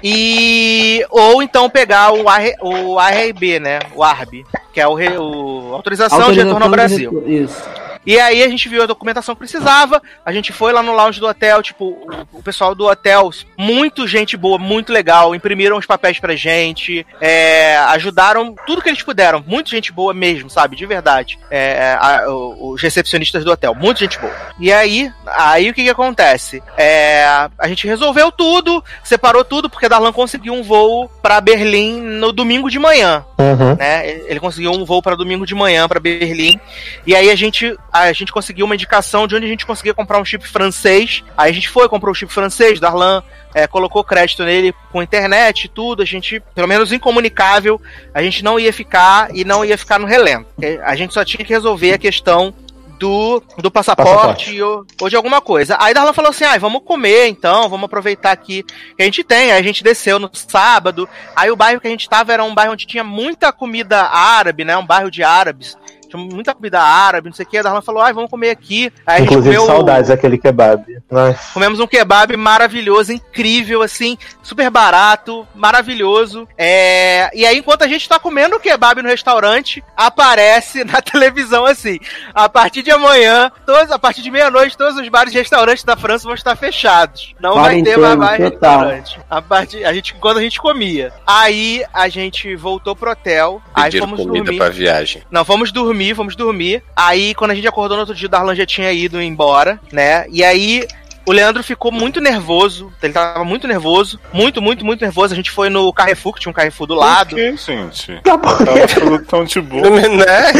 E. 0.02 1.06
Ou 1.10 1.42
então 1.44 1.70
pegar 1.70 2.14
o, 2.14 2.28
AR, 2.30 2.44
o 2.62 2.98
ARB, 3.00 3.60
né? 3.60 3.80
O 3.96 4.04
ARB, 4.04 4.44
que 4.74 4.80
é 4.80 4.88
o, 4.88 4.94
re- 4.94 5.18
o 5.18 5.74
autorização, 5.74 6.32
de 6.32 6.40
retorno 6.40 6.66
ao 6.66 6.72
Brasil. 6.72 7.12
retorno, 7.12 7.32
Isso. 7.32 7.62
E 8.06 8.20
aí 8.20 8.44
a 8.44 8.48
gente 8.50 8.68
viu 8.70 8.84
a 8.84 8.86
documentação 8.86 9.34
que 9.36 9.40
precisava, 9.40 10.02
a 10.26 10.32
gente 10.32 10.52
foi 10.52 10.72
lá 10.74 10.84
no 10.84 10.94
lounge 10.94 11.20
do 11.20 11.28
hotel, 11.28 11.62
tipo, 11.64 11.86
o, 11.86 12.40
o 12.40 12.44
pessoal 12.44 12.76
do 12.76 12.86
hotel, 12.88 13.30
muito 13.58 14.08
gente 14.08 14.36
boa, 14.36 14.58
muito 14.58 14.92
legal, 14.92 15.34
imprimiram 15.34 15.78
os 15.78 15.86
papéis 15.86 16.20
pra 16.20 16.36
gente, 16.36 17.06
é, 17.22 17.78
ajudaram 17.90 18.54
tudo 18.66 18.82
que 18.82 18.90
eles 18.90 19.02
puderam, 19.02 19.44
muita 19.46 19.70
gente 19.70 19.92
boa 19.92 20.14
mesmo, 20.14 20.50
sabe, 20.50 20.76
de 20.76 20.86
verdade, 20.86 21.40
é, 21.50 21.98
a- 22.00 22.26
o- 22.30 22.72
os 22.74 22.82
recepcionistas 22.82 23.44
do 23.46 23.52
hotel, 23.52 23.74
muita 23.76 24.02
gente 24.02 24.20
boa. 24.20 24.34
E 24.60 24.72
aí, 24.72 25.12
aí 25.28 25.70
o 25.70 25.74
que 25.74 25.84
que 25.84 25.90
acontece? 25.90 26.62
É, 26.78 27.24
a 27.58 27.68
gente 27.68 27.88
resolveu 27.88 28.32
tudo, 28.32 28.84
separou 29.04 29.44
tudo, 29.46 29.70
porque 29.70 29.88
Darlan 29.90 30.12
conseguiu 30.12 30.54
um 30.54 30.64
voo 30.64 31.10
pra 31.22 31.40
Berlim 31.42 32.02
no 32.02 32.32
domingo 32.32 32.70
de 32.70 32.80
manhã 32.80 33.24
Uhum. 33.38 33.76
né? 33.76 34.08
Ele 34.28 34.40
conseguiu 34.40 34.72
um 34.72 34.86
voo 34.86 35.02
para 35.02 35.16
domingo 35.16 35.46
de 35.46 35.54
manhã 35.54 35.88
para 35.88 36.00
Berlim. 36.00 36.60
E 37.06 37.14
aí 37.16 37.30
a 37.30 37.36
gente 37.36 37.76
a 37.94 38.12
gente 38.12 38.32
conseguiu 38.32 38.66
uma 38.66 38.76
indicação 38.76 39.28
de 39.28 39.36
onde 39.36 39.46
a 39.46 39.50
gente 39.50 39.66
conseguia 39.66 39.94
comprar 39.94 40.20
um 40.20 40.26
chip 40.26 40.48
francês. 40.48 41.24
Aí 41.38 41.52
a 41.52 41.54
gente 41.54 41.70
foi, 41.70 41.88
comprou 41.88 42.12
o 42.12 42.16
chip 42.16 42.34
francês, 42.34 42.80
Darlan 42.80 43.24
é, 43.54 43.68
colocou 43.68 44.04
crédito 44.04 44.44
nele 44.44 44.74
com 44.92 45.04
internet 45.04 45.66
e 45.66 45.68
tudo. 45.68 46.02
A 46.02 46.06
gente, 46.06 46.40
pelo 46.56 46.68
menos 46.68 46.92
incomunicável, 46.92 47.80
a 48.14 48.22
gente 48.24 48.44
não 48.44 48.60
ia 48.60 48.74
ficar 48.74 49.34
e 49.36 49.46
não 49.46 49.64
ia 49.64 49.78
ficar 49.78 50.00
no 50.00 50.08
relento. 50.08 50.48
A 50.84 50.96
gente 50.96 51.14
só 51.14 51.24
tinha 51.24 51.46
que 51.46 51.54
resolver 51.54 51.94
a 51.94 51.98
questão 51.98 52.54
do, 53.00 53.44
do 53.58 53.70
passaporte, 53.70 54.12
Passaporte. 54.12 54.62
Ou, 54.62 54.86
ou 55.02 55.10
de 55.10 55.16
alguma 55.16 55.42
coisa. 55.42 55.76
Aí 55.80 55.94
Darlan 55.94 56.14
falou 56.14 56.30
assim: 56.30 56.46
ah, 56.46 56.58
vamos 56.58 56.84
comer 56.84 57.28
então, 57.28 57.68
vamos 57.68 57.86
aproveitar 57.86 58.32
aqui 58.32 58.64
que 58.64 59.02
a 59.02 59.06
gente 59.06 59.24
tem. 59.24 59.52
Aí 59.52 59.60
a 59.60 59.64
gente 59.64 59.84
desceu 59.84 60.18
no 60.20 60.30
sábado. 60.34 61.08
Aí 61.36 61.52
o 61.52 61.56
bairro 61.56 61.82
que 61.82 61.88
a 61.88 61.92
gente 61.92 62.08
tava 62.08 62.32
era 62.32 62.44
um 62.44 62.56
bairro 62.56 62.74
onde 62.74 62.88
tinha 62.88 63.04
muita 63.04 63.52
comida 63.52 64.04
árabe, 64.04 64.64
né? 64.64 64.78
Um 64.78 64.86
bairro 64.86 65.12
de 65.12 65.22
árabes. 65.22 65.78
Tinha 66.14 66.24
muita 66.24 66.54
comida 66.54 66.80
árabe, 66.80 67.30
não 67.30 67.34
sei 67.36 67.46
o 67.46 67.50
que. 67.50 67.58
A 67.58 67.64
Darlan 67.64 67.82
falou: 67.82 68.02
ah, 68.02 68.12
vamos 68.12 68.30
comer 68.30 68.52
aqui. 68.52 68.92
Aí 69.06 69.16
a 69.16 69.20
gente 69.20 69.30
Inclusive, 69.32 69.56
comeu. 69.58 69.74
saudades 69.74 70.10
daquele 70.10 70.38
kebab. 70.38 70.86
Nossa. 71.10 71.54
Comemos 71.54 71.80
um 71.80 71.88
kebab 71.88 72.38
maravilhoso, 72.38 73.12
incrível, 73.12 73.82
assim, 73.82 74.18
super 74.44 74.70
barato, 74.70 75.48
maravilhoso. 75.56 76.48
É... 76.58 77.32
E 77.34 77.46
aí, 77.46 77.58
enquanto 77.58 77.84
a 77.84 77.88
gente 77.88 78.08
tá 78.08 78.20
comendo 78.20 78.56
o 78.56 78.60
kebab 78.60 79.02
no 79.02 79.10
restaurante, 79.10 79.84
aparece 79.98 80.84
na 80.84 81.02
televisão 81.02 81.66
assim: 81.66 82.00
a 82.34 82.48
partir 82.48 82.84
de 82.84 82.92
amanhã, 82.92 83.52
todos, 83.66 83.92
a 83.92 83.98
partir 83.98 84.22
de 84.22 84.30
meia-noite, 84.30 84.78
todos 84.78 84.98
os 84.98 85.10
bares 85.10 85.34
e 85.34 85.38
restaurantes 85.38 85.84
da 85.84 85.96
França 85.98 86.26
vão 86.26 86.36
estar 86.36 86.56
fechados. 86.56 87.34
Não 87.40 87.56
vai 87.56 87.82
ter 87.82 87.98
mais 87.98 88.16
bar 88.16 88.40
e 88.40 88.44
restaurante. 88.44 89.20
A 89.30 89.42
partir, 89.42 89.84
a 89.86 89.94
gente, 89.94 90.14
quando 90.16 90.38
a 90.38 90.42
gente 90.42 90.60
comia. 90.60 91.12
Aí 91.26 91.84
a 91.94 92.08
gente 92.10 92.56
voltou 92.56 92.96
pro 92.96 93.12
hotel, 93.12 93.62
aí 93.74 93.86
Pediram 93.86 94.08
fomos 94.10 94.26
comida 94.26 94.46
dormir. 94.46 94.58
pra 94.60 94.70
viagem. 94.70 95.24
Não, 95.32 95.46
fomos 95.46 95.72
dormir, 95.72 96.03
fomos 96.12 96.36
dormir. 96.36 96.84
Aí, 96.96 97.36
quando 97.36 97.52
a 97.52 97.56
gente 97.56 97.68
acordou 97.68 97.96
no 97.96 98.02
outro 98.02 98.16
dia, 98.16 98.28
o 98.28 98.30
Darlan 98.32 98.56
já 98.56 98.66
tinha 98.66 98.92
ido 98.92 99.22
embora, 99.22 99.80
né? 99.92 100.26
E 100.30 100.44
aí, 100.44 100.86
o 101.26 101.32
Leandro 101.32 101.64
ficou 101.64 101.92
muito 101.92 102.20
nervoso. 102.20 102.92
Ele 103.02 103.14
tava 103.14 103.44
muito 103.46 103.68
nervoso. 103.68 104.20
Muito, 104.34 104.62
muito, 104.62 104.84
muito 104.84 105.02
nervoso. 105.02 105.34
A 105.34 105.36
gente 105.36 105.52
foi 105.52 105.70
no 105.70 105.92
Carrefour, 105.94 106.34
que 106.34 106.42
tinha 106.42 106.50
um 106.50 106.54
Carrefour 106.54 106.88
do 106.88 106.96
lado. 106.96 107.30
Por 107.30 107.36
que, 107.36 107.56
gente? 107.58 108.20
Tá 108.24 108.38
bom. 108.38 108.58
Tava 108.58 109.20
tão 109.20 109.44
de 109.46 109.62
boa. 109.62 109.90
né? 109.90 110.52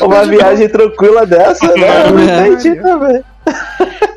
Uma 0.00 0.24
viagem 0.24 0.68
tranquila 0.68 1.26
dessa, 1.26 1.66
né? 1.74 2.06
Eu 2.06 2.12
não 2.12 2.22
entendi 2.22 2.80
também. 2.80 3.24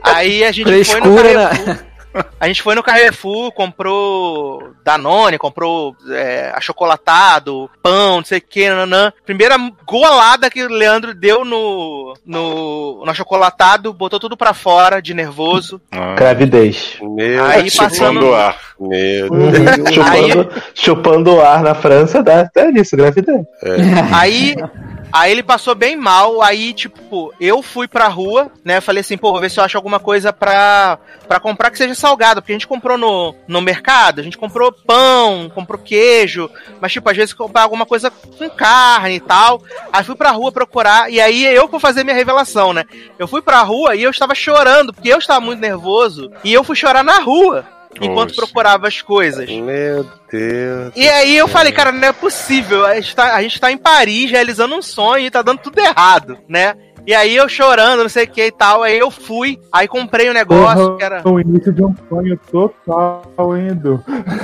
Aí 0.04 0.44
a 0.44 0.52
gente 0.52 0.84
foi 0.84 1.02
no 1.02 1.16
Carrefour. 1.16 1.91
A 2.40 2.48
gente 2.48 2.62
foi 2.62 2.76
no 2.76 2.84
Carrefour, 2.84 3.52
comprou 3.52 4.72
Danone, 4.84 5.38
comprou 5.38 5.96
é, 6.10 6.52
achocolatado, 6.56 7.70
pão, 7.82 8.18
não 8.18 8.26
sei 8.26 8.40
o 8.40 8.42
que, 8.42 8.70
nanã. 8.70 9.14
Primeira 9.26 9.56
golada 9.86 10.50
que 10.50 10.64
o 10.64 10.70
Leandro 10.70 11.14
deu 11.14 11.46
no, 11.46 12.14
no, 12.26 13.04
no 13.06 13.12
achocolatado, 13.12 13.94
botou 13.94 14.20
tudo 14.20 14.36
pra 14.36 14.54
fora, 14.54 15.02
de 15.02 15.14
nervoso. 15.14 15.80
Ah, 15.92 16.16
Gravidez. 16.16 16.98
Meu 17.02 17.46
Aí 17.46 17.62
Deus. 17.64 17.76
passando- 17.76 18.20
chupando 18.22 18.34
ar. 18.36 18.58
Meu 18.80 19.28
chupando, 19.94 20.50
chupando 20.74 21.36
o 21.36 21.42
ar 21.42 21.62
na 21.64 21.76
França 21.76 22.22
dá 22.24 22.42
até 22.42 22.72
nisso, 22.72 22.98
gravidez. 22.98 23.46
Aí, 24.12 24.56
aí 25.12 25.32
ele 25.32 25.44
passou 25.44 25.76
bem 25.76 25.96
mal, 25.96 26.42
aí, 26.42 26.74
tipo, 26.74 27.34
eu 27.40 27.62
fui 27.62 27.88
pra 27.88 28.08
rua, 28.08 28.52
né? 28.64 28.82
Falei 28.82 29.02
assim, 29.02 29.18
pô, 29.18 29.32
vou 29.32 29.42
ver 29.42 29.50
se 29.50 29.60
eu 29.60 29.64
acho 29.64 29.78
alguma 29.78 30.00
coisa 30.00 30.32
pra, 30.32 31.00
pra 31.28 31.40
comprar 31.40 31.72
que 31.72 31.78
seja 31.78 31.96
salgado, 31.96 32.42
porque 32.42 32.54
a 32.54 32.56
gente 32.56 32.68
comprou 32.68 32.98
no, 32.98 33.36
no 33.48 33.62
mercado, 33.62 34.20
a 34.20 34.24
gente 34.24 34.38
comprou 34.38 34.72
pão, 34.72 35.52
comprou 35.54 35.80
queijo, 35.80 36.50
mas, 36.80 36.92
tipo, 36.92 37.10
às 37.10 37.18
vezes 37.18 37.34
comprar 37.34 37.64
alguma 37.64 37.86
coisa 37.86 38.10
com 38.10 38.50
carne 38.50 39.16
e 39.16 39.20
tal. 39.20 39.62
Aí 39.92 40.04
fui 40.04 40.16
pra 40.16 40.32
rua 40.32 40.52
procurar, 40.52 41.12
e 41.12 41.20
aí 41.20 41.44
eu 41.46 41.68
vou 41.68 41.80
fazer 41.80 42.04
minha 42.04 42.16
revelação, 42.16 42.74
né? 42.74 42.86
Eu 43.18 43.28
fui 43.28 43.42
pra 43.42 43.62
rua 43.62 43.96
e 43.96 44.04
eu 44.04 44.12
estava 44.12 44.36
chorando, 44.36 44.94
porque 44.94 45.10
eu 45.10 45.20
estava 45.20 45.42
muito 45.42 45.60
nervoso, 45.60 46.32
e 46.44 46.54
eu 46.54 46.64
fui 46.64 46.76
chorar 46.76 47.04
na 47.04 47.20
rua. 47.20 47.66
Enquanto 48.00 48.30
Oxe. 48.30 48.36
procurava 48.36 48.88
as 48.88 49.02
coisas. 49.02 49.50
Meu 49.50 50.06
Deus. 50.32 50.94
E 50.96 51.08
aí 51.10 51.36
eu 51.36 51.48
falei, 51.48 51.72
cara, 51.72 51.92
não 51.92 52.08
é 52.08 52.14
possível. 52.14 52.86
A 52.86 52.96
gente, 52.96 53.16
tá, 53.16 53.36
a 53.36 53.42
gente 53.42 53.60
tá 53.60 53.72
em 53.72 53.78
Paris 53.78 54.32
realizando 54.32 54.76
um 54.76 54.82
sonho 54.82 55.26
e 55.26 55.32
tá 55.32 55.42
dando 55.42 55.60
tudo 55.60 55.80
errado, 55.80 56.38
né? 56.48 56.76
E 57.06 57.16
aí 57.16 57.36
eu 57.36 57.50
chorando, 57.50 58.04
não 58.04 58.10
sei 58.10 58.26
o 58.26 58.28
que 58.28 58.46
e 58.46 58.52
tal. 58.52 58.84
Aí 58.84 58.98
eu 59.00 59.10
fui, 59.10 59.60
aí 59.72 59.88
comprei 59.88 60.30
um 60.30 60.34
negócio 60.34 60.98
que 60.98 61.04
era. 61.04 61.28
O 61.28 61.40
início 61.40 61.74
de 61.74 61.84
um 61.84 61.96
sonho 62.08 62.40
total, 62.52 63.58
hein, 63.58 63.70
Edu? 63.70 64.04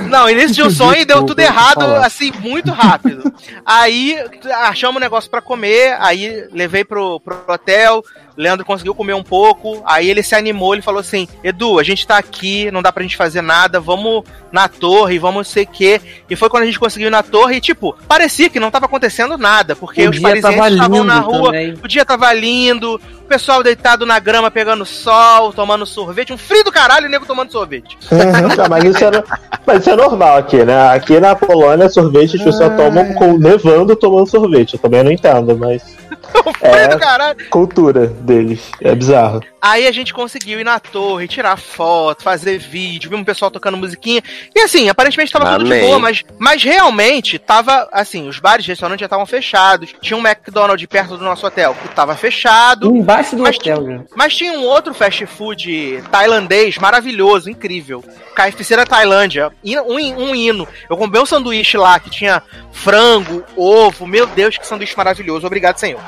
Não, 0.10 0.30
início 0.30 0.56
de 0.56 0.64
um 0.64 0.70
sonho 0.72 1.02
e 1.02 1.06
deu 1.06 1.24
tudo 1.24 1.40
errado, 1.40 1.84
assim, 1.98 2.32
muito 2.40 2.72
rápido. 2.72 3.32
Aí 3.66 4.18
achamos 4.66 4.98
um 4.98 5.04
negócio 5.04 5.30
pra 5.30 5.42
comer, 5.42 5.96
aí 6.00 6.48
levei 6.52 6.84
pro, 6.84 7.20
pro 7.20 7.44
hotel. 7.48 8.04
Leandro 8.38 8.64
conseguiu 8.66 8.94
comer 8.94 9.14
um 9.16 9.24
pouco, 9.24 9.82
aí 9.86 10.10
ele 10.10 10.22
se 10.22 10.36
animou, 10.36 10.74
ele 10.74 10.82
falou 10.84 11.00
assim: 11.02 11.28
Edu, 11.44 11.80
a 11.80 11.84
gente 11.84 12.06
tá 12.06 12.18
aqui, 12.18 12.70
não 12.72 12.82
dá 12.82 12.92
pra 12.92 13.02
gente 13.04 13.18
fazer 13.18 13.42
nada, 13.42 13.80
vamos 13.80 14.24
na 14.52 14.68
torre, 14.68 15.18
vamos 15.18 15.36
não 15.38 15.44
sei 15.44 15.64
o 15.64 15.68
quê. 15.68 16.00
E 16.30 16.36
foi 16.36 16.50
quando 16.50 16.64
a 16.64 16.66
gente 16.68 16.80
conseguiu 16.80 17.08
ir 17.08 17.12
na 17.12 17.24
torre 17.24 17.56
e, 17.58 17.62
tipo, 17.62 17.96
parecia 18.08 18.50
que 18.50 18.60
não 18.60 18.70
tava 18.72 18.86
acontecendo 18.86 19.38
nada, 19.38 19.76
porque 19.76 20.08
O 20.08 20.12
os 20.12 20.20
parisienses 20.20 20.58
tava 20.60 20.70
estavam 20.70 21.04
na 21.04 21.20
rua, 21.20 21.46
também. 21.48 21.74
o 21.84 21.88
dia 21.88 22.06
tava 22.06 22.32
lindo, 22.34 22.96
o 22.96 23.24
pessoal 23.28 23.62
deitado 23.64 24.06
na 24.06 24.20
grama 24.20 24.50
pegando 24.52 24.86
sol, 24.86 25.52
tomando 25.52 25.86
sorvete, 25.86 26.32
um 26.32 26.38
frio 26.38 26.64
do 26.64 26.72
caralho 26.72 27.06
e 27.06 27.08
o 27.08 27.12
nego 27.12 27.26
tomando 27.26 27.52
sorvete. 27.52 27.98
Não, 28.12 28.70
mas, 28.70 28.84
isso 28.84 29.04
é, 29.04 29.24
mas 29.66 29.80
isso 29.82 29.90
é 29.90 29.96
normal 29.96 30.38
aqui, 30.38 30.64
né? 30.64 30.90
Aqui 30.90 31.20
na 31.20 31.36
Polônia, 31.36 31.90
sorvete 31.90 32.38
as 32.38 32.44
pessoas 32.44 32.76
tomam 32.78 33.14
com, 33.16 33.38
nevando 33.38 33.96
tomando 33.96 34.30
sorvete. 34.30 34.74
Eu 34.76 34.80
também 34.80 35.04
não 35.04 35.12
entendo, 35.12 35.58
mas 35.58 35.82
frio 36.60 36.74
É. 36.76 36.88
do 36.88 37.00
caralho. 37.00 37.50
cultura 37.50 38.08
deles. 38.28 38.72
É 38.82 38.94
bizarro. 38.94 39.42
Aí 39.62 39.88
a 39.88 39.92
gente 39.92 40.14
conseguiu 40.14 40.60
ir 40.60 40.64
na 40.64 40.80
torre, 40.80 41.28
tirar 41.28 41.58
foto, 41.58 42.24
fazer 42.24 42.60
vídeo, 42.60 43.10
vimos 43.10 43.24
o 43.24 43.26
pessoal 43.26 43.50
tocando 43.50 43.78
musiquinha. 43.78 44.22
E 44.56 44.62
assim, 44.62 44.88
aparentemente 44.88 45.32
tava 45.32 45.54
tudo 45.54 45.66
de 45.66 45.74
Amém. 45.74 45.86
boa, 45.86 46.00
mas, 46.00 46.24
mas 46.38 46.64
realmente 46.64 47.40
tava, 47.40 47.88
assim, 47.92 48.28
os 48.28 48.40
bares 48.40 48.66
e 48.66 48.70
restaurantes 48.70 49.02
já 49.02 49.08
estavam 49.08 49.26
fechados. 49.26 49.94
Tinha 50.02 50.18
um 50.18 50.26
McDonald's 50.26 50.86
perto 50.86 51.18
do 51.18 51.24
nosso 51.24 51.46
hotel 51.46 51.76
que 51.76 51.88
tava 51.90 52.16
fechado. 52.16 52.96
Embaixo 52.96 53.36
do 53.36 53.44
Mas 53.44 53.58
hotel, 53.58 53.86
já. 53.86 54.00
Mas 54.16 54.36
tinha 54.36 54.54
um 54.54 54.64
outro 54.64 54.94
fast 54.94 55.26
food 55.26 56.04
tailandês 56.12 56.78
maravilhoso, 56.78 57.50
incrível. 57.50 58.04
KFC 58.36 58.76
da 58.76 58.86
Tailândia, 58.86 59.52
um, 59.66 59.96
um 59.96 60.36
hino. 60.36 60.68
Eu 60.90 60.96
comprei 60.96 61.22
um 61.22 61.26
sanduíche 61.26 61.78
lá 61.78 62.00
que 62.00 62.10
tinha 62.10 62.44
frango, 62.72 63.44
ovo. 63.56 64.06
Meu 64.06 64.28
Deus, 64.28 64.58
que 64.58 64.68
sanduíche 64.68 64.96
maravilhoso. 64.96 65.48
Obrigado, 65.48 65.78
senhor. 65.78 66.00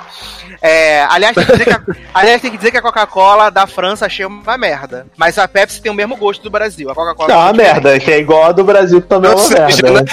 É, 0.62 1.04
aliás, 1.10 1.36
tem 1.36 1.46
que 1.46 1.52
dizer 1.54 1.66
que 1.66 1.72
a, 1.72 1.82
aliás, 2.14 2.41
tem 2.41 2.52
que 2.52 2.57
dizer 2.57 2.72
que 2.72 2.77
a 2.77 2.81
Coca-Cola 2.81 3.49
da 3.49 3.68
França 3.68 4.06
achei 4.06 4.26
uma 4.26 4.57
merda. 4.57 5.07
Mas 5.18 5.38
a 5.38 5.48
Pepsi 5.48 5.81
tem 5.81 5.91
o 5.91 5.95
mesmo 5.95 6.15
gosto 6.15 6.41
do 6.44 6.49
Brasil. 6.49 6.90
A 6.90 6.95
Coca-Cola 6.95 7.30
Não, 7.30 7.36
é 7.36 7.40
uma 7.44 7.52
diferente. 7.53 7.73
merda, 7.73 7.99
que 7.99 8.11
é 8.11 8.19
igual 8.19 8.45
a 8.45 8.52
do 8.52 8.64
Brasil, 8.64 9.02
que 9.02 9.07
também 9.07 9.31
é 9.31 9.36
uma 9.36 9.49
merda. 9.49 9.91
né? 9.91 10.03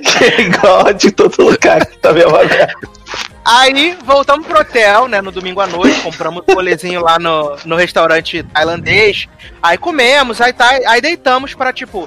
que 0.00 0.24
é 0.24 0.40
igual 0.40 0.86
a 0.86 0.92
de 0.92 1.10
todo 1.10 1.42
lugar, 1.42 1.84
que 1.86 1.98
também 1.98 2.22
é 2.22 2.26
uma 2.26 2.44
merda. 2.44 2.74
Aí 3.44 3.96
voltamos 4.04 4.46
pro 4.46 4.60
hotel, 4.60 5.08
né, 5.08 5.22
no 5.22 5.32
domingo 5.32 5.60
à 5.60 5.66
noite, 5.66 6.00
compramos 6.02 6.44
um 6.46 6.54
rolezinho 6.54 7.00
lá 7.02 7.18
no, 7.18 7.56
no 7.64 7.76
restaurante 7.76 8.42
tailandês. 8.42 9.26
Aí 9.62 9.78
comemos, 9.78 10.40
aí, 10.42 10.52
tá, 10.52 10.68
aí 10.86 11.00
deitamos 11.00 11.54
pra, 11.54 11.72
tipo, 11.72 12.06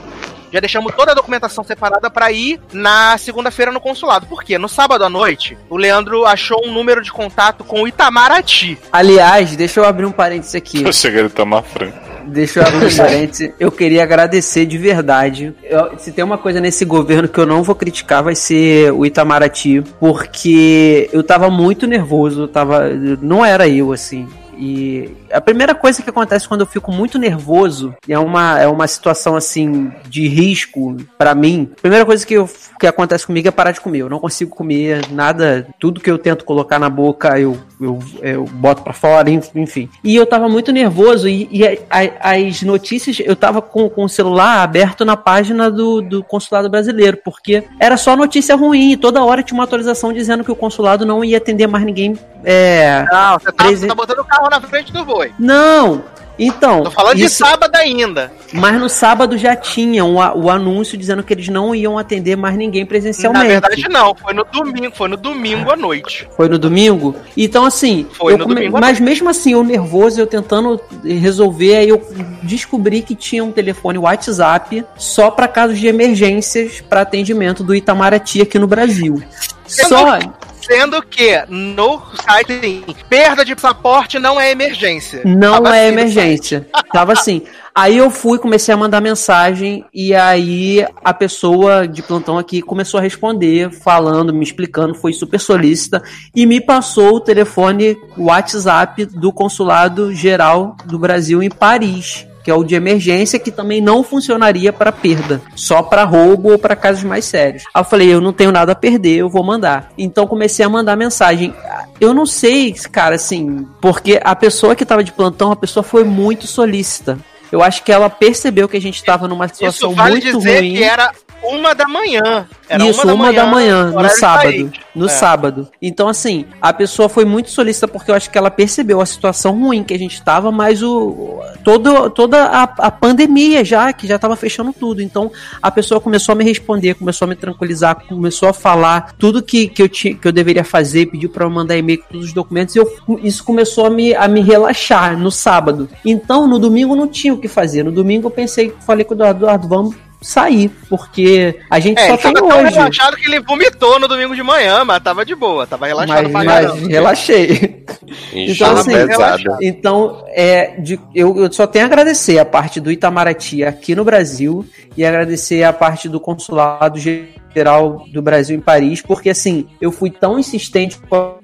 já 0.52 0.60
deixamos 0.60 0.94
toda 0.96 1.12
a 1.12 1.16
documentação 1.16 1.64
separada 1.64 2.10
pra 2.10 2.32
ir 2.32 2.60
na 2.74 3.18
segunda-feira 3.18 3.72
no 3.72 3.80
consulado. 3.80 4.26
Por 4.28 4.44
quê? 4.44 4.58
No 4.58 4.68
sábado 4.70 5.04
à 5.04 5.10
noite, 5.10 5.58
o 5.70 5.78
Leandro 5.78 6.26
achou 6.26 6.62
um 6.66 6.72
número 6.74 7.02
de 7.02 7.12
contato 7.12 7.64
com 7.64 7.84
o 7.84 7.88
Itamaraty. 7.88 8.78
Aliás, 8.92 9.56
deixa 9.56 9.80
eu 9.80 9.86
abrir 9.86 10.06
um 10.06 10.12
parênteses 10.12 10.56
aqui. 10.56 10.84
Eu 10.84 10.94
cheguei 10.94 11.26
a 11.26 11.30
tomar 11.30 11.62
frango. 11.64 11.94
Deixa 12.28 12.60
eu 12.60 12.68
abrir 12.68 12.86
um 12.94 12.98
parênteses. 12.98 13.52
Eu 13.60 13.72
queria 13.72 14.04
agradecer 14.04 14.66
de 14.66 14.78
verdade. 14.78 15.54
Eu- 15.64 15.98
se 15.98 16.12
tem 16.12 16.24
uma 16.24 16.38
coisa 16.38 16.60
nesse 16.60 16.86
governo 16.86 17.28
que 17.28 17.40
eu 17.40 17.46
não 17.46 17.64
vou 17.64 17.74
criticar, 17.76 18.22
vai 18.24 18.36
ser 18.36 18.92
o 18.94 19.06
Itamaraty, 19.06 19.82
porque 20.00 21.10
eu 21.12 21.24
tava 21.24 21.50
muito 21.50 21.88
nervoso, 21.88 22.48
tava. 22.48 22.90
Não 23.22 23.44
era 23.44 23.68
eu, 23.68 23.92
assim. 23.92 24.28
E 24.62 25.10
a 25.34 25.42
primeira 25.42 25.74
coisa 25.74 26.04
que 26.04 26.10
acontece 26.10 26.48
quando 26.48 26.62
eu 26.62 26.68
fico 26.68 26.92
muito 26.92 27.18
nervoso 27.18 27.96
é 28.08 28.20
uma, 28.20 28.60
é 28.60 28.68
uma 28.68 28.86
situação 28.88 29.36
assim 29.36 29.92
de 30.08 30.28
risco 30.28 30.96
pra 31.18 31.34
mim. 31.34 31.72
A 31.78 31.82
primeira 31.82 32.06
coisa 32.06 32.26
que, 32.26 32.36
eu, 32.36 32.48
que 32.80 32.86
acontece 32.86 33.26
comigo 33.26 33.48
é 33.48 33.52
parar 33.52 33.72
de 33.72 33.82
comer. 33.82 34.00
Eu 34.00 34.10
não 34.10 34.20
consigo 34.20 34.56
comer 34.56 35.08
nada, 35.12 35.68
tudo 35.80 36.00
que 36.00 36.12
eu 36.12 36.18
tento 36.20 36.46
colocar 36.46 36.78
na 36.78 36.90
boca 36.90 37.40
eu, 37.40 37.58
eu, 37.80 37.98
eu 38.22 38.44
boto 38.46 38.84
pra 38.84 38.94
fora, 38.94 39.32
enf- 39.32 39.50
enfim. 39.56 39.90
E 40.04 40.16
eu 40.16 40.26
tava 40.28 40.48
muito 40.48 40.72
nervoso 40.72 41.28
e, 41.28 41.48
e 41.52 41.66
a- 41.68 41.78
a- 41.90 42.32
as 42.36 42.62
notícias, 42.62 43.20
eu 43.20 43.36
tava 43.36 43.62
com, 43.64 43.90
com 43.90 44.04
o 44.04 44.10
celular 44.10 44.62
aberto 44.62 45.04
na 45.04 45.18
página 45.18 45.72
do, 45.72 46.02
do 46.02 46.24
consulado 46.24 46.70
brasileiro, 46.70 47.18
porque 47.26 47.64
era 47.80 47.98
só 47.98 48.16
notícia 48.16 48.56
ruim. 48.56 48.92
e 48.92 48.98
Toda 48.98 49.24
hora 49.24 49.42
tinha 49.42 49.58
uma 49.58 49.64
atualização 49.64 50.14
dizendo 50.14 50.44
que 50.44 50.52
o 50.52 50.56
consulado 50.56 51.04
não 51.04 51.24
ia 51.26 51.38
atender 51.38 51.66
mais 51.66 51.84
ninguém. 51.84 52.16
É, 52.44 53.06
Não, 53.12 53.40
você 53.40 53.52
tá, 53.52 53.64
Presen- 53.66 53.88
tá 53.90 53.96
botando 53.96 54.20
o 54.20 54.26
carro 54.26 54.50
na 54.52 54.62
frente 54.62 54.92
do 54.94 55.04
boi. 55.06 55.32
não! 55.40 56.04
Então, 56.40 56.82
Tô 56.84 56.90
falando 56.90 57.18
de 57.18 57.26
isso- 57.26 57.36
sábado 57.46 57.76
ainda. 57.76 58.32
mas 58.54 58.80
no 58.80 58.90
sábado 58.90 59.38
já 59.38 59.56
tinha 59.56 60.04
um 60.04 60.16
o 60.16 60.50
anúncio 60.50 60.98
dizendo 60.98 61.22
que 61.22 61.32
eles 61.34 61.48
não 61.50 61.76
iam 61.76 62.00
atender 62.00 62.36
mais 62.36 62.56
ninguém 62.58 62.84
presencialmente. 62.84 63.44
Na 63.44 63.50
verdade, 63.60 63.88
não. 63.90 64.16
Foi 64.16 64.34
no 64.34 64.44
domingo, 64.46 64.96
foi 64.96 65.08
no 65.10 65.18
domingo 65.18 65.70
à 65.70 65.76
noite. 65.76 66.28
Foi 66.36 66.50
no 66.50 66.58
domingo? 66.58 67.16
Então, 67.38 67.64
assim, 67.64 68.08
Foi 68.14 68.34
eu 68.34 68.40
no 68.40 68.46
come- 68.46 68.56
domingo 68.56 68.80
mas 68.80 69.00
mesmo 69.00 69.30
assim, 69.30 69.52
eu 69.54 69.64
nervoso, 69.64 70.20
eu 70.20 70.26
tentando 70.26 70.82
resolver, 71.04 71.76
aí 71.76 71.90
eu 71.90 72.02
descobri 72.42 73.02
que 73.04 73.14
tinha 73.14 73.44
um 73.44 73.52
telefone 73.52 74.00
WhatsApp 74.00 74.84
só 74.98 75.30
para 75.30 75.48
casos 75.48 75.78
de 75.80 75.86
emergências 75.88 76.82
para 76.82 77.02
atendimento 77.02 77.64
do 77.64 77.76
Itamaraty 77.76 78.42
aqui 78.42 78.58
no 78.58 78.66
Brasil. 78.68 79.22
Só. 79.68 80.18
Sendo 80.62 81.02
que 81.02 81.44
no 81.50 82.02
site 82.24 82.84
perda 83.10 83.44
de 83.44 83.56
passaporte 83.56 84.20
não 84.20 84.40
é 84.40 84.52
emergência. 84.52 85.22
Não 85.26 85.54
Tava 85.54 85.76
é 85.76 85.88
assim 85.88 85.94
emergência. 85.94 86.68
Tava 86.94 87.14
assim. 87.14 87.44
Aí 87.74 87.98
eu 87.98 88.12
fui, 88.12 88.38
comecei 88.38 88.74
a 88.74 88.78
mandar 88.78 89.00
mensagem 89.00 89.86
e 89.94 90.14
aí 90.14 90.86
a 91.04 91.14
pessoa 91.14 91.88
de 91.88 92.02
plantão 92.02 92.38
aqui 92.38 92.62
começou 92.62 93.00
a 93.00 93.04
responder, 93.04 93.72
falando, 93.72 94.34
me 94.34 94.44
explicando, 94.44 94.94
foi 94.94 95.14
super 95.14 95.40
solícita 95.40 96.04
e 96.36 96.46
me 96.46 96.60
passou 96.60 97.16
o 97.16 97.20
telefone 97.22 97.98
WhatsApp 98.18 99.06
do 99.06 99.32
Consulado 99.32 100.14
Geral 100.14 100.76
do 100.86 101.00
Brasil 101.00 101.42
em 101.42 101.50
Paris. 101.50 102.28
Que 102.44 102.50
é 102.52 102.54
o 102.54 102.64
de 102.64 102.76
emergência, 102.76 103.38
que 103.40 103.52
também 103.52 103.82
não 103.82 104.04
funcionaria 104.04 104.74
para 104.74 104.92
perda, 104.92 105.42
só 105.56 105.84
para 105.84 106.04
roubo 106.04 106.52
ou 106.52 106.58
para 106.60 106.76
casos 106.76 107.04
mais 107.04 107.26
sérios. 107.26 107.64
Aí 107.74 107.82
eu 107.82 107.86
falei, 107.86 108.14
eu 108.14 108.22
não 108.22 108.34
tenho 108.34 108.52
nada 108.52 108.72
a 108.72 108.76
perder, 108.76 109.18
eu 109.18 109.30
vou 109.30 109.44
mandar. 109.44 109.92
Então 109.98 110.26
comecei 110.26 110.66
a 110.66 110.70
mandar 110.70 110.96
mensagem. 110.96 111.54
Eu 112.00 112.14
não 112.14 112.26
sei, 112.26 112.74
cara, 112.74 113.16
assim, 113.16 113.68
porque 113.80 114.20
a 114.24 114.36
pessoa 114.36 114.76
que 114.76 114.86
tava 114.86 115.04
de 115.04 115.12
plantão, 115.12 115.52
a 115.52 115.56
pessoa 115.56 115.84
foi 115.84 116.04
muito 116.04 116.48
solícita. 116.48 117.18
Eu 117.52 117.62
acho 117.62 117.84
que 117.84 117.92
ela 117.92 118.10
percebeu 118.10 118.68
que 118.68 118.78
a 118.78 118.82
gente 118.82 118.96
estava 118.96 119.28
numa 119.28 119.48
situação 119.48 119.90
Isso 119.90 119.98
vale 119.98 120.22
muito 120.22 120.38
dizer 120.38 120.60
ruim. 120.60 120.76
que 120.76 120.84
era 120.84 121.12
uma 121.44 121.74
da 121.74 121.88
manhã. 121.88 122.48
Era 122.70 122.86
Isso, 122.88 123.06
uma 123.12 123.34
da 123.34 123.46
manhã, 123.46 123.88
no 123.88 123.98
horário 123.98 124.10
de 124.10 124.20
sábado. 124.20 124.72
No 124.96 125.06
É. 125.06 125.10
sábado. 125.10 125.68
Então, 125.82 126.08
assim, 126.08 126.46
a 126.62 126.72
pessoa 126.72 127.10
foi 127.10 127.26
muito 127.26 127.50
solícita 127.50 127.88
porque 127.88 128.12
eu 128.12 128.16
acho 128.16 128.30
que 128.30 128.38
ela 128.38 128.50
percebeu 128.52 129.02
a 129.02 129.06
situação 129.06 129.60
ruim 129.60 129.84
que 129.84 129.94
a 129.94 130.00
gente 130.00 130.22
tava, 130.22 130.52
mas 130.52 130.82
o 130.82 131.40
todo, 131.64 132.10
toda 132.10 132.44
a, 132.46 132.64
a 132.64 132.92
pandemia 132.92 133.64
já, 133.64 133.92
que 133.92 134.08
já 134.08 134.18
tava 134.18 134.36
fechando 134.36 134.72
tudo. 134.74 135.02
Então, 135.02 135.32
a 135.62 135.72
pessoa 135.72 136.00
começou 136.00 136.34
a 136.34 136.36
me 136.36 136.44
responder, 136.44 136.96
começou 136.96 137.26
a 137.26 137.30
me 137.30 137.36
tranquilizar, 137.36 138.04
começou 138.08 138.50
a 138.50 138.54
falar 138.54 139.14
tudo 139.18 139.42
que, 139.42 139.68
que, 139.68 139.82
eu, 139.82 139.90
tinha, 139.90 140.16
que 140.16 140.28
eu 140.28 140.32
deveria 140.32 140.64
fazer, 140.64 141.08
pediu 141.08 141.30
pra 141.30 141.46
eu 141.46 141.50
mandar 141.50 141.78
e-mail 141.78 142.00
com 142.00 142.10
todos 142.14 142.28
os 142.28 142.34
documentos, 142.34 142.76
e 142.76 142.80
eu, 142.80 142.90
isso 143.24 143.44
começou 143.44 143.86
a 143.86 143.90
me, 143.90 144.14
a 144.16 144.28
me 144.28 144.42
relaxar 144.42 145.18
no 145.18 145.32
sábado. 145.32 145.90
Então, 146.06 146.48
no 146.48 146.60
domingo 146.60 146.96
não 146.96 147.08
tinha 147.08 147.34
o 147.34 147.38
que 147.38 147.48
fazer. 147.48 147.84
No 147.84 147.92
domingo 147.92 148.28
eu 148.28 148.32
pensei, 148.32 148.74
falei 148.86 149.04
com 149.04 149.14
o 149.14 149.18
Eduardo, 149.18 149.42
Eduardo, 149.46 149.68
vamos 149.68 149.96
sair, 150.22 150.70
porque 150.88 151.60
a 151.70 151.80
gente 151.80 151.98
É, 152.00 152.08
só 152.10 152.18
tem 152.18 152.34
tava 152.34 152.48
tão 152.48 152.60
hoje. 152.64 152.74
relaxado 152.76 153.18
que 153.18 153.28
ele 153.28 153.40
vomitou 153.42 154.00
no 154.00 154.08
domingo 154.08 154.36
de 154.36 154.44
manhã, 154.44 154.86
mas 154.86 155.02
tava 155.02 155.26
de 155.26 155.34
boa, 155.34 155.66
tava 155.66 155.88
relaxado 155.88 156.24
Mas, 156.24 156.32
pra 156.32 156.44
mas 156.44 156.66
caramba. 156.68 156.88
relaxei. 156.88 157.86
Então, 158.34 158.72
assim, 158.74 158.92
pesada. 159.08 159.58
então 159.62 160.24
é, 160.30 160.80
de- 160.80 161.00
eu, 161.16 161.38
eu 161.38 161.52
só 161.52 161.66
tenho 161.66 161.86
a 161.86 161.88
agradecer 161.88 162.38
a 162.40 162.46
parte 162.46 162.80
do 162.80 162.92
Itamaraty 162.92 163.64
aqui 163.64 163.96
no 163.96 164.04
Brasil 164.04 164.66
e 164.98 165.06
agradecer 165.06 165.64
a 165.64 165.72
parte 165.74 166.08
do 166.10 166.20
Consulado 166.20 167.00
Geral 167.00 168.06
do 168.14 168.22
Brasil 168.22 168.56
em 168.58 168.62
Paris, 168.62 169.02
porque 169.02 169.30
assim, 169.30 169.68
eu 169.80 169.92
fui 169.92 170.10
tão 170.10 170.38
insistente 170.40 170.98
com 171.10 171.36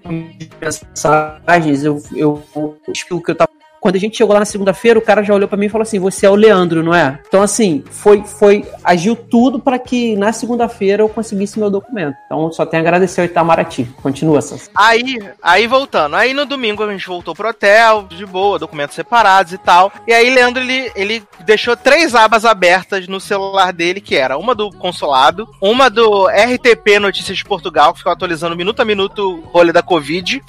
as 0.62 0.82
mensagens, 0.84 1.84
eu, 1.84 2.02
eu, 2.16 2.42
eu 2.56 2.78
explico 2.94 3.24
que 3.24 3.32
eu 3.32 3.36
tava 3.36 3.50
quando 3.80 3.96
a 3.96 4.00
gente 4.00 4.18
chegou 4.18 4.34
lá 4.34 4.40
na 4.40 4.46
segunda-feira, 4.46 4.98
o 5.00 5.02
cara 5.02 5.24
já 5.24 5.34
olhou 5.34 5.48
pra 5.48 5.58
mim 5.58 5.66
e 5.68 5.70
falou 5.70 5.84
assim: 5.84 6.00
"Você 6.00 6.26
é 6.26 6.30
o 6.30 6.36
Leandro, 6.36 6.84
não 6.84 6.94
é?". 6.94 7.20
Então 7.28 7.42
assim, 7.42 7.84
foi 7.90 8.24
foi 8.24 8.66
agiu 8.84 9.16
tudo 9.16 9.60
pra 9.60 9.78
que 9.80 10.16
na 10.16 10.32
segunda-feira 10.34 11.04
eu 11.04 11.10
conseguisse 11.10 11.60
meu 11.60 11.70
documento. 11.70 12.16
Então 12.26 12.52
só 12.52 12.66
tenho 12.66 12.82
a 12.84 12.86
agradecer 12.86 13.22
ao 13.22 13.26
Itamaraty. 13.26 13.86
Continua, 14.02 14.42
Sassi. 14.42 14.70
Aí, 14.76 15.20
aí 15.42 15.68
voltando. 15.68 16.16
Aí 16.16 16.34
no 16.34 16.46
domingo 16.46 16.84
a 16.84 16.92
gente 16.92 17.08
voltou 17.08 17.34
pro 17.36 17.50
hotel, 17.50 18.08
de 18.10 18.26
boa, 18.26 18.60
documentos 18.60 18.96
separados 18.96 19.54
e 19.54 19.58
tal. 19.58 19.92
E 20.08 20.14
aí 20.14 20.30
Leandro, 20.30 20.62
ele, 20.64 20.92
ele 20.96 21.24
deixou 21.46 21.76
três 21.76 22.16
abas 22.16 22.46
abertas 22.46 23.08
no 23.08 23.20
celular 23.20 23.72
dele, 23.74 24.02
que 24.02 24.16
era 24.16 24.38
uma 24.38 24.54
do 24.56 24.72
consulado, 24.72 25.48
uma 25.62 25.90
do 25.90 26.28
RTP 26.28 27.00
Notícias 27.00 27.38
de 27.38 27.46
Portugal, 27.46 27.92
que 27.94 28.00
ficava 28.00 28.16
atualizando 28.16 28.56
minuto 28.56 28.82
a 28.82 28.86
minuto 28.86 29.18
o 29.38 29.42
rolê 29.50 29.72
da 29.72 29.82
Covid. 29.82 30.42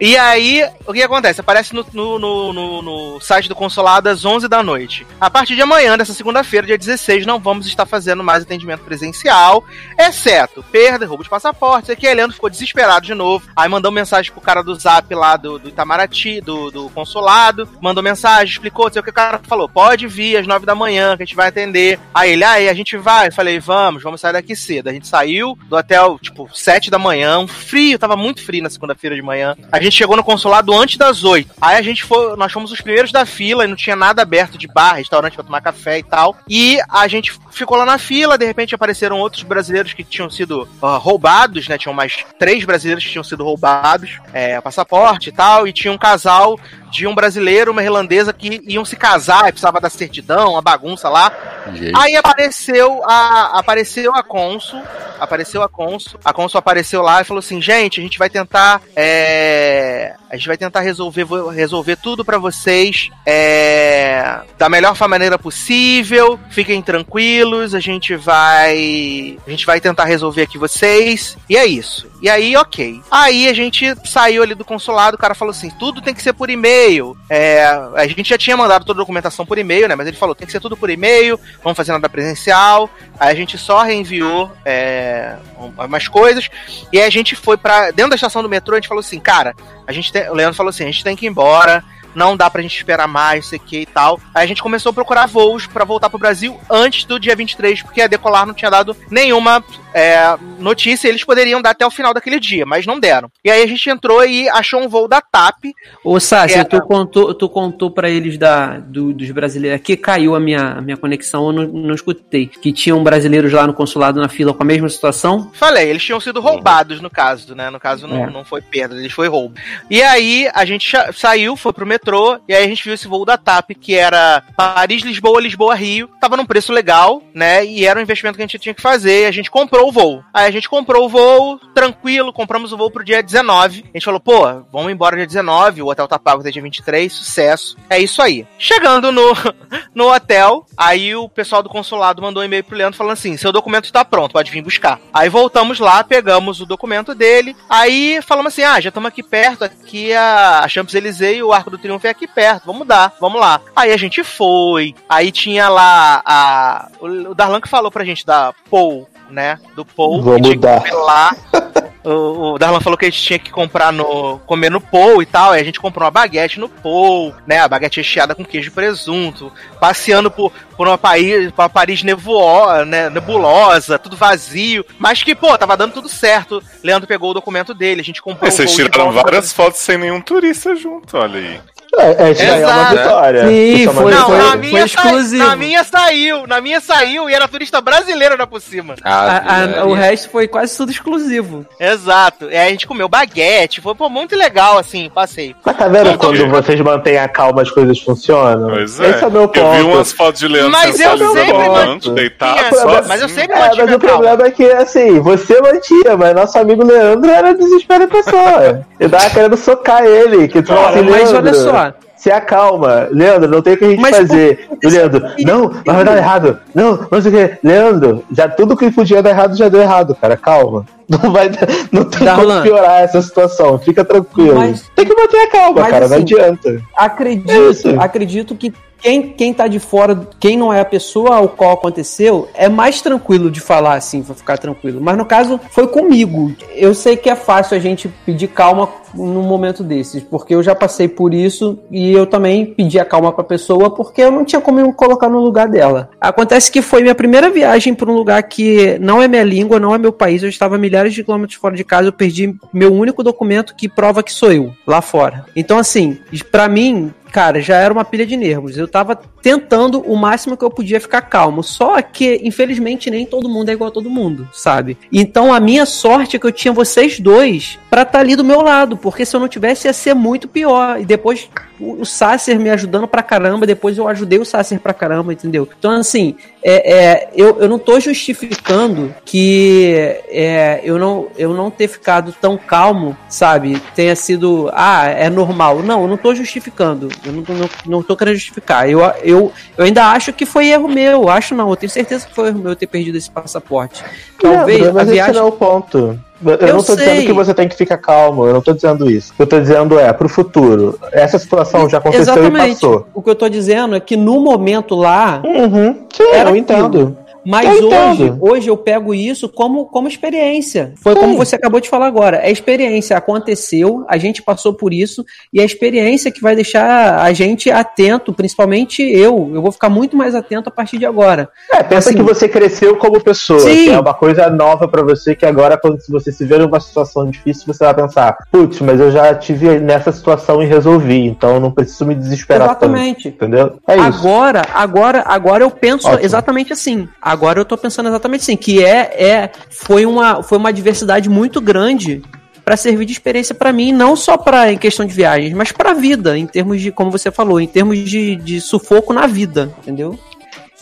E 0.00 0.16
aí, 0.16 0.64
o 0.86 0.92
que 0.92 1.02
acontece? 1.02 1.40
Aparece 1.40 1.74
no, 1.74 1.84
no, 1.92 2.18
no, 2.18 2.52
no- 2.52 2.73
no 2.82 3.20
site 3.20 3.48
do 3.48 3.54
consulado 3.54 4.08
às 4.08 4.24
11 4.24 4.48
da 4.48 4.62
noite. 4.62 5.06
A 5.20 5.30
partir 5.30 5.54
de 5.54 5.62
amanhã, 5.62 5.96
dessa 5.96 6.14
segunda-feira, 6.14 6.66
dia 6.66 6.78
16, 6.78 7.26
não 7.26 7.38
vamos 7.38 7.66
estar 7.66 7.86
fazendo 7.86 8.22
mais 8.22 8.42
atendimento 8.42 8.80
presencial, 8.80 9.64
exceto 9.98 10.62
perda, 10.62 11.06
roubo 11.06 11.22
de 11.22 11.30
passaporte. 11.30 11.92
Aqui, 11.92 12.12
Leandro 12.12 12.34
ficou 12.34 12.50
desesperado 12.50 13.06
de 13.06 13.14
novo. 13.14 13.48
Aí 13.54 13.68
mandou 13.68 13.90
mensagem 13.90 14.32
pro 14.32 14.40
cara 14.40 14.62
do 14.62 14.74
zap 14.74 15.12
lá 15.14 15.36
do, 15.36 15.58
do 15.58 15.68
Itamaraty, 15.68 16.40
do, 16.40 16.70
do 16.70 16.90
consulado. 16.90 17.68
Mandou 17.80 18.02
mensagem, 18.02 18.52
explicou, 18.52 18.86
não 18.86 18.92
sei 18.92 19.00
o 19.00 19.04
que 19.04 19.10
o 19.10 19.14
cara 19.14 19.40
falou. 19.44 19.68
Pode 19.68 20.06
vir 20.06 20.36
às 20.36 20.46
9 20.46 20.66
da 20.66 20.74
manhã, 20.74 21.16
que 21.16 21.22
a 21.22 21.26
gente 21.26 21.36
vai 21.36 21.48
atender. 21.48 21.98
Aí 22.12 22.32
ele, 22.32 22.44
aí 22.44 22.68
a 22.68 22.74
gente 22.74 22.96
vai. 22.96 23.28
Eu 23.28 23.32
falei, 23.32 23.58
vamos, 23.58 24.02
vamos 24.02 24.20
sair 24.20 24.32
daqui 24.32 24.56
cedo. 24.56 24.88
A 24.88 24.92
gente 24.92 25.06
saiu 25.06 25.56
do 25.68 25.76
hotel, 25.76 26.18
tipo, 26.20 26.48
7 26.52 26.90
da 26.90 26.98
manhã, 26.98 27.38
um 27.38 27.46
frio, 27.46 27.98
tava 27.98 28.16
muito 28.16 28.44
frio 28.44 28.62
na 28.62 28.70
segunda-feira 28.70 29.16
de 29.16 29.22
manhã. 29.22 29.56
A 29.70 29.80
gente 29.80 29.96
chegou 29.96 30.16
no 30.16 30.24
consulado 30.24 30.72
antes 30.74 30.96
das 30.96 31.24
8. 31.24 31.54
Aí 31.60 31.76
a 31.76 31.82
gente 31.82 32.04
foi, 32.04 32.36
nós 32.36 32.52
fomos 32.52 32.63
os 32.72 32.80
primeiros 32.80 33.12
da 33.12 33.26
fila 33.26 33.64
e 33.64 33.68
não 33.68 33.76
tinha 33.76 33.96
nada 33.96 34.22
aberto 34.22 34.58
de 34.58 34.66
bar, 34.66 34.94
restaurante 34.94 35.34
pra 35.34 35.44
tomar 35.44 35.60
café 35.60 35.98
e 35.98 36.02
tal. 36.02 36.36
E 36.48 36.78
a 36.88 37.06
gente 37.08 37.38
ficou 37.50 37.76
lá 37.76 37.84
na 37.84 37.98
fila, 37.98 38.38
de 38.38 38.44
repente 38.44 38.74
apareceram 38.74 39.18
outros 39.18 39.42
brasileiros 39.42 39.92
que 39.92 40.04
tinham 40.04 40.30
sido 40.30 40.68
ah, 40.82 40.96
roubados, 40.96 41.68
né? 41.68 41.78
Tinham 41.78 41.94
mais 41.94 42.24
três 42.38 42.64
brasileiros 42.64 43.04
que 43.04 43.10
tinham 43.10 43.24
sido 43.24 43.44
roubados, 43.44 44.18
é, 44.32 44.60
passaporte 44.60 45.28
e 45.28 45.32
tal, 45.32 45.66
e 45.66 45.72
tinha 45.72 45.92
um 45.92 45.98
casal 45.98 46.58
de 46.90 47.06
um 47.08 47.14
brasileiro 47.14 47.72
uma 47.72 47.82
irlandesa 47.82 48.32
que 48.32 48.60
iam 48.66 48.84
se 48.84 48.94
casar 48.94 49.48
e 49.48 49.52
precisava 49.52 49.80
da 49.80 49.90
certidão, 49.90 50.52
uma 50.52 50.62
bagunça 50.62 51.08
lá. 51.08 51.32
Gente. 51.72 51.92
Aí 51.96 52.16
apareceu 52.16 53.02
a 53.04 53.58
apareceu 53.58 54.14
a 54.14 54.22
Consul, 54.22 54.80
apareceu 55.18 55.62
a 55.62 55.68
Consul, 55.68 56.20
a 56.24 56.32
Consul 56.32 56.58
apareceu 56.58 57.02
lá 57.02 57.20
e 57.20 57.24
falou 57.24 57.40
assim, 57.40 57.60
gente, 57.60 58.00
a 58.00 58.02
gente 58.02 58.18
vai 58.18 58.30
tentar 58.30 58.80
é, 58.94 60.14
a 60.34 60.36
gente 60.36 60.48
vai 60.48 60.56
tentar 60.56 60.80
resolver 60.80 61.24
resolver 61.54 61.96
tudo 61.96 62.24
pra 62.24 62.38
vocês 62.38 63.08
é, 63.24 64.40
da 64.58 64.68
melhor 64.68 64.96
maneira 65.08 65.38
possível. 65.38 66.40
Fiquem 66.50 66.82
tranquilos, 66.82 67.72
a 67.72 67.78
gente 67.78 68.16
vai 68.16 69.38
a 69.46 69.50
gente 69.50 69.64
vai 69.64 69.80
tentar 69.80 70.04
resolver 70.06 70.42
aqui 70.42 70.58
vocês 70.58 71.38
e 71.48 71.56
é 71.56 71.64
isso. 71.64 72.10
E 72.24 72.30
aí, 72.30 72.56
ok. 72.56 73.02
Aí 73.10 73.46
a 73.50 73.52
gente 73.52 73.84
saiu 74.02 74.42
ali 74.42 74.54
do 74.54 74.64
consulado, 74.64 75.14
o 75.14 75.18
cara 75.18 75.34
falou 75.34 75.50
assim, 75.50 75.68
tudo 75.68 76.00
tem 76.00 76.14
que 76.14 76.22
ser 76.22 76.32
por 76.32 76.48
e-mail. 76.48 77.14
É, 77.28 77.66
a 77.94 78.06
gente 78.06 78.30
já 78.30 78.38
tinha 78.38 78.56
mandado 78.56 78.82
toda 78.82 78.98
a 78.98 79.02
documentação 79.02 79.44
por 79.44 79.58
e-mail, 79.58 79.86
né? 79.86 79.94
Mas 79.94 80.06
ele 80.06 80.16
falou, 80.16 80.34
tem 80.34 80.46
que 80.46 80.52
ser 80.52 80.58
tudo 80.58 80.74
por 80.74 80.88
e-mail, 80.88 81.38
vamos 81.62 81.76
fazer 81.76 81.92
nada 81.92 82.08
presencial. 82.08 82.88
Aí 83.20 83.30
a 83.30 83.34
gente 83.34 83.58
só 83.58 83.82
reenviou 83.82 84.50
é, 84.64 85.36
um- 85.58 85.84
umas 85.84 86.08
coisas. 86.08 86.48
E 86.90 86.98
aí 86.98 87.04
a 87.06 87.10
gente 87.10 87.36
foi 87.36 87.58
pra. 87.58 87.90
Dentro 87.90 88.08
da 88.08 88.16
estação 88.16 88.42
do 88.42 88.48
metrô, 88.48 88.72
a 88.74 88.78
gente 88.78 88.88
falou 88.88 89.00
assim, 89.00 89.20
cara, 89.20 89.54
a 89.86 89.92
gente 89.92 90.10
tem, 90.10 90.26
o 90.30 90.34
Leandro 90.34 90.56
falou 90.56 90.70
assim, 90.70 90.84
a 90.84 90.86
gente 90.86 91.04
tem 91.04 91.14
que 91.14 91.26
ir 91.26 91.28
embora. 91.28 91.84
Não 92.14 92.36
dá 92.36 92.48
pra 92.50 92.62
gente 92.62 92.76
esperar 92.76 93.08
mais, 93.08 93.46
sei 93.46 93.58
que 93.58 93.80
e 93.80 93.86
tal. 93.86 94.20
Aí 94.34 94.44
a 94.44 94.46
gente 94.46 94.62
começou 94.62 94.90
a 94.90 94.92
procurar 94.92 95.26
voos 95.26 95.66
pra 95.66 95.84
voltar 95.84 96.08
pro 96.10 96.18
Brasil 96.18 96.58
antes 96.70 97.04
do 97.04 97.18
dia 97.18 97.34
23, 97.36 97.82
porque 97.82 98.00
a 98.02 98.06
Decolar 98.06 98.46
não 98.46 98.54
tinha 98.54 98.70
dado 98.70 98.96
nenhuma 99.10 99.62
é, 99.92 100.36
notícia. 100.58 101.08
Eles 101.08 101.24
poderiam 101.24 101.60
dar 101.62 101.70
até 101.70 101.86
o 101.86 101.90
final 101.90 102.12
daquele 102.14 102.38
dia, 102.40 102.64
mas 102.66 102.86
não 102.86 102.98
deram. 103.00 103.30
E 103.44 103.50
aí 103.50 103.62
a 103.62 103.66
gente 103.66 103.88
entrou 103.88 104.24
e 104.24 104.48
achou 104.48 104.80
um 104.80 104.88
voo 104.88 105.06
da 105.08 105.20
TAP. 105.20 105.64
Ô, 106.04 106.18
Sácia, 106.20 106.60
É. 106.60 106.64
tu 106.64 106.80
contou, 106.82 107.34
tu 107.34 107.48
contou 107.48 107.90
pra 107.90 108.08
eles 108.10 108.38
da, 108.38 108.78
do- 108.78 109.12
dos 109.12 109.30
brasileiros. 109.30 109.80
Aqui 109.80 109.96
caiu 109.96 110.34
a 110.34 110.40
minha, 110.40 110.74
a 110.78 110.80
minha 110.80 110.96
conexão, 110.96 111.46
eu 111.48 111.52
não, 111.52 111.64
não 111.66 111.94
escutei. 111.94 112.46
Que 112.46 112.72
tinham 112.72 113.02
brasileiros 113.02 113.52
lá 113.52 113.66
no 113.66 113.74
consulado 113.74 114.20
na 114.20 114.28
fila 114.28 114.52
com 114.54 114.62
a 114.62 114.66
mesma 114.66 114.88
situação. 114.88 115.50
Falei, 115.54 115.88
eles 115.90 116.02
tinham 116.02 116.20
sido 116.20 116.40
roubados 116.40 117.00
no 117.00 117.10
caso, 117.10 117.54
né? 117.54 117.70
No 117.70 117.78
caso 117.80 118.06
não, 118.06 118.24
É. 118.24 118.30
não 118.30 118.44
foi 118.44 118.60
perda, 118.60 118.94
eles 118.96 119.12
foi 119.12 119.28
roubo. 119.28 119.54
E 119.90 120.02
aí 120.02 120.48
a 120.54 120.64
gente 120.64 120.90
saiu, 121.14 121.56
foi 121.56 121.72
pro 121.72 121.86
metrô, 121.86 122.03
e 122.48 122.54
aí 122.54 122.64
a 122.64 122.68
gente 122.68 122.84
viu 122.84 122.94
esse 122.94 123.08
voo 123.08 123.24
da 123.24 123.36
TAP, 123.36 123.70
que 123.80 123.94
era 123.94 124.42
Paris-Lisboa, 124.56 125.40
Lisboa-Rio. 125.40 126.08
Tava 126.20 126.36
num 126.36 126.46
preço 126.46 126.72
legal, 126.72 127.22
né? 127.32 127.64
E 127.64 127.86
era 127.86 127.98
um 127.98 128.02
investimento 128.02 128.36
que 128.36 128.42
a 128.42 128.46
gente 128.46 128.58
tinha 128.58 128.74
que 128.74 128.82
fazer, 128.82 129.22
e 129.22 129.26
a 129.26 129.32
gente 129.32 129.50
comprou 129.50 129.88
o 129.88 129.92
voo. 129.92 130.22
Aí 130.32 130.46
a 130.46 130.50
gente 130.50 130.68
comprou 130.68 131.06
o 131.06 131.08
voo, 131.08 131.58
tranquilo, 131.74 132.32
compramos 132.32 132.72
o 132.72 132.76
voo 132.76 132.90
pro 132.90 133.04
dia 133.04 133.22
19. 133.22 133.84
A 133.84 133.96
gente 133.96 134.04
falou, 134.04 134.20
pô, 134.20 134.42
vamos 134.72 134.92
embora 134.92 135.16
dia 135.16 135.26
19, 135.26 135.82
o 135.82 135.88
hotel 135.88 136.08
tá 136.08 136.18
pago 136.18 136.40
até 136.40 136.50
dia 136.50 136.62
23, 136.62 137.12
sucesso. 137.12 137.76
É 137.88 137.98
isso 137.98 138.20
aí. 138.20 138.46
Chegando 138.58 139.12
no, 139.12 139.32
no 139.94 140.12
hotel, 140.12 140.66
aí 140.76 141.14
o 141.14 141.28
pessoal 141.28 141.62
do 141.62 141.68
consulado 141.68 142.22
mandou 142.22 142.42
um 142.42 142.46
e-mail 142.46 142.64
pro 142.64 142.76
Leandro 142.76 142.96
falando 142.96 143.12
assim: 143.12 143.36
seu 143.36 143.52
documento 143.52 143.92
tá 143.92 144.04
pronto, 144.04 144.32
pode 144.32 144.50
vir 144.50 144.62
buscar. 144.62 145.00
Aí 145.12 145.28
voltamos 145.28 145.78
lá, 145.78 146.02
pegamos 146.02 146.60
o 146.60 146.66
documento 146.66 147.14
dele, 147.14 147.56
aí 147.68 148.20
falamos 148.22 148.52
assim: 148.52 148.62
ah, 148.62 148.80
já 148.80 148.88
estamos 148.88 149.08
aqui 149.08 149.22
perto, 149.22 149.64
aqui 149.64 150.12
a, 150.12 150.60
a 150.60 150.68
Champs-Élysées 150.68 151.38
e 151.38 151.42
o 151.42 151.52
Arco 151.52 151.70
do 151.70 151.78
Triunfo 151.78 151.93
é 152.02 152.10
aqui 152.10 152.26
perto, 152.26 152.66
vamos 152.66 152.86
dar, 152.86 153.14
vamos 153.20 153.40
lá. 153.40 153.60
Aí 153.74 153.92
a 153.92 153.96
gente 153.96 154.24
foi, 154.24 154.94
aí 155.08 155.30
tinha 155.30 155.68
lá 155.68 156.22
a. 156.24 156.88
O, 157.00 157.34
Darlan 157.34 157.60
que 157.60 157.68
falou 157.68 157.90
pra 157.90 158.04
gente 158.04 158.24
da 158.26 158.52
Paul. 158.70 159.08
Né? 159.30 159.58
Do 159.74 159.86
Paul. 159.86 160.22
Vou 160.22 160.36
que 160.36 160.42
tinha 160.42 160.58
que 160.58 160.66
mudar. 160.66 160.80
comer 160.80 160.92
lá. 160.92 161.36
O, 162.04 162.58
Darlan 162.58 162.80
falou 162.80 162.98
que 162.98 163.06
a 163.06 163.10
gente 163.10 163.22
tinha 163.22 163.38
que 163.38 163.50
comprar 163.50 163.90
no. 163.90 164.38
comer 164.40 164.70
no 164.70 164.80
Paul 164.80 165.22
e 165.22 165.26
tal. 165.26 165.52
Aí 165.52 165.60
a 165.62 165.64
gente 165.64 165.80
comprou 165.80 166.04
uma 166.04 166.10
baguete 166.10 166.60
no 166.60 166.68
Paul, 166.68 167.34
né? 167.46 167.60
A 167.60 167.68
baguete 167.68 167.96
recheada 167.96 168.34
com 168.34 168.44
queijo 168.44 168.68
e 168.68 168.72
presunto. 168.72 169.50
Passeando 169.80 170.30
por, 170.30 170.52
por 170.76 170.86
uma, 170.86 170.98
Paris, 170.98 171.50
uma 171.56 171.68
Paris 171.68 172.02
nevoa, 172.02 172.84
né, 172.84 173.08
nebulosa, 173.08 173.98
tudo 173.98 174.16
vazio. 174.16 174.84
Mas 174.98 175.22
que, 175.22 175.34
pô, 175.34 175.56
tava 175.56 175.78
dando 175.78 175.94
tudo 175.94 176.08
certo. 176.08 176.62
Leandro 176.82 177.08
pegou 177.08 177.30
o 177.30 177.34
documento 177.34 177.72
dele, 177.72 178.02
a 178.02 178.04
gente 178.04 178.20
comprou 178.20 178.48
E 178.48 178.52
vocês 178.52 178.74
tiraram 178.74 179.10
várias 179.10 179.52
fotos 179.52 179.80
sem 179.80 179.96
nenhum 179.96 180.20
turista 180.20 180.76
junto, 180.76 181.16
olha 181.16 181.38
aí. 181.38 181.60
É, 181.98 182.30
é, 182.30 182.34
já 182.34 182.44
é 182.56 182.66
uma 182.66 182.84
vitória. 182.90 183.46
Sim, 183.48 183.74
Isso 183.74 183.88
é 183.88 183.92
uma 183.92 184.02
foi- 184.02 184.12
Não, 184.12 184.20
vitória. 184.26 184.42
na 184.44 184.50
foi 184.50 184.58
minha, 184.58 184.88
sa- 184.88 185.00
exclusivo. 185.02 185.44
na 185.46 185.56
minha 185.56 185.84
saiu, 185.84 186.46
na 186.46 186.60
minha 186.60 186.80
saiu 186.80 187.30
e 187.30 187.34
era 187.34 187.48
turista 187.48 187.80
brasileiro 187.80 188.34
ainda 188.34 188.46
por 188.46 188.60
cima. 188.60 188.94
A- 189.02 189.36
a- 189.36 189.66
Maria. 189.66 189.86
o 189.86 189.92
resto 189.94 190.30
foi 190.30 190.48
quase 190.48 190.76
tudo 190.76 190.90
exclusivo. 190.90 191.64
Exato. 191.78 192.46
Aí 192.46 192.56
a 192.58 192.68
gente 192.70 192.86
comeu 192.86 193.08
baguete, 193.08 193.80
foi 193.80 193.94
pô, 193.94 194.08
muito 194.08 194.34
legal, 194.36 194.78
assim, 194.78 195.10
passei. 195.14 195.54
Mas 195.64 195.76
tá 195.76 195.88
vendo 195.88 196.16
quando 196.18 196.46
vocês 196.48 196.80
mantêm 196.80 197.18
a 197.18 197.28
calma 197.28 197.62
as 197.62 197.70
coisas 197.70 197.98
funcionam? 198.00 198.70
Pois 198.70 198.98
é. 199.00 199.10
Esse 199.10 199.24
é 199.24 199.26
o 199.26 199.30
meu 199.30 199.42
Eu 199.42 199.48
ponto. 199.48 199.70
vi 199.76 199.82
umas 199.82 200.12
fotos 200.12 200.40
de 200.40 200.48
Leandro 200.48 200.72
Mas 200.72 201.00
eu 201.00 201.16
sempre 201.32 201.52
banco, 201.68 202.10
deitado, 202.10 202.58
Tinha, 202.58 202.70
sozinho. 202.70 203.04
mas 203.08 203.20
eu 203.22 203.28
sempre 203.28 203.56
É, 203.56 203.60
mantive 203.60 203.82
mas 203.82 203.92
a 203.92 203.96
o 203.96 203.98
problema 204.00 204.46
é 204.46 204.50
que, 204.50 204.64
assim, 204.72 205.20
você 205.20 205.60
mantinha, 205.60 206.16
mas 206.16 206.34
nosso 206.34 206.58
amigo 206.58 206.84
Leandro 206.84 207.30
era 207.30 207.54
desespero 207.54 208.04
em 208.04 208.08
pessoa. 208.08 208.86
Eu 208.98 209.10
tava 209.10 209.30
querendo 209.30 209.56
socar 209.56 210.04
ele, 210.04 210.48
que 210.48 210.62
tu 210.62 210.72
assim, 210.72 211.02
Mas 211.02 211.28
olha 211.32 211.40
Leandro, 211.40 211.52
só, 211.92 211.94
se 212.16 212.30
acalma. 212.30 213.08
Leandro, 213.10 213.50
não 213.50 213.60
tem 213.60 213.74
o 213.74 213.76
que 213.76 213.84
a 213.84 213.90
gente 213.90 214.00
Mas 214.00 214.16
fazer. 214.16 214.68
Leandro, 214.82 215.22
não, 215.40 215.70
mas 215.84 215.96
vai 215.96 216.04
dar 216.04 216.16
errado. 216.16 216.58
Não, 216.74 217.06
não 217.10 217.20
sei 217.20 217.32
o 217.32 217.34
que. 217.34 217.58
Leandro, 217.62 218.24
já 218.32 218.48
tudo 218.48 218.76
que 218.76 218.90
podia 218.90 219.22
dar 219.22 219.30
errado 219.30 219.56
já 219.56 219.68
deu 219.68 219.80
errado, 219.82 220.14
cara. 220.14 220.36
Calma. 220.36 220.86
Não 221.06 221.30
vai 221.30 221.50
não 221.92 222.04
tem 222.04 222.26
como 222.26 222.62
piorar 222.62 223.02
essa 223.02 223.20
situação. 223.20 223.78
Fica 223.78 224.02
tranquilo. 224.02 224.54
Mas- 224.54 224.90
tem 224.96 225.04
que 225.04 225.14
manter 225.14 225.36
a 225.36 225.50
calma, 225.50 225.82
mas 225.82 225.90
cara. 225.90 226.08
não 226.08 226.16
assim, 226.16 226.22
adianta. 226.22 226.82
Acredito, 226.96 227.70
Isso. 227.70 228.00
acredito 228.00 228.54
que 228.54 228.72
quem, 229.04 229.20
quem 229.20 229.52
tá 229.52 229.68
de 229.68 229.78
fora, 229.78 230.26
quem 230.40 230.56
não 230.56 230.72
é 230.72 230.80
a 230.80 230.84
pessoa 230.84 231.36
ao 231.36 231.46
qual 231.50 231.72
aconteceu, 231.72 232.48
é 232.54 232.70
mais 232.70 233.02
tranquilo 233.02 233.50
de 233.50 233.60
falar 233.60 233.96
assim, 233.96 234.22
pra 234.22 234.34
ficar 234.34 234.56
tranquilo. 234.56 234.98
Mas 234.98 235.18
no 235.18 235.26
caso, 235.26 235.60
foi 235.70 235.86
comigo. 235.86 236.50
Eu 236.74 236.94
sei 236.94 237.14
que 237.14 237.28
é 237.28 237.36
fácil 237.36 237.76
a 237.76 237.80
gente 237.80 238.08
pedir 238.24 238.48
calma 238.48 238.88
num 239.12 239.42
momento 239.42 239.84
desses, 239.84 240.22
porque 240.22 240.54
eu 240.54 240.62
já 240.62 240.74
passei 240.74 241.06
por 241.06 241.34
isso 241.34 241.78
e 241.90 242.12
eu 242.12 242.26
também 242.26 242.64
pedi 242.64 242.98
a 242.98 243.04
calma 243.04 243.30
pra 243.30 243.44
pessoa 243.44 243.94
porque 243.94 244.22
eu 244.22 244.30
não 244.30 244.44
tinha 244.44 244.60
como 244.60 244.84
me 244.84 244.92
colocar 244.94 245.28
no 245.28 245.38
lugar 245.38 245.68
dela. 245.68 246.08
Acontece 246.18 246.72
que 246.72 246.80
foi 246.80 247.02
minha 247.02 247.14
primeira 247.14 247.50
viagem 247.50 247.94
pra 247.94 248.10
um 248.10 248.14
lugar 248.14 248.42
que 248.44 248.98
não 248.98 249.22
é 249.22 249.28
minha 249.28 249.44
língua, 249.44 249.78
não 249.78 249.94
é 249.94 249.98
meu 249.98 250.12
país, 250.12 250.42
eu 250.42 250.48
estava 250.48 250.78
milhares 250.78 251.12
de 251.12 251.22
quilômetros 251.22 251.58
fora 251.58 251.76
de 251.76 251.84
casa, 251.84 252.08
eu 252.08 252.12
perdi 252.12 252.56
meu 252.72 252.92
único 252.92 253.22
documento 253.22 253.76
que 253.76 253.88
prova 253.88 254.22
que 254.22 254.32
sou 254.32 254.50
eu, 254.50 254.72
lá 254.86 255.02
fora. 255.02 255.44
Então 255.54 255.78
assim, 255.78 256.18
pra 256.50 256.68
mim, 256.68 257.12
cara, 257.34 257.60
já 257.60 257.78
era 257.78 257.92
uma 257.92 258.04
pilha 258.04 258.24
de 258.24 258.36
nervos. 258.36 258.78
Eu 258.78 258.86
tava 258.86 259.16
tentando 259.16 260.00
o 260.00 260.14
máximo 260.14 260.56
que 260.56 260.64
eu 260.64 260.70
podia 260.70 261.00
ficar 261.00 261.20
calmo. 261.22 261.64
Só 261.64 262.00
que, 262.00 262.40
infelizmente, 262.44 263.10
nem 263.10 263.26
todo 263.26 263.48
mundo 263.48 263.70
é 263.70 263.72
igual 263.72 263.88
a 263.88 263.92
todo 263.92 264.08
mundo, 264.08 264.48
sabe? 264.52 264.96
Então 265.10 265.52
a 265.52 265.58
minha 265.58 265.84
sorte 265.84 266.36
é 266.36 266.38
que 266.38 266.46
eu 266.46 266.52
tinha 266.52 266.72
vocês 266.72 267.18
dois 267.18 267.76
pra 267.90 268.02
estar 268.02 268.20
ali 268.20 268.36
do 268.36 268.44
meu 268.44 268.60
lado, 268.60 268.96
porque 268.96 269.26
se 269.26 269.34
eu 269.34 269.40
não 269.40 269.48
tivesse 269.48 269.88
ia 269.88 269.92
ser 269.92 270.14
muito 270.14 270.46
pior. 270.46 271.00
E 271.00 271.04
depois 271.04 271.48
o 271.80 272.04
o 272.04 272.06
Sasser 272.06 272.60
me 272.60 272.70
ajudando 272.70 273.08
pra 273.08 273.22
caramba, 273.22 273.66
depois 273.66 273.96
eu 273.96 274.06
ajudei 274.06 274.38
o 274.38 274.44
Sasser 274.44 274.78
pra 274.78 274.92
caramba, 274.92 275.32
entendeu? 275.32 275.68
Então, 275.78 275.90
assim, 275.90 276.36
é, 276.62 276.92
é, 276.94 277.28
eu, 277.34 277.58
eu 277.60 277.68
não 277.68 277.78
tô 277.78 277.98
justificando 277.98 279.14
que 279.24 280.16
é, 280.28 280.80
eu, 280.84 280.98
não, 280.98 281.28
eu 281.36 281.54
não 281.54 281.70
ter 281.70 281.88
ficado 281.88 282.34
tão 282.40 282.56
calmo, 282.56 283.16
sabe? 283.28 283.80
Tenha 283.94 284.14
sido, 284.14 284.70
ah, 284.74 285.06
é 285.06 285.30
normal. 285.30 285.82
Não, 285.82 286.02
eu 286.02 286.08
não 286.08 286.16
tô 286.16 286.34
justificando. 286.34 287.08
Eu 287.24 287.32
não, 287.32 287.42
não, 287.42 287.70
não 287.86 288.02
tô 288.02 288.16
querendo 288.16 288.36
justificar. 288.36 288.88
Eu, 288.88 289.00
eu, 289.22 289.52
eu 289.76 289.84
ainda 289.84 290.10
acho 290.10 290.32
que 290.32 290.44
foi 290.44 290.68
erro 290.68 290.88
meu. 290.88 291.28
Acho 291.28 291.54
não, 291.54 291.70
eu 291.70 291.76
tenho 291.76 291.90
certeza 291.90 292.26
que 292.26 292.34
foi 292.34 292.48
erro 292.48 292.58
meu 292.58 292.76
ter 292.76 292.86
perdido 292.86 293.16
esse 293.16 293.30
passaporte. 293.30 294.04
Talvez 294.40 294.92
mas 294.92 295.08
a 295.08 295.12
viagem. 295.12 295.30
esse 295.30 295.40
não 295.40 295.46
é 295.46 295.48
o 295.48 295.52
ponto. 295.52 296.20
Eu, 296.44 296.56
Eu 296.68 296.74
não 296.74 296.82
tô 296.82 296.94
sei. 296.94 296.96
dizendo 296.96 297.26
que 297.26 297.32
você 297.32 297.54
tem 297.54 297.68
que 297.68 297.76
ficar 297.76 297.98
calmo, 297.98 298.46
eu 298.46 298.52
não 298.54 298.60
tô 298.60 298.72
dizendo 298.72 299.10
isso. 299.10 299.32
O 299.32 299.36
que 299.36 299.42
eu 299.42 299.46
tô 299.46 299.60
dizendo 299.60 299.98
é, 299.98 300.12
pro 300.12 300.28
futuro, 300.28 300.98
essa 301.12 301.38
situação 301.38 301.88
já 301.88 301.98
aconteceu 301.98 302.34
e 302.34 302.38
Exatamente. 302.38 302.74
passou. 302.74 303.06
O 303.14 303.22
que 303.22 303.30
eu 303.30 303.34
tô 303.34 303.48
dizendo 303.48 303.94
é 303.94 304.00
que 304.00 304.16
no 304.16 304.40
momento 304.40 304.94
lá, 304.94 305.42
Uhum. 305.44 306.04
Sim, 306.14 306.30
Era 306.32 306.50
eu 306.50 306.56
entendo. 306.56 306.86
aquilo. 306.86 307.16
Mas 307.44 307.66
Eu 307.66 307.88
hoje, 307.88 308.22
entendo. 308.22 308.38
hoje 308.40 308.68
eu 308.70 308.76
pego 308.76 309.14
isso 309.14 309.48
como, 309.48 309.86
como 309.86 310.08
experiência. 310.08 310.92
Foi 310.96 311.14
Sim. 311.14 311.20
como 311.20 311.36
você 311.36 311.56
acabou 311.56 311.80
de 311.80 311.88
falar 311.88 312.06
agora. 312.06 312.38
É 312.38 312.50
experiência, 312.50 313.16
aconteceu, 313.16 314.04
a 314.08 314.16
gente 314.16 314.42
passou 314.42 314.72
por 314.74 314.92
isso, 314.92 315.24
e 315.52 315.60
é 315.60 315.62
a 315.62 315.66
experiência 315.66 316.30
que 316.30 316.40
vai 316.40 316.54
deixar 316.54 317.20
a 317.20 317.32
gente 317.32 317.70
atento, 317.70 318.32
principalmente 318.32 319.02
eu. 319.02 319.50
Eu 319.54 319.62
vou 319.62 319.70
ficar 319.72 319.88
muito 319.88 320.16
mais 320.16 320.34
atento 320.34 320.68
a 320.68 320.72
partir 320.72 320.98
de 320.98 321.06
agora. 321.06 321.48
É, 321.72 321.82
pensa 321.82 322.10
Assim, 322.10 322.18
que 322.18 322.22
você 322.24 322.48
cresceu 322.48 322.96
como 322.96 323.20
pessoa, 323.20 323.60
Sim. 323.60 323.84
que 323.84 323.90
é 323.90 323.98
uma 324.00 324.14
coisa 324.14 324.48
nova 324.50 324.88
pra 324.88 325.02
você, 325.02 325.34
que 325.34 325.46
agora, 325.46 325.76
quando 325.76 325.98
você 326.08 326.32
se 326.32 326.44
vê 326.44 326.58
numa 326.58 326.80
situação 326.80 327.28
difícil, 327.28 327.64
você 327.66 327.84
vai 327.84 327.94
pensar, 327.94 328.36
putz, 328.50 328.80
mas 328.80 329.00
eu 329.00 329.10
já 329.10 329.34
tive 329.34 329.78
nessa 329.78 330.12
situação 330.12 330.62
e 330.62 330.66
resolvi, 330.66 331.26
então 331.26 331.54
eu 331.54 331.60
não 331.60 331.70
preciso 331.70 332.06
me 332.06 332.14
desesperar 332.14 332.68
Exatamente. 332.68 333.30
tanto. 333.30 333.34
Entendeu? 333.36 333.78
É 333.86 333.96
isso. 333.96 334.04
Agora, 334.06 334.62
agora, 334.72 335.22
agora 335.26 335.64
eu 335.64 335.70
penso 335.70 336.08
Ótimo. 336.08 336.24
exatamente 336.24 336.72
assim. 336.72 337.08
Agora 337.20 337.33
eu 337.60 337.64
tô 337.64 337.76
pensando 337.76 338.08
exatamente 338.08 338.42
assim, 338.42 338.56
que 338.56 338.84
é, 338.84 339.22
é 339.22 339.52
foi 339.70 340.06
uma 340.06 340.42
foi 340.42 340.58
uma 340.58 340.72
diversidade 340.72 341.28
muito 341.28 341.60
grande 341.60 342.22
para 342.64 342.76
servir 342.76 343.04
de 343.04 343.12
experiência 343.12 343.54
para 343.54 343.72
mim, 343.72 343.92
não 343.92 344.16
só 344.16 344.38
para 344.38 344.72
em 344.72 344.78
questão 344.78 345.04
de 345.04 345.12
viagens, 345.12 345.52
mas 345.52 345.70
para 345.70 345.92
vida, 345.92 346.38
em 346.38 346.46
termos 346.46 346.80
de, 346.80 346.90
como 346.90 347.10
você 347.10 347.30
falou, 347.30 347.60
em 347.60 347.66
termos 347.66 347.98
de, 347.98 348.36
de 348.36 348.60
sufoco 348.60 349.12
na 349.12 349.26
vida, 349.26 349.70
entendeu? 349.82 350.18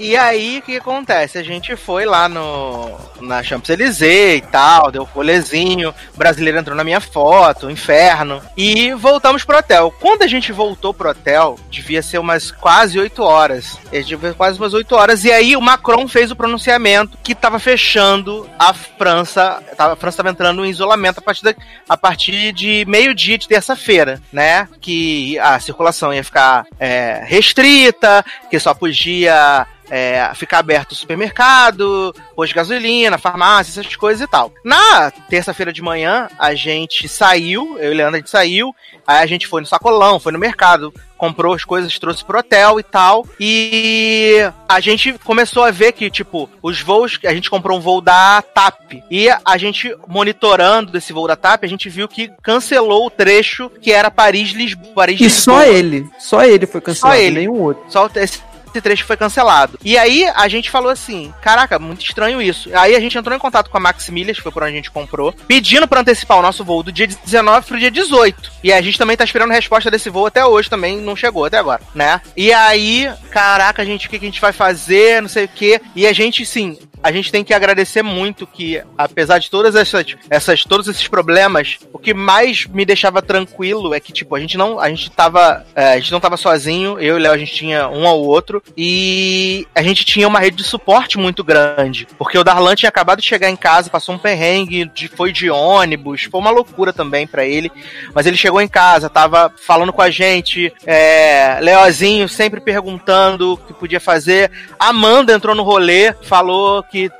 E 0.02 0.16
aí, 0.16 0.58
o 0.58 0.62
que 0.62 0.76
acontece? 0.78 1.39
A 1.39 1.44
gente 1.44 1.76
foi 1.76 2.05
lá 2.05 2.28
no 2.28 2.90
na 3.20 3.40
Champs-Élysées 3.40 4.39
e 4.39 4.40
tal, 4.40 4.90
deu 4.90 5.02
um 5.02 5.05
rolezinho, 5.05 5.94
o 6.12 6.18
brasileiro 6.18 6.58
entrou 6.58 6.76
na 6.76 6.82
minha 6.82 7.00
foto, 7.00 7.70
inferno, 7.70 8.42
e 8.56 8.92
voltamos 8.94 9.44
pro 9.44 9.58
hotel. 9.58 9.94
Quando 10.00 10.22
a 10.22 10.26
gente 10.26 10.50
voltou 10.50 10.92
pro 10.92 11.10
hotel, 11.10 11.56
devia 11.70 12.02
ser 12.02 12.18
umas 12.18 12.50
quase 12.50 12.98
8 12.98 13.22
horas, 13.22 13.78
é, 13.92 14.00
devia 14.00 14.34
quase 14.34 14.58
umas 14.58 14.74
8 14.74 14.92
horas, 14.92 15.24
e 15.24 15.31
aí 15.31 15.56
o 15.56 15.60
Macron 15.60 16.08
fez 16.08 16.32
o 16.32 16.36
pronunciamento 16.36 17.16
que 17.22 17.32
tava 17.32 17.60
fechando 17.60 18.50
a 18.58 18.74
França, 18.74 19.62
a 19.78 19.94
França 19.94 20.16
tava 20.16 20.31
entrando 20.31 20.64
em 20.64 20.70
isolamento 20.70 21.18
a 21.18 21.22
partir, 21.22 21.44
da, 21.44 21.55
a 21.89 21.97
partir 21.97 22.52
de 22.52 22.84
meio-dia 22.89 23.39
de 23.39 23.47
terça-feira, 23.47 24.20
né? 24.32 24.66
Que 24.81 25.39
a 25.39 25.60
circulação 25.60 26.12
ia 26.12 26.24
ficar 26.24 26.66
é, 26.81 27.22
restrita, 27.24 28.24
que 28.50 28.58
só 28.58 28.74
podia 28.74 29.64
é, 29.94 30.32
ficar 30.34 30.60
aberto 30.60 30.92
o 30.92 30.94
supermercado, 30.94 32.14
posto 32.34 32.48
de 32.48 32.54
gasolina, 32.54 33.18
farmácia, 33.18 33.78
essas 33.78 33.94
coisas 33.94 34.22
e 34.22 34.26
tal. 34.26 34.50
Na 34.64 35.10
terça-feira 35.28 35.70
de 35.70 35.82
manhã, 35.82 36.28
a 36.38 36.54
gente 36.54 37.06
saiu, 37.06 37.76
eu 37.78 37.92
e 37.92 37.94
Leandro, 37.94 38.16
a 38.16 38.18
gente 38.20 38.30
saiu, 38.30 38.74
aí 39.06 39.22
a 39.22 39.26
gente 39.26 39.46
foi 39.46 39.60
no 39.60 39.66
sacolão, 39.66 40.18
foi 40.18 40.32
no 40.32 40.38
mercado, 40.38 40.94
comprou 41.18 41.52
as 41.54 41.62
coisas, 41.62 41.98
trouxe 41.98 42.24
pro 42.24 42.38
hotel 42.38 42.80
e 42.80 42.82
tal, 42.82 43.26
e 43.38 44.38
a 44.66 44.80
gente 44.80 45.12
começou 45.24 45.62
a 45.62 45.70
ver 45.70 45.92
que, 45.92 46.10
tipo, 46.10 46.48
os 46.62 46.80
voos, 46.80 47.18
a 47.26 47.34
gente 47.34 47.50
comprou 47.50 47.76
um 47.76 47.80
voo 47.80 48.00
da 48.00 48.40
TAP, 48.40 48.94
e 49.10 49.28
a 49.28 49.58
gente 49.58 49.94
monitorando 50.08 50.96
esse 50.96 51.12
voo 51.12 51.28
da 51.28 51.36
TAP, 51.36 51.64
a 51.64 51.68
gente 51.68 51.90
viu 51.90 52.08
que 52.08 52.32
cancelou 52.42 53.06
o 53.06 53.10
trecho 53.10 53.68
que 53.68 53.92
era 53.92 54.10
Paris-Lisboa. 54.10 54.94
Paris 54.94 55.20
E 55.20 55.28
só 55.28 55.62
ele, 55.62 56.08
só 56.18 56.42
ele 56.42 56.66
foi 56.66 56.80
cancelado, 56.80 57.14
Só 57.18 57.22
ele. 57.22 57.40
nenhum 57.40 57.60
outro. 57.60 57.84
só 57.88 58.08
esse 58.14 58.40
esse 58.73 58.81
trecho 58.81 59.05
foi 59.05 59.17
cancelado. 59.17 59.78
E 59.84 59.97
aí 59.97 60.26
a 60.34 60.49
gente 60.49 60.70
falou 60.70 60.91
assim: 60.91 61.33
caraca, 61.41 61.78
muito 61.78 62.05
estranho 62.05 62.41
isso. 62.41 62.70
Aí 62.75 62.94
a 62.94 63.01
gente 63.01 63.17
entrou 63.17 63.36
em 63.36 63.41
contato 63.41 63.70
com 63.70 63.76
a 63.76 63.81
Max 63.81 64.09
Milhas, 64.09 64.36
que 64.36 64.42
foi 64.42 64.52
por 64.52 64.62
onde 64.62 64.73
a 64.73 64.76
gente 64.76 64.91
comprou, 64.91 65.33
pedindo 65.47 65.86
pra 65.86 66.01
antecipar 66.01 66.39
o 66.39 66.42
nosso 66.42 66.65
voo 66.65 66.83
do 66.83 66.92
dia 66.92 67.07
19 67.07 67.67
pro 67.67 67.78
dia 67.78 67.91
18. 67.91 68.52
E 68.65 68.73
a 68.73 68.81
gente 68.81 68.99
também 68.99 69.17
tá 69.17 69.25
esperando 69.25 69.51
a 69.51 69.55
resposta 69.55 69.91
desse 69.91 70.10
voo 70.10 70.26
até 70.26 70.44
hoje, 70.44 70.70
também 70.70 70.99
não 70.99 71.15
chegou 71.15 71.44
até 71.44 71.59
agora, 71.59 71.83
né? 71.94 72.20
E 72.36 72.52
aí, 72.52 73.10
caraca, 73.31 73.84
gente, 73.84 74.07
o 74.07 74.10
que 74.10 74.18
que 74.18 74.25
a 74.25 74.28
gente 74.28 74.41
vai 74.41 74.52
fazer? 74.52 75.20
Não 75.20 75.28
sei 75.28 75.44
o 75.44 75.49
quê. 75.49 75.81
E 75.94 76.07
a 76.07 76.12
gente, 76.12 76.44
sim, 76.47 76.78
a 77.02 77.10
gente 77.10 77.32
tem 77.32 77.42
que 77.42 77.52
agradecer 77.52 78.02
muito 78.02 78.47
que, 78.47 78.82
apesar 78.97 79.39
de 79.39 79.50
todas 79.50 79.74
essas, 79.74 80.06
essas 80.31 80.64
todos 80.64 80.86
esses 80.86 81.08
problemas, 81.08 81.78
o 81.92 81.98
que 81.98 82.14
mais 82.14 82.66
me 82.66 82.84
deixava 82.84 83.20
tranquilo 83.20 83.92
é 83.94 84.00
que, 84.00 84.12
tipo, 84.12 84.34
a 84.34 84.40
gente 84.40 84.56
não, 84.56 84.78
a 84.78 84.89
gente 84.89 85.10
tava, 85.10 85.64
é, 85.74 85.94
a 85.94 85.98
gente 85.98 86.12
não 86.12 86.20
tava 86.20 86.36
sozinho, 86.36 86.98
eu 86.98 87.16
e 87.16 87.18
o 87.18 87.18
Léo, 87.18 87.32
a 87.32 87.39
gente 87.39 87.52
tinha 87.52 87.89
um 87.89 88.06
ao 88.06 88.20
outro, 88.20 88.62
e 88.76 89.66
a 89.74 89.82
gente 89.82 90.05
tinha 90.05 90.28
uma 90.28 90.39
rede 90.39 90.58
de 90.58 90.64
suporte 90.64 91.18
muito 91.18 91.42
grande, 91.42 92.06
porque 92.16 92.39
o 92.39 92.44
Darlan 92.44 92.74
tinha 92.74 92.89
acabado 92.89 93.20
de 93.20 93.26
chegar 93.26 93.50
em 93.50 93.56
casa, 93.56 93.90
passou 93.90 94.14
um 94.14 94.18
perrengue, 94.18 94.84
de, 94.84 95.08
foi 95.08 95.32
de 95.32 95.50
ônibus, 95.50 96.24
foi 96.24 96.40
uma 96.40 96.50
loucura 96.50 96.92
também 96.92 97.26
pra 97.26 97.44
ele, 97.44 97.70
mas 98.14 98.26
ele 98.26 98.36
chegou 98.36 98.60
em 98.60 98.68
casa, 98.68 99.10
tava 99.10 99.52
falando 99.56 99.92
com 99.92 100.02
a 100.02 100.10
gente, 100.10 100.72
é, 100.86 101.58
Leozinho 101.60 102.28
sempre 102.28 102.60
perguntando 102.60 103.55
o 103.55 103.56
que 103.56 103.74
podia 103.74 104.00
fazer, 104.00 104.50
Amanda 104.78 105.32
entrou 105.32 105.55
no 105.55 105.62
rolê, 105.62 106.12
falou 106.22 106.82
que 106.92 107.10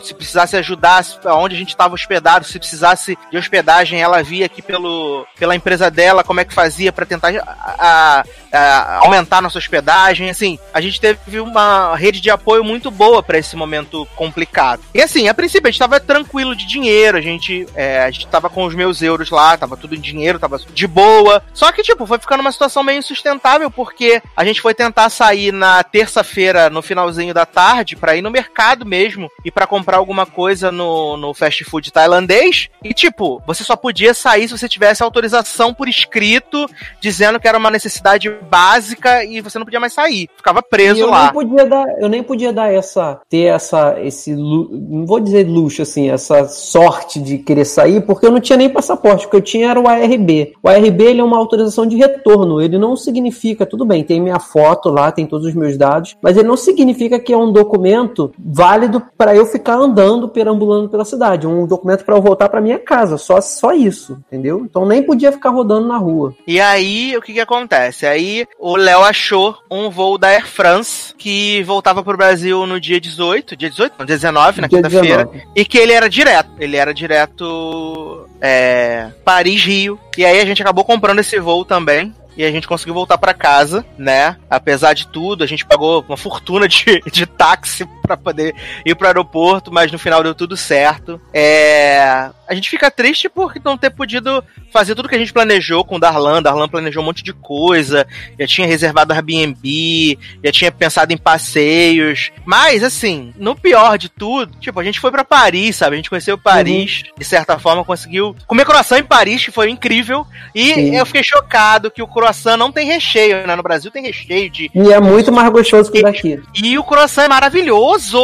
se 0.00 0.14
precisasse 0.14 0.56
ajudar 0.56 1.04
onde 1.26 1.54
a 1.54 1.58
gente 1.58 1.70
estava 1.70 1.94
hospedado, 1.94 2.44
se 2.44 2.58
precisasse 2.58 3.18
de 3.30 3.36
hospedagem, 3.36 4.00
ela 4.00 4.22
via 4.22 4.46
aqui 4.46 4.60
pelo, 4.60 5.26
pela 5.38 5.56
empresa 5.56 5.90
dela 5.90 6.24
como 6.24 6.40
é 6.40 6.44
que 6.44 6.54
fazia 6.54 6.92
para 6.92 7.06
tentar 7.06 7.32
a, 7.38 8.24
a, 8.52 8.98
aumentar 8.98 9.40
nossa 9.40 9.58
hospedagem. 9.58 10.30
Assim, 10.30 10.58
a 10.72 10.80
gente 10.80 11.00
teve 11.00 11.40
uma 11.40 11.96
rede 11.96 12.20
de 12.20 12.30
apoio 12.30 12.64
muito 12.64 12.90
boa 12.90 13.22
para 13.22 13.38
esse 13.38 13.56
momento 13.56 14.06
complicado. 14.14 14.82
E 14.94 15.00
assim, 15.00 15.28
a 15.28 15.34
princípio 15.34 15.68
a 15.68 15.70
gente 15.70 15.76
estava 15.76 16.00
tranquilo 16.00 16.54
de 16.54 16.66
dinheiro, 16.66 17.18
a 17.18 17.20
gente, 17.20 17.66
é, 17.74 18.02
a 18.02 18.10
gente 18.10 18.26
tava 18.26 18.48
com 18.50 18.64
os 18.64 18.74
meus 18.74 19.02
euros 19.02 19.30
lá, 19.30 19.56
tava 19.56 19.76
tudo 19.76 19.94
em 19.94 20.00
dinheiro, 20.00 20.38
tava 20.38 20.58
de 20.58 20.86
boa. 20.86 21.42
Só 21.54 21.72
que, 21.72 21.82
tipo, 21.82 22.06
foi 22.06 22.18
ficando 22.18 22.40
uma 22.40 22.52
situação 22.52 22.82
meio 22.82 22.98
insustentável 22.98 23.70
porque 23.70 24.22
a 24.36 24.44
gente 24.44 24.60
foi 24.60 24.74
tentar 24.74 25.08
sair 25.10 25.52
na 25.52 25.82
terça-feira, 25.82 26.68
no 26.70 26.82
finalzinho 26.82 27.34
da 27.34 27.46
tarde, 27.46 27.96
para 27.96 28.16
ir 28.16 28.22
no 28.22 28.30
mercado 28.30 28.84
mesmo 28.84 29.30
e 29.44 29.50
para 29.50 29.61
comprar 29.66 29.98
alguma 29.98 30.26
coisa 30.26 30.70
no, 30.70 31.16
no 31.16 31.34
fast 31.34 31.64
food 31.64 31.92
tailandês. 31.92 32.68
E, 32.82 32.92
tipo, 32.92 33.42
você 33.46 33.64
só 33.64 33.76
podia 33.76 34.14
sair 34.14 34.48
se 34.48 34.56
você 34.56 34.68
tivesse 34.68 35.02
autorização 35.02 35.74
por 35.74 35.88
escrito 35.88 36.66
dizendo 37.00 37.40
que 37.40 37.48
era 37.48 37.58
uma 37.58 37.70
necessidade 37.70 38.30
básica 38.50 39.24
e 39.24 39.40
você 39.40 39.58
não 39.58 39.64
podia 39.64 39.80
mais 39.80 39.92
sair. 39.92 40.28
Ficava 40.36 40.62
preso 40.62 41.00
eu 41.00 41.10
lá. 41.10 41.24
nem 41.24 41.32
podia 41.32 41.66
dar, 41.66 41.86
eu 42.00 42.08
nem 42.08 42.22
podia 42.22 42.52
dar 42.52 42.72
essa, 42.72 43.20
ter 43.28 43.44
essa, 43.44 44.00
esse, 44.00 44.34
não 44.34 45.06
vou 45.06 45.20
dizer 45.20 45.46
luxo 45.46 45.82
assim, 45.82 46.10
essa 46.10 46.46
sorte 46.48 47.20
de 47.20 47.38
querer 47.38 47.64
sair, 47.64 48.00
porque 48.00 48.26
eu 48.26 48.30
não 48.30 48.40
tinha 48.40 48.56
nem 48.56 48.68
passaporte, 48.68 49.26
o 49.26 49.30
que 49.30 49.36
eu 49.36 49.40
tinha 49.40 49.70
era 49.70 49.80
o 49.80 49.88
ARB. 49.88 50.54
O 50.62 50.68
ARB 50.68 51.02
ele 51.02 51.20
é 51.20 51.24
uma 51.24 51.38
autorização 51.38 51.86
de 51.86 51.96
retorno, 51.96 52.60
ele 52.60 52.78
não 52.78 52.96
significa, 52.96 53.66
tudo 53.66 53.84
bem, 53.84 54.04
tem 54.04 54.20
minha 54.20 54.38
foto 54.38 54.88
lá, 54.88 55.10
tem 55.12 55.26
todos 55.26 55.46
os 55.46 55.54
meus 55.54 55.76
dados, 55.76 56.16
mas 56.22 56.36
ele 56.36 56.48
não 56.48 56.56
significa 56.56 57.18
que 57.18 57.32
é 57.32 57.36
um 57.36 57.52
documento 57.52 58.32
válido 58.38 59.02
para 59.16 59.34
eu 59.34 59.46
ficar 59.52 59.74
andando, 59.74 60.28
perambulando 60.28 60.88
pela 60.88 61.04
cidade, 61.04 61.46
um 61.46 61.66
documento 61.66 62.04
para 62.04 62.16
eu 62.16 62.22
voltar 62.22 62.48
para 62.48 62.60
minha 62.60 62.78
casa, 62.78 63.16
só 63.16 63.40
só 63.40 63.72
isso, 63.72 64.18
entendeu? 64.26 64.62
Então 64.64 64.86
nem 64.86 65.02
podia 65.02 65.30
ficar 65.30 65.50
rodando 65.50 65.86
na 65.86 65.98
rua. 65.98 66.34
E 66.46 66.60
aí, 66.60 67.16
o 67.16 67.22
que 67.22 67.34
que 67.34 67.40
acontece? 67.40 68.06
Aí, 68.06 68.46
o 68.58 68.76
Léo 68.76 69.02
achou 69.02 69.56
um 69.70 69.90
voo 69.90 70.18
da 70.18 70.28
Air 70.28 70.46
France 70.46 71.14
que 71.16 71.62
voltava 71.64 72.02
pro 72.02 72.16
Brasil 72.16 72.66
no 72.66 72.80
dia 72.80 73.00
18, 73.00 73.56
dia 73.56 73.70
18? 73.70 73.94
Não, 73.98 74.06
dia 74.06 74.16
19, 74.16 74.60
na 74.60 74.68
quinta-feira. 74.68 75.24
19. 75.24 75.48
E 75.54 75.64
que 75.64 75.78
ele 75.78 75.92
era 75.92 76.08
direto. 76.08 76.50
Ele 76.58 76.76
era 76.76 76.94
direto 76.94 78.26
é, 78.40 79.08
Paris-Rio. 79.24 79.98
E 80.16 80.24
aí 80.24 80.40
a 80.40 80.44
gente 80.44 80.62
acabou 80.62 80.84
comprando 80.84 81.20
esse 81.20 81.38
voo 81.38 81.64
também. 81.64 82.12
E 82.36 82.44
a 82.44 82.50
gente 82.50 82.68
conseguiu 82.68 82.94
voltar 82.94 83.18
pra 83.18 83.34
casa, 83.34 83.84
né? 83.98 84.36
Apesar 84.48 84.94
de 84.94 85.06
tudo, 85.08 85.44
a 85.44 85.46
gente 85.46 85.64
pagou 85.64 86.04
uma 86.08 86.16
fortuna 86.16 86.68
de, 86.68 87.00
de 87.10 87.26
táxi 87.26 87.86
pra 88.02 88.16
poder 88.16 88.54
ir 88.84 88.94
pro 88.94 89.06
aeroporto, 89.06 89.72
mas 89.72 89.90
no 89.90 89.98
final 89.98 90.22
deu 90.22 90.34
tudo 90.34 90.56
certo. 90.56 91.20
É... 91.32 92.30
A 92.48 92.54
gente 92.54 92.68
fica 92.68 92.90
triste 92.90 93.30
por 93.30 93.54
não 93.64 93.78
ter 93.78 93.88
podido 93.90 94.44
fazer 94.70 94.94
tudo 94.94 95.08
que 95.08 95.14
a 95.14 95.18
gente 95.18 95.32
planejou 95.32 95.84
com 95.84 95.96
o 95.96 95.98
Darlan. 95.98 96.42
Darlan 96.42 96.68
planejou 96.68 97.02
um 97.02 97.06
monte 97.06 97.22
de 97.22 97.32
coisa, 97.32 98.06
já 98.38 98.46
tinha 98.46 98.66
reservado 98.66 99.12
Airbnb, 99.12 100.18
já 100.44 100.52
tinha 100.52 100.70
pensado 100.70 101.12
em 101.12 101.16
passeios. 101.16 102.30
Mas, 102.44 102.82
assim, 102.82 103.32
no 103.38 103.54
pior 103.54 103.96
de 103.96 104.10
tudo, 104.10 104.58
tipo, 104.58 104.78
a 104.78 104.84
gente 104.84 105.00
foi 105.00 105.10
pra 105.10 105.24
Paris, 105.24 105.76
sabe? 105.76 105.94
A 105.94 105.96
gente 105.96 106.10
conheceu 106.10 106.36
Paris, 106.36 107.04
de 107.16 107.24
certa 107.24 107.58
forma, 107.58 107.84
conseguiu 107.84 108.36
comer 108.46 108.66
croissant 108.66 108.98
em 108.98 109.04
Paris, 109.04 109.44
que 109.44 109.50
foi 109.50 109.70
incrível. 109.70 110.26
E 110.54 110.74
Sim. 110.74 110.96
eu 110.96 111.06
fiquei 111.06 111.22
chocado 111.22 111.90
que 111.90 112.02
o 112.02 112.06
croissant 112.22 112.56
não 112.56 112.70
tem 112.70 112.86
recheio, 112.86 113.46
né? 113.46 113.56
No 113.56 113.62
Brasil 113.62 113.90
tem 113.90 114.04
recheio 114.04 114.48
de. 114.48 114.70
E 114.72 114.92
é 114.92 115.00
muito 115.00 115.32
mais 115.32 115.50
gostoso 115.50 115.90
que 115.90 115.98
o 115.98 116.02
daqui. 116.02 116.40
E 116.54 116.78
o 116.78 116.84
croissant 116.84 117.24
é 117.24 117.28
maravilhoso! 117.28 118.18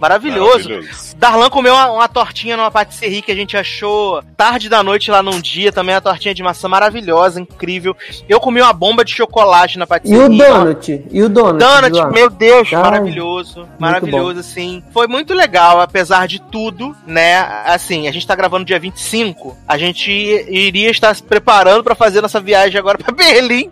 Maravilhoso. 0.00 0.68
Darlan 1.16 1.48
comeu 1.48 1.72
uma, 1.72 1.90
uma 1.90 2.08
tortinha 2.08 2.56
numa 2.56 2.70
patisserie 2.70 3.22
que 3.22 3.32
a 3.32 3.34
gente 3.34 3.56
achou 3.56 4.22
tarde 4.36 4.68
da 4.68 4.82
noite 4.82 5.10
lá 5.10 5.22
num 5.22 5.40
dia, 5.40 5.72
também 5.72 5.94
a 5.94 6.00
tortinha 6.00 6.34
de 6.34 6.42
maçã 6.42 6.68
maravilhosa, 6.68 7.40
incrível. 7.40 7.96
Eu 8.28 8.38
comi 8.38 8.60
uma 8.60 8.72
bomba 8.72 9.04
de 9.04 9.14
chocolate 9.14 9.78
na 9.78 9.84
E 9.84 9.88
patisserie. 9.88 10.22
o 10.24 10.28
donut? 10.38 11.04
E 11.10 11.22
o 11.22 11.28
donut? 11.28 11.58
Donut, 11.58 11.96
João? 11.96 12.10
meu 12.12 12.28
Deus, 12.28 12.68
Ai, 12.72 12.82
maravilhoso. 12.82 13.68
Maravilhoso, 13.78 14.40
assim. 14.40 14.82
Foi 14.92 15.06
muito 15.06 15.32
legal, 15.32 15.80
apesar 15.80 16.26
de 16.28 16.40
tudo, 16.40 16.94
né? 17.06 17.38
Assim, 17.64 18.06
a 18.06 18.12
gente 18.12 18.26
tá 18.26 18.34
gravando 18.34 18.64
dia 18.64 18.78
25. 18.78 19.56
A 19.66 19.78
gente 19.78 20.10
iria 20.10 20.90
estar 20.90 21.14
se 21.14 21.22
preparando 21.22 21.82
pra 21.82 21.94
fazer 21.94 22.20
nossa 22.20 22.40
viagem 22.40 22.78
agora 22.78 22.98
pra 22.98 23.12
Berlim. 23.16 23.70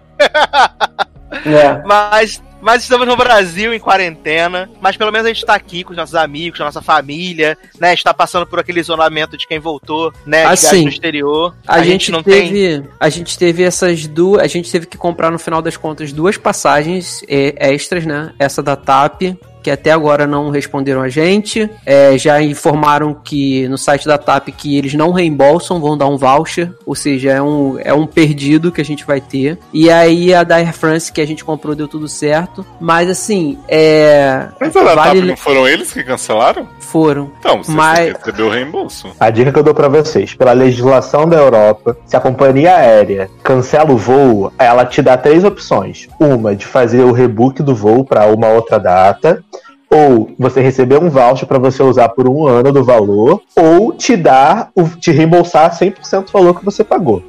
É. 1.45 1.83
Mas, 1.85 2.43
mas 2.65 2.83
estamos 2.83 3.07
no 3.07 3.15
Brasil 3.15 3.75
em 3.75 3.79
quarentena. 3.79 4.71
Mas 4.81 4.97
pelo 4.97 5.13
menos 5.13 5.27
a 5.27 5.29
gente 5.33 5.45
tá 5.45 5.55
aqui 5.55 5.85
com 5.85 5.91
os 5.91 5.97
nossos 5.99 6.15
amigos, 6.15 6.57
com 6.57 6.65
a 6.65 6.67
nossa 6.67 6.81
família, 6.81 7.59
né? 7.79 7.93
Está 7.93 8.15
passando 8.15 8.47
por 8.47 8.59
aquele 8.59 8.81
isolamento 8.81 9.37
de 9.37 9.47
quem 9.47 9.59
voltou, 9.61 10.11
né? 10.25 10.47
De 10.47 10.53
Assim, 10.53 10.85
no 10.85 10.89
exterior. 10.89 11.55
A, 11.69 11.83
gente, 11.83 12.11
teve, 12.23 12.83
a 12.99 13.09
gente 13.11 13.39
teve 13.39 13.63
essas 13.63 14.07
duas, 14.07 14.43
a 14.43 14.47
gente 14.47 14.73
teve 14.73 14.87
que 14.87 14.97
comprar 14.97 15.31
no 15.31 15.39
final 15.39 15.61
das 15.61 15.77
contas 15.77 16.11
duas 16.11 16.39
passagens 16.39 17.23
é, 17.29 17.75
extras, 17.75 18.07
né? 18.07 18.33
Essa 18.39 18.63
da 18.63 18.75
TAP, 18.75 19.37
que 19.65 19.71
até 19.71 19.91
agora 19.91 20.27
não 20.27 20.51
responderam 20.51 21.01
a 21.01 21.09
gente. 21.09 21.69
É, 21.87 22.19
já 22.19 22.41
informaram 22.43 23.15
que 23.15 23.67
no 23.69 23.79
site 23.79 24.07
da 24.07 24.19
TAP 24.19 24.49
que 24.51 24.77
eles 24.77 24.93
não 24.93 25.11
reembolsam, 25.11 25.81
vão 25.81 25.97
dar 25.97 26.07
um 26.07 26.19
voucher, 26.19 26.71
ou 26.85 26.95
seja, 26.95 27.31
é 27.33 27.41
um, 27.43 27.79
é 27.81 27.95
um 27.95 28.07
perdido 28.07 28.71
que 28.71 28.83
a 28.83 28.85
gente 28.85 29.07
vai 29.07 29.23
ter. 29.23 29.59
E 29.73 29.91
aí 29.91 30.35
a 30.35 30.45
da 30.45 30.57
Air 30.57 30.75
France 30.75 31.11
que 31.11 31.21
a 31.21 31.27
gente 31.27 31.43
comprou 31.43 31.75
deu 31.75 31.89
tudo 31.89 32.07
certo, 32.07 32.65
mas 32.79 33.09
assim, 33.09 33.59
é 33.67 34.49
Mas 34.61 34.77
a 34.77 34.83
da 34.85 34.95
vale- 34.95 35.21
TAP 35.21 35.29
não 35.29 35.37
foram 35.37 35.67
eles 35.67 35.91
que 35.93 36.05
cancelaram? 36.05 36.69
Foram. 36.95 37.33
Então, 37.41 37.61
vocês 37.61 37.77
Mas- 37.77 38.13
receber 38.13 38.43
o 38.45 38.49
reembolso. 38.49 39.09
A 39.19 39.29
dica 39.29 39.51
que 39.51 39.59
eu 39.59 39.65
dou 39.65 39.75
pra 39.75 39.89
vocês, 39.89 40.33
pela 40.33 40.53
legislação 40.53 41.29
da 41.29 41.37
Europa, 41.37 41.97
se 42.07 42.17
a 42.17 42.21
companhia 42.21 42.77
aérea 42.77 43.29
cancela 43.43 43.91
o 43.91 43.97
voo, 43.97 44.53
ela 44.57 44.85
te 44.85 45.03
dá 45.03 45.17
três 45.17 45.43
opções. 45.43 46.07
Uma, 46.21 46.55
de 46.55 46.65
fazer 46.65 47.01
o 47.01 47.11
rebook 47.11 47.65
do 47.65 47.75
voo 47.75 48.05
para 48.05 48.29
uma 48.29 48.47
outra 48.47 48.79
data. 48.79 49.43
Ou 49.91 50.31
você 50.39 50.61
receber 50.61 50.99
um 50.99 51.11
voucher 51.11 51.49
para 51.49 51.59
você 51.59 51.83
usar 51.83 52.11
por 52.11 52.29
um 52.29 52.47
ano 52.47 52.73
do 52.73 52.85
valor, 52.85 53.41
ou 53.57 53.93
te 53.93 54.17
dar, 54.17 54.71
o, 54.75 54.85
te 54.85 55.11
reembolsar 55.11 55.77
100% 55.77 56.27
do 56.27 56.33
valor 56.33 56.59
que 56.59 56.65
você 56.65 56.85
pagou. 56.85 57.23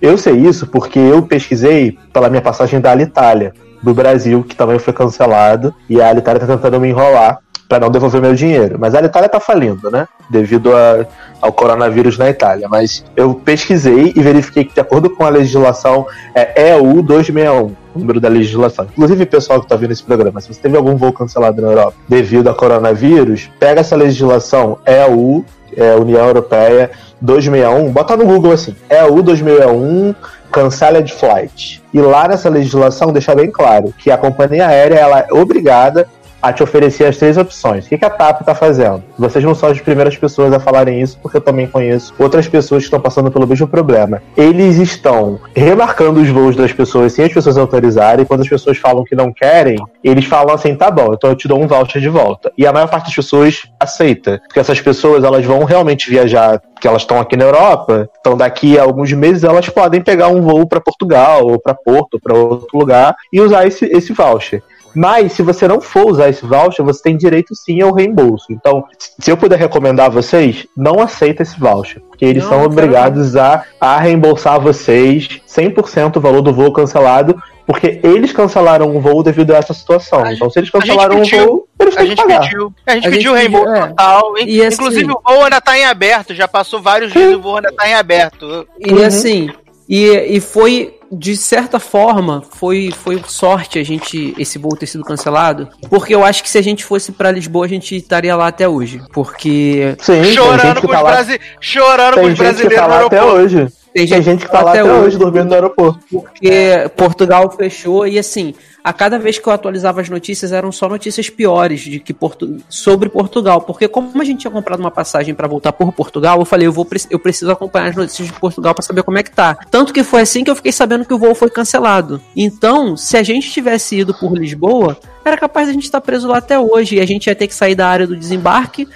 Eu 0.00 0.16
sei 0.16 0.34
isso 0.34 0.66
porque 0.68 0.98
eu 0.98 1.22
pesquisei 1.22 1.98
pela 2.12 2.28
minha 2.28 2.42
passagem 2.42 2.80
da 2.80 2.92
Alitalia, 2.92 3.52
do 3.82 3.94
Brasil, 3.94 4.42
que 4.42 4.56
também 4.56 4.78
foi 4.78 4.92
cancelado, 4.92 5.74
e 5.88 6.00
a 6.00 6.08
Alitalia 6.08 6.40
tá 6.40 6.46
tentando 6.46 6.80
me 6.80 6.88
enrolar 6.88 7.38
para 7.68 7.80
não 7.80 7.90
devolver 7.90 8.20
meu 8.20 8.34
dinheiro. 8.34 8.78
Mas 8.78 8.94
a 8.94 9.00
Itália 9.02 9.28
tá 9.28 9.38
falindo, 9.38 9.90
né? 9.90 10.08
Devido 10.30 10.74
a- 10.74 11.04
ao 11.40 11.52
coronavírus 11.52 12.16
na 12.16 12.30
Itália. 12.30 12.66
Mas 12.68 13.04
eu 13.14 13.34
pesquisei 13.34 14.12
e 14.16 14.22
verifiquei 14.22 14.64
que, 14.64 14.72
de 14.74 14.80
acordo 14.80 15.10
com 15.10 15.24
a 15.24 15.28
legislação, 15.28 16.06
é 16.34 16.72
EU 16.72 17.02
261, 17.02 17.74
o 17.94 17.98
número 17.98 18.20
da 18.20 18.28
legislação. 18.28 18.86
Inclusive, 18.90 19.26
pessoal 19.26 19.60
que 19.60 19.66
tá 19.68 19.76
vendo 19.76 19.92
esse 19.92 20.02
programa, 20.02 20.40
se 20.40 20.52
você 20.52 20.60
teve 20.60 20.76
algum 20.76 20.96
voo 20.96 21.12
cancelado 21.12 21.60
na 21.60 21.68
Europa 21.68 21.94
devido 22.08 22.48
ao 22.48 22.54
coronavírus, 22.54 23.50
pega 23.60 23.80
essa 23.80 23.94
legislação 23.96 24.78
EU, 24.86 25.44
é, 25.76 25.94
União 25.94 26.26
Europeia 26.26 26.90
261, 27.20 27.92
bota 27.92 28.16
no 28.16 28.24
Google 28.24 28.52
assim, 28.52 28.74
EU 28.88 29.22
261 29.22 30.14
Cancelled 30.50 31.12
Flight. 31.12 31.82
E 31.92 32.00
lá 32.00 32.26
nessa 32.28 32.48
legislação 32.48 33.12
deixa 33.12 33.34
bem 33.34 33.50
claro 33.50 33.92
que 33.98 34.10
a 34.10 34.16
companhia 34.16 34.66
aérea 34.66 34.94
ela 34.96 35.20
é 35.20 35.26
obrigada 35.32 36.08
a 36.40 36.52
te 36.52 36.62
oferecer 36.62 37.04
as 37.04 37.16
três 37.16 37.36
opções. 37.36 37.86
O 37.86 37.88
que 37.88 37.98
que 37.98 38.04
a 38.04 38.10
TAP 38.10 38.40
está 38.40 38.54
fazendo? 38.54 39.02
Vocês 39.18 39.44
não 39.44 39.54
são 39.54 39.68
as 39.68 39.80
primeiras 39.80 40.16
pessoas 40.16 40.52
a 40.52 40.60
falarem 40.60 41.00
isso, 41.00 41.18
porque 41.20 41.36
eu 41.36 41.40
também 41.40 41.66
conheço 41.66 42.14
outras 42.18 42.48
pessoas 42.48 42.82
que 42.82 42.86
estão 42.86 43.00
passando 43.00 43.30
pelo 43.30 43.46
mesmo 43.46 43.66
problema. 43.66 44.22
Eles 44.36 44.76
estão 44.76 45.40
remarcando 45.54 46.20
os 46.20 46.28
voos 46.28 46.56
das 46.56 46.72
pessoas 46.72 47.12
sem 47.12 47.24
as 47.24 47.32
pessoas 47.32 47.58
autorizarem. 47.58 48.24
Quando 48.24 48.42
as 48.42 48.48
pessoas 48.48 48.78
falam 48.78 49.04
que 49.04 49.14
não 49.14 49.32
querem, 49.32 49.76
eles 50.02 50.24
falam 50.24 50.54
assim: 50.54 50.74
tá 50.74 50.90
bom, 50.90 51.12
então 51.12 51.30
eu 51.30 51.36
te 51.36 51.48
dou 51.48 51.60
um 51.60 51.66
voucher 51.66 52.00
de 52.00 52.08
volta. 52.08 52.52
E 52.56 52.66
a 52.66 52.72
maior 52.72 52.88
parte 52.88 53.06
das 53.06 53.14
pessoas 53.14 53.62
aceita, 53.78 54.40
porque 54.46 54.60
essas 54.60 54.80
pessoas 54.80 55.24
elas 55.24 55.44
vão 55.44 55.64
realmente 55.64 56.08
viajar, 56.10 56.60
porque 56.74 56.86
elas 56.86 57.02
estão 57.02 57.20
aqui 57.20 57.36
na 57.36 57.44
Europa. 57.44 58.08
Então 58.20 58.36
daqui 58.36 58.78
a 58.78 58.82
alguns 58.82 59.12
meses 59.12 59.44
elas 59.44 59.68
podem 59.68 60.00
pegar 60.00 60.28
um 60.28 60.40
voo 60.42 60.66
para 60.66 60.80
Portugal 60.80 61.46
ou 61.46 61.58
para 61.58 61.74
Porto, 61.74 62.14
ou 62.14 62.20
para 62.20 62.36
outro 62.36 62.78
lugar 62.78 63.16
e 63.32 63.40
usar 63.40 63.66
esse, 63.66 63.84
esse 63.86 64.12
voucher. 64.12 64.62
Mas 64.98 65.32
se 65.34 65.42
você 65.42 65.68
não 65.68 65.80
for 65.80 66.10
usar 66.10 66.28
esse 66.28 66.44
voucher, 66.44 66.84
você 66.84 67.00
tem 67.02 67.16
direito 67.16 67.54
sim 67.54 67.80
ao 67.80 67.94
reembolso. 67.94 68.46
Então, 68.50 68.84
se 69.20 69.30
eu 69.30 69.36
puder 69.36 69.56
recomendar 69.56 70.06
a 70.06 70.08
vocês, 70.08 70.66
não 70.76 71.00
aceita 71.00 71.44
esse 71.44 71.56
voucher, 71.58 72.02
porque 72.08 72.24
eles 72.24 72.42
Não, 72.42 72.50
são 72.50 72.58
não 72.62 72.68
quero 72.68 72.80
obrigados 72.82 73.36
a, 73.36 73.64
a 73.80 73.96
reembolsar 74.00 74.60
vocês 74.60 75.28
100% 75.48 76.16
o 76.16 76.20
valor 76.20 76.42
do 76.42 76.52
voo 76.52 76.72
cancelado, 76.72 77.40
porque 77.64 78.00
eles 78.02 78.32
cancelaram 78.32 78.96
o 78.96 79.00
voo 79.00 79.22
devido 79.22 79.52
a 79.52 79.58
essa 79.58 79.72
situação. 79.72 80.26
Então, 80.32 80.50
se 80.50 80.58
eles 80.58 80.70
a 80.74 80.78
cancelaram 80.80 81.16
o 81.16 81.20
pediu, 81.20 81.46
voo, 81.46 81.68
eles 81.78 81.94
A 81.94 81.98
têm 81.98 82.08
que 82.08 82.16
gente 82.16 82.22
pagar. 82.26 82.40
pediu, 82.40 82.72
a 82.86 82.94
gente 82.94 83.06
A 83.06 83.10
pediu 83.10 83.36
gente 83.36 83.40
reembolso 83.52 83.74
é. 83.74 83.86
total. 83.88 84.22
E 84.38 84.64
assim- 84.64 84.74
Inclusive 84.74 85.12
o 85.12 85.20
voo 85.24 85.44
ainda 85.44 85.60
tá 85.60 85.78
em 85.78 85.84
aberto, 85.84 86.34
já 86.34 86.48
passou 86.48 86.80
vários 86.82 87.12
dias 87.12 87.30
e 87.30 87.34
o 87.36 87.40
voo 87.40 87.56
ainda 87.56 87.70
tá 87.72 87.88
em 87.88 87.94
aberto. 87.94 88.66
E 88.80 89.04
assim, 89.04 89.50
e, 89.88 90.06
e 90.36 90.40
foi, 90.40 90.97
de 91.10 91.36
certa 91.36 91.78
forma, 91.78 92.42
foi, 92.50 92.90
foi 92.90 93.22
sorte 93.26 93.78
a 93.78 93.84
gente, 93.84 94.34
esse 94.38 94.58
voo 94.58 94.76
ter 94.76 94.86
sido 94.86 95.04
cancelado, 95.04 95.68
porque 95.88 96.14
eu 96.14 96.24
acho 96.24 96.42
que 96.42 96.50
se 96.50 96.58
a 96.58 96.62
gente 96.62 96.84
fosse 96.84 97.12
pra 97.12 97.30
Lisboa, 97.30 97.64
a 97.64 97.68
gente 97.68 97.96
estaria 97.96 98.34
lá 98.36 98.48
até 98.48 98.68
hoje, 98.68 99.00
porque... 99.12 99.96
Sim, 100.00 100.24
chorando 100.24 100.80
que 100.80 100.86
com, 100.86 100.92
tá 100.92 101.02
os 101.02 101.10
brasi... 101.10 101.40
chorando 101.60 102.14
com 102.14 102.26
os 102.26 102.34
brasileiros 102.34 102.76
tá 102.76 102.88
no 103.00 103.06
até 103.06 103.22
hoje. 103.22 103.68
Tem 103.98 104.06
Tem 104.06 104.22
gente 104.22 104.44
que 104.44 104.52
tá 104.52 104.62
lá 104.62 104.70
até 104.70 104.84
hoje 104.84 105.18
dormindo 105.18 105.46
no 105.46 105.54
aeroporto. 105.54 105.98
Porque 106.10 106.88
Portugal 106.96 107.50
fechou 107.50 108.06
e 108.06 108.16
assim, 108.16 108.54
a 108.84 108.92
cada 108.92 109.18
vez 109.18 109.38
que 109.38 109.48
eu 109.48 109.52
atualizava 109.52 110.00
as 110.00 110.08
notícias 110.08 110.52
eram 110.52 110.70
só 110.70 110.88
notícias 110.88 111.28
piores 111.28 111.80
de 111.80 111.98
que 111.98 112.14
Portu... 112.14 112.58
sobre 112.68 113.08
Portugal, 113.08 113.60
porque 113.62 113.88
como 113.88 114.20
a 114.20 114.24
gente 114.24 114.40
tinha 114.40 114.50
comprado 114.50 114.78
uma 114.78 114.90
passagem 114.90 115.34
pra 115.34 115.48
voltar 115.48 115.72
por 115.72 115.92
Portugal, 115.92 116.38
eu 116.38 116.44
falei, 116.44 116.68
eu 116.68 116.72
vou 116.72 116.86
eu 117.10 117.18
preciso 117.18 117.50
acompanhar 117.50 117.88
as 117.88 117.96
notícias 117.96 118.28
de 118.28 118.34
Portugal 118.34 118.72
pra 118.72 118.82
saber 118.82 119.02
como 119.02 119.18
é 119.18 119.22
que 119.22 119.32
tá. 119.32 119.58
Tanto 119.70 119.92
que 119.92 120.04
foi 120.04 120.20
assim 120.20 120.44
que 120.44 120.50
eu 120.50 120.56
fiquei 120.56 120.72
sabendo 120.72 121.04
que 121.04 121.14
o 121.14 121.18
voo 121.18 121.34
foi 121.34 121.50
cancelado. 121.50 122.20
Então, 122.36 122.96
se 122.96 123.16
a 123.16 123.22
gente 123.22 123.50
tivesse 123.50 123.96
ido 123.96 124.14
por 124.14 124.38
Lisboa, 124.38 124.96
era 125.24 125.36
capaz 125.36 125.66
de 125.66 125.70
a 125.72 125.74
gente 125.74 125.84
estar 125.84 126.00
preso 126.00 126.28
lá 126.28 126.38
até 126.38 126.58
hoje 126.58 126.96
e 126.96 127.00
a 127.00 127.06
gente 127.06 127.26
ia 127.26 127.34
ter 127.34 127.48
que 127.48 127.54
sair 127.54 127.74
da 127.74 127.88
área 127.88 128.06
do 128.06 128.16
desembarque. 128.16 128.88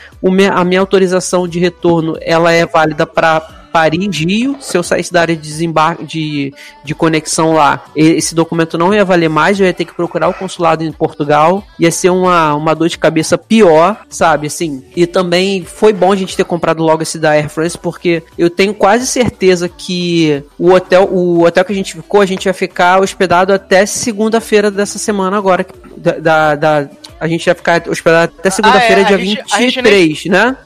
A 0.54 0.64
minha 0.64 0.80
autorização 0.80 1.48
de 1.48 1.58
retorno, 1.58 2.16
ela 2.20 2.52
é 2.52 2.64
válida 2.64 3.04
pra 3.04 3.61
Paris-Rio. 3.72 4.56
Se 4.60 4.76
eu 4.76 4.82
saísse 4.82 5.12
da 5.12 5.20
área 5.22 5.34
de 5.36 5.42
desembarque, 5.42 6.04
de, 6.04 6.54
de 6.84 6.94
conexão 6.94 7.52
lá, 7.54 7.84
esse 7.96 8.34
documento 8.34 8.76
não 8.78 8.92
ia 8.94 9.04
valer 9.04 9.28
mais, 9.28 9.58
eu 9.58 9.66
ia 9.66 9.72
ter 9.72 9.84
que 9.84 9.94
procurar 9.94 10.28
o 10.28 10.34
consulado 10.34 10.84
em 10.84 10.92
Portugal. 10.92 11.64
Ia 11.78 11.90
ser 11.90 12.10
uma, 12.10 12.54
uma 12.54 12.74
dor 12.74 12.88
de 12.88 12.98
cabeça 12.98 13.36
pior, 13.38 13.96
sabe? 14.08 14.46
Assim. 14.46 14.84
E 14.94 15.06
também 15.06 15.64
foi 15.64 15.92
bom 15.92 16.12
a 16.12 16.16
gente 16.16 16.36
ter 16.36 16.44
comprado 16.44 16.82
logo 16.82 17.02
esse 17.02 17.18
da 17.18 17.30
Air 17.30 17.48
France, 17.48 17.76
porque 17.78 18.22
eu 18.36 18.50
tenho 18.50 18.74
quase 18.74 19.06
certeza 19.06 19.68
que 19.68 20.42
o 20.58 20.70
hotel, 20.72 21.08
o 21.10 21.44
hotel 21.44 21.64
que 21.64 21.72
a 21.72 21.76
gente 21.76 21.94
ficou, 21.94 22.20
a 22.20 22.26
gente 22.26 22.46
ia 22.46 22.54
ficar 22.54 23.00
hospedado 23.00 23.52
até 23.52 23.86
segunda-feira 23.86 24.70
dessa 24.70 24.98
semana 24.98 25.36
agora. 25.36 25.66
Da, 25.96 26.12
da, 26.18 26.54
da 26.56 26.88
a 27.20 27.28
gente 27.28 27.46
ia 27.46 27.54
ficar 27.54 27.82
hospedado 27.88 28.32
até 28.36 28.50
segunda-feira, 28.50 29.02
Ah, 29.02 29.04
é, 29.04 29.04
dia 29.04 29.16
a 29.16 29.18
gente- 29.20 29.40
a 29.52 29.58
23, 29.58 30.08
gente 30.08 30.28
né? 30.28 30.56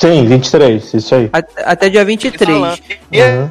Sim, 0.00 0.24
23, 0.24 0.94
isso 0.94 1.14
aí. 1.14 1.28
Até, 1.30 1.62
até 1.62 1.88
dia 1.90 2.02
23. 2.02 2.80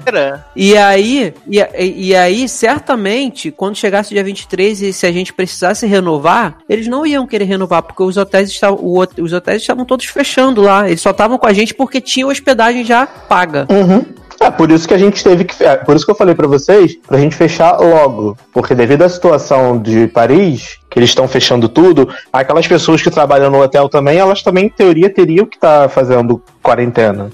Era. 0.03 0.47
E 0.55 0.75
aí, 0.75 1.31
e, 1.47 1.59
e 2.07 2.15
aí, 2.15 2.49
certamente, 2.49 3.51
quando 3.51 3.75
chegasse 3.75 4.09
o 4.09 4.15
dia 4.15 4.23
23 4.23 4.81
e 4.81 4.91
se 4.91 5.05
a 5.05 5.11
gente 5.11 5.31
precisasse 5.31 5.85
renovar, 5.85 6.57
eles 6.67 6.87
não 6.87 7.05
iam 7.05 7.27
querer 7.27 7.45
renovar, 7.45 7.83
porque 7.83 8.01
os 8.01 8.17
hotéis 8.17 8.49
estavam, 8.49 8.79
o 8.81 8.99
os 8.99 9.31
hotéis 9.31 9.61
estavam 9.61 9.85
todos 9.85 10.07
fechando 10.07 10.63
lá. 10.63 10.87
Eles 10.87 11.01
só 11.01 11.11
estavam 11.11 11.37
com 11.37 11.45
a 11.45 11.53
gente 11.53 11.75
porque 11.75 12.01
tinha 12.01 12.25
hospedagem 12.25 12.83
já 12.83 13.05
paga. 13.05 13.67
Uhum. 13.69 14.03
É, 14.39 14.49
por 14.49 14.71
isso 14.71 14.87
que 14.87 14.93
a 14.93 14.97
gente 14.97 15.23
teve 15.23 15.43
que. 15.43 15.63
é, 15.63 15.75
por 15.75 15.95
isso 15.95 16.05
que 16.05 16.11
eu 16.11 16.15
falei 16.15 16.33
pra 16.33 16.47
vocês, 16.47 16.95
pra 17.07 17.19
gente 17.19 17.35
fechar 17.35 17.77
logo. 17.77 18.37
Porque 18.53 18.73
devido 18.73 19.03
à 19.03 19.09
situação 19.09 19.77
de 19.79 20.07
Paris, 20.07 20.79
que 20.89 20.97
eles 20.97 21.09
estão 21.11 21.27
fechando 21.27 21.69
tudo, 21.69 22.09
aquelas 22.33 22.67
pessoas 22.67 23.01
que 23.01 23.11
trabalham 23.11 23.51
no 23.51 23.61
hotel 23.61 23.87
também, 23.87 24.17
elas 24.17 24.41
também, 24.41 24.65
em 24.65 24.69
teoria, 24.69 25.09
teriam 25.09 25.45
que 25.45 25.55
estar 25.57 25.87
fazendo 25.89 26.41
quarentena. 26.63 27.29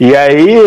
E 0.00 0.16
aí, 0.16 0.58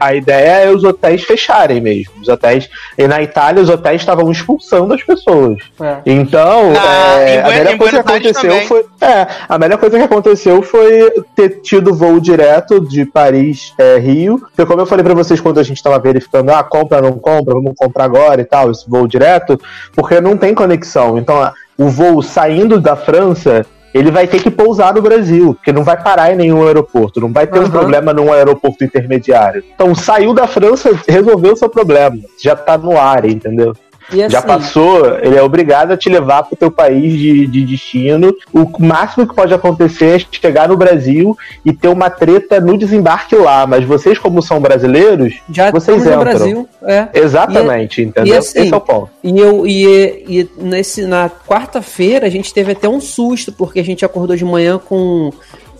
a, 0.00 0.08
a 0.08 0.14
ideia 0.14 0.64
é 0.64 0.70
os 0.70 0.82
hotéis 0.84 1.22
fecharem 1.22 1.80
mesmo. 1.80 2.12
Os 2.20 2.28
hotéis. 2.28 2.68
E 2.98 3.06
na 3.06 3.22
Itália, 3.22 3.62
os 3.62 3.68
hotéis 3.68 4.00
estavam 4.02 4.30
expulsando 4.30 4.92
as 4.92 5.02
pessoas. 5.02 5.58
Então, 6.04 6.72
Na- 6.72 7.20
é, 7.20 7.34
em 7.36 7.38
a 7.40 7.48
melhor 7.48 7.74
em 7.74 7.78
coisa 7.78 8.02
que 8.02 8.10
aconteceu 8.10 8.50
também. 8.50 8.66
foi. 8.66 8.84
É, 9.00 9.26
a 9.48 9.58
melhor 9.58 9.78
coisa 9.78 9.96
que 9.98 10.04
aconteceu 10.04 10.62
foi 10.62 11.10
ter 11.34 11.60
tido 11.62 11.94
voo 11.94 12.20
direto 12.20 12.80
de 12.80 13.04
Paris 13.06 13.72
é, 13.78 13.98
Rio. 13.98 14.38
Porque 14.40 14.66
como 14.66 14.82
eu 14.82 14.86
falei 14.86 15.04
pra 15.04 15.14
vocês 15.14 15.40
quando 15.40 15.58
a 15.60 15.62
gente 15.62 15.82
tava 15.82 15.98
verificando, 15.98 16.50
ah, 16.50 16.62
compra, 16.62 17.00
não 17.00 17.12
compra, 17.18 17.54
vamos 17.54 17.72
comprar 17.76 18.04
agora 18.04 18.40
e 18.40 18.44
tal, 18.44 18.70
esse 18.70 18.88
voo 18.88 19.06
direto, 19.06 19.58
porque 19.94 20.20
não 20.20 20.36
tem 20.36 20.54
conexão. 20.54 21.18
Então, 21.18 21.40
a- 21.42 21.52
o 21.78 21.88
voo 21.88 22.22
saindo 22.22 22.80
da 22.80 22.96
França. 22.96 23.66
Ele 23.92 24.10
vai 24.10 24.26
ter 24.26 24.42
que 24.42 24.50
pousar 24.50 24.92
no 24.92 25.00
Brasil, 25.00 25.54
porque 25.54 25.72
não 25.72 25.84
vai 25.84 25.96
parar 25.96 26.32
em 26.32 26.36
nenhum 26.36 26.66
aeroporto, 26.66 27.20
não 27.20 27.32
vai 27.32 27.46
ter 27.46 27.60
um 27.60 27.62
Aham. 27.62 27.70
problema 27.70 28.12
num 28.12 28.32
aeroporto 28.32 28.82
intermediário. 28.82 29.62
Então, 29.72 29.94
saiu 29.94 30.34
da 30.34 30.48
França, 30.48 30.90
resolveu 31.08 31.52
o 31.52 31.56
seu 31.56 31.68
problema. 31.68 32.16
Já 32.42 32.56
tá 32.56 32.76
no 32.76 32.98
ar, 32.98 33.24
entendeu? 33.24 33.72
E 34.12 34.22
assim, 34.22 34.32
Já 34.32 34.42
passou, 34.42 35.18
ele 35.18 35.36
é 35.36 35.42
obrigado 35.42 35.92
a 35.92 35.96
te 35.96 36.08
levar 36.08 36.42
pro 36.42 36.56
teu 36.56 36.70
país 36.70 37.12
de, 37.12 37.46
de 37.46 37.64
destino. 37.64 38.34
O 38.52 38.68
máximo 38.78 39.26
que 39.26 39.34
pode 39.34 39.54
acontecer 39.54 40.16
é 40.16 40.26
chegar 40.30 40.68
no 40.68 40.76
Brasil 40.76 41.36
e 41.64 41.72
ter 41.72 41.88
uma 41.88 42.10
treta 42.10 42.60
no 42.60 42.76
desembarque 42.76 43.34
lá. 43.34 43.66
Mas 43.66 43.84
vocês, 43.84 44.18
como 44.18 44.42
são 44.42 44.60
brasileiros, 44.60 45.34
já 45.50 45.70
vocês 45.70 45.98
estamos 45.98 46.04
no 46.04 46.30
entram. 46.30 46.38
Brasil. 46.38 46.68
É. 46.82 47.08
Exatamente, 47.14 48.02
entendeu? 48.02 48.34
e 48.34 48.36
assim, 48.36 48.60
Esse 48.60 48.72
é 48.72 48.76
o 48.76 48.80
ponto. 48.80 49.10
E 49.22 49.38
eu 49.38 49.66
e, 49.66 49.84
e 50.28 50.50
nesse 50.58 51.06
na 51.06 51.30
quarta-feira 51.30 52.26
a 52.26 52.30
gente 52.30 52.52
teve 52.52 52.72
até 52.72 52.88
um 52.88 53.00
susto 53.00 53.52
porque 53.52 53.80
a 53.80 53.84
gente 53.84 54.04
acordou 54.04 54.36
de 54.36 54.44
manhã 54.44 54.78
com 54.78 55.32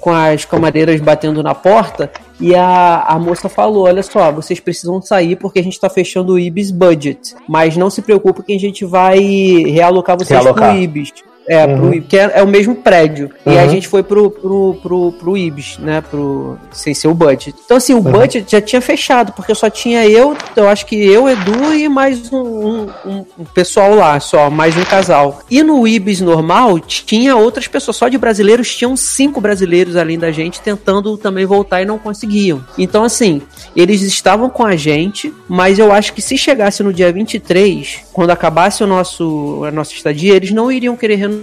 com 0.05 0.13
as 0.13 0.45
camareiras 0.45 1.01
batendo 1.01 1.43
na 1.43 1.55
porta 1.55 2.13
e 2.39 2.55
a, 2.55 3.01
a 3.09 3.19
moça 3.19 3.49
falou: 3.49 3.85
Olha 3.85 4.03
só, 4.03 4.31
vocês 4.31 4.61
precisam 4.61 5.01
sair 5.01 5.35
porque 5.35 5.59
a 5.59 5.65
gente 5.65 5.81
tá 5.81 5.89
fechando 5.89 6.35
o 6.35 6.39
Ibis 6.39 6.71
Budget. 6.71 7.35
Mas 7.49 7.75
não 7.75 7.89
se 7.89 8.03
preocupe 8.03 8.43
que 8.43 8.55
a 8.55 8.61
gente 8.61 8.85
vai 8.85 9.19
realocar 9.19 10.19
vocês 10.19 10.39
Realocar. 10.39 10.73
pro 10.73 10.83
Ibis. 10.83 11.11
É, 11.47 11.67
Uhum. 11.67 11.91
pro, 11.91 12.03
que 12.03 12.17
é, 12.19 12.33
é 12.37 12.43
o 12.43 12.47
mesmo 12.49 12.75
prédio. 12.75 13.31
E 13.45 13.51
Uhum. 13.51 13.59
a 13.61 13.67
gente 13.67 13.87
foi 13.87 14.03
pro, 14.03 14.31
pro, 14.31 14.79
pro, 14.83 15.13
pro 15.13 15.37
Ibis, 15.37 15.77
né? 15.79 16.01
Pro, 16.01 16.59
sem 16.73 16.95
ser 16.95 17.09
o 17.09 17.15
budget. 17.15 17.55
Então, 17.65 17.77
assim, 17.77 17.93
o 17.93 17.99
Uhum. 17.99 18.13
budget 18.13 18.51
já 18.51 18.61
tinha 18.63 18.81
fechado, 18.81 19.33
porque 19.33 19.55
só 19.55 19.69
tinha 19.69 20.07
eu, 20.09 20.35
eu 20.57 20.69
acho 20.69 20.87
que 20.87 20.97
eu, 20.97 21.29
Edu 21.29 21.75
e 21.75 21.89
mais 21.89 22.33
um, 22.33 22.39
um, 22.39 22.87
um- 23.05 23.25
um 23.41 23.45
pessoal 23.45 23.95
lá, 23.95 24.19
só, 24.21 24.49
mais 24.49 24.75
um 24.77 24.85
casal. 24.85 25.41
E 25.51 25.63
no 25.63 25.87
Ibis 25.87 26.21
normal, 26.23 26.79
tinha 26.81 27.37
outras 27.37 27.69
pessoas, 27.69 27.97
só 27.97 28.09
de 28.09 28.17
brasileiros, 28.17 28.75
tinham 28.75 28.97
cinco 28.97 29.39
brasileiros 29.41 29.97
além 29.97 30.19
da 30.19 30.33
gente 30.33 30.61
tentando 30.63 31.17
também 31.19 31.45
voltar 31.45 31.83
e 31.83 31.85
não 31.85 31.99
conseguiam. 31.99 32.65
Então, 32.79 33.05
assim, 33.05 33.43
eles 33.77 34.01
estavam 34.03 34.49
com 34.49 34.65
a 34.65 34.77
gente, 34.77 35.33
mas 35.49 35.79
eu 35.79 35.93
acho 35.93 36.13
que 36.15 36.23
se 36.23 36.39
chegasse 36.39 36.83
no 36.83 36.93
dia 36.93 37.13
23, 37.13 37.99
quando 38.15 38.31
acabasse 38.31 38.83
o 38.83 38.87
nosso, 38.87 39.63
a 39.67 39.71
nossa 39.71 39.93
estadia, 39.93 40.35
eles 40.35 40.51
não 40.51 40.73
iriam 40.73 40.97
querer 40.97 41.17
renovar. 41.17 41.34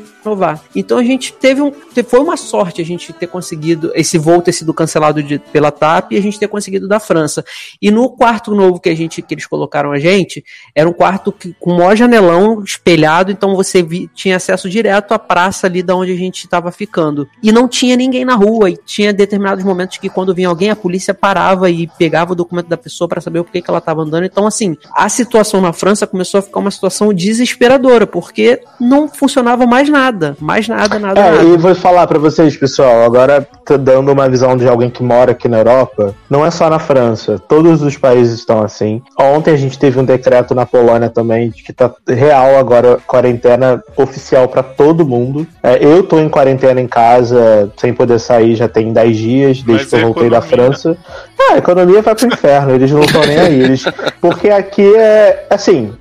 Então 0.75 0.97
a 0.97 1.03
gente 1.03 1.33
teve 1.33 1.61
um. 1.61 1.71
Foi 2.07 2.19
uma 2.19 2.37
sorte 2.37 2.81
a 2.81 2.85
gente 2.85 3.11
ter 3.13 3.27
conseguido 3.27 3.91
esse 3.95 4.17
voo 4.17 4.41
ter 4.41 4.51
sido 4.51 4.73
cancelado 4.73 5.21
de- 5.23 5.39
pela 5.39 5.71
TAP 5.71 6.11
e 6.11 6.17
a 6.17 6.21
gente 6.21 6.39
ter 6.39 6.47
conseguido 6.47 6.87
da 6.87 6.99
França. 6.99 7.43
E 7.81 7.89
no 7.89 8.09
quarto 8.09 8.53
novo 8.53 8.79
que 8.79 8.89
a 8.89 8.95
gente 8.95 9.21
que 9.21 9.33
eles 9.33 9.45
colocaram 9.47 9.91
a 9.91 9.99
gente, 9.99 10.43
era 10.75 10.87
um 10.87 10.93
quarto 10.93 11.31
que, 11.31 11.55
com 11.59 11.73
maior 11.75 11.95
janelão 11.95 12.63
espelhado, 12.63 13.31
então 13.31 13.55
você 13.55 13.81
vi- 13.81 14.09
tinha 14.13 14.35
acesso 14.35 14.69
direto 14.69 15.13
à 15.13 15.19
praça 15.19 15.67
ali 15.67 15.81
da 15.81 15.95
onde 15.95 16.11
a 16.11 16.15
gente 16.15 16.45
estava 16.45 16.71
ficando. 16.71 17.27
E 17.41 17.51
não 17.51 17.67
tinha 17.67 17.95
ninguém 17.95 18.23
na 18.23 18.35
rua, 18.35 18.69
e 18.69 18.77
tinha 18.77 19.11
determinados 19.11 19.63
momentos 19.63 19.97
que 19.97 20.09
quando 20.09 20.33
vinha 20.35 20.47
alguém, 20.47 20.69
a 20.69 20.75
polícia 20.75 21.13
parava 21.13 21.69
e 21.69 21.87
pegava 21.97 22.33
o 22.33 22.35
documento 22.35 22.67
da 22.67 22.77
pessoa 22.77 23.07
para 23.07 23.21
saber 23.21 23.39
o 23.39 23.43
que, 23.43 23.61
que 23.61 23.69
ela 23.69 23.79
estava 23.79 24.01
andando. 24.01 24.25
Então, 24.25 24.45
assim, 24.45 24.77
a 24.95 25.09
situação 25.09 25.61
na 25.61 25.73
França 25.73 26.05
começou 26.05 26.37
a 26.39 26.41
ficar 26.41 26.59
uma 26.59 26.71
situação 26.71 27.13
desesperadora, 27.13 28.05
porque 28.05 28.61
não 28.79 29.07
funcionava 29.07 29.65
mais 29.65 29.80
nada. 29.89 30.35
Mais 30.39 30.67
nada, 30.67 30.99
nada, 30.99 31.19
É, 31.19 31.31
nada. 31.31 31.43
e 31.43 31.57
vou 31.57 31.73
falar 31.75 32.07
pra 32.07 32.19
vocês, 32.19 32.55
pessoal, 32.57 33.03
agora 33.03 33.47
tô 33.65 33.77
dando 33.77 34.11
uma 34.11 34.29
visão 34.29 34.55
de 34.57 34.67
alguém 34.67 34.89
que 34.89 35.03
mora 35.03 35.31
aqui 35.31 35.47
na 35.47 35.59
Europa, 35.59 36.13
não 36.29 36.45
é 36.45 36.51
só 36.51 36.69
na 36.69 36.79
França, 36.79 37.39
todos 37.47 37.81
os 37.81 37.97
países 37.97 38.39
estão 38.39 38.61
assim. 38.63 39.01
Ontem 39.19 39.51
a 39.51 39.57
gente 39.57 39.77
teve 39.77 39.99
um 39.99 40.05
decreto 40.05 40.53
na 40.55 40.65
Polônia 40.65 41.09
também, 41.09 41.49
de 41.49 41.63
que 41.63 41.73
tá 41.73 41.91
real 42.07 42.57
agora 42.57 42.97
quarentena 43.07 43.81
oficial 43.97 44.47
pra 44.47 44.63
todo 44.63 45.05
mundo. 45.05 45.45
É, 45.63 45.83
eu 45.83 46.03
tô 46.03 46.19
em 46.19 46.29
quarentena 46.29 46.81
em 46.81 46.87
casa, 46.87 47.71
sem 47.77 47.93
poder 47.93 48.19
sair, 48.19 48.55
já 48.55 48.67
tem 48.67 48.91
10 48.93 49.17
dias, 49.17 49.61
desde 49.63 49.71
Mas 49.83 49.85
que 49.89 49.95
eu 49.95 49.99
a 49.99 50.03
voltei 50.03 50.29
da 50.29 50.37
economia? 50.37 50.65
França. 50.71 50.97
Ah, 51.39 51.53
a 51.53 51.57
economia 51.57 52.01
vai 52.01 52.15
pro 52.15 52.27
inferno, 52.27 52.75
eles 52.75 52.91
não 52.91 53.01
estão 53.01 53.21
nem 53.25 53.39
aí. 53.39 53.61
Eles, 53.61 53.83
porque 54.21 54.49
aqui 54.49 54.95
é, 54.95 55.45
assim, 55.49 55.93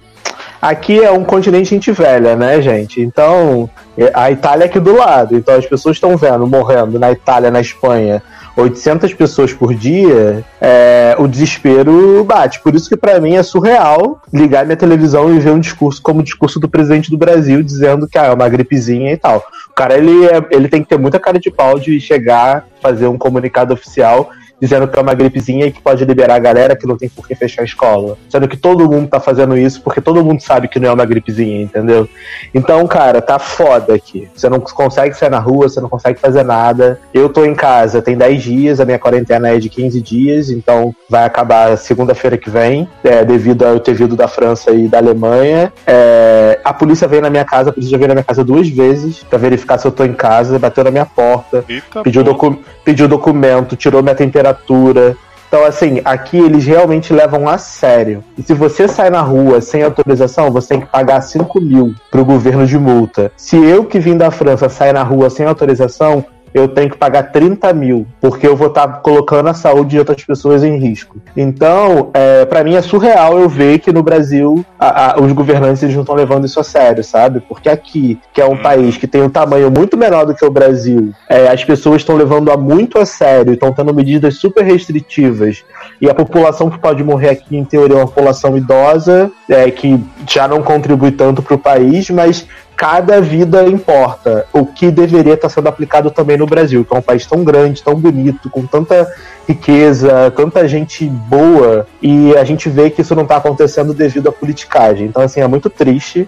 aqui 0.61 1.03
é 1.03 1.11
um 1.11 1.25
continente 1.25 1.71
gente 1.71 1.93
velha, 1.93 2.37
né, 2.37 2.61
gente? 2.61 3.01
Então, 3.01 3.69
é, 3.97 4.11
a 4.15 4.31
Itália 4.31 4.65
é 4.65 4.67
aqui 4.67 4.81
do 4.81 4.95
lado. 4.97 5.37
Então, 5.37 5.55
as 5.55 5.67
pessoas 5.67 5.97
estão 5.97 6.17
vendo, 6.17 6.47
morrendo 6.47 6.99
na 6.99 7.11
Itália, 7.13 7.51
na 7.51 7.61
Espanha, 7.61 8.23
800 8.57 9.15
pessoas 9.15 9.53
por 9.53 9.75
dia, 9.75 10.45
é, 10.61 11.15
o 11.19 11.27
desespero 11.27 12.25
bate. 12.25 12.61
Por 12.61 12.75
isso 12.75 12.89
que, 12.89 12.97
pra 12.97 13.21
mim, 13.21 13.35
é 13.37 13.43
surreal 13.43 14.21
ligar 14.33 14.65
minha 14.65 14.77
televisão 14.77 15.35
e 15.35 15.39
ver 15.39 15.51
um 15.51 15.61
discurso 15.61 16.03
como 16.03 16.21
o 16.21 16.25
discurso 16.25 16.59
do 16.59 16.69
presidente 16.69 17.11
do 17.11 17.17
Brasil, 17.19 17.63
dizendo 17.63 18.09
que 18.09 18.19
ah, 18.19 18.27
é 18.27 18.33
uma 18.33 18.49
gripezinha 18.49 19.13
e 19.13 19.17
tal. 19.17 19.45
O 19.71 19.75
cara, 19.75 19.97
ele, 19.97 20.27
é- 20.27 20.47
ele 20.51 20.69
tem 20.69 20.83
que 20.83 20.89
ter 20.89 20.99
muita 20.99 21.19
cara 21.19 21.39
de 21.39 21.51
pau 21.51 21.79
de 21.79 22.01
chegar, 22.01 22.67
fazer 22.83 23.07
um 23.07 23.17
comunicado 23.19 23.73
oficial 23.73 24.31
dizendo 24.61 24.89
que 24.89 24.99
é 24.99 25.03
uma 25.03 25.15
gripezinha 25.15 25.67
e 25.67 25.73
que 25.73 25.81
pode 25.81 26.05
liberar 26.05 26.35
a 26.35 26.39
galera 26.39 26.77
que 26.77 26.87
não 26.87 26.97
tem 26.97 27.09
por 27.09 27.27
que 27.27 27.35
fechar 27.35 27.63
a 27.63 27.65
escola. 27.65 28.17
Sendo 28.29 28.49
que 28.49 28.57
todo 28.57 28.91
mundo 28.91 29.09
tá 29.09 29.21
fazendo 29.21 29.57
isso 29.57 29.81
porque 29.83 30.01
todo 30.01 30.25
mundo 30.25 30.41
sabe 30.41 30.69
que 30.69 30.79
não 30.79 30.91
é 30.91 30.93
uma 30.93 31.05
gripezinha, 31.05 31.63
entendeu? 31.63 32.09
Então, 32.53 32.87
cara, 32.87 33.23
tá 33.23 33.39
foda 33.39 33.95
aqui. 33.95 34.29
Você 34.35 34.49
não 34.49 34.61
consegue 34.61 35.15
sair 35.15 35.31
na 35.31 35.39
rua, 35.39 35.69
você 35.69 35.81
não 35.81 35.89
consegue 35.89 36.19
fazer 36.19 36.43
nada. 36.43 37.01
Eu 37.15 37.29
tô 37.29 37.45
em 37.45 37.55
casa 37.55 38.01
tem 38.03 38.17
10 38.17 38.43
dias, 38.43 38.81
a 38.81 38.85
minha 38.85 38.99
quarentena 38.99 39.49
é 39.49 39.59
de 39.59 39.69
15 39.69 40.01
dias, 40.01 40.51
então 40.51 40.95
vai 41.09 41.25
acabar 41.25 41.77
segunda-feira 41.77 42.37
que 42.37 42.51
vem, 42.51 42.89
é, 43.05 43.25
devido 43.25 43.65
a 43.65 43.69
eu 43.69 43.81
ter 43.81 43.95
vindo 43.95 44.17
da 44.17 44.29
França 44.29 44.71
e 44.73 44.89
da 44.89 44.99
Alemanha. 44.99 45.73
É, 45.87 46.60
a 46.65 46.73
polícia 46.73 47.09
veio 47.09 47.23
na 47.23 47.31
minha 47.31 47.45
casa, 47.45 47.71
a 47.71 47.73
polícia 47.73 47.93
já 47.93 47.97
veio 47.97 48.09
na 48.09 48.15
minha 48.15 48.25
casa 48.25 48.45
duas 48.45 48.69
vezes 48.69 49.23
pra 49.23 49.39
verificar 49.39 49.79
se 49.79 49.87
eu 49.87 49.93
tô 49.93 50.05
em 50.05 50.13
casa, 50.13 50.59
bateu 50.59 50.85
na 50.85 50.91
minha 50.91 51.07
porta, 51.07 51.65
Eita, 51.69 52.03
pediu, 52.03 52.23
docu 52.23 52.59
pediu 52.85 53.09
documento, 53.09 53.77
tirou 53.77 54.03
minha 54.03 54.15
temperatura. 54.15 55.17
Então, 55.49 55.65
assim, 55.65 56.01
aqui 56.05 56.39
eles 56.39 56.65
realmente 56.65 57.13
levam 57.13 57.49
a 57.49 57.59
sério. 57.59 58.23
E 58.39 58.43
se 58.43 58.55
você 58.55 58.87
sai 58.87 59.11
na 59.11 59.21
rua 59.21 59.61
sem 59.61 59.83
autorização, 59.83 60.49
você 60.53 60.69
tem 60.69 60.81
que 60.81 60.87
pagar 60.87 61.21
5 61.21 61.61
mil 61.61 61.93
pro 62.09 62.25
governo 62.25 62.65
de 62.65 62.79
multa. 62.79 63.33
Se 63.37 63.57
eu 63.57 63.85
que 63.85 63.99
vim 63.99 64.17
da 64.17 64.31
França 64.31 64.69
sair 64.69 64.93
na 64.93 65.03
rua 65.03 65.29
sem 65.29 65.45
autorização, 65.45 66.25
eu 66.53 66.69
tenho 66.69 66.91
que 66.91 66.97
pagar 66.97 67.25
30 67.25 67.73
mil, 67.73 68.07
porque 68.21 68.47
eu 68.47 68.57
vou 68.57 68.69
estar 68.69 68.87
colocando 69.01 69.49
a 69.49 69.55
saúde 69.55 69.91
de 69.91 69.99
outras 69.99 70.25
pessoas 70.25 70.65
em 70.65 70.77
risco. 70.77 71.17
Então, 71.37 72.11
é, 72.13 72.45
para 72.45 72.65
mim 72.65 72.75
é 72.75 72.83
surreal 72.83 73.39
eu 73.39 73.49
ver 73.49 73.79
que 73.79 73.93
no 73.93 74.03
Brasil 74.03 74.65
a, 74.79 75.13
a, 75.13 75.21
os 75.21 75.33
governantes 75.33 75.83
eles 75.83 75.95
não 75.95 76.03
estão 76.03 76.15
levando 76.15 76.47
isso 76.47 76.59
a 76.59 76.65
sério, 76.65 77.05
sabe? 77.05 77.41
Porque 77.41 77.69
aqui, 77.69 78.19
que 78.33 78.41
é 78.41 78.47
um 78.47 78.57
país 78.57 78.97
que 78.97 79.07
tem 79.07 79.23
um 79.23 79.29
tamanho 79.29 79.71
muito 79.71 79.97
menor 79.97 80.27
do 80.27 80.35
que 80.35 80.45
o 80.45 80.51
Brasil, 80.51 81.13
é, 81.29 81.49
as 81.49 81.65
pessoas 81.65 82.03
estão 82.03 82.17
levando 82.17 82.51
a 82.51 82.57
muito 82.57 82.99
a 82.99 83.07
sério, 83.07 83.53
estão 83.53 83.73
tendo 83.73 83.95
medidas 83.95 84.37
super 84.37 84.65
restritivas, 84.65 85.65
e 86.01 86.09
a 86.09 86.15
população 86.15 86.71
que 86.71 86.79
pode 86.79 87.03
morrer 87.05 87.31
aqui, 87.31 87.57
em 87.57 87.65
teoria, 87.65 87.97
é 87.97 88.01
uma 88.01 88.07
população 88.07 88.57
idosa, 88.57 89.31
é, 89.49 89.71
que 89.71 90.03
já 90.29 90.49
não 90.49 90.63
contribui 90.63 91.13
tanto 91.13 91.43
para 91.43 91.55
o 91.55 91.59
país, 91.59 92.11
mas 92.11 92.47
cada 92.81 93.21
vida 93.21 93.63
importa. 93.65 94.47
O 94.55 94.65
que 94.65 94.91
deveria 94.91 95.35
estar 95.35 95.51
sendo 95.51 95.69
aplicado 95.69 96.11
também 96.11 96.39
no 96.39 96.47
Brasil, 96.47 96.83
que 96.83 96.95
é 96.95 96.99
um 96.99 97.03
país 97.03 97.27
tão 97.27 97.45
grande, 97.45 97.83
tão 97.83 97.95
bonito, 97.95 98.49
com 98.49 98.65
tanta 98.65 99.07
riqueza, 99.47 100.33
tanta 100.35 100.67
gente 100.67 101.05
boa, 101.05 101.87
e 102.01 102.35
a 102.39 102.43
gente 102.43 102.71
vê 102.71 102.89
que 102.89 103.03
isso 103.03 103.15
não 103.15 103.25
está 103.25 103.37
acontecendo 103.37 103.93
devido 103.93 104.31
à 104.31 104.33
politicagem. 104.33 105.07
Então, 105.07 105.23
assim, 105.23 105.43
é 105.43 105.47
muito 105.47 105.69
triste 105.69 106.27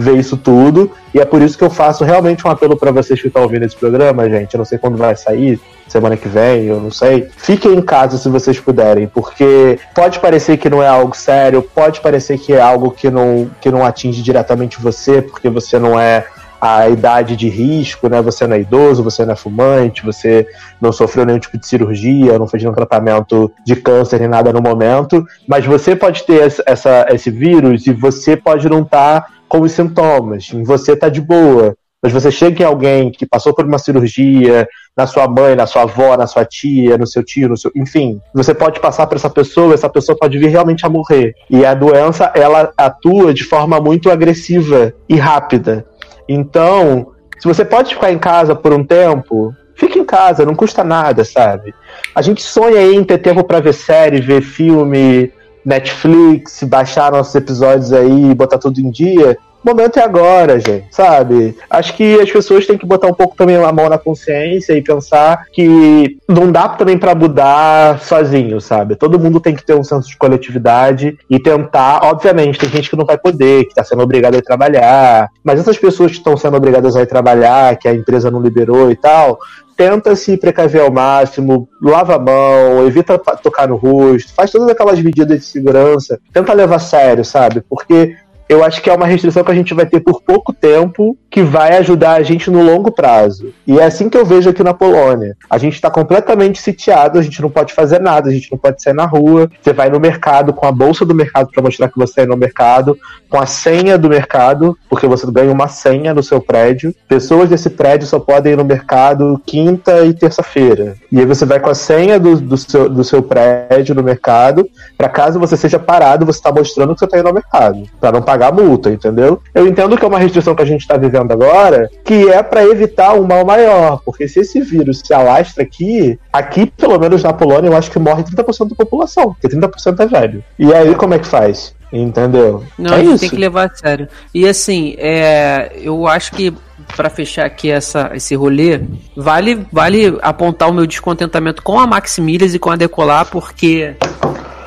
ver 0.00 0.16
isso 0.16 0.36
tudo, 0.36 0.90
e 1.14 1.20
é 1.20 1.24
por 1.24 1.42
isso 1.42 1.58
que 1.58 1.64
eu 1.64 1.70
faço 1.70 2.04
realmente 2.04 2.46
um 2.46 2.50
apelo 2.50 2.76
para 2.76 2.90
vocês 2.90 3.20
que 3.20 3.28
estão 3.28 3.42
ouvindo 3.42 3.64
esse 3.64 3.76
programa, 3.76 4.28
gente. 4.28 4.54
Eu 4.54 4.58
não 4.58 4.64
sei 4.64 4.78
quando 4.78 4.96
vai 4.96 5.14
sair, 5.16 5.60
semana 5.88 6.16
que 6.16 6.28
vem, 6.28 6.64
eu 6.64 6.80
não 6.80 6.90
sei. 6.90 7.28
Fiquem 7.36 7.74
em 7.74 7.82
casa 7.82 8.16
se 8.16 8.28
vocês 8.28 8.58
puderem, 8.58 9.06
porque 9.06 9.78
pode 9.94 10.18
parecer 10.20 10.56
que 10.56 10.70
não 10.70 10.82
é 10.82 10.88
algo 10.88 11.16
sério, 11.16 11.62
pode 11.62 12.00
parecer 12.00 12.38
que 12.38 12.52
é 12.52 12.60
algo 12.60 12.90
que 12.90 13.10
não, 13.10 13.50
que 13.60 13.70
não 13.70 13.84
atinge 13.84 14.22
diretamente 14.22 14.80
você, 14.80 15.20
porque 15.20 15.48
você 15.48 15.78
não 15.78 15.98
é 15.98 16.26
a 16.60 16.88
idade 16.88 17.36
de 17.36 17.48
risco, 17.48 18.08
né? 18.08 18.20
Você 18.20 18.46
não 18.46 18.54
é 18.54 18.60
idoso, 18.60 19.02
você 19.02 19.24
não 19.24 19.32
é 19.32 19.36
fumante, 19.36 20.04
você 20.04 20.46
não 20.80 20.92
sofreu 20.92 21.24
nenhum 21.24 21.38
tipo 21.38 21.56
de 21.56 21.66
cirurgia, 21.66 22.38
não 22.38 22.46
fez 22.46 22.62
nenhum 22.62 22.74
tratamento 22.74 23.50
de 23.64 23.74
câncer 23.76 24.20
nem 24.20 24.28
nada 24.28 24.52
no 24.52 24.60
momento, 24.60 25.24
mas 25.48 25.64
você 25.64 25.96
pode 25.96 26.22
ter 26.24 26.52
essa, 26.66 27.06
esse 27.10 27.30
vírus 27.30 27.86
e 27.86 27.92
você 27.92 28.36
pode 28.36 28.68
não 28.68 28.82
estar 28.82 29.22
tá 29.22 29.28
com 29.50 29.60
os 29.60 29.72
sintomas, 29.72 30.48
você 30.64 30.96
tá 30.96 31.08
de 31.08 31.20
boa. 31.20 31.76
Mas 32.02 32.14
você 32.14 32.30
chega 32.30 32.62
em 32.62 32.66
alguém 32.66 33.10
que 33.10 33.26
passou 33.26 33.52
por 33.52 33.66
uma 33.66 33.76
cirurgia, 33.76 34.66
na 34.96 35.06
sua 35.06 35.28
mãe, 35.28 35.54
na 35.54 35.66
sua 35.66 35.82
avó, 35.82 36.16
na 36.16 36.26
sua 36.26 36.46
tia, 36.46 36.96
no 36.96 37.06
seu 37.06 37.22
tio, 37.22 37.50
no 37.50 37.58
seu, 37.58 37.70
enfim, 37.76 38.18
você 38.32 38.54
pode 38.54 38.80
passar 38.80 39.06
para 39.06 39.16
essa 39.16 39.28
pessoa, 39.28 39.74
essa 39.74 39.88
pessoa 39.88 40.16
pode 40.16 40.38
vir 40.38 40.48
realmente 40.48 40.86
a 40.86 40.88
morrer. 40.88 41.34
E 41.50 41.62
a 41.62 41.74
doença, 41.74 42.32
ela 42.34 42.72
atua 42.74 43.34
de 43.34 43.44
forma 43.44 43.78
muito 43.78 44.10
agressiva 44.10 44.94
e 45.06 45.16
rápida. 45.16 45.84
Então, 46.26 47.08
se 47.38 47.46
você 47.46 47.66
pode 47.66 47.94
ficar 47.94 48.10
em 48.10 48.18
casa 48.18 48.54
por 48.54 48.72
um 48.72 48.82
tempo, 48.82 49.54
fique 49.74 49.98
em 49.98 50.04
casa, 50.04 50.46
não 50.46 50.54
custa 50.54 50.82
nada, 50.82 51.22
sabe? 51.22 51.74
A 52.14 52.22
gente 52.22 52.40
sonha 52.40 52.80
em 52.80 53.04
ter 53.04 53.18
tempo 53.18 53.44
para 53.44 53.60
ver 53.60 53.74
série, 53.74 54.22
ver 54.22 54.40
filme, 54.40 55.30
Netflix, 55.64 56.62
baixar 56.62 57.12
nossos 57.12 57.34
episódios 57.34 57.92
aí, 57.92 58.34
botar 58.34 58.58
tudo 58.58 58.80
em 58.80 58.90
dia. 58.90 59.36
O 59.62 59.68
momento 59.68 59.98
é 59.98 60.02
agora, 60.02 60.58
gente, 60.58 60.86
sabe? 60.90 61.54
Acho 61.68 61.94
que 61.94 62.18
as 62.18 62.30
pessoas 62.30 62.66
têm 62.66 62.78
que 62.78 62.86
botar 62.86 63.08
um 63.08 63.12
pouco 63.12 63.36
também 63.36 63.56
a 63.56 63.72
mão 63.72 63.90
na 63.90 63.98
consciência 63.98 64.72
e 64.72 64.80
pensar 64.80 65.44
que 65.52 66.16
não 66.26 66.50
dá 66.50 66.66
também 66.66 66.96
para 66.96 67.14
mudar 67.14 68.00
sozinho, 68.00 68.58
sabe? 68.58 68.96
Todo 68.96 69.20
mundo 69.20 69.38
tem 69.38 69.54
que 69.54 69.64
ter 69.64 69.74
um 69.74 69.84
senso 69.84 70.08
de 70.08 70.16
coletividade 70.16 71.18
e 71.28 71.38
tentar. 71.38 72.00
Obviamente, 72.04 72.58
tem 72.58 72.70
gente 72.70 72.88
que 72.88 72.96
não 72.96 73.04
vai 73.04 73.18
poder, 73.18 73.66
que 73.66 73.74
tá 73.74 73.84
sendo 73.84 74.02
obrigada 74.02 74.38
a 74.38 74.42
trabalhar, 74.42 75.28
mas 75.44 75.60
essas 75.60 75.76
pessoas 75.76 76.12
que 76.12 76.16
estão 76.16 76.38
sendo 76.38 76.56
obrigadas 76.56 76.96
a 76.96 77.02
ir 77.02 77.06
trabalhar, 77.06 77.76
que 77.76 77.86
a 77.86 77.94
empresa 77.94 78.30
não 78.30 78.40
liberou 78.40 78.90
e 78.90 78.96
tal, 78.96 79.38
tenta 79.80 80.14
se 80.14 80.36
precaver 80.36 80.82
ao 80.82 80.92
máximo, 80.92 81.66
lava 81.80 82.16
a 82.16 82.18
mão, 82.18 82.86
evita 82.86 83.18
tocar 83.18 83.66
no 83.66 83.76
rosto, 83.76 84.34
faz 84.34 84.50
todas 84.50 84.68
aquelas 84.68 85.00
medidas 85.00 85.38
de 85.38 85.44
segurança, 85.46 86.20
tenta 86.34 86.52
levar 86.52 86.76
a 86.76 86.78
sério, 86.78 87.24
sabe? 87.24 87.62
Porque 87.66 88.14
eu 88.50 88.64
acho 88.64 88.82
que 88.82 88.90
é 88.90 88.92
uma 88.92 89.06
restrição 89.06 89.44
que 89.44 89.52
a 89.52 89.54
gente 89.54 89.72
vai 89.72 89.86
ter 89.86 90.00
por 90.00 90.20
pouco 90.22 90.52
tempo 90.52 91.16
que 91.30 91.40
vai 91.40 91.76
ajudar 91.76 92.14
a 92.14 92.22
gente 92.24 92.50
no 92.50 92.60
longo 92.64 92.90
prazo. 92.90 93.54
E 93.64 93.78
é 93.78 93.84
assim 93.84 94.08
que 94.08 94.18
eu 94.18 94.26
vejo 94.26 94.50
aqui 94.50 94.64
na 94.64 94.74
Polônia. 94.74 95.36
A 95.48 95.56
gente 95.56 95.74
está 95.74 95.88
completamente 95.88 96.60
sitiado, 96.60 97.16
a 97.16 97.22
gente 97.22 97.40
não 97.40 97.48
pode 97.48 97.72
fazer 97.72 98.00
nada, 98.00 98.28
a 98.28 98.32
gente 98.32 98.50
não 98.50 98.58
pode 98.58 98.82
sair 98.82 98.92
na 98.92 99.06
rua. 99.06 99.48
Você 99.62 99.72
vai 99.72 99.88
no 99.88 100.00
mercado 100.00 100.52
com 100.52 100.66
a 100.66 100.72
bolsa 100.72 101.04
do 101.06 101.14
mercado 101.14 101.48
para 101.52 101.62
mostrar 101.62 101.88
que 101.88 101.96
você 101.96 102.22
é 102.22 102.26
no 102.26 102.36
mercado, 102.36 102.98
com 103.28 103.40
a 103.40 103.46
senha 103.46 103.96
do 103.96 104.08
mercado, 104.08 104.76
porque 104.88 105.06
você 105.06 105.30
ganha 105.30 105.52
uma 105.52 105.68
senha 105.68 106.12
no 106.12 106.20
seu 106.22 106.40
prédio. 106.40 106.92
Pessoas 107.06 107.48
desse 107.48 107.70
prédio 107.70 108.08
só 108.08 108.18
podem 108.18 108.54
ir 108.54 108.56
no 108.56 108.64
mercado 108.64 109.40
quinta 109.46 110.04
e 110.04 110.12
terça-feira. 110.12 110.96
E 111.12 111.20
aí 111.20 111.24
você 111.24 111.46
vai 111.46 111.60
com 111.60 111.70
a 111.70 111.74
senha 111.74 112.18
do, 112.18 112.40
do, 112.40 112.56
seu, 112.56 112.88
do 112.88 113.04
seu 113.04 113.22
prédio 113.22 113.94
no 113.94 114.02
mercado, 114.02 114.68
para 114.98 115.08
caso 115.08 115.38
você 115.38 115.56
seja 115.56 115.78
parado, 115.78 116.26
você 116.26 116.40
está 116.40 116.50
mostrando 116.50 116.94
que 116.94 116.98
você 116.98 117.04
está 117.04 117.16
indo 117.16 117.28
ao 117.28 117.34
mercado, 117.34 117.84
para 118.00 118.10
não 118.10 118.22
pagar 118.22 118.39
pagar 118.40 118.48
a 118.48 118.52
multa, 118.52 118.90
entendeu? 118.90 119.42
Eu 119.54 119.66
entendo 119.66 119.96
que 119.98 120.04
é 120.04 120.08
uma 120.08 120.18
restrição 120.18 120.54
que 120.54 120.62
a 120.62 120.66
gente 120.66 120.80
está 120.80 120.96
vivendo 120.96 121.30
agora, 121.30 121.90
que 122.02 122.28
é 122.30 122.42
para 122.42 122.64
evitar 122.64 123.12
um 123.12 123.26
mal 123.26 123.44
maior, 123.44 124.00
porque 124.04 124.26
se 124.26 124.40
esse 124.40 124.60
vírus 124.62 125.02
se 125.04 125.12
alastra 125.12 125.62
aqui, 125.62 126.18
aqui, 126.32 126.66
pelo 126.66 126.98
menos 126.98 127.22
na 127.22 127.32
Polônia, 127.32 127.68
eu 127.68 127.76
acho 127.76 127.90
que 127.90 127.98
morre 127.98 128.22
30% 128.22 128.70
da 128.70 128.74
população, 128.74 129.34
porque 129.34 129.54
30% 129.54 130.00
é 130.00 130.06
velho. 130.06 130.44
E 130.58 130.72
aí, 130.72 130.94
como 130.94 131.12
é 131.12 131.18
que 131.18 131.26
faz? 131.26 131.74
Entendeu? 131.92 132.64
Não, 132.78 132.94
é 132.94 133.02
isso. 133.02 133.18
tem 133.18 133.30
que 133.30 133.36
levar 133.36 133.66
a 133.66 133.74
sério. 133.74 134.08
E 134.32 134.48
assim, 134.48 134.94
é, 134.96 135.72
eu 135.74 136.06
acho 136.06 136.32
que 136.32 136.54
para 136.96 137.10
fechar 137.10 137.44
aqui 137.44 137.68
essa, 137.68 138.12
esse 138.14 138.34
rolê, 138.34 138.80
vale, 139.16 139.66
vale 139.72 140.16
apontar 140.22 140.70
o 140.70 140.72
meu 140.72 140.86
descontentamento 140.86 141.62
com 141.62 141.78
a 141.80 141.86
Maximilias 141.86 142.54
e 142.54 142.60
com 142.60 142.70
a 142.70 142.76
Decolar, 142.76 143.26
porque 143.26 143.96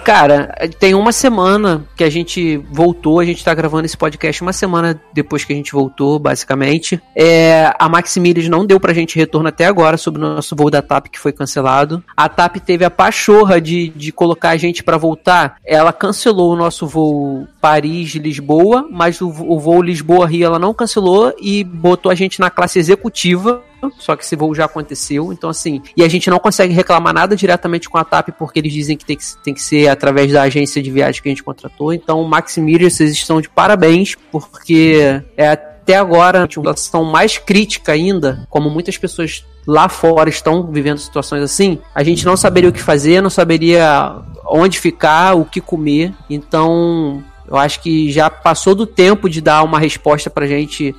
Cara, 0.03 0.53
tem 0.79 0.93
uma 0.93 1.13
semana 1.13 1.85
que 1.95 2.03
a 2.03 2.09
gente 2.09 2.57
voltou, 2.69 3.21
a 3.21 3.25
gente 3.25 3.43
tá 3.43 3.53
gravando 3.53 3.85
esse 3.85 3.95
podcast 3.95 4.41
uma 4.41 4.51
semana 4.51 5.01
depois 5.13 5.45
que 5.45 5.53
a 5.53 5.55
gente 5.55 5.71
voltou, 5.71 6.19
basicamente. 6.19 7.01
É, 7.15 7.73
a 7.79 7.87
Maximilians 7.87 8.49
não 8.49 8.65
deu 8.65 8.81
pra 8.81 8.93
gente 8.93 9.15
retorno 9.15 9.47
até 9.47 9.65
agora 9.65 9.95
sobre 9.95 10.19
o 10.19 10.35
nosso 10.35 10.57
voo 10.57 10.69
da 10.69 10.81
TAP 10.81 11.07
que 11.07 11.19
foi 11.19 11.31
cancelado. 11.31 12.03
A 12.17 12.27
TAP 12.27 12.57
teve 12.57 12.83
a 12.83 12.91
pachorra 12.91 13.61
de, 13.61 13.93
de 13.95 14.11
colocar 14.11 14.49
a 14.49 14.57
gente 14.57 14.83
para 14.83 14.97
voltar. 14.97 15.55
Ela 15.65 15.93
cancelou 15.93 16.51
o 16.51 16.57
nosso 16.57 16.85
voo 16.85 17.47
Paris-Lisboa, 17.61 18.85
mas 18.91 19.21
o, 19.21 19.29
o 19.29 19.57
voo 19.57 19.81
Lisboa-Rio 19.81 20.47
ela 20.47 20.59
não 20.59 20.73
cancelou 20.73 21.33
e 21.41 21.63
botou 21.63 22.11
a 22.11 22.15
gente 22.15 22.41
na 22.41 22.49
classe 22.49 22.77
executiva 22.77 23.63
só 23.97 24.15
que 24.15 24.23
esse 24.23 24.35
voo 24.35 24.53
já 24.53 24.65
aconteceu, 24.65 25.31
então 25.31 25.49
assim, 25.49 25.81
e 25.95 26.03
a 26.03 26.07
gente 26.07 26.29
não 26.29 26.39
consegue 26.39 26.73
reclamar 26.73 27.13
nada 27.13 27.35
diretamente 27.35 27.89
com 27.89 27.97
a 27.97 28.03
TAP 28.03 28.29
porque 28.37 28.59
eles 28.59 28.73
dizem 28.73 28.97
que 28.97 29.05
tem 29.05 29.17
que, 29.17 29.23
tem 29.43 29.53
que 29.53 29.61
ser 29.61 29.87
através 29.87 30.31
da 30.31 30.43
agência 30.43 30.81
de 30.81 30.91
viagem 30.91 31.21
que 31.21 31.29
a 31.29 31.31
gente 31.31 31.43
contratou, 31.43 31.93
então 31.93 32.23
Maximilian, 32.23 32.89
vocês 32.89 33.11
estão 33.11 33.41
de 33.41 33.49
parabéns, 33.49 34.15
porque 34.31 35.21
é 35.37 35.49
até 35.49 35.95
agora 35.97 36.39
uma 36.39 36.47
situação 36.47 37.03
mais 37.03 37.37
crítica 37.37 37.91
ainda, 37.91 38.47
como 38.49 38.69
muitas 38.69 38.97
pessoas 38.97 39.45
lá 39.67 39.87
fora 39.89 40.29
estão 40.29 40.71
vivendo 40.71 40.97
situações 40.97 41.41
assim, 41.41 41.79
a 41.93 42.03
gente 42.03 42.25
não 42.25 42.35
saberia 42.35 42.69
o 42.69 42.73
que 42.73 42.81
fazer, 42.81 43.21
não 43.21 43.29
saberia 43.29 44.15
onde 44.47 44.79
ficar, 44.79 45.35
o 45.35 45.45
que 45.45 45.61
comer, 45.61 46.13
então 46.29 47.23
eu 47.53 47.59
acho 47.59 47.81
que 47.81 48.11
já 48.11 48.31
passou 48.31 48.73
do 48.73 48.83
tempo 48.83 49.29
de 49.29 49.39
dar 49.39 49.61
uma 49.61 49.77
resposta 49.77 50.27
pra 50.27 50.47
gente 50.47 50.95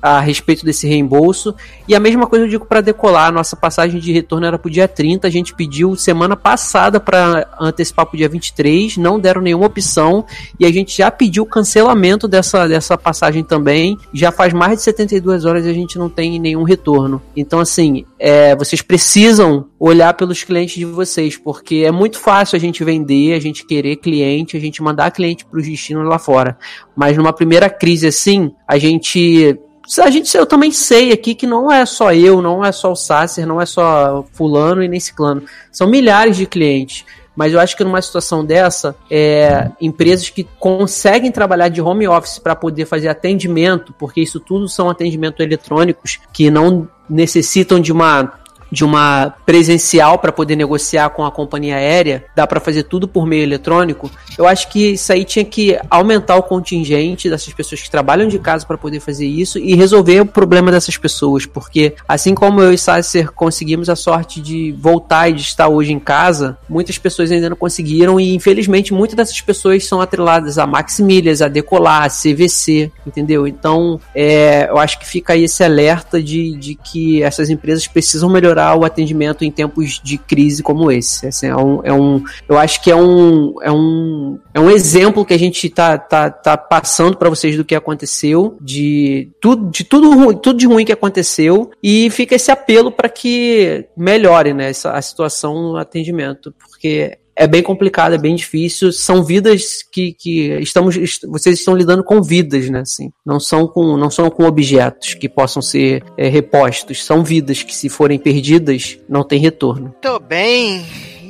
a, 0.00 0.18
respeito 0.18 0.64
desse 0.64 0.88
reembolso. 0.88 1.54
E 1.86 1.94
a 1.94 2.00
mesma 2.00 2.26
coisa 2.26 2.46
eu 2.46 2.48
digo 2.48 2.64
para 2.64 2.80
decolar. 2.80 3.30
Nossa 3.30 3.54
passagem 3.54 4.00
de 4.00 4.10
retorno 4.10 4.46
era 4.46 4.58
pro 4.58 4.70
dia 4.70 4.88
30. 4.88 5.28
A 5.28 5.30
gente 5.30 5.52
pediu 5.52 5.94
semana 5.94 6.36
passada 6.36 6.98
para 6.98 7.46
antecipar 7.60 8.06
pro 8.06 8.16
dia 8.16 8.30
23. 8.30 8.96
Não 8.96 9.20
deram 9.20 9.42
nenhuma 9.42 9.66
opção. 9.66 10.24
E 10.58 10.64
a 10.64 10.72
gente 10.72 10.96
já 10.96 11.10
pediu 11.10 11.44
cancelamento 11.44 12.26
dessa, 12.26 12.66
dessa 12.66 12.96
passagem 12.96 13.44
também. 13.44 13.98
Já 14.10 14.32
faz 14.32 14.54
mais 14.54 14.78
de 14.78 14.84
72 14.84 15.44
horas 15.44 15.66
e 15.66 15.68
a 15.68 15.74
gente 15.74 15.98
não 15.98 16.08
tem 16.08 16.40
nenhum 16.40 16.62
retorno. 16.62 17.20
Então, 17.36 17.60
assim, 17.60 18.06
é, 18.18 18.56
vocês 18.56 18.80
precisam 18.80 19.66
olhar 19.86 20.14
pelos 20.14 20.42
clientes 20.42 20.76
de 20.76 20.84
vocês, 20.86 21.36
porque 21.36 21.82
é 21.84 21.90
muito 21.90 22.18
fácil 22.18 22.56
a 22.56 22.58
gente 22.58 22.82
vender, 22.82 23.34
a 23.34 23.40
gente 23.40 23.66
querer 23.66 23.96
cliente, 23.96 24.56
a 24.56 24.60
gente 24.60 24.82
mandar 24.82 25.10
cliente 25.10 25.44
para 25.44 25.60
os 25.60 25.66
destinos 25.66 26.08
lá 26.08 26.18
fora. 26.18 26.56
Mas 26.96 27.18
numa 27.18 27.34
primeira 27.34 27.68
crise 27.68 28.06
assim, 28.06 28.50
a 28.66 28.78
gente 28.78 29.58
a 29.98 30.08
gente, 30.08 30.34
eu 30.34 30.46
também 30.46 30.70
sei 30.70 31.12
aqui 31.12 31.34
que 31.34 31.46
não 31.46 31.70
é 31.70 31.84
só 31.84 32.14
eu, 32.14 32.40
não 32.40 32.64
é 32.64 32.72
só 32.72 32.92
o 32.92 32.96
Sasser, 32.96 33.46
não 33.46 33.60
é 33.60 33.66
só 33.66 34.24
fulano 34.32 34.82
e 34.82 34.88
nem 34.88 34.98
ciclano. 34.98 35.42
São 35.70 35.86
milhares 35.86 36.38
de 36.38 36.46
clientes. 36.46 37.04
Mas 37.36 37.52
eu 37.52 37.60
acho 37.60 37.76
que 37.76 37.84
numa 37.84 38.00
situação 38.00 38.42
dessa, 38.42 38.96
é, 39.10 39.70
empresas 39.78 40.30
que 40.30 40.44
conseguem 40.58 41.30
trabalhar 41.30 41.68
de 41.68 41.82
home 41.82 42.08
office 42.08 42.38
para 42.38 42.54
poder 42.54 42.86
fazer 42.86 43.08
atendimento, 43.08 43.92
porque 43.98 44.22
isso 44.22 44.40
tudo 44.40 44.66
são 44.66 44.88
atendimentos 44.88 45.44
eletrônicos 45.44 46.20
que 46.32 46.50
não 46.50 46.88
necessitam 47.10 47.78
de 47.80 47.92
uma 47.92 48.32
de 48.70 48.84
uma 48.84 49.34
presencial 49.46 50.18
para 50.18 50.32
poder 50.32 50.56
negociar 50.56 51.10
com 51.10 51.24
a 51.24 51.30
companhia 51.30 51.76
aérea, 51.76 52.24
dá 52.34 52.46
para 52.46 52.60
fazer 52.60 52.84
tudo 52.84 53.06
por 53.06 53.26
meio 53.26 53.42
eletrônico. 53.42 54.10
Eu 54.36 54.46
acho 54.46 54.68
que 54.68 54.92
isso 54.92 55.12
aí 55.12 55.24
tinha 55.24 55.44
que 55.44 55.78
aumentar 55.90 56.36
o 56.36 56.42
contingente 56.42 57.30
dessas 57.30 57.52
pessoas 57.52 57.82
que 57.82 57.90
trabalham 57.90 58.28
de 58.28 58.38
casa 58.38 58.66
para 58.66 58.76
poder 58.76 59.00
fazer 59.00 59.26
isso 59.26 59.58
e 59.58 59.74
resolver 59.74 60.20
o 60.20 60.26
problema 60.26 60.70
dessas 60.70 60.96
pessoas, 60.96 61.46
porque 61.46 61.94
assim 62.08 62.34
como 62.34 62.60
eu 62.60 62.72
e 62.72 62.78
Sasser 62.78 63.30
conseguimos 63.32 63.88
a 63.88 63.96
sorte 63.96 64.40
de 64.40 64.72
voltar 64.72 65.28
e 65.28 65.34
de 65.34 65.42
estar 65.42 65.68
hoje 65.68 65.92
em 65.92 65.98
casa, 65.98 66.58
muitas 66.68 66.98
pessoas 66.98 67.30
ainda 67.30 67.48
não 67.48 67.56
conseguiram 67.56 68.18
e 68.18 68.34
infelizmente 68.34 68.92
muitas 68.92 69.16
dessas 69.16 69.40
pessoas 69.40 69.86
são 69.86 70.00
atreladas 70.00 70.58
a 70.58 70.66
Maximilhas, 70.66 71.42
a 71.42 71.48
Decolar, 71.48 72.04
a 72.04 72.08
CVC, 72.08 72.90
entendeu? 73.06 73.46
Então, 73.46 74.00
é, 74.14 74.68
eu 74.68 74.78
acho 74.78 74.98
que 74.98 75.06
fica 75.06 75.32
aí 75.32 75.44
esse 75.44 75.62
alerta 75.62 76.22
de, 76.22 76.56
de 76.56 76.74
que 76.74 77.22
essas 77.22 77.50
empresas 77.50 77.86
precisam 77.86 78.28
melhorar 78.28 78.63
o 78.72 78.84
atendimento 78.84 79.44
em 79.44 79.50
tempos 79.50 80.00
de 80.02 80.16
crise 80.16 80.62
como 80.62 80.90
esse. 80.90 81.26
Assim, 81.26 81.46
é, 81.46 81.56
um, 81.56 81.80
é 81.82 81.92
um, 81.92 82.22
eu 82.48 82.56
acho 82.56 82.82
que 82.82 82.90
é 82.90 82.96
um, 82.96 83.54
é 83.62 83.72
um, 83.72 84.38
é 84.54 84.60
um 84.60 84.70
exemplo 84.70 85.24
que 85.24 85.34
a 85.34 85.38
gente 85.38 85.68
tá, 85.68 85.98
tá, 85.98 86.30
tá 86.30 86.56
passando 86.56 87.16
para 87.16 87.28
vocês 87.28 87.56
do 87.56 87.64
que 87.64 87.74
aconteceu, 87.74 88.56
de 88.60 89.30
tudo, 89.40 89.70
de 89.70 89.84
tudo, 89.84 90.34
tudo 90.36 90.58
de 90.58 90.66
ruim 90.66 90.84
que 90.84 90.92
aconteceu 90.92 91.70
e 91.82 92.08
fica 92.10 92.36
esse 92.36 92.50
apelo 92.50 92.92
para 92.92 93.08
que 93.08 93.86
melhore, 93.96 94.54
né, 94.54 94.70
essa, 94.70 94.92
a 94.92 95.02
situação 95.02 95.72
no 95.72 95.76
atendimento, 95.76 96.54
porque 96.58 97.18
é 97.36 97.46
bem 97.46 97.62
complicado, 97.62 98.14
é 98.14 98.18
bem 98.18 98.34
difícil. 98.34 98.92
São 98.92 99.24
vidas 99.24 99.82
que, 99.82 100.12
que 100.12 100.48
estamos, 100.60 100.96
vocês 101.26 101.58
estão 101.58 101.76
lidando 101.76 102.04
com 102.04 102.22
vidas, 102.22 102.68
né? 102.70 102.80
Assim, 102.80 103.12
não 103.24 103.40
são 103.40 103.66
com, 103.66 103.96
não 103.96 104.10
são 104.10 104.30
com 104.30 104.44
objetos 104.44 105.14
que 105.14 105.28
possam 105.28 105.62
ser 105.62 106.04
é, 106.16 106.28
repostos. 106.28 107.04
São 107.04 107.24
vidas 107.24 107.62
que, 107.62 107.74
se 107.74 107.88
forem 107.88 108.18
perdidas, 108.18 108.98
não 109.08 109.24
tem 109.24 109.40
retorno. 109.40 109.94
Muito 110.02 110.20
bem. 110.20 110.84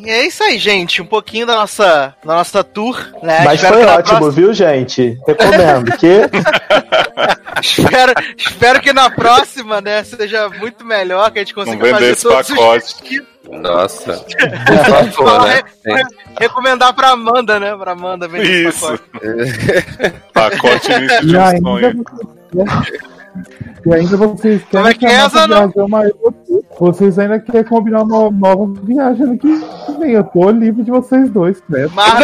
E 0.04 0.10
é 0.10 0.26
isso 0.26 0.42
aí, 0.44 0.58
gente. 0.58 1.00
Um 1.00 1.06
pouquinho 1.06 1.46
da 1.46 1.54
nossa, 1.56 2.14
da 2.24 2.34
nossa 2.34 2.62
tour, 2.62 2.98
né? 3.22 3.40
Mas 3.44 3.54
Espero 3.62 3.74
foi 3.74 3.84
ótimo, 3.86 4.18
próxima- 4.18 4.30
viu, 4.30 4.52
gente? 4.54 5.18
Recomendo. 5.26 5.96
Que 5.96 6.20
espero, 7.62 8.12
espero 8.36 8.80
que 8.80 8.92
na 8.92 9.08
próxima, 9.10 9.80
né, 9.80 10.04
seja 10.04 10.48
muito 10.50 10.84
melhor, 10.84 11.30
que 11.30 11.38
a 11.38 11.42
gente 11.42 11.54
consiga 11.54 11.76
vender 11.82 11.92
fazer 11.94 12.10
esse 12.10 12.22
todos 12.22 12.50
os 12.50 12.56
pacote. 12.56 13.22
Nossa. 13.50 14.24
Por 14.66 15.12
favor, 15.12 15.46
né? 15.46 15.62
Tem- 15.82 16.02
Recomendar 16.40 16.92
pra 16.94 17.10
Amanda, 17.10 17.60
né? 17.60 17.76
Pra 17.76 17.92
Amanda 17.92 18.26
vender 18.26 18.68
esse 18.68 18.78
Isso. 18.78 18.98
pacote. 20.32 20.32
Pacote 20.34 20.88
de 20.88 21.62
sonho. 21.62 22.04
E 23.86 23.94
ainda 23.94 24.16
vocês 24.16 24.62
querem 24.64 24.90
é 24.90 24.94
que 24.94 25.06
a 25.06 25.22
nossa 25.24 25.38
Zanon? 25.40 25.54
viagem 25.68 25.72
é 25.76 25.82
uma 25.82 26.02
Vocês 26.78 27.18
ainda 27.18 27.38
querem 27.40 27.64
combinar 27.64 28.02
uma 28.02 28.30
nova 28.30 28.72
viagem 28.82 29.38
vem. 29.98 30.12
Eu 30.12 30.24
tô 30.24 30.50
livre 30.50 30.82
de 30.82 30.90
vocês 30.90 31.30
dois, 31.30 31.62
né? 31.68 31.88
Mas 31.94 32.14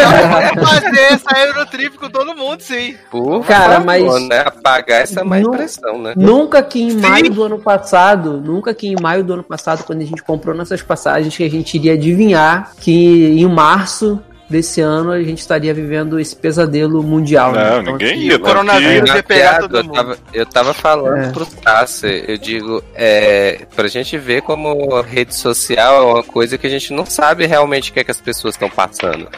vamos 0.54 0.70
fazer 0.70 1.00
essa 1.12 1.38
Eurotrip 1.38 1.96
com 1.98 2.08
todo 2.10 2.34
mundo, 2.36 2.60
sim. 2.60 2.94
Por 3.10 3.44
Cara, 3.44 3.74
favor, 3.80 3.86
mas- 3.86 4.28
né? 4.28 4.40
Apagar 4.40 5.02
essa 5.02 5.24
má 5.24 5.38
Não- 5.40 5.52
impressão, 5.54 6.00
né? 6.00 6.14
Nunca 6.16 6.62
que 6.62 6.80
em 6.82 6.96
maio 6.96 7.30
do 7.30 7.42
ano 7.44 7.58
passado, 7.58 8.40
nunca 8.40 8.74
que 8.74 8.88
em 8.88 8.96
maio 9.00 9.22
do 9.24 9.34
ano 9.34 9.42
passado, 9.44 9.84
quando 9.84 10.00
a 10.00 10.04
gente 10.04 10.22
comprou 10.22 10.54
nossas 10.54 10.82
passagens, 10.82 11.36
que 11.36 11.44
a 11.44 11.50
gente 11.50 11.74
iria 11.76 11.94
adivinhar 11.94 12.72
que 12.80 13.40
em 13.40 13.46
março 13.46 14.20
desse 14.50 14.80
ano 14.80 15.12
a 15.12 15.22
gente 15.22 15.38
estaria 15.38 15.72
vivendo 15.72 16.18
esse 16.18 16.34
pesadelo 16.36 17.02
mundial. 17.02 17.52
né? 17.52 17.70
Não, 17.70 17.80
Então, 17.80 17.92
ninguém 17.92 18.10
assim, 18.12 18.20
ia. 18.26 18.36
o 18.36 18.40
coronavírus 18.40 19.08
Né? 19.10 19.16
ia 19.16 19.22
pegar 19.22 19.60
todo 19.60 19.76
eu 19.78 19.84
mundo. 19.84 19.94
tava, 19.94 20.18
eu 20.34 20.46
tava 20.46 20.74
falando 20.74 21.22
É. 21.24 21.30
pro 21.30 21.46
Tasser, 21.46 22.24
eu 22.28 22.36
digo, 22.36 22.82
é, 22.94 23.60
pra 23.76 23.86
gente 23.88 24.18
ver 24.18 24.42
como 24.42 24.96
a 24.96 25.02
rede 25.02 25.34
social 25.34 25.96
é 26.02 26.12
uma 26.14 26.22
coisa 26.24 26.58
que 26.58 26.66
a 26.66 26.70
gente 26.70 26.92
não 26.92 27.06
sabe 27.06 27.46
realmente 27.46 27.90
o 27.90 27.94
que, 27.94 28.00
é 28.00 28.04
que 28.04 28.10
as 28.10 28.20
pessoas 28.20 28.54
estão 28.54 28.68
passando. 28.68 29.28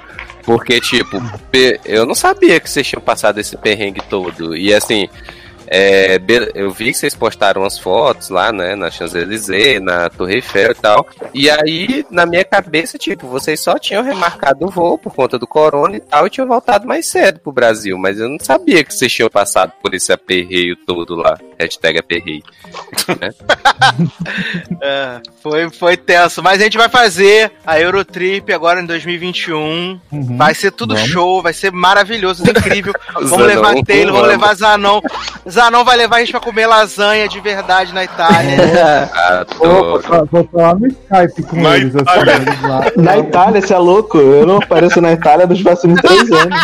Porque, 0.44 0.80
tipo, 0.80 1.22
eu 1.84 2.04
não 2.04 2.16
sabia 2.16 2.58
que 2.58 2.68
vocês 2.68 2.84
tinham 2.86 3.00
passado 3.00 3.38
esse 3.38 3.56
perrengue 3.56 4.00
todo. 4.10 4.56
E 4.56 4.74
assim, 4.74 5.08
é, 5.74 6.20
eu 6.54 6.70
vi 6.70 6.92
que 6.92 6.98
vocês 6.98 7.14
postaram 7.14 7.62
umas 7.62 7.78
fotos 7.78 8.28
lá, 8.28 8.52
né, 8.52 8.76
na 8.76 8.90
Champs-Élysées, 8.90 9.80
na 9.80 10.10
Torre 10.10 10.34
Eiffel 10.34 10.72
e 10.72 10.74
tal. 10.74 11.06
E 11.32 11.48
aí, 11.48 12.04
na 12.10 12.26
minha 12.26 12.44
cabeça, 12.44 12.98
tipo, 12.98 13.26
vocês 13.26 13.58
só 13.58 13.78
tinham 13.78 14.02
remarcado 14.02 14.66
o 14.66 14.70
voo 14.70 14.98
por 14.98 15.14
conta 15.14 15.38
do 15.38 15.46
corona 15.46 15.96
e 15.96 16.00
tal, 16.00 16.26
e 16.26 16.30
tinham 16.30 16.46
voltado 16.46 16.86
mais 16.86 17.06
cedo 17.06 17.40
pro 17.40 17.50
Brasil. 17.50 17.96
Mas 17.96 18.20
eu 18.20 18.28
não 18.28 18.36
sabia 18.38 18.84
que 18.84 18.92
vocês 18.92 19.10
tinham 19.10 19.30
passado 19.30 19.72
por 19.82 19.94
esse 19.94 20.12
aperreio 20.12 20.76
todo 20.76 21.14
lá. 21.14 21.38
Hashtag 21.62 21.98
aperreio. 21.98 22.42
É, 24.80 25.20
foi, 25.42 25.70
foi 25.70 25.96
tenso. 25.96 26.42
Mas 26.42 26.60
a 26.60 26.64
gente 26.64 26.76
vai 26.78 26.88
fazer 26.88 27.52
a 27.66 27.80
Eurotrip 27.80 28.52
agora 28.52 28.80
em 28.80 28.86
2021. 28.86 30.00
Uhum. 30.10 30.36
Vai 30.36 30.54
ser 30.54 30.70
tudo 30.70 30.94
Vamos. 30.94 31.10
show, 31.10 31.42
vai 31.42 31.52
ser 31.52 31.72
maravilhoso, 31.72 32.42
incrível. 32.48 32.92
vamos 33.14 33.30
Zanon, 33.30 33.44
levar 33.46 33.74
Taylor, 33.84 34.12
vamos 34.12 34.28
vamos. 34.28 34.28
levar 34.28 34.54
Zanon. 34.54 35.00
Zanon 35.48 35.84
vai 35.84 35.96
levar 35.96 36.16
a 36.16 36.18
gente 36.20 36.30
pra 36.30 36.40
comer 36.40 36.66
lasanha 36.66 37.28
de 37.28 37.40
verdade 37.40 37.92
na 37.92 38.04
Itália. 38.04 39.10
Adoro. 39.14 40.00
Vou 40.02 40.26
vou 40.30 40.48
falar 40.52 40.74
no 40.76 40.86
Skype 40.86 41.42
com 41.48 41.60
Na 41.60 41.76
eles, 41.76 41.94
Itália. 41.94 42.34
assim, 42.34 42.42
eles 42.42 42.62
lá. 42.62 42.84
na 42.96 43.18
Itália, 43.18 43.60
você 43.60 43.74
é 43.74 43.78
louco? 43.78 44.18
Eu 44.18 44.46
não 44.46 44.56
apareço 44.58 45.00
na 45.00 45.12
Itália 45.12 45.46
nos 45.46 45.62
próximos 45.62 46.00
três 46.00 46.30
anos. 46.30 46.58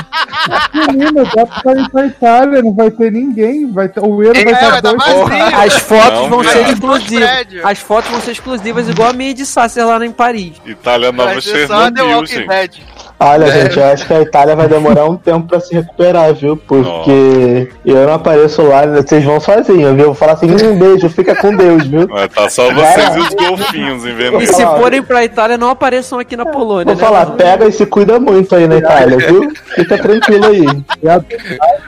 Menino, 0.75 1.25
dá 1.35 1.47
pra 1.47 1.73
ir 1.81 1.91
pra 1.91 2.07
Itália, 2.07 2.63
não 2.63 2.75
vai 2.75 2.91
ter 2.91 3.13
ninguém. 3.13 3.71
Vai 3.73 3.89
ter, 3.89 4.01
o 4.01 4.23
euro 4.23 4.39
É, 4.39 4.45
vai 4.45 4.55
vai 4.55 4.83
tá. 4.97 5.63
As 5.65 5.75
fotos 5.75 6.21
Não, 6.21 6.29
vão 6.29 6.45
ser 6.45 6.69
exclusivas. 6.69 7.31
As 7.65 7.79
fotos 7.79 8.11
vão 8.11 8.21
ser 8.21 8.31
exclusivas, 8.33 8.89
igual 8.89 9.11
a 9.11 9.13
minha 9.13 9.35
de 9.35 9.45
Sasser 9.45 9.87
lá 9.87 10.05
em 10.05 10.13
Paris. 10.13 10.53
Itália 10.65 11.13
Nova 11.13 11.41
Chernobyl, 11.41 12.27
gente. 12.27 12.87
Olha, 13.21 13.47
É. 13.47 13.51
gente, 13.63 13.79
eu 13.79 13.85
acho 13.87 14.07
que 14.07 14.15
a 14.15 14.21
Itália 14.21 14.55
vai 14.55 14.69
demorar 14.69 15.07
um 15.07 15.17
tempo 15.17 15.49
pra 15.49 15.59
se 15.59 15.75
recuperar, 15.75 16.33
viu? 16.35 16.57
Porque 16.57 17.69
eu 17.85 18.07
não 18.07 18.15
apareço 18.15 18.63
lá, 18.63 18.87
vocês 18.87 19.25
vão 19.25 19.41
sozinhos, 19.41 19.91
viu? 19.95 20.01
Eu 20.01 20.07
vou 20.07 20.15
falar 20.15 20.33
assim, 20.35 20.47
um 20.51 20.79
beijo, 20.79 21.09
fica 21.09 21.35
com 21.35 21.55
Deus, 21.57 21.85
viu? 21.87 22.07
Mas 22.09 22.29
tá 22.29 22.49
só 22.49 22.73
vocês 22.73 23.17
e 23.17 23.19
os 23.19 23.35
golfinhos 23.35 24.05
em 24.05 24.11
E 24.11 24.13
Veneza. 24.13 24.53
se 24.53 24.63
falar. 24.63 24.79
forem 24.79 25.03
pra 25.03 25.25
Itália, 25.25 25.59
não 25.59 25.71
apareçam 25.71 26.19
aqui 26.19 26.37
na 26.37 26.47
Polônia. 26.47 26.85
Vou 26.85 26.95
né? 26.95 27.01
falar, 27.01 27.27
pega 27.33 27.67
e 27.67 27.73
se 27.73 27.85
cuida 27.87 28.21
muito 28.21 28.55
aí 28.55 28.69
na 28.69 28.77
Itália, 28.77 29.17
viu? 29.19 29.51
Fica 29.75 29.99
tranquilo 29.99 30.47
aí. 30.47 30.67
E 31.03 31.09
a- 31.09 31.21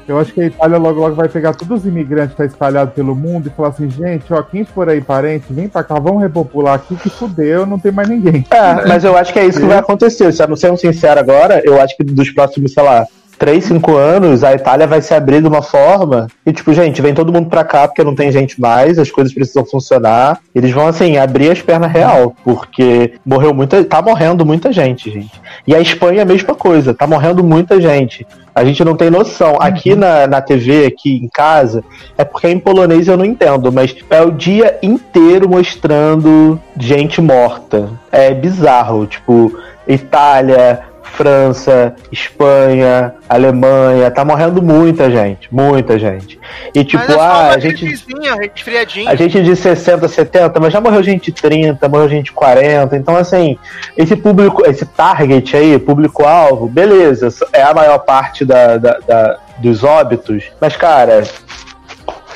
Eu 0.08 0.18
acho 0.18 0.32
que 0.32 0.40
a 0.40 0.46
Itália 0.46 0.76
logo 0.78 0.98
logo 1.00 1.14
vai 1.14 1.28
pegar 1.28 1.54
todos 1.54 1.80
os 1.82 1.86
imigrantes 1.86 2.32
que 2.32 2.38
tá 2.38 2.44
espalhados 2.44 2.92
pelo 2.94 3.14
mundo 3.14 3.46
e 3.46 3.50
falar 3.56 3.68
assim, 3.68 3.88
gente, 3.88 4.24
ó, 4.34 4.42
quem 4.42 4.64
for 4.64 4.88
aí 4.88 5.00
parente, 5.00 5.44
vem 5.50 5.68
pra 5.68 5.84
cá, 5.84 5.94
vamos 6.00 6.20
repopular 6.20 6.74
aqui 6.74 6.96
que 6.96 7.08
fudeu, 7.08 7.64
não 7.64 7.78
tem 7.78 7.92
mais 7.92 8.08
ninguém. 8.08 8.44
É, 8.50 8.88
mas 8.88 9.04
eu 9.04 9.16
acho 9.16 9.32
que 9.32 9.38
é 9.38 9.46
isso 9.46 9.60
que 9.60 9.66
vai 9.66 9.78
acontecer. 9.78 10.32
Se 10.32 10.44
não 10.48 10.56
sendo 10.56 10.76
sincero 10.76 11.19
agora, 11.20 11.62
eu 11.64 11.80
acho 11.80 11.96
que 11.96 12.02
dos 12.02 12.30
próximos, 12.30 12.72
sei 12.72 12.82
lá, 12.82 13.06
3, 13.40 13.64
5 13.64 13.96
anos, 13.96 14.44
a 14.44 14.52
Itália 14.52 14.86
vai 14.86 15.00
se 15.00 15.14
abrir 15.14 15.40
de 15.40 15.48
uma 15.48 15.62
forma 15.62 16.26
e, 16.44 16.52
tipo, 16.52 16.74
gente, 16.74 17.00
vem 17.00 17.14
todo 17.14 17.32
mundo 17.32 17.48
pra 17.48 17.64
cá 17.64 17.88
porque 17.88 18.04
não 18.04 18.14
tem 18.14 18.30
gente 18.30 18.60
mais, 18.60 18.98
as 18.98 19.10
coisas 19.10 19.32
precisam 19.32 19.64
funcionar. 19.64 20.38
Eles 20.54 20.70
vão, 20.70 20.86
assim, 20.86 21.16
abrir 21.16 21.50
as 21.50 21.62
pernas 21.62 21.90
real, 21.90 22.36
porque 22.44 23.14
morreu 23.24 23.54
muita. 23.54 23.82
tá 23.82 24.02
morrendo 24.02 24.44
muita 24.44 24.70
gente, 24.70 25.10
gente. 25.10 25.40
E 25.66 25.74
a 25.74 25.80
Espanha 25.80 26.18
é 26.18 26.22
a 26.22 26.26
mesma 26.26 26.54
coisa, 26.54 26.92
tá 26.92 27.06
morrendo 27.06 27.42
muita 27.42 27.80
gente. 27.80 28.26
A 28.54 28.62
gente 28.62 28.84
não 28.84 28.94
tem 28.94 29.08
noção. 29.08 29.56
Aqui 29.58 29.94
na, 29.94 30.26
na 30.26 30.42
TV, 30.42 30.84
aqui 30.84 31.16
em 31.16 31.28
casa, 31.28 31.82
é 32.18 32.24
porque 32.24 32.46
em 32.46 32.58
polonês 32.58 33.08
eu 33.08 33.16
não 33.16 33.24
entendo, 33.24 33.72
mas 33.72 33.96
é 34.10 34.20
o 34.20 34.30
dia 34.30 34.78
inteiro 34.82 35.48
mostrando 35.48 36.60
gente 36.78 37.22
morta. 37.22 37.88
É 38.12 38.34
bizarro, 38.34 39.06
tipo, 39.06 39.58
Itália, 39.88 40.89
França, 41.10 41.94
Espanha, 42.10 43.14
Alemanha, 43.28 44.10
tá 44.10 44.24
morrendo 44.24 44.62
muita 44.62 45.10
gente, 45.10 45.48
muita 45.52 45.98
gente. 45.98 46.38
E 46.74 46.84
tipo, 46.84 47.02
é 47.12 47.16
ah, 47.20 47.48
a 47.50 47.58
gente 47.58 47.84
a 49.06 49.14
gente 49.14 49.42
de 49.42 49.54
60, 49.56 50.08
70, 50.08 50.60
mas 50.60 50.72
já 50.72 50.80
morreu 50.80 51.02
gente 51.02 51.30
de 51.30 51.42
30, 51.42 51.88
morreu 51.88 52.08
gente 52.08 52.26
de 52.26 52.32
40. 52.32 52.96
Então, 52.96 53.16
assim, 53.16 53.58
esse 53.96 54.16
público, 54.16 54.62
esse 54.68 54.86
target 54.86 55.56
aí, 55.56 55.78
público-alvo, 55.78 56.66
beleza, 56.68 57.28
é 57.52 57.62
a 57.62 57.74
maior 57.74 57.98
parte 57.98 58.44
da, 58.44 58.76
da- 58.76 58.98
da- 59.06 59.38
dos 59.58 59.84
óbitos. 59.84 60.44
Mas, 60.60 60.74
cara, 60.76 61.22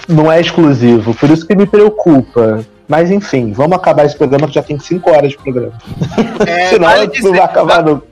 não 0.09 0.31
é 0.31 0.41
exclusivo. 0.41 1.15
Por 1.15 1.31
isso 1.31 1.47
que 1.47 1.55
me 1.57 1.67
preocupa. 1.67 2.65
Mas, 2.87 3.11
enfim, 3.11 3.51
vamos 3.53 3.77
acabar 3.79 4.05
esse 4.05 4.15
programa 4.15 4.47
que 4.47 4.53
já 4.55 4.63
tem 4.63 4.79
5 4.79 5.11
horas 5.11 5.31
de 5.31 5.39
programa. 5.39 5.73
É, 6.47 6.67
Senão 6.69 6.87
vale 6.89 7.07
não 7.07 7.13
dizer- 7.13 7.31
vai 7.31 7.41
acabar 7.41 7.83
nunca. 7.83 8.05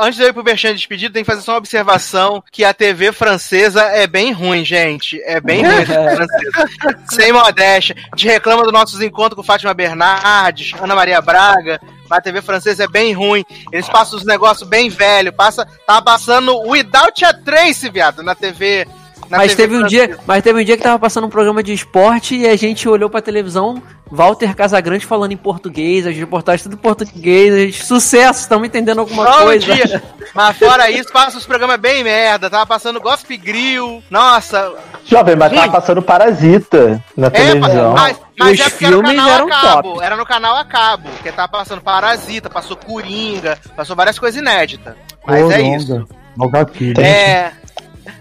Antes 0.00 0.16
de 0.16 0.22
eu 0.24 0.28
ir 0.28 0.32
pro 0.32 0.42
Berchan 0.42 0.74
despedido, 0.74 1.12
tem 1.12 1.22
que 1.22 1.30
fazer 1.30 1.42
só 1.42 1.52
uma 1.52 1.58
observação 1.58 2.42
que 2.50 2.64
a 2.64 2.72
TV 2.74 3.12
francesa 3.12 3.82
é 3.82 4.06
bem 4.06 4.32
ruim, 4.32 4.64
gente. 4.64 5.20
É 5.24 5.40
bem 5.40 5.62
ruim 5.62 5.84
francesa. 5.86 6.98
Sem 7.10 7.32
modéstia. 7.32 7.96
A 8.12 8.16
gente 8.16 8.28
reclama 8.28 8.62
dos 8.62 8.72
nossos 8.72 9.00
encontros 9.00 9.36
com 9.36 9.42
Fátima 9.42 9.74
Bernardes, 9.74 10.72
Ana 10.80 10.94
Maria 10.94 11.20
Braga. 11.20 11.80
Mas 12.08 12.18
a 12.18 12.22
TV 12.22 12.40
francesa 12.40 12.84
é 12.84 12.88
bem 12.88 13.12
ruim. 13.12 13.44
Eles 13.70 13.88
passam 13.88 14.18
os 14.18 14.24
negócios 14.24 14.66
bem 14.68 14.88
velho. 14.88 15.32
Passa, 15.32 15.66
tá 15.86 16.00
passando 16.00 16.58
Without 16.62 17.24
a 17.24 17.34
Trace, 17.34 17.90
viado, 17.90 18.22
na 18.22 18.34
TV. 18.34 18.86
na 19.28 19.36
Mas 19.36 19.54
TV 19.54 19.62
teve 19.62 19.76
um 19.76 19.80
francesa. 19.80 20.06
dia, 20.06 20.18
mas 20.26 20.42
teve 20.42 20.60
um 20.60 20.64
dia 20.64 20.76
que 20.78 20.82
tava 20.82 20.98
passando 20.98 21.26
um 21.26 21.30
programa 21.30 21.62
de 21.62 21.74
esporte 21.74 22.34
e 22.34 22.46
a 22.48 22.56
gente 22.56 22.88
olhou 22.88 23.10
pra 23.10 23.20
televisão, 23.20 23.82
Walter 24.10 24.54
Casagrande 24.54 25.04
falando 25.06 25.32
em 25.32 25.36
português, 25.36 26.06
as 26.06 26.16
reportagens 26.16 26.62
tudo 26.62 26.74
em 26.74 26.78
português. 26.78 27.76
Sucesso, 27.84 28.40
estamos 28.40 28.66
entendendo 28.66 29.00
alguma 29.00 29.24
Só 29.26 29.40
um 29.40 29.44
coisa. 29.44 29.74
dia. 29.74 30.02
Mas 30.34 30.56
fora 30.58 30.90
isso, 30.90 31.12
passa 31.12 31.38
os 31.38 31.46
programas 31.46 31.78
bem 31.78 32.02
merda. 32.02 32.48
Tava 32.50 32.66
passando 32.66 33.00
Gossip 33.00 33.36
Grill. 33.36 34.02
Nossa. 34.10 34.74
Jovem, 35.04 35.36
mas 35.36 35.52
tava 35.52 35.72
passando 35.72 36.02
Parasita 36.02 37.02
na 37.16 37.26
É, 37.28 37.30
televisão. 37.30 37.92
mas, 37.94 38.20
mas 38.38 38.60
Os 38.60 38.66
é 38.66 38.70
porque 38.70 38.84
era 38.86 38.96
no 38.96 39.02
filmes 39.02 39.16
canal 39.16 39.34
eram 39.34 39.46
a 39.46 39.50
cabo. 39.50 39.92
top. 39.94 40.04
Era 40.04 40.16
no 40.16 40.26
canal 40.26 40.56
a 40.56 40.64
cabo. 40.64 41.08
Que 41.22 41.32
tava 41.32 41.48
passando 41.48 41.80
Parasita, 41.82 42.48
passou 42.50 42.76
Coringa, 42.76 43.58
passou 43.76 43.94
várias 43.96 44.18
coisas 44.18 44.40
inéditas. 44.40 44.94
Mas 45.26 45.50
é 45.50 45.58
Coronga. 45.58 45.76
isso. 45.76 46.08
Gatilho. 46.50 47.00
É. 47.02 47.52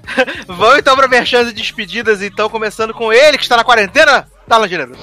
Vamos 0.47 0.79
então 0.79 0.95
pra 0.95 1.07
merchan 1.07 1.41
e 1.43 1.53
despedidas, 1.53 2.21
então, 2.21 2.49
começando 2.49 2.93
com 2.93 3.11
ele, 3.13 3.37
que 3.37 3.43
está 3.43 3.57
na 3.57 3.63
quarentena. 3.63 4.27
Tá, 4.47 4.57
Langineiro? 4.57 4.95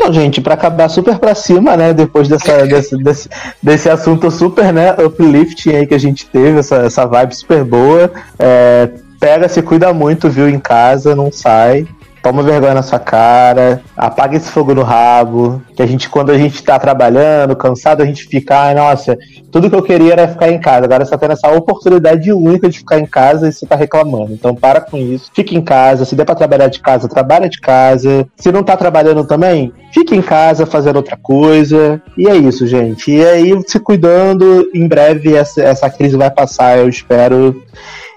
Então, 0.00 0.14
gente, 0.14 0.40
pra 0.40 0.54
acabar 0.54 0.88
super 0.88 1.18
pra 1.18 1.34
cima, 1.34 1.76
né? 1.76 1.92
Depois 1.92 2.26
dessa, 2.26 2.64
desse, 2.66 2.96
desse, 2.96 3.28
desse 3.62 3.90
assunto 3.90 4.30
super, 4.30 4.72
né? 4.72 4.94
Uplifting 4.94 5.76
aí 5.76 5.86
que 5.86 5.92
a 5.92 5.98
gente 5.98 6.24
teve, 6.26 6.60
essa, 6.60 6.76
essa 6.76 7.04
vibe 7.04 7.36
super 7.36 7.62
boa. 7.64 8.10
É, 8.38 8.88
pega, 9.20 9.46
se 9.46 9.60
cuida 9.60 9.92
muito, 9.92 10.30
viu, 10.30 10.48
em 10.48 10.58
casa, 10.58 11.14
não 11.14 11.30
sai. 11.30 11.86
Toma 12.22 12.42
vergonha 12.42 12.74
na 12.74 12.82
sua 12.82 12.98
cara, 12.98 13.82
apaga 13.96 14.36
esse 14.36 14.50
fogo 14.50 14.74
no 14.74 14.82
rabo. 14.82 15.62
Que 15.74 15.82
a 15.82 15.86
gente, 15.86 16.08
quando 16.08 16.30
a 16.30 16.38
gente 16.38 16.62
tá 16.62 16.78
trabalhando, 16.78 17.56
cansado, 17.56 18.02
a 18.02 18.06
gente 18.06 18.24
fica, 18.24 18.58
ai, 18.58 18.74
nossa, 18.74 19.16
tudo 19.50 19.70
que 19.70 19.76
eu 19.76 19.82
queria 19.82 20.12
era 20.12 20.28
ficar 20.28 20.50
em 20.50 20.60
casa. 20.60 20.84
Agora 20.84 21.04
você 21.04 21.10
tá 21.10 21.18
tendo 21.18 21.32
essa 21.32 21.50
oportunidade 21.50 22.30
única 22.32 22.68
de 22.68 22.78
ficar 22.78 22.98
em 22.98 23.06
casa 23.06 23.48
e 23.48 23.52
você 23.52 23.66
tá 23.66 23.74
reclamando. 23.74 24.32
Então 24.32 24.54
para 24.54 24.80
com 24.80 24.98
isso. 24.98 25.30
Fique 25.34 25.56
em 25.56 25.62
casa. 25.62 26.04
Se 26.04 26.14
der 26.14 26.24
pra 26.24 26.34
trabalhar 26.34 26.68
de 26.68 26.80
casa, 26.80 27.08
trabalha 27.08 27.48
de 27.48 27.58
casa. 27.58 28.28
Se 28.36 28.52
não 28.52 28.62
tá 28.62 28.76
trabalhando 28.76 29.24
também, 29.24 29.72
fique 29.92 30.14
em 30.14 30.22
casa 30.22 30.66
fazendo 30.66 30.96
outra 30.96 31.16
coisa. 31.16 32.02
E 32.18 32.28
é 32.28 32.36
isso, 32.36 32.66
gente. 32.66 33.10
E 33.10 33.24
aí, 33.24 33.58
se 33.66 33.80
cuidando, 33.80 34.68
em 34.74 34.86
breve 34.86 35.34
essa, 35.34 35.62
essa 35.62 35.88
crise 35.88 36.16
vai 36.16 36.30
passar, 36.30 36.78
eu 36.78 36.88
espero. 36.88 37.62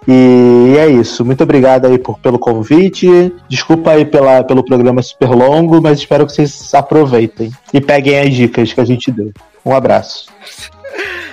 E 0.07 0.75
é 0.77 0.88
isso. 0.88 1.23
Muito 1.23 1.43
obrigado 1.43 1.85
aí 1.85 1.98
por, 1.98 2.19
pelo 2.19 2.38
convite. 2.38 3.07
Desculpa 3.48 3.91
aí 3.91 4.06
pela, 4.06 4.43
pelo 4.43 4.64
programa 4.64 5.01
super 5.01 5.30
longo, 5.30 5.82
mas 5.82 5.99
espero 5.99 6.25
que 6.25 6.33
vocês 6.33 6.73
aproveitem 6.73 7.51
e 7.73 7.80
peguem 7.80 8.19
as 8.19 8.33
dicas 8.33 8.73
que 8.73 8.82
a 8.82 8.85
gente 8.85 9.11
deu. 9.11 9.32
Um 9.65 9.73
abraço. 9.73 10.27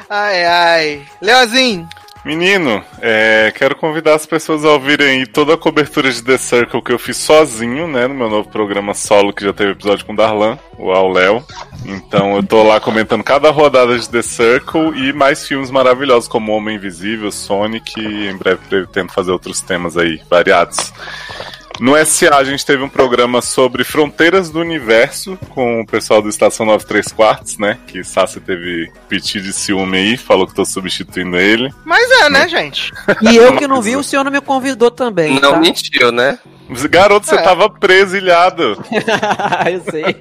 Ai, 0.08 0.44
ai. 0.44 1.02
Leozinho. 1.20 1.88
Menino, 2.22 2.84
é, 3.00 3.50
quero 3.56 3.74
convidar 3.74 4.14
as 4.14 4.26
pessoas 4.26 4.62
a 4.62 4.72
ouvirem 4.72 5.24
toda 5.24 5.54
a 5.54 5.56
cobertura 5.56 6.10
de 6.10 6.22
The 6.22 6.36
Circle 6.36 6.82
que 6.82 6.92
eu 6.92 6.98
fiz 6.98 7.16
sozinho, 7.16 7.88
né, 7.88 8.06
no 8.06 8.14
meu 8.14 8.28
novo 8.28 8.48
programa 8.50 8.92
solo 8.92 9.32
que 9.32 9.42
já 9.42 9.54
teve 9.54 9.72
episódio 9.72 10.04
com 10.04 10.12
o 10.12 10.16
Darlan, 10.16 10.58
o 10.76 10.90
Ao 10.90 11.08
Léo. 11.08 11.42
Então 11.86 12.36
eu 12.36 12.42
tô 12.42 12.62
lá 12.62 12.78
comentando 12.78 13.24
cada 13.24 13.50
rodada 13.50 13.98
de 13.98 14.06
The 14.06 14.20
Circle 14.20 14.92
e 14.96 15.14
mais 15.14 15.48
filmes 15.48 15.70
maravilhosos 15.70 16.28
como 16.28 16.52
Homem 16.52 16.76
Invisível, 16.76 17.32
Sonic 17.32 17.98
e 17.98 18.28
em 18.28 18.36
breve 18.36 18.60
pretendo 18.68 19.12
fazer 19.12 19.30
outros 19.30 19.62
temas 19.62 19.96
aí 19.96 20.20
variados. 20.28 20.92
No 21.78 21.96
SA 22.04 22.36
a 22.36 22.44
gente 22.44 22.64
teve 22.64 22.82
um 22.82 22.88
programa 22.88 23.40
sobre 23.40 23.84
fronteiras 23.84 24.50
do 24.50 24.60
universo 24.60 25.38
com 25.50 25.80
o 25.80 25.86
pessoal 25.86 26.20
do 26.20 26.28
Estação 26.28 26.66
93 26.66 27.12
Quartos, 27.12 27.58
né? 27.58 27.78
Que 27.86 28.04
Sassi 28.04 28.40
teve 28.40 28.90
piti 29.08 29.40
de 29.40 29.52
ciúme 29.52 29.96
aí, 29.96 30.16
falou 30.16 30.46
que 30.46 30.54
tô 30.54 30.64
substituindo 30.64 31.38
ele. 31.38 31.72
Mas 31.84 32.10
é, 32.22 32.28
né, 32.28 32.48
gente? 32.48 32.92
E 33.22 33.36
eu 33.36 33.56
que 33.58 33.66
não 33.66 33.80
vi, 33.80 33.96
o 33.96 34.02
senhor 34.02 34.24
não 34.24 34.32
me 34.32 34.40
convidou 34.40 34.90
também. 34.90 35.40
Não 35.40 35.52
tá? 35.52 35.60
mentiu, 35.60 36.12
né? 36.12 36.38
Garoto, 36.88 37.26
você 37.26 37.34
É. 37.36 37.42
tava 37.42 37.68
preso, 37.68 38.16
ilhado. 38.16 38.76
eu 39.70 39.80
sei. 39.90 40.16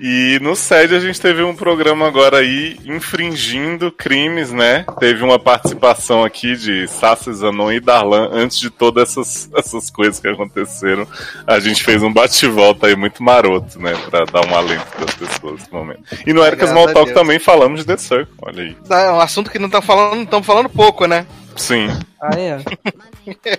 E 0.00 0.38
no 0.40 0.54
SED 0.56 0.94
a 0.96 1.00
gente 1.00 1.20
teve 1.20 1.42
um 1.42 1.54
programa 1.54 2.06
agora 2.06 2.38
aí 2.38 2.78
infringindo 2.84 3.90
crimes, 3.92 4.52
né? 4.52 4.84
Teve 4.98 5.22
uma 5.24 5.38
participação 5.38 6.24
aqui 6.24 6.56
de 6.56 6.86
Sassi 6.88 7.32
Zanon 7.32 7.72
e 7.72 7.80
Darlan 7.80 8.28
antes 8.32 8.58
de 8.58 8.70
todas 8.70 9.10
essas, 9.10 9.50
essas 9.56 9.90
coisas 9.90 10.18
que 10.20 10.28
aconteceram. 10.28 11.06
A 11.46 11.58
gente 11.58 11.82
fez 11.82 12.02
um 12.02 12.12
bate-volta 12.12 12.86
aí 12.86 12.96
muito 12.96 13.22
maroto, 13.22 13.78
né? 13.80 13.94
Pra 14.10 14.24
dar 14.24 14.46
um 14.46 14.54
alento 14.56 14.84
pras 14.96 15.14
pessoas 15.14 15.60
nesse 15.60 15.72
momento. 15.72 16.02
E 16.26 16.32
no 16.32 16.40
Ericas 16.42 16.70
Graças 16.70 16.70
Small 16.70 16.88
a 16.88 16.92
Talk 16.92 17.06
Deus. 17.12 17.18
também 17.20 17.38
falamos 17.38 17.80
de 17.80 17.86
The 17.86 17.96
Circle, 17.96 18.34
olha 18.42 18.62
aí. 18.62 18.76
É 18.90 19.10
um 19.12 19.20
assunto 19.20 19.50
que 19.50 19.58
não 19.58 19.66
estão 19.66 19.82
falando, 19.82 20.22
estão 20.22 20.42
falando 20.42 20.68
pouco, 20.68 21.06
né? 21.06 21.26
Sim. 21.58 21.88
Ah, 22.20 22.30
é? 22.38 22.58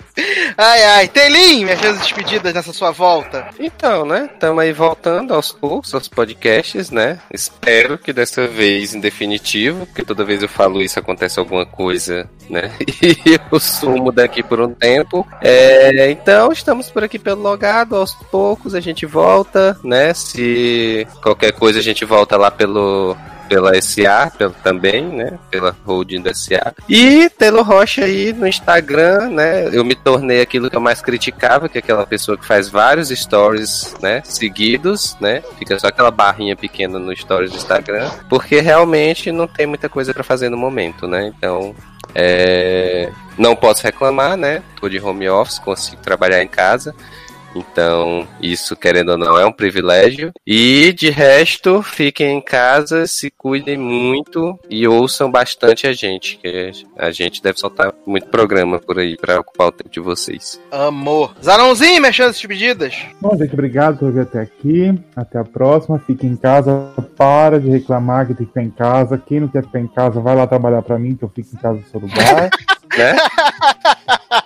Ai, 0.57 0.83
ai. 0.83 1.07
Telim, 1.07 1.63
minhas 1.63 1.79
chances 1.79 2.01
despedidas 2.01 2.53
nessa 2.53 2.73
sua 2.73 2.91
volta. 2.91 3.47
Então, 3.59 4.05
né? 4.05 4.29
Estamos 4.33 4.61
aí 4.61 4.73
voltando 4.73 5.33
aos 5.33 5.51
poucos 5.51 5.93
aos 5.93 6.07
podcasts, 6.07 6.89
né? 6.89 7.19
Espero 7.31 7.97
que 7.97 8.11
dessa 8.11 8.47
vez 8.47 8.93
em 8.93 8.99
definitivo, 8.99 9.85
porque 9.85 10.03
toda 10.03 10.25
vez 10.25 10.41
eu 10.41 10.49
falo 10.49 10.81
isso 10.81 10.99
acontece 10.99 11.39
alguma 11.39 11.65
coisa, 11.65 12.29
né? 12.49 12.71
E 13.01 13.39
eu 13.51 13.59
sumo 13.59 14.11
daqui 14.11 14.41
por 14.41 14.59
um 14.59 14.73
tempo. 14.73 15.25
É, 15.41 16.09
então, 16.11 16.51
estamos 16.51 16.89
por 16.89 17.03
aqui 17.03 17.19
pelo 17.19 17.41
logado, 17.41 17.95
aos 17.95 18.13
poucos 18.15 18.73
a 18.75 18.79
gente 18.79 19.05
volta, 19.05 19.77
né? 19.83 20.13
Se 20.13 21.07
qualquer 21.21 21.53
coisa 21.53 21.79
a 21.79 21.83
gente 21.83 22.03
volta 22.05 22.35
lá 22.37 22.49
pelo 22.51 23.15
pela 23.49 23.81
SA 23.81 24.31
pelo, 24.37 24.53
também, 24.63 25.03
né? 25.03 25.39
Pela 25.49 25.75
holding 25.85 26.21
da 26.21 26.33
SA. 26.33 26.73
E 26.87 27.29
Telo 27.31 27.63
Rocha 27.63 28.05
aí 28.05 28.31
no 28.31 28.47
Instagram, 28.47 29.31
né? 29.31 29.67
Eu 29.73 29.83
me 29.83 29.95
tornei 29.95 30.41
aquilo 30.41 30.69
que 30.69 30.75
eu 30.75 30.81
mais 30.81 31.01
criticava, 31.01 31.67
que 31.67 31.79
é 31.79 31.81
aquela 31.81 32.05
pessoa 32.05 32.37
que 32.37 32.45
faz 32.45 32.69
vários 32.69 33.09
stories, 33.09 33.95
né? 34.01 34.21
Seguidos, 34.23 35.17
né? 35.19 35.41
Fica 35.57 35.77
só 35.79 35.87
aquela 35.87 36.11
barrinha 36.11 36.55
pequena 36.55 36.99
no 36.99 37.15
stories 37.15 37.51
do 37.51 37.57
Instagram, 37.57 38.09
porque 38.29 38.61
realmente 38.61 39.31
não 39.31 39.47
tem 39.47 39.65
muita 39.65 39.89
coisa 39.89 40.13
pra 40.13 40.23
fazer 40.23 40.49
no 40.49 40.57
momento, 40.57 41.07
né? 41.07 41.33
Então, 41.35 41.75
é... 42.13 43.09
não 43.37 43.55
posso 43.55 43.83
reclamar, 43.83 44.37
né? 44.37 44.61
Tô 44.79 44.87
de 44.87 44.99
home 44.99 45.27
office, 45.27 45.57
consigo 45.57 46.01
trabalhar 46.03 46.43
em 46.43 46.47
casa. 46.47 46.93
Então, 47.55 48.27
isso, 48.41 48.75
querendo 48.75 49.09
ou 49.09 49.17
não, 49.17 49.37
é 49.37 49.45
um 49.45 49.51
privilégio. 49.51 50.31
E 50.45 50.93
de 50.93 51.09
resto, 51.09 51.81
fiquem 51.81 52.37
em 52.37 52.41
casa, 52.41 53.07
se 53.07 53.31
cuidem 53.31 53.77
muito 53.77 54.57
e 54.69 54.87
ouçam 54.87 55.29
bastante 55.31 55.87
a 55.87 55.93
gente, 55.93 56.37
que 56.37 56.71
a 56.97 57.11
gente 57.11 57.41
deve 57.41 57.59
soltar 57.59 57.93
muito 58.05 58.27
programa 58.27 58.79
por 58.79 58.99
aí 58.99 59.17
pra 59.17 59.39
ocupar 59.39 59.67
o 59.67 59.71
tempo 59.71 59.89
de 59.89 59.99
vocês. 59.99 60.59
Amor. 60.71 61.35
Zanãozinho, 61.43 61.99
minhas 61.99 62.15
chances 62.15 62.35
despedidas. 62.35 62.95
Bom, 63.21 63.35
gente, 63.37 63.53
obrigado 63.53 63.97
por 63.97 64.11
vir 64.11 64.21
até 64.21 64.41
aqui. 64.41 64.93
Até 65.15 65.39
a 65.39 65.43
próxima. 65.43 65.99
Fique 65.99 66.25
em 66.25 66.35
casa. 66.35 66.93
Para 67.17 67.59
de 67.59 67.69
reclamar 67.69 68.27
que 68.27 68.33
tem 68.33 68.45
que 68.45 68.51
ficar 68.51 68.63
em 68.63 68.69
casa. 68.69 69.17
Quem 69.17 69.41
não 69.41 69.47
quer 69.47 69.63
ficar 69.63 69.79
em 69.79 69.87
casa, 69.87 70.21
vai 70.21 70.35
lá 70.35 70.47
trabalhar 70.47 70.81
pra 70.81 70.97
mim, 70.97 71.15
que 71.15 71.23
eu 71.23 71.29
fico 71.29 71.49
em 71.53 71.59
casa 71.59 71.79
no 71.79 71.85
seu 71.85 71.99
lugar. 71.99 72.49
Né? 72.97 73.15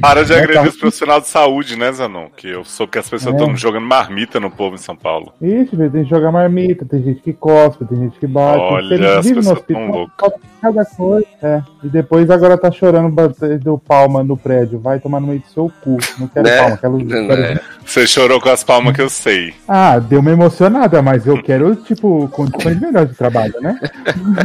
Para 0.00 0.24
de 0.24 0.32
Né, 0.32 0.38
agredir 0.38 0.62
tá. 0.62 0.68
os 0.68 0.76
profissionais 0.76 1.22
de 1.24 1.28
saúde, 1.28 1.76
né, 1.78 1.92
Zanon? 1.92 2.28
Que 2.36 2.48
eu 2.48 2.64
soube 2.64 2.92
que 2.92 2.98
as 2.98 3.08
pessoas 3.08 3.34
É. 3.34 3.38
estão 3.38 3.56
jogando 3.56 3.86
marmita 3.86 4.38
no 4.40 4.50
povo 4.50 4.74
em 4.74 4.78
São 4.78 4.96
Paulo. 4.96 5.32
Ixi, 5.40 5.76
velho, 5.76 5.90
tem 5.90 6.04
que 6.04 6.10
jogar 6.10 6.32
marmita, 6.32 6.84
tem 6.84 7.02
gente 7.02 7.20
que 7.20 7.32
cospe, 7.32 7.84
tem 7.84 7.98
gente 7.98 8.18
que 8.18 8.26
bate. 8.26 8.58
Olha, 8.58 9.18
as 9.18 9.26
pessoas 9.26 9.46
hospital, 9.58 9.82
tão 9.82 9.90
loucas. 9.90 10.32
cada 10.60 10.84
coisa. 10.84 11.26
É. 11.42 11.62
E 11.82 11.88
depois 11.88 12.30
agora 12.30 12.56
tá 12.58 12.70
chorando 12.70 13.08
batendo 13.10 13.78
palma 13.78 14.22
no 14.24 14.36
prédio. 14.36 14.78
Vai 14.80 14.98
tomar 14.98 15.20
no 15.20 15.26
meio 15.28 15.40
do 15.40 15.46
seu 15.48 15.70
cu. 15.82 15.96
Não 16.18 16.26
quero 16.26 16.46
Né? 16.48 16.56
palma, 16.58 16.76
quero. 16.78 17.06
quero- 17.06 17.40
Né? 17.54 17.60
Você 17.84 18.06
chorou 18.06 18.40
com 18.40 18.48
as 18.48 18.64
palmas 18.64 18.94
que 18.94 19.02
eu 19.02 19.10
sei. 19.10 19.54
Ah, 19.68 19.98
deu 19.98 20.20
uma 20.20 20.30
emocionada, 20.30 21.00
mas 21.02 21.26
eu 21.26 21.42
quero, 21.42 21.76
tipo, 21.76 22.28
condições 22.28 22.80
melhores 22.80 23.10
de 23.10 23.16
trabalho, 23.16 23.54
né? 23.60 23.78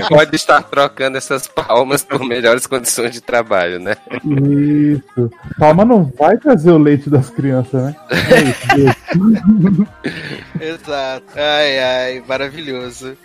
Não 0.00 0.08
pode 0.08 0.36
estar 0.36 0.62
trocando 0.62 1.16
essas 1.16 1.46
palmas 1.46 2.04
por 2.04 2.20
melhores 2.24 2.66
condições 2.66 3.12
de 3.12 3.20
trabalho, 3.20 3.79
né? 3.80 3.96
Isso. 4.24 5.30
Palma 5.58 5.84
não 5.84 6.04
vai 6.18 6.36
trazer 6.38 6.70
o 6.70 6.78
leite 6.78 7.10
das 7.10 7.30
crianças, 7.30 7.82
né? 7.82 7.96
É 8.30 8.42
isso, 8.42 8.66
beijo. 8.74 9.86
Exato. 10.60 11.24
Ai, 11.36 11.78
ai, 11.78 12.24
maravilhoso. 12.26 13.16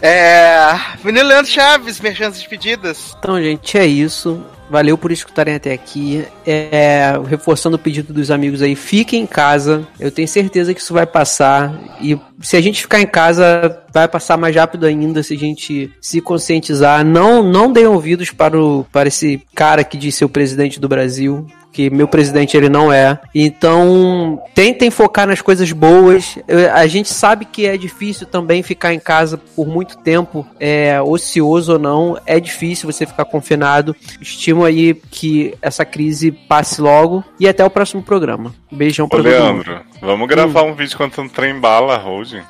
É. 0.00 0.56
Menino 1.04 1.26
Leandro 1.26 1.50
Chaves, 1.50 1.96
chances 1.96 2.40
despedidas. 2.40 3.16
Então, 3.18 3.40
gente, 3.42 3.78
é 3.78 3.86
isso. 3.86 4.44
Valeu 4.72 4.96
por 4.96 5.12
escutarem 5.12 5.54
até 5.54 5.74
aqui. 5.74 6.24
É, 6.46 7.12
reforçando 7.28 7.76
o 7.76 7.78
pedido 7.78 8.10
dos 8.10 8.30
amigos 8.30 8.62
aí, 8.62 8.74
fiquem 8.74 9.24
em 9.24 9.26
casa. 9.26 9.86
Eu 10.00 10.10
tenho 10.10 10.26
certeza 10.26 10.72
que 10.72 10.80
isso 10.80 10.94
vai 10.94 11.04
passar. 11.04 11.78
E 12.00 12.18
se 12.40 12.56
a 12.56 12.60
gente 12.62 12.80
ficar 12.80 12.98
em 12.98 13.06
casa, 13.06 13.84
vai 13.92 14.08
passar 14.08 14.38
mais 14.38 14.56
rápido 14.56 14.86
ainda 14.86 15.22
se 15.22 15.34
a 15.34 15.38
gente 15.38 15.92
se 16.00 16.22
conscientizar. 16.22 17.04
Não, 17.04 17.42
não 17.42 17.70
deem 17.70 17.86
ouvidos 17.86 18.30
para, 18.30 18.58
o, 18.58 18.86
para 18.90 19.08
esse 19.08 19.42
cara 19.54 19.84
que 19.84 19.98
diz 19.98 20.14
ser 20.14 20.24
o 20.24 20.30
presidente 20.30 20.80
do 20.80 20.88
Brasil. 20.88 21.46
Que 21.72 21.90
meu 21.90 22.06
presidente 22.06 22.56
ele 22.56 22.68
não 22.68 22.92
é. 22.92 23.18
Então, 23.34 24.42
tentem 24.54 24.90
focar 24.90 25.26
nas 25.26 25.40
coisas 25.40 25.72
boas. 25.72 26.38
A 26.74 26.86
gente 26.86 27.08
sabe 27.08 27.46
que 27.46 27.66
é 27.66 27.76
difícil 27.76 28.26
também 28.26 28.62
ficar 28.62 28.92
em 28.92 29.00
casa 29.00 29.38
por 29.38 29.66
muito 29.66 29.96
tempo, 29.98 30.46
é, 30.60 31.00
ocioso 31.00 31.74
ou 31.74 31.78
não, 31.78 32.18
é 32.26 32.38
difícil 32.38 32.90
você 32.90 33.06
ficar 33.06 33.24
confinado. 33.24 33.96
Estimo 34.20 34.64
aí 34.64 34.94
que 35.10 35.54
essa 35.62 35.84
crise 35.84 36.30
passe 36.30 36.80
logo 36.80 37.24
e 37.40 37.48
até 37.48 37.64
o 37.64 37.70
próximo 37.70 38.02
programa. 38.02 38.54
Beijão 38.70 39.06
Ô, 39.06 39.08
pra 39.08 39.18
mundo. 39.18 39.28
Leandro, 39.28 39.80
vamos 40.00 40.28
gravar 40.28 40.62
um 40.62 40.74
vídeo 40.74 40.96
quando 40.96 41.20
um 41.20 41.28
trem 41.28 41.58
bala, 41.58 42.06
hoje. 42.06 42.42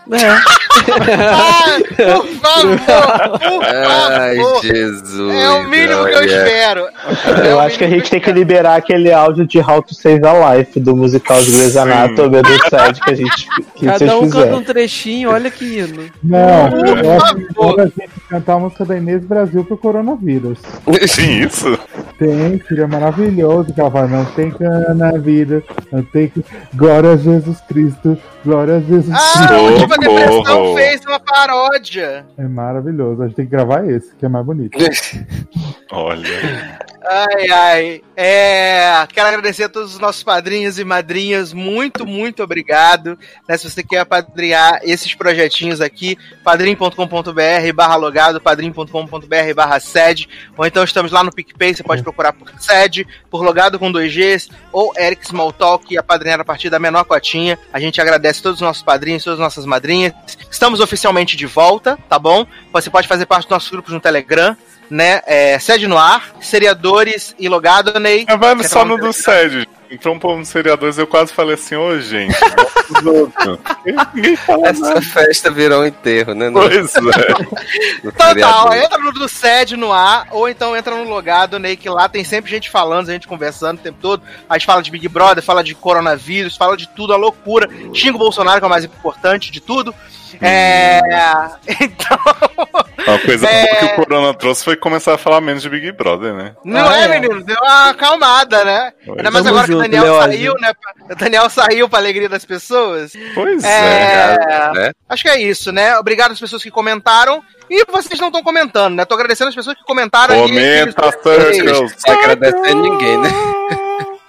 Ai, 1.30 1.82
por 1.82 2.78
favor, 2.78 3.38
por 3.38 3.64
Ai, 3.64 4.36
favor. 4.36 4.62
Jesus. 4.62 5.34
É 5.34 5.50
o 5.50 5.68
mínimo 5.68 6.04
que 6.06 6.14
eu 6.14 6.24
espero. 6.24 6.86
Eu 7.44 7.60
acho 7.60 7.78
que 7.78 7.84
a 7.84 7.88
gente 7.88 8.10
tem 8.10 8.20
que 8.20 8.32
liberar 8.32 8.76
aquele 8.76 9.12
áudio 9.12 9.46
de 9.46 9.58
How 9.60 9.82
to 9.82 9.94
Save 9.94 10.20
a 10.26 10.54
Life 10.56 10.78
do 10.80 10.96
musical 10.96 11.40
de 11.42 11.50
Grey's 11.52 11.76
Anatomy 11.76 12.42
do 12.42 12.68
site 12.70 13.00
que 13.00 13.10
a 13.10 13.14
gente 13.14 13.48
que 13.74 13.86
vocês 13.86 13.98
Cada 13.98 14.16
um 14.16 14.20
canta 14.22 14.36
fizeram. 14.38 14.58
um 14.58 14.62
trechinho, 14.64 15.30
olha 15.30 15.50
que 15.50 15.64
hino. 15.78 16.10
Não, 16.22 16.70
Por 16.70 16.98
eu 17.04 17.12
acho 17.22 17.34
que 17.36 17.54
favor. 17.54 17.80
a 17.80 17.84
gente 17.84 18.10
cantar 18.28 18.54
a 18.54 18.58
música 18.58 18.84
da 18.84 18.96
Inês 18.96 19.24
Brasil 19.24 19.64
pro 19.64 19.76
coronavírus. 19.76 20.58
Sim, 21.08 21.40
isso? 21.46 21.78
Tem, 22.22 22.62
seria 22.68 22.86
maravilhoso 22.86 23.74
que 23.74 23.80
ela 23.80 23.90
fala, 23.90 24.06
não 24.06 24.24
tem 24.26 24.50
cana 24.52 24.94
na 24.94 25.12
vida, 25.18 25.62
não 25.90 26.02
tem 26.04 26.28
que. 26.28 26.44
Glória 26.74 27.12
a 27.12 27.16
Jesus 27.16 27.60
Cristo, 27.62 28.16
glória 28.44 28.76
a 28.76 28.80
Jesus 28.80 29.10
Ah, 29.12 29.32
Cristo. 29.48 29.54
o 29.64 29.78
Diva 29.78 29.98
Depressão 29.98 30.44
Socorro. 30.44 30.74
fez 30.76 31.00
uma 31.04 31.18
paródia. 31.18 32.24
É 32.38 32.44
maravilhoso, 32.46 33.22
a 33.22 33.26
gente 33.26 33.34
tem 33.34 33.44
que 33.46 33.50
gravar 33.50 33.84
esse, 33.90 34.14
que 34.14 34.24
é 34.24 34.28
mais 34.28 34.46
bonito. 34.46 34.78
Olha. 35.90 36.80
Ai, 37.04 37.50
ai. 37.50 38.02
É, 38.16 39.06
quero 39.12 39.26
agradecer 39.28 39.64
a 39.64 39.68
todos 39.68 39.92
os 39.94 39.98
nossos 39.98 40.22
padrinhos 40.22 40.78
e 40.78 40.84
madrinhas. 40.84 41.52
Muito, 41.52 42.06
muito 42.06 42.42
obrigado. 42.44 43.18
Né, 43.48 43.56
se 43.58 43.68
você 43.68 43.82
quer 43.82 43.98
apadrinhar 43.98 44.78
esses 44.84 45.12
projetinhos 45.14 45.80
aqui, 45.80 46.16
padrim.com.br 46.44 47.72
barra 47.74 47.96
logado, 47.96 48.40
padrim.com.br 48.40 49.54
barra 49.54 49.80
sede, 49.80 50.28
ou 50.56 50.64
então 50.64 50.84
estamos 50.84 51.10
lá 51.10 51.24
no 51.24 51.32
PicPay, 51.32 51.74
você 51.74 51.82
pode 51.82 52.02
procurar 52.02 52.11
por 52.12 52.32
sede, 52.58 53.06
por 53.30 53.42
logado 53.42 53.78
com 53.78 53.92
2Gs, 53.92 54.50
ou 54.72 54.92
Eric 54.96 55.24
Smalltalk, 55.24 55.96
apadrinhar 55.96 56.40
a 56.40 56.44
partir 56.44 56.70
da 56.70 56.78
menor 56.78 57.04
cotinha. 57.04 57.58
A 57.72 57.80
gente 57.80 58.00
agradece 58.00 58.42
todos 58.42 58.56
os 58.56 58.62
nossos 58.62 58.82
padrinhos, 58.82 59.24
todas 59.24 59.38
as 59.38 59.44
nossas 59.44 59.66
madrinhas. 59.66 60.12
Estamos 60.50 60.80
oficialmente 60.80 61.36
de 61.36 61.46
volta, 61.46 61.98
tá 62.08 62.18
bom? 62.18 62.46
Você 62.72 62.90
pode 62.90 63.08
fazer 63.08 63.26
parte 63.26 63.44
dos 63.44 63.50
nossos 63.50 63.70
grupos 63.70 63.92
no 63.92 64.00
Telegram, 64.00 64.56
né? 64.90 65.22
É, 65.26 65.58
sede 65.58 65.86
no 65.86 65.96
ar, 65.96 66.34
seriadores 66.40 67.34
e 67.38 67.48
logado, 67.48 67.98
Ney. 67.98 68.24
Mas 68.28 68.38
vai 68.38 68.56
Quer 68.56 68.68
só 68.68 68.84
no 68.84 68.98
do 68.98 69.12
SED. 69.12 69.66
Entrou 69.92 70.14
um 70.14 70.18
povo 70.18 70.38
no 70.38 70.46
seriadores 70.46 70.96
eu 70.96 71.06
quase 71.06 71.34
falei 71.34 71.52
assim, 71.54 71.76
ô 71.76 72.00
gente. 72.00 72.34
Ninguém 74.14 74.36
fala 74.36 74.68
Essa 74.68 74.80
nada. 74.88 75.02
festa 75.02 75.50
virou 75.50 75.82
um 75.82 75.86
enterro, 75.86 76.34
né? 76.34 76.50
Pois 76.50 76.94
é. 76.96 77.00
no 78.02 78.10
Total, 78.12 78.72
entra 78.74 78.98
no 78.98 79.12
do 79.12 79.28
SED 79.28 79.76
no 79.76 79.92
ar, 79.92 80.28
ou 80.30 80.48
então 80.48 80.74
entra 80.74 80.94
no 80.96 81.04
logado, 81.04 81.58
Ney, 81.58 81.76
que 81.76 81.90
lá 81.90 82.08
tem 82.08 82.24
sempre 82.24 82.50
gente 82.50 82.70
falando, 82.70 83.06
gente 83.08 83.28
conversando 83.28 83.78
o 83.78 83.82
tempo 83.82 83.98
todo. 84.00 84.22
A 84.48 84.54
gente 84.56 84.66
fala 84.66 84.82
de 84.82 84.90
Big 84.90 85.06
Brother, 85.08 85.44
fala 85.44 85.62
de 85.62 85.74
coronavírus, 85.74 86.56
fala 86.56 86.74
de 86.76 86.88
tudo, 86.88 87.12
a 87.12 87.16
loucura. 87.16 87.68
Xinga 87.92 88.16
o 88.16 88.18
Bolsonaro, 88.18 88.60
que 88.60 88.64
é 88.64 88.66
o 88.66 88.70
mais 88.70 88.84
importante 88.84 89.50
de 89.52 89.60
tudo. 89.60 89.94
É. 90.40 91.00
Então. 91.82 92.18
Uma 93.06 93.18
coisa 93.18 93.46
É. 93.48 93.66
boa 93.66 93.76
que 93.76 93.84
o 93.86 93.94
Corona 93.96 94.32
trouxe 94.34 94.64
foi 94.64 94.76
começar 94.76 95.14
a 95.14 95.18
falar 95.18 95.40
menos 95.40 95.62
de 95.62 95.68
Big 95.68 95.90
Brother, 95.92 96.32
né? 96.34 96.54
Não 96.64 96.88
Ah, 96.88 96.98
é, 97.00 97.04
é. 97.04 97.08
menino? 97.20 97.42
Deu 97.42 97.56
uma 97.60 97.90
acalmada, 97.90 98.64
né? 98.64 98.92
Ainda 99.08 99.30
mais 99.30 99.44
agora 99.46 99.66
que 99.66 99.74
Daniel 99.82 100.20
saiu, 100.22 100.54
né? 100.60 100.72
O 101.10 101.14
Daniel 101.14 101.50
saiu 101.50 101.88
pra 101.88 101.98
alegria 101.98 102.28
das 102.28 102.44
pessoas. 102.44 103.12
Pois 103.34 103.62
é. 103.64 104.36
É. 104.40 104.72
né? 104.74 104.92
Acho 105.08 105.22
que 105.22 105.28
é 105.28 105.40
isso, 105.40 105.70
né? 105.72 105.96
Obrigado 105.98 106.32
às 106.32 106.40
pessoas 106.40 106.62
que 106.62 106.70
comentaram. 106.70 107.42
E 107.70 107.84
vocês 107.90 108.18
não 108.20 108.28
estão 108.28 108.42
comentando, 108.42 108.94
né? 108.96 109.04
Tô 109.04 109.14
agradecendo 109.14 109.48
as 109.48 109.54
pessoas 109.54 109.76
que 109.76 109.84
comentaram. 109.84 110.34
Comenta, 110.42 111.06
aqueles- 111.08 111.56
Circles. 111.56 111.94
Não 112.06 112.14
agradecer 112.14 112.74
ninguém, 112.74 113.18
né? 113.18 113.28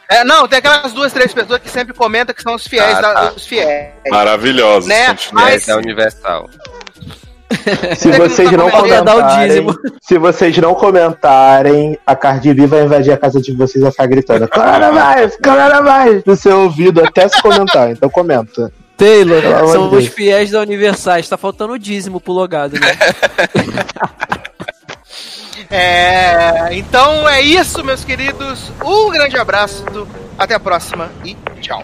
É, 0.09 0.23
não, 0.23 0.47
tem 0.47 0.59
aquelas 0.59 0.93
duas, 0.93 1.11
três 1.11 1.33
pessoas 1.33 1.59
que 1.59 1.69
sempre 1.69 1.93
comentam 1.93 2.35
que 2.35 2.41
são 2.43 2.53
os 2.53 2.67
fiéis 2.67 2.97
Ah, 2.97 3.01
da- 3.01 3.13
tá. 3.13 3.33
os 3.35 3.47
fiéis. 3.47 3.93
Maravilhosos. 4.09 4.87
Né? 4.87 5.07
continua. 5.07 5.41
Mas- 5.43 5.67
é 5.67 5.75
universal. 5.75 6.49
Se 7.97 8.11
vocês 8.11 8.51
não 8.51 8.69
Falta 8.69 9.01
dar 9.01 9.15
o 9.15 9.21
comentarem, 9.21 9.67
se 10.01 10.17
vocês 10.17 10.57
não 10.57 10.75
comentarem, 10.75 11.97
a 12.05 12.15
Cardi 12.15 12.53
B 12.53 12.67
vai 12.67 12.83
invadir 12.83 13.13
a 13.13 13.17
casa 13.17 13.41
de 13.41 13.53
vocês 13.53 13.75
e 13.75 13.81
vai 13.81 13.91
ficar 13.91 14.07
gritando: 14.07 14.47
Coronavírus, 14.47 15.37
coronavírus! 15.43 16.23
No 16.25 16.35
seu 16.35 16.61
ouvido 16.61 17.03
até 17.03 17.27
se 17.27 17.41
comentar. 17.41 17.91
Então 17.91 18.09
comenta. 18.09 18.71
Taylor, 18.95 19.41
Pelo 19.41 19.67
são 19.67 19.91
os 19.91 20.07
fiéis 20.07 20.51
da 20.51 20.61
Universais. 20.61 21.27
Tá 21.27 21.37
faltando 21.37 21.73
o 21.73 21.79
dízimo 21.79 22.19
pro 22.19 22.33
logado, 22.33 22.73
né? 22.79 22.97
É, 25.75 26.69
então 26.71 27.27
é 27.27 27.41
isso, 27.41 27.83
meus 27.83 28.05
queridos. 28.05 28.71
Um 28.85 29.09
grande 29.09 29.37
abraço. 29.37 29.83
Até 30.37 30.53
a 30.53 30.59
próxima 30.59 31.11
e 31.25 31.35
tchau. 31.61 31.83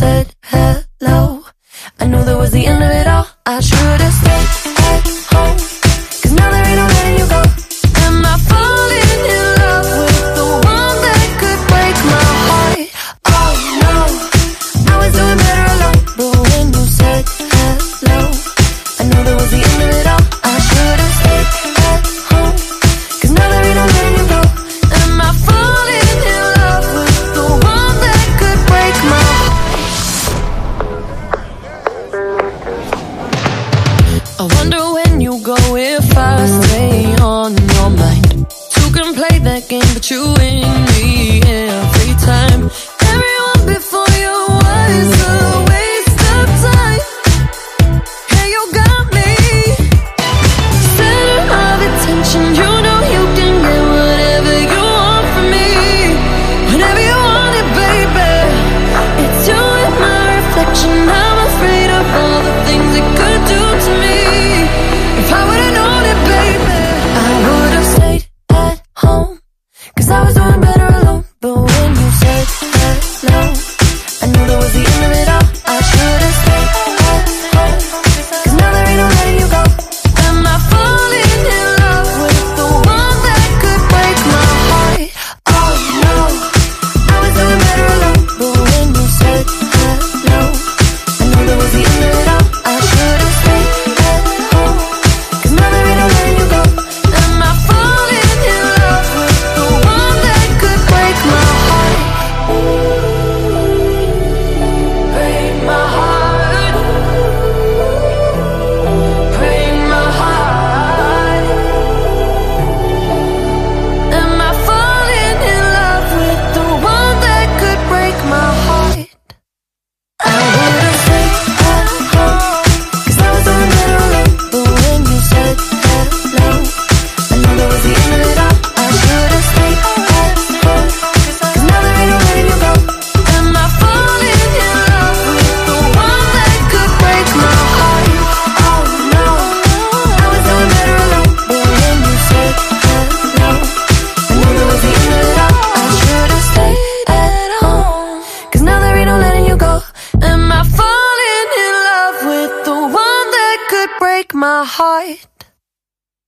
said 0.00 0.39